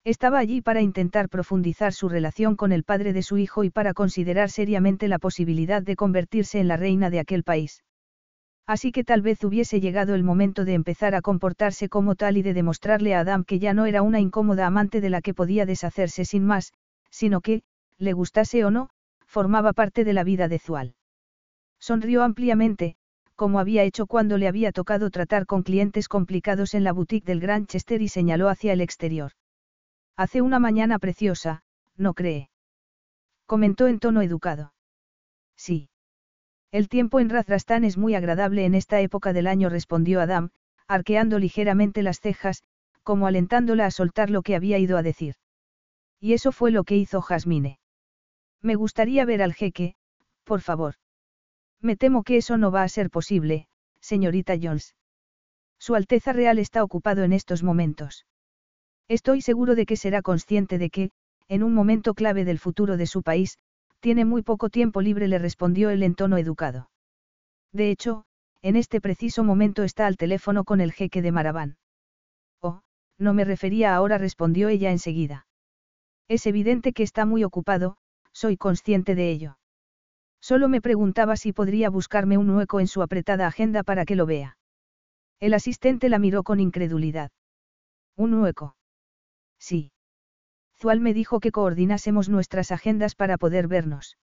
Estaba 0.04 0.40
allí 0.40 0.60
para 0.60 0.80
intentar 0.80 1.28
profundizar 1.28 1.92
su 1.92 2.08
relación 2.08 2.56
con 2.56 2.72
el 2.72 2.82
padre 2.82 3.12
de 3.12 3.22
su 3.22 3.38
hijo 3.38 3.62
y 3.62 3.70
para 3.70 3.94
considerar 3.94 4.50
seriamente 4.50 5.06
la 5.06 5.20
posibilidad 5.20 5.82
de 5.82 5.94
convertirse 5.94 6.58
en 6.58 6.66
la 6.66 6.76
reina 6.76 7.10
de 7.10 7.20
aquel 7.20 7.44
país. 7.44 7.84
Así 8.66 8.90
que 8.90 9.04
tal 9.04 9.22
vez 9.22 9.44
hubiese 9.44 9.80
llegado 9.80 10.16
el 10.16 10.24
momento 10.24 10.64
de 10.64 10.74
empezar 10.74 11.14
a 11.14 11.22
comportarse 11.22 11.88
como 11.88 12.16
tal 12.16 12.36
y 12.36 12.42
de 12.42 12.54
demostrarle 12.54 13.14
a 13.14 13.20
Adam 13.20 13.44
que 13.44 13.60
ya 13.60 13.72
no 13.72 13.86
era 13.86 14.02
una 14.02 14.18
incómoda 14.18 14.66
amante 14.66 15.00
de 15.00 15.10
la 15.10 15.20
que 15.20 15.34
podía 15.34 15.64
deshacerse 15.64 16.24
sin 16.24 16.44
más, 16.44 16.72
sino 17.10 17.40
que, 17.40 17.62
le 17.98 18.12
gustase 18.12 18.64
o 18.64 18.70
no, 18.70 18.90
formaba 19.26 19.72
parte 19.72 20.04
de 20.04 20.12
la 20.12 20.24
vida 20.24 20.48
de 20.48 20.58
Zual. 20.58 20.94
Sonrió 21.78 22.22
ampliamente, 22.22 22.96
como 23.34 23.60
había 23.60 23.84
hecho 23.84 24.06
cuando 24.06 24.36
le 24.36 24.48
había 24.48 24.72
tocado 24.72 25.10
tratar 25.10 25.46
con 25.46 25.62
clientes 25.62 26.08
complicados 26.08 26.74
en 26.74 26.82
la 26.82 26.92
boutique 26.92 27.26
del 27.26 27.40
Gran 27.40 27.66
Chester 27.66 28.02
y 28.02 28.08
señaló 28.08 28.48
hacia 28.48 28.72
el 28.72 28.80
exterior. 28.80 29.32
Hace 30.16 30.42
una 30.42 30.58
mañana 30.58 30.98
preciosa, 30.98 31.62
¿no 31.96 32.14
cree? 32.14 32.50
Comentó 33.46 33.86
en 33.86 34.00
tono 34.00 34.22
educado. 34.22 34.72
Sí. 35.56 35.88
El 36.72 36.88
tiempo 36.88 37.20
en 37.20 37.30
Razrastán 37.30 37.84
es 37.84 37.96
muy 37.96 38.14
agradable 38.14 38.64
en 38.64 38.74
esta 38.74 39.00
época 39.00 39.32
del 39.32 39.46
año, 39.46 39.68
respondió 39.68 40.20
Adam, 40.20 40.50
arqueando 40.88 41.38
ligeramente 41.38 42.02
las 42.02 42.20
cejas, 42.20 42.64
como 43.02 43.26
alentándola 43.26 43.86
a 43.86 43.90
soltar 43.90 44.30
lo 44.30 44.42
que 44.42 44.56
había 44.56 44.78
ido 44.78 44.98
a 44.98 45.02
decir. 45.02 45.36
Y 46.20 46.32
eso 46.32 46.50
fue 46.50 46.72
lo 46.72 46.84
que 46.84 46.96
hizo 46.96 47.20
Jasmine. 47.20 47.78
Me 48.62 48.74
gustaría 48.74 49.24
ver 49.24 49.42
al 49.42 49.54
jeque, 49.54 49.94
por 50.44 50.60
favor. 50.60 50.94
Me 51.80 51.96
temo 51.96 52.24
que 52.24 52.36
eso 52.36 52.56
no 52.56 52.70
va 52.70 52.82
a 52.82 52.88
ser 52.88 53.10
posible, 53.10 53.68
señorita 54.00 54.54
Jones. 54.60 54.94
Su 55.78 55.94
Alteza 55.94 56.32
Real 56.32 56.58
está 56.58 56.82
ocupado 56.82 57.22
en 57.22 57.32
estos 57.32 57.62
momentos. 57.62 58.26
Estoy 59.06 59.42
seguro 59.42 59.74
de 59.74 59.86
que 59.86 59.96
será 59.96 60.22
consciente 60.22 60.78
de 60.78 60.90
que, 60.90 61.10
en 61.46 61.62
un 61.62 61.72
momento 61.72 62.14
clave 62.14 62.44
del 62.44 62.58
futuro 62.58 62.96
de 62.96 63.06
su 63.06 63.22
país, 63.22 63.58
tiene 64.00 64.24
muy 64.24 64.42
poco 64.42 64.68
tiempo 64.68 65.00
libre, 65.00 65.28
le 65.28 65.38
respondió 65.38 65.90
él 65.90 66.02
en 66.02 66.14
tono 66.14 66.36
educado. 66.36 66.90
De 67.72 67.90
hecho, 67.90 68.24
en 68.60 68.76
este 68.76 69.00
preciso 69.00 69.44
momento 69.44 69.82
está 69.84 70.06
al 70.06 70.16
teléfono 70.16 70.64
con 70.64 70.80
el 70.80 70.92
jeque 70.92 71.22
de 71.22 71.32
Maraván. 71.32 71.76
Oh, 72.60 72.82
no 73.18 73.34
me 73.34 73.44
refería 73.44 73.94
ahora, 73.94 74.18
respondió 74.18 74.68
ella 74.68 74.90
enseguida. 74.90 75.46
Es 76.28 76.46
evidente 76.46 76.92
que 76.92 77.02
está 77.02 77.24
muy 77.24 77.44
ocupado, 77.44 77.96
soy 78.38 78.56
consciente 78.56 79.16
de 79.16 79.30
ello. 79.30 79.58
Solo 80.40 80.68
me 80.68 80.80
preguntaba 80.80 81.36
si 81.36 81.52
podría 81.52 81.90
buscarme 81.90 82.38
un 82.38 82.48
hueco 82.50 82.78
en 82.78 82.86
su 82.86 83.02
apretada 83.02 83.48
agenda 83.48 83.82
para 83.82 84.04
que 84.04 84.14
lo 84.14 84.26
vea. 84.26 84.56
El 85.40 85.54
asistente 85.54 86.08
la 86.08 86.20
miró 86.20 86.44
con 86.44 86.60
incredulidad. 86.60 87.32
¿Un 88.16 88.34
hueco? 88.34 88.76
Sí. 89.58 89.90
Zual 90.80 91.00
me 91.00 91.14
dijo 91.14 91.40
que 91.40 91.50
coordinásemos 91.50 92.28
nuestras 92.28 92.70
agendas 92.70 93.16
para 93.16 93.38
poder 93.38 93.66
vernos. 93.66 94.18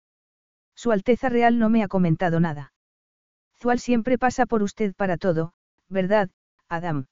Su 0.77 0.93
Alteza 0.93 1.29
Real 1.29 1.59
no 1.59 1.69
me 1.69 1.83
ha 1.83 1.89
comentado 1.89 2.39
nada. 2.39 2.73
Zual 3.61 3.81
siempre 3.81 4.17
pasa 4.17 4.47
por 4.47 4.63
usted 4.63 4.95
para 4.95 5.17
todo, 5.17 5.55
¿verdad, 5.89 6.31
Adam? 6.69 7.07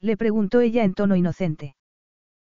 Le 0.00 0.16
preguntó 0.16 0.62
ella 0.62 0.84
en 0.84 0.94
tono 0.94 1.16
inocente. 1.16 1.76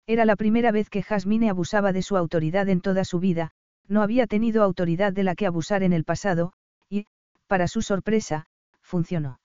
Era 0.06 0.26
la 0.26 0.35
primera 0.35 0.72
vez 0.72 0.90
que 0.90 1.02
Jasmine 1.02 1.50
abusaba 1.50 1.93
de 1.93 2.03
su 2.03 2.18
autoridad 2.18 2.69
en 2.69 2.82
toda 2.82 3.06
su 3.06 3.19
vida, 3.19 3.52
no 3.88 4.02
había 4.02 4.28
tenido 4.28 4.64
autoridad 4.64 5.14
de 5.14 5.24
la 5.24 5.36
que 5.36 5.45
abusar 5.45 5.84
en 5.84 5.94
el 5.94 6.03
pasado, 6.03 6.53
y, 6.90 7.06
para 7.48 7.68
su 7.68 7.82
sorpresa, 7.82 8.48
funcionó. 8.82 9.40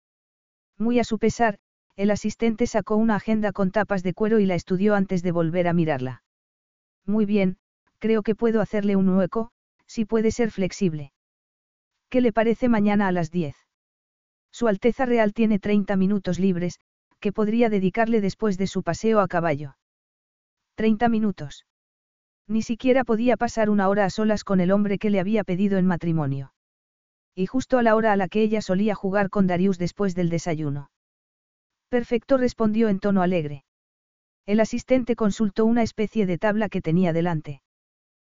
Muy 0.76 0.98
a 0.98 1.04
su 1.04 1.18
pesar, 1.18 1.58
el 1.96 2.10
asistente 2.10 2.66
sacó 2.66 2.96
una 2.96 3.16
agenda 3.16 3.52
con 3.52 3.72
tapas 3.72 4.02
de 4.02 4.14
cuero 4.14 4.38
y 4.38 4.46
la 4.46 4.54
estudió 4.54 4.94
antes 4.94 5.22
de 5.22 5.32
volver 5.32 5.66
a 5.66 5.72
mirarla. 5.72 6.22
Muy 7.04 7.26
bien, 7.26 7.58
creo 7.98 8.22
que 8.22 8.34
puedo 8.34 8.60
hacerle 8.60 8.94
un 8.94 9.08
hueco, 9.08 9.50
si 9.86 10.04
puede 10.04 10.30
ser 10.30 10.50
flexible. 10.50 11.12
¿Qué 12.08 12.20
le 12.20 12.32
parece 12.32 12.68
mañana 12.68 13.08
a 13.08 13.12
las 13.12 13.30
10? 13.30 13.56
Su 14.52 14.68
Alteza 14.68 15.06
Real 15.06 15.34
tiene 15.34 15.58
30 15.58 15.96
minutos 15.96 16.38
libres, 16.38 16.78
que 17.20 17.32
podría 17.32 17.68
dedicarle 17.68 18.20
después 18.20 18.58
de 18.58 18.66
su 18.66 18.82
paseo 18.82 19.20
a 19.20 19.28
caballo. 19.28 19.76
30 20.76 21.08
minutos. 21.08 21.66
Ni 22.48 22.62
siquiera 22.62 23.04
podía 23.04 23.36
pasar 23.36 23.68
una 23.68 23.88
hora 23.88 24.06
a 24.06 24.10
solas 24.10 24.42
con 24.42 24.60
el 24.60 24.72
hombre 24.72 24.98
que 24.98 25.10
le 25.10 25.20
había 25.20 25.44
pedido 25.44 25.76
en 25.76 25.86
matrimonio. 25.86 26.54
Y 27.34 27.46
justo 27.46 27.78
a 27.78 27.82
la 27.82 27.94
hora 27.94 28.12
a 28.12 28.16
la 28.16 28.26
que 28.28 28.42
ella 28.42 28.62
solía 28.62 28.94
jugar 28.94 29.28
con 29.28 29.46
Darius 29.46 29.78
después 29.78 30.14
del 30.14 30.30
desayuno. 30.30 30.90
Perfecto 31.90 32.38
respondió 32.38 32.88
en 32.88 33.00
tono 33.00 33.22
alegre. 33.22 33.64
El 34.46 34.60
asistente 34.60 35.14
consultó 35.14 35.66
una 35.66 35.82
especie 35.82 36.24
de 36.24 36.38
tabla 36.38 36.70
que 36.70 36.80
tenía 36.80 37.12
delante. 37.12 37.60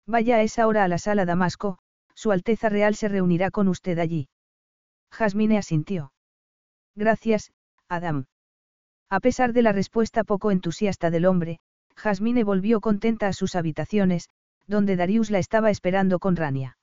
Vaya 0.05 0.35
a 0.35 0.41
esa 0.41 0.67
hora 0.67 0.83
a 0.83 0.87
la 0.89 0.97
sala 0.97 1.25
Damasco, 1.25 1.77
Su 2.13 2.31
Alteza 2.31 2.67
Real 2.67 2.95
se 2.95 3.07
reunirá 3.07 3.49
con 3.49 3.69
usted 3.69 3.97
allí. 3.97 4.27
Jasmine 5.09 5.57
asintió. 5.57 6.11
Gracias, 6.95 7.53
Adam. 7.87 8.25
A 9.09 9.21
pesar 9.21 9.53
de 9.53 9.61
la 9.61 9.71
respuesta 9.71 10.25
poco 10.25 10.51
entusiasta 10.51 11.11
del 11.11 11.25
hombre, 11.25 11.59
Jasmine 12.01 12.43
volvió 12.43 12.81
contenta 12.81 13.27
a 13.27 13.33
sus 13.33 13.55
habitaciones, 13.55 14.27
donde 14.65 14.95
Darius 14.95 15.29
la 15.29 15.37
estaba 15.37 15.69
esperando 15.69 16.17
con 16.17 16.35
Rania. 16.35 16.77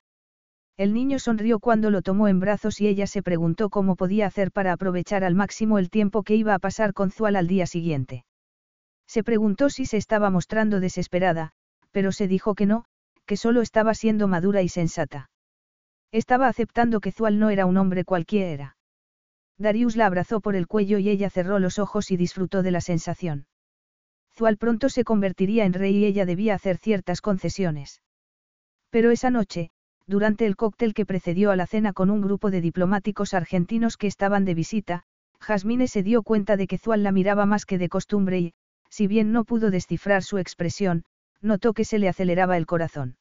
El 0.77 0.93
niño 0.93 1.19
sonrió 1.19 1.59
cuando 1.59 1.91
lo 1.91 2.01
tomó 2.01 2.29
en 2.29 2.39
brazos 2.39 2.79
y 2.79 2.87
ella 2.87 3.05
se 3.05 3.21
preguntó 3.21 3.69
cómo 3.69 3.97
podía 3.97 4.27
hacer 4.27 4.53
para 4.53 4.71
aprovechar 4.71 5.25
al 5.25 5.35
máximo 5.35 5.77
el 5.77 5.89
tiempo 5.89 6.23
que 6.23 6.35
iba 6.35 6.53
a 6.53 6.59
pasar 6.59 6.93
con 6.93 7.11
Zual 7.11 7.35
al 7.35 7.47
día 7.47 7.67
siguiente. 7.67 8.23
Se 9.07 9.21
preguntó 9.21 9.69
si 9.69 9.85
se 9.85 9.97
estaba 9.97 10.29
mostrando 10.29 10.79
desesperada, 10.79 11.51
pero 11.91 12.13
se 12.13 12.29
dijo 12.29 12.55
que 12.55 12.65
no, 12.65 12.85
que 13.25 13.35
solo 13.35 13.61
estaba 13.61 13.95
siendo 13.95 14.29
madura 14.29 14.61
y 14.61 14.69
sensata. 14.69 15.29
Estaba 16.13 16.47
aceptando 16.47 17.01
que 17.01 17.11
Zual 17.11 17.39
no 17.39 17.49
era 17.49 17.65
un 17.65 17.75
hombre 17.75 18.05
cualquiera. 18.05 18.77
Darius 19.57 19.97
la 19.97 20.05
abrazó 20.05 20.39
por 20.39 20.55
el 20.55 20.65
cuello 20.65 20.97
y 20.97 21.09
ella 21.09 21.29
cerró 21.29 21.59
los 21.59 21.77
ojos 21.77 22.09
y 22.09 22.15
disfrutó 22.15 22.63
de 22.63 22.71
la 22.71 22.79
sensación. 22.79 23.47
Zual 24.35 24.57
pronto 24.57 24.89
se 24.89 25.03
convertiría 25.03 25.65
en 25.65 25.73
rey 25.73 25.97
y 25.97 26.05
ella 26.05 26.25
debía 26.25 26.55
hacer 26.55 26.77
ciertas 26.77 27.21
concesiones. 27.21 28.01
Pero 28.89 29.11
esa 29.11 29.29
noche, 29.29 29.71
durante 30.07 30.45
el 30.45 30.55
cóctel 30.55 30.93
que 30.93 31.05
precedió 31.05 31.51
a 31.51 31.55
la 31.55 31.67
cena 31.67 31.93
con 31.93 32.09
un 32.09 32.21
grupo 32.21 32.49
de 32.49 32.61
diplomáticos 32.61 33.33
argentinos 33.33 33.97
que 33.97 34.07
estaban 34.07 34.45
de 34.45 34.55
visita, 34.55 35.03
Jasmine 35.39 35.87
se 35.87 36.03
dio 36.03 36.23
cuenta 36.23 36.57
de 36.57 36.67
que 36.67 36.77
Zual 36.77 37.03
la 37.03 37.11
miraba 37.11 37.45
más 37.45 37.65
que 37.65 37.77
de 37.77 37.89
costumbre 37.89 38.39
y, 38.39 38.53
si 38.89 39.07
bien 39.07 39.31
no 39.31 39.45
pudo 39.45 39.69
descifrar 39.71 40.23
su 40.23 40.37
expresión, 40.37 41.03
notó 41.41 41.73
que 41.73 41.85
se 41.85 41.99
le 41.99 42.09
aceleraba 42.09 42.57
el 42.57 42.65
corazón. 42.65 43.17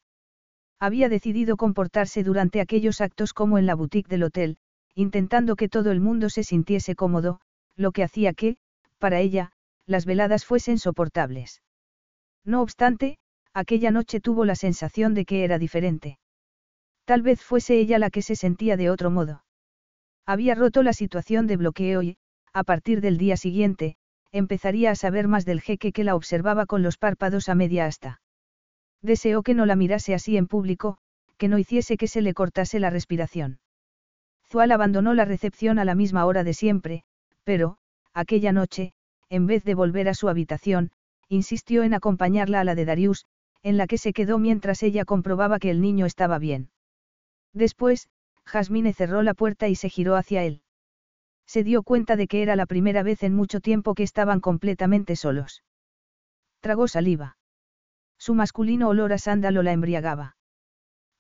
Había 0.81 1.09
decidido 1.09 1.57
comportarse 1.57 2.23
durante 2.23 2.61
aquellos 2.61 3.01
actos 3.01 3.33
como 3.33 3.59
en 3.59 3.67
la 3.67 3.75
boutique 3.75 4.09
del 4.09 4.23
hotel, 4.23 4.59
intentando 4.95 5.57
que 5.57 5.69
todo 5.69 5.91
el 5.91 6.01
mundo 6.01 6.31
se 6.31 6.43
sintiese 6.43 6.95
cómodo, 6.95 7.41
lo 7.77 7.93
que 7.93 8.03
hacía 8.03 8.33
que, 8.33 8.57
para 8.99 9.21
ella, 9.21 9.53
las 9.89 10.05
veladas 10.05 10.45
fuesen 10.45 10.79
soportables. 10.79 11.63
No 12.45 12.63
obstante, 12.63 13.19
aquella 13.55 13.91
noche 13.91 14.21
tuvo 14.21 14.45
la 14.45 14.55
sensación 14.55 15.15
de 15.15 15.25
que 15.25 15.43
era 15.45 15.59
diferente. 15.59 16.19
Tal 17.07 17.23
vez 17.23 17.43
fuese 17.43 17.79
ella 17.79 17.99
la 17.99 18.11
que 18.11 18.23
se 18.23 18.37
sentía 18.37 18.77
de 18.77 18.91
otro 18.91 19.11
modo. 19.11 19.45
Había 20.27 20.55
roto 20.55 20.83
la 20.83 20.93
situación 20.93 21.47
de 21.47 21.57
bloqueo 21.57 22.03
y, 22.03 22.19
a 22.53 22.65
partir 22.65 23.01
del 23.01 23.17
día 23.17 23.39
siguiente, 23.39 23.97
empezaría 24.31 24.91
a 24.91 24.95
saber 24.95 25.27
más 25.27 25.47
del 25.47 25.63
jeque 25.63 25.91
que 25.91 26.05
la 26.05 26.15
observaba 26.15 26.67
con 26.67 26.83
los 26.83 26.99
párpados 26.99 27.49
a 27.49 27.55
media 27.55 27.87
asta. 27.87 28.21
Deseó 29.01 29.43
que 29.43 29.55
no 29.55 29.65
la 29.65 29.75
mirase 29.75 30.13
así 30.13 30.37
en 30.37 30.47
público, 30.47 30.99
que 31.39 31.49
no 31.49 31.57
hiciese 31.57 31.97
que 31.97 32.09
se 32.09 32.21
le 32.21 32.35
cortase 32.35 32.79
la 32.79 32.91
respiración. 32.91 33.61
Zual 34.51 34.73
abandonó 34.73 35.15
la 35.15 35.25
recepción 35.25 35.79
a 35.79 35.87
la 35.87 35.95
misma 35.95 36.27
hora 36.27 36.45
de 36.45 36.53
siempre, 36.53 37.05
pero, 37.45 37.79
aquella 38.13 38.53
noche, 38.53 38.93
en 39.31 39.47
vez 39.47 39.65
de 39.65 39.75
volver 39.75 40.09
a 40.09 40.15
su 40.15 40.29
habitación, 40.29 40.91
insistió 41.29 41.83
en 41.83 41.95
acompañarla 41.95 42.61
a 42.61 42.65
la 42.65 42.75
de 42.75 42.85
Darius, 42.85 43.27
en 43.63 43.77
la 43.77 43.87
que 43.87 43.99
se 43.99 44.13
quedó 44.13 44.39
mientras 44.39 44.83
ella 44.83 45.05
comprobaba 45.05 45.59
que 45.59 45.71
el 45.71 45.81
niño 45.81 46.07
estaba 46.07 46.39
bien. 46.39 46.71
Después, 47.53 48.09
Jasmine 48.45 48.93
cerró 48.95 49.23
la 49.23 49.35
puerta 49.35 49.69
y 49.69 49.75
se 49.75 49.89
giró 49.91 50.17
hacia 50.17 50.45
él. 50.45 50.63
Se 51.47 51.65
dio 51.65 51.83
cuenta 51.83 52.17
de 52.17 52.29
que 52.29 52.43
era 52.43 52.57
la 52.57 52.67
primera 52.67 53.03
vez 53.03 53.23
en 53.23 53.35
mucho 53.35 53.61
tiempo 53.61 53.95
que 53.95 54.03
estaban 54.03 54.41
completamente 54.41 55.17
solos. 55.17 55.65
Tragó 56.61 56.89
saliva. 56.89 57.37
Su 58.19 58.35
masculino 58.35 58.89
olor 58.89 59.13
a 59.13 59.19
sándalo 59.19 59.63
la 59.63 59.73
embriagaba. 59.73 60.37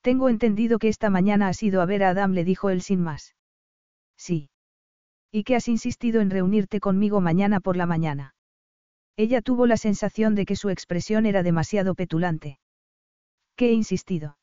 Tengo 0.00 0.28
entendido 0.28 0.78
que 0.78 0.88
esta 0.88 1.10
mañana 1.10 1.48
has 1.48 1.62
ido 1.62 1.80
a 1.80 1.86
ver 1.86 2.02
a 2.02 2.10
Adam, 2.10 2.32
le 2.32 2.44
dijo 2.44 2.70
él 2.70 2.82
sin 2.82 3.00
más. 3.00 3.34
Sí. 4.16 4.50
¿Y 5.30 5.44
que 5.44 5.56
has 5.56 5.68
insistido 5.68 6.20
en 6.20 6.30
reunirte 6.30 6.80
conmigo 6.80 7.20
mañana 7.20 7.60
por 7.60 7.76
la 7.76 7.86
mañana? 7.86 8.34
Ella 9.16 9.42
tuvo 9.42 9.66
la 9.66 9.76
sensación 9.76 10.34
de 10.34 10.46
que 10.46 10.56
su 10.56 10.70
expresión 10.70 11.26
era 11.26 11.42
demasiado 11.42 11.94
petulante. 11.94 12.58
¿Qué 13.56 13.70
he 13.70 13.72
insistido? 13.72 14.38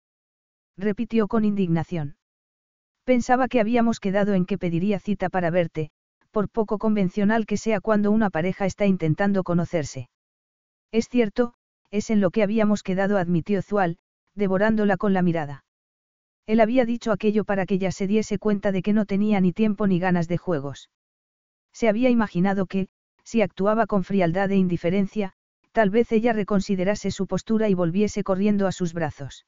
repitió 0.78 1.28
con 1.28 1.46
indignación. 1.46 2.18
Pensaba 3.06 3.48
que 3.48 3.60
habíamos 3.60 4.00
quedado 4.00 4.34
en 4.34 4.46
que 4.46 4.58
pediría 4.58 5.00
cita 5.00 5.30
para 5.30 5.50
verte, 5.50 5.92
por 6.32 6.50
poco 6.50 6.78
convencional 6.78 7.46
que 7.46 7.56
sea 7.56 7.80
cuando 7.80 8.12
una 8.12 8.30
pareja 8.30 8.66
está 8.66 8.86
intentando 8.86 9.44
conocerse. 9.44 10.10
Es 10.92 11.08
cierto, 11.08 11.54
es 11.92 12.10
en 12.10 12.20
lo 12.20 12.32
que 12.32 12.44
habíamos 12.44 12.84
quedado, 12.84 13.18
admitió 13.18 13.62
Zual, 13.62 13.98
devorándola 14.34 14.98
con 14.98 15.14
la 15.14 15.22
mirada. 15.22 15.65
Él 16.48 16.60
había 16.60 16.86
dicho 16.86 17.12
aquello 17.12 17.44
para 17.44 17.66
que 17.66 17.76
ella 17.76 17.92
se 17.92 18.08
diese 18.08 18.38
cuenta 18.38 18.72
de 18.72 18.82
que 18.82 18.94
no 18.94 19.06
tenía 19.06 19.42
ni 19.42 19.52
tiempo 19.52 19.88
ni 19.88 20.00
ganas 20.00 20.28
de 20.28 20.38
juegos. 20.38 20.90
Se 21.74 21.90
había 21.90 22.10
imaginado 22.10 22.68
que, 22.68 22.88
si 23.24 23.42
actuaba 23.42 23.88
con 23.88 24.04
frialdad 24.04 24.52
e 24.52 24.56
indiferencia, 24.56 25.34
tal 25.72 25.90
vez 25.90 26.12
ella 26.12 26.34
reconsiderase 26.34 27.12
su 27.12 27.28
postura 27.28 27.68
y 27.68 27.74
volviese 27.74 28.24
corriendo 28.24 28.68
a 28.68 28.72
sus 28.72 28.94
brazos. 28.94 29.46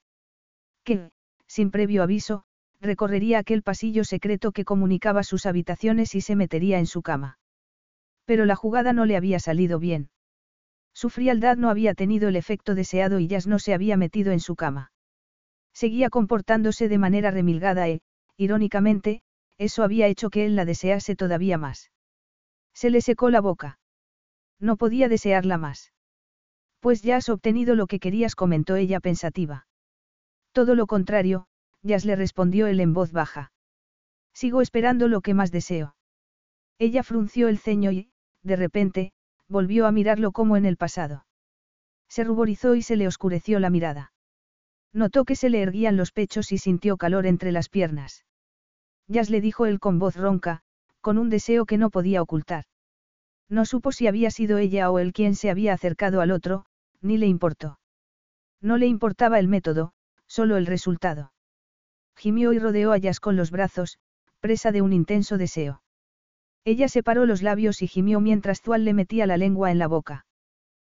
Que, 0.84 1.12
sin 1.46 1.72
previo 1.72 2.04
aviso, 2.04 2.44
recorrería 2.82 3.40
aquel 3.40 3.64
pasillo 3.64 4.04
secreto 4.04 4.52
que 4.52 4.66
comunicaba 4.66 5.24
sus 5.24 5.46
habitaciones 5.46 6.16
y 6.16 6.22
se 6.22 6.36
metería 6.36 6.80
en 6.80 6.86
su 6.86 7.02
cama. 7.02 7.40
Pero 8.26 8.46
la 8.46 8.56
jugada 8.56 8.92
no 8.92 9.06
le 9.06 9.16
había 9.16 9.40
salido 9.40 9.80
bien. 9.80 10.10
Su 10.94 11.10
frialdad 11.10 11.58
no 11.58 11.70
había 11.70 11.94
tenido 11.94 12.28
el 12.28 12.36
efecto 12.36 12.76
deseado 12.76 13.20
y 13.20 13.28
Jazz 13.28 13.48
no 13.48 13.60
se 13.60 13.74
había 13.74 13.98
metido 13.98 14.32
en 14.32 14.40
su 14.40 14.56
cama. 14.56 14.92
Seguía 15.82 16.10
comportándose 16.10 16.90
de 16.90 16.98
manera 16.98 17.30
remilgada 17.30 17.88
e, 17.88 18.02
irónicamente, 18.36 19.22
eso 19.60 19.84
había 19.84 20.08
hecho 20.08 20.32
que 20.32 20.44
él 20.44 20.56
la 20.56 20.66
desease 20.66 21.16
todavía 21.16 21.60
más. 21.60 21.92
Se 22.74 22.90
le 22.90 23.00
secó 23.00 23.30
la 23.30 23.42
boca. 23.42 23.78
No 24.60 24.78
podía 24.78 25.08
desearla 25.08 25.60
más. 25.60 25.94
Pues 26.80 27.04
ya 27.04 27.18
has 27.18 27.30
obtenido 27.30 27.76
lo 27.76 27.86
que 27.86 28.00
querías, 28.00 28.34
comentó 28.34 28.76
ella 28.76 29.00
pensativa. 29.00 29.68
Todo 30.52 30.74
lo 30.74 30.88
contrario, 30.88 31.46
Jazz 31.84 32.06
le 32.06 32.16
respondió 32.16 32.66
él 32.66 32.80
en 32.80 32.96
voz 32.96 33.12
baja. 33.12 33.52
Sigo 34.34 34.64
esperando 34.64 35.08
lo 35.08 35.22
que 35.22 35.36
más 35.36 35.52
deseo. 35.52 35.96
Ella 36.80 37.04
frunció 37.04 37.50
el 37.50 37.60
ceño 37.60 37.92
y, 37.92 38.10
de 38.42 38.56
repente, 38.56 39.12
volvió 39.48 39.86
a 39.86 39.92
mirarlo 39.92 40.32
como 40.32 40.58
en 40.58 40.66
el 40.66 40.76
pasado. 40.76 41.28
Se 42.10 42.24
ruborizó 42.24 42.74
y 42.74 42.82
se 42.82 42.96
le 42.96 43.08
oscureció 43.08 43.60
la 43.60 43.70
mirada. 43.70 44.12
Notó 44.94 45.26
que 45.26 45.36
se 45.36 45.50
le 45.50 45.62
erguían 45.62 45.98
los 45.98 46.12
pechos 46.12 46.52
y 46.52 46.58
sintió 46.58 46.98
calor 46.98 47.26
entre 47.26 47.52
las 47.52 47.70
piernas. 47.70 48.26
Jazz 49.08 49.30
le 49.30 49.42
dijo 49.42 49.66
él 49.66 49.80
con 49.80 50.00
voz 50.00 50.16
ronca, 50.16 50.62
con 51.02 51.18
un 51.18 51.30
deseo 51.30 51.66
que 51.66 51.78
no 51.78 51.90
podía 51.90 52.22
ocultar. 52.22 52.66
No 53.50 53.66
supo 53.66 53.92
si 53.92 54.08
había 54.08 54.32
sido 54.32 54.58
ella 54.58 54.92
o 54.92 55.00
él 55.00 55.14
quien 55.14 55.36
se 55.36 55.50
había 55.50 55.74
acercado 55.74 56.20
al 56.22 56.32
otro, 56.32 56.66
ni 57.02 57.18
le 57.18 57.28
importó. 57.28 57.80
No 58.62 58.78
le 58.78 58.88
importaba 58.88 59.40
el 59.40 59.48
método, 59.48 59.94
solo 60.26 60.58
el 60.58 60.66
resultado. 60.66 61.32
Gimió 62.16 62.52
y 62.52 62.60
rodeó 62.60 62.92
a 62.92 62.98
Jazz 62.98 63.20
con 63.20 63.36
los 63.36 63.52
brazos, 63.52 64.00
presa 64.40 64.72
de 64.72 64.82
un 64.82 64.92
intenso 64.92 65.38
deseo. 65.38 65.82
Ella 66.66 66.90
separó 66.90 67.26
los 67.26 67.42
labios 67.42 67.82
y 67.82 67.88
gimió 67.88 68.20
mientras 68.20 68.62
Zual 68.62 68.84
le 68.84 68.94
metía 68.94 69.26
la 69.26 69.38
lengua 69.38 69.72
en 69.72 69.80
la 69.80 69.88
boca. 69.88 70.26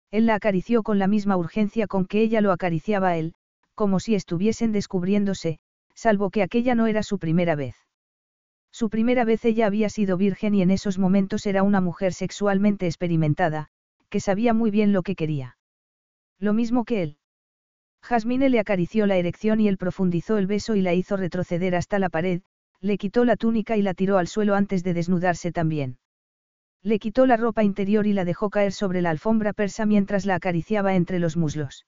Él 0.10 0.26
la 0.26 0.36
acarició 0.36 0.84
con 0.84 1.00
la 1.00 1.08
misma 1.08 1.38
urgencia 1.38 1.88
con 1.88 2.06
que 2.06 2.22
ella 2.22 2.42
lo 2.42 2.52
acariciaba 2.52 3.10
a 3.10 3.18
él, 3.18 3.34
como 3.75 4.00
si 4.00 4.16
estuviesen 4.16 4.72
descubriéndose, 4.72 5.59
salvo 5.95 6.30
que 6.30 6.43
aquella 6.43 6.75
no 6.75 6.88
era 6.88 7.03
su 7.03 7.19
primera 7.19 7.56
vez. 7.56 7.75
Su 8.72 8.90
primera 8.90 9.25
vez 9.25 9.43
ella 9.45 9.67
había 9.67 9.90
sido 9.90 10.17
virgen 10.17 10.56
y 10.56 10.61
en 10.61 10.72
esos 10.72 10.98
momentos 10.98 11.45
era 11.45 11.64
una 11.64 11.82
mujer 11.82 12.14
sexualmente 12.14 12.85
experimentada, 12.85 13.67
que 14.09 14.19
sabía 14.19 14.53
muy 14.53 14.72
bien 14.72 14.93
lo 14.93 15.03
que 15.03 15.16
quería. 15.16 15.58
Lo 16.40 16.53
mismo 16.53 16.85
que 16.85 17.03
él. 17.03 17.17
Jasmine 18.01 18.50
le 18.50 18.59
acarició 18.59 19.06
la 19.06 19.17
erección 19.17 19.59
y 19.59 19.67
él 19.67 19.77
profundizó 19.77 20.38
el 20.38 20.48
beso 20.48 20.75
y 20.75 20.82
la 20.82 20.93
hizo 20.93 21.17
retroceder 21.17 21.75
hasta 21.75 22.00
la 22.00 22.09
pared, 22.09 22.41
le 22.80 22.98
quitó 22.98 23.25
la 23.25 23.35
túnica 23.35 23.77
y 23.77 23.83
la 23.83 23.93
tiró 23.93 24.17
al 24.17 24.27
suelo 24.27 24.56
antes 24.56 24.83
de 24.83 24.93
desnudarse 24.93 25.51
también. 25.51 26.00
Le 26.82 26.98
quitó 26.98 27.27
la 27.27 27.38
ropa 27.38 27.64
interior 27.64 28.08
y 28.08 28.14
la 28.14 28.25
dejó 28.25 28.50
caer 28.50 28.72
sobre 28.72 29.03
la 29.03 29.11
alfombra 29.11 29.53
persa 29.53 29.85
mientras 29.85 30.25
la 30.25 30.35
acariciaba 30.35 30.95
entre 30.95 31.19
los 31.19 31.38
muslos. 31.38 31.85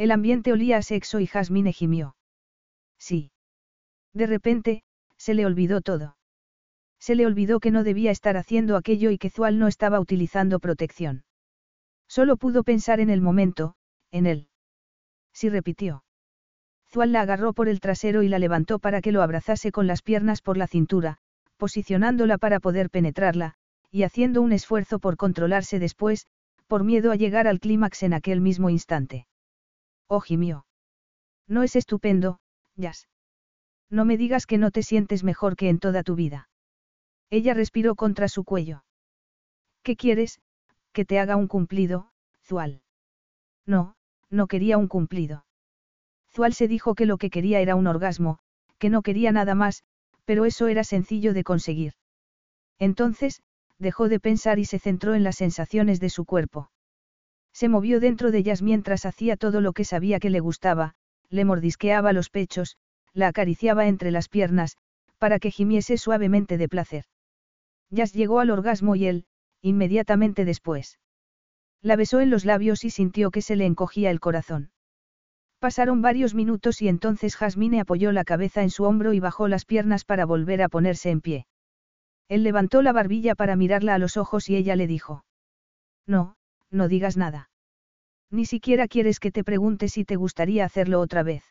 El 0.00 0.12
ambiente 0.12 0.50
olía 0.50 0.78
a 0.78 0.82
sexo 0.82 1.20
y 1.20 1.26
Jasmine 1.26 1.74
gimió. 1.74 2.16
Sí. 2.98 3.32
De 4.14 4.26
repente, 4.26 4.82
se 5.18 5.34
le 5.34 5.44
olvidó 5.44 5.82
todo. 5.82 6.16
Se 6.98 7.14
le 7.14 7.26
olvidó 7.26 7.60
que 7.60 7.70
no 7.70 7.84
debía 7.84 8.10
estar 8.10 8.38
haciendo 8.38 8.78
aquello 8.78 9.10
y 9.10 9.18
que 9.18 9.28
Zual 9.28 9.58
no 9.58 9.68
estaba 9.68 10.00
utilizando 10.00 10.58
protección. 10.58 11.24
Solo 12.08 12.38
pudo 12.38 12.64
pensar 12.64 12.98
en 12.98 13.10
el 13.10 13.20
momento, 13.20 13.74
en 14.10 14.24
él. 14.24 14.48
Sí 15.34 15.50
repitió. 15.50 16.02
Zual 16.90 17.12
la 17.12 17.20
agarró 17.20 17.52
por 17.52 17.68
el 17.68 17.80
trasero 17.80 18.22
y 18.22 18.28
la 18.28 18.38
levantó 18.38 18.78
para 18.78 19.02
que 19.02 19.12
lo 19.12 19.20
abrazase 19.20 19.70
con 19.70 19.86
las 19.86 20.00
piernas 20.00 20.40
por 20.40 20.56
la 20.56 20.66
cintura, 20.66 21.18
posicionándola 21.58 22.38
para 22.38 22.58
poder 22.58 22.88
penetrarla, 22.88 23.52
y 23.90 24.04
haciendo 24.04 24.40
un 24.40 24.52
esfuerzo 24.52 24.98
por 24.98 25.18
controlarse 25.18 25.78
después, 25.78 26.26
por 26.68 26.84
miedo 26.84 27.12
a 27.12 27.16
llegar 27.16 27.46
al 27.46 27.60
clímax 27.60 28.02
en 28.02 28.14
aquel 28.14 28.40
mismo 28.40 28.70
instante. 28.70 29.26
Oh, 30.12 30.18
gimió. 30.18 30.66
No 31.46 31.62
es 31.62 31.76
estupendo, 31.76 32.40
Jazz. 32.74 33.06
No 33.90 34.04
me 34.04 34.16
digas 34.16 34.44
que 34.44 34.58
no 34.58 34.72
te 34.72 34.82
sientes 34.82 35.22
mejor 35.22 35.54
que 35.54 35.68
en 35.68 35.78
toda 35.78 36.02
tu 36.02 36.16
vida. 36.16 36.48
Ella 37.30 37.54
respiró 37.54 37.94
contra 37.94 38.26
su 38.26 38.42
cuello. 38.42 38.82
¿Qué 39.84 39.94
quieres? 39.94 40.40
Que 40.92 41.04
te 41.04 41.20
haga 41.20 41.36
un 41.36 41.46
cumplido, 41.46 42.10
Zual. 42.42 42.82
No, 43.66 43.94
no 44.30 44.48
quería 44.48 44.78
un 44.78 44.88
cumplido. 44.88 45.46
Zual 46.32 46.54
se 46.54 46.66
dijo 46.66 46.96
que 46.96 47.06
lo 47.06 47.16
que 47.16 47.30
quería 47.30 47.60
era 47.60 47.76
un 47.76 47.86
orgasmo, 47.86 48.40
que 48.78 48.90
no 48.90 49.02
quería 49.02 49.30
nada 49.30 49.54
más, 49.54 49.84
pero 50.24 50.44
eso 50.44 50.66
era 50.66 50.82
sencillo 50.82 51.34
de 51.34 51.44
conseguir. 51.44 51.92
Entonces, 52.80 53.42
dejó 53.78 54.08
de 54.08 54.18
pensar 54.18 54.58
y 54.58 54.64
se 54.64 54.80
centró 54.80 55.14
en 55.14 55.22
las 55.22 55.36
sensaciones 55.36 56.00
de 56.00 56.10
su 56.10 56.24
cuerpo. 56.24 56.72
Se 57.52 57.68
movió 57.68 58.00
dentro 58.00 58.30
de 58.30 58.38
ellas 58.38 58.62
mientras 58.62 59.06
hacía 59.06 59.36
todo 59.36 59.60
lo 59.60 59.72
que 59.72 59.84
sabía 59.84 60.20
que 60.20 60.30
le 60.30 60.40
gustaba, 60.40 60.94
le 61.28 61.44
mordisqueaba 61.44 62.12
los 62.12 62.30
pechos, 62.30 62.76
la 63.12 63.28
acariciaba 63.28 63.86
entre 63.86 64.10
las 64.10 64.28
piernas, 64.28 64.76
para 65.18 65.38
que 65.38 65.50
gimiese 65.50 65.98
suavemente 65.98 66.58
de 66.58 66.68
placer. 66.68 67.04
Jazz 67.90 68.12
llegó 68.12 68.40
al 68.40 68.50
orgasmo 68.50 68.96
y 68.96 69.06
él, 69.06 69.26
inmediatamente 69.62 70.44
después. 70.44 70.98
La 71.82 71.96
besó 71.96 72.20
en 72.20 72.30
los 72.30 72.44
labios 72.44 72.84
y 72.84 72.90
sintió 72.90 73.30
que 73.30 73.42
se 73.42 73.56
le 73.56 73.66
encogía 73.66 74.10
el 74.10 74.20
corazón. 74.20 74.70
Pasaron 75.58 76.00
varios 76.00 76.34
minutos 76.34 76.80
y 76.80 76.88
entonces 76.88 77.36
Jasmine 77.36 77.80
apoyó 77.80 78.12
la 78.12 78.24
cabeza 78.24 78.62
en 78.62 78.70
su 78.70 78.84
hombro 78.84 79.12
y 79.12 79.20
bajó 79.20 79.48
las 79.48 79.66
piernas 79.66 80.04
para 80.04 80.24
volver 80.24 80.62
a 80.62 80.68
ponerse 80.68 81.10
en 81.10 81.20
pie. 81.20 81.46
Él 82.28 82.44
levantó 82.44 82.80
la 82.80 82.92
barbilla 82.92 83.34
para 83.34 83.56
mirarla 83.56 83.94
a 83.94 83.98
los 83.98 84.16
ojos 84.16 84.48
y 84.48 84.56
ella 84.56 84.76
le 84.76 84.86
dijo. 84.86 85.24
No, 86.06 86.36
no 86.70 86.88
digas 86.88 87.16
nada. 87.16 87.50
Ni 88.30 88.46
siquiera 88.46 88.86
quieres 88.86 89.18
que 89.18 89.32
te 89.32 89.44
pregunte 89.44 89.88
si 89.88 90.04
te 90.04 90.16
gustaría 90.16 90.64
hacerlo 90.64 91.00
otra 91.00 91.22
vez. 91.22 91.44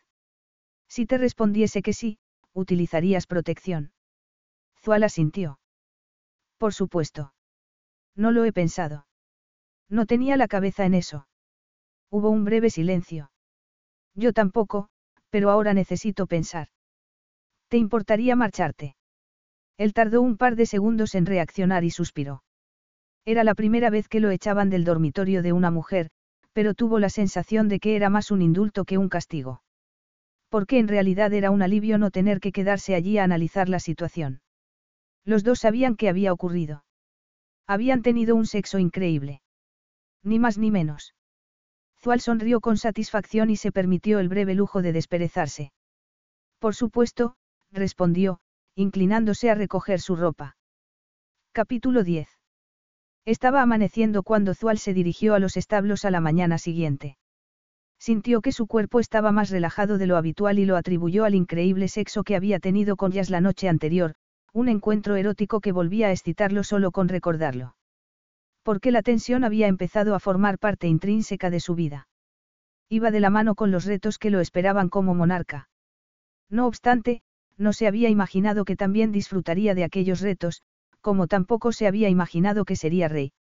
Si 0.87 1.05
te 1.05 1.17
respondiese 1.17 1.81
que 1.81 1.93
sí, 1.93 2.19
utilizarías 2.53 3.27
protección. 3.27 3.91
Zuala 4.81 5.09
sintió. 5.09 5.59
Por 6.57 6.73
supuesto. 6.73 7.33
No 8.15 8.31
lo 8.31 8.45
he 8.45 8.53
pensado. 8.53 9.07
No 9.89 10.05
tenía 10.05 10.37
la 10.37 10.47
cabeza 10.47 10.85
en 10.85 10.93
eso. 10.93 11.27
Hubo 12.09 12.29
un 12.29 12.45
breve 12.45 12.69
silencio. 12.69 13.31
Yo 14.15 14.33
tampoco, 14.33 14.89
pero 15.29 15.49
ahora 15.49 15.73
necesito 15.73 16.27
pensar. 16.27 16.69
¿Te 17.67 17.77
importaría 17.77 18.35
marcharte? 18.35 18.95
Él 19.77 19.93
tardó 19.93 20.21
un 20.21 20.37
par 20.37 20.55
de 20.55 20.65
segundos 20.65 21.13
en 21.15 21.25
reaccionar 21.25 21.83
y 21.83 21.91
suspiró. 21.91 22.43
Era 23.25 23.43
la 23.43 23.55
primera 23.55 23.89
vez 23.89 24.07
que 24.07 24.19
lo 24.19 24.31
echaban 24.31 24.69
del 24.69 24.83
dormitorio 24.83 25.41
de 25.43 25.53
una 25.53 25.71
mujer, 25.71 26.09
pero 26.53 26.73
tuvo 26.73 26.99
la 26.99 27.09
sensación 27.09 27.67
de 27.67 27.79
que 27.79 27.95
era 27.95 28.09
más 28.09 28.31
un 28.31 28.41
indulto 28.41 28.85
que 28.85 28.97
un 28.97 29.09
castigo. 29.09 29.61
Porque 30.49 30.79
en 30.79 30.87
realidad 30.87 31.31
era 31.33 31.51
un 31.51 31.61
alivio 31.61 31.97
no 31.97 32.11
tener 32.11 32.39
que 32.39 32.51
quedarse 32.51 32.95
allí 32.95 33.17
a 33.17 33.23
analizar 33.23 33.69
la 33.69 33.79
situación. 33.79 34.41
Los 35.25 35.43
dos 35.43 35.59
sabían 35.59 35.95
qué 35.95 36.09
había 36.09 36.33
ocurrido. 36.33 36.83
Habían 37.67 38.01
tenido 38.01 38.35
un 38.35 38.47
sexo 38.47 38.79
increíble. 38.79 39.41
Ni 40.23 40.39
más 40.39 40.57
ni 40.57 40.71
menos. 40.71 41.13
Zual 42.01 42.19
sonrió 42.19 42.61
con 42.61 42.77
satisfacción 42.77 43.49
y 43.49 43.57
se 43.57 43.71
permitió 43.71 44.19
el 44.19 44.29
breve 44.29 44.55
lujo 44.55 44.81
de 44.81 44.93
desperezarse. 44.93 45.71
Por 46.57 46.73
supuesto, 46.73 47.35
respondió, 47.71 48.39
inclinándose 48.75 49.49
a 49.49 49.55
recoger 49.55 49.99
su 49.99 50.15
ropa. 50.15 50.57
Capítulo 51.51 52.03
10. 52.03 52.38
Estaba 53.29 53.61
amaneciendo 53.61 54.23
cuando 54.23 54.55
Zual 54.55 54.79
se 54.79 54.91
dirigió 54.91 55.35
a 55.35 55.39
los 55.39 55.55
establos 55.55 56.03
a 56.03 56.09
la 56.09 56.19
mañana 56.19 56.57
siguiente. 56.57 57.15
Sintió 57.99 58.41
que 58.41 58.51
su 58.51 58.65
cuerpo 58.65 58.99
estaba 58.99 59.31
más 59.31 59.51
relajado 59.51 59.99
de 59.99 60.07
lo 60.07 60.17
habitual 60.17 60.57
y 60.57 60.65
lo 60.65 60.75
atribuyó 60.75 61.25
al 61.25 61.35
increíble 61.35 61.89
sexo 61.89 62.23
que 62.23 62.35
había 62.35 62.57
tenido 62.57 62.95
con 62.95 63.11
Jazz 63.11 63.29
la 63.29 63.39
noche 63.39 63.69
anterior, 63.69 64.15
un 64.51 64.67
encuentro 64.67 65.15
erótico 65.15 65.61
que 65.61 65.71
volvía 65.71 66.07
a 66.07 66.11
excitarlo 66.11 66.63
solo 66.63 66.89
con 66.89 67.07
recordarlo. 67.07 67.75
Porque 68.63 68.89
la 68.89 69.03
tensión 69.03 69.43
había 69.43 69.67
empezado 69.67 70.15
a 70.15 70.19
formar 70.19 70.57
parte 70.57 70.87
intrínseca 70.87 71.51
de 71.51 71.59
su 71.59 71.75
vida. 71.75 72.07
Iba 72.89 73.11
de 73.11 73.19
la 73.19 73.29
mano 73.29 73.53
con 73.53 73.69
los 73.69 73.85
retos 73.85 74.17
que 74.17 74.31
lo 74.31 74.39
esperaban 74.39 74.89
como 74.89 75.13
monarca. 75.13 75.69
No 76.49 76.65
obstante, 76.65 77.21
no 77.57 77.73
se 77.73 77.85
había 77.85 78.09
imaginado 78.09 78.65
que 78.65 78.75
también 78.75 79.11
disfrutaría 79.11 79.75
de 79.75 79.83
aquellos 79.83 80.19
retos, 80.19 80.63
como 81.01 81.27
tampoco 81.27 81.71
se 81.71 81.87
había 81.87 82.09
imaginado 82.09 82.65
que 82.65 82.75
sería 82.75 83.07
rey. 83.07 83.31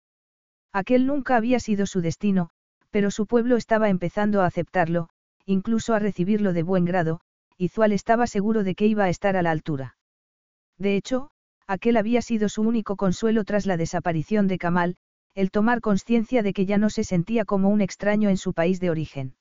Aquel 0.72 1.06
nunca 1.06 1.36
había 1.36 1.60
sido 1.60 1.86
su 1.86 2.00
destino, 2.00 2.50
pero 2.90 3.10
su 3.10 3.26
pueblo 3.26 3.56
estaba 3.56 3.88
empezando 3.88 4.42
a 4.42 4.46
aceptarlo, 4.46 5.08
incluso 5.46 5.94
a 5.94 5.98
recibirlo 5.98 6.52
de 6.52 6.62
buen 6.62 6.84
grado, 6.84 7.20
y 7.56 7.68
Zual 7.68 7.92
estaba 7.92 8.26
seguro 8.26 8.64
de 8.64 8.74
que 8.74 8.86
iba 8.86 9.04
a 9.04 9.08
estar 9.08 9.36
a 9.36 9.42
la 9.42 9.50
altura. 9.50 9.96
De 10.78 10.96
hecho, 10.96 11.30
aquel 11.66 11.96
había 11.96 12.22
sido 12.22 12.48
su 12.48 12.62
único 12.62 12.96
consuelo 12.96 13.44
tras 13.44 13.66
la 13.66 13.76
desaparición 13.76 14.46
de 14.46 14.58
Kamal, 14.58 14.96
el 15.34 15.50
tomar 15.50 15.80
conciencia 15.80 16.42
de 16.42 16.52
que 16.52 16.66
ya 16.66 16.78
no 16.78 16.90
se 16.90 17.04
sentía 17.04 17.44
como 17.44 17.68
un 17.68 17.80
extraño 17.80 18.28
en 18.28 18.36
su 18.36 18.54
país 18.54 18.80
de 18.80 18.90
origen. 18.90 19.34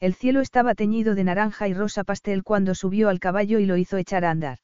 El 0.00 0.14
cielo 0.14 0.40
estaba 0.40 0.74
teñido 0.74 1.14
de 1.14 1.24
naranja 1.24 1.66
y 1.68 1.74
rosa 1.74 2.04
pastel 2.04 2.44
cuando 2.44 2.74
subió 2.74 3.08
al 3.08 3.18
caballo 3.18 3.58
y 3.58 3.66
lo 3.66 3.76
hizo 3.76 3.96
echar 3.96 4.24
a 4.24 4.30
andar. 4.30 4.58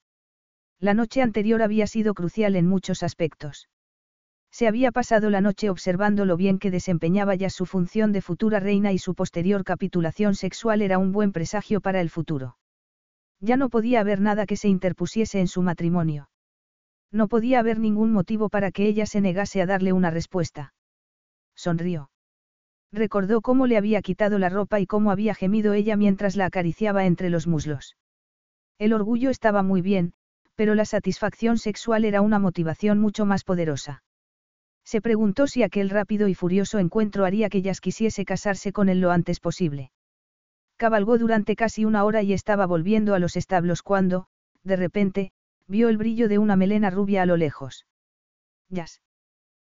La 0.80 0.94
noche 0.94 1.22
anterior 1.22 1.62
había 1.62 1.86
sido 1.86 2.14
crucial 2.14 2.56
en 2.56 2.66
muchos 2.66 3.02
aspectos. 3.02 3.68
Se 4.50 4.68
había 4.68 4.92
pasado 4.92 5.30
la 5.30 5.40
noche 5.40 5.68
observando 5.68 6.24
lo 6.24 6.36
bien 6.36 6.58
que 6.58 6.70
desempeñaba 6.70 7.34
ya 7.34 7.50
su 7.50 7.66
función 7.66 8.12
de 8.12 8.22
futura 8.22 8.60
reina 8.60 8.92
y 8.92 8.98
su 8.98 9.14
posterior 9.14 9.64
capitulación 9.64 10.36
sexual 10.36 10.80
era 10.80 10.98
un 10.98 11.10
buen 11.10 11.32
presagio 11.32 11.80
para 11.80 12.00
el 12.00 12.08
futuro. 12.08 12.56
Ya 13.40 13.56
no 13.56 13.68
podía 13.68 14.00
haber 14.00 14.20
nada 14.20 14.46
que 14.46 14.56
se 14.56 14.68
interpusiese 14.68 15.40
en 15.40 15.48
su 15.48 15.60
matrimonio. 15.62 16.28
No 17.10 17.26
podía 17.26 17.58
haber 17.58 17.78
ningún 17.78 18.12
motivo 18.12 18.48
para 18.48 18.70
que 18.70 18.86
ella 18.86 19.06
se 19.06 19.20
negase 19.20 19.60
a 19.60 19.66
darle 19.66 19.92
una 19.92 20.10
respuesta. 20.10 20.72
Sonrió. 21.56 22.10
Recordó 22.92 23.40
cómo 23.40 23.66
le 23.66 23.76
había 23.76 24.02
quitado 24.02 24.38
la 24.38 24.48
ropa 24.48 24.78
y 24.78 24.86
cómo 24.86 25.10
había 25.10 25.34
gemido 25.34 25.72
ella 25.72 25.96
mientras 25.96 26.36
la 26.36 26.46
acariciaba 26.46 27.06
entre 27.06 27.28
los 27.28 27.48
muslos. 27.48 27.96
El 28.78 28.92
orgullo 28.92 29.30
estaba 29.30 29.62
muy 29.64 29.82
bien, 29.82 30.14
pero 30.54 30.74
la 30.74 30.84
satisfacción 30.84 31.58
sexual 31.58 32.04
era 32.04 32.20
una 32.20 32.38
motivación 32.38 32.98
mucho 32.98 33.26
más 33.26 33.44
poderosa. 33.44 34.02
Se 34.84 35.00
preguntó 35.00 35.46
si 35.46 35.62
aquel 35.62 35.90
rápido 35.90 36.28
y 36.28 36.34
furioso 36.34 36.78
encuentro 36.78 37.24
haría 37.24 37.48
que 37.48 37.58
ellas 37.58 37.80
quisiese 37.80 38.24
casarse 38.24 38.72
con 38.72 38.88
él 38.88 39.00
lo 39.00 39.10
antes 39.10 39.40
posible. 39.40 39.90
Cabalgó 40.76 41.18
durante 41.18 41.56
casi 41.56 41.84
una 41.84 42.04
hora 42.04 42.22
y 42.22 42.32
estaba 42.32 42.66
volviendo 42.66 43.14
a 43.14 43.18
los 43.18 43.36
establos 43.36 43.82
cuando, 43.82 44.26
de 44.62 44.76
repente, 44.76 45.32
vio 45.66 45.88
el 45.88 45.96
brillo 45.96 46.28
de 46.28 46.38
una 46.38 46.56
melena 46.56 46.90
rubia 46.90 47.22
a 47.22 47.26
lo 47.26 47.36
lejos. 47.36 47.86
Yas. 48.68 49.00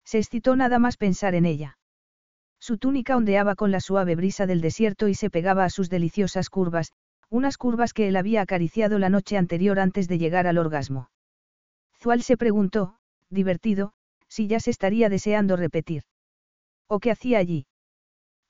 Se 0.04 0.18
excitó 0.18 0.56
nada 0.56 0.80
más 0.80 0.98
pensar 0.98 1.36
en 1.36 1.46
ella. 1.46 1.78
Su 2.60 2.78
túnica 2.78 3.16
ondeaba 3.16 3.56
con 3.56 3.72
la 3.72 3.80
suave 3.80 4.16
brisa 4.16 4.48
del 4.48 4.62
desierto 4.62 5.08
y 5.08 5.14
se 5.14 5.30
pegaba 5.30 5.66
a 5.66 5.70
sus 5.70 5.90
deliciosas 5.90 6.50
curvas, 6.50 6.92
unas 7.30 7.58
curvas 7.58 7.94
que 7.94 8.08
él 8.08 8.16
había 8.16 8.42
acariciado 8.42 9.00
la 9.00 9.10
noche 9.10 9.38
anterior 9.38 9.80
antes 9.80 10.08
de 10.08 10.18
llegar 10.18 10.48
al 10.48 10.58
orgasmo. 10.58 11.10
Zual 12.00 12.22
se 12.22 12.38
preguntó, 12.38 12.98
divertido, 13.30 13.94
si 14.28 14.48
ya 14.48 14.60
se 14.60 14.72
estaría 14.72 15.10
deseando 15.10 15.56
repetir. 15.56 16.04
¿O 16.88 17.00
qué 17.00 17.12
hacía 17.12 17.40
allí? 17.40 17.68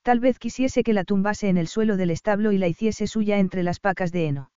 Tal 0.01 0.19
vez 0.19 0.39
quisiese 0.39 0.83
que 0.83 0.93
la 0.93 1.03
tumbase 1.03 1.49
en 1.49 1.57
el 1.57 1.67
suelo 1.67 1.97
del 1.97 2.11
establo 2.11 2.51
y 2.51 2.57
la 2.57 2.67
hiciese 2.67 3.07
suya 3.07 3.39
entre 3.39 3.63
las 3.63 3.79
pacas 3.79 4.11
de 4.11 4.27
heno. 4.27 4.51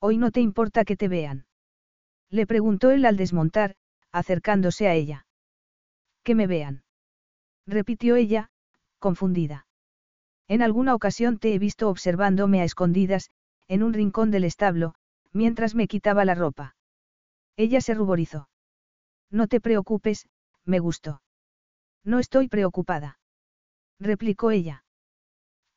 Hoy 0.00 0.16
no 0.16 0.30
te 0.30 0.40
importa 0.40 0.84
que 0.84 0.96
te 0.96 1.08
vean. 1.08 1.46
Le 2.30 2.46
preguntó 2.46 2.90
él 2.90 3.04
al 3.04 3.16
desmontar, 3.16 3.76
acercándose 4.12 4.88
a 4.88 4.94
ella. 4.94 5.26
Que 6.22 6.34
me 6.34 6.46
vean. 6.46 6.84
Repitió 7.66 8.16
ella, 8.16 8.50
confundida. 8.98 9.66
En 10.48 10.62
alguna 10.62 10.94
ocasión 10.94 11.38
te 11.38 11.54
he 11.54 11.58
visto 11.58 11.88
observándome 11.88 12.60
a 12.60 12.64
escondidas, 12.64 13.30
en 13.68 13.82
un 13.82 13.92
rincón 13.92 14.30
del 14.30 14.44
establo, 14.44 14.94
mientras 15.32 15.74
me 15.74 15.88
quitaba 15.88 16.24
la 16.24 16.34
ropa. 16.34 16.76
Ella 17.56 17.80
se 17.80 17.94
ruborizó. 17.94 18.48
No 19.30 19.46
te 19.46 19.60
preocupes, 19.60 20.28
me 20.64 20.78
gustó. 20.78 21.22
No 22.04 22.18
estoy 22.18 22.48
preocupada. 22.48 23.18
Replicó 23.98 24.50
ella. 24.50 24.84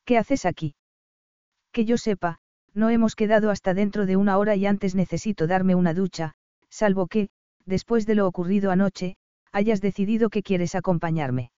¿Qué 0.04 0.18
haces 0.18 0.44
aquí? 0.44 0.74
Que 1.72 1.84
yo 1.84 1.96
sepa, 1.96 2.38
no 2.74 2.90
hemos 2.90 3.14
quedado 3.14 3.50
hasta 3.50 3.74
dentro 3.74 4.06
de 4.06 4.16
una 4.16 4.38
hora 4.38 4.56
y 4.56 4.66
antes 4.66 4.94
necesito 4.94 5.46
darme 5.46 5.74
una 5.74 5.94
ducha, 5.94 6.34
salvo 6.68 7.06
que, 7.06 7.30
después 7.64 8.06
de 8.06 8.14
lo 8.14 8.26
ocurrido 8.26 8.70
anoche, 8.70 9.16
hayas 9.52 9.80
decidido 9.80 10.28
que 10.28 10.42
quieres 10.42 10.74
acompañarme. 10.74 11.50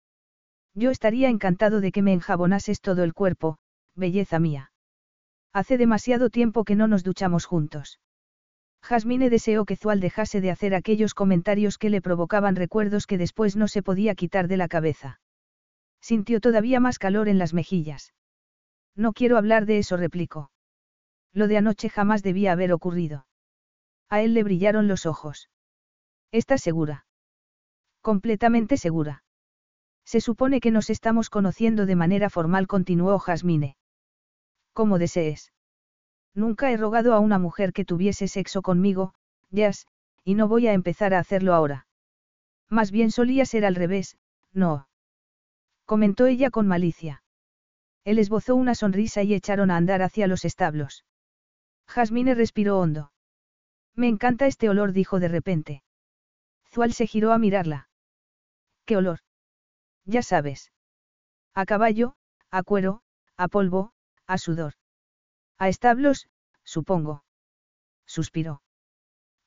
Yo 0.76 0.90
estaría 0.90 1.30
encantado 1.30 1.80
de 1.80 1.90
que 1.90 2.02
me 2.02 2.12
enjabonases 2.12 2.82
todo 2.82 3.02
el 3.02 3.14
cuerpo, 3.14 3.56
belleza 3.94 4.38
mía. 4.38 4.72
Hace 5.54 5.78
demasiado 5.78 6.28
tiempo 6.28 6.64
que 6.64 6.76
no 6.76 6.86
nos 6.86 7.02
duchamos 7.02 7.46
juntos. 7.46 7.98
Jasmine 8.82 9.30
deseó 9.30 9.64
que 9.64 9.76
Zual 9.76 10.00
dejase 10.00 10.42
de 10.42 10.50
hacer 10.50 10.74
aquellos 10.74 11.14
comentarios 11.14 11.78
que 11.78 11.88
le 11.88 12.02
provocaban 12.02 12.56
recuerdos 12.56 13.06
que 13.06 13.16
después 13.16 13.56
no 13.56 13.68
se 13.68 13.82
podía 13.82 14.14
quitar 14.14 14.48
de 14.48 14.58
la 14.58 14.68
cabeza. 14.68 15.18
Sintió 16.02 16.40
todavía 16.40 16.78
más 16.78 16.98
calor 16.98 17.28
en 17.28 17.38
las 17.38 17.54
mejillas. 17.54 18.12
No 18.94 19.14
quiero 19.14 19.38
hablar 19.38 19.64
de 19.64 19.78
eso, 19.78 19.96
replicó. 19.96 20.50
Lo 21.32 21.48
de 21.48 21.56
anoche 21.56 21.88
jamás 21.88 22.22
debía 22.22 22.52
haber 22.52 22.72
ocurrido. 22.72 23.26
A 24.10 24.20
él 24.20 24.34
le 24.34 24.44
brillaron 24.44 24.88
los 24.88 25.06
ojos. 25.06 25.48
¿Estás 26.32 26.60
segura? 26.60 27.06
Completamente 28.02 28.76
segura. 28.76 29.24
Se 30.06 30.20
supone 30.20 30.60
que 30.60 30.70
nos 30.70 30.88
estamos 30.88 31.28
conociendo 31.30 31.84
de 31.84 31.96
manera 31.96 32.30
formal, 32.30 32.68
continuó 32.68 33.18
Jasmine. 33.18 33.76
Como 34.72 34.98
desees. 34.98 35.52
Nunca 36.32 36.70
he 36.70 36.76
rogado 36.76 37.12
a 37.12 37.18
una 37.18 37.40
mujer 37.40 37.72
que 37.72 37.84
tuviese 37.84 38.28
sexo 38.28 38.62
conmigo, 38.62 39.14
Jazz, 39.50 39.86
y 40.22 40.34
no 40.34 40.46
voy 40.46 40.68
a 40.68 40.74
empezar 40.74 41.12
a 41.12 41.18
hacerlo 41.18 41.54
ahora. 41.54 41.86
Más 42.70 42.92
bien 42.92 43.10
solía 43.10 43.46
ser 43.46 43.64
al 43.64 43.74
revés, 43.74 44.16
no. 44.52 44.88
Comentó 45.86 46.26
ella 46.26 46.50
con 46.50 46.68
malicia. 46.68 47.24
Él 48.04 48.20
esbozó 48.20 48.54
una 48.54 48.76
sonrisa 48.76 49.24
y 49.24 49.34
echaron 49.34 49.72
a 49.72 49.76
andar 49.76 50.02
hacia 50.02 50.28
los 50.28 50.44
establos. 50.44 51.04
Jasmine 51.88 52.34
respiró 52.34 52.78
hondo. 52.78 53.12
Me 53.96 54.06
encanta 54.06 54.46
este 54.46 54.68
olor, 54.68 54.92
dijo 54.92 55.18
de 55.18 55.28
repente. 55.28 55.82
Zual 56.72 56.92
se 56.92 57.06
giró 57.06 57.32
a 57.32 57.38
mirarla. 57.38 57.88
¿Qué 58.84 58.96
olor? 58.96 59.20
Ya 60.06 60.22
sabes. 60.22 60.72
A 61.54 61.66
caballo, 61.66 62.14
a 62.50 62.62
cuero, 62.62 63.02
a 63.36 63.48
polvo, 63.48 63.92
a 64.26 64.38
sudor. 64.38 64.74
A 65.58 65.68
establos, 65.68 66.28
supongo. 66.64 67.24
Suspiró. 68.06 68.62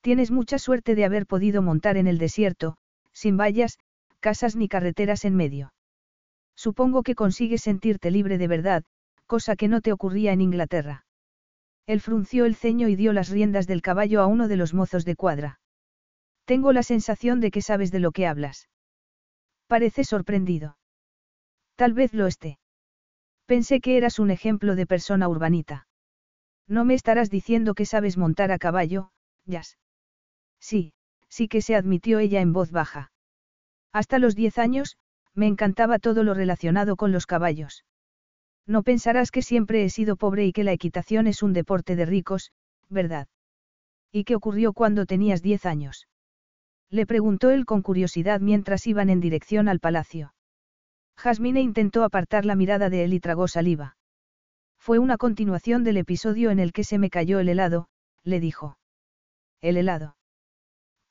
Tienes 0.01 0.31
mucha 0.31 0.59
suerte 0.59 0.95
de 0.95 1.05
haber 1.05 1.25
podido 1.25 1.61
montar 1.61 1.97
en 1.97 2.07
el 2.07 2.17
desierto, 2.17 2.77
sin 3.13 3.37
vallas, 3.37 3.79
casas 4.19 4.55
ni 4.55 4.67
carreteras 4.67 5.25
en 5.25 5.35
medio. 5.35 5.73
Supongo 6.55 7.03
que 7.03 7.15
consigues 7.15 7.61
sentirte 7.61 8.11
libre 8.11 8.37
de 8.37 8.47
verdad, 8.47 8.83
cosa 9.27 9.55
que 9.55 9.69
no 9.69 9.81
te 9.81 9.93
ocurría 9.93 10.33
en 10.33 10.41
Inglaterra. 10.41 11.05
Él 11.85 12.01
frunció 12.01 12.45
el 12.45 12.55
ceño 12.55 12.89
y 12.89 12.95
dio 12.95 13.13
las 13.13 13.29
riendas 13.29 13.65
del 13.65 13.81
caballo 13.81 14.21
a 14.21 14.27
uno 14.27 14.47
de 14.47 14.57
los 14.57 14.73
mozos 14.73 15.05
de 15.05 15.15
cuadra. 15.15 15.59
Tengo 16.45 16.73
la 16.73 16.83
sensación 16.83 17.39
de 17.39 17.51
que 17.51 17.61
sabes 17.61 17.91
de 17.91 17.99
lo 17.99 18.11
que 18.11 18.27
hablas. 18.27 18.67
Parece 19.69 20.03
sorprendido. 20.03 20.77
Tal 21.75 21.93
vez 21.93 22.15
lo 22.15 22.25
esté. 22.25 22.57
Pensé 23.45 23.81
que 23.81 23.97
eras 23.97 24.17
un 24.17 24.31
ejemplo 24.31 24.75
de 24.75 24.87
persona 24.87 25.29
urbanita. 25.29 25.87
No 26.67 26.85
me 26.85 26.95
estarás 26.95 27.29
diciendo 27.29 27.75
que 27.75 27.85
sabes 27.85 28.17
montar 28.17 28.51
a 28.51 28.57
caballo, 28.57 29.11
Jazz. 29.45 29.77
Sí, 30.59 30.93
sí 31.27 31.47
que 31.47 31.61
se 31.61 31.75
admitió 31.75 32.17
ella 32.17 32.41
en 32.41 32.51
voz 32.51 32.71
baja. 32.71 33.11
Hasta 33.93 34.17
los 34.17 34.35
diez 34.35 34.57
años, 34.57 34.97
me 35.35 35.45
encantaba 35.45 35.99
todo 35.99 36.23
lo 36.23 36.33
relacionado 36.33 36.95
con 36.95 37.11
los 37.11 37.27
caballos. 37.27 37.85
No 38.65 38.81
pensarás 38.81 39.29
que 39.29 39.43
siempre 39.43 39.85
he 39.85 39.91
sido 39.91 40.15
pobre 40.15 40.47
y 40.47 40.51
que 40.51 40.63
la 40.63 40.73
equitación 40.73 41.27
es 41.27 41.43
un 41.43 41.53
deporte 41.53 41.95
de 41.95 42.07
ricos, 42.07 42.51
¿verdad? 42.89 43.27
¿Y 44.11 44.23
qué 44.23 44.35
ocurrió 44.35 44.73
cuando 44.73 45.05
tenías 45.05 45.43
diez 45.43 45.67
años? 45.67 46.07
Le 46.89 47.05
preguntó 47.05 47.51
él 47.51 47.65
con 47.65 47.81
curiosidad 47.81 48.39
mientras 48.39 48.87
iban 48.87 49.09
en 49.09 49.19
dirección 49.19 49.67
al 49.67 49.79
palacio. 49.79 50.33
Jasmine 51.17 51.61
intentó 51.61 52.03
apartar 52.03 52.45
la 52.45 52.55
mirada 52.55 52.89
de 52.89 53.03
él 53.03 53.13
y 53.13 53.19
tragó 53.19 53.47
saliva. 53.47 53.97
Fue 54.79 54.99
una 54.99 55.17
continuación 55.17 55.83
del 55.83 55.97
episodio 55.97 56.49
en 56.49 56.59
el 56.59 56.71
que 56.71 56.83
se 56.83 56.97
me 56.97 57.09
cayó 57.09 57.39
el 57.39 57.49
helado, 57.49 57.89
le 58.23 58.39
dijo. 58.39 58.77
El 59.61 59.77
helado. 59.77 60.15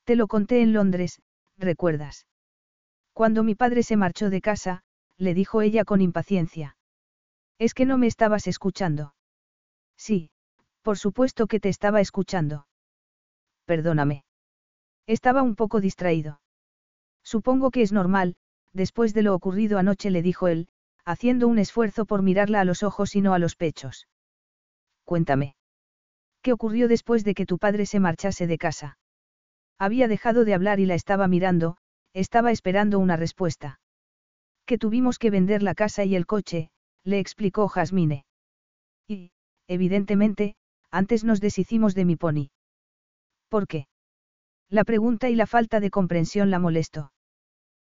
Te 0.03 0.15
lo 0.15 0.27
conté 0.27 0.61
en 0.61 0.73
Londres, 0.73 1.21
¿recuerdas? 1.57 2.25
Cuando 3.13 3.43
mi 3.43 3.53
padre 3.53 3.83
se 3.83 3.95
marchó 3.95 4.29
de 4.29 4.41
casa, 4.41 4.83
le 5.17 5.33
dijo 5.33 5.61
ella 5.61 5.85
con 5.85 6.01
impaciencia. 6.01 6.77
Es 7.59 7.73
que 7.73 7.85
no 7.85 7.97
me 7.97 8.07
estabas 8.07 8.47
escuchando. 8.47 9.13
Sí, 9.97 10.31
por 10.81 10.97
supuesto 10.97 11.45
que 11.45 11.59
te 11.59 11.69
estaba 11.69 12.01
escuchando. 12.01 12.65
Perdóname. 13.65 14.23
Estaba 15.09 15.41
un 15.41 15.55
poco 15.55 15.81
distraído. 15.81 16.39
Supongo 17.23 17.71
que 17.71 17.81
es 17.81 17.91
normal, 17.91 18.35
después 18.73 19.15
de 19.15 19.23
lo 19.23 19.33
ocurrido 19.33 19.79
anoche 19.79 20.11
le 20.11 20.21
dijo 20.21 20.47
él, 20.47 20.67
haciendo 21.03 21.47
un 21.47 21.57
esfuerzo 21.57 22.05
por 22.05 22.21
mirarla 22.21 22.61
a 22.61 22.63
los 22.63 22.83
ojos 22.83 23.15
y 23.15 23.21
no 23.21 23.33
a 23.33 23.39
los 23.39 23.55
pechos. 23.55 24.07
Cuéntame. 25.05 25.55
¿Qué 26.43 26.53
ocurrió 26.53 26.87
después 26.87 27.23
de 27.23 27.33
que 27.33 27.47
tu 27.47 27.57
padre 27.57 27.87
se 27.87 27.99
marchase 27.99 28.45
de 28.45 28.59
casa? 28.59 28.99
Había 29.79 30.07
dejado 30.07 30.45
de 30.45 30.53
hablar 30.53 30.79
y 30.79 30.85
la 30.85 30.93
estaba 30.93 31.27
mirando, 31.27 31.77
estaba 32.13 32.51
esperando 32.51 32.99
una 32.99 33.17
respuesta. 33.17 33.79
Que 34.67 34.77
tuvimos 34.77 35.17
que 35.17 35.31
vender 35.31 35.63
la 35.63 35.73
casa 35.73 36.05
y 36.05 36.15
el 36.15 36.27
coche, 36.27 36.69
le 37.03 37.17
explicó 37.17 37.67
Jasmine. 37.67 38.25
Y, 39.07 39.31
evidentemente, 39.67 40.55
antes 40.91 41.23
nos 41.23 41.41
deshicimos 41.41 41.95
de 41.95 42.05
mi 42.05 42.15
pony. 42.15 42.51
¿Por 43.49 43.65
qué? 43.65 43.88
La 44.69 44.83
pregunta 44.83 45.29
y 45.29 45.35
la 45.35 45.47
falta 45.47 45.79
de 45.79 45.89
comprensión 45.89 46.51
la 46.51 46.59
molestó. 46.59 47.11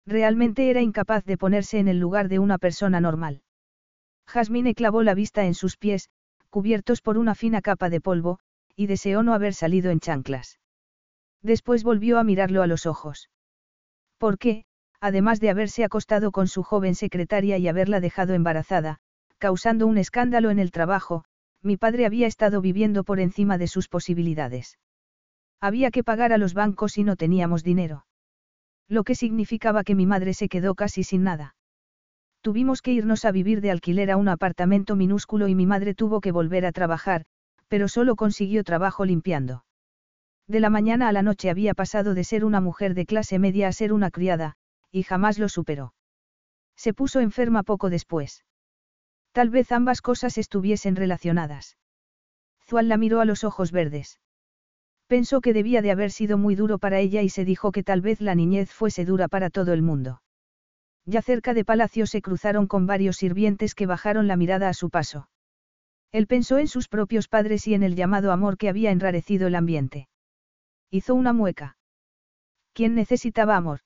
Realmente 0.05 0.69
era 0.71 0.81
incapaz 0.81 1.23
de 1.25 1.37
ponerse 1.37 1.77
en 1.77 1.87
el 1.87 1.99
lugar 1.99 2.27
de 2.27 2.39
una 2.39 2.57
persona 2.57 2.99
normal. 2.99 3.43
Jasmine 4.27 4.73
clavó 4.73 5.03
la 5.03 5.13
vista 5.13 5.45
en 5.45 5.53
sus 5.53 5.77
pies, 5.77 6.09
cubiertos 6.49 7.01
por 7.01 7.17
una 7.17 7.35
fina 7.35 7.61
capa 7.61 7.89
de 7.89 8.01
polvo, 8.01 8.39
y 8.75 8.87
deseó 8.87 9.21
no 9.21 9.33
haber 9.33 9.53
salido 9.53 9.91
en 9.91 9.99
chanclas. 9.99 10.59
Después 11.43 11.83
volvió 11.83 12.17
a 12.17 12.23
mirarlo 12.23 12.63
a 12.63 12.67
los 12.67 12.85
ojos. 12.87 13.29
¿Por 14.17 14.39
qué, 14.39 14.65
además 14.99 15.39
de 15.39 15.49
haberse 15.49 15.83
acostado 15.83 16.31
con 16.31 16.47
su 16.47 16.63
joven 16.63 16.95
secretaria 16.95 17.57
y 17.57 17.67
haberla 17.67 17.99
dejado 17.99 18.33
embarazada, 18.33 18.97
causando 19.37 19.85
un 19.85 19.97
escándalo 19.97 20.49
en 20.49 20.59
el 20.59 20.71
trabajo, 20.71 21.25
mi 21.61 21.77
padre 21.77 22.05
había 22.07 22.27
estado 22.27 22.61
viviendo 22.61 23.03
por 23.03 23.19
encima 23.19 23.57
de 23.57 23.67
sus 23.67 23.87
posibilidades. 23.87 24.77
Había 25.61 25.91
que 25.91 26.03
pagar 26.03 26.33
a 26.33 26.39
los 26.39 26.55
bancos 26.55 26.97
y 26.97 27.03
no 27.03 27.15
teníamos 27.15 27.63
dinero. 27.63 28.05
Lo 28.87 29.03
que 29.03 29.15
significaba 29.15 29.83
que 29.83 29.95
mi 29.95 30.07
madre 30.07 30.33
se 30.33 30.49
quedó 30.49 30.73
casi 30.75 31.03
sin 31.03 31.23
nada. 31.23 31.55
Tuvimos 32.41 32.81
que 32.81 32.91
irnos 32.91 33.23
a 33.23 33.31
vivir 33.31 33.61
de 33.61 33.69
alquiler 33.69 34.09
a 34.09 34.17
un 34.17 34.27
apartamento 34.27 34.95
minúsculo 34.95 35.47
y 35.47 35.53
mi 35.53 35.67
madre 35.67 35.93
tuvo 35.93 36.19
que 36.19 36.31
volver 36.31 36.65
a 36.65 36.71
trabajar, 36.71 37.25
pero 37.67 37.87
solo 37.87 38.15
consiguió 38.15 38.63
trabajo 38.63 39.05
limpiando. 39.05 39.63
De 40.47 40.59
la 40.59 40.71
mañana 40.71 41.07
a 41.07 41.11
la 41.11 41.21
noche 41.21 41.51
había 41.51 41.75
pasado 41.75 42.15
de 42.15 42.23
ser 42.23 42.43
una 42.43 42.59
mujer 42.59 42.95
de 42.95 43.05
clase 43.05 43.37
media 43.37 43.67
a 43.67 43.71
ser 43.71 43.93
una 43.93 44.09
criada, 44.09 44.55
y 44.91 45.03
jamás 45.03 45.37
lo 45.37 45.47
superó. 45.47 45.93
Se 46.75 46.95
puso 46.95 47.19
enferma 47.19 47.61
poco 47.61 47.91
después. 47.91 48.43
Tal 49.31 49.51
vez 49.51 49.71
ambas 49.71 50.01
cosas 50.01 50.39
estuviesen 50.39 50.95
relacionadas. 50.95 51.77
Zual 52.67 52.89
la 52.89 52.97
miró 52.97 53.21
a 53.21 53.25
los 53.25 53.43
ojos 53.43 53.71
verdes. 53.71 54.19
Pensó 55.11 55.41
que 55.41 55.51
debía 55.51 55.81
de 55.81 55.91
haber 55.91 56.09
sido 56.09 56.37
muy 56.37 56.55
duro 56.55 56.77
para 56.77 56.99
ella 56.99 57.21
y 57.21 57.27
se 57.27 57.43
dijo 57.43 57.73
que 57.73 57.83
tal 57.83 57.99
vez 57.99 58.21
la 58.21 58.33
niñez 58.33 58.71
fuese 58.71 59.03
dura 59.03 59.27
para 59.27 59.49
todo 59.49 59.73
el 59.73 59.81
mundo. 59.81 60.21
Ya 61.05 61.21
cerca 61.21 61.53
de 61.53 61.65
palacio 61.65 62.07
se 62.07 62.21
cruzaron 62.21 62.65
con 62.65 62.87
varios 62.87 63.17
sirvientes 63.17 63.75
que 63.75 63.87
bajaron 63.87 64.29
la 64.29 64.37
mirada 64.37 64.69
a 64.69 64.73
su 64.73 64.89
paso. 64.89 65.27
Él 66.13 66.27
pensó 66.27 66.59
en 66.59 66.69
sus 66.69 66.87
propios 66.87 67.27
padres 67.27 67.67
y 67.67 67.73
en 67.73 67.83
el 67.83 67.97
llamado 67.97 68.31
amor 68.31 68.55
que 68.57 68.69
había 68.69 68.89
enrarecido 68.89 69.47
el 69.47 69.55
ambiente. 69.55 70.07
Hizo 70.89 71.13
una 71.13 71.33
mueca. 71.33 71.75
¿Quién 72.71 72.95
necesitaba 72.95 73.57
amor? 73.57 73.81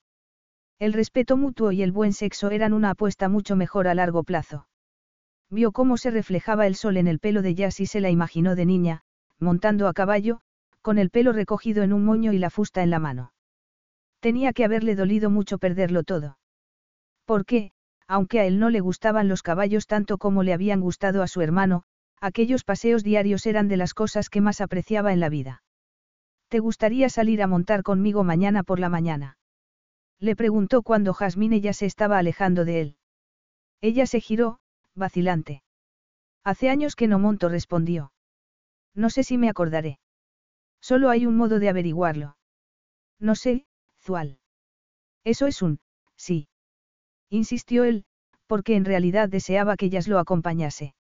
El 0.78 0.94
respeto 0.94 1.38
mutuo 1.38 1.72
y 1.72 1.82
el 1.82 1.92
buen 1.92 2.14
sexo 2.14 2.52
eran 2.52 2.72
una 2.72 2.92
apuesta 2.92 3.30
mucho 3.30 3.56
mejor 3.56 3.88
a 3.88 3.96
largo 3.96 4.24
plazo. 4.24 4.68
Vio 5.50 5.72
cómo 5.72 5.98
se 5.98 6.12
reflejaba 6.12 6.68
el 6.68 6.76
sol 6.76 6.98
en 6.98 7.08
el 7.08 7.18
pelo 7.18 7.42
de 7.42 7.56
Jazz 7.56 7.80
y 7.80 7.88
se 7.88 8.00
la 8.00 8.12
imaginó 8.12 8.54
de 8.54 8.68
niña, 8.68 9.02
montando 9.40 9.88
a 9.88 9.94
caballo, 9.94 10.42
con 10.86 11.00
el 11.00 11.10
pelo 11.10 11.32
recogido 11.32 11.82
en 11.82 11.94
un 11.94 12.06
moño 12.06 12.32
y 12.32 12.38
la 12.38 12.52
fusta 12.52 12.84
en 12.84 12.92
la 12.92 13.00
mano. 13.00 13.34
Tenía 14.20 14.54
que 14.54 14.64
haberle 14.64 14.94
dolido 14.94 15.32
mucho 15.32 15.58
perderlo 15.58 16.04
todo. 16.04 16.38
Porque, 17.26 17.72
aunque 18.08 18.40
a 18.40 18.46
él 18.46 18.60
no 18.60 18.70
le 18.70 18.82
gustaban 18.82 19.28
los 19.28 19.42
caballos 19.42 19.88
tanto 19.88 20.20
como 20.20 20.44
le 20.44 20.54
habían 20.54 20.82
gustado 20.82 21.24
a 21.24 21.28
su 21.28 21.42
hermano, 21.42 21.86
aquellos 22.22 22.64
paseos 22.64 23.04
diarios 23.04 23.48
eran 23.48 23.68
de 23.68 23.78
las 23.78 23.96
cosas 23.96 24.30
que 24.30 24.42
más 24.42 24.62
apreciaba 24.62 25.12
en 25.12 25.20
la 25.20 25.30
vida. 25.30 25.64
¿Te 26.50 26.60
gustaría 26.60 27.10
salir 27.10 27.42
a 27.42 27.48
montar 27.48 27.82
conmigo 27.82 28.24
mañana 28.24 28.62
por 28.62 28.80
la 28.80 28.90
mañana? 28.90 29.40
Le 30.20 30.36
preguntó 30.36 30.84
cuando 30.84 31.16
Jasmine 31.16 31.62
ya 31.62 31.74
se 31.74 31.88
estaba 31.88 32.20
alejando 32.20 32.64
de 32.64 32.82
él. 32.82 32.98
Ella 33.82 34.06
se 34.06 34.22
giró, 34.22 34.60
vacilante. 34.94 35.64
Hace 36.44 36.70
años 36.70 36.96
que 36.96 37.08
no 37.08 37.18
monto, 37.18 37.50
respondió. 37.50 38.14
No 38.94 39.10
sé 39.10 39.24
si 39.24 39.40
me 39.40 39.50
acordaré. 39.50 39.98
Solo 40.90 41.10
hay 41.10 41.26
un 41.26 41.36
modo 41.36 41.58
de 41.58 41.68
averiguarlo. 41.68 42.38
No 43.20 43.34
sé, 43.34 43.66
Zual. 43.98 44.38
Eso 45.24 45.48
es 45.48 45.64
un, 45.64 45.80
sí. 46.16 46.48
Insistió 47.28 47.86
él, 47.86 48.06
porque 48.46 48.76
en 48.76 48.86
realidad 48.86 49.28
deseaba 49.28 49.78
que 49.78 49.88
ellas 49.88 50.08
lo 50.08 50.20
acompañase. 50.20 50.94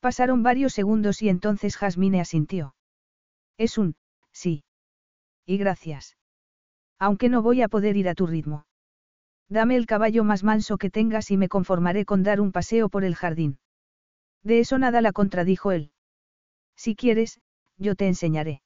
Pasaron 0.00 0.42
varios 0.42 0.72
segundos 0.72 1.20
y 1.20 1.28
entonces 1.28 1.76
Jasmine 1.76 2.18
asintió. 2.18 2.74
Es 3.58 3.76
un, 3.76 3.94
sí. 4.32 4.64
Y 5.44 5.58
gracias. 5.58 6.16
Aunque 6.98 7.28
no 7.28 7.42
voy 7.42 7.60
a 7.60 7.68
poder 7.68 7.98
ir 7.98 8.08
a 8.08 8.14
tu 8.14 8.26
ritmo. 8.26 8.64
Dame 9.50 9.76
el 9.76 9.84
caballo 9.84 10.24
más 10.24 10.44
manso 10.44 10.78
que 10.78 10.88
tengas 10.88 11.30
y 11.30 11.36
me 11.36 11.50
conformaré 11.50 12.06
con 12.06 12.22
dar 12.22 12.40
un 12.40 12.52
paseo 12.52 12.88
por 12.88 13.04
el 13.04 13.16
jardín. 13.16 13.58
De 14.42 14.60
eso 14.60 14.78
nada 14.78 15.02
la 15.02 15.12
contradijo 15.12 15.72
él. 15.72 15.92
Si 16.74 16.96
quieres, 16.96 17.42
yo 17.76 17.96
te 17.96 18.06
enseñaré. 18.06 18.63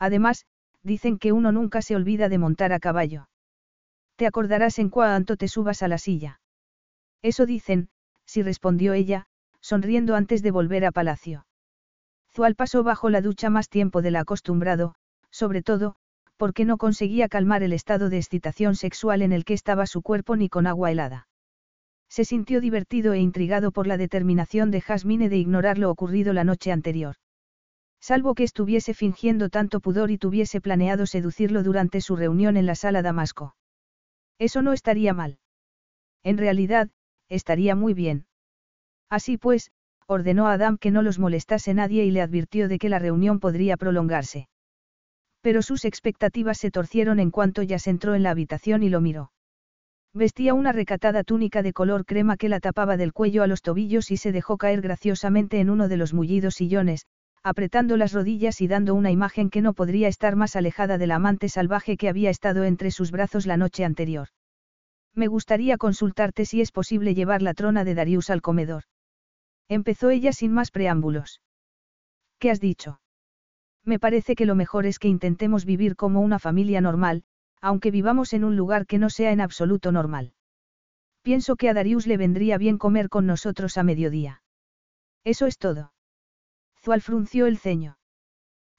Además, 0.00 0.46
dicen 0.82 1.18
que 1.18 1.32
uno 1.32 1.52
nunca 1.52 1.82
se 1.82 1.94
olvida 1.94 2.28
de 2.28 2.38
montar 2.38 2.72
a 2.72 2.80
caballo. 2.80 3.28
Te 4.16 4.26
acordarás 4.26 4.78
en 4.78 4.88
cuanto 4.88 5.36
te 5.36 5.46
subas 5.46 5.82
a 5.82 5.88
la 5.88 5.98
silla. 5.98 6.40
Eso 7.22 7.46
dicen, 7.46 7.90
sí 8.24 8.42
respondió 8.42 8.94
ella, 8.94 9.26
sonriendo 9.60 10.16
antes 10.16 10.42
de 10.42 10.50
volver 10.50 10.86
a 10.86 10.90
palacio. 10.90 11.46
Zual 12.32 12.54
pasó 12.54 12.82
bajo 12.82 13.10
la 13.10 13.20
ducha 13.20 13.50
más 13.50 13.68
tiempo 13.68 14.02
del 14.02 14.16
acostumbrado, 14.16 14.94
sobre 15.30 15.62
todo, 15.62 15.96
porque 16.36 16.64
no 16.64 16.78
conseguía 16.78 17.28
calmar 17.28 17.62
el 17.62 17.74
estado 17.74 18.08
de 18.08 18.16
excitación 18.16 18.74
sexual 18.74 19.20
en 19.20 19.32
el 19.32 19.44
que 19.44 19.52
estaba 19.52 19.86
su 19.86 20.00
cuerpo 20.00 20.36
ni 20.36 20.48
con 20.48 20.66
agua 20.66 20.90
helada. 20.90 21.28
Se 22.08 22.24
sintió 22.24 22.60
divertido 22.60 23.12
e 23.12 23.20
intrigado 23.20 23.70
por 23.70 23.86
la 23.86 23.98
determinación 23.98 24.70
de 24.70 24.80
Jasmine 24.80 25.28
de 25.28 25.36
ignorar 25.36 25.76
lo 25.76 25.90
ocurrido 25.90 26.32
la 26.32 26.44
noche 26.44 26.72
anterior. 26.72 27.16
Salvo 28.00 28.34
que 28.34 28.44
estuviese 28.44 28.94
fingiendo 28.94 29.50
tanto 29.50 29.80
pudor 29.80 30.10
y 30.10 30.18
tuviese 30.18 30.60
planeado 30.60 31.06
seducirlo 31.06 31.62
durante 31.62 32.00
su 32.00 32.16
reunión 32.16 32.56
en 32.56 32.66
la 32.66 32.74
sala 32.74 33.02
Damasco. 33.02 33.54
Eso 34.38 34.62
no 34.62 34.72
estaría 34.72 35.12
mal. 35.12 35.38
En 36.22 36.38
realidad, 36.38 36.88
estaría 37.28 37.74
muy 37.74 37.92
bien. 37.92 38.26
Así 39.10 39.36
pues, 39.36 39.70
ordenó 40.06 40.48
a 40.48 40.54
Adam 40.54 40.78
que 40.78 40.90
no 40.90 41.02
los 41.02 41.18
molestase 41.18 41.74
nadie 41.74 42.04
y 42.04 42.10
le 42.10 42.22
advirtió 42.22 42.68
de 42.68 42.78
que 42.78 42.88
la 42.88 42.98
reunión 42.98 43.38
podría 43.38 43.76
prolongarse. 43.76 44.48
Pero 45.42 45.62
sus 45.62 45.84
expectativas 45.84 46.58
se 46.58 46.70
torcieron 46.70 47.20
en 47.20 47.30
cuanto 47.30 47.62
ya 47.62 47.78
se 47.78 47.90
entró 47.90 48.14
en 48.14 48.22
la 48.22 48.30
habitación 48.30 48.82
y 48.82 48.88
lo 48.88 49.00
miró. 49.00 49.32
Vestía 50.12 50.54
una 50.54 50.72
recatada 50.72 51.22
túnica 51.22 51.62
de 51.62 51.72
color 51.72 52.04
crema 52.04 52.36
que 52.36 52.48
la 52.48 52.60
tapaba 52.60 52.96
del 52.96 53.12
cuello 53.12 53.42
a 53.42 53.46
los 53.46 53.62
tobillos 53.62 54.10
y 54.10 54.16
se 54.16 54.32
dejó 54.32 54.56
caer 54.58 54.80
graciosamente 54.80 55.60
en 55.60 55.70
uno 55.70 55.86
de 55.86 55.96
los 55.96 56.12
mullidos 56.12 56.54
sillones, 56.54 57.06
apretando 57.42 57.96
las 57.96 58.12
rodillas 58.12 58.60
y 58.60 58.68
dando 58.68 58.94
una 58.94 59.10
imagen 59.10 59.50
que 59.50 59.62
no 59.62 59.72
podría 59.72 60.08
estar 60.08 60.36
más 60.36 60.56
alejada 60.56 60.98
del 60.98 61.10
amante 61.10 61.48
salvaje 61.48 61.96
que 61.96 62.08
había 62.08 62.30
estado 62.30 62.64
entre 62.64 62.90
sus 62.90 63.10
brazos 63.10 63.46
la 63.46 63.56
noche 63.56 63.84
anterior. 63.84 64.28
Me 65.14 65.26
gustaría 65.26 65.78
consultarte 65.78 66.44
si 66.44 66.60
es 66.60 66.70
posible 66.70 67.14
llevar 67.14 67.42
la 67.42 67.54
trona 67.54 67.84
de 67.84 67.94
Darius 67.94 68.30
al 68.30 68.42
comedor. 68.42 68.84
Empezó 69.68 70.10
ella 70.10 70.32
sin 70.32 70.52
más 70.52 70.70
preámbulos. 70.70 71.40
¿Qué 72.38 72.50
has 72.50 72.60
dicho? 72.60 73.00
Me 73.84 73.98
parece 73.98 74.34
que 74.34 74.46
lo 74.46 74.54
mejor 74.54 74.86
es 74.86 74.98
que 74.98 75.08
intentemos 75.08 75.64
vivir 75.64 75.96
como 75.96 76.20
una 76.20 76.38
familia 76.38 76.80
normal, 76.80 77.24
aunque 77.60 77.90
vivamos 77.90 78.32
en 78.32 78.44
un 78.44 78.56
lugar 78.56 78.86
que 78.86 78.98
no 78.98 79.10
sea 79.10 79.32
en 79.32 79.40
absoluto 79.40 79.92
normal. 79.92 80.32
Pienso 81.22 81.56
que 81.56 81.68
a 81.68 81.74
Darius 81.74 82.06
le 82.06 82.16
vendría 82.16 82.58
bien 82.58 82.78
comer 82.78 83.08
con 83.08 83.26
nosotros 83.26 83.76
a 83.78 83.82
mediodía. 83.82 84.42
Eso 85.24 85.46
es 85.46 85.58
todo. 85.58 85.92
Zual 86.82 87.02
frunció 87.02 87.46
el 87.46 87.58
ceño. 87.58 87.98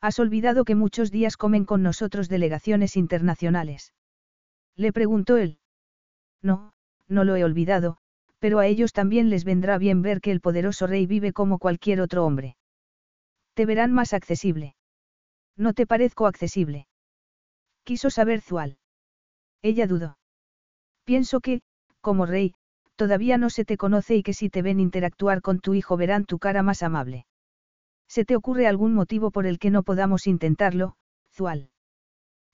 Has 0.01 0.19
olvidado 0.19 0.65
que 0.65 0.75
muchos 0.75 1.11
días 1.11 1.37
comen 1.37 1.65
con 1.65 1.83
nosotros 1.83 2.27
delegaciones 2.27 2.97
internacionales. 2.97 3.93
Le 4.75 4.91
preguntó 4.91 5.37
él. 5.37 5.59
No, 6.41 6.73
no 7.07 7.23
lo 7.23 7.35
he 7.35 7.43
olvidado, 7.43 7.97
pero 8.39 8.57
a 8.57 8.65
ellos 8.65 8.93
también 8.93 9.29
les 9.29 9.43
vendrá 9.43 9.77
bien 9.77 10.01
ver 10.01 10.21
que 10.21 10.31
el 10.31 10.41
poderoso 10.41 10.87
rey 10.87 11.05
vive 11.05 11.33
como 11.33 11.59
cualquier 11.59 12.01
otro 12.01 12.25
hombre. 12.25 12.57
Te 13.53 13.67
verán 13.67 13.93
más 13.93 14.13
accesible. 14.13 14.75
No 15.55 15.73
te 15.73 15.85
parezco 15.85 16.25
accesible. 16.25 16.87
Quiso 17.83 18.09
saber 18.09 18.41
Zual. 18.41 18.79
Ella 19.61 19.85
dudó. 19.85 20.17
Pienso 21.03 21.39
que, 21.39 21.61
como 21.99 22.25
rey, 22.25 22.55
todavía 22.95 23.37
no 23.37 23.51
se 23.51 23.65
te 23.65 23.77
conoce 23.77 24.15
y 24.15 24.23
que 24.23 24.33
si 24.33 24.49
te 24.49 24.63
ven 24.63 24.79
interactuar 24.79 25.41
con 25.41 25.59
tu 25.59 25.75
hijo 25.75 25.97
verán 25.97 26.25
tu 26.25 26.39
cara 26.39 26.63
más 26.63 26.81
amable. 26.81 27.27
¿Se 28.11 28.25
te 28.25 28.35
ocurre 28.35 28.67
algún 28.67 28.93
motivo 28.93 29.31
por 29.31 29.45
el 29.45 29.57
que 29.57 29.69
no 29.69 29.83
podamos 29.83 30.27
intentarlo, 30.27 30.97
Zual? 31.33 31.69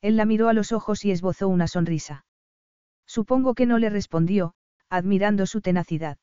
Él 0.03 0.15
la 0.15 0.23
miró 0.23 0.49
a 0.49 0.53
los 0.53 0.71
ojos 0.71 1.03
y 1.03 1.09
esbozó 1.09 1.47
una 1.47 1.67
sonrisa. 1.67 2.27
Supongo 3.07 3.55
que 3.55 3.65
no 3.65 3.79
le 3.79 3.89
respondió, 3.89 4.53
admirando 4.87 5.47
su 5.47 5.61
tenacidad. 5.61 6.19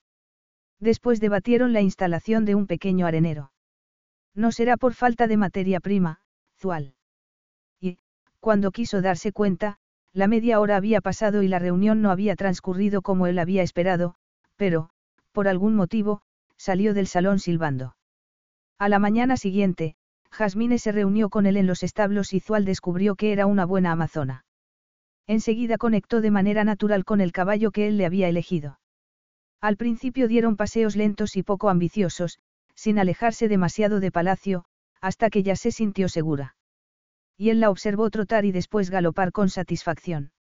Después 0.79 1.19
debatieron 1.19 1.73
la 1.73 1.81
instalación 1.81 2.45
de 2.45 2.55
un 2.55 2.69
pequeño 2.69 3.07
arenero. 3.07 3.51
No 4.37 4.53
será 4.53 4.77
por 4.77 4.95
falta 4.95 5.27
de 5.27 5.37
materia 5.37 5.81
prima, 5.81 6.21
Zual. 6.57 6.95
Y, 7.81 7.99
cuando 8.39 8.71
quiso 8.71 9.03
darse 9.03 9.33
cuenta, 9.33 9.81
la 10.13 10.29
media 10.29 10.61
hora 10.61 10.77
había 10.77 11.01
pasado 11.01 11.43
y 11.43 11.49
la 11.49 11.59
reunión 11.59 12.03
no 12.03 12.13
había 12.13 12.37
transcurrido 12.37 13.03
como 13.03 13.27
él 13.27 13.41
había 13.41 13.65
esperado, 13.65 14.15
pero, 14.55 14.91
por 15.33 15.49
algún 15.49 15.75
motivo, 15.75 16.23
salió 16.57 16.95
del 16.95 17.09
salón 17.09 17.41
silbando. 17.41 17.97
A 18.79 18.89
la 18.89 18.99
mañana 18.99 19.37
siguiente, 19.37 19.97
Jasmine 20.31 20.79
se 20.79 20.91
reunió 20.91 21.31
con 21.31 21.47
él 21.47 21.57
en 21.57 21.67
los 21.67 21.83
establos 21.83 22.33
y 22.33 22.41
Zual 22.41 22.65
descubrió 22.65 23.15
que 23.15 23.33
era 23.33 23.47
una 23.47 23.65
buena 23.65 23.93
amazona. 23.93 24.45
Enseguida 25.27 25.79
conectó 25.79 26.21
de 26.21 26.31
manera 26.31 26.65
natural 26.65 27.05
con 27.05 27.21
el 27.21 27.33
caballo 27.33 27.71
que 27.71 27.87
él 27.87 27.97
le 27.97 28.05
había 28.05 28.29
elegido. 28.29 28.81
Al 29.61 29.77
principio 29.77 30.29
dieron 30.29 30.57
paseos 30.57 30.97
lentos 30.97 31.37
y 31.37 31.43
poco 31.43 31.71
ambiciosos, 31.71 32.41
sin 32.75 32.99
alejarse 32.99 33.49
demasiado 33.49 34.01
de 34.01 34.11
palacio, 34.11 34.65
hasta 35.01 35.31
que 35.31 35.43
ya 35.43 35.57
se 35.57 35.71
sintió 35.71 36.09
segura. 36.09 36.57
Y 37.39 37.51
él 37.51 37.61
la 37.61 37.71
observó 37.71 38.11
trotar 38.11 38.45
y 38.45 38.53
después 38.53 38.91
galopar 38.91 39.33
con 39.33 39.49
satisfacción. 39.49 40.33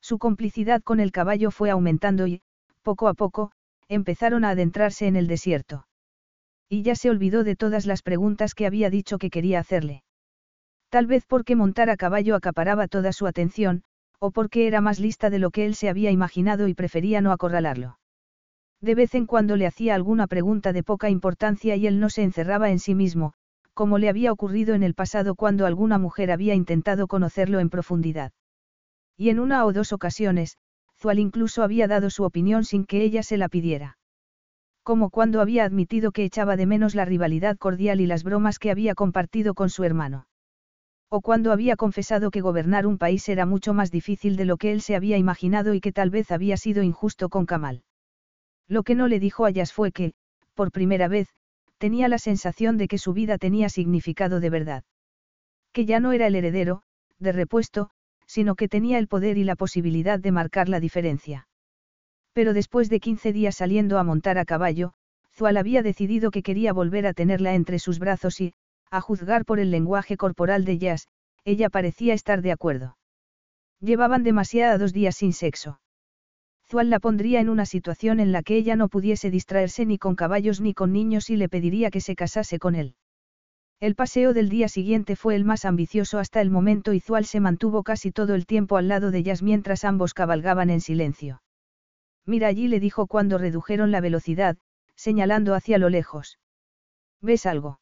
Su 0.00 0.18
complicidad 0.18 0.82
con 0.82 0.98
el 0.98 1.12
caballo 1.12 1.50
fue 1.50 1.70
aumentando 1.70 2.26
y, 2.26 2.42
poco 2.82 3.06
a 3.06 3.14
poco, 3.14 3.52
empezaron 3.88 4.44
a 4.44 4.50
adentrarse 4.50 5.06
en 5.06 5.16
el 5.16 5.26
desierto. 5.26 5.86
Y 6.72 6.82
ya 6.82 6.94
se 6.94 7.10
olvidó 7.10 7.42
de 7.42 7.56
todas 7.56 7.84
las 7.84 8.00
preguntas 8.00 8.54
que 8.54 8.64
había 8.64 8.90
dicho 8.90 9.18
que 9.18 9.28
quería 9.28 9.58
hacerle. 9.58 10.04
Tal 10.88 11.08
vez 11.08 11.26
porque 11.26 11.56
montar 11.56 11.90
a 11.90 11.96
caballo 11.96 12.36
acaparaba 12.36 12.86
toda 12.86 13.12
su 13.12 13.26
atención, 13.26 13.82
o 14.20 14.30
porque 14.30 14.68
era 14.68 14.80
más 14.80 15.00
lista 15.00 15.30
de 15.30 15.40
lo 15.40 15.50
que 15.50 15.66
él 15.66 15.74
se 15.74 15.88
había 15.88 16.12
imaginado 16.12 16.68
y 16.68 16.74
prefería 16.74 17.20
no 17.22 17.32
acorralarlo. 17.32 17.98
De 18.80 18.94
vez 18.94 19.16
en 19.16 19.26
cuando 19.26 19.56
le 19.56 19.66
hacía 19.66 19.96
alguna 19.96 20.28
pregunta 20.28 20.72
de 20.72 20.84
poca 20.84 21.10
importancia 21.10 21.74
y 21.74 21.88
él 21.88 21.98
no 21.98 22.08
se 22.08 22.22
encerraba 22.22 22.70
en 22.70 22.78
sí 22.78 22.94
mismo, 22.94 23.32
como 23.74 23.98
le 23.98 24.08
había 24.08 24.30
ocurrido 24.30 24.76
en 24.76 24.84
el 24.84 24.94
pasado 24.94 25.34
cuando 25.34 25.66
alguna 25.66 25.98
mujer 25.98 26.30
había 26.30 26.54
intentado 26.54 27.08
conocerlo 27.08 27.58
en 27.58 27.68
profundidad. 27.68 28.30
Y 29.16 29.30
en 29.30 29.40
una 29.40 29.64
o 29.64 29.72
dos 29.72 29.92
ocasiones, 29.92 30.56
Zual 30.96 31.18
incluso 31.18 31.64
había 31.64 31.88
dado 31.88 32.10
su 32.10 32.22
opinión 32.22 32.64
sin 32.64 32.84
que 32.84 33.02
ella 33.02 33.24
se 33.24 33.38
la 33.38 33.48
pidiera 33.48 33.96
como 34.90 35.10
cuando 35.10 35.40
había 35.40 35.62
admitido 35.62 36.10
que 36.10 36.24
echaba 36.24 36.56
de 36.56 36.66
menos 36.66 36.96
la 36.96 37.04
rivalidad 37.04 37.56
cordial 37.56 38.00
y 38.00 38.06
las 38.06 38.24
bromas 38.24 38.58
que 38.58 38.72
había 38.72 38.96
compartido 38.96 39.54
con 39.54 39.70
su 39.70 39.84
hermano. 39.84 40.26
O 41.08 41.20
cuando 41.20 41.52
había 41.52 41.76
confesado 41.76 42.32
que 42.32 42.40
gobernar 42.40 42.88
un 42.88 42.98
país 42.98 43.28
era 43.28 43.46
mucho 43.46 43.72
más 43.72 43.92
difícil 43.92 44.34
de 44.34 44.46
lo 44.46 44.56
que 44.56 44.72
él 44.72 44.80
se 44.80 44.96
había 44.96 45.16
imaginado 45.16 45.74
y 45.74 45.80
que 45.80 45.92
tal 45.92 46.10
vez 46.10 46.32
había 46.32 46.56
sido 46.56 46.82
injusto 46.82 47.28
con 47.28 47.46
Kamal. 47.46 47.84
Lo 48.66 48.82
que 48.82 48.96
no 48.96 49.06
le 49.06 49.20
dijo 49.20 49.44
a 49.44 49.50
Yas 49.50 49.72
fue 49.72 49.92
que, 49.92 50.12
por 50.54 50.72
primera 50.72 51.06
vez, 51.06 51.28
tenía 51.78 52.08
la 52.08 52.18
sensación 52.18 52.76
de 52.76 52.88
que 52.88 52.98
su 52.98 53.12
vida 53.12 53.38
tenía 53.38 53.68
significado 53.68 54.40
de 54.40 54.50
verdad. 54.50 54.82
Que 55.72 55.84
ya 55.86 56.00
no 56.00 56.10
era 56.10 56.26
el 56.26 56.34
heredero, 56.34 56.82
de 57.20 57.30
repuesto, 57.30 57.90
sino 58.26 58.56
que 58.56 58.66
tenía 58.66 58.98
el 58.98 59.06
poder 59.06 59.38
y 59.38 59.44
la 59.44 59.54
posibilidad 59.54 60.18
de 60.18 60.32
marcar 60.32 60.68
la 60.68 60.80
diferencia. 60.80 61.46
Pero 62.32 62.54
después 62.54 62.88
de 62.88 63.00
15 63.00 63.32
días 63.32 63.56
saliendo 63.56 63.98
a 63.98 64.04
montar 64.04 64.38
a 64.38 64.44
caballo, 64.44 64.92
Zual 65.34 65.56
había 65.56 65.82
decidido 65.82 66.30
que 66.30 66.42
quería 66.42 66.72
volver 66.72 67.06
a 67.06 67.12
tenerla 67.12 67.54
entre 67.54 67.78
sus 67.78 67.98
brazos 67.98 68.40
y, 68.40 68.54
a 68.90 69.00
juzgar 69.00 69.44
por 69.44 69.60
el 69.60 69.70
lenguaje 69.70 70.16
corporal 70.16 70.64
de 70.64 70.78
Jazz, 70.78 71.08
ella 71.44 71.70
parecía 71.70 72.14
estar 72.14 72.42
de 72.42 72.52
acuerdo. 72.52 72.96
Llevaban 73.80 74.22
demasiados 74.22 74.92
días 74.92 75.16
sin 75.16 75.32
sexo. 75.32 75.80
Zual 76.68 76.90
la 76.90 77.00
pondría 77.00 77.40
en 77.40 77.48
una 77.48 77.66
situación 77.66 78.20
en 78.20 78.30
la 78.30 78.42
que 78.42 78.56
ella 78.56 78.76
no 78.76 78.88
pudiese 78.88 79.30
distraerse 79.30 79.86
ni 79.86 79.98
con 79.98 80.14
caballos 80.14 80.60
ni 80.60 80.74
con 80.74 80.92
niños 80.92 81.30
y 81.30 81.36
le 81.36 81.48
pediría 81.48 81.90
que 81.90 82.00
se 82.00 82.14
casase 82.14 82.58
con 82.58 82.74
él. 82.74 82.94
El 83.80 83.94
paseo 83.94 84.34
del 84.34 84.50
día 84.50 84.68
siguiente 84.68 85.16
fue 85.16 85.34
el 85.34 85.44
más 85.44 85.64
ambicioso 85.64 86.18
hasta 86.18 86.40
el 86.40 86.50
momento 86.50 86.92
y 86.92 87.00
Zual 87.00 87.24
se 87.24 87.40
mantuvo 87.40 87.82
casi 87.82 88.12
todo 88.12 88.34
el 88.34 88.44
tiempo 88.44 88.76
al 88.76 88.88
lado 88.88 89.10
de 89.10 89.22
Jazz 89.22 89.42
mientras 89.42 89.84
ambos 89.84 90.12
cabalgaban 90.14 90.68
en 90.68 90.80
silencio. 90.80 91.40
Mira 92.26 92.48
allí 92.48 92.68
le 92.68 92.80
dijo 92.80 93.06
cuando 93.06 93.38
redujeron 93.38 93.90
la 93.90 94.00
velocidad, 94.00 94.56
señalando 94.94 95.54
hacia 95.54 95.78
lo 95.78 95.88
lejos. 95.88 96.38
¿Ves 97.20 97.46
algo? 97.46 97.80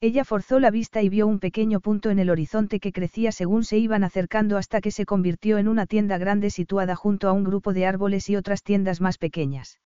Ella 0.00 0.24
forzó 0.24 0.60
la 0.60 0.70
vista 0.70 1.02
y 1.02 1.08
vio 1.08 1.26
un 1.26 1.40
pequeño 1.40 1.80
punto 1.80 2.10
en 2.10 2.20
el 2.20 2.30
horizonte 2.30 2.78
que 2.78 2.92
crecía 2.92 3.32
según 3.32 3.64
se 3.64 3.78
iban 3.78 4.04
acercando 4.04 4.56
hasta 4.56 4.80
que 4.80 4.92
se 4.92 5.04
convirtió 5.04 5.58
en 5.58 5.66
una 5.66 5.86
tienda 5.86 6.18
grande 6.18 6.50
situada 6.50 6.94
junto 6.94 7.28
a 7.28 7.32
un 7.32 7.42
grupo 7.42 7.72
de 7.72 7.84
árboles 7.84 8.30
y 8.30 8.36
otras 8.36 8.62
tiendas 8.62 9.00
más 9.00 9.18
pequeñas. 9.18 9.80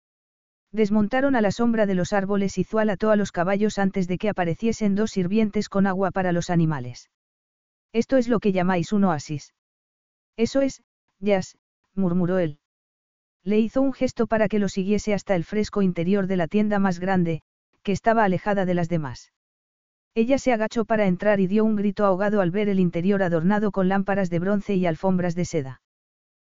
Desmontaron 0.72 1.36
a 1.36 1.42
la 1.42 1.50
sombra 1.50 1.84
de 1.84 1.94
los 1.94 2.14
árboles 2.14 2.56
y 2.56 2.64
Zual 2.64 2.88
ató 2.88 3.10
a 3.10 3.16
los 3.16 3.32
caballos 3.32 3.78
antes 3.78 4.08
de 4.08 4.16
que 4.16 4.30
apareciesen 4.30 4.94
dos 4.94 5.10
sirvientes 5.10 5.68
con 5.68 5.86
agua 5.86 6.10
para 6.10 6.32
los 6.32 6.48
animales. 6.48 7.10
Esto 7.92 8.16
es 8.16 8.28
lo 8.28 8.40
que 8.40 8.52
llamáis 8.52 8.92
un 8.92 9.04
oasis. 9.04 9.54
Eso 10.36 10.62
es, 10.62 10.82
Jazz, 11.20 11.58
murmuró 11.94 12.38
él. 12.38 12.58
Le 13.48 13.58
hizo 13.58 13.80
un 13.80 13.94
gesto 13.94 14.26
para 14.26 14.46
que 14.46 14.58
lo 14.58 14.68
siguiese 14.68 15.14
hasta 15.14 15.34
el 15.34 15.42
fresco 15.42 15.80
interior 15.80 16.26
de 16.26 16.36
la 16.36 16.48
tienda 16.48 16.78
más 16.78 17.00
grande, 17.00 17.40
que 17.82 17.92
estaba 17.92 18.24
alejada 18.24 18.66
de 18.66 18.74
las 18.74 18.90
demás. 18.90 19.32
Ella 20.14 20.36
se 20.36 20.52
agachó 20.52 20.84
para 20.84 21.06
entrar 21.06 21.40
y 21.40 21.46
dio 21.46 21.64
un 21.64 21.74
grito 21.74 22.04
ahogado 22.04 22.42
al 22.42 22.50
ver 22.50 22.68
el 22.68 22.78
interior 22.78 23.22
adornado 23.22 23.72
con 23.72 23.88
lámparas 23.88 24.28
de 24.28 24.38
bronce 24.38 24.74
y 24.74 24.84
alfombras 24.84 25.34
de 25.34 25.46
seda. 25.46 25.80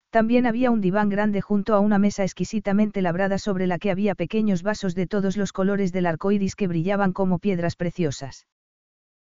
También 0.10 0.46
había 0.46 0.70
un 0.70 0.82
diván 0.82 1.08
grande 1.08 1.40
junto 1.40 1.76
a 1.76 1.80
una 1.80 1.98
mesa 1.98 2.24
exquisitamente 2.24 3.02
labrada 3.02 3.38
sobre 3.38 3.68
la 3.68 3.80
que 3.80 3.90
había 3.90 4.14
pequeños 4.14 4.62
vasos 4.62 4.94
de 4.94 5.08
todos 5.08 5.38
los 5.38 5.54
colores 5.54 5.94
del 5.94 6.08
arco 6.08 6.34
iris 6.34 6.58
que 6.58 6.68
brillaban 6.68 7.14
como 7.14 7.40
piedras 7.40 7.78
preciosas. 7.78 8.48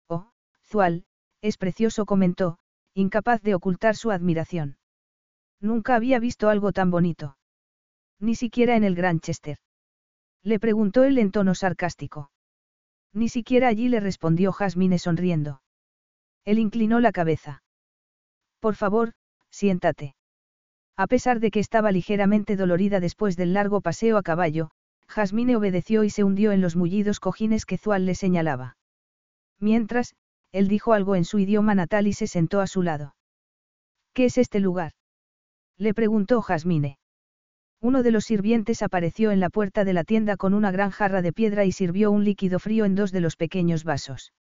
Oh, 0.07 0.31
Zual, 0.65 1.05
es 1.43 1.57
precioso, 1.57 2.07
comentó, 2.07 2.57
incapaz 2.95 3.43
de 3.43 3.53
ocultar 3.53 3.95
su 3.95 4.09
admiración. 4.09 4.77
Nunca 5.61 5.93
había 5.93 6.17
visto 6.17 6.49
algo 6.49 6.71
tan 6.71 6.89
bonito. 6.89 7.35
Ni 8.19 8.35
siquiera 8.35 8.75
en 8.75 8.83
el 8.83 8.95
Granchester. 8.95 9.57
Le 10.43 10.59
preguntó 10.59 11.03
él 11.03 11.17
en 11.17 11.31
tono 11.31 11.55
sarcástico. 11.55 12.31
Ni 13.13 13.29
siquiera 13.29 13.67
allí 13.67 13.89
le 13.89 13.99
respondió 13.99 14.51
Jasmine 14.51 14.99
sonriendo. 14.99 15.61
Él 16.45 16.59
inclinó 16.59 16.99
la 16.99 17.11
cabeza. 17.11 17.63
Por 18.59 18.75
favor, 18.75 19.13
siéntate. 19.49 20.15
A 20.95 21.07
pesar 21.07 21.39
de 21.39 21.49
que 21.49 21.59
estaba 21.59 21.91
ligeramente 21.91 22.55
dolorida 22.55 22.99
después 22.99 23.37
del 23.37 23.53
largo 23.53 23.81
paseo 23.81 24.17
a 24.17 24.23
caballo, 24.23 24.69
Jasmine 25.07 25.55
obedeció 25.55 26.03
y 26.03 26.09
se 26.09 26.23
hundió 26.23 26.51
en 26.51 26.61
los 26.61 26.75
mullidos 26.75 27.19
cojines 27.19 27.65
que 27.65 27.77
Zual 27.77 28.05
le 28.05 28.15
señalaba. 28.15 28.77
Mientras, 29.59 30.13
él 30.51 30.67
dijo 30.67 30.93
algo 30.93 31.15
en 31.15 31.25
su 31.25 31.39
idioma 31.39 31.73
natal 31.73 32.05
y 32.05 32.13
se 32.13 32.27
sentó 32.27 32.59
a 32.59 32.67
su 32.67 32.83
lado. 32.83 33.15
¿Qué 34.13 34.25
es 34.25 34.37
este 34.37 34.59
lugar? 34.59 34.91
Le 35.77 35.93
preguntó 35.93 36.41
Jasmine. 36.41 36.98
Uno 37.81 38.03
de 38.03 38.11
los 38.11 38.25
sirvientes 38.25 38.81
apareció 38.81 39.31
en 39.31 39.39
la 39.39 39.49
puerta 39.49 39.85
de 39.85 39.93
la 39.93 40.03
tienda 40.03 40.35
con 40.35 40.53
una 40.53 40.71
gran 40.71 40.89
jarra 40.89 41.21
de 41.21 41.31
piedra 41.31 41.63
y 41.63 41.71
sirvió 41.71 42.11
un 42.11 42.25
líquido 42.25 42.59
frío 42.59 42.83
en 42.83 42.95
dos 42.95 43.11
de 43.11 43.21
los 43.21 43.37
pequeños 43.37 43.85
vasos. 43.85 44.33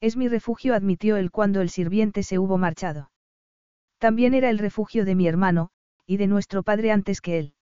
Es 0.00 0.16
mi 0.16 0.28
refugio, 0.28 0.74
admitió 0.74 1.16
él 1.16 1.30
cuando 1.30 1.60
el 1.60 1.68
sirviente 1.68 2.22
se 2.22 2.38
hubo 2.38 2.56
marchado. 2.56 3.10
También 3.98 4.34
era 4.34 4.48
el 4.48 4.58
refugio 4.58 5.04
de 5.04 5.14
mi 5.14 5.26
hermano, 5.26 5.70
y 6.06 6.16
de 6.16 6.26
nuestro 6.26 6.62
padre 6.62 6.90
antes 6.90 7.20
que 7.20 7.38
él. 7.38 7.54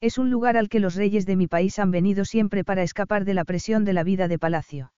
Es 0.00 0.18
un 0.18 0.30
lugar 0.30 0.56
al 0.56 0.68
que 0.68 0.80
los 0.80 0.94
reyes 0.94 1.24
de 1.24 1.36
mi 1.36 1.46
país 1.46 1.78
han 1.78 1.90
venido 1.90 2.24
siempre 2.24 2.64
para 2.64 2.82
escapar 2.82 3.24
de 3.24 3.34
la 3.34 3.44
presión 3.44 3.84
de 3.84 3.92
la 3.92 4.04
vida 4.04 4.28
de 4.28 4.38
palacio. 4.38 4.92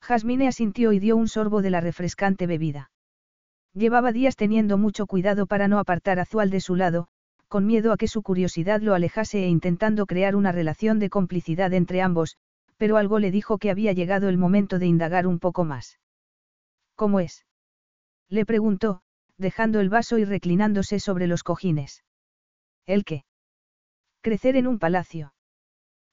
Jasmine 0.00 0.46
asintió 0.46 0.92
y 0.92 0.98
dio 0.98 1.16
un 1.16 1.28
sorbo 1.28 1.62
de 1.62 1.70
la 1.70 1.80
refrescante 1.80 2.46
bebida. 2.46 2.90
Llevaba 3.74 4.12
días 4.12 4.36
teniendo 4.36 4.76
mucho 4.78 5.06
cuidado 5.06 5.46
para 5.46 5.68
no 5.68 5.78
apartar 5.78 6.18
a 6.18 6.24
Zual 6.24 6.50
de 6.50 6.60
su 6.60 6.76
lado, 6.76 7.08
con 7.52 7.66
miedo 7.66 7.92
a 7.92 7.98
que 7.98 8.08
su 8.08 8.22
curiosidad 8.22 8.80
lo 8.80 8.94
alejase 8.94 9.44
e 9.44 9.48
intentando 9.48 10.06
crear 10.06 10.36
una 10.36 10.52
relación 10.52 10.98
de 10.98 11.10
complicidad 11.10 11.74
entre 11.74 12.00
ambos, 12.00 12.38
pero 12.78 12.96
algo 12.96 13.18
le 13.18 13.30
dijo 13.30 13.58
que 13.58 13.70
había 13.70 13.92
llegado 13.92 14.30
el 14.30 14.38
momento 14.38 14.78
de 14.78 14.86
indagar 14.86 15.26
un 15.26 15.38
poco 15.38 15.62
más. 15.62 16.00
¿Cómo 16.94 17.20
es? 17.20 17.44
Le 18.30 18.46
preguntó, 18.46 19.02
dejando 19.36 19.80
el 19.80 19.90
vaso 19.90 20.16
y 20.16 20.24
reclinándose 20.24 20.98
sobre 20.98 21.26
los 21.26 21.42
cojines. 21.42 22.04
¿El 22.86 23.04
qué? 23.04 23.26
Crecer 24.22 24.56
en 24.56 24.66
un 24.66 24.78
palacio. 24.78 25.34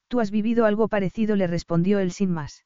Tú 0.09 0.19
has 0.19 0.31
vivido 0.31 0.65
algo 0.65 0.89
parecido, 0.89 1.37
le 1.37 1.47
respondió 1.47 1.99
él 1.99 2.11
sin 2.11 2.31
más. 2.31 2.65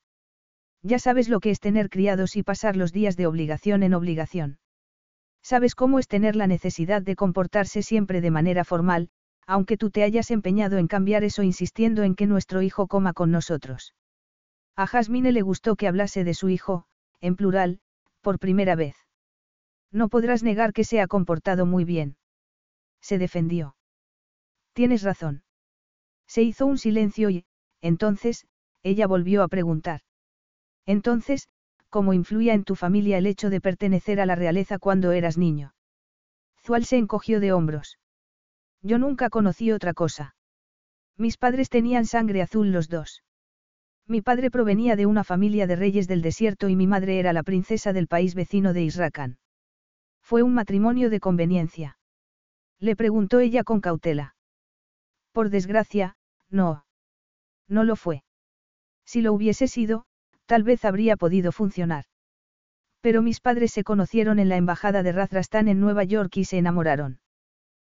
Ya 0.81 0.97
sabes 0.97 1.29
lo 1.29 1.39
que 1.41 1.51
es 1.51 1.59
tener 1.59 1.91
criados 1.91 2.35
y 2.37 2.41
pasar 2.41 2.75
los 2.75 2.91
días 2.91 3.17
de 3.17 3.27
obligación 3.27 3.83
en 3.83 3.93
obligación. 3.93 4.57
Sabes 5.43 5.75
cómo 5.75 5.99
es 5.99 6.07
tener 6.07 6.35
la 6.35 6.47
necesidad 6.47 7.01
de 7.01 7.15
comportarse 7.15 7.83
siempre 7.83 8.21
de 8.21 8.31
manera 8.31 8.63
formal, 8.63 9.09
aunque 9.45 9.77
tú 9.77 9.91
te 9.91 10.03
hayas 10.03 10.31
empeñado 10.31 10.77
en 10.77 10.87
cambiar 10.87 11.23
eso 11.25 11.43
insistiendo 11.43 12.03
en 12.03 12.15
que 12.15 12.27
nuestro 12.27 12.61
hijo 12.61 12.87
coma 12.87 13.13
con 13.13 13.29
nosotros. 13.29 13.93
A 14.75 14.87
Jasmine 14.87 15.33
le 15.33 15.41
gustó 15.41 15.75
que 15.75 15.87
hablase 15.87 16.23
de 16.23 16.33
su 16.33 16.49
hijo, 16.49 16.85
en 17.19 17.35
plural, 17.35 17.79
por 18.21 18.39
primera 18.39 18.75
vez. 18.75 18.95
No 19.91 20.07
podrás 20.09 20.43
negar 20.43 20.73
que 20.73 20.85
se 20.85 21.01
ha 21.01 21.07
comportado 21.07 21.65
muy 21.65 21.83
bien. 21.83 22.17
Se 23.01 23.17
defendió. 23.17 23.75
Tienes 24.71 25.03
razón. 25.03 25.43
Se 26.25 26.41
hizo 26.41 26.65
un 26.65 26.77
silencio 26.77 27.29
y, 27.29 27.45
entonces, 27.81 28.47
ella 28.81 29.07
volvió 29.07 29.43
a 29.43 29.49
preguntar. 29.49 30.01
Entonces, 30.85 31.49
¿cómo 31.93 32.15
influía 32.15 32.55
en 32.55 32.63
tu 32.63 32.73
familia 32.73 33.19
el 33.19 33.27
hecho 33.27 33.51
de 33.51 33.61
pertenecer 33.61 34.19
a 34.19 34.25
la 34.25 34.33
realeza 34.33 34.79
cuando 34.79 35.11
eras 35.11 35.37
niño? 35.37 35.75
Zual 36.59 36.85
se 36.85 36.97
encogió 36.97 37.39
de 37.39 37.53
hombros. 37.53 37.99
Yo 38.81 38.97
nunca 38.97 39.29
conocí 39.29 39.71
otra 39.71 39.93
cosa. 39.93 40.35
Mis 41.17 41.37
padres 41.37 41.69
tenían 41.69 42.07
sangre 42.07 42.41
azul 42.41 42.71
los 42.71 42.89
dos. 42.89 43.21
Mi 44.07 44.23
padre 44.23 44.49
provenía 44.49 44.95
de 44.95 45.05
una 45.05 45.23
familia 45.23 45.67
de 45.67 45.75
reyes 45.75 46.07
del 46.07 46.23
desierto 46.23 46.67
y 46.67 46.75
mi 46.75 46.87
madre 46.87 47.19
era 47.19 47.31
la 47.31 47.43
princesa 47.43 47.93
del 47.93 48.07
país 48.07 48.33
vecino 48.33 48.73
de 48.73 48.81
Israkan. 48.81 49.37
Fue 50.19 50.41
un 50.41 50.55
matrimonio 50.55 51.11
de 51.11 51.19
conveniencia. 51.19 51.99
Le 52.79 52.95
preguntó 52.95 53.39
ella 53.39 53.63
con 53.63 53.81
cautela. 53.81 54.35
Por 55.31 55.51
desgracia, 55.51 56.15
no. 56.49 56.85
No 57.67 57.83
lo 57.83 57.95
fue. 57.95 58.23
Si 59.05 59.21
lo 59.21 59.31
hubiese 59.31 59.67
sido, 59.67 60.07
tal 60.45 60.63
vez 60.63 60.85
habría 60.85 61.17
podido 61.17 61.51
funcionar. 61.51 62.05
Pero 63.01 63.21
mis 63.21 63.41
padres 63.41 63.71
se 63.71 63.83
conocieron 63.83 64.39
en 64.39 64.49
la 64.49 64.57
embajada 64.57 65.03
de 65.03 65.11
Razrastán 65.11 65.67
en 65.67 65.79
Nueva 65.79 66.03
York 66.03 66.37
y 66.37 66.45
se 66.45 66.57
enamoraron. 66.57 67.19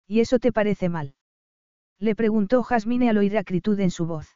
¿Y 0.07 0.21
eso 0.21 0.39
te 0.39 0.53
parece 0.53 0.89
mal? 0.89 1.15
Le 1.99 2.15
preguntó 2.15 2.63
Jasmine 2.63 3.09
al 3.09 3.19
oír 3.19 3.39
acritud 3.39 3.79
en 3.81 3.91
su 3.91 4.07
voz. 4.07 4.29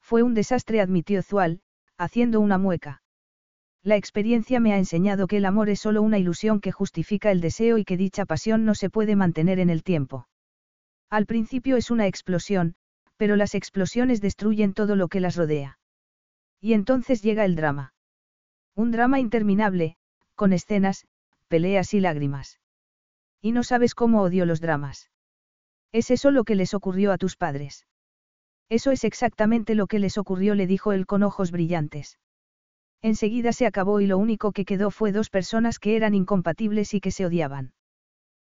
Fue 0.00 0.22
un 0.22 0.34
desastre, 0.34 0.80
admitió 0.80 1.22
Zual, 1.22 1.60
haciendo 1.96 2.40
una 2.40 2.58
mueca. 2.58 3.02
La 3.82 3.96
experiencia 3.96 4.60
me 4.60 4.72
ha 4.72 4.78
enseñado 4.78 5.26
que 5.26 5.36
el 5.36 5.44
amor 5.44 5.68
es 5.68 5.80
solo 5.80 6.02
una 6.02 6.18
ilusión 6.18 6.60
que 6.60 6.72
justifica 6.72 7.30
el 7.30 7.40
deseo 7.40 7.78
y 7.78 7.84
que 7.84 7.98
dicha 7.98 8.24
pasión 8.24 8.64
no 8.64 8.74
se 8.74 8.90
puede 8.90 9.14
mantener 9.14 9.58
en 9.58 9.70
el 9.70 9.82
tiempo. 9.82 10.26
Al 11.10 11.26
principio 11.26 11.76
es 11.76 11.90
una 11.90 12.06
explosión, 12.06 12.74
pero 13.16 13.36
las 13.36 13.54
explosiones 13.54 14.20
destruyen 14.20 14.72
todo 14.72 14.96
lo 14.96 15.08
que 15.08 15.20
las 15.20 15.36
rodea. 15.36 15.78
Y 16.64 16.72
entonces 16.72 17.20
llega 17.20 17.44
el 17.44 17.56
drama. 17.56 17.92
Un 18.74 18.90
drama 18.90 19.20
interminable, 19.20 19.98
con 20.34 20.54
escenas, 20.54 21.06
peleas 21.46 21.92
y 21.92 22.00
lágrimas. 22.00 22.58
Y 23.42 23.52
no 23.52 23.62
sabes 23.64 23.94
cómo 23.94 24.22
odio 24.22 24.46
los 24.46 24.62
dramas. 24.62 25.10
¿Es 25.92 26.10
eso 26.10 26.30
lo 26.30 26.44
que 26.44 26.54
les 26.54 26.72
ocurrió 26.72 27.12
a 27.12 27.18
tus 27.18 27.36
padres? 27.36 27.86
Eso 28.70 28.92
es 28.92 29.04
exactamente 29.04 29.74
lo 29.74 29.86
que 29.86 29.98
les 29.98 30.16
ocurrió, 30.16 30.54
le 30.54 30.66
dijo 30.66 30.94
él 30.94 31.04
con 31.04 31.22
ojos 31.22 31.50
brillantes. 31.50 32.18
Enseguida 33.02 33.52
se 33.52 33.66
acabó 33.66 34.00
y 34.00 34.06
lo 34.06 34.16
único 34.16 34.52
que 34.52 34.64
quedó 34.64 34.90
fue 34.90 35.12
dos 35.12 35.28
personas 35.28 35.78
que 35.78 35.96
eran 35.96 36.14
incompatibles 36.14 36.94
y 36.94 37.00
que 37.02 37.10
se 37.10 37.26
odiaban. 37.26 37.74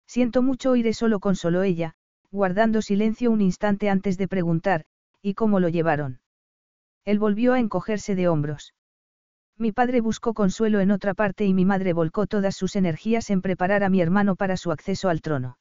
Siento 0.06 0.40
mucho 0.40 0.70
oír 0.70 0.94
solo 0.94 1.18
consoló 1.18 1.64
ella, 1.64 1.96
guardando 2.30 2.80
silencio 2.80 3.32
un 3.32 3.40
instante 3.40 3.90
antes 3.90 4.16
de 4.18 4.28
preguntar, 4.28 4.84
¿y 5.20 5.34
cómo 5.34 5.58
lo 5.58 5.68
llevaron? 5.68 6.20
Él 7.04 7.18
volvió 7.18 7.52
a 7.52 7.60
encogerse 7.60 8.14
de 8.14 8.28
hombros. 8.28 8.74
Mi 9.56 9.72
padre 9.72 10.00
buscó 10.00 10.34
consuelo 10.34 10.80
en 10.80 10.90
otra 10.90 11.14
parte 11.14 11.44
y 11.44 11.54
mi 11.54 11.64
madre 11.64 11.92
volcó 11.92 12.26
todas 12.26 12.56
sus 12.56 12.76
energías 12.76 13.30
en 13.30 13.42
preparar 13.42 13.84
a 13.84 13.88
mi 13.88 14.00
hermano 14.00 14.34
para 14.36 14.56
su 14.56 14.72
acceso 14.72 15.08
al 15.08 15.20
trono. 15.20 15.58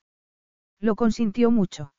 Lo 0.80 0.96
consintió 0.96 1.52
mucho. 1.52 1.94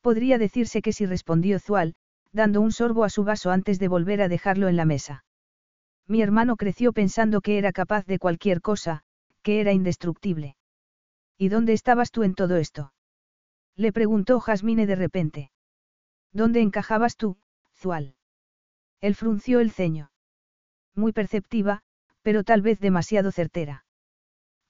Podría 0.00 0.38
decirse 0.38 0.82
que 0.82 0.92
sí 0.92 1.06
respondió 1.06 1.58
Zual, 1.60 1.94
dando 2.32 2.60
un 2.60 2.72
sorbo 2.72 3.04
a 3.04 3.10
su 3.10 3.24
vaso 3.24 3.50
antes 3.50 3.78
de 3.78 3.88
volver 3.88 4.20
a 4.20 4.28
dejarlo 4.28 4.68
en 4.68 4.76
la 4.76 4.84
mesa. 4.84 5.24
Mi 6.06 6.20
hermano 6.20 6.56
creció 6.56 6.92
pensando 6.92 7.40
que 7.40 7.58
era 7.58 7.72
capaz 7.72 8.04
de 8.06 8.18
cualquier 8.18 8.60
cosa, 8.60 9.02
que 9.42 9.60
era 9.60 9.72
indestructible. 9.72 10.56
¿Y 11.38 11.48
dónde 11.48 11.72
estabas 11.72 12.10
tú 12.10 12.22
en 12.22 12.34
todo 12.34 12.56
esto? 12.56 12.92
Le 13.76 13.92
preguntó 13.92 14.40
Jasmine 14.40 14.86
de 14.86 14.96
repente. 14.96 15.50
¿Dónde 16.32 16.60
encajabas 16.60 17.16
tú, 17.16 17.36
Zual? 17.76 18.16
Él 19.00 19.14
frunció 19.14 19.60
el 19.60 19.70
ceño. 19.70 20.10
Muy 20.94 21.12
perceptiva, 21.12 21.82
pero 22.22 22.44
tal 22.44 22.62
vez 22.62 22.80
demasiado 22.80 23.32
certera. 23.32 23.84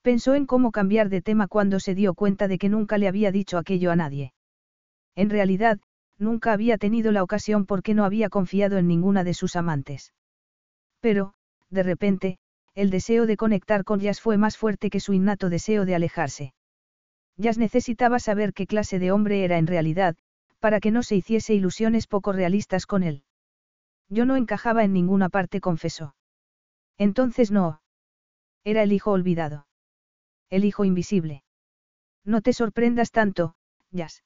Pensó 0.01 0.35
en 0.35 0.45
cómo 0.45 0.71
cambiar 0.71 1.09
de 1.09 1.21
tema 1.21 1.47
cuando 1.47 1.79
se 1.79 1.95
dio 1.95 2.13
cuenta 2.13 2.47
de 2.47 2.57
que 2.57 2.69
nunca 2.69 2.97
le 2.97 3.07
había 3.07 3.31
dicho 3.31 3.57
aquello 3.57 3.91
a 3.91 3.95
nadie. 3.95 4.33
En 5.15 5.29
realidad, 5.29 5.79
nunca 6.17 6.53
había 6.53 6.77
tenido 6.77 7.11
la 7.11 7.23
ocasión 7.23 7.65
porque 7.65 7.93
no 7.93 8.05
había 8.05 8.29
confiado 8.29 8.77
en 8.77 8.87
ninguna 8.87 9.23
de 9.23 9.33
sus 9.33 9.55
amantes. 9.55 10.13
Pero, 10.99 11.33
de 11.69 11.83
repente, 11.83 12.37
el 12.73 12.89
deseo 12.89 13.25
de 13.25 13.37
conectar 13.37 13.83
con 13.83 13.99
Jazz 13.99 14.19
fue 14.21 14.37
más 14.37 14.57
fuerte 14.57 14.89
que 14.89 14.99
su 14.99 15.13
innato 15.13 15.49
deseo 15.49 15.85
de 15.85 15.95
alejarse. 15.95 16.53
Jazz 17.37 17.57
necesitaba 17.57 18.19
saber 18.19 18.53
qué 18.53 18.67
clase 18.67 18.99
de 18.99 19.11
hombre 19.11 19.43
era 19.43 19.57
en 19.57 19.67
realidad, 19.67 20.15
para 20.59 20.79
que 20.79 20.91
no 20.91 21.03
se 21.03 21.15
hiciese 21.15 21.53
ilusiones 21.53 22.07
poco 22.07 22.31
realistas 22.31 22.85
con 22.85 23.03
él. 23.03 23.23
Yo 24.09 24.25
no 24.25 24.35
encajaba 24.35 24.83
en 24.83 24.93
ninguna 24.93 25.29
parte, 25.29 25.61
confesó. 25.61 26.15
Entonces 26.97 27.51
no. 27.51 27.81
Era 28.63 28.83
el 28.83 28.91
hijo 28.91 29.11
olvidado. 29.11 29.67
El 30.49 30.65
hijo 30.65 30.85
invisible. 30.85 31.43
No 32.23 32.41
te 32.41 32.53
sorprendas 32.53 33.11
tanto, 33.11 33.55
Jazz. 33.91 34.23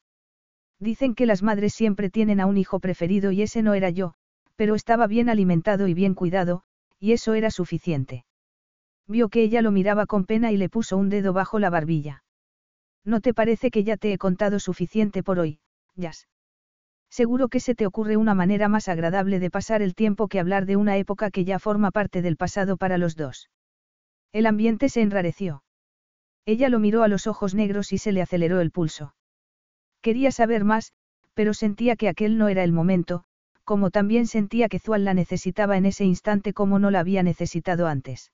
Dicen 0.80 1.16
que 1.16 1.26
las 1.26 1.44
madres 1.44 1.74
siempre 1.74 2.10
tienen 2.10 2.40
a 2.40 2.46
un 2.46 2.58
hijo 2.58 2.80
preferido 2.80 3.32
y 3.32 3.42
ese 3.42 3.62
no 3.62 3.74
era 3.74 3.90
yo, 3.90 4.14
pero 4.56 4.76
estaba 4.76 5.08
bien 5.08 5.30
alimentado 5.30 5.88
y 5.88 5.94
bien 5.94 6.14
cuidado, 6.14 6.64
y 7.00 7.12
eso 7.12 7.34
era 7.34 7.52
suficiente. 7.52 8.26
Vio 9.08 9.30
que 9.30 9.42
ella 9.42 9.62
lo 9.62 9.72
miraba 9.72 10.06
con 10.06 10.26
pena 10.26 10.52
y 10.52 10.58
le 10.58 10.70
puso 10.70 10.96
un 10.98 11.10
dedo 11.10 11.34
bajo 11.34 11.60
la 11.60 11.70
barbilla. 11.70 12.24
¿No 13.04 13.22
te 13.22 13.34
parece 13.34 13.72
que 13.72 13.84
ya 13.84 13.98
te 13.98 14.14
he 14.14 14.18
contado 14.18 14.60
suficiente 14.60 15.24
por 15.24 15.40
hoy, 15.40 15.60
Jazz? 15.96 16.28
Seguro 17.10 17.48
que 17.48 17.60
se 17.60 17.76
te 17.76 17.86
ocurre 17.86 18.18
una 18.18 18.36
manera 18.36 18.68
más 18.68 18.88
agradable 18.88 19.40
de 19.40 19.50
pasar 19.50 19.82
el 19.82 19.96
tiempo 19.96 20.28
que 20.28 20.40
hablar 20.40 20.66
de 20.66 20.76
una 20.76 20.98
época 20.98 21.32
que 21.32 21.44
ya 21.44 21.60
forma 21.60 21.92
parte 21.92 22.22
del 22.22 22.38
pasado 22.38 22.78
para 22.78 22.98
los 22.98 23.16
dos. 23.16 23.50
El 24.32 24.46
ambiente 24.46 24.90
se 24.90 25.02
enrareció. 25.02 25.64
Ella 26.46 26.70
lo 26.70 26.80
miró 26.80 27.04
a 27.04 27.08
los 27.08 27.28
ojos 27.28 27.56
negros 27.56 27.94
y 27.94 27.98
se 27.98 28.12
le 28.12 28.22
aceleró 28.22 28.62
el 28.62 28.72
pulso. 28.72 29.16
Quería 30.02 30.32
saber 30.32 30.64
más, 30.64 30.94
pero 31.34 31.54
sentía 31.54 31.96
que 31.96 32.10
aquel 32.10 32.38
no 32.38 32.48
era 32.48 32.64
el 32.64 32.72
momento, 32.72 33.24
como 33.64 33.92
también 33.92 34.28
sentía 34.28 34.68
que 34.68 34.80
Zual 34.80 35.04
la 35.04 35.14
necesitaba 35.14 35.78
en 35.78 35.86
ese 35.86 36.06
instante 36.06 36.54
como 36.54 36.80
no 36.80 36.92
la 36.92 37.00
había 37.00 37.24
necesitado 37.24 37.88
antes. 37.88 38.32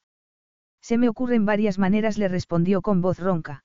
Se 0.81 0.97
me 0.97 1.09
ocurren 1.09 1.45
varias 1.45 1.79
maneras, 1.79 2.17
le 2.17 2.27
respondió 2.27 2.81
con 2.81 3.01
voz 3.01 3.19
ronca. 3.19 3.63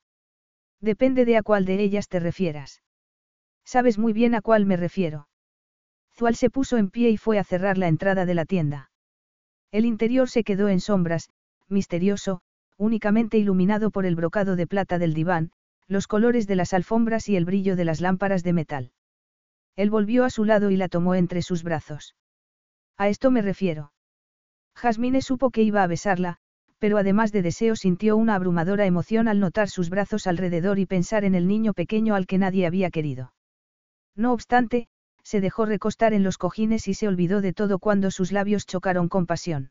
Depende 0.81 1.25
de 1.25 1.37
a 1.37 1.43
cuál 1.43 1.65
de 1.67 1.81
ellas 1.81 2.09
te 2.09 2.19
refieras. 2.21 2.83
Sabes 3.65 3.99
muy 3.99 4.13
bien 4.13 4.35
a 4.35 4.41
cuál 4.41 4.67
me 4.67 4.77
refiero. 4.77 5.29
Zual 6.17 6.35
se 6.35 6.51
puso 6.51 6.77
en 6.77 6.91
pie 6.91 7.11
y 7.11 7.17
fue 7.17 7.39
a 7.39 7.45
cerrar 7.45 7.79
la 7.79 7.89
entrada 7.89 8.27
de 8.27 8.35
la 8.35 8.45
tienda. 8.45 8.91
El 9.73 9.85
interior 9.85 10.29
se 10.29 10.43
quedó 10.45 10.69
en 10.69 10.81
sombras, 10.81 11.31
misterioso, 11.69 12.41
únicamente 12.77 13.39
iluminado 13.39 13.91
por 13.91 14.07
el 14.07 14.17
brocado 14.17 14.57
de 14.57 14.67
plata 14.67 14.99
del 14.99 15.15
diván, 15.15 15.53
los 15.87 16.07
colores 16.07 16.47
de 16.47 16.57
las 16.57 16.73
alfombras 16.73 17.29
y 17.29 17.37
el 17.37 17.45
brillo 17.45 17.77
de 17.77 17.85
las 17.85 18.01
lámparas 18.01 18.43
de 18.43 18.53
metal. 18.53 18.93
Él 19.77 19.91
volvió 19.91 20.25
a 20.25 20.31
su 20.31 20.45
lado 20.45 20.71
y 20.71 20.77
la 20.77 20.89
tomó 20.89 21.15
entre 21.15 21.43
sus 21.43 21.63
brazos. 21.63 22.17
A 22.97 23.09
esto 23.09 23.31
me 23.31 23.43
refiero. 23.43 23.93
Jasmine 24.75 25.23
supo 25.23 25.51
que 25.51 25.63
iba 25.63 25.83
a 25.83 25.87
besarla, 25.87 26.39
pero 26.79 26.99
además 26.99 27.33
de 27.33 27.43
deseo 27.43 27.77
sintió 27.77 28.17
una 28.17 28.35
abrumadora 28.35 28.87
emoción 28.87 29.29
al 29.29 29.41
notar 29.41 29.69
sus 29.69 29.91
brazos 29.91 30.27
alrededor 30.27 30.79
y 30.79 30.87
pensar 30.87 31.25
en 31.25 31.35
el 31.35 31.47
niño 31.47 31.75
pequeño 31.75 32.15
al 32.15 32.27
que 32.27 32.39
nadie 32.39 32.67
había 32.67 32.91
querido. 32.91 33.33
No 34.17 34.33
obstante, 34.33 34.89
se 35.23 35.41
dejó 35.41 35.67
recostar 35.67 36.13
en 36.13 36.23
los 36.23 36.39
cojines 36.39 36.89
y 36.89 36.95
se 36.95 37.09
olvidó 37.09 37.41
de 37.41 37.53
todo 37.53 37.79
cuando 37.79 38.11
sus 38.11 38.33
labios 38.33 38.67
chocaron 38.67 39.09
con 39.09 39.27
pasión. 39.27 39.71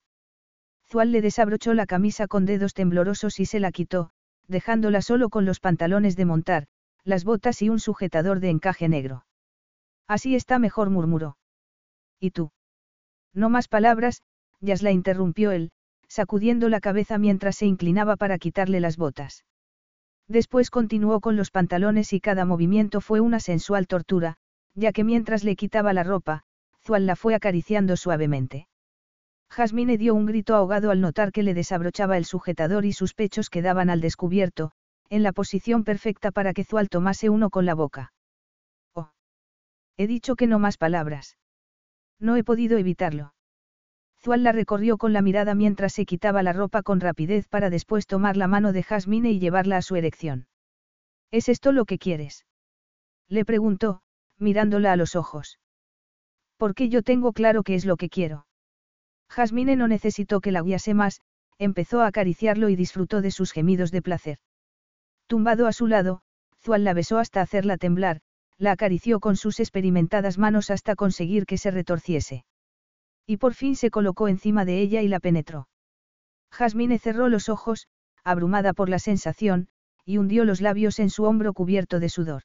Zual 0.89 1.11
le 1.11 1.21
desabrochó 1.21 1.73
la 1.73 1.85
camisa 1.85 2.27
con 2.27 2.45
dedos 2.45 2.73
temblorosos 2.73 3.39
y 3.39 3.45
se 3.45 3.59
la 3.59 3.71
quitó, 3.71 4.11
dejándola 4.47 5.01
solo 5.01 5.29
con 5.29 5.45
los 5.45 5.59
pantalones 5.59 6.15
de 6.15 6.25
montar, 6.25 6.67
las 7.03 7.23
botas 7.23 7.61
y 7.61 7.69
un 7.69 7.79
sujetador 7.79 8.39
de 8.39 8.49
encaje 8.49 8.89
negro. 8.89 9.25
Así 10.07 10.35
está 10.35 10.57
mejor, 10.57 10.89
murmuró. 10.89 11.37
¿Y 12.19 12.31
tú? 12.31 12.51
No 13.33 13.49
más 13.49 13.67
palabras, 13.67 14.23
Yas 14.59 14.81
la 14.81 14.91
interrumpió 14.91 15.51
él, 15.51 15.71
sacudiendo 16.07 16.69
la 16.69 16.79
cabeza 16.79 17.17
mientras 17.17 17.55
se 17.57 17.67
inclinaba 17.67 18.15
para 18.15 18.39
quitarle 18.39 18.79
las 18.79 18.97
botas. 18.97 19.45
Después 20.29 20.69
continuó 20.69 21.21
con 21.21 21.35
los 21.35 21.49
pantalones 21.49 22.13
y 22.13 22.21
cada 22.21 22.45
movimiento 22.45 23.01
fue 23.01 23.19
una 23.19 23.39
sensual 23.39 23.87
tortura, 23.87 24.37
ya 24.75 24.91
que 24.91 25.03
mientras 25.03 25.43
le 25.43 25.55
quitaba 25.55 25.91
la 25.91 26.03
ropa, 26.03 26.43
Zual 26.85 27.07
la 27.07 27.15
fue 27.15 27.33
acariciando 27.33 27.97
suavemente. 27.97 28.67
Jasmine 29.49 29.97
dio 29.97 30.13
un 30.13 30.27
grito 30.27 30.53
ahogado 30.53 30.91
al 30.91 31.01
notar 31.01 31.31
que 31.31 31.41
le 31.41 31.55
desabrochaba 31.55 32.15
el 32.15 32.25
sujetador 32.25 32.85
y 32.85 32.93
sus 32.93 33.15
pechos 33.15 33.49
quedaban 33.49 33.89
al 33.89 34.01
descubierto, 34.01 34.71
en 35.09 35.23
la 35.23 35.31
posición 35.31 35.83
perfecta 35.83 36.29
para 36.29 36.53
que 36.53 36.63
Zual 36.63 36.89
tomase 36.89 37.29
uno 37.29 37.49
con 37.49 37.65
la 37.65 37.73
boca. 37.73 38.13
Oh. 38.93 39.09
He 39.97 40.05
dicho 40.05 40.35
que 40.35 40.45
no 40.45 40.59
más 40.59 40.77
palabras. 40.77 41.37
No 42.19 42.35
he 42.35 42.43
podido 42.43 42.77
evitarlo. 42.77 43.33
Zual 44.21 44.43
la 44.43 44.51
recorrió 44.51 44.97
con 44.97 45.13
la 45.13 45.21
mirada 45.21 45.55
mientras 45.55 45.93
se 45.93 46.05
quitaba 46.05 46.43
la 46.43 46.51
ropa 46.51 46.83
con 46.83 46.99
rapidez 46.99 47.47
para 47.47 47.69
después 47.69 48.05
tomar 48.05 48.35
la 48.35 48.47
mano 48.47 48.73
de 48.73 48.83
Jasmine 48.83 49.31
y 49.31 49.39
llevarla 49.39 49.77
a 49.77 49.81
su 49.81 49.95
erección. 49.95 50.47
¿Es 51.31 51.47
esto 51.47 51.71
lo 51.71 51.85
que 51.85 51.97
quieres? 51.97 52.45
Le 53.29 53.45
preguntó, 53.45 54.01
mirándola 54.37 54.91
a 54.91 54.95
los 54.97 55.15
ojos. 55.15 55.59
Porque 56.57 56.89
yo 56.89 57.01
tengo 57.01 57.31
claro 57.31 57.63
qué 57.63 57.75
es 57.75 57.85
lo 57.85 57.95
que 57.95 58.09
quiero. 58.09 58.45
Jasmine 59.29 59.75
no 59.77 59.87
necesitó 59.87 60.41
que 60.41 60.51
la 60.51 60.63
guiase 60.63 60.93
más, 60.93 61.21
empezó 61.57 62.01
a 62.01 62.07
acariciarlo 62.07 62.67
y 62.69 62.75
disfrutó 62.75 63.21
de 63.21 63.31
sus 63.31 63.51
gemidos 63.51 63.91
de 63.91 64.01
placer. 64.01 64.39
Tumbado 65.27 65.67
a 65.67 65.71
su 65.71 65.87
lado, 65.87 66.21
Zual 66.61 66.83
la 66.83 66.93
besó 66.93 67.19
hasta 67.19 67.41
hacerla 67.41 67.77
temblar, 67.77 68.21
la 68.57 68.71
acarició 68.71 69.19
con 69.19 69.37
sus 69.37 69.59
experimentadas 69.59 70.37
manos 70.37 70.71
hasta 70.71 70.95
conseguir 70.95 71.45
que 71.45 71.57
se 71.57 71.71
retorciese. 71.71 72.43
Y 73.29 73.37
por 73.37 73.53
fin 73.53 73.75
se 73.75 73.91
colocó 73.91 74.27
encima 74.27 74.65
de 74.65 74.81
ella 74.81 75.03
y 75.03 75.07
la 75.07 75.19
penetró. 75.19 75.67
Jasmine 76.49 76.97
cerró 76.97 77.29
los 77.29 77.47
ojos, 77.47 77.87
abrumada 78.23 78.73
por 78.73 78.89
la 78.89 78.97
sensación, 78.97 79.67
y 80.03 80.17
hundió 80.17 80.45
los 80.45 80.61
labios 80.61 80.97
en 80.97 81.11
su 81.11 81.25
hombro 81.25 81.53
cubierto 81.53 81.99
de 81.99 82.09
sudor. 82.09 82.41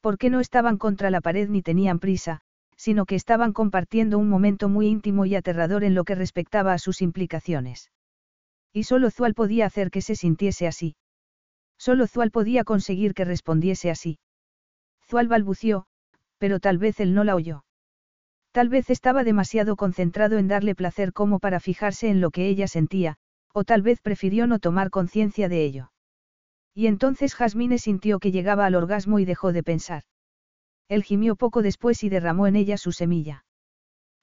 Porque 0.00 0.30
no 0.30 0.38
estaban 0.38 0.78
contra 0.78 1.10
la 1.10 1.20
pared 1.20 1.48
ni 1.48 1.62
tenían 1.62 1.98
prisa, 1.98 2.42
sino 2.76 3.06
que 3.06 3.16
estaban 3.16 3.52
compartiendo 3.52 4.18
un 4.18 4.28
momento 4.28 4.68
muy 4.68 4.86
íntimo 4.86 5.26
y 5.26 5.34
aterrador 5.34 5.82
en 5.82 5.96
lo 5.96 6.04
que 6.04 6.14
respectaba 6.14 6.74
a 6.74 6.78
sus 6.78 7.02
implicaciones. 7.02 7.90
Y 8.72 8.84
solo 8.84 9.10
Zual 9.10 9.34
podía 9.34 9.66
hacer 9.66 9.90
que 9.90 10.00
se 10.00 10.14
sintiese 10.14 10.68
así. 10.68 10.94
Solo 11.76 12.06
Zual 12.06 12.30
podía 12.30 12.62
conseguir 12.62 13.14
que 13.14 13.24
respondiese 13.24 13.90
así. 13.90 14.20
Zual 15.08 15.26
balbució, 15.26 15.86
pero 16.38 16.60
tal 16.60 16.78
vez 16.78 17.00
él 17.00 17.14
no 17.14 17.24
la 17.24 17.34
oyó. 17.34 17.64
Tal 18.52 18.68
vez 18.68 18.90
estaba 18.90 19.24
demasiado 19.24 19.76
concentrado 19.76 20.38
en 20.38 20.48
darle 20.48 20.74
placer 20.74 21.12
como 21.12 21.38
para 21.38 21.60
fijarse 21.60 22.08
en 22.08 22.20
lo 22.20 22.30
que 22.30 22.48
ella 22.48 22.66
sentía, 22.66 23.16
o 23.52 23.64
tal 23.64 23.82
vez 23.82 24.00
prefirió 24.00 24.46
no 24.46 24.58
tomar 24.58 24.90
conciencia 24.90 25.48
de 25.48 25.64
ello. 25.64 25.92
Y 26.74 26.86
entonces 26.86 27.34
Jasmine 27.34 27.78
sintió 27.78 28.18
que 28.18 28.30
llegaba 28.30 28.66
al 28.66 28.74
orgasmo 28.74 29.18
y 29.18 29.24
dejó 29.24 29.52
de 29.52 29.62
pensar. 29.62 30.04
Él 30.88 31.02
gimió 31.02 31.36
poco 31.36 31.62
después 31.62 32.02
y 32.04 32.08
derramó 32.08 32.46
en 32.46 32.56
ella 32.56 32.78
su 32.78 32.92
semilla. 32.92 33.44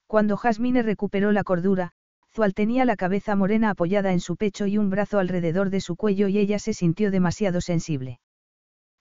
Cuando 0.07 0.37
Jasmine 0.37 0.81
recuperó 0.81 1.31
la 1.31 1.43
cordura, 1.43 1.91
Zual 2.33 2.53
tenía 2.53 2.85
la 2.85 2.95
cabeza 2.95 3.35
morena 3.35 3.69
apoyada 3.69 4.11
en 4.11 4.19
su 4.19 4.35
pecho 4.35 4.65
y 4.65 4.77
un 4.77 4.89
brazo 4.89 5.19
alrededor 5.19 5.69
de 5.69 5.81
su 5.81 5.95
cuello 5.95 6.27
y 6.27 6.37
ella 6.37 6.59
se 6.59 6.73
sintió 6.73 7.11
demasiado 7.11 7.61
sensible. 7.61 8.19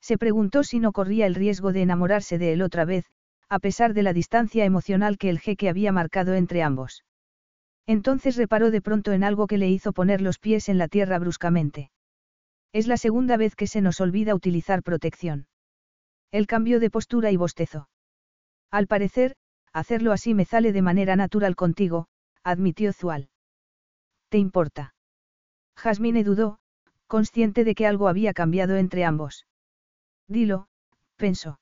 Se 0.01 0.19
preguntó 0.19 0.63
si 0.63 0.79
no 0.81 0.93
corría 0.93 1.27
el 1.27 1.35
riesgo 1.35 1.73
de 1.73 1.83
enamorarse 1.83 2.39
de 2.39 2.53
él 2.53 2.63
otra 2.63 2.85
vez, 2.85 3.07
a 3.55 3.61
pesar 3.61 3.95
de 3.95 4.03
la 4.03 4.13
distancia 4.13 4.65
emocional 4.65 5.17
que 5.17 5.31
el 5.31 5.39
jeque 5.39 5.69
había 5.69 5.93
marcado 5.93 6.35
entre 6.35 6.65
ambos. 6.65 7.05
Entonces 7.87 8.35
reparó 8.35 8.73
de 8.73 8.81
pronto 8.81 9.13
en 9.13 9.23
algo 9.23 9.47
que 9.47 9.59
le 9.59 9.71
hizo 9.71 9.93
poner 9.93 10.21
los 10.21 10.41
pies 10.41 10.69
en 10.69 10.77
la 10.77 10.89
tierra 10.89 11.21
bruscamente. 11.21 11.93
Es 12.73 12.89
la 12.89 12.97
segunda 12.97 13.37
vez 13.37 13.55
que 13.55 13.69
se 13.69 13.81
nos 13.81 14.01
olvida 14.01 14.35
utilizar 14.35 14.83
protección. 14.83 15.47
Él 16.33 16.49
cambió 16.49 16.81
de 16.81 16.91
postura 16.91 17.31
y 17.31 17.37
bostezó. 17.37 17.89
Al 18.73 18.89
parecer, 18.89 19.37
hacerlo 19.73 20.11
así 20.11 20.35
me 20.35 20.47
sale 20.47 20.73
de 20.73 20.83
manera 20.83 21.15
natural 21.15 21.55
contigo, 21.55 22.09
admitió 22.43 22.93
Zual. 22.93 23.29
¿Te 24.31 24.39
importa? 24.39 24.97
Jasmine 25.77 26.25
dudó, 26.25 26.59
consciente 27.07 27.63
de 27.63 27.77
que 27.77 27.87
algo 27.87 28.09
había 28.09 28.35
cambiado 28.35 28.75
entre 28.79 29.05
ambos. 29.05 29.47
Dilo, 30.27 30.67
pensó. 31.15 31.61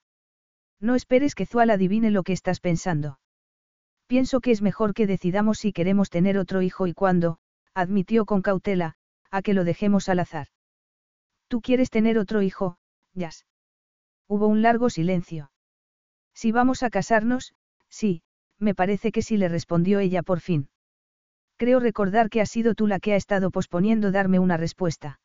No 0.82 0.96
esperes 0.96 1.36
que 1.36 1.46
Zual 1.46 1.70
adivine 1.70 2.10
lo 2.10 2.24
que 2.24 2.32
estás 2.32 2.58
pensando. 2.58 3.20
Pienso 4.08 4.40
que 4.40 4.50
es 4.50 4.62
mejor 4.62 4.94
que 4.94 5.06
decidamos 5.06 5.58
si 5.58 5.72
queremos 5.72 6.10
tener 6.10 6.36
otro 6.36 6.60
hijo 6.60 6.88
y 6.88 6.92
cuándo, 6.92 7.38
admitió 7.72 8.26
con 8.26 8.42
cautela, 8.42 8.96
a 9.30 9.42
que 9.42 9.54
lo 9.54 9.62
dejemos 9.62 10.08
al 10.08 10.18
azar. 10.18 10.48
¿Tú 11.46 11.60
quieres 11.60 11.88
tener 11.88 12.18
otro 12.18 12.42
hijo, 12.42 12.78
Jazz? 13.14 13.46
Hubo 14.26 14.48
un 14.48 14.60
largo 14.60 14.90
silencio. 14.90 15.52
Si 16.34 16.50
vamos 16.50 16.82
a 16.82 16.90
casarnos, 16.90 17.54
sí, 17.88 18.22
me 18.58 18.74
parece 18.74 19.12
que 19.12 19.22
sí 19.22 19.36
le 19.36 19.48
respondió 19.48 20.00
ella 20.00 20.24
por 20.24 20.40
fin. 20.40 20.68
Creo 21.58 21.78
recordar 21.78 22.28
que 22.28 22.40
has 22.40 22.50
sido 22.50 22.74
tú 22.74 22.88
la 22.88 22.98
que 22.98 23.12
ha 23.12 23.16
estado 23.16 23.52
posponiendo 23.52 24.10
darme 24.10 24.40
una 24.40 24.56
respuesta. 24.56 25.20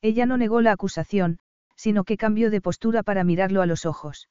Ella 0.00 0.26
no 0.26 0.38
negó 0.38 0.60
la 0.60 0.72
acusación, 0.72 1.38
sino 1.76 2.02
que 2.02 2.16
cambió 2.16 2.50
de 2.50 2.60
postura 2.60 3.04
para 3.04 3.22
mirarlo 3.22 3.62
a 3.62 3.66
los 3.66 3.86
ojos. 3.86 4.28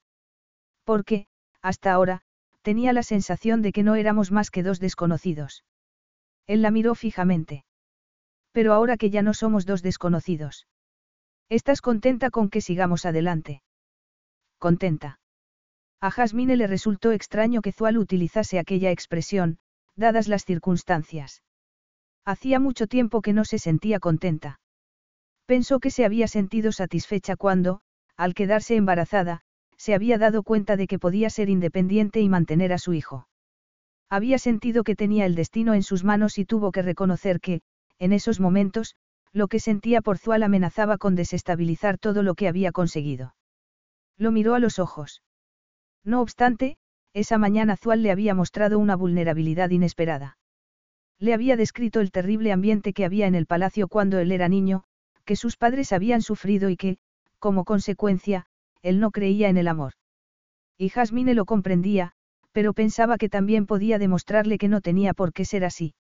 Porque, 0.92 1.26
hasta 1.62 1.94
ahora, 1.94 2.20
tenía 2.64 2.92
la 2.92 3.02
sensación 3.02 3.62
de 3.62 3.72
que 3.72 3.82
no 3.82 3.96
éramos 3.96 4.30
más 4.30 4.52
que 4.52 4.62
dos 4.62 4.82
desconocidos. 4.82 5.64
Él 6.48 6.62
la 6.62 6.70
miró 6.70 6.96
fijamente. 6.96 7.64
Pero 8.52 8.74
ahora 8.74 8.98
que 8.98 9.10
ya 9.10 9.22
no 9.22 9.34
somos 9.34 9.66
dos 9.66 9.84
desconocidos. 9.84 10.68
¿Estás 11.48 11.80
contenta 11.80 12.30
con 12.30 12.50
que 12.50 12.60
sigamos 12.60 13.06
adelante? 13.06 13.64
Contenta. 14.58 15.22
A 16.02 16.12
Jasmine 16.12 16.58
le 16.58 16.68
resultó 16.68 17.14
extraño 17.14 17.62
que 17.62 17.72
Zual 17.72 17.98
utilizase 17.98 18.60
aquella 18.60 18.92
expresión, 18.92 19.60
dadas 19.96 20.28
las 20.28 20.44
circunstancias. 20.44 21.42
Hacía 22.26 22.60
mucho 22.60 22.88
tiempo 22.88 23.22
que 23.22 23.32
no 23.32 23.46
se 23.46 23.60
sentía 23.60 24.02
contenta. 24.02 24.60
Pensó 25.46 25.80
que 25.80 25.90
se 25.90 26.04
había 26.04 26.28
sentido 26.28 26.74
satisfecha 26.74 27.38
cuando, 27.38 27.80
al 28.18 28.34
quedarse 28.34 28.76
embarazada, 28.76 29.46
se 29.82 29.96
había 29.96 30.20
dado 30.20 30.44
cuenta 30.44 30.78
de 30.78 30.86
que 30.86 31.00
podía 31.00 31.32
ser 31.32 31.50
independiente 31.50 32.22
y 32.22 32.30
mantener 32.30 32.72
a 32.72 32.78
su 32.78 32.94
hijo. 32.94 33.28
Había 34.12 34.38
sentido 34.38 34.84
que 34.84 34.96
tenía 34.96 35.26
el 35.26 35.34
destino 35.34 35.74
en 35.74 35.82
sus 35.82 36.04
manos 36.04 36.38
y 36.38 36.46
tuvo 36.46 36.72
que 36.72 36.84
reconocer 36.84 37.40
que, 37.40 37.62
en 37.98 38.14
esos 38.14 38.40
momentos, 38.40 38.96
lo 39.34 39.48
que 39.48 39.60
sentía 39.60 40.02
por 40.02 40.20
Zual 40.20 40.44
amenazaba 40.44 41.00
con 41.00 41.16
desestabilizar 41.16 41.98
todo 41.98 42.22
lo 42.22 42.36
que 42.36 42.48
había 42.48 42.72
conseguido. 42.72 43.34
Lo 44.20 44.32
miró 44.32 44.54
a 44.54 44.60
los 44.60 44.78
ojos. 44.78 45.24
No 46.04 46.22
obstante, 46.22 46.78
esa 47.14 47.40
mañana 47.40 47.76
Zual 47.76 48.04
le 48.04 48.12
había 48.12 48.36
mostrado 48.36 48.78
una 48.78 48.96
vulnerabilidad 48.96 49.72
inesperada. 49.72 50.38
Le 51.18 51.34
había 51.34 51.58
descrito 51.58 52.02
el 52.02 52.12
terrible 52.12 52.52
ambiente 52.52 52.94
que 52.94 53.04
había 53.04 53.26
en 53.26 53.34
el 53.34 53.48
palacio 53.48 53.88
cuando 53.88 54.20
él 54.20 54.32
era 54.32 54.48
niño, 54.48 54.84
que 55.26 55.36
sus 55.36 55.58
padres 55.58 55.92
habían 55.92 56.22
sufrido 56.22 56.70
y 56.70 56.78
que, 56.78 57.00
como 57.40 57.66
consecuencia, 57.66 58.46
él 58.82 59.00
no 59.00 59.12
creía 59.12 59.50
en 59.50 59.58
el 59.58 59.68
amor. 59.68 59.94
Y 60.78 60.90
Jasmine 60.90 61.34
lo 61.34 61.46
comprendía, 61.46 62.14
pero 62.52 62.74
pensaba 62.74 63.18
que 63.18 63.30
también 63.30 63.66
podía 63.66 64.00
demostrarle 64.00 64.58
que 64.58 64.68
no 64.68 64.82
tenía 64.82 65.14
por 65.14 65.34
qué 65.34 65.46
ser 65.46 65.64
así. 65.64 65.94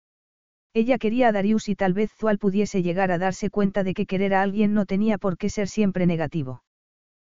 Ella 0.75 0.99
quería 0.99 1.29
a 1.29 1.33
Darius 1.33 1.69
y 1.69 1.75
tal 1.75 1.95
vez 1.95 2.13
Zual 2.13 2.39
pudiese 2.39 2.83
llegar 2.83 3.11
a 3.11 3.19
darse 3.19 3.51
cuenta 3.51 3.83
de 3.83 3.95
que 3.95 4.07
querer 4.07 4.35
a 4.35 4.43
alguien 4.43 4.75
no 4.75 4.87
tenía 4.87 5.19
por 5.19 5.37
qué 5.39 5.51
ser 5.51 5.69
siempre 5.69 6.07
negativo. 6.07 6.63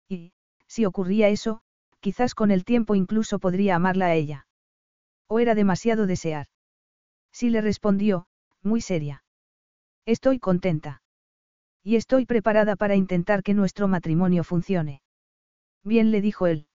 Y, 0.07 0.33
si 0.67 0.85
ocurría 0.85 1.29
eso, 1.29 1.61
quizás 2.01 2.35
con 2.35 2.51
el 2.51 2.65
tiempo 2.65 2.95
incluso 2.95 3.39
podría 3.39 3.75
amarla 3.75 4.07
a 4.07 4.15
ella. 4.15 4.47
¿O 5.27 5.39
era 5.39 5.55
demasiado 5.55 6.07
desear? 6.07 6.47
Sí 7.31 7.49
le 7.49 7.61
respondió, 7.61 8.27
muy 8.61 8.81
seria. 8.81 9.23
Estoy 10.05 10.39
contenta. 10.39 11.01
Y 11.83 11.95
estoy 11.95 12.25
preparada 12.25 12.75
para 12.75 12.95
intentar 12.95 13.43
que 13.43 13.53
nuestro 13.53 13.87
matrimonio 13.87 14.43
funcione. 14.43 15.01
Bien 15.83 16.11
le 16.11 16.21
dijo 16.21 16.47
él. 16.47 16.67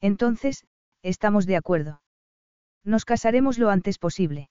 Entonces, 0.00 0.64
estamos 1.02 1.46
de 1.46 1.56
acuerdo. 1.56 2.02
Nos 2.84 3.04
casaremos 3.04 3.58
lo 3.58 3.70
antes 3.70 3.98
posible. 3.98 4.48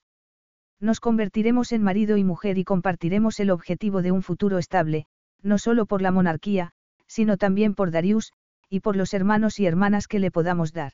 Nos 0.80 0.99
convertiremos 0.99 1.72
en 1.72 1.83
marido 1.83 2.17
y 2.17 2.24
mujer 2.24 2.58
y 2.58 2.64
compartiremos 2.64 3.40
el 3.40 3.49
objetivo 3.49 4.01
de 4.01 4.11
un 4.11 4.22
futuro 4.22 4.58
estable, 4.58 5.06
no 5.41 5.58
solo 5.58 5.85
por 5.85 6.01
la 6.01 6.11
monarquía, 6.11 6.72
sino 7.08 7.38
también 7.38 7.75
por 7.75 7.91
Darius, 7.91 8.32
y 8.69 8.82
por 8.82 8.95
los 8.95 9.14
hermanos 9.14 9.59
y 9.59 9.66
hermanas 9.66 10.08
que 10.08 10.19
le 10.19 10.32
podamos 10.32 10.74
dar. 10.74 10.93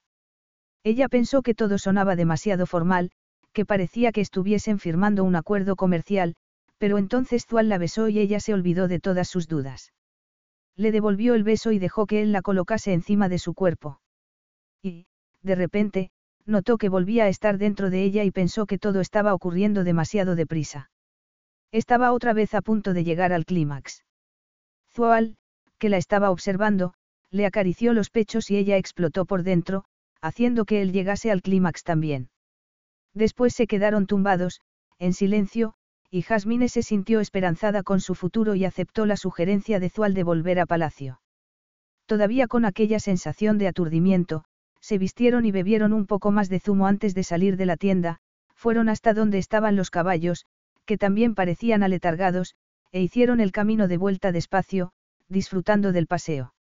Ella 0.83 1.09
pensó 1.09 1.41
que 1.41 1.55
todo 1.55 1.77
sonaba 1.77 2.15
demasiado 2.15 2.65
formal, 2.65 3.11
que 3.53 3.65
parecía 3.65 4.11
que 4.11 4.21
estuviesen 4.21 4.79
firmando 4.79 5.23
un 5.23 5.35
acuerdo 5.35 5.75
comercial, 5.75 6.35
pero 6.77 6.97
entonces 6.97 7.45
Zual 7.45 7.69
la 7.69 7.77
besó 7.77 8.07
y 8.07 8.19
ella 8.19 8.39
se 8.39 8.53
olvidó 8.53 8.87
de 8.87 8.99
todas 8.99 9.27
sus 9.27 9.47
dudas. 9.47 9.91
Le 10.75 10.91
devolvió 10.91 11.35
el 11.35 11.43
beso 11.43 11.71
y 11.71 11.79
dejó 11.79 12.05
que 12.05 12.21
él 12.21 12.31
la 12.31 12.41
colocase 12.41 12.93
encima 12.93 13.29
de 13.29 13.39
su 13.39 13.53
cuerpo. 13.53 14.01
Y, 14.81 15.07
de 15.41 15.55
repente, 15.55 16.11
notó 16.45 16.77
que 16.77 16.89
volvía 16.89 17.25
a 17.25 17.29
estar 17.29 17.57
dentro 17.57 17.89
de 17.89 18.03
ella 18.03 18.23
y 18.23 18.31
pensó 18.31 18.65
que 18.65 18.77
todo 18.77 18.99
estaba 19.01 19.33
ocurriendo 19.33 19.83
demasiado 19.83 20.35
deprisa. 20.35 20.89
Estaba 21.71 22.11
otra 22.11 22.33
vez 22.33 22.53
a 22.53 22.61
punto 22.61 22.93
de 22.93 23.03
llegar 23.03 23.33
al 23.33 23.45
clímax. 23.45 24.03
Zual, 24.91 25.37
que 25.77 25.89
la 25.89 25.97
estaba 25.97 26.29
observando, 26.31 26.93
le 27.31 27.45
acarició 27.45 27.93
los 27.93 28.09
pechos 28.09 28.49
y 28.49 28.57
ella 28.57 28.77
explotó 28.77 29.25
por 29.25 29.43
dentro, 29.43 29.85
haciendo 30.21 30.65
que 30.65 30.81
él 30.81 30.91
llegase 30.91 31.31
al 31.31 31.41
clímax 31.41 31.83
también. 31.83 32.29
Después 33.13 33.53
se 33.53 33.67
quedaron 33.67 34.07
tumbados, 34.07 34.61
en 34.99 35.13
silencio, 35.13 35.73
y 36.15 36.21
Jasmine 36.21 36.69
se 36.69 36.81
sintió 36.81 37.19
esperanzada 37.19 37.83
con 37.83 37.99
su 37.99 38.15
futuro 38.15 38.55
y 38.55 38.63
aceptó 38.63 39.05
la 39.05 39.17
sugerencia 39.17 39.81
de 39.81 39.89
Zual 39.89 40.13
de 40.13 40.23
volver 40.23 40.61
a 40.61 40.65
palacio. 40.65 41.19
Todavía 42.05 42.47
con 42.47 42.63
aquella 42.63 43.01
sensación 43.01 43.57
de 43.57 43.67
aturdimiento, 43.67 44.45
se 44.79 44.97
vistieron 44.97 45.45
y 45.45 45.51
bebieron 45.51 45.91
un 45.91 46.05
poco 46.05 46.31
más 46.31 46.47
de 46.47 46.61
zumo 46.61 46.87
antes 46.87 47.15
de 47.15 47.23
salir 47.23 47.57
de 47.57 47.65
la 47.65 47.75
tienda, 47.75 48.19
fueron 48.53 48.87
hasta 48.87 49.13
donde 49.13 49.39
estaban 49.39 49.75
los 49.75 49.89
caballos, 49.89 50.45
que 50.85 50.97
también 50.97 51.35
parecían 51.35 51.83
aletargados, 51.83 52.55
e 52.93 53.01
hicieron 53.01 53.41
el 53.41 53.51
camino 53.51 53.89
de 53.89 53.97
vuelta 53.97 54.31
despacio, 54.31 54.93
disfrutando 55.27 55.91
del 55.91 56.07
paseo. 56.07 56.53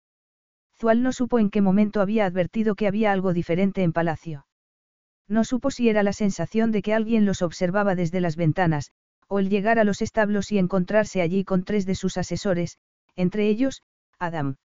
Zual 0.80 1.02
no 1.02 1.12
supo 1.12 1.38
en 1.38 1.50
qué 1.50 1.60
momento 1.60 2.00
había 2.00 2.24
advertido 2.24 2.74
que 2.74 2.86
había 2.86 3.12
algo 3.12 3.34
diferente 3.34 3.82
en 3.82 3.92
palacio. 3.92 4.46
No 5.28 5.44
supo 5.44 5.70
si 5.70 5.90
era 5.90 6.02
la 6.02 6.14
sensación 6.14 6.72
de 6.72 6.80
que 6.80 6.94
alguien 6.94 7.26
los 7.26 7.42
observaba 7.42 7.94
desde 7.94 8.22
las 8.22 8.36
ventanas, 8.36 8.92
o 9.28 9.38
el 9.38 9.48
llegar 9.48 9.78
a 9.78 9.84
los 9.84 10.02
establos 10.02 10.52
y 10.52 10.58
encontrarse 10.58 11.22
allí 11.22 11.44
con 11.44 11.64
tres 11.64 11.86
de 11.86 11.94
sus 11.94 12.16
asesores, 12.16 12.78
entre 13.16 13.48
ellos, 13.48 13.82
Adam. 14.18 14.56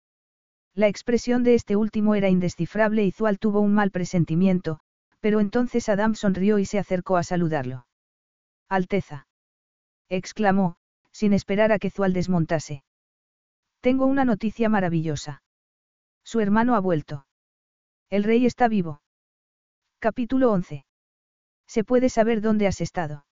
La 0.75 0.89
expresión 0.89 1.43
de 1.43 1.55
este 1.55 1.77
último 1.77 2.15
era 2.15 2.29
indescifrable 2.29 3.05
y 3.05 3.11
Zual 3.11 3.39
tuvo 3.39 3.61
un 3.61 3.73
mal 3.73 3.91
presentimiento, 3.91 4.81
pero 5.21 5.41
entonces 5.41 5.89
Adam 5.89 6.15
sonrió 6.15 6.59
y 6.59 6.67
se 6.67 6.79
acercó 6.79 7.17
a 7.17 7.23
saludarlo. 7.23 7.87
Alteza. 8.69 9.27
exclamó, 10.09 10.77
sin 11.13 11.33
esperar 11.33 11.73
a 11.73 11.79
que 11.79 11.91
Zual 11.91 12.13
desmontase. 12.13 12.85
Tengo 13.81 14.07
una 14.07 14.25
noticia 14.25 14.69
maravillosa. 14.69 15.43
Su 16.25 16.41
hermano 16.41 16.75
ha 16.75 16.81
vuelto. 16.81 17.27
El 18.11 18.25
rey 18.25 18.47
está 18.47 18.69
vivo. 18.69 19.01
Capítulo 19.99 20.53
11. 20.53 20.85
¿Se 21.67 21.85
puede 21.85 22.09
saber 22.09 22.41
dónde 22.41 22.67
has 22.67 22.81
estado? 22.81 23.26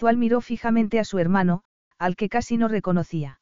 Zual 0.00 0.16
miró 0.16 0.40
fijamente 0.40 0.98
a 0.98 1.04
su 1.04 1.18
hermano, 1.18 1.60
al 1.98 2.16
que 2.16 2.30
casi 2.30 2.56
no 2.56 2.68
reconocía. 2.68 3.38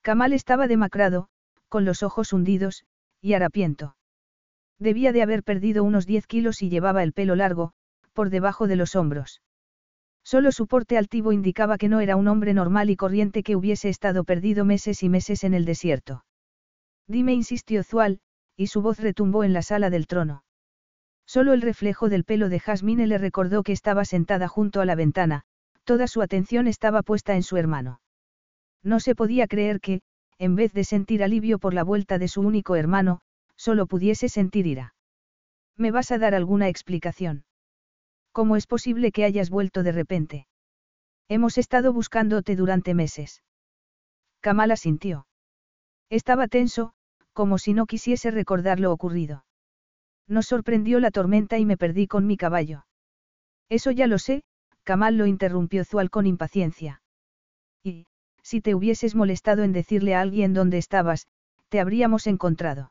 Kamal 0.00 0.32
estaba 0.32 0.66
demacrado, 0.66 1.28
con 1.68 1.84
los 1.84 2.02
ojos 2.02 2.32
hundidos, 2.32 2.86
y 3.20 3.34
harapiento. 3.34 3.94
Debía 4.78 5.12
de 5.12 5.20
haber 5.20 5.42
perdido 5.42 5.84
unos 5.84 6.06
10 6.06 6.26
kilos 6.26 6.62
y 6.62 6.70
llevaba 6.70 7.02
el 7.02 7.12
pelo 7.12 7.36
largo, 7.36 7.72
por 8.14 8.30
debajo 8.30 8.66
de 8.66 8.76
los 8.76 8.96
hombros. 8.96 9.42
Solo 10.24 10.52
su 10.52 10.66
porte 10.68 10.96
altivo 10.96 11.32
indicaba 11.32 11.76
que 11.76 11.90
no 11.90 12.00
era 12.00 12.16
un 12.16 12.28
hombre 12.28 12.54
normal 12.54 12.88
y 12.88 12.96
corriente 12.96 13.42
que 13.42 13.54
hubiese 13.54 13.90
estado 13.90 14.24
perdido 14.24 14.64
meses 14.64 15.02
y 15.02 15.10
meses 15.10 15.44
en 15.44 15.52
el 15.52 15.66
desierto. 15.66 16.24
Dime, 17.06 17.34
insistió 17.34 17.82
Zual, 17.82 18.20
y 18.56 18.68
su 18.68 18.80
voz 18.80 19.00
retumbó 19.00 19.44
en 19.44 19.52
la 19.52 19.60
sala 19.60 19.90
del 19.90 20.06
trono. 20.06 20.44
Solo 21.26 21.52
el 21.52 21.60
reflejo 21.60 22.08
del 22.08 22.24
pelo 22.24 22.48
de 22.48 22.58
Jasmine 22.58 23.06
le 23.06 23.18
recordó 23.18 23.62
que 23.62 23.72
estaba 23.72 24.06
sentada 24.06 24.48
junto 24.48 24.80
a 24.80 24.86
la 24.86 24.94
ventana, 24.94 25.44
Toda 25.88 26.06
su 26.06 26.20
atención 26.20 26.66
estaba 26.66 27.00
puesta 27.02 27.34
en 27.34 27.42
su 27.42 27.56
hermano. 27.56 28.02
No 28.82 29.00
se 29.00 29.14
podía 29.14 29.46
creer 29.46 29.80
que, 29.80 30.02
en 30.36 30.54
vez 30.54 30.74
de 30.74 30.84
sentir 30.84 31.24
alivio 31.24 31.58
por 31.58 31.72
la 31.72 31.82
vuelta 31.82 32.18
de 32.18 32.28
su 32.28 32.42
único 32.42 32.76
hermano, 32.76 33.22
solo 33.56 33.86
pudiese 33.86 34.28
sentir 34.28 34.66
ira. 34.66 34.94
¿Me 35.78 35.90
vas 35.90 36.12
a 36.12 36.18
dar 36.18 36.34
alguna 36.34 36.68
explicación? 36.68 37.46
¿Cómo 38.32 38.56
es 38.56 38.66
posible 38.66 39.12
que 39.12 39.24
hayas 39.24 39.48
vuelto 39.48 39.82
de 39.82 39.92
repente? 39.92 40.46
Hemos 41.26 41.56
estado 41.56 41.94
buscándote 41.94 42.54
durante 42.54 42.92
meses. 42.92 43.42
Kamala 44.40 44.76
sintió. 44.76 45.26
Estaba 46.10 46.48
tenso, 46.48 46.92
como 47.32 47.56
si 47.56 47.72
no 47.72 47.86
quisiese 47.86 48.30
recordar 48.30 48.78
lo 48.78 48.92
ocurrido. 48.92 49.46
Nos 50.26 50.44
sorprendió 50.44 51.00
la 51.00 51.10
tormenta 51.10 51.56
y 51.56 51.64
me 51.64 51.78
perdí 51.78 52.06
con 52.06 52.26
mi 52.26 52.36
caballo. 52.36 52.84
Eso 53.70 53.90
ya 53.90 54.06
lo 54.06 54.18
sé, 54.18 54.42
Kamal 54.88 55.18
lo 55.18 55.26
interrumpió 55.26 55.84
Zual 55.84 56.08
con 56.08 56.26
impaciencia. 56.26 57.02
Y, 57.84 58.06
si 58.42 58.62
te 58.62 58.74
hubieses 58.74 59.14
molestado 59.14 59.62
en 59.62 59.74
decirle 59.74 60.14
a 60.14 60.22
alguien 60.22 60.54
dónde 60.54 60.78
estabas, 60.78 61.26
te 61.68 61.78
habríamos 61.78 62.26
encontrado. 62.26 62.90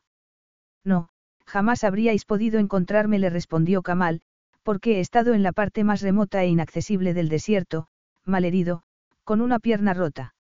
No, 0.84 1.08
jamás 1.44 1.82
habríais 1.82 2.24
podido 2.24 2.60
encontrarme, 2.60 3.18
le 3.18 3.30
respondió 3.30 3.82
Kamal, 3.82 4.20
porque 4.62 4.98
he 4.98 5.00
estado 5.00 5.34
en 5.34 5.42
la 5.42 5.50
parte 5.50 5.82
más 5.82 6.00
remota 6.00 6.44
e 6.44 6.46
inaccesible 6.46 7.14
del 7.14 7.28
desierto, 7.28 7.88
malherido, 8.24 8.84
con 9.24 9.40
una 9.40 9.58
pierna 9.58 9.92
rota. 9.92 10.36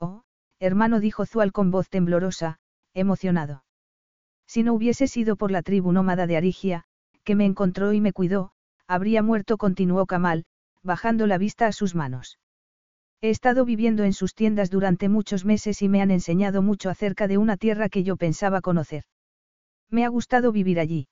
Oh, 0.00 0.24
hermano, 0.58 0.98
dijo 0.98 1.26
Zual 1.26 1.52
con 1.52 1.70
voz 1.70 1.90
temblorosa, 1.90 2.58
emocionado. 2.92 3.62
Si 4.48 4.64
no 4.64 4.74
hubiese 4.74 5.06
sido 5.06 5.36
por 5.36 5.52
la 5.52 5.62
tribu 5.62 5.92
nómada 5.92 6.26
de 6.26 6.36
Arigia, 6.36 6.86
que 7.22 7.36
me 7.36 7.44
encontró 7.44 7.92
y 7.92 8.00
me 8.00 8.12
cuidó, 8.12 8.50
habría 8.88 9.22
muerto, 9.22 9.58
continuó 9.58 10.06
Kamal, 10.06 10.44
bajando 10.82 11.26
la 11.26 11.38
vista 11.38 11.66
a 11.66 11.72
sus 11.72 11.94
manos. 11.94 12.38
He 13.20 13.30
estado 13.30 13.64
viviendo 13.64 14.04
en 14.04 14.12
sus 14.12 14.34
tiendas 14.34 14.70
durante 14.70 15.08
muchos 15.08 15.44
meses 15.44 15.80
y 15.82 15.88
me 15.88 16.02
han 16.02 16.10
enseñado 16.10 16.60
mucho 16.60 16.90
acerca 16.90 17.28
de 17.28 17.38
una 17.38 17.56
tierra 17.56 17.88
que 17.88 18.02
yo 18.02 18.16
pensaba 18.16 18.60
conocer. 18.60 19.04
Me 19.90 20.04
ha 20.04 20.08
gustado 20.08 20.52
vivir 20.52 20.80
allí. 20.80 21.08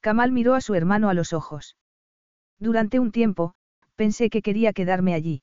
Kamal 0.00 0.30
miró 0.30 0.54
a 0.54 0.60
su 0.60 0.74
hermano 0.74 1.08
a 1.08 1.14
los 1.14 1.32
ojos. 1.32 1.76
Durante 2.60 3.00
un 3.00 3.12
tiempo, 3.12 3.54
pensé 3.96 4.30
que 4.30 4.42
quería 4.42 4.72
quedarme 4.72 5.14
allí. 5.14 5.42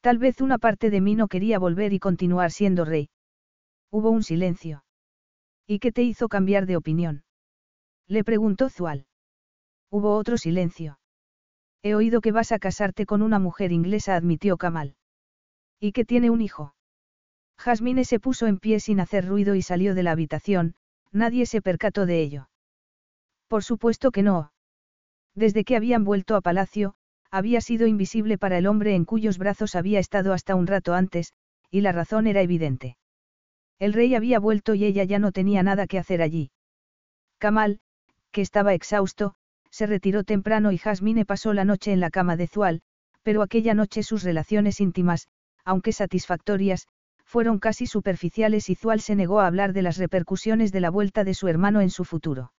Tal 0.00 0.18
vez 0.18 0.40
una 0.40 0.58
parte 0.58 0.90
de 0.90 1.00
mí 1.00 1.14
no 1.14 1.28
quería 1.28 1.58
volver 1.58 1.92
y 1.92 1.98
continuar 1.98 2.50
siendo 2.50 2.84
rey. 2.84 3.10
Hubo 3.90 4.10
un 4.10 4.22
silencio. 4.22 4.84
¿Y 5.66 5.78
qué 5.78 5.92
te 5.92 6.02
hizo 6.02 6.28
cambiar 6.28 6.66
de 6.66 6.76
opinión? 6.76 7.22
Le 8.08 8.24
preguntó 8.24 8.70
Zual. 8.70 9.06
Hubo 9.90 10.16
otro 10.16 10.36
silencio. 10.36 10.99
He 11.82 11.94
oído 11.94 12.20
que 12.20 12.32
vas 12.32 12.52
a 12.52 12.58
casarte 12.58 13.06
con 13.06 13.22
una 13.22 13.38
mujer 13.38 13.72
inglesa, 13.72 14.14
admitió 14.14 14.56
Kamal. 14.56 14.96
¿Y 15.78 15.92
que 15.92 16.04
tiene 16.04 16.28
un 16.30 16.42
hijo? 16.42 16.74
Jasmine 17.58 18.04
se 18.04 18.20
puso 18.20 18.46
en 18.46 18.58
pie 18.58 18.80
sin 18.80 19.00
hacer 19.00 19.26
ruido 19.26 19.54
y 19.54 19.62
salió 19.62 19.94
de 19.94 20.02
la 20.02 20.12
habitación, 20.12 20.74
nadie 21.10 21.46
se 21.46 21.62
percató 21.62 22.06
de 22.06 22.20
ello. 22.20 22.50
Por 23.48 23.64
supuesto 23.64 24.10
que 24.10 24.22
no. 24.22 24.52
Desde 25.34 25.64
que 25.64 25.76
habían 25.76 26.04
vuelto 26.04 26.36
a 26.36 26.40
palacio, 26.40 26.94
había 27.30 27.60
sido 27.60 27.86
invisible 27.86 28.38
para 28.38 28.58
el 28.58 28.66
hombre 28.66 28.94
en 28.94 29.04
cuyos 29.04 29.38
brazos 29.38 29.74
había 29.74 30.00
estado 30.00 30.32
hasta 30.32 30.54
un 30.54 30.66
rato 30.66 30.94
antes, 30.94 31.32
y 31.70 31.80
la 31.80 31.92
razón 31.92 32.26
era 32.26 32.42
evidente. 32.42 32.96
El 33.78 33.92
rey 33.92 34.14
había 34.14 34.38
vuelto 34.38 34.74
y 34.74 34.84
ella 34.84 35.04
ya 35.04 35.18
no 35.18 35.32
tenía 35.32 35.62
nada 35.62 35.86
que 35.86 35.98
hacer 35.98 36.20
allí. 36.20 36.50
Kamal, 37.38 37.80
que 38.30 38.42
estaba 38.42 38.74
exhausto, 38.74 39.34
se 39.70 39.86
retiró 39.86 40.24
temprano 40.24 40.72
y 40.72 40.78
Jasmine 40.78 41.24
pasó 41.24 41.52
la 41.52 41.64
noche 41.64 41.92
en 41.92 42.00
la 42.00 42.10
cama 42.10 42.36
de 42.36 42.46
Zual, 42.46 42.82
pero 43.22 43.42
aquella 43.42 43.74
noche 43.74 44.02
sus 44.02 44.22
relaciones 44.22 44.80
íntimas, 44.80 45.28
aunque 45.64 45.92
satisfactorias, 45.92 46.86
fueron 47.24 47.58
casi 47.58 47.86
superficiales 47.86 48.68
y 48.70 48.74
Zual 48.74 49.00
se 49.00 49.14
negó 49.14 49.40
a 49.40 49.46
hablar 49.46 49.72
de 49.72 49.82
las 49.82 49.98
repercusiones 49.98 50.72
de 50.72 50.80
la 50.80 50.90
vuelta 50.90 51.22
de 51.22 51.34
su 51.34 51.46
hermano 51.46 51.80
en 51.80 51.90
su 51.90 52.04
futuro. 52.04 52.52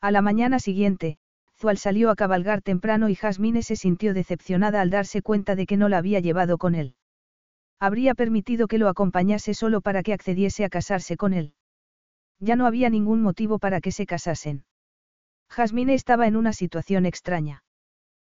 A 0.00 0.10
la 0.10 0.20
mañana 0.20 0.58
siguiente, 0.58 1.18
Zual 1.58 1.78
salió 1.78 2.10
a 2.10 2.16
cabalgar 2.16 2.60
temprano 2.60 3.08
y 3.08 3.14
Jasmine 3.14 3.62
se 3.62 3.76
sintió 3.76 4.12
decepcionada 4.12 4.82
al 4.82 4.90
darse 4.90 5.22
cuenta 5.22 5.56
de 5.56 5.64
que 5.64 5.78
no 5.78 5.88
la 5.88 5.98
había 5.98 6.20
llevado 6.20 6.58
con 6.58 6.74
él. 6.74 6.94
Habría 7.80 8.14
permitido 8.14 8.68
que 8.68 8.78
lo 8.78 8.88
acompañase 8.88 9.54
solo 9.54 9.80
para 9.80 10.02
que 10.02 10.12
accediese 10.12 10.64
a 10.64 10.68
casarse 10.68 11.16
con 11.16 11.32
él. 11.32 11.54
Ya 12.38 12.56
no 12.56 12.66
había 12.66 12.90
ningún 12.90 13.22
motivo 13.22 13.58
para 13.58 13.80
que 13.80 13.92
se 13.92 14.04
casasen. 14.04 14.64
Jasmine 15.48 15.94
estaba 15.94 16.26
en 16.26 16.36
una 16.36 16.52
situación 16.52 17.06
extraña. 17.06 17.62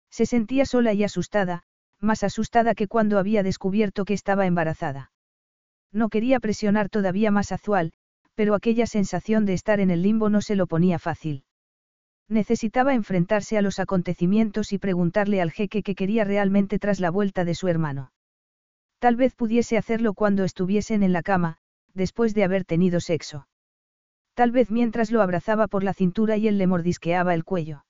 Se 0.09 0.25
sentía 0.25 0.65
sola 0.65 0.93
y 0.93 1.03
asustada, 1.03 1.63
más 1.99 2.23
asustada 2.23 2.75
que 2.75 2.87
cuando 2.87 3.19
había 3.19 3.43
descubierto 3.43 4.05
que 4.05 4.13
estaba 4.13 4.45
embarazada. 4.45 5.11
No 5.91 6.09
quería 6.09 6.39
presionar 6.39 6.89
todavía 6.89 7.31
más 7.31 7.51
a 7.51 7.57
Zual, 7.57 7.93
pero 8.35 8.55
aquella 8.55 8.87
sensación 8.87 9.45
de 9.45 9.53
estar 9.53 9.79
en 9.79 9.91
el 9.91 10.01
limbo 10.01 10.29
no 10.29 10.41
se 10.41 10.55
lo 10.55 10.67
ponía 10.67 10.99
fácil. 10.99 11.43
Necesitaba 12.27 12.93
enfrentarse 12.93 13.57
a 13.57 13.61
los 13.61 13.77
acontecimientos 13.79 14.71
y 14.71 14.77
preguntarle 14.77 15.41
al 15.41 15.51
jeque 15.51 15.83
qué 15.83 15.95
quería 15.95 16.23
realmente 16.23 16.79
tras 16.79 16.99
la 16.99 17.11
vuelta 17.11 17.43
de 17.43 17.55
su 17.55 17.67
hermano. 17.67 18.13
Tal 18.99 19.15
vez 19.15 19.35
pudiese 19.35 19.77
hacerlo 19.77 20.13
cuando 20.13 20.43
estuviesen 20.43 21.03
en 21.03 21.11
la 21.11 21.23
cama, 21.23 21.57
después 21.93 22.33
de 22.33 22.43
haber 22.43 22.63
tenido 22.63 22.99
sexo. 22.99 23.47
Tal 24.33 24.51
vez 24.51 24.71
mientras 24.71 25.11
lo 25.11 25.21
abrazaba 25.21 25.67
por 25.67 25.83
la 25.83 25.93
cintura 25.93 26.37
y 26.37 26.47
él 26.47 26.57
le 26.57 26.67
mordisqueaba 26.67 27.33
el 27.33 27.43
cuello. 27.43 27.85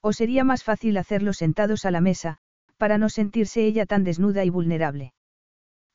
O 0.00 0.12
sería 0.12 0.44
más 0.44 0.62
fácil 0.62 0.96
hacerlo 0.96 1.32
sentados 1.32 1.84
a 1.84 1.90
la 1.90 2.00
mesa, 2.00 2.38
para 2.76 2.98
no 2.98 3.08
sentirse 3.08 3.64
ella 3.64 3.86
tan 3.86 4.04
desnuda 4.04 4.44
y 4.44 4.50
vulnerable. 4.50 5.12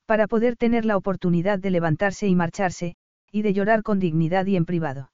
Para 0.06 0.26
poder 0.26 0.56
tener 0.56 0.84
la 0.84 0.96
oportunidad 0.96 1.58
de 1.58 1.70
levantarse 1.70 2.26
y 2.28 2.34
marcharse, 2.34 2.96
y 3.30 3.42
de 3.42 3.54
llorar 3.54 3.82
con 3.82 3.98
dignidad 3.98 4.46
y 4.46 4.56
en 4.56 4.66
privado. 4.66 5.10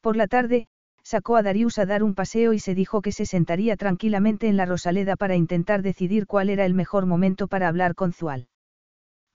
Por 0.00 0.16
la 0.16 0.28
tarde, 0.28 0.68
sacó 1.02 1.36
a 1.36 1.42
Darius 1.42 1.78
a 1.78 1.86
dar 1.86 2.02
un 2.02 2.14
paseo 2.14 2.52
y 2.52 2.58
se 2.58 2.74
dijo 2.74 3.02
que 3.02 3.12
se 3.12 3.26
sentaría 3.26 3.76
tranquilamente 3.76 4.48
en 4.48 4.56
la 4.56 4.66
Rosaleda 4.66 5.16
para 5.16 5.36
intentar 5.36 5.82
decidir 5.82 6.26
cuál 6.26 6.48
era 6.48 6.64
el 6.64 6.74
mejor 6.74 7.06
momento 7.06 7.48
para 7.48 7.68
hablar 7.68 7.94
con 7.94 8.12
Zual. 8.12 8.48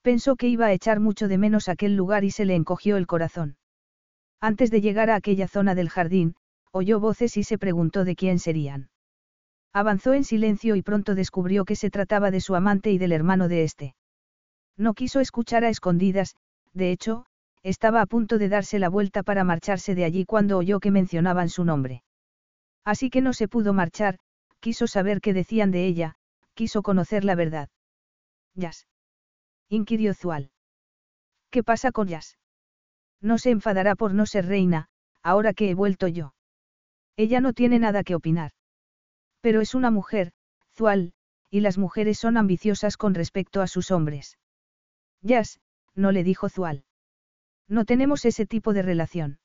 Pensó 0.01 0.35
que 0.35 0.47
iba 0.47 0.67
a 0.67 0.73
echar 0.73 0.99
mucho 0.99 1.27
de 1.27 1.37
menos 1.37 1.67
aquel 1.67 1.95
lugar 1.95 2.23
y 2.23 2.31
se 2.31 2.45
le 2.45 2.55
encogió 2.55 2.95
el 2.95 3.05
corazón. 3.05 3.57
Antes 4.41 4.71
de 4.71 4.81
llegar 4.81 5.09
a 5.09 5.15
aquella 5.15 5.47
zona 5.47 5.75
del 5.75 5.89
jardín, 5.89 6.35
oyó 6.71 6.99
voces 6.99 7.35
y 7.37 7.43
se 7.43 7.57
preguntó 7.57 8.05
de 8.05 8.15
quién 8.15 8.39
serían. 8.39 8.89
Avanzó 9.73 10.13
en 10.13 10.23
silencio 10.23 10.75
y 10.75 10.81
pronto 10.81 11.13
descubrió 11.13 11.65
que 11.65 11.75
se 11.75 11.89
trataba 11.89 12.31
de 12.31 12.41
su 12.41 12.55
amante 12.55 12.91
y 12.91 12.97
del 12.97 13.11
hermano 13.11 13.47
de 13.47 13.63
este. 13.63 13.95
No 14.77 14.93
quiso 14.93 15.19
escuchar 15.19 15.63
a 15.65 15.69
escondidas, 15.69 16.35
de 16.73 16.91
hecho, 16.91 17.25
estaba 17.63 18.01
a 18.01 18.05
punto 18.05 18.37
de 18.37 18.49
darse 18.49 18.79
la 18.79 18.89
vuelta 18.89 19.23
para 19.23 19.43
marcharse 19.43 19.93
de 19.93 20.05
allí 20.05 20.25
cuando 20.25 20.57
oyó 20.57 20.79
que 20.79 20.91
mencionaban 20.91 21.49
su 21.49 21.65
nombre. 21.65 22.03
Así 22.85 23.09
que 23.09 23.21
no 23.21 23.33
se 23.33 23.47
pudo 23.47 23.73
marchar, 23.73 24.19
quiso 24.59 24.87
saber 24.87 25.21
qué 25.21 25.33
decían 25.33 25.71
de 25.71 25.85
ella, 25.85 26.15
quiso 26.53 26.81
conocer 26.81 27.25
la 27.25 27.35
verdad. 27.35 27.69
Jazz. 28.55 28.87
Inquirió 29.67 30.13
Zual. 30.13 30.51
¿Qué 31.51 31.63
pasa 31.63 31.91
con 31.91 32.07
Jazz? 32.07 32.37
No 33.21 33.37
se 33.37 33.51
enfadará 33.51 33.95
por 33.95 34.13
no 34.13 34.25
ser 34.25 34.45
reina, 34.45 34.87
ahora 35.21 35.53
que 35.53 35.69
he 35.69 35.73
vuelto 35.73 36.07
yo. 36.07 36.33
Ella 37.17 37.41
no 37.41 37.53
tiene 37.53 37.79
nada 37.79 38.03
que 38.03 38.15
opinar. 38.15 38.51
Pero 39.41 39.61
es 39.61 39.75
una 39.75 39.91
mujer, 39.91 40.31
Zual, 40.75 41.13
y 41.49 41.59
las 41.61 41.77
mujeres 41.77 42.19
son 42.19 42.37
ambiciosas 42.37 42.95
con 42.97 43.13
respecto 43.13 43.61
a 43.61 43.67
sus 43.67 43.91
hombres. 43.91 44.37
Jazz, 45.21 45.59
no 45.95 46.11
le 46.11 46.23
dijo 46.23 46.49
Zual. 46.49 46.85
No 47.67 47.85
tenemos 47.85 48.25
ese 48.25 48.45
tipo 48.45 48.73
de 48.73 48.81
relación. 48.81 49.39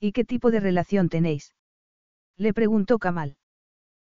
¿Y 0.00 0.12
qué 0.12 0.24
tipo 0.24 0.50
de 0.50 0.60
relación 0.60 1.08
tenéis? 1.08 1.54
Le 2.36 2.52
preguntó 2.52 2.98
Kamal. 2.98 3.36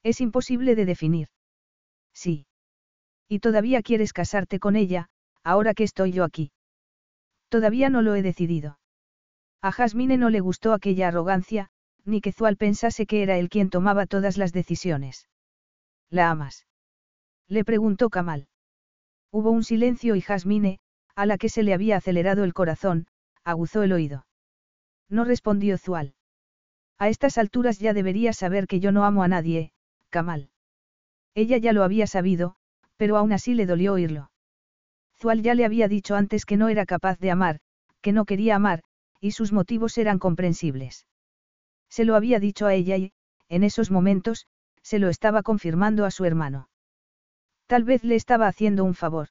Es 0.03 0.21
imposible 0.21 0.75
de 0.75 0.85
definir. 0.85 1.29
Sí. 2.13 2.47
Y 3.29 3.41
todavía 3.41 3.83
quieres 3.83 4.13
casarte 4.13 4.59
con 4.59 4.77
ella, 4.77 5.09
ahora 5.43 5.75
que 5.75 5.85
estoy 5.85 6.13
yo 6.13 6.25
aquí. 6.25 6.53
Todavía 7.49 7.91
no 7.91 8.03
lo 8.03 8.15
he 8.15 8.23
decidido. 8.23 8.79
A 9.61 9.73
Jasmine 9.73 10.17
no 10.17 10.31
le 10.31 10.41
gustó 10.41 10.73
aquella 10.73 11.09
arrogancia, 11.09 11.71
ni 12.05 12.21
que 12.21 12.33
Zual 12.33 12.57
pensase 12.57 13.07
que 13.07 13.23
era 13.23 13.39
él 13.39 13.49
quien 13.49 13.71
tomaba 13.71 14.07
todas 14.07 14.37
las 14.37 14.53
decisiones. 14.53 15.29
¿La 16.11 16.31
amas? 16.31 16.67
Le 17.49 17.65
preguntó 17.65 18.11
Kamal. 18.11 18.49
Hubo 19.31 19.51
un 19.51 19.65
silencio 19.65 20.15
y 20.17 20.21
Jasmine, 20.21 20.81
a 21.15 21.27
la 21.27 21.39
que 21.39 21.49
se 21.49 21.63
le 21.63 21.75
había 21.75 21.97
acelerado 21.97 22.45
el 22.45 22.55
corazón, 22.55 23.07
aguzó 23.45 23.83
el 23.83 23.93
oído. 23.93 24.27
No 25.09 25.25
respondió 25.25 25.77
Zual. 25.79 26.15
A 26.99 27.09
estas 27.09 27.39
alturas 27.39 27.79
ya 27.79 27.95
debería 27.95 28.33
saber 28.33 28.67
que 28.67 28.81
yo 28.81 28.93
no 28.93 29.05
amo 29.05 29.23
a 29.23 29.29
nadie, 29.29 29.73
Kamal. 30.11 30.51
Ella 31.35 31.57
ya 31.59 31.73
lo 31.73 31.85
había 31.85 32.07
sabido, 32.07 32.57
pero 32.97 33.17
aún 33.17 33.33
así 33.33 33.55
le 33.55 33.67
dolió 33.67 33.95
oírlo. 33.95 34.31
Zual 35.21 35.43
ya 35.43 35.55
le 35.55 35.65
había 35.65 35.89
dicho 35.89 36.15
antes 36.15 36.45
que 36.45 36.57
no 36.57 36.69
era 36.69 36.87
capaz 36.87 37.19
de 37.19 37.31
amar, 37.31 37.61
que 38.01 38.13
no 38.13 38.25
quería 38.25 38.57
amar, 38.57 38.83
y 39.21 39.33
sus 39.33 39.53
motivos 39.53 39.99
eran 39.99 40.19
comprensibles. 40.19 41.07
Se 41.89 42.05
lo 42.05 42.15
había 42.15 42.39
dicho 42.39 42.67
a 42.67 42.75
ella 42.75 42.97
y, 42.97 43.13
en 43.49 43.65
esos 43.65 43.91
momentos, 43.91 44.47
se 44.83 44.99
lo 44.99 45.09
estaba 45.09 45.43
confirmando 45.43 46.05
a 46.05 46.11
su 46.11 46.25
hermano. 46.25 46.69
Tal 47.67 47.85
vez 47.85 48.05
le 48.05 48.15
estaba 48.15 48.47
haciendo 48.47 48.85
un 48.85 48.95
favor. 48.95 49.29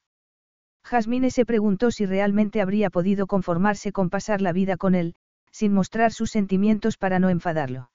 Jasmine 0.84 1.30
se 1.30 1.44
preguntó 1.44 1.90
si 1.90 2.06
realmente 2.06 2.60
habría 2.60 2.90
podido 2.90 3.26
conformarse 3.26 3.92
con 3.92 4.10
pasar 4.10 4.40
la 4.40 4.52
vida 4.52 4.76
con 4.76 4.94
él, 4.94 5.14
sin 5.50 5.72
mostrar 5.72 6.12
sus 6.12 6.30
sentimientos 6.30 6.96
para 6.96 7.18
no 7.18 7.30
enfadarlo. 7.30 7.90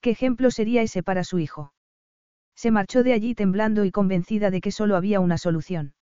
¿Qué 0.00 0.10
ejemplo 0.10 0.50
sería 0.50 0.82
ese 0.82 1.02
para 1.02 1.24
su 1.24 1.38
hijo? 1.38 1.72
Se 2.54 2.70
marchó 2.70 3.02
de 3.02 3.12
allí 3.12 3.34
temblando 3.34 3.84
y 3.84 3.90
convencida 3.90 4.50
de 4.50 4.60
que 4.60 4.70
solo 4.70 4.96
había 4.96 5.20
una 5.20 5.38
solución. 5.38 5.94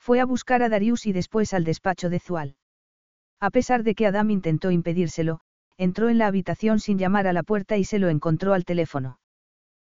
Fue 0.00 0.18
a 0.18 0.24
buscar 0.24 0.62
a 0.62 0.70
Darius 0.70 1.06
y 1.06 1.12
después 1.12 1.52
al 1.52 1.64
despacho 1.64 2.08
de 2.08 2.18
Zual. 2.18 2.56
A 3.38 3.50
pesar 3.50 3.82
de 3.82 3.94
que 3.94 4.06
Adam 4.06 4.30
intentó 4.30 4.70
impedírselo, 4.70 5.40
entró 5.76 6.08
en 6.08 6.18
la 6.18 6.26
habitación 6.26 6.80
sin 6.80 6.98
llamar 6.98 7.26
a 7.26 7.32
la 7.32 7.42
puerta 7.42 7.76
y 7.76 7.84
se 7.84 7.98
lo 7.98 8.08
encontró 8.08 8.54
al 8.54 8.64
teléfono. 8.64 9.18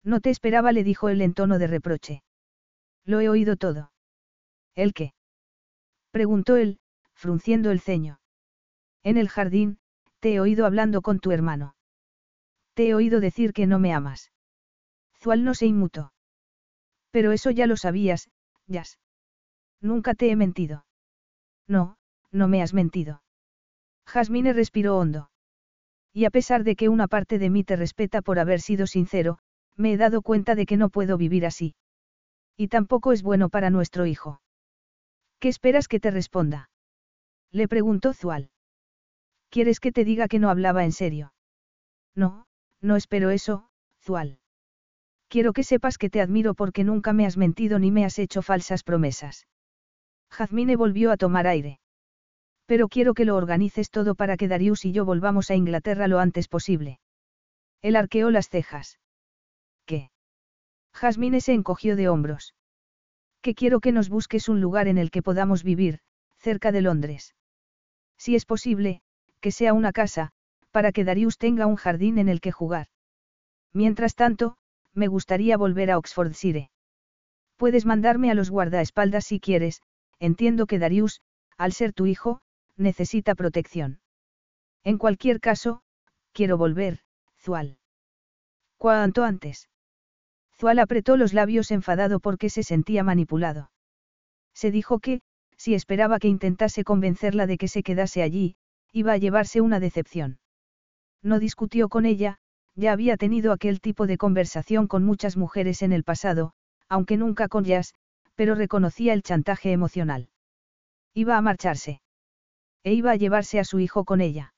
No 0.05 0.21
te 0.21 0.31
esperaba, 0.31 0.73
le 0.73 0.85
dijo 0.85 1.09
él 1.09 1.21
en 1.23 1.35
tono 1.35 1.59
de 1.59 1.69
reproche. 1.69 2.23
Lo 3.05 3.21
he 3.21 3.29
oído 3.29 3.57
todo. 3.57 3.93
¿El 4.75 4.93
qué? 4.93 5.15
preguntó 6.11 6.57
él, 6.57 6.79
frunciendo 7.15 7.71
el 7.71 7.81
ceño. 7.81 8.21
En 9.03 9.17
el 9.17 9.29
jardín, 9.29 9.79
te 10.21 10.35
he 10.35 10.41
oído 10.41 10.67
hablando 10.67 11.03
con 11.03 11.21
tu 11.21 11.31
hermano. 11.33 11.75
Te 12.75 12.89
he 12.89 12.95
oído 12.95 13.21
decir 13.21 13.53
que 13.53 13.67
no 13.67 13.79
me 13.79 13.93
amas. 13.93 14.33
Zual 15.21 15.45
no 15.45 15.55
se 15.55 15.67
inmutó. 15.67 16.13
Pero 17.11 17.33
eso 17.33 17.51
ya 17.51 17.67
lo 17.67 17.77
sabías, 17.77 18.31
Jazz. 18.67 18.99
Nunca 19.83 20.15
te 20.15 20.31
he 20.31 20.37
mentido. 20.37 20.87
No, 21.67 21.97
no 22.31 22.49
me 22.49 22.63
has 22.63 22.73
mentido. 22.73 23.23
Jasmine 24.07 24.53
respiró 24.53 24.97
hondo. 24.97 25.31
Y 26.13 26.25
a 26.25 26.31
pesar 26.31 26.63
de 26.63 26.77
que 26.77 26.89
una 26.89 27.09
parte 27.09 27.39
de 27.39 27.51
mí 27.51 27.65
te 27.65 27.77
respeta 27.77 28.23
por 28.23 28.39
haber 28.39 28.61
sido 28.61 28.87
sincero, 28.87 29.39
me 29.77 29.93
he 29.93 29.97
dado 29.97 30.23
cuenta 30.23 30.55
de 30.55 30.67
que 30.67 30.77
no 30.77 30.89
puedo 30.89 31.17
vivir 31.17 31.45
así. 31.47 31.75
Y 32.57 32.69
tampoco 32.69 33.13
es 33.13 33.23
bueno 33.23 33.49
para 33.49 33.71
nuestro 33.71 34.07
hijo. 34.07 34.41
¿Qué 35.41 35.49
esperas 35.49 35.89
que 35.89 35.99
te 35.99 36.11
responda? 36.11 36.71
Le 37.51 37.67
preguntó 37.67 38.13
Zual. 38.13 38.51
¿Quieres 39.51 39.81
que 39.81 39.91
te 39.91 40.05
diga 40.05 40.29
que 40.29 40.39
no 40.39 40.49
hablaba 40.49 40.85
en 40.85 40.93
serio? 40.93 41.35
No, 42.15 42.47
no 42.81 42.97
espero 42.97 43.31
eso, 43.31 43.69
Zual. 44.01 44.39
Quiero 45.29 45.53
que 45.53 45.65
sepas 45.65 45.99
que 45.99 46.11
te 46.11 46.21
admiro 46.21 46.55
porque 46.55 46.85
nunca 46.85 47.13
me 47.13 47.27
has 47.27 47.37
mentido 47.37 47.79
ni 47.79 47.91
me 47.91 48.05
has 48.05 48.19
hecho 48.19 48.43
falsas 48.43 48.85
promesas. 48.85 49.47
Jazmine 50.33 50.77
volvió 50.77 51.13
a 51.13 51.19
tomar 51.19 51.47
aire. 51.47 51.79
Pero 52.67 52.89
quiero 52.89 53.13
que 53.13 53.27
lo 53.27 53.37
organices 53.37 53.91
todo 53.91 54.15
para 54.15 54.37
que 54.37 54.49
Darius 54.49 54.85
y 54.87 54.93
yo 54.93 55.05
volvamos 55.05 55.51
a 55.51 55.55
Inglaterra 55.55 56.09
lo 56.09 56.19
antes 56.21 56.49
posible. 56.49 57.01
Él 57.83 57.97
arqueó 57.97 58.31
las 58.31 58.49
cejas. 58.49 58.99
¿Qué? 59.85 60.11
Jasmine 60.95 61.41
se 61.41 61.53
encogió 61.53 61.97
de 61.97 62.09
hombros. 62.09 62.55
Que 63.43 63.55
quiero 63.55 63.81
que 63.81 63.93
nos 63.93 64.09
busques 64.09 64.49
un 64.49 64.61
lugar 64.61 64.89
en 64.89 64.97
el 64.97 65.11
que 65.11 65.23
podamos 65.23 65.65
vivir, 65.65 65.99
cerca 66.39 66.73
de 66.73 66.81
Londres. 66.81 67.35
Si 68.17 68.35
es 68.35 68.47
posible, 68.47 69.03
que 69.41 69.51
sea 69.51 69.75
una 69.75 69.93
casa, 69.93 70.31
para 70.71 70.93
que 70.93 71.05
Darius 71.05 71.37
tenga 71.37 71.67
un 71.67 71.77
jardín 71.77 72.19
en 72.19 72.29
el 72.29 72.41
que 72.41 72.53
jugar. 72.53 72.87
Mientras 73.73 74.15
tanto, 74.15 74.57
me 74.95 75.09
gustaría 75.09 75.57
volver 75.57 75.91
a 75.91 75.99
Oxfordshire. 75.99 76.71
Puedes 77.57 77.85
mandarme 77.85 78.31
a 78.31 78.35
los 78.35 78.51
guardaespaldas 78.51 79.27
si 79.27 79.41
quieres, 79.41 79.83
entiendo 80.23 80.67
que 80.67 80.79
Darius, 80.79 81.21
al 81.59 81.73
ser 81.73 81.93
tu 81.93 82.07
hijo, 82.07 82.41
necesita 82.77 83.35
protección. 83.35 84.01
En 84.85 84.97
cualquier 84.97 85.41
caso, 85.41 85.83
quiero 86.33 86.57
volver, 86.57 87.01
Zual. 87.41 87.79
Cuanto 88.79 89.25
antes. 89.25 89.69
Zual 90.59 90.79
apretó 90.79 91.17
los 91.17 91.33
labios 91.33 91.73
enfadado 91.73 92.21
porque 92.21 92.51
se 92.51 92.63
sentía 92.63 93.03
manipulado. 93.03 93.73
Se 94.55 94.71
dijo 94.71 95.01
que, 95.01 95.23
si 95.57 95.75
esperaba 95.75 96.21
que 96.21 96.29
intentase 96.29 96.85
convencerla 96.85 97.49
de 97.49 97.59
que 97.59 97.67
se 97.67 97.83
quedase 97.83 98.23
allí, 98.23 98.55
iba 98.93 99.13
a 99.13 99.17
llevarse 99.17 99.61
una 99.61 99.81
decepción. 99.81 100.39
No 101.21 101.41
discutió 101.41 101.89
con 101.89 102.07
ella, 102.07 102.39
ya 102.77 102.93
había 102.93 103.17
tenido 103.17 103.51
aquel 103.51 103.81
tipo 103.81 104.07
de 104.07 104.19
conversación 104.19 104.87
con 104.87 105.05
muchas 105.05 105.37
mujeres 105.37 105.83
en 105.83 105.93
el 105.93 106.05
pasado, 106.05 106.53
aunque 106.89 107.17
nunca 107.17 107.49
con 107.49 107.65
Jazz, 107.65 107.95
pero 108.35 108.55
reconocía 108.55 109.13
el 109.13 109.23
chantaje 109.23 109.73
emocional. 109.73 110.29
Iba 111.15 111.37
a 111.37 111.43
marcharse. 111.43 112.01
E 112.85 112.95
iba 112.95 113.13
a 113.13 113.17
llevarse 113.17 113.61
a 113.61 113.65
su 113.65 113.79
hijo 113.79 114.05
con 114.05 114.21
ella. 114.21 114.55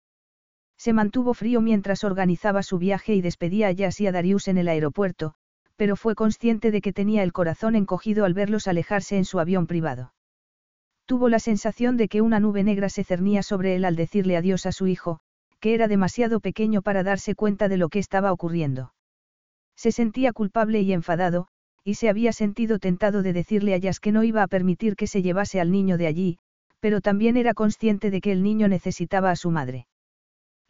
Se 0.76 0.92
mantuvo 0.92 1.34
frío 1.34 1.60
mientras 1.60 2.04
organizaba 2.04 2.62
su 2.62 2.78
viaje 2.78 3.14
y 3.14 3.20
despedía 3.20 3.68
a 3.68 3.72
Jazz 3.72 4.00
y 4.00 4.06
a 4.06 4.12
Darius 4.12 4.48
en 4.48 4.58
el 4.58 4.68
aeropuerto, 4.68 5.34
pero 5.76 5.96
fue 5.96 6.14
consciente 6.14 6.70
de 6.70 6.80
que 6.80 6.92
tenía 6.92 7.22
el 7.22 7.32
corazón 7.32 7.74
encogido 7.74 8.24
al 8.24 8.34
verlos 8.34 8.68
alejarse 8.68 9.16
en 9.16 9.24
su 9.24 9.40
avión 9.40 9.66
privado. 9.66 10.14
Tuvo 11.06 11.28
la 11.28 11.38
sensación 11.38 11.96
de 11.96 12.08
que 12.08 12.22
una 12.22 12.40
nube 12.40 12.62
negra 12.64 12.88
se 12.88 13.04
cernía 13.04 13.42
sobre 13.42 13.76
él 13.76 13.84
al 13.84 13.96
decirle 13.96 14.36
adiós 14.36 14.66
a 14.66 14.72
su 14.72 14.86
hijo, 14.86 15.20
que 15.60 15.74
era 15.74 15.88
demasiado 15.88 16.40
pequeño 16.40 16.82
para 16.82 17.02
darse 17.02 17.34
cuenta 17.34 17.68
de 17.68 17.76
lo 17.76 17.88
que 17.88 17.98
estaba 17.98 18.32
ocurriendo. 18.32 18.94
Se 19.76 19.92
sentía 19.92 20.32
culpable 20.32 20.80
y 20.80 20.92
enfadado, 20.92 21.48
y 21.84 21.94
se 21.94 22.08
había 22.08 22.32
sentido 22.32 22.78
tentado 22.78 23.22
de 23.22 23.34
decirle 23.34 23.74
a 23.74 23.78
Jazz 23.78 24.00
que 24.00 24.10
no 24.10 24.24
iba 24.24 24.42
a 24.42 24.48
permitir 24.48 24.96
que 24.96 25.06
se 25.06 25.20
llevase 25.20 25.60
al 25.60 25.70
niño 25.70 25.98
de 25.98 26.06
allí, 26.06 26.38
pero 26.80 27.00
también 27.00 27.36
era 27.36 27.52
consciente 27.52 28.10
de 28.10 28.20
que 28.20 28.32
el 28.32 28.42
niño 28.42 28.68
necesitaba 28.68 29.30
a 29.30 29.36
su 29.36 29.50
madre. 29.50 29.86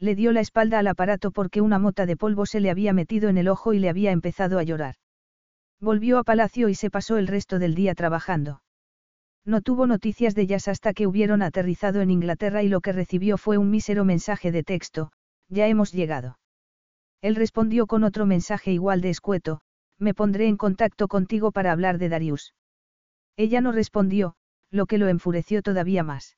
Le 0.01 0.17
dio 0.17 0.33
la 0.33 0.41
espalda 0.41 0.81
al 0.81 0.89
aparato 0.89 1.31
porque 1.31 1.61
una 1.61 1.79
mota 1.79 2.05
de 2.05 2.17
polvo 2.17 2.47
se 2.47 2.61
le 2.61 2.71
había 2.71 2.93
metido 2.93 3.29
en 3.29 3.39
el 3.39 3.49
ojo 3.49 3.73
y 3.73 3.79
le 3.79 3.89
había 3.89 4.11
empezado 4.11 4.59
a 4.59 4.65
llorar. 4.65 4.97
Volvió 5.81 6.19
a 6.19 6.25
Palacio 6.25 6.69
y 6.69 6.75
se 6.75 6.91
pasó 6.91 7.17
el 7.17 7.29
resto 7.29 7.59
del 7.59 7.75
día 7.75 7.95
trabajando. 7.95 8.63
No 9.45 9.61
tuvo 9.61 9.87
noticias 9.87 10.35
de 10.35 10.43
ellas 10.43 10.69
hasta 10.69 10.95
que 10.95 11.07
hubieron 11.07 11.43
aterrizado 11.43 12.01
en 12.01 12.11
Inglaterra 12.11 12.63
y 12.63 12.69
lo 12.69 12.81
que 12.81 12.93
recibió 12.93 13.37
fue 13.37 13.59
un 13.59 13.71
mísero 13.71 14.05
mensaje 14.05 14.51
de 14.51 14.63
texto, 14.63 15.13
ya 15.49 15.69
hemos 15.69 15.93
llegado. 15.93 16.39
Él 17.21 17.37
respondió 17.37 17.87
con 17.87 18.05
otro 18.05 18.27
mensaje 18.27 18.73
igual 18.73 19.01
de 19.01 19.11
escueto, 19.11 19.61
me 19.99 20.15
pondré 20.15 20.49
en 20.49 20.57
contacto 20.57 21.09
contigo 21.09 21.53
para 21.53 21.73
hablar 21.73 21.99
de 21.99 22.09
Darius. 22.09 22.55
Ella 23.37 23.61
no 23.61 23.73
respondió, 23.73 24.35
lo 24.71 24.87
que 24.87 24.99
lo 24.99 25.09
enfureció 25.09 25.63
todavía 25.63 26.03
más. 26.03 26.37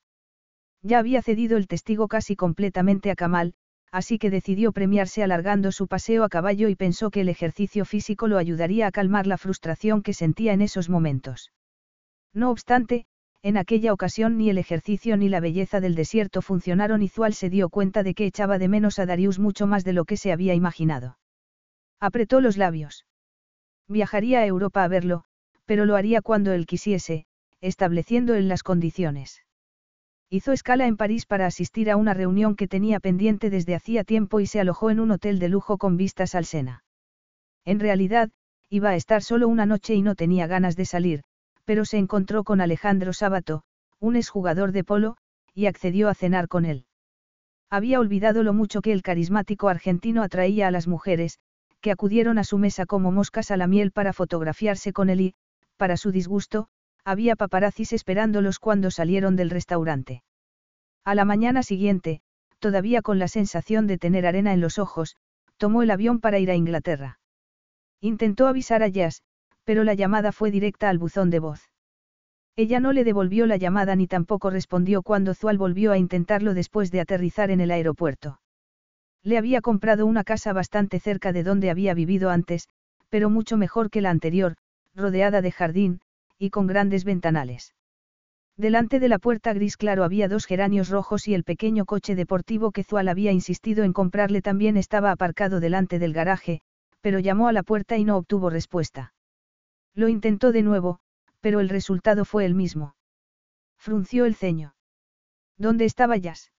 Ya 0.83 0.99
había 0.99 1.23
cedido 1.23 1.57
el 1.57 1.67
testigo 1.67 2.09
casi 2.09 2.37
completamente 2.37 3.11
a 3.11 3.17
Kamal, 3.17 3.55
así 3.91 4.19
que 4.19 4.31
decidió 4.31 4.73
premiarse 4.73 5.23
alargando 5.23 5.73
su 5.73 5.89
paseo 5.89 6.25
a 6.25 6.29
caballo 6.29 6.69
y 6.69 6.77
pensó 6.77 7.11
que 7.11 7.23
el 7.23 7.29
ejercicio 7.29 7.85
físico 7.85 8.29
lo 8.29 8.39
ayudaría 8.39 8.87
a 8.87 8.93
calmar 8.93 9.27
la 9.27 9.39
frustración 9.39 10.03
que 10.03 10.13
sentía 10.13 10.53
en 10.53 10.61
esos 10.61 10.89
momentos. 10.89 11.53
No 12.35 12.51
obstante, 12.51 13.07
en 13.43 13.57
aquella 13.57 13.93
ocasión 13.93 14.37
ni 14.37 14.51
el 14.51 14.59
ejercicio 14.59 15.17
ni 15.17 15.29
la 15.29 15.41
belleza 15.41 15.81
del 15.81 15.95
desierto 15.95 16.43
funcionaron 16.43 17.03
y 17.03 17.09
Zual 17.09 17.33
se 17.33 17.49
dio 17.49 17.69
cuenta 17.69 18.03
de 18.03 18.15
que 18.15 18.27
echaba 18.27 18.59
de 18.59 18.69
menos 18.69 18.99
a 18.99 19.07
Darius 19.07 19.39
mucho 19.39 19.67
más 19.67 19.85
de 19.85 19.93
lo 19.93 20.05
que 20.05 20.17
se 20.17 20.33
había 20.33 20.55
imaginado. 20.55 21.19
Apretó 22.01 22.41
los 22.41 22.57
labios. 22.57 23.07
Viajaría 23.89 24.41
a 24.41 24.47
Europa 24.47 24.83
a 24.83 24.89
verlo, 24.89 25.25
pero 25.65 25.85
lo 25.85 25.97
haría 25.97 26.23
cuando 26.23 26.53
él 26.53 26.67
quisiese, 26.67 27.27
estableciendo 27.61 28.35
en 28.35 28.49
las 28.49 28.63
condiciones. 28.63 29.43
Hizo 30.29 30.53
escala 30.53 30.87
en 30.87 30.97
París 30.97 31.25
para 31.25 31.47
asistir 31.47 31.91
a 31.91 31.97
una 31.97 32.13
reunión 32.13 32.57
que 32.57 32.67
tenía 32.67 32.99
pendiente 32.99 33.49
desde 33.49 33.77
hacía 33.77 34.03
tiempo 34.03 34.41
y 34.41 34.47
se 34.47 34.61
alojó 34.61 34.91
en 34.91 34.99
un 34.99 35.13
hotel 35.13 35.39
de 35.39 35.49
lujo 35.49 35.79
con 35.79 35.97
vistas 35.97 36.35
al 36.35 36.45
Sena. 36.45 36.85
En 37.65 37.79
realidad, 37.79 38.31
iba 38.69 38.91
a 38.91 38.97
estar 38.97 39.23
solo 39.23 39.47
una 39.47 39.67
noche 39.67 39.95
y 39.95 40.03
no 40.03 40.17
tenía 40.17 40.49
ganas 40.49 40.75
de 40.75 40.85
salir, 40.85 41.23
pero 41.65 41.85
se 41.85 41.99
encontró 41.99 42.43
con 42.43 42.61
Alejandro 42.61 43.13
Sábato, 43.13 43.63
un 44.01 44.17
exjugador 44.17 44.73
de 44.73 44.83
polo, 44.83 45.17
y 45.55 45.67
accedió 45.67 46.09
a 46.09 46.15
cenar 46.15 46.49
con 46.49 46.65
él. 46.65 46.87
Había 47.71 48.01
olvidado 48.01 48.43
lo 48.43 48.53
mucho 48.53 48.83
que 48.83 48.93
el 48.93 49.03
carismático 49.03 49.69
argentino 49.69 50.23
atraía 50.23 50.69
a 50.69 50.71
las 50.71 50.87
mujeres, 50.87 51.39
acudieron 51.91 52.39
a 52.39 52.45
su 52.45 52.59
mesa 52.59 52.87
como 52.87 53.13
moscas 53.13 53.51
a 53.51 53.57
la 53.57 53.67
miel 53.67 53.93
para 53.93 54.13
fotografiarse 54.13 54.93
con 54.93 55.11
él 55.11 55.21
y, 55.21 55.35
para 55.77 55.97
su 55.97 56.11
disgusto, 56.11 56.69
había 57.05 57.37
paparazzis 57.37 57.93
esperándolos 57.93 58.59
cuando 58.59 58.91
salieron 58.91 59.37
del 59.37 59.51
restaurante. 59.51 60.23
A 61.05 61.15
la 61.15 61.25
mañana 61.25 61.63
siguiente, 61.63 62.21
todavía 62.59 63.03
con 63.03 63.19
la 63.19 63.29
sensación 63.29 63.87
de 63.87 63.99
tener 63.99 64.27
arena 64.27 64.53
en 64.53 64.61
los 64.61 64.79
ojos, 64.79 65.17
tomó 65.57 65.83
el 65.83 65.91
avión 65.91 66.21
para 66.21 66.39
ir 66.39 66.51
a 66.51 66.55
Inglaterra. 66.55 67.21
Intentó 68.01 68.47
avisar 68.49 68.83
a 68.83 68.89
Jazz, 68.89 69.23
pero 69.65 69.85
la 69.85 69.95
llamada 69.95 70.33
fue 70.33 70.51
directa 70.51 70.89
al 70.89 70.99
buzón 70.99 71.31
de 71.31 71.39
voz. 71.39 71.71
Ella 72.57 72.81
no 72.81 72.93
le 72.93 73.05
devolvió 73.05 73.47
la 73.47 73.57
llamada 73.57 73.95
ni 73.97 74.07
tampoco 74.07 74.51
respondió 74.51 75.03
cuando 75.03 75.35
Zual 75.35 75.59
volvió 75.59 75.93
a 75.93 75.99
intentarlo 75.99 76.55
después 76.55 76.91
de 76.91 77.01
aterrizar 77.01 77.51
en 77.51 77.61
el 77.61 77.71
aeropuerto. 77.71 78.41
Le 79.27 79.39
había 79.39 79.61
comprado 79.61 80.07
una 80.07 80.23
casa 80.23 80.53
bastante 80.53 81.01
cerca 81.01 81.33
de 81.33 81.43
donde 81.43 81.69
había 81.69 81.95
vivido 81.95 82.31
antes, 82.31 82.69
pero 83.09 83.29
mucho 83.29 83.57
mejor 83.57 83.91
que 83.91 84.01
la 84.01 84.11
anterior, 84.11 84.55
rodeada 84.95 85.43
de 85.43 85.51
jardín, 85.51 86.01
y 86.39 86.51
con 86.51 86.69
grandes 86.69 87.03
ventanales. 87.03 87.75
Delante 88.57 89.01
de 89.01 89.09
la 89.09 89.19
puerta 89.19 89.53
gris 89.53 89.77
claro 89.77 90.05
había 90.05 90.29
dos 90.29 90.47
geranios 90.47 90.91
rojos 90.91 91.27
y 91.27 91.35
el 91.35 91.43
pequeño 91.43 91.87
coche 91.87 92.15
deportivo 92.15 92.71
que 92.71 92.85
Zual 92.85 93.09
había 93.09 93.33
insistido 93.33 93.83
en 93.83 93.93
comprarle 93.93 94.43
también 94.43 94.77
estaba 94.77 95.11
aparcado 95.11 95.59
delante 95.59 95.99
del 95.99 96.13
garaje, 96.13 96.61
pero 97.01 97.19
llamó 97.19 97.49
a 97.49 97.53
la 97.53 97.65
puerta 97.65 97.97
y 97.97 98.05
no 98.05 98.19
obtuvo 98.19 98.49
respuesta. 98.49 99.13
Lo 99.93 100.07
intentó 100.07 100.53
de 100.53 100.63
nuevo, 100.63 101.01
pero 101.41 101.59
el 101.59 101.69
resultado 101.69 102.25
fue 102.25 102.45
el 102.45 102.55
mismo. 102.55 102.95
Frunció 103.77 104.25
el 104.25 104.37
ceño. 104.37 104.77
¿Dónde 105.59 105.85
estaba 105.85 106.17
Jazz? 106.17 106.53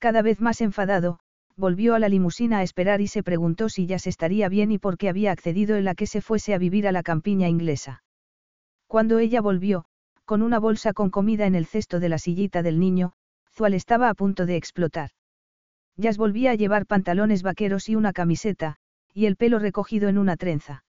Cada 0.00 0.22
vez 0.22 0.40
más 0.40 0.60
enfadado, 0.60 1.20
volvió 1.56 1.94
a 1.94 1.98
la 1.98 2.08
limusina 2.08 2.58
a 2.58 2.62
esperar 2.62 3.00
y 3.00 3.06
se 3.06 3.22
preguntó 3.22 3.68
si 3.68 3.86
Jazz 3.86 4.06
estaría 4.06 4.48
bien 4.48 4.72
y 4.72 4.78
por 4.78 4.98
qué 4.98 5.08
había 5.08 5.32
accedido 5.32 5.76
en 5.76 5.84
la 5.84 5.94
que 5.94 6.06
se 6.06 6.20
fuese 6.20 6.54
a 6.54 6.58
vivir 6.58 6.86
a 6.86 6.92
la 6.92 7.02
campiña 7.02 7.48
inglesa. 7.48 8.02
Cuando 8.86 9.18
ella 9.18 9.40
volvió, 9.40 9.86
con 10.24 10.42
una 10.42 10.58
bolsa 10.58 10.92
con 10.92 11.10
comida 11.10 11.46
en 11.46 11.54
el 11.54 11.66
cesto 11.66 12.00
de 12.00 12.08
la 12.08 12.18
sillita 12.18 12.62
del 12.62 12.78
niño, 12.78 13.12
Zual 13.52 13.74
estaba 13.74 14.10
a 14.10 14.14
punto 14.14 14.44
de 14.44 14.56
explotar. 14.56 15.10
Jazz 15.96 16.18
volvía 16.18 16.50
a 16.50 16.54
llevar 16.54 16.84
pantalones 16.84 17.42
vaqueros 17.42 17.88
y 17.88 17.96
una 17.96 18.12
camiseta, 18.12 18.76
y 19.14 19.24
el 19.24 19.36
pelo 19.36 19.58
recogido 19.58 20.08
en 20.10 20.18
una 20.18 20.36
trenza. 20.36 20.84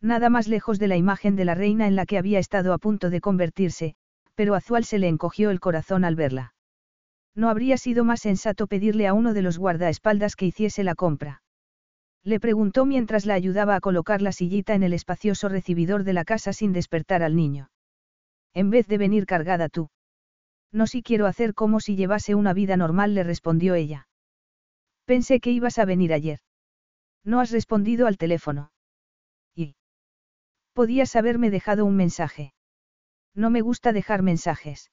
Nada 0.00 0.30
más 0.30 0.48
lejos 0.48 0.78
de 0.78 0.88
la 0.88 0.96
imagen 0.96 1.36
de 1.36 1.44
la 1.44 1.54
reina 1.54 1.86
en 1.86 1.96
la 1.96 2.06
que 2.06 2.18
había 2.18 2.38
estado 2.38 2.72
a 2.72 2.78
punto 2.78 3.10
de 3.10 3.20
convertirse, 3.20 3.94
pero 4.34 4.54
a 4.54 4.60
Zual 4.60 4.84
se 4.84 4.98
le 4.98 5.08
encogió 5.08 5.50
el 5.50 5.60
corazón 5.60 6.04
al 6.04 6.16
verla. 6.16 6.54
No 7.34 7.48
habría 7.48 7.76
sido 7.78 8.04
más 8.04 8.20
sensato 8.20 8.66
pedirle 8.66 9.06
a 9.06 9.14
uno 9.14 9.32
de 9.32 9.42
los 9.42 9.58
guardaespaldas 9.58 10.36
que 10.36 10.46
hiciese 10.46 10.84
la 10.84 10.94
compra. 10.94 11.42
Le 12.24 12.38
preguntó 12.38 12.84
mientras 12.84 13.26
la 13.26 13.34
ayudaba 13.34 13.74
a 13.74 13.80
colocar 13.80 14.22
la 14.22 14.32
sillita 14.32 14.74
en 14.74 14.82
el 14.82 14.92
espacioso 14.92 15.48
recibidor 15.48 16.04
de 16.04 16.12
la 16.12 16.24
casa 16.24 16.52
sin 16.52 16.72
despertar 16.72 17.22
al 17.22 17.34
niño. 17.34 17.70
En 18.54 18.70
vez 18.70 18.86
de 18.86 18.98
venir 18.98 19.26
cargada 19.26 19.68
tú. 19.68 19.88
No 20.70 20.86
si 20.86 21.02
quiero 21.02 21.26
hacer 21.26 21.54
como 21.54 21.80
si 21.80 21.96
llevase 21.96 22.34
una 22.34 22.52
vida 22.52 22.76
normal, 22.76 23.14
le 23.14 23.24
respondió 23.24 23.74
ella. 23.74 24.08
Pensé 25.04 25.40
que 25.40 25.50
ibas 25.50 25.78
a 25.78 25.84
venir 25.84 26.12
ayer. 26.12 26.38
No 27.24 27.40
has 27.40 27.50
respondido 27.50 28.06
al 28.06 28.18
teléfono. 28.18 28.72
¿Y? 29.54 29.74
Podías 30.72 31.16
haberme 31.16 31.50
dejado 31.50 31.84
un 31.84 31.96
mensaje. 31.96 32.54
No 33.34 33.50
me 33.50 33.62
gusta 33.62 33.92
dejar 33.92 34.22
mensajes. 34.22 34.90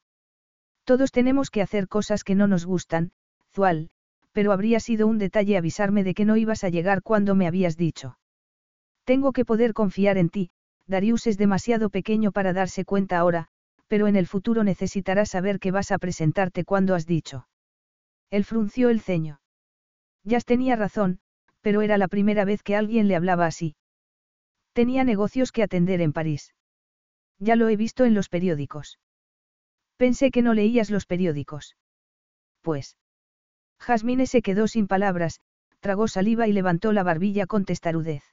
Todos 0.89 1.11
tenemos 1.11 1.51
que 1.51 1.61
hacer 1.61 1.87
cosas 1.87 2.23
que 2.23 2.33
no 2.33 2.47
nos 2.47 2.65
gustan, 2.65 3.11
Zual, 3.53 3.91
pero 4.31 4.51
habría 4.51 4.79
sido 4.79 5.05
un 5.05 5.19
detalle 5.19 5.55
avisarme 5.55 6.03
de 6.03 6.15
que 6.15 6.25
no 6.25 6.35
ibas 6.35 6.63
a 6.63 6.69
llegar 6.69 7.03
cuando 7.03 7.35
me 7.35 7.45
habías 7.45 7.77
dicho. 7.77 8.17
Tengo 9.03 9.31
que 9.31 9.45
poder 9.45 9.73
confiar 9.73 10.17
en 10.17 10.29
ti, 10.29 10.49
Darius 10.87 11.27
es 11.27 11.37
demasiado 11.37 11.91
pequeño 11.91 12.31
para 12.31 12.53
darse 12.53 12.85
cuenta 12.85 13.19
ahora, 13.19 13.49
pero 13.87 14.07
en 14.07 14.15
el 14.15 14.25
futuro 14.25 14.63
necesitarás 14.63 15.29
saber 15.29 15.59
que 15.59 15.69
vas 15.69 15.91
a 15.91 15.99
presentarte 15.99 16.65
cuando 16.65 16.95
has 16.95 17.05
dicho. 17.05 17.47
Él 18.31 18.43
frunció 18.43 18.89
el 18.89 18.99
ceño. 18.99 19.41
Ya 20.23 20.39
tenía 20.39 20.75
razón, 20.75 21.19
pero 21.61 21.83
era 21.83 21.99
la 21.99 22.07
primera 22.07 22.45
vez 22.45 22.63
que 22.63 22.75
alguien 22.75 23.07
le 23.07 23.15
hablaba 23.15 23.45
así. 23.45 23.75
Tenía 24.73 25.03
negocios 25.03 25.51
que 25.51 25.61
atender 25.61 26.01
en 26.01 26.13
París. 26.13 26.55
Ya 27.37 27.55
lo 27.55 27.69
he 27.69 27.75
visto 27.75 28.05
en 28.05 28.15
los 28.15 28.27
periódicos. 28.27 28.97
Pensé 29.99 30.31
que 30.31 30.41
no 30.41 30.53
leías 30.53 30.89
los 30.89 31.05
periódicos. 31.05 31.75
Pues. 32.61 32.95
Jasmine 33.79 34.27
se 34.27 34.41
quedó 34.41 34.69
sin 34.69 34.87
palabras, 34.87 35.41
tragó 35.81 36.07
saliva 36.07 36.47
y 36.47 36.53
levantó 36.53 36.93
la 36.93 37.03
barbilla 37.03 37.45
con 37.47 37.65
testarudez. 37.65 38.23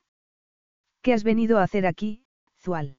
¿Qué 1.03 1.13
has 1.13 1.25
venido 1.25 1.59
a 1.59 1.65
hacer 1.65 1.85
aquí, 1.85 2.23
Zual? 2.61 2.99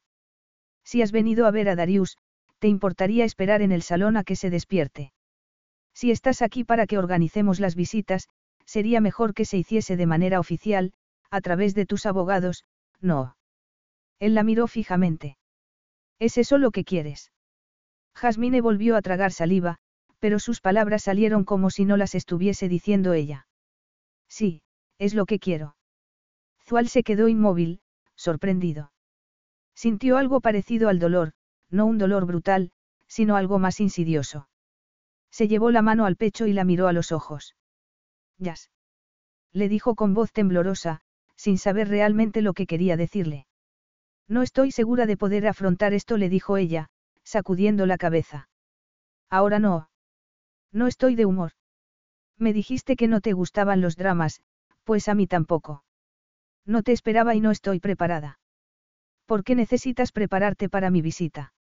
Si 0.84 1.02
has 1.02 1.14
venido 1.14 1.46
a 1.46 1.52
ver 1.52 1.70
a 1.70 1.78
Darius, 1.78 2.18
te 2.60 2.68
importaría 2.68 3.24
esperar 3.24 3.62
en 3.62 3.72
el 3.72 3.84
salón 3.84 4.18
a 4.18 4.26
que 4.26 4.36
se 4.36 4.50
despierte. 4.50 5.14
Si 5.94 6.12
estás 6.12 6.42
aquí 6.42 6.66
para 6.66 6.88
que 6.88 6.98
organicemos 6.98 7.62
las 7.62 7.74
visitas, 7.74 8.28
sería 8.66 9.00
mejor 9.00 9.34
que 9.34 9.46
se 9.46 9.58
hiciese 9.58 9.96
de 9.96 10.08
manera 10.08 10.42
oficial, 10.42 10.92
a 11.32 11.40
través 11.40 11.74
de 11.74 11.86
tus 11.86 12.06
abogados, 12.06 12.66
no. 13.00 13.38
Él 14.20 14.36
la 14.36 14.44
miró 14.44 14.68
fijamente. 14.68 15.38
¿Es 16.20 16.38
eso 16.38 16.58
lo 16.58 16.72
que 16.72 16.84
quieres? 16.84 17.32
Jasmine 18.18 18.62
volvió 18.62 18.96
a 18.96 19.02
tragar 19.04 19.32
saliva, 19.32 19.78
pero 20.20 20.40
sus 20.40 20.60
palabras 20.60 21.04
salieron 21.04 21.44
como 21.44 21.70
si 21.70 21.86
no 21.86 21.98
las 21.98 22.16
estuviese 22.16 22.68
diciendo 22.68 23.14
ella. 23.14 23.48
Sí, 24.28 24.64
es 24.98 25.14
lo 25.14 25.28
que 25.28 25.38
quiero. 25.38 25.76
Zual 26.68 26.90
se 26.90 27.04
quedó 27.04 27.28
inmóvil, 27.28 27.80
sorprendido. 28.16 28.92
Sintió 29.76 30.18
algo 30.18 30.42
parecido 30.42 30.90
al 30.90 30.98
dolor, 30.98 31.34
no 31.70 31.86
un 31.86 32.00
dolor 32.00 32.26
brutal, 32.26 32.72
sino 33.08 33.36
algo 33.36 33.60
más 33.60 33.80
insidioso. 33.80 34.50
Se 35.30 35.48
llevó 35.48 35.70
la 35.70 35.84
mano 35.84 36.06
al 36.08 36.16
pecho 36.16 36.48
y 36.48 36.54
la 36.54 36.64
miró 36.64 36.88
a 36.88 36.94
los 36.94 37.12
ojos. 37.12 37.56
Yas. 38.40 38.72
Le 39.54 39.70
dijo 39.70 39.94
con 39.94 40.16
voz 40.16 40.32
temblorosa, 40.32 41.02
sin 41.36 41.60
saber 41.60 41.88
realmente 41.88 42.42
lo 42.42 42.54
que 42.54 42.66
quería 42.66 42.98
decirle. 42.98 43.46
No 44.28 44.42
estoy 44.42 44.72
segura 44.72 45.06
de 45.06 45.18
poder 45.18 45.48
afrontar 45.48 45.94
esto, 45.94 46.18
le 46.18 46.30
dijo 46.30 46.58
ella, 46.58 46.90
sacudiendo 47.28 47.86
la 47.86 47.98
cabeza. 47.98 48.50
Ahora 49.30 49.60
no. 49.60 49.90
No 50.72 50.88
estoy 50.88 51.16
de 51.16 51.26
humor. 51.26 51.52
Me 52.38 52.54
dijiste 52.54 52.96
que 52.96 53.08
no 53.08 53.20
te 53.20 53.34
gustaban 53.34 53.82
los 53.82 53.98
dramas, 53.98 54.42
pues 54.86 55.10
a 55.10 55.14
mí 55.14 55.28
tampoco. 55.28 55.84
No 56.66 56.84
te 56.84 56.94
esperaba 56.94 57.36
y 57.36 57.42
no 57.42 57.52
estoy 57.52 57.80
preparada. 57.80 58.40
¿Por 59.26 59.44
qué 59.44 59.56
necesitas 59.56 60.14
prepararte 60.14 60.70
para 60.70 60.90
mi 60.90 61.02
visita? 61.02 61.54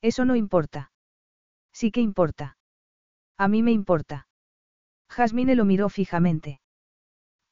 Eso 0.00 0.24
no 0.24 0.36
importa. 0.36 0.92
Sí 1.72 1.90
que 1.90 2.00
importa. 2.00 2.56
A 3.36 3.48
mí 3.48 3.62
me 3.64 3.72
importa. 3.72 4.28
Jasmine 5.08 5.56
lo 5.56 5.64
miró 5.64 5.88
fijamente. 5.88 6.60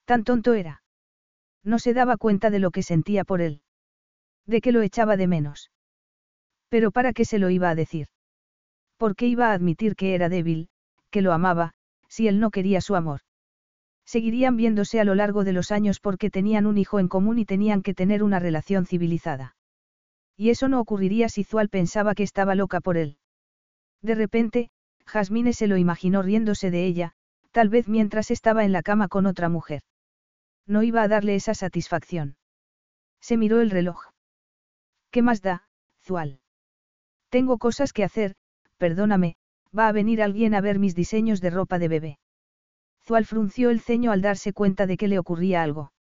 Tan 0.05 0.23
tonto 0.23 0.55
era. 0.55 0.83
No 1.65 1.81
se 1.81 1.93
daba 1.93 2.17
cuenta 2.17 2.51
de 2.51 2.61
lo 2.61 2.71
que 2.71 2.85
sentía 2.85 3.25
por 3.25 3.41
él. 3.41 3.62
De 4.47 4.61
que 4.61 4.71
lo 4.71 4.83
echaba 4.83 5.17
de 5.17 5.27
menos. 5.27 5.73
Pero 6.73 6.91
¿para 6.91 7.12
qué 7.12 7.26
se 7.26 7.39
lo 7.39 7.51
iba 7.51 7.68
a 7.68 7.75
decir? 7.75 8.07
¿Por 8.97 9.15
qué 9.15 9.26
iba 9.26 9.51
a 9.51 9.52
admitir 9.52 9.94
que 9.94 10.15
era 10.15 10.31
débil, 10.31 10.70
que 11.10 11.20
lo 11.20 11.34
amaba, 11.34 11.75
si 12.09 12.28
él 12.28 12.41
no 12.41 12.51
quería 12.51 12.81
su 12.81 12.97
amor? 12.97 13.20
Seguirían 14.07 14.57
viéndose 14.57 14.99
a 14.99 15.05
lo 15.05 15.15
largo 15.15 15.44
de 15.44 15.52
los 15.52 15.70
años 15.70 16.01
porque 16.01 16.31
tenían 16.31 16.65
un 16.65 16.78
hijo 16.78 16.99
en 16.99 17.09
común 17.09 17.39
y 17.39 17.44
tenían 17.44 17.83
que 17.83 17.92
tener 17.92 18.23
una 18.23 18.39
relación 18.39 18.86
civilizada. 18.86 19.55
Y 20.34 20.49
eso 20.49 20.67
no 20.68 20.81
ocurriría 20.81 21.28
si 21.28 21.44
Zual 21.44 21.68
pensaba 21.68 22.15
que 22.15 22.23
estaba 22.23 22.55
loca 22.55 22.81
por 22.81 22.97
él. 22.97 23.18
De 24.01 24.15
repente, 24.15 24.70
Jasmine 25.05 25.52
se 25.52 25.67
lo 25.67 25.76
imaginó 25.76 26.23
riéndose 26.23 26.70
de 26.70 26.86
ella, 26.86 27.12
Tal 27.51 27.68
vez 27.68 27.86
mientras 27.86 28.31
estaba 28.31 28.65
en 28.65 28.73
la 28.73 28.83
cama 28.83 29.09
con 29.09 29.26
otra 29.26 29.51
mujer. 29.51 29.83
No 30.67 30.83
iba 30.83 31.02
a 31.02 31.09
darle 31.09 31.34
esa 31.34 31.52
satisfacción. 31.52 32.39
Se 33.20 33.36
miró 33.36 33.60
el 33.60 33.68
reloj. 33.68 34.07
¿Qué 35.10 35.20
más 35.20 35.42
da, 35.42 35.68
Zual? 36.01 36.42
Tengo 37.33 37.57
cosas 37.57 37.94
que 37.94 38.05
hacer, 38.05 38.35
perdóname, 38.77 39.36
va 39.77 39.89
a 39.89 39.93
venir 39.93 40.20
alguien 40.20 40.55
a 40.55 40.61
ver 40.61 40.78
mis 40.78 40.94
diseños 40.94 41.41
de 41.41 41.49
ropa 41.49 41.78
de 41.78 41.89
bebé. 41.89 42.19
Zual 43.07 43.25
frunció 43.25 43.70
el 43.70 43.81
ceño 43.81 44.12
al 44.12 44.20
darse 44.20 44.52
cuenta 44.52 44.86
de 44.86 44.99
que 44.99 45.09
le 45.09 45.19
ocurría 45.19 45.62
algo. 45.62 45.93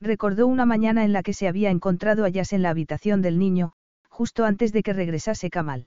Recordó 0.00 0.48
una 0.48 0.66
mañana 0.66 1.04
en 1.04 1.12
la 1.12 1.22
que 1.22 1.32
se 1.32 1.46
había 1.46 1.70
encontrado 1.70 2.24
a 2.24 2.28
en 2.28 2.62
la 2.62 2.70
habitación 2.70 3.22
del 3.22 3.38
niño, 3.38 3.74
justo 4.08 4.44
antes 4.44 4.72
de 4.72 4.82
que 4.82 4.92
regresase 4.92 5.48
Kamal. 5.48 5.86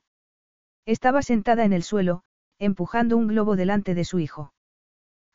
Estaba 0.85 1.21
sentada 1.21 1.65
en 1.65 1.73
el 1.73 1.83
suelo, 1.83 2.23
empujando 2.57 3.17
un 3.17 3.27
globo 3.27 3.57
delante 3.57 3.93
de 3.93 4.05
su 4.05 4.19
hijo. 4.19 4.53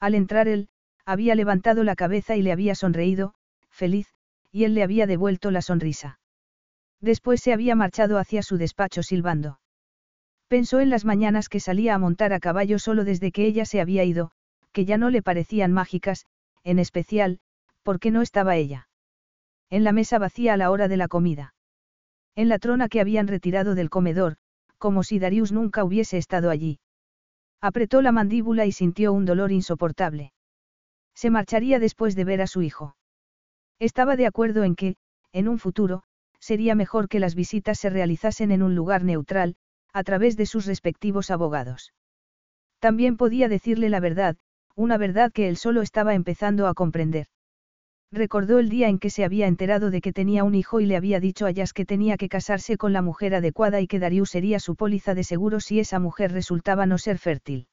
Al 0.00 0.14
entrar 0.14 0.48
él, 0.48 0.70
había 1.04 1.34
levantado 1.34 1.84
la 1.84 1.94
cabeza 1.94 2.36
y 2.36 2.42
le 2.42 2.52
había 2.52 2.74
sonreído, 2.74 3.34
feliz, 3.68 4.08
y 4.50 4.64
él 4.64 4.72
le 4.72 4.82
había 4.82 5.06
devuelto 5.06 5.50
la 5.50 5.60
sonrisa. 5.60 6.20
Después 7.06 7.40
se 7.40 7.52
había 7.52 7.76
marchado 7.76 8.18
hacia 8.18 8.42
su 8.42 8.58
despacho 8.58 9.04
silbando. 9.04 9.60
Pensó 10.48 10.80
en 10.80 10.90
las 10.90 11.04
mañanas 11.04 11.48
que 11.48 11.60
salía 11.60 11.94
a 11.94 11.98
montar 11.98 12.32
a 12.32 12.40
caballo 12.40 12.80
solo 12.80 13.04
desde 13.04 13.30
que 13.30 13.46
ella 13.46 13.64
se 13.64 13.80
había 13.80 14.02
ido, 14.02 14.32
que 14.72 14.84
ya 14.84 14.98
no 14.98 15.08
le 15.08 15.22
parecían 15.22 15.72
mágicas, 15.72 16.26
en 16.64 16.80
especial, 16.80 17.38
porque 17.84 18.10
no 18.10 18.22
estaba 18.22 18.56
ella. 18.56 18.88
En 19.70 19.84
la 19.84 19.92
mesa 19.92 20.18
vacía 20.18 20.54
a 20.54 20.56
la 20.56 20.72
hora 20.72 20.88
de 20.88 20.96
la 20.96 21.06
comida. 21.06 21.54
En 22.34 22.48
la 22.48 22.58
trona 22.58 22.88
que 22.88 23.00
habían 23.00 23.28
retirado 23.28 23.76
del 23.76 23.88
comedor, 23.88 24.34
como 24.76 25.04
si 25.04 25.20
Darius 25.20 25.52
nunca 25.52 25.84
hubiese 25.84 26.18
estado 26.18 26.50
allí. 26.50 26.80
Apretó 27.60 28.02
la 28.02 28.10
mandíbula 28.10 28.66
y 28.66 28.72
sintió 28.72 29.12
un 29.12 29.26
dolor 29.26 29.52
insoportable. 29.52 30.32
Se 31.14 31.30
marcharía 31.30 31.78
después 31.78 32.16
de 32.16 32.24
ver 32.24 32.42
a 32.42 32.48
su 32.48 32.62
hijo. 32.62 32.96
Estaba 33.78 34.16
de 34.16 34.26
acuerdo 34.26 34.64
en 34.64 34.74
que, 34.74 34.96
en 35.30 35.46
un 35.46 35.60
futuro, 35.60 36.02
sería 36.46 36.76
mejor 36.76 37.08
que 37.08 37.18
las 37.18 37.34
visitas 37.34 37.80
se 37.80 37.90
realizasen 37.90 38.52
en 38.52 38.62
un 38.62 38.76
lugar 38.76 39.02
neutral, 39.02 39.56
a 39.92 40.04
través 40.04 40.36
de 40.36 40.46
sus 40.46 40.64
respectivos 40.64 41.32
abogados. 41.32 41.92
También 42.78 43.16
podía 43.16 43.48
decirle 43.48 43.88
la 43.88 43.98
verdad, 43.98 44.36
una 44.76 44.96
verdad 44.96 45.32
que 45.32 45.48
él 45.48 45.56
solo 45.56 45.82
estaba 45.82 46.14
empezando 46.14 46.68
a 46.68 46.74
comprender. 46.74 47.26
Recordó 48.12 48.60
el 48.60 48.68
día 48.68 48.88
en 48.88 49.00
que 49.00 49.10
se 49.10 49.24
había 49.24 49.48
enterado 49.48 49.90
de 49.90 50.00
que 50.00 50.12
tenía 50.12 50.44
un 50.44 50.54
hijo 50.54 50.78
y 50.78 50.86
le 50.86 50.96
había 50.96 51.18
dicho 51.18 51.46
a 51.46 51.50
Yas 51.50 51.72
que 51.72 51.84
tenía 51.84 52.16
que 52.16 52.28
casarse 52.28 52.76
con 52.76 52.92
la 52.92 53.02
mujer 53.02 53.34
adecuada 53.34 53.80
y 53.80 53.88
que 53.88 53.98
Darius 53.98 54.30
sería 54.30 54.60
su 54.60 54.76
póliza 54.76 55.14
de 55.14 55.24
seguro 55.24 55.58
si 55.58 55.80
esa 55.80 55.98
mujer 55.98 56.30
resultaba 56.30 56.86
no 56.86 56.98
ser 56.98 57.18
fértil. 57.18 57.66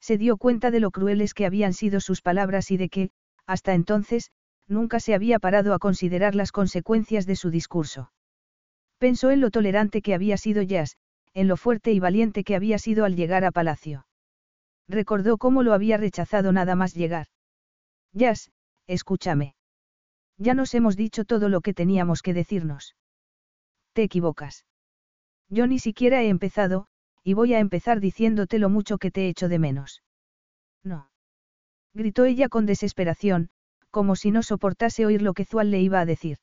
Se 0.00 0.18
dio 0.18 0.36
cuenta 0.36 0.72
de 0.72 0.80
lo 0.80 0.90
crueles 0.90 1.32
que 1.32 1.46
habían 1.46 1.74
sido 1.74 2.00
sus 2.00 2.22
palabras 2.22 2.72
y 2.72 2.76
de 2.76 2.88
que, 2.88 3.10
hasta 3.46 3.74
entonces, 3.74 4.32
nunca 4.66 5.00
se 5.00 5.14
había 5.14 5.38
parado 5.38 5.74
a 5.74 5.78
considerar 5.78 6.34
las 6.34 6.52
consecuencias 6.52 7.26
de 7.26 7.36
su 7.36 7.50
discurso. 7.50 8.12
Pensó 8.98 9.30
en 9.30 9.40
lo 9.40 9.50
tolerante 9.50 10.02
que 10.02 10.14
había 10.14 10.36
sido 10.36 10.62
Jazz, 10.62 10.96
en 11.34 11.48
lo 11.48 11.56
fuerte 11.56 11.92
y 11.92 12.00
valiente 12.00 12.44
que 12.44 12.56
había 12.56 12.78
sido 12.78 13.04
al 13.04 13.16
llegar 13.16 13.44
a 13.44 13.50
palacio. 13.50 14.06
Recordó 14.88 15.38
cómo 15.38 15.62
lo 15.62 15.72
había 15.72 15.96
rechazado 15.96 16.52
nada 16.52 16.74
más 16.74 16.94
llegar. 16.94 17.26
Jazz, 18.12 18.50
escúchame. 18.86 19.54
Ya 20.38 20.54
nos 20.54 20.74
hemos 20.74 20.96
dicho 20.96 21.24
todo 21.24 21.48
lo 21.48 21.60
que 21.60 21.74
teníamos 21.74 22.22
que 22.22 22.34
decirnos. 22.34 22.96
Te 23.92 24.02
equivocas. 24.02 24.64
Yo 25.48 25.66
ni 25.66 25.78
siquiera 25.78 26.22
he 26.22 26.28
empezado, 26.28 26.86
y 27.22 27.34
voy 27.34 27.54
a 27.54 27.58
empezar 27.58 28.00
diciéndote 28.00 28.58
lo 28.58 28.68
mucho 28.68 28.98
que 28.98 29.10
te 29.10 29.28
echo 29.28 29.48
de 29.48 29.58
menos. 29.58 30.02
No. 30.82 31.10
Gritó 31.94 32.24
ella 32.24 32.48
con 32.48 32.66
desesperación, 32.66 33.50
como 33.94 34.16
si 34.16 34.32
no 34.32 34.42
soportase 34.42 35.06
oír 35.06 35.22
lo 35.22 35.34
que 35.34 35.44
Zual 35.44 35.70
le 35.70 35.80
iba 35.80 36.00
a 36.00 36.04
decir. 36.04 36.38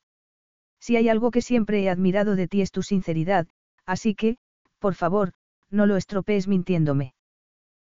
Si 0.80 0.96
hay 0.96 1.10
algo 1.10 1.32
que 1.32 1.42
siempre 1.42 1.84
he 1.84 1.90
admirado 1.90 2.38
de 2.38 2.48
ti 2.48 2.62
es 2.62 2.72
tu 2.72 2.82
sinceridad, 2.82 3.46
así 3.86 4.16
que, 4.16 4.38
por 4.80 4.96
favor, 4.96 5.34
no 5.70 5.86
lo 5.86 5.98
estropees 5.98 6.48
mintiéndome. 6.48 7.14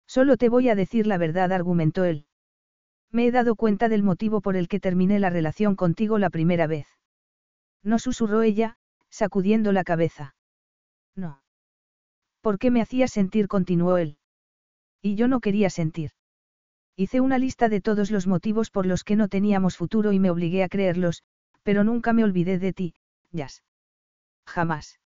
Solo 0.04 0.36
te 0.36 0.48
voy 0.48 0.68
a 0.68 0.74
decir 0.74 1.06
la 1.06 1.16
verdad, 1.16 1.52
argumentó 1.52 2.02
él. 2.02 2.26
Me 3.12 3.24
he 3.24 3.30
dado 3.30 3.54
cuenta 3.54 3.88
del 3.88 4.02
motivo 4.02 4.40
por 4.40 4.56
el 4.56 4.66
que 4.66 4.80
terminé 4.80 5.20
la 5.20 5.30
relación 5.30 5.76
contigo 5.76 6.18
la 6.18 6.28
primera 6.28 6.66
vez. 6.66 6.88
No 7.84 8.00
susurró 8.00 8.42
ella, 8.42 8.78
sacudiendo 9.10 9.70
la 9.70 9.84
cabeza. 9.84 10.34
No. 11.14 11.40
¿Por 12.40 12.58
qué 12.58 12.72
me 12.72 12.82
hacía 12.82 13.06
sentir? 13.06 13.46
continuó 13.46 13.96
él. 13.96 14.18
Y 15.02 15.14
yo 15.14 15.28
no 15.28 15.38
quería 15.38 15.70
sentir. 15.70 16.10
Hice 16.96 17.20
una 17.20 17.38
lista 17.38 17.68
de 17.68 17.80
todos 17.80 18.10
los 18.10 18.26
motivos 18.26 18.70
por 18.70 18.86
los 18.86 19.02
que 19.02 19.16
no 19.16 19.28
teníamos 19.28 19.76
futuro 19.76 20.12
y 20.12 20.18
me 20.18 20.30
obligué 20.30 20.62
a 20.62 20.68
creerlos, 20.68 21.22
pero 21.62 21.84
nunca 21.84 22.12
me 22.12 22.24
olvidé 22.24 22.58
de 22.58 22.72
ti, 22.72 22.94
Jazz. 23.30 23.62
Jamás. 24.46 25.00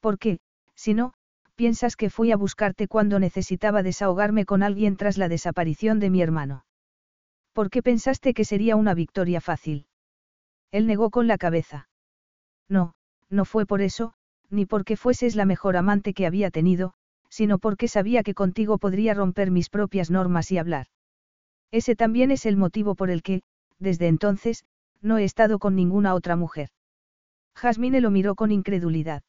¿Por 0.00 0.18
qué, 0.18 0.40
si 0.74 0.94
no, 0.94 1.12
piensas 1.54 1.96
que 1.96 2.10
fui 2.10 2.32
a 2.32 2.36
buscarte 2.36 2.88
cuando 2.88 3.20
necesitaba 3.20 3.82
desahogarme 3.82 4.44
con 4.44 4.62
alguien 4.62 4.96
tras 4.96 5.16
la 5.16 5.28
desaparición 5.28 6.00
de 6.00 6.10
mi 6.10 6.22
hermano? 6.22 6.64
¿Por 7.52 7.70
qué 7.70 7.82
pensaste 7.82 8.34
que 8.34 8.44
sería 8.44 8.76
una 8.76 8.94
victoria 8.94 9.40
fácil? 9.40 9.86
Él 10.72 10.86
negó 10.86 11.10
con 11.10 11.26
la 11.26 11.38
cabeza. 11.38 11.88
No, 12.68 12.94
no 13.30 13.44
fue 13.44 13.64
por 13.64 13.80
eso, 13.80 14.12
ni 14.50 14.66
porque 14.66 14.96
fueses 14.96 15.36
la 15.36 15.44
mejor 15.44 15.76
amante 15.76 16.14
que 16.14 16.26
había 16.26 16.50
tenido, 16.50 16.94
sino 17.30 17.58
porque 17.58 17.88
sabía 17.88 18.22
que 18.22 18.34
contigo 18.34 18.78
podría 18.78 19.14
romper 19.14 19.50
mis 19.50 19.70
propias 19.70 20.10
normas 20.10 20.50
y 20.50 20.58
hablar. 20.58 20.88
Ese 21.70 21.96
también 21.96 22.30
es 22.30 22.46
el 22.46 22.56
motivo 22.56 22.94
por 22.94 23.10
el 23.10 23.22
que, 23.22 23.42
desde 23.78 24.08
entonces, 24.08 24.64
no 25.02 25.18
he 25.18 25.24
estado 25.24 25.58
con 25.58 25.74
ninguna 25.74 26.14
otra 26.14 26.36
mujer. 26.36 26.70
Jasmine 27.54 28.00
lo 28.00 28.10
miró 28.10 28.34
con 28.34 28.52
incredulidad. 28.52 29.22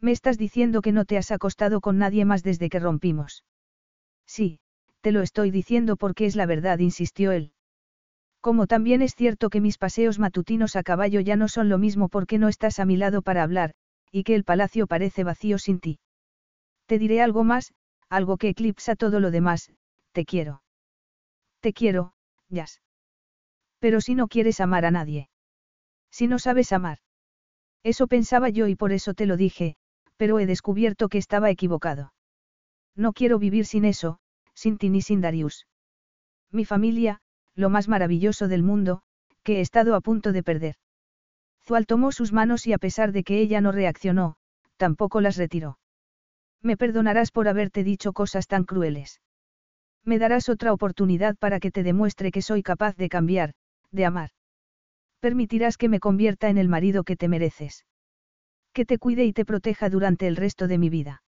Me 0.00 0.12
estás 0.12 0.38
diciendo 0.38 0.80
que 0.80 0.92
no 0.92 1.04
te 1.04 1.18
has 1.18 1.30
acostado 1.30 1.80
con 1.80 1.98
nadie 1.98 2.24
más 2.24 2.42
desde 2.42 2.68
que 2.68 2.78
rompimos. 2.78 3.44
Sí, 4.26 4.60
te 5.00 5.12
lo 5.12 5.22
estoy 5.22 5.50
diciendo 5.50 5.96
porque 5.96 6.26
es 6.26 6.36
la 6.36 6.46
verdad, 6.46 6.78
insistió 6.78 7.32
él. 7.32 7.52
Como 8.40 8.66
también 8.66 9.02
es 9.02 9.14
cierto 9.14 9.50
que 9.50 9.60
mis 9.60 9.78
paseos 9.78 10.18
matutinos 10.18 10.76
a 10.76 10.82
caballo 10.82 11.20
ya 11.20 11.36
no 11.36 11.48
son 11.48 11.68
lo 11.68 11.78
mismo 11.78 12.08
porque 12.08 12.38
no 12.38 12.48
estás 12.48 12.78
a 12.78 12.84
mi 12.84 12.96
lado 12.96 13.22
para 13.22 13.42
hablar, 13.42 13.72
y 14.12 14.22
que 14.22 14.34
el 14.34 14.44
palacio 14.44 14.86
parece 14.86 15.24
vacío 15.24 15.58
sin 15.58 15.80
ti. 15.80 15.98
Te 16.86 16.98
diré 16.98 17.20
algo 17.20 17.42
más, 17.42 17.72
algo 18.08 18.36
que 18.36 18.48
eclipsa 18.48 18.94
todo 18.94 19.20
lo 19.20 19.30
demás, 19.30 19.72
te 20.12 20.24
quiero. 20.24 20.62
Te 21.60 21.72
quiero, 21.72 22.12
Jazz. 22.48 22.80
Pero 23.78 24.00
si 24.00 24.14
no 24.14 24.28
quieres 24.28 24.60
amar 24.60 24.84
a 24.84 24.90
nadie. 24.90 25.28
Si 26.10 26.26
no 26.26 26.38
sabes 26.38 26.72
amar. 26.72 26.98
Eso 27.82 28.06
pensaba 28.06 28.48
yo 28.48 28.66
y 28.66 28.74
por 28.74 28.92
eso 28.92 29.14
te 29.14 29.26
lo 29.26 29.36
dije, 29.36 29.76
pero 30.16 30.38
he 30.38 30.46
descubierto 30.46 31.08
que 31.08 31.18
estaba 31.18 31.50
equivocado. 31.50 32.12
No 32.96 33.12
quiero 33.12 33.38
vivir 33.38 33.66
sin 33.66 33.84
eso, 33.84 34.18
sin 34.54 34.78
ti 34.78 34.88
ni 34.88 35.02
sin 35.02 35.20
Darius. 35.20 35.66
Mi 36.50 36.64
familia, 36.64 37.20
lo 37.54 37.70
más 37.70 37.88
maravilloso 37.88 38.48
del 38.48 38.62
mundo, 38.62 39.02
que 39.42 39.58
he 39.58 39.60
estado 39.60 39.94
a 39.94 40.00
punto 40.00 40.32
de 40.32 40.42
perder. 40.42 40.76
Zual 41.64 41.86
tomó 41.86 42.12
sus 42.12 42.32
manos 42.32 42.66
y 42.66 42.72
a 42.72 42.78
pesar 42.78 43.12
de 43.12 43.22
que 43.22 43.40
ella 43.40 43.60
no 43.60 43.72
reaccionó, 43.72 44.36
tampoco 44.76 45.20
las 45.20 45.36
retiró. 45.36 45.78
Me 46.62 46.76
perdonarás 46.76 47.30
por 47.30 47.46
haberte 47.46 47.84
dicho 47.84 48.12
cosas 48.12 48.48
tan 48.48 48.64
crueles. 48.64 49.20
Me 50.04 50.18
darás 50.18 50.48
otra 50.48 50.72
oportunidad 50.72 51.36
para 51.36 51.60
que 51.60 51.70
te 51.70 51.82
demuestre 51.82 52.30
que 52.30 52.42
soy 52.42 52.62
capaz 52.62 52.96
de 52.96 53.08
cambiar, 53.08 53.54
de 53.90 54.04
amar. 54.04 54.30
Permitirás 55.20 55.76
que 55.76 55.88
me 55.88 56.00
convierta 56.00 56.48
en 56.48 56.58
el 56.58 56.68
marido 56.68 57.04
que 57.04 57.16
te 57.16 57.28
mereces. 57.28 57.84
Que 58.72 58.84
te 58.84 58.98
cuide 58.98 59.24
y 59.24 59.32
te 59.32 59.44
proteja 59.44 59.90
durante 59.90 60.26
el 60.26 60.36
resto 60.36 60.68
de 60.68 60.78
mi 60.78 60.88
vida. 60.88 61.22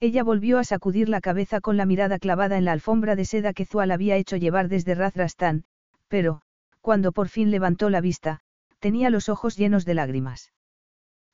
Ella 0.00 0.24
volvió 0.24 0.58
a 0.58 0.64
sacudir 0.64 1.08
la 1.08 1.20
cabeza 1.20 1.60
con 1.60 1.76
la 1.76 1.86
mirada 1.86 2.18
clavada 2.18 2.58
en 2.58 2.64
la 2.64 2.72
alfombra 2.72 3.16
de 3.16 3.24
seda 3.24 3.52
que 3.52 3.64
Zual 3.64 3.90
había 3.90 4.16
hecho 4.16 4.36
llevar 4.36 4.68
desde 4.68 4.94
Razrastán, 4.94 5.64
pero, 6.08 6.42
cuando 6.80 7.12
por 7.12 7.28
fin 7.28 7.50
levantó 7.50 7.90
la 7.90 8.00
vista, 8.00 8.40
tenía 8.80 9.08
los 9.08 9.28
ojos 9.28 9.56
llenos 9.56 9.84
de 9.84 9.94
lágrimas. 9.94 10.52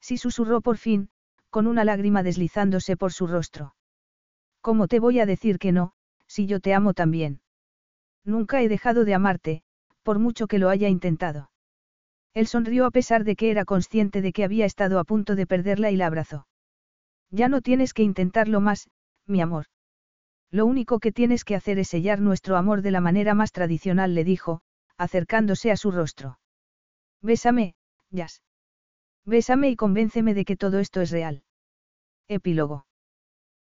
Sí 0.00 0.18
susurró 0.18 0.60
por 0.60 0.76
fin, 0.76 1.10
con 1.48 1.66
una 1.66 1.84
lágrima 1.84 2.22
deslizándose 2.22 2.97
por 2.97 3.12
su 3.12 3.26
rostro. 3.26 3.74
¿Cómo 4.60 4.86
te 4.89 5.00
voy 5.00 5.18
a 5.20 5.26
decir 5.26 5.58
que 5.58 5.72
no, 5.72 5.94
si 6.31 6.47
yo 6.47 6.60
te 6.60 6.75
amo 6.75 6.94
también. 6.94 7.41
Nunca 8.25 8.62
he 8.62 8.68
dejado 8.68 9.05
de 9.05 9.15
amarte, 9.15 9.62
por 10.05 10.20
mucho 10.20 10.47
que 10.47 10.60
lo 10.60 10.68
haya 10.68 10.89
intentado. 10.89 11.50
Él 12.34 12.47
sonrió 12.47 12.86
a 12.86 12.92
pesar 12.92 13.25
de 13.25 13.34
que 13.34 13.50
era 13.50 13.65
consciente 13.65 14.23
de 14.23 14.33
que 14.33 14.44
había 14.44 14.65
estado 14.65 15.00
a 15.00 15.05
punto 15.05 15.34
de 15.34 15.49
perderla 15.49 15.91
y 15.91 15.97
la 15.97 16.07
abrazó. 16.07 16.47
Ya 17.31 17.49
no 17.49 17.60
tienes 17.62 17.92
que 17.94 18.05
intentarlo 18.05 18.60
más, 18.60 18.89
mi 19.26 19.41
amor. 19.41 19.67
Lo 20.52 20.67
único 20.67 21.00
que 21.00 21.10
tienes 21.10 21.44
que 21.44 21.57
hacer 21.57 21.81
es 21.81 21.89
sellar 21.89 22.20
nuestro 22.20 22.57
amor 22.57 22.83
de 22.83 22.92
la 22.92 23.00
manera 23.00 23.34
más 23.34 23.50
tradicional, 23.50 24.15
le 24.15 24.23
dijo, 24.23 24.62
acercándose 24.97 25.73
a 25.73 25.76
su 25.76 25.91
rostro. 25.91 26.39
Bésame, 27.23 27.75
Jazz. 28.10 28.42
Bésame 29.25 29.68
y 29.70 29.76
convénceme 29.76 30.34
de 30.34 30.44
que 30.44 30.57
todo 30.57 30.78
esto 30.78 31.00
es 31.00 31.10
real. 31.10 31.42
Epílogo. 32.28 32.86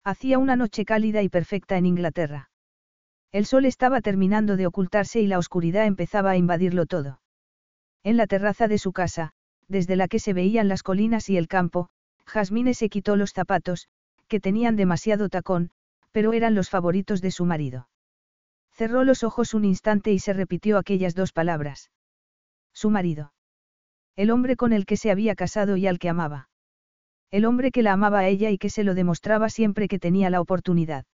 Hacía 0.02 0.38
una 0.38 0.56
noche 0.56 0.84
cálida 0.84 1.22
y 1.22 1.28
perfecta 1.28 1.76
en 1.76 1.86
Inglaterra. 1.86 2.50
El 3.32 3.46
sol 3.46 3.64
estaba 3.64 4.00
terminando 4.00 4.56
de 4.56 4.66
ocultarse 4.66 5.20
y 5.20 5.26
la 5.26 5.38
oscuridad 5.38 5.86
empezaba 5.86 6.30
a 6.30 6.36
invadirlo 6.36 6.86
todo. 6.86 7.20
En 8.02 8.16
la 8.16 8.26
terraza 8.26 8.68
de 8.68 8.78
su 8.78 8.92
casa, 8.92 9.32
desde 9.68 9.96
la 9.96 10.08
que 10.08 10.18
se 10.18 10.32
veían 10.32 10.68
las 10.68 10.82
colinas 10.82 11.28
y 11.28 11.36
el 11.36 11.48
campo, 11.48 11.88
Jasmine 12.24 12.74
se 12.74 12.88
quitó 12.88 13.16
los 13.16 13.32
zapatos, 13.32 13.88
que 14.28 14.40
tenían 14.40 14.76
demasiado 14.76 15.28
tacón, 15.28 15.70
pero 16.12 16.32
eran 16.32 16.54
los 16.54 16.70
favoritos 16.70 17.20
de 17.20 17.30
su 17.30 17.44
marido. 17.44 17.88
Cerró 18.72 19.04
los 19.04 19.24
ojos 19.24 19.54
un 19.54 19.64
instante 19.64 20.12
y 20.12 20.18
se 20.18 20.32
repitió 20.32 20.78
aquellas 20.78 21.14
dos 21.14 21.32
palabras. 21.32 21.90
Su 22.72 22.90
marido. 22.90 23.32
El 24.16 24.30
hombre 24.30 24.56
con 24.56 24.72
el 24.72 24.86
que 24.86 24.96
se 24.96 25.10
había 25.10 25.34
casado 25.34 25.76
y 25.76 25.86
al 25.86 25.98
que 25.98 26.08
amaba. 26.08 26.48
El 27.30 27.44
hombre 27.44 27.70
que 27.70 27.82
la 27.82 27.92
amaba 27.92 28.20
a 28.20 28.28
ella 28.28 28.50
y 28.50 28.58
que 28.58 28.70
se 28.70 28.84
lo 28.84 28.94
demostraba 28.94 29.48
siempre 29.48 29.88
que 29.88 29.98
tenía 29.98 30.30
la 30.30 30.40
oportunidad. 30.40 31.04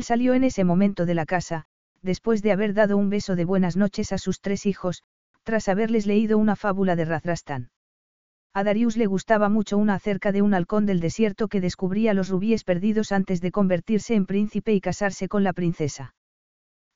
Salió 0.00 0.34
en 0.34 0.44
ese 0.44 0.64
momento 0.64 1.06
de 1.06 1.14
la 1.14 1.26
casa, 1.26 1.66
después 2.02 2.42
de 2.42 2.52
haber 2.52 2.74
dado 2.74 2.96
un 2.96 3.08
beso 3.08 3.36
de 3.36 3.44
buenas 3.44 3.76
noches 3.76 4.12
a 4.12 4.18
sus 4.18 4.40
tres 4.40 4.66
hijos, 4.66 5.02
tras 5.44 5.68
haberles 5.68 6.06
leído 6.06 6.38
una 6.38 6.56
fábula 6.56 6.96
de 6.96 7.04
Razrastán. 7.04 7.70
A 8.52 8.64
Darius 8.64 8.96
le 8.96 9.06
gustaba 9.06 9.48
mucho 9.48 9.76
una 9.76 9.94
acerca 9.94 10.32
de 10.32 10.42
un 10.42 10.54
halcón 10.54 10.86
del 10.86 10.98
desierto 10.98 11.48
que 11.48 11.60
descubría 11.60 12.14
los 12.14 12.30
rubíes 12.30 12.64
perdidos 12.64 13.12
antes 13.12 13.40
de 13.40 13.52
convertirse 13.52 14.14
en 14.14 14.26
príncipe 14.26 14.72
y 14.72 14.80
casarse 14.80 15.28
con 15.28 15.44
la 15.44 15.52
princesa. 15.52 16.14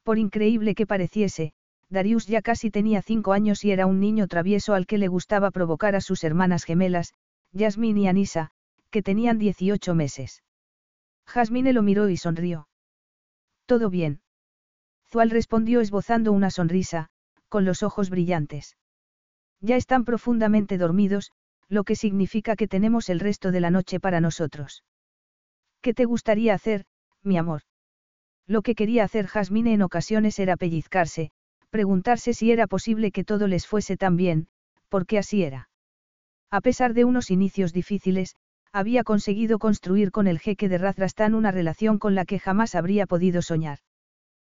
Por 0.02 0.18
increíble 0.18 0.74
que 0.74 0.86
pareciese, 0.86 1.52
Darius 1.90 2.26
ya 2.26 2.40
casi 2.40 2.70
tenía 2.70 3.02
cinco 3.02 3.32
años 3.32 3.64
y 3.64 3.72
era 3.72 3.86
un 3.86 4.00
niño 4.00 4.26
travieso 4.26 4.74
al 4.74 4.86
que 4.86 4.98
le 4.98 5.08
gustaba 5.08 5.50
provocar 5.50 5.94
a 5.94 6.00
sus 6.00 6.24
hermanas 6.24 6.64
gemelas, 6.64 7.12
Yasmine 7.52 8.00
y 8.00 8.06
Anisa, 8.08 8.52
que 8.90 9.02
tenían 9.02 9.38
18 9.38 9.94
meses. 9.94 10.42
Jasmine 11.26 11.72
lo 11.72 11.82
miró 11.82 12.08
y 12.08 12.16
sonrió. 12.16 12.69
Todo 13.70 13.88
bien. 13.88 14.20
Zual 15.12 15.30
respondió 15.30 15.80
esbozando 15.80 16.32
una 16.32 16.50
sonrisa, 16.50 17.08
con 17.48 17.64
los 17.64 17.84
ojos 17.84 18.10
brillantes. 18.10 18.76
Ya 19.60 19.76
están 19.76 20.04
profundamente 20.04 20.76
dormidos, 20.76 21.30
lo 21.68 21.84
que 21.84 21.94
significa 21.94 22.56
que 22.56 22.66
tenemos 22.66 23.08
el 23.08 23.20
resto 23.20 23.52
de 23.52 23.60
la 23.60 23.70
noche 23.70 24.00
para 24.00 24.20
nosotros. 24.20 24.82
¿Qué 25.82 25.94
te 25.94 26.04
gustaría 26.04 26.52
hacer, 26.52 26.84
mi 27.22 27.38
amor? 27.38 27.62
Lo 28.44 28.62
que 28.62 28.74
quería 28.74 29.04
hacer 29.04 29.28
Jasmine 29.28 29.72
en 29.72 29.82
ocasiones 29.82 30.40
era 30.40 30.56
pellizcarse, 30.56 31.30
preguntarse 31.70 32.34
si 32.34 32.50
era 32.50 32.66
posible 32.66 33.12
que 33.12 33.22
todo 33.22 33.46
les 33.46 33.68
fuese 33.68 33.96
tan 33.96 34.16
bien, 34.16 34.48
porque 34.88 35.16
así 35.16 35.44
era. 35.44 35.70
A 36.50 36.60
pesar 36.60 36.92
de 36.92 37.04
unos 37.04 37.30
inicios 37.30 37.72
difíciles, 37.72 38.34
había 38.72 39.04
conseguido 39.04 39.58
construir 39.58 40.10
con 40.10 40.26
el 40.26 40.38
jeque 40.38 40.68
de 40.68 40.78
Razrastán 40.78 41.34
una 41.34 41.50
relación 41.50 41.98
con 41.98 42.14
la 42.14 42.24
que 42.24 42.38
jamás 42.38 42.74
habría 42.74 43.06
podido 43.06 43.42
soñar. 43.42 43.78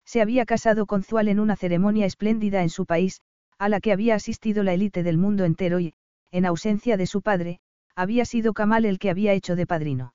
Se 0.06 0.22
había 0.22 0.46
casado 0.46 0.86
con 0.86 1.04
Zual 1.04 1.28
en 1.28 1.40
una 1.40 1.56
ceremonia 1.56 2.06
espléndida 2.06 2.64
en 2.64 2.70
su 2.70 2.86
país, 2.86 3.22
a 3.58 3.70
la 3.70 3.80
que 3.80 3.92
había 3.92 4.16
asistido 4.16 4.64
la 4.64 4.74
élite 4.74 5.04
del 5.04 5.18
mundo 5.18 5.46
entero 5.46 5.80
y, 5.80 5.94
en 6.32 6.46
ausencia 6.46 6.98
de 6.98 7.08
su 7.08 7.22
padre, 7.22 7.60
había 7.96 8.26
sido 8.26 8.54
Kamal 8.54 8.86
el 8.86 9.00
que 9.00 9.10
había 9.10 9.34
hecho 9.34 9.56
de 9.56 9.68
padrino. 9.68 10.14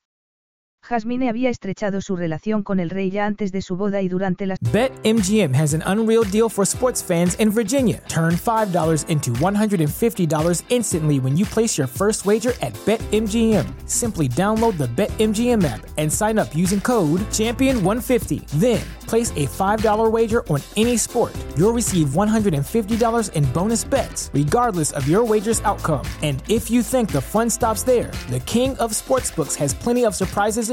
Jasmine 0.87 1.29
había 1.29 1.51
estrechado 1.51 2.01
su 2.01 2.15
relación 2.15 2.63
con 2.63 2.79
el 2.79 2.91
rey 2.91 3.11
ya 3.11 3.27
antes 3.27 3.51
de 3.51 3.61
su 3.61 3.77
boda 3.77 4.03
y 4.03 4.09
durante 4.09 4.47
las... 4.47 4.59
BetMGM 4.73 5.53
has 5.53 5.75
an 5.75 5.83
unreal 5.85 6.23
deal 6.23 6.49
for 6.49 6.65
sports 6.65 7.03
fans 7.03 7.35
in 7.41 7.51
Virginia. 7.51 8.01
Turn 8.09 8.35
$5 8.35 9.09
into 9.09 9.33
$150 9.33 10.63
instantly 10.69 11.19
when 11.19 11.37
you 11.37 11.45
place 11.45 11.77
your 11.77 11.89
first 11.89 12.25
wager 12.25 12.53
at 12.63 12.73
BetMGM. 12.87 13.65
Simply 13.87 14.29
download 14.29 14.79
the 14.79 14.87
BetMGM 14.87 15.65
app 15.65 15.85
and 15.99 16.13
sign 16.13 16.39
up 16.39 16.55
using 16.55 16.81
code 16.81 17.21
Champion150. 17.33 18.47
Then, 18.61 18.85
place 19.07 19.31
a 19.33 19.47
$5 19.47 20.11
wager 20.13 20.47
on 20.49 20.61
any 20.77 20.97
sport. 20.97 21.33
You'll 21.57 21.73
receive 21.73 22.09
$150 22.15 23.33
in 23.33 23.45
bonus 23.53 23.85
bets, 23.85 24.31
regardless 24.33 24.93
of 24.93 25.09
your 25.09 25.25
wager's 25.25 25.61
outcome. 25.63 26.07
And 26.23 26.43
if 26.49 26.71
you 26.71 26.83
think 26.83 27.11
the 27.11 27.21
fun 27.21 27.51
stops 27.51 27.83
there, 27.83 28.13
the 28.31 28.41
King 28.41 28.77
of 28.79 28.93
Sportsbooks 28.93 29.57
has 29.57 29.75
plenty 29.75 30.05
of 30.05 30.15
surprises 30.15 30.71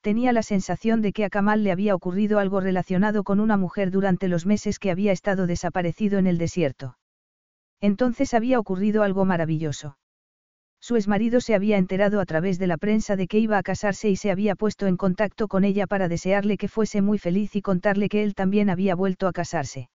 tenía 0.00 0.32
la 0.32 0.42
sensación 0.42 1.02
de 1.02 1.12
que 1.12 1.24
a 1.24 1.30
Kamal 1.30 1.62
le 1.62 1.72
había 1.72 1.94
ocurrido 1.94 2.38
algo 2.38 2.60
relacionado 2.60 3.22
con 3.24 3.40
una 3.40 3.56
mujer 3.56 3.90
durante 3.90 4.28
los 4.28 4.46
meses 4.46 4.78
que 4.78 4.90
había 4.90 5.12
estado 5.12 5.46
desaparecido 5.46 6.18
en 6.18 6.26
el 6.26 6.38
desierto. 6.38 6.96
Entonces 7.80 8.34
había 8.34 8.58
ocurrido 8.58 9.02
algo 9.02 9.24
maravilloso. 9.24 9.96
Su 10.80 10.96
exmarido 10.96 11.40
se 11.42 11.54
había 11.54 11.76
enterado 11.76 12.20
a 12.20 12.26
través 12.26 12.58
de 12.58 12.66
la 12.66 12.78
prensa 12.78 13.14
de 13.14 13.26
que 13.26 13.38
iba 13.38 13.58
a 13.58 13.62
casarse 13.62 14.08
y 14.08 14.16
se 14.16 14.30
había 14.30 14.54
puesto 14.54 14.86
en 14.86 14.96
contacto 14.96 15.46
con 15.46 15.64
ella 15.64 15.86
para 15.86 16.08
desearle 16.08 16.56
que 16.56 16.68
fuese 16.68 17.02
muy 17.02 17.18
feliz 17.18 17.54
y 17.54 17.60
contarle 17.60 18.08
que 18.08 18.22
él 18.22 18.34
también 18.34 18.70
había 18.70 18.94
vuelto 18.94 19.28
a 19.28 19.32
casarse. 19.32 19.90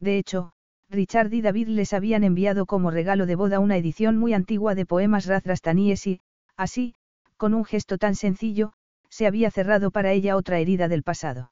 De 0.00 0.16
hecho, 0.16 0.52
Richard 0.88 1.32
y 1.34 1.42
David 1.42 1.68
les 1.68 1.92
habían 1.92 2.24
enviado 2.24 2.64
como 2.64 2.90
regalo 2.90 3.26
de 3.26 3.34
boda 3.34 3.60
una 3.60 3.76
edición 3.76 4.16
muy 4.16 4.32
antigua 4.32 4.74
de 4.74 4.86
poemas 4.86 5.26
razrastaníes 5.26 6.06
y, 6.06 6.20
así, 6.56 6.94
con 7.36 7.52
un 7.52 7.66
gesto 7.66 7.98
tan 7.98 8.14
sencillo, 8.14 8.72
se 9.18 9.26
había 9.26 9.50
cerrado 9.50 9.90
para 9.90 10.12
ella 10.12 10.36
otra 10.36 10.60
herida 10.60 10.86
del 10.86 11.02
pasado. 11.02 11.50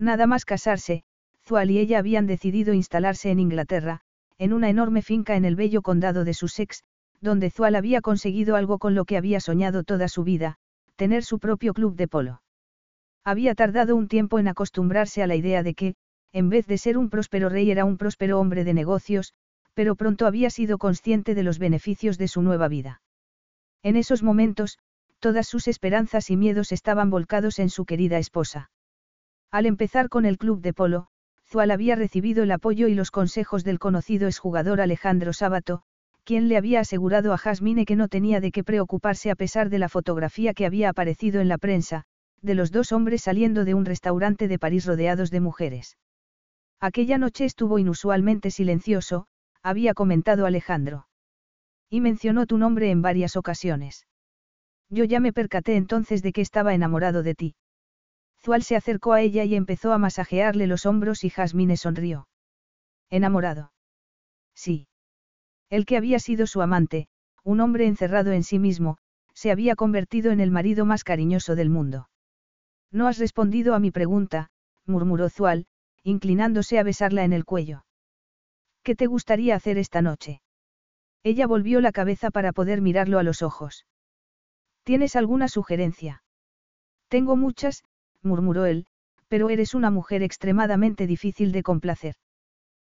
Nada 0.00 0.26
más 0.26 0.44
casarse, 0.44 1.04
Zual 1.44 1.70
y 1.70 1.78
ella 1.78 2.00
habían 2.00 2.26
decidido 2.26 2.74
instalarse 2.74 3.30
en 3.30 3.38
Inglaterra, 3.38 4.00
en 4.36 4.52
una 4.52 4.68
enorme 4.68 5.00
finca 5.00 5.36
en 5.36 5.44
el 5.44 5.54
bello 5.54 5.82
condado 5.82 6.24
de 6.24 6.34
Sussex, 6.34 6.82
donde 7.20 7.50
Zual 7.50 7.76
había 7.76 8.00
conseguido 8.00 8.56
algo 8.56 8.80
con 8.80 8.96
lo 8.96 9.04
que 9.04 9.16
había 9.16 9.38
soñado 9.38 9.84
toda 9.84 10.08
su 10.08 10.24
vida, 10.24 10.56
tener 10.96 11.22
su 11.22 11.38
propio 11.38 11.72
club 11.72 11.94
de 11.94 12.08
polo. 12.08 12.42
Había 13.22 13.54
tardado 13.54 13.94
un 13.94 14.08
tiempo 14.08 14.40
en 14.40 14.48
acostumbrarse 14.48 15.22
a 15.22 15.28
la 15.28 15.36
idea 15.36 15.62
de 15.62 15.74
que, 15.74 15.94
en 16.32 16.48
vez 16.48 16.66
de 16.66 16.78
ser 16.78 16.98
un 16.98 17.10
próspero 17.10 17.48
rey 17.48 17.70
era 17.70 17.84
un 17.84 17.96
próspero 17.96 18.40
hombre 18.40 18.64
de 18.64 18.74
negocios, 18.74 19.34
pero 19.74 19.94
pronto 19.94 20.26
había 20.26 20.50
sido 20.50 20.78
consciente 20.78 21.36
de 21.36 21.44
los 21.44 21.60
beneficios 21.60 22.18
de 22.18 22.26
su 22.26 22.42
nueva 22.42 22.66
vida. 22.66 23.02
En 23.84 23.94
esos 23.94 24.24
momentos, 24.24 24.80
todas 25.22 25.46
sus 25.46 25.68
esperanzas 25.68 26.30
y 26.30 26.36
miedos 26.36 26.72
estaban 26.72 27.08
volcados 27.08 27.60
en 27.60 27.70
su 27.70 27.84
querida 27.84 28.18
esposa. 28.18 28.72
Al 29.52 29.66
empezar 29.66 30.08
con 30.08 30.26
el 30.26 30.36
club 30.36 30.60
de 30.60 30.72
polo, 30.72 31.06
Zual 31.48 31.70
había 31.70 31.94
recibido 31.94 32.42
el 32.42 32.50
apoyo 32.50 32.88
y 32.88 32.94
los 32.94 33.12
consejos 33.12 33.62
del 33.62 33.78
conocido 33.78 34.26
exjugador 34.26 34.80
Alejandro 34.80 35.32
Sábato, 35.32 35.82
quien 36.24 36.48
le 36.48 36.56
había 36.56 36.80
asegurado 36.80 37.32
a 37.32 37.38
Jasmine 37.38 37.84
que 37.84 37.94
no 37.94 38.08
tenía 38.08 38.40
de 38.40 38.50
qué 38.50 38.64
preocuparse 38.64 39.30
a 39.30 39.36
pesar 39.36 39.70
de 39.70 39.78
la 39.78 39.88
fotografía 39.88 40.54
que 40.54 40.66
había 40.66 40.88
aparecido 40.88 41.40
en 41.40 41.46
la 41.46 41.56
prensa, 41.56 42.02
de 42.40 42.56
los 42.56 42.72
dos 42.72 42.90
hombres 42.90 43.22
saliendo 43.22 43.64
de 43.64 43.74
un 43.74 43.84
restaurante 43.84 44.48
de 44.48 44.58
París 44.58 44.86
rodeados 44.86 45.30
de 45.30 45.38
mujeres. 45.38 45.98
Aquella 46.80 47.16
noche 47.16 47.44
estuvo 47.44 47.78
inusualmente 47.78 48.50
silencioso, 48.50 49.26
había 49.62 49.94
comentado 49.94 50.46
Alejandro. 50.46 51.06
Y 51.88 52.00
mencionó 52.00 52.46
tu 52.46 52.58
nombre 52.58 52.90
en 52.90 53.02
varias 53.02 53.36
ocasiones. 53.36 54.04
Yo 54.92 55.04
ya 55.04 55.20
me 55.20 55.32
percaté 55.32 55.76
entonces 55.76 56.22
de 56.22 56.34
que 56.34 56.42
estaba 56.42 56.74
enamorado 56.74 57.22
de 57.22 57.34
ti. 57.34 57.54
Zual 58.44 58.62
se 58.62 58.76
acercó 58.76 59.14
a 59.14 59.22
ella 59.22 59.42
y 59.44 59.54
empezó 59.54 59.94
a 59.94 59.98
masajearle 59.98 60.66
los 60.66 60.84
hombros 60.84 61.24
y 61.24 61.30
Jasmine 61.30 61.78
sonrió. 61.78 62.28
¿Enamorado? 63.08 63.72
Sí. 64.54 64.88
El 65.70 65.86
que 65.86 65.96
había 65.96 66.18
sido 66.18 66.46
su 66.46 66.60
amante, 66.60 67.08
un 67.42 67.60
hombre 67.60 67.86
encerrado 67.86 68.32
en 68.32 68.44
sí 68.44 68.58
mismo, 68.58 68.98
se 69.32 69.50
había 69.50 69.76
convertido 69.76 70.30
en 70.30 70.40
el 70.40 70.50
marido 70.50 70.84
más 70.84 71.04
cariñoso 71.04 71.56
del 71.56 71.70
mundo. 71.70 72.10
No 72.90 73.08
has 73.08 73.16
respondido 73.18 73.74
a 73.74 73.78
mi 73.78 73.90
pregunta, 73.90 74.50
murmuró 74.84 75.30
Zual, 75.30 75.64
inclinándose 76.02 76.78
a 76.78 76.82
besarla 76.82 77.24
en 77.24 77.32
el 77.32 77.46
cuello. 77.46 77.86
¿Qué 78.82 78.94
te 78.94 79.06
gustaría 79.06 79.54
hacer 79.54 79.78
esta 79.78 80.02
noche? 80.02 80.42
Ella 81.22 81.46
volvió 81.46 81.80
la 81.80 81.92
cabeza 81.92 82.30
para 82.30 82.52
poder 82.52 82.82
mirarlo 82.82 83.18
a 83.18 83.22
los 83.22 83.40
ojos. 83.40 83.86
¿Tienes 84.84 85.16
alguna 85.16 85.48
sugerencia? 85.48 86.22
Tengo 87.08 87.36
muchas, 87.36 87.84
murmuró 88.22 88.66
él, 88.66 88.86
pero 89.28 89.50
eres 89.50 89.74
una 89.74 89.90
mujer 89.90 90.22
extremadamente 90.22 91.06
difícil 91.06 91.52
de 91.52 91.62
complacer. 91.62 92.14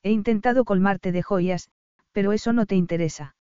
He 0.03 0.11
intentado 0.11 0.65
colmarte 0.65 1.13
de 1.13 1.23
joyas, 1.23 1.69
pero 2.13 2.33
eso 2.33 2.53
no 2.53 2.67
te 2.67 2.77
interesa. 2.77 3.37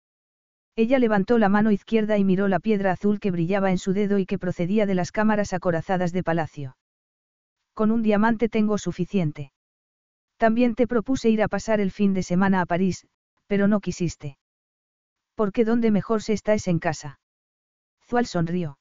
Ella 0.76 0.98
levantó 0.98 1.38
la 1.38 1.50
mano 1.50 1.72
izquierda 1.72 2.18
y 2.18 2.24
miró 2.24 2.48
la 2.48 2.60
piedra 2.60 2.92
azul 2.92 3.20
que 3.20 3.32
brillaba 3.32 3.70
en 3.72 3.78
su 3.78 3.94
dedo 3.94 4.18
y 4.18 4.26
que 4.26 4.40
procedía 4.40 4.86
de 4.86 4.96
las 4.96 5.12
cámaras 5.12 5.54
acorazadas 5.54 6.12
de 6.12 6.24
palacio. 6.24 6.78
Con 7.74 7.92
un 7.92 8.02
diamante 8.02 8.50
tengo 8.50 8.78
suficiente. 8.78 9.52
También 10.38 10.76
te 10.76 10.88
propuse 10.88 11.30
ir 11.30 11.44
a 11.44 11.48
pasar 11.48 11.80
el 11.80 11.92
fin 11.92 12.14
de 12.14 12.24
semana 12.24 12.62
a 12.62 12.66
París, 12.66 13.06
pero 13.48 13.68
no 13.68 13.80
quisiste. 13.80 14.38
Porque 15.36 15.66
donde 15.66 15.92
mejor 15.92 16.22
se 16.24 16.34
está 16.34 16.54
es 16.54 16.68
en 16.68 16.80
casa. 16.80 17.20
Sonrió. 18.26 18.78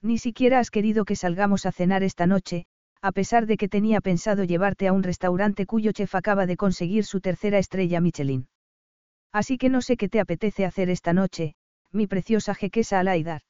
Ni 0.00 0.18
siquiera 0.18 0.60
has 0.60 0.70
querido 0.70 1.04
que 1.04 1.16
salgamos 1.16 1.66
a 1.66 1.72
cenar 1.72 2.02
esta 2.02 2.26
noche, 2.26 2.66
a 3.02 3.10
pesar 3.10 3.46
de 3.46 3.56
que 3.56 3.68
tenía 3.68 4.00
pensado 4.00 4.44
llevarte 4.44 4.86
a 4.86 4.92
un 4.92 5.02
restaurante 5.02 5.66
cuyo 5.66 5.92
chef 5.92 6.14
acaba 6.14 6.46
de 6.46 6.56
conseguir 6.56 7.04
su 7.04 7.20
tercera 7.20 7.58
estrella 7.58 8.00
Michelin. 8.00 8.46
Así 9.32 9.58
que 9.58 9.68
no 9.68 9.82
sé 9.82 9.96
qué 9.96 10.08
te 10.08 10.20
apetece 10.20 10.64
hacer 10.64 10.88
esta 10.88 11.12
noche, 11.12 11.56
mi 11.90 12.06
preciosa 12.06 12.54
jequesa 12.54 13.00
Alaidar. 13.00 13.42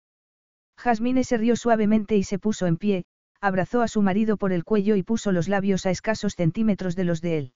Jasmine 0.78 1.22
se 1.22 1.36
rió 1.36 1.54
suavemente 1.54 2.16
y 2.16 2.24
se 2.24 2.38
puso 2.38 2.66
en 2.66 2.78
pie, 2.78 3.04
abrazó 3.40 3.82
a 3.82 3.88
su 3.88 4.00
marido 4.00 4.38
por 4.38 4.52
el 4.52 4.64
cuello 4.64 4.96
y 4.96 5.02
puso 5.02 5.30
los 5.30 5.48
labios 5.48 5.84
a 5.86 5.90
escasos 5.90 6.34
centímetros 6.34 6.96
de 6.96 7.04
los 7.04 7.20
de 7.20 7.38
él. 7.38 7.52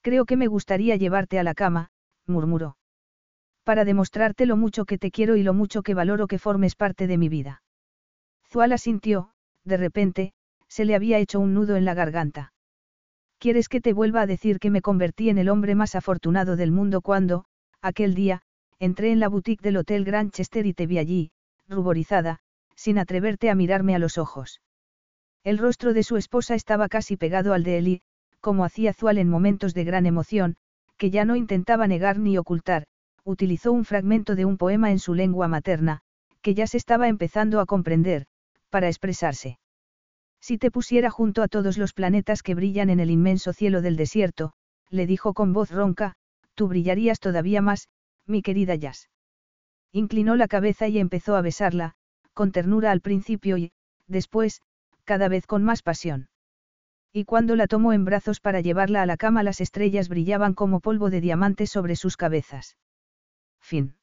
Creo 0.00 0.24
que 0.24 0.36
me 0.36 0.46
gustaría 0.46 0.96
llevarte 0.96 1.38
a 1.38 1.42
la 1.42 1.54
cama, 1.54 1.90
murmuró. 2.26 2.76
Para 3.64 3.84
demostrarte 3.84 4.46
lo 4.46 4.56
mucho 4.56 4.84
que 4.84 4.98
te 4.98 5.10
quiero 5.10 5.36
y 5.36 5.42
lo 5.42 5.54
mucho 5.54 5.82
que 5.82 5.94
valoro 5.94 6.26
que 6.26 6.38
formes 6.38 6.76
parte 6.76 7.06
de 7.06 7.18
mi 7.18 7.28
vida. 7.28 7.62
Zuala 8.50 8.78
sintió, 8.78 9.30
de 9.64 9.78
repente, 9.78 10.32
se 10.68 10.84
le 10.84 10.94
había 10.94 11.18
hecho 11.18 11.40
un 11.40 11.54
nudo 11.54 11.76
en 11.76 11.84
la 11.84 11.94
garganta. 11.94 12.52
¿Quieres 13.38 13.68
que 13.68 13.80
te 13.80 13.92
vuelva 13.92 14.22
a 14.22 14.26
decir 14.26 14.58
que 14.58 14.70
me 14.70 14.82
convertí 14.82 15.28
en 15.28 15.38
el 15.38 15.48
hombre 15.48 15.74
más 15.74 15.94
afortunado 15.94 16.56
del 16.56 16.72
mundo 16.72 17.00
cuando, 17.00 17.46
aquel 17.80 18.14
día, 18.14 18.42
entré 18.78 19.12
en 19.12 19.20
la 19.20 19.28
boutique 19.28 19.62
del 19.62 19.78
Hotel 19.78 20.04
Grandchester 20.04 20.66
y 20.66 20.74
te 20.74 20.86
vi 20.86 20.98
allí, 20.98 21.30
ruborizada, 21.68 22.40
sin 22.76 22.98
atreverte 22.98 23.50
a 23.50 23.54
mirarme 23.54 23.94
a 23.94 23.98
los 23.98 24.18
ojos? 24.18 24.60
El 25.42 25.58
rostro 25.58 25.94
de 25.94 26.02
su 26.02 26.16
esposa 26.16 26.54
estaba 26.54 26.88
casi 26.88 27.16
pegado 27.16 27.54
al 27.54 27.64
de 27.64 27.78
él 27.78 28.02
como 28.40 28.66
hacía 28.66 28.92
Zual 28.92 29.16
en 29.16 29.30
momentos 29.30 29.72
de 29.72 29.84
gran 29.84 30.04
emoción, 30.04 30.56
que 30.98 31.10
ya 31.10 31.24
no 31.24 31.34
intentaba 31.34 31.86
negar 31.86 32.18
ni 32.18 32.36
ocultar, 32.36 32.86
utilizó 33.24 33.72
un 33.72 33.84
fragmento 33.84 34.34
de 34.34 34.44
un 34.44 34.58
poema 34.58 34.90
en 34.90 34.98
su 34.98 35.14
lengua 35.14 35.48
materna, 35.48 36.02
que 36.42 36.54
ya 36.54 36.66
se 36.66 36.76
estaba 36.76 37.08
empezando 37.08 37.60
a 37.60 37.66
comprender, 37.66 38.26
para 38.70 38.88
expresarse. 38.88 39.58
Si 40.40 40.58
te 40.58 40.70
pusiera 40.70 41.10
junto 41.10 41.42
a 41.42 41.48
todos 41.48 41.78
los 41.78 41.94
planetas 41.94 42.42
que 42.42 42.54
brillan 42.54 42.90
en 42.90 43.00
el 43.00 43.10
inmenso 43.10 43.54
cielo 43.54 43.80
del 43.80 43.96
desierto, 43.96 44.52
le 44.90 45.06
dijo 45.06 45.32
con 45.32 45.54
voz 45.54 45.70
ronca, 45.70 46.16
tú 46.54 46.68
brillarías 46.68 47.18
todavía 47.18 47.62
más, 47.62 47.88
mi 48.26 48.42
querida 48.42 48.74
Jazz. 48.74 49.08
Inclinó 49.90 50.36
la 50.36 50.48
cabeza 50.48 50.86
y 50.88 50.98
empezó 50.98 51.36
a 51.36 51.40
besarla, 51.40 51.94
con 52.34 52.52
ternura 52.52 52.90
al 52.90 53.00
principio 53.00 53.56
y, 53.56 53.72
después, 54.06 54.60
cada 55.04 55.28
vez 55.28 55.46
con 55.46 55.62
más 55.62 55.82
pasión. 55.82 56.28
Y 57.12 57.24
cuando 57.24 57.56
la 57.56 57.68
tomó 57.68 57.92
en 57.92 58.04
brazos 58.04 58.40
para 58.40 58.60
llevarla 58.60 59.00
a 59.00 59.06
la 59.06 59.16
cama 59.16 59.42
las 59.44 59.60
estrellas 59.60 60.08
brillaban 60.08 60.52
como 60.52 60.80
polvo 60.80 61.10
de 61.10 61.20
diamantes 61.20 61.70
sobre 61.70 61.96
sus 61.96 62.16
cabezas. 62.16 62.76
Fin. 63.64 63.94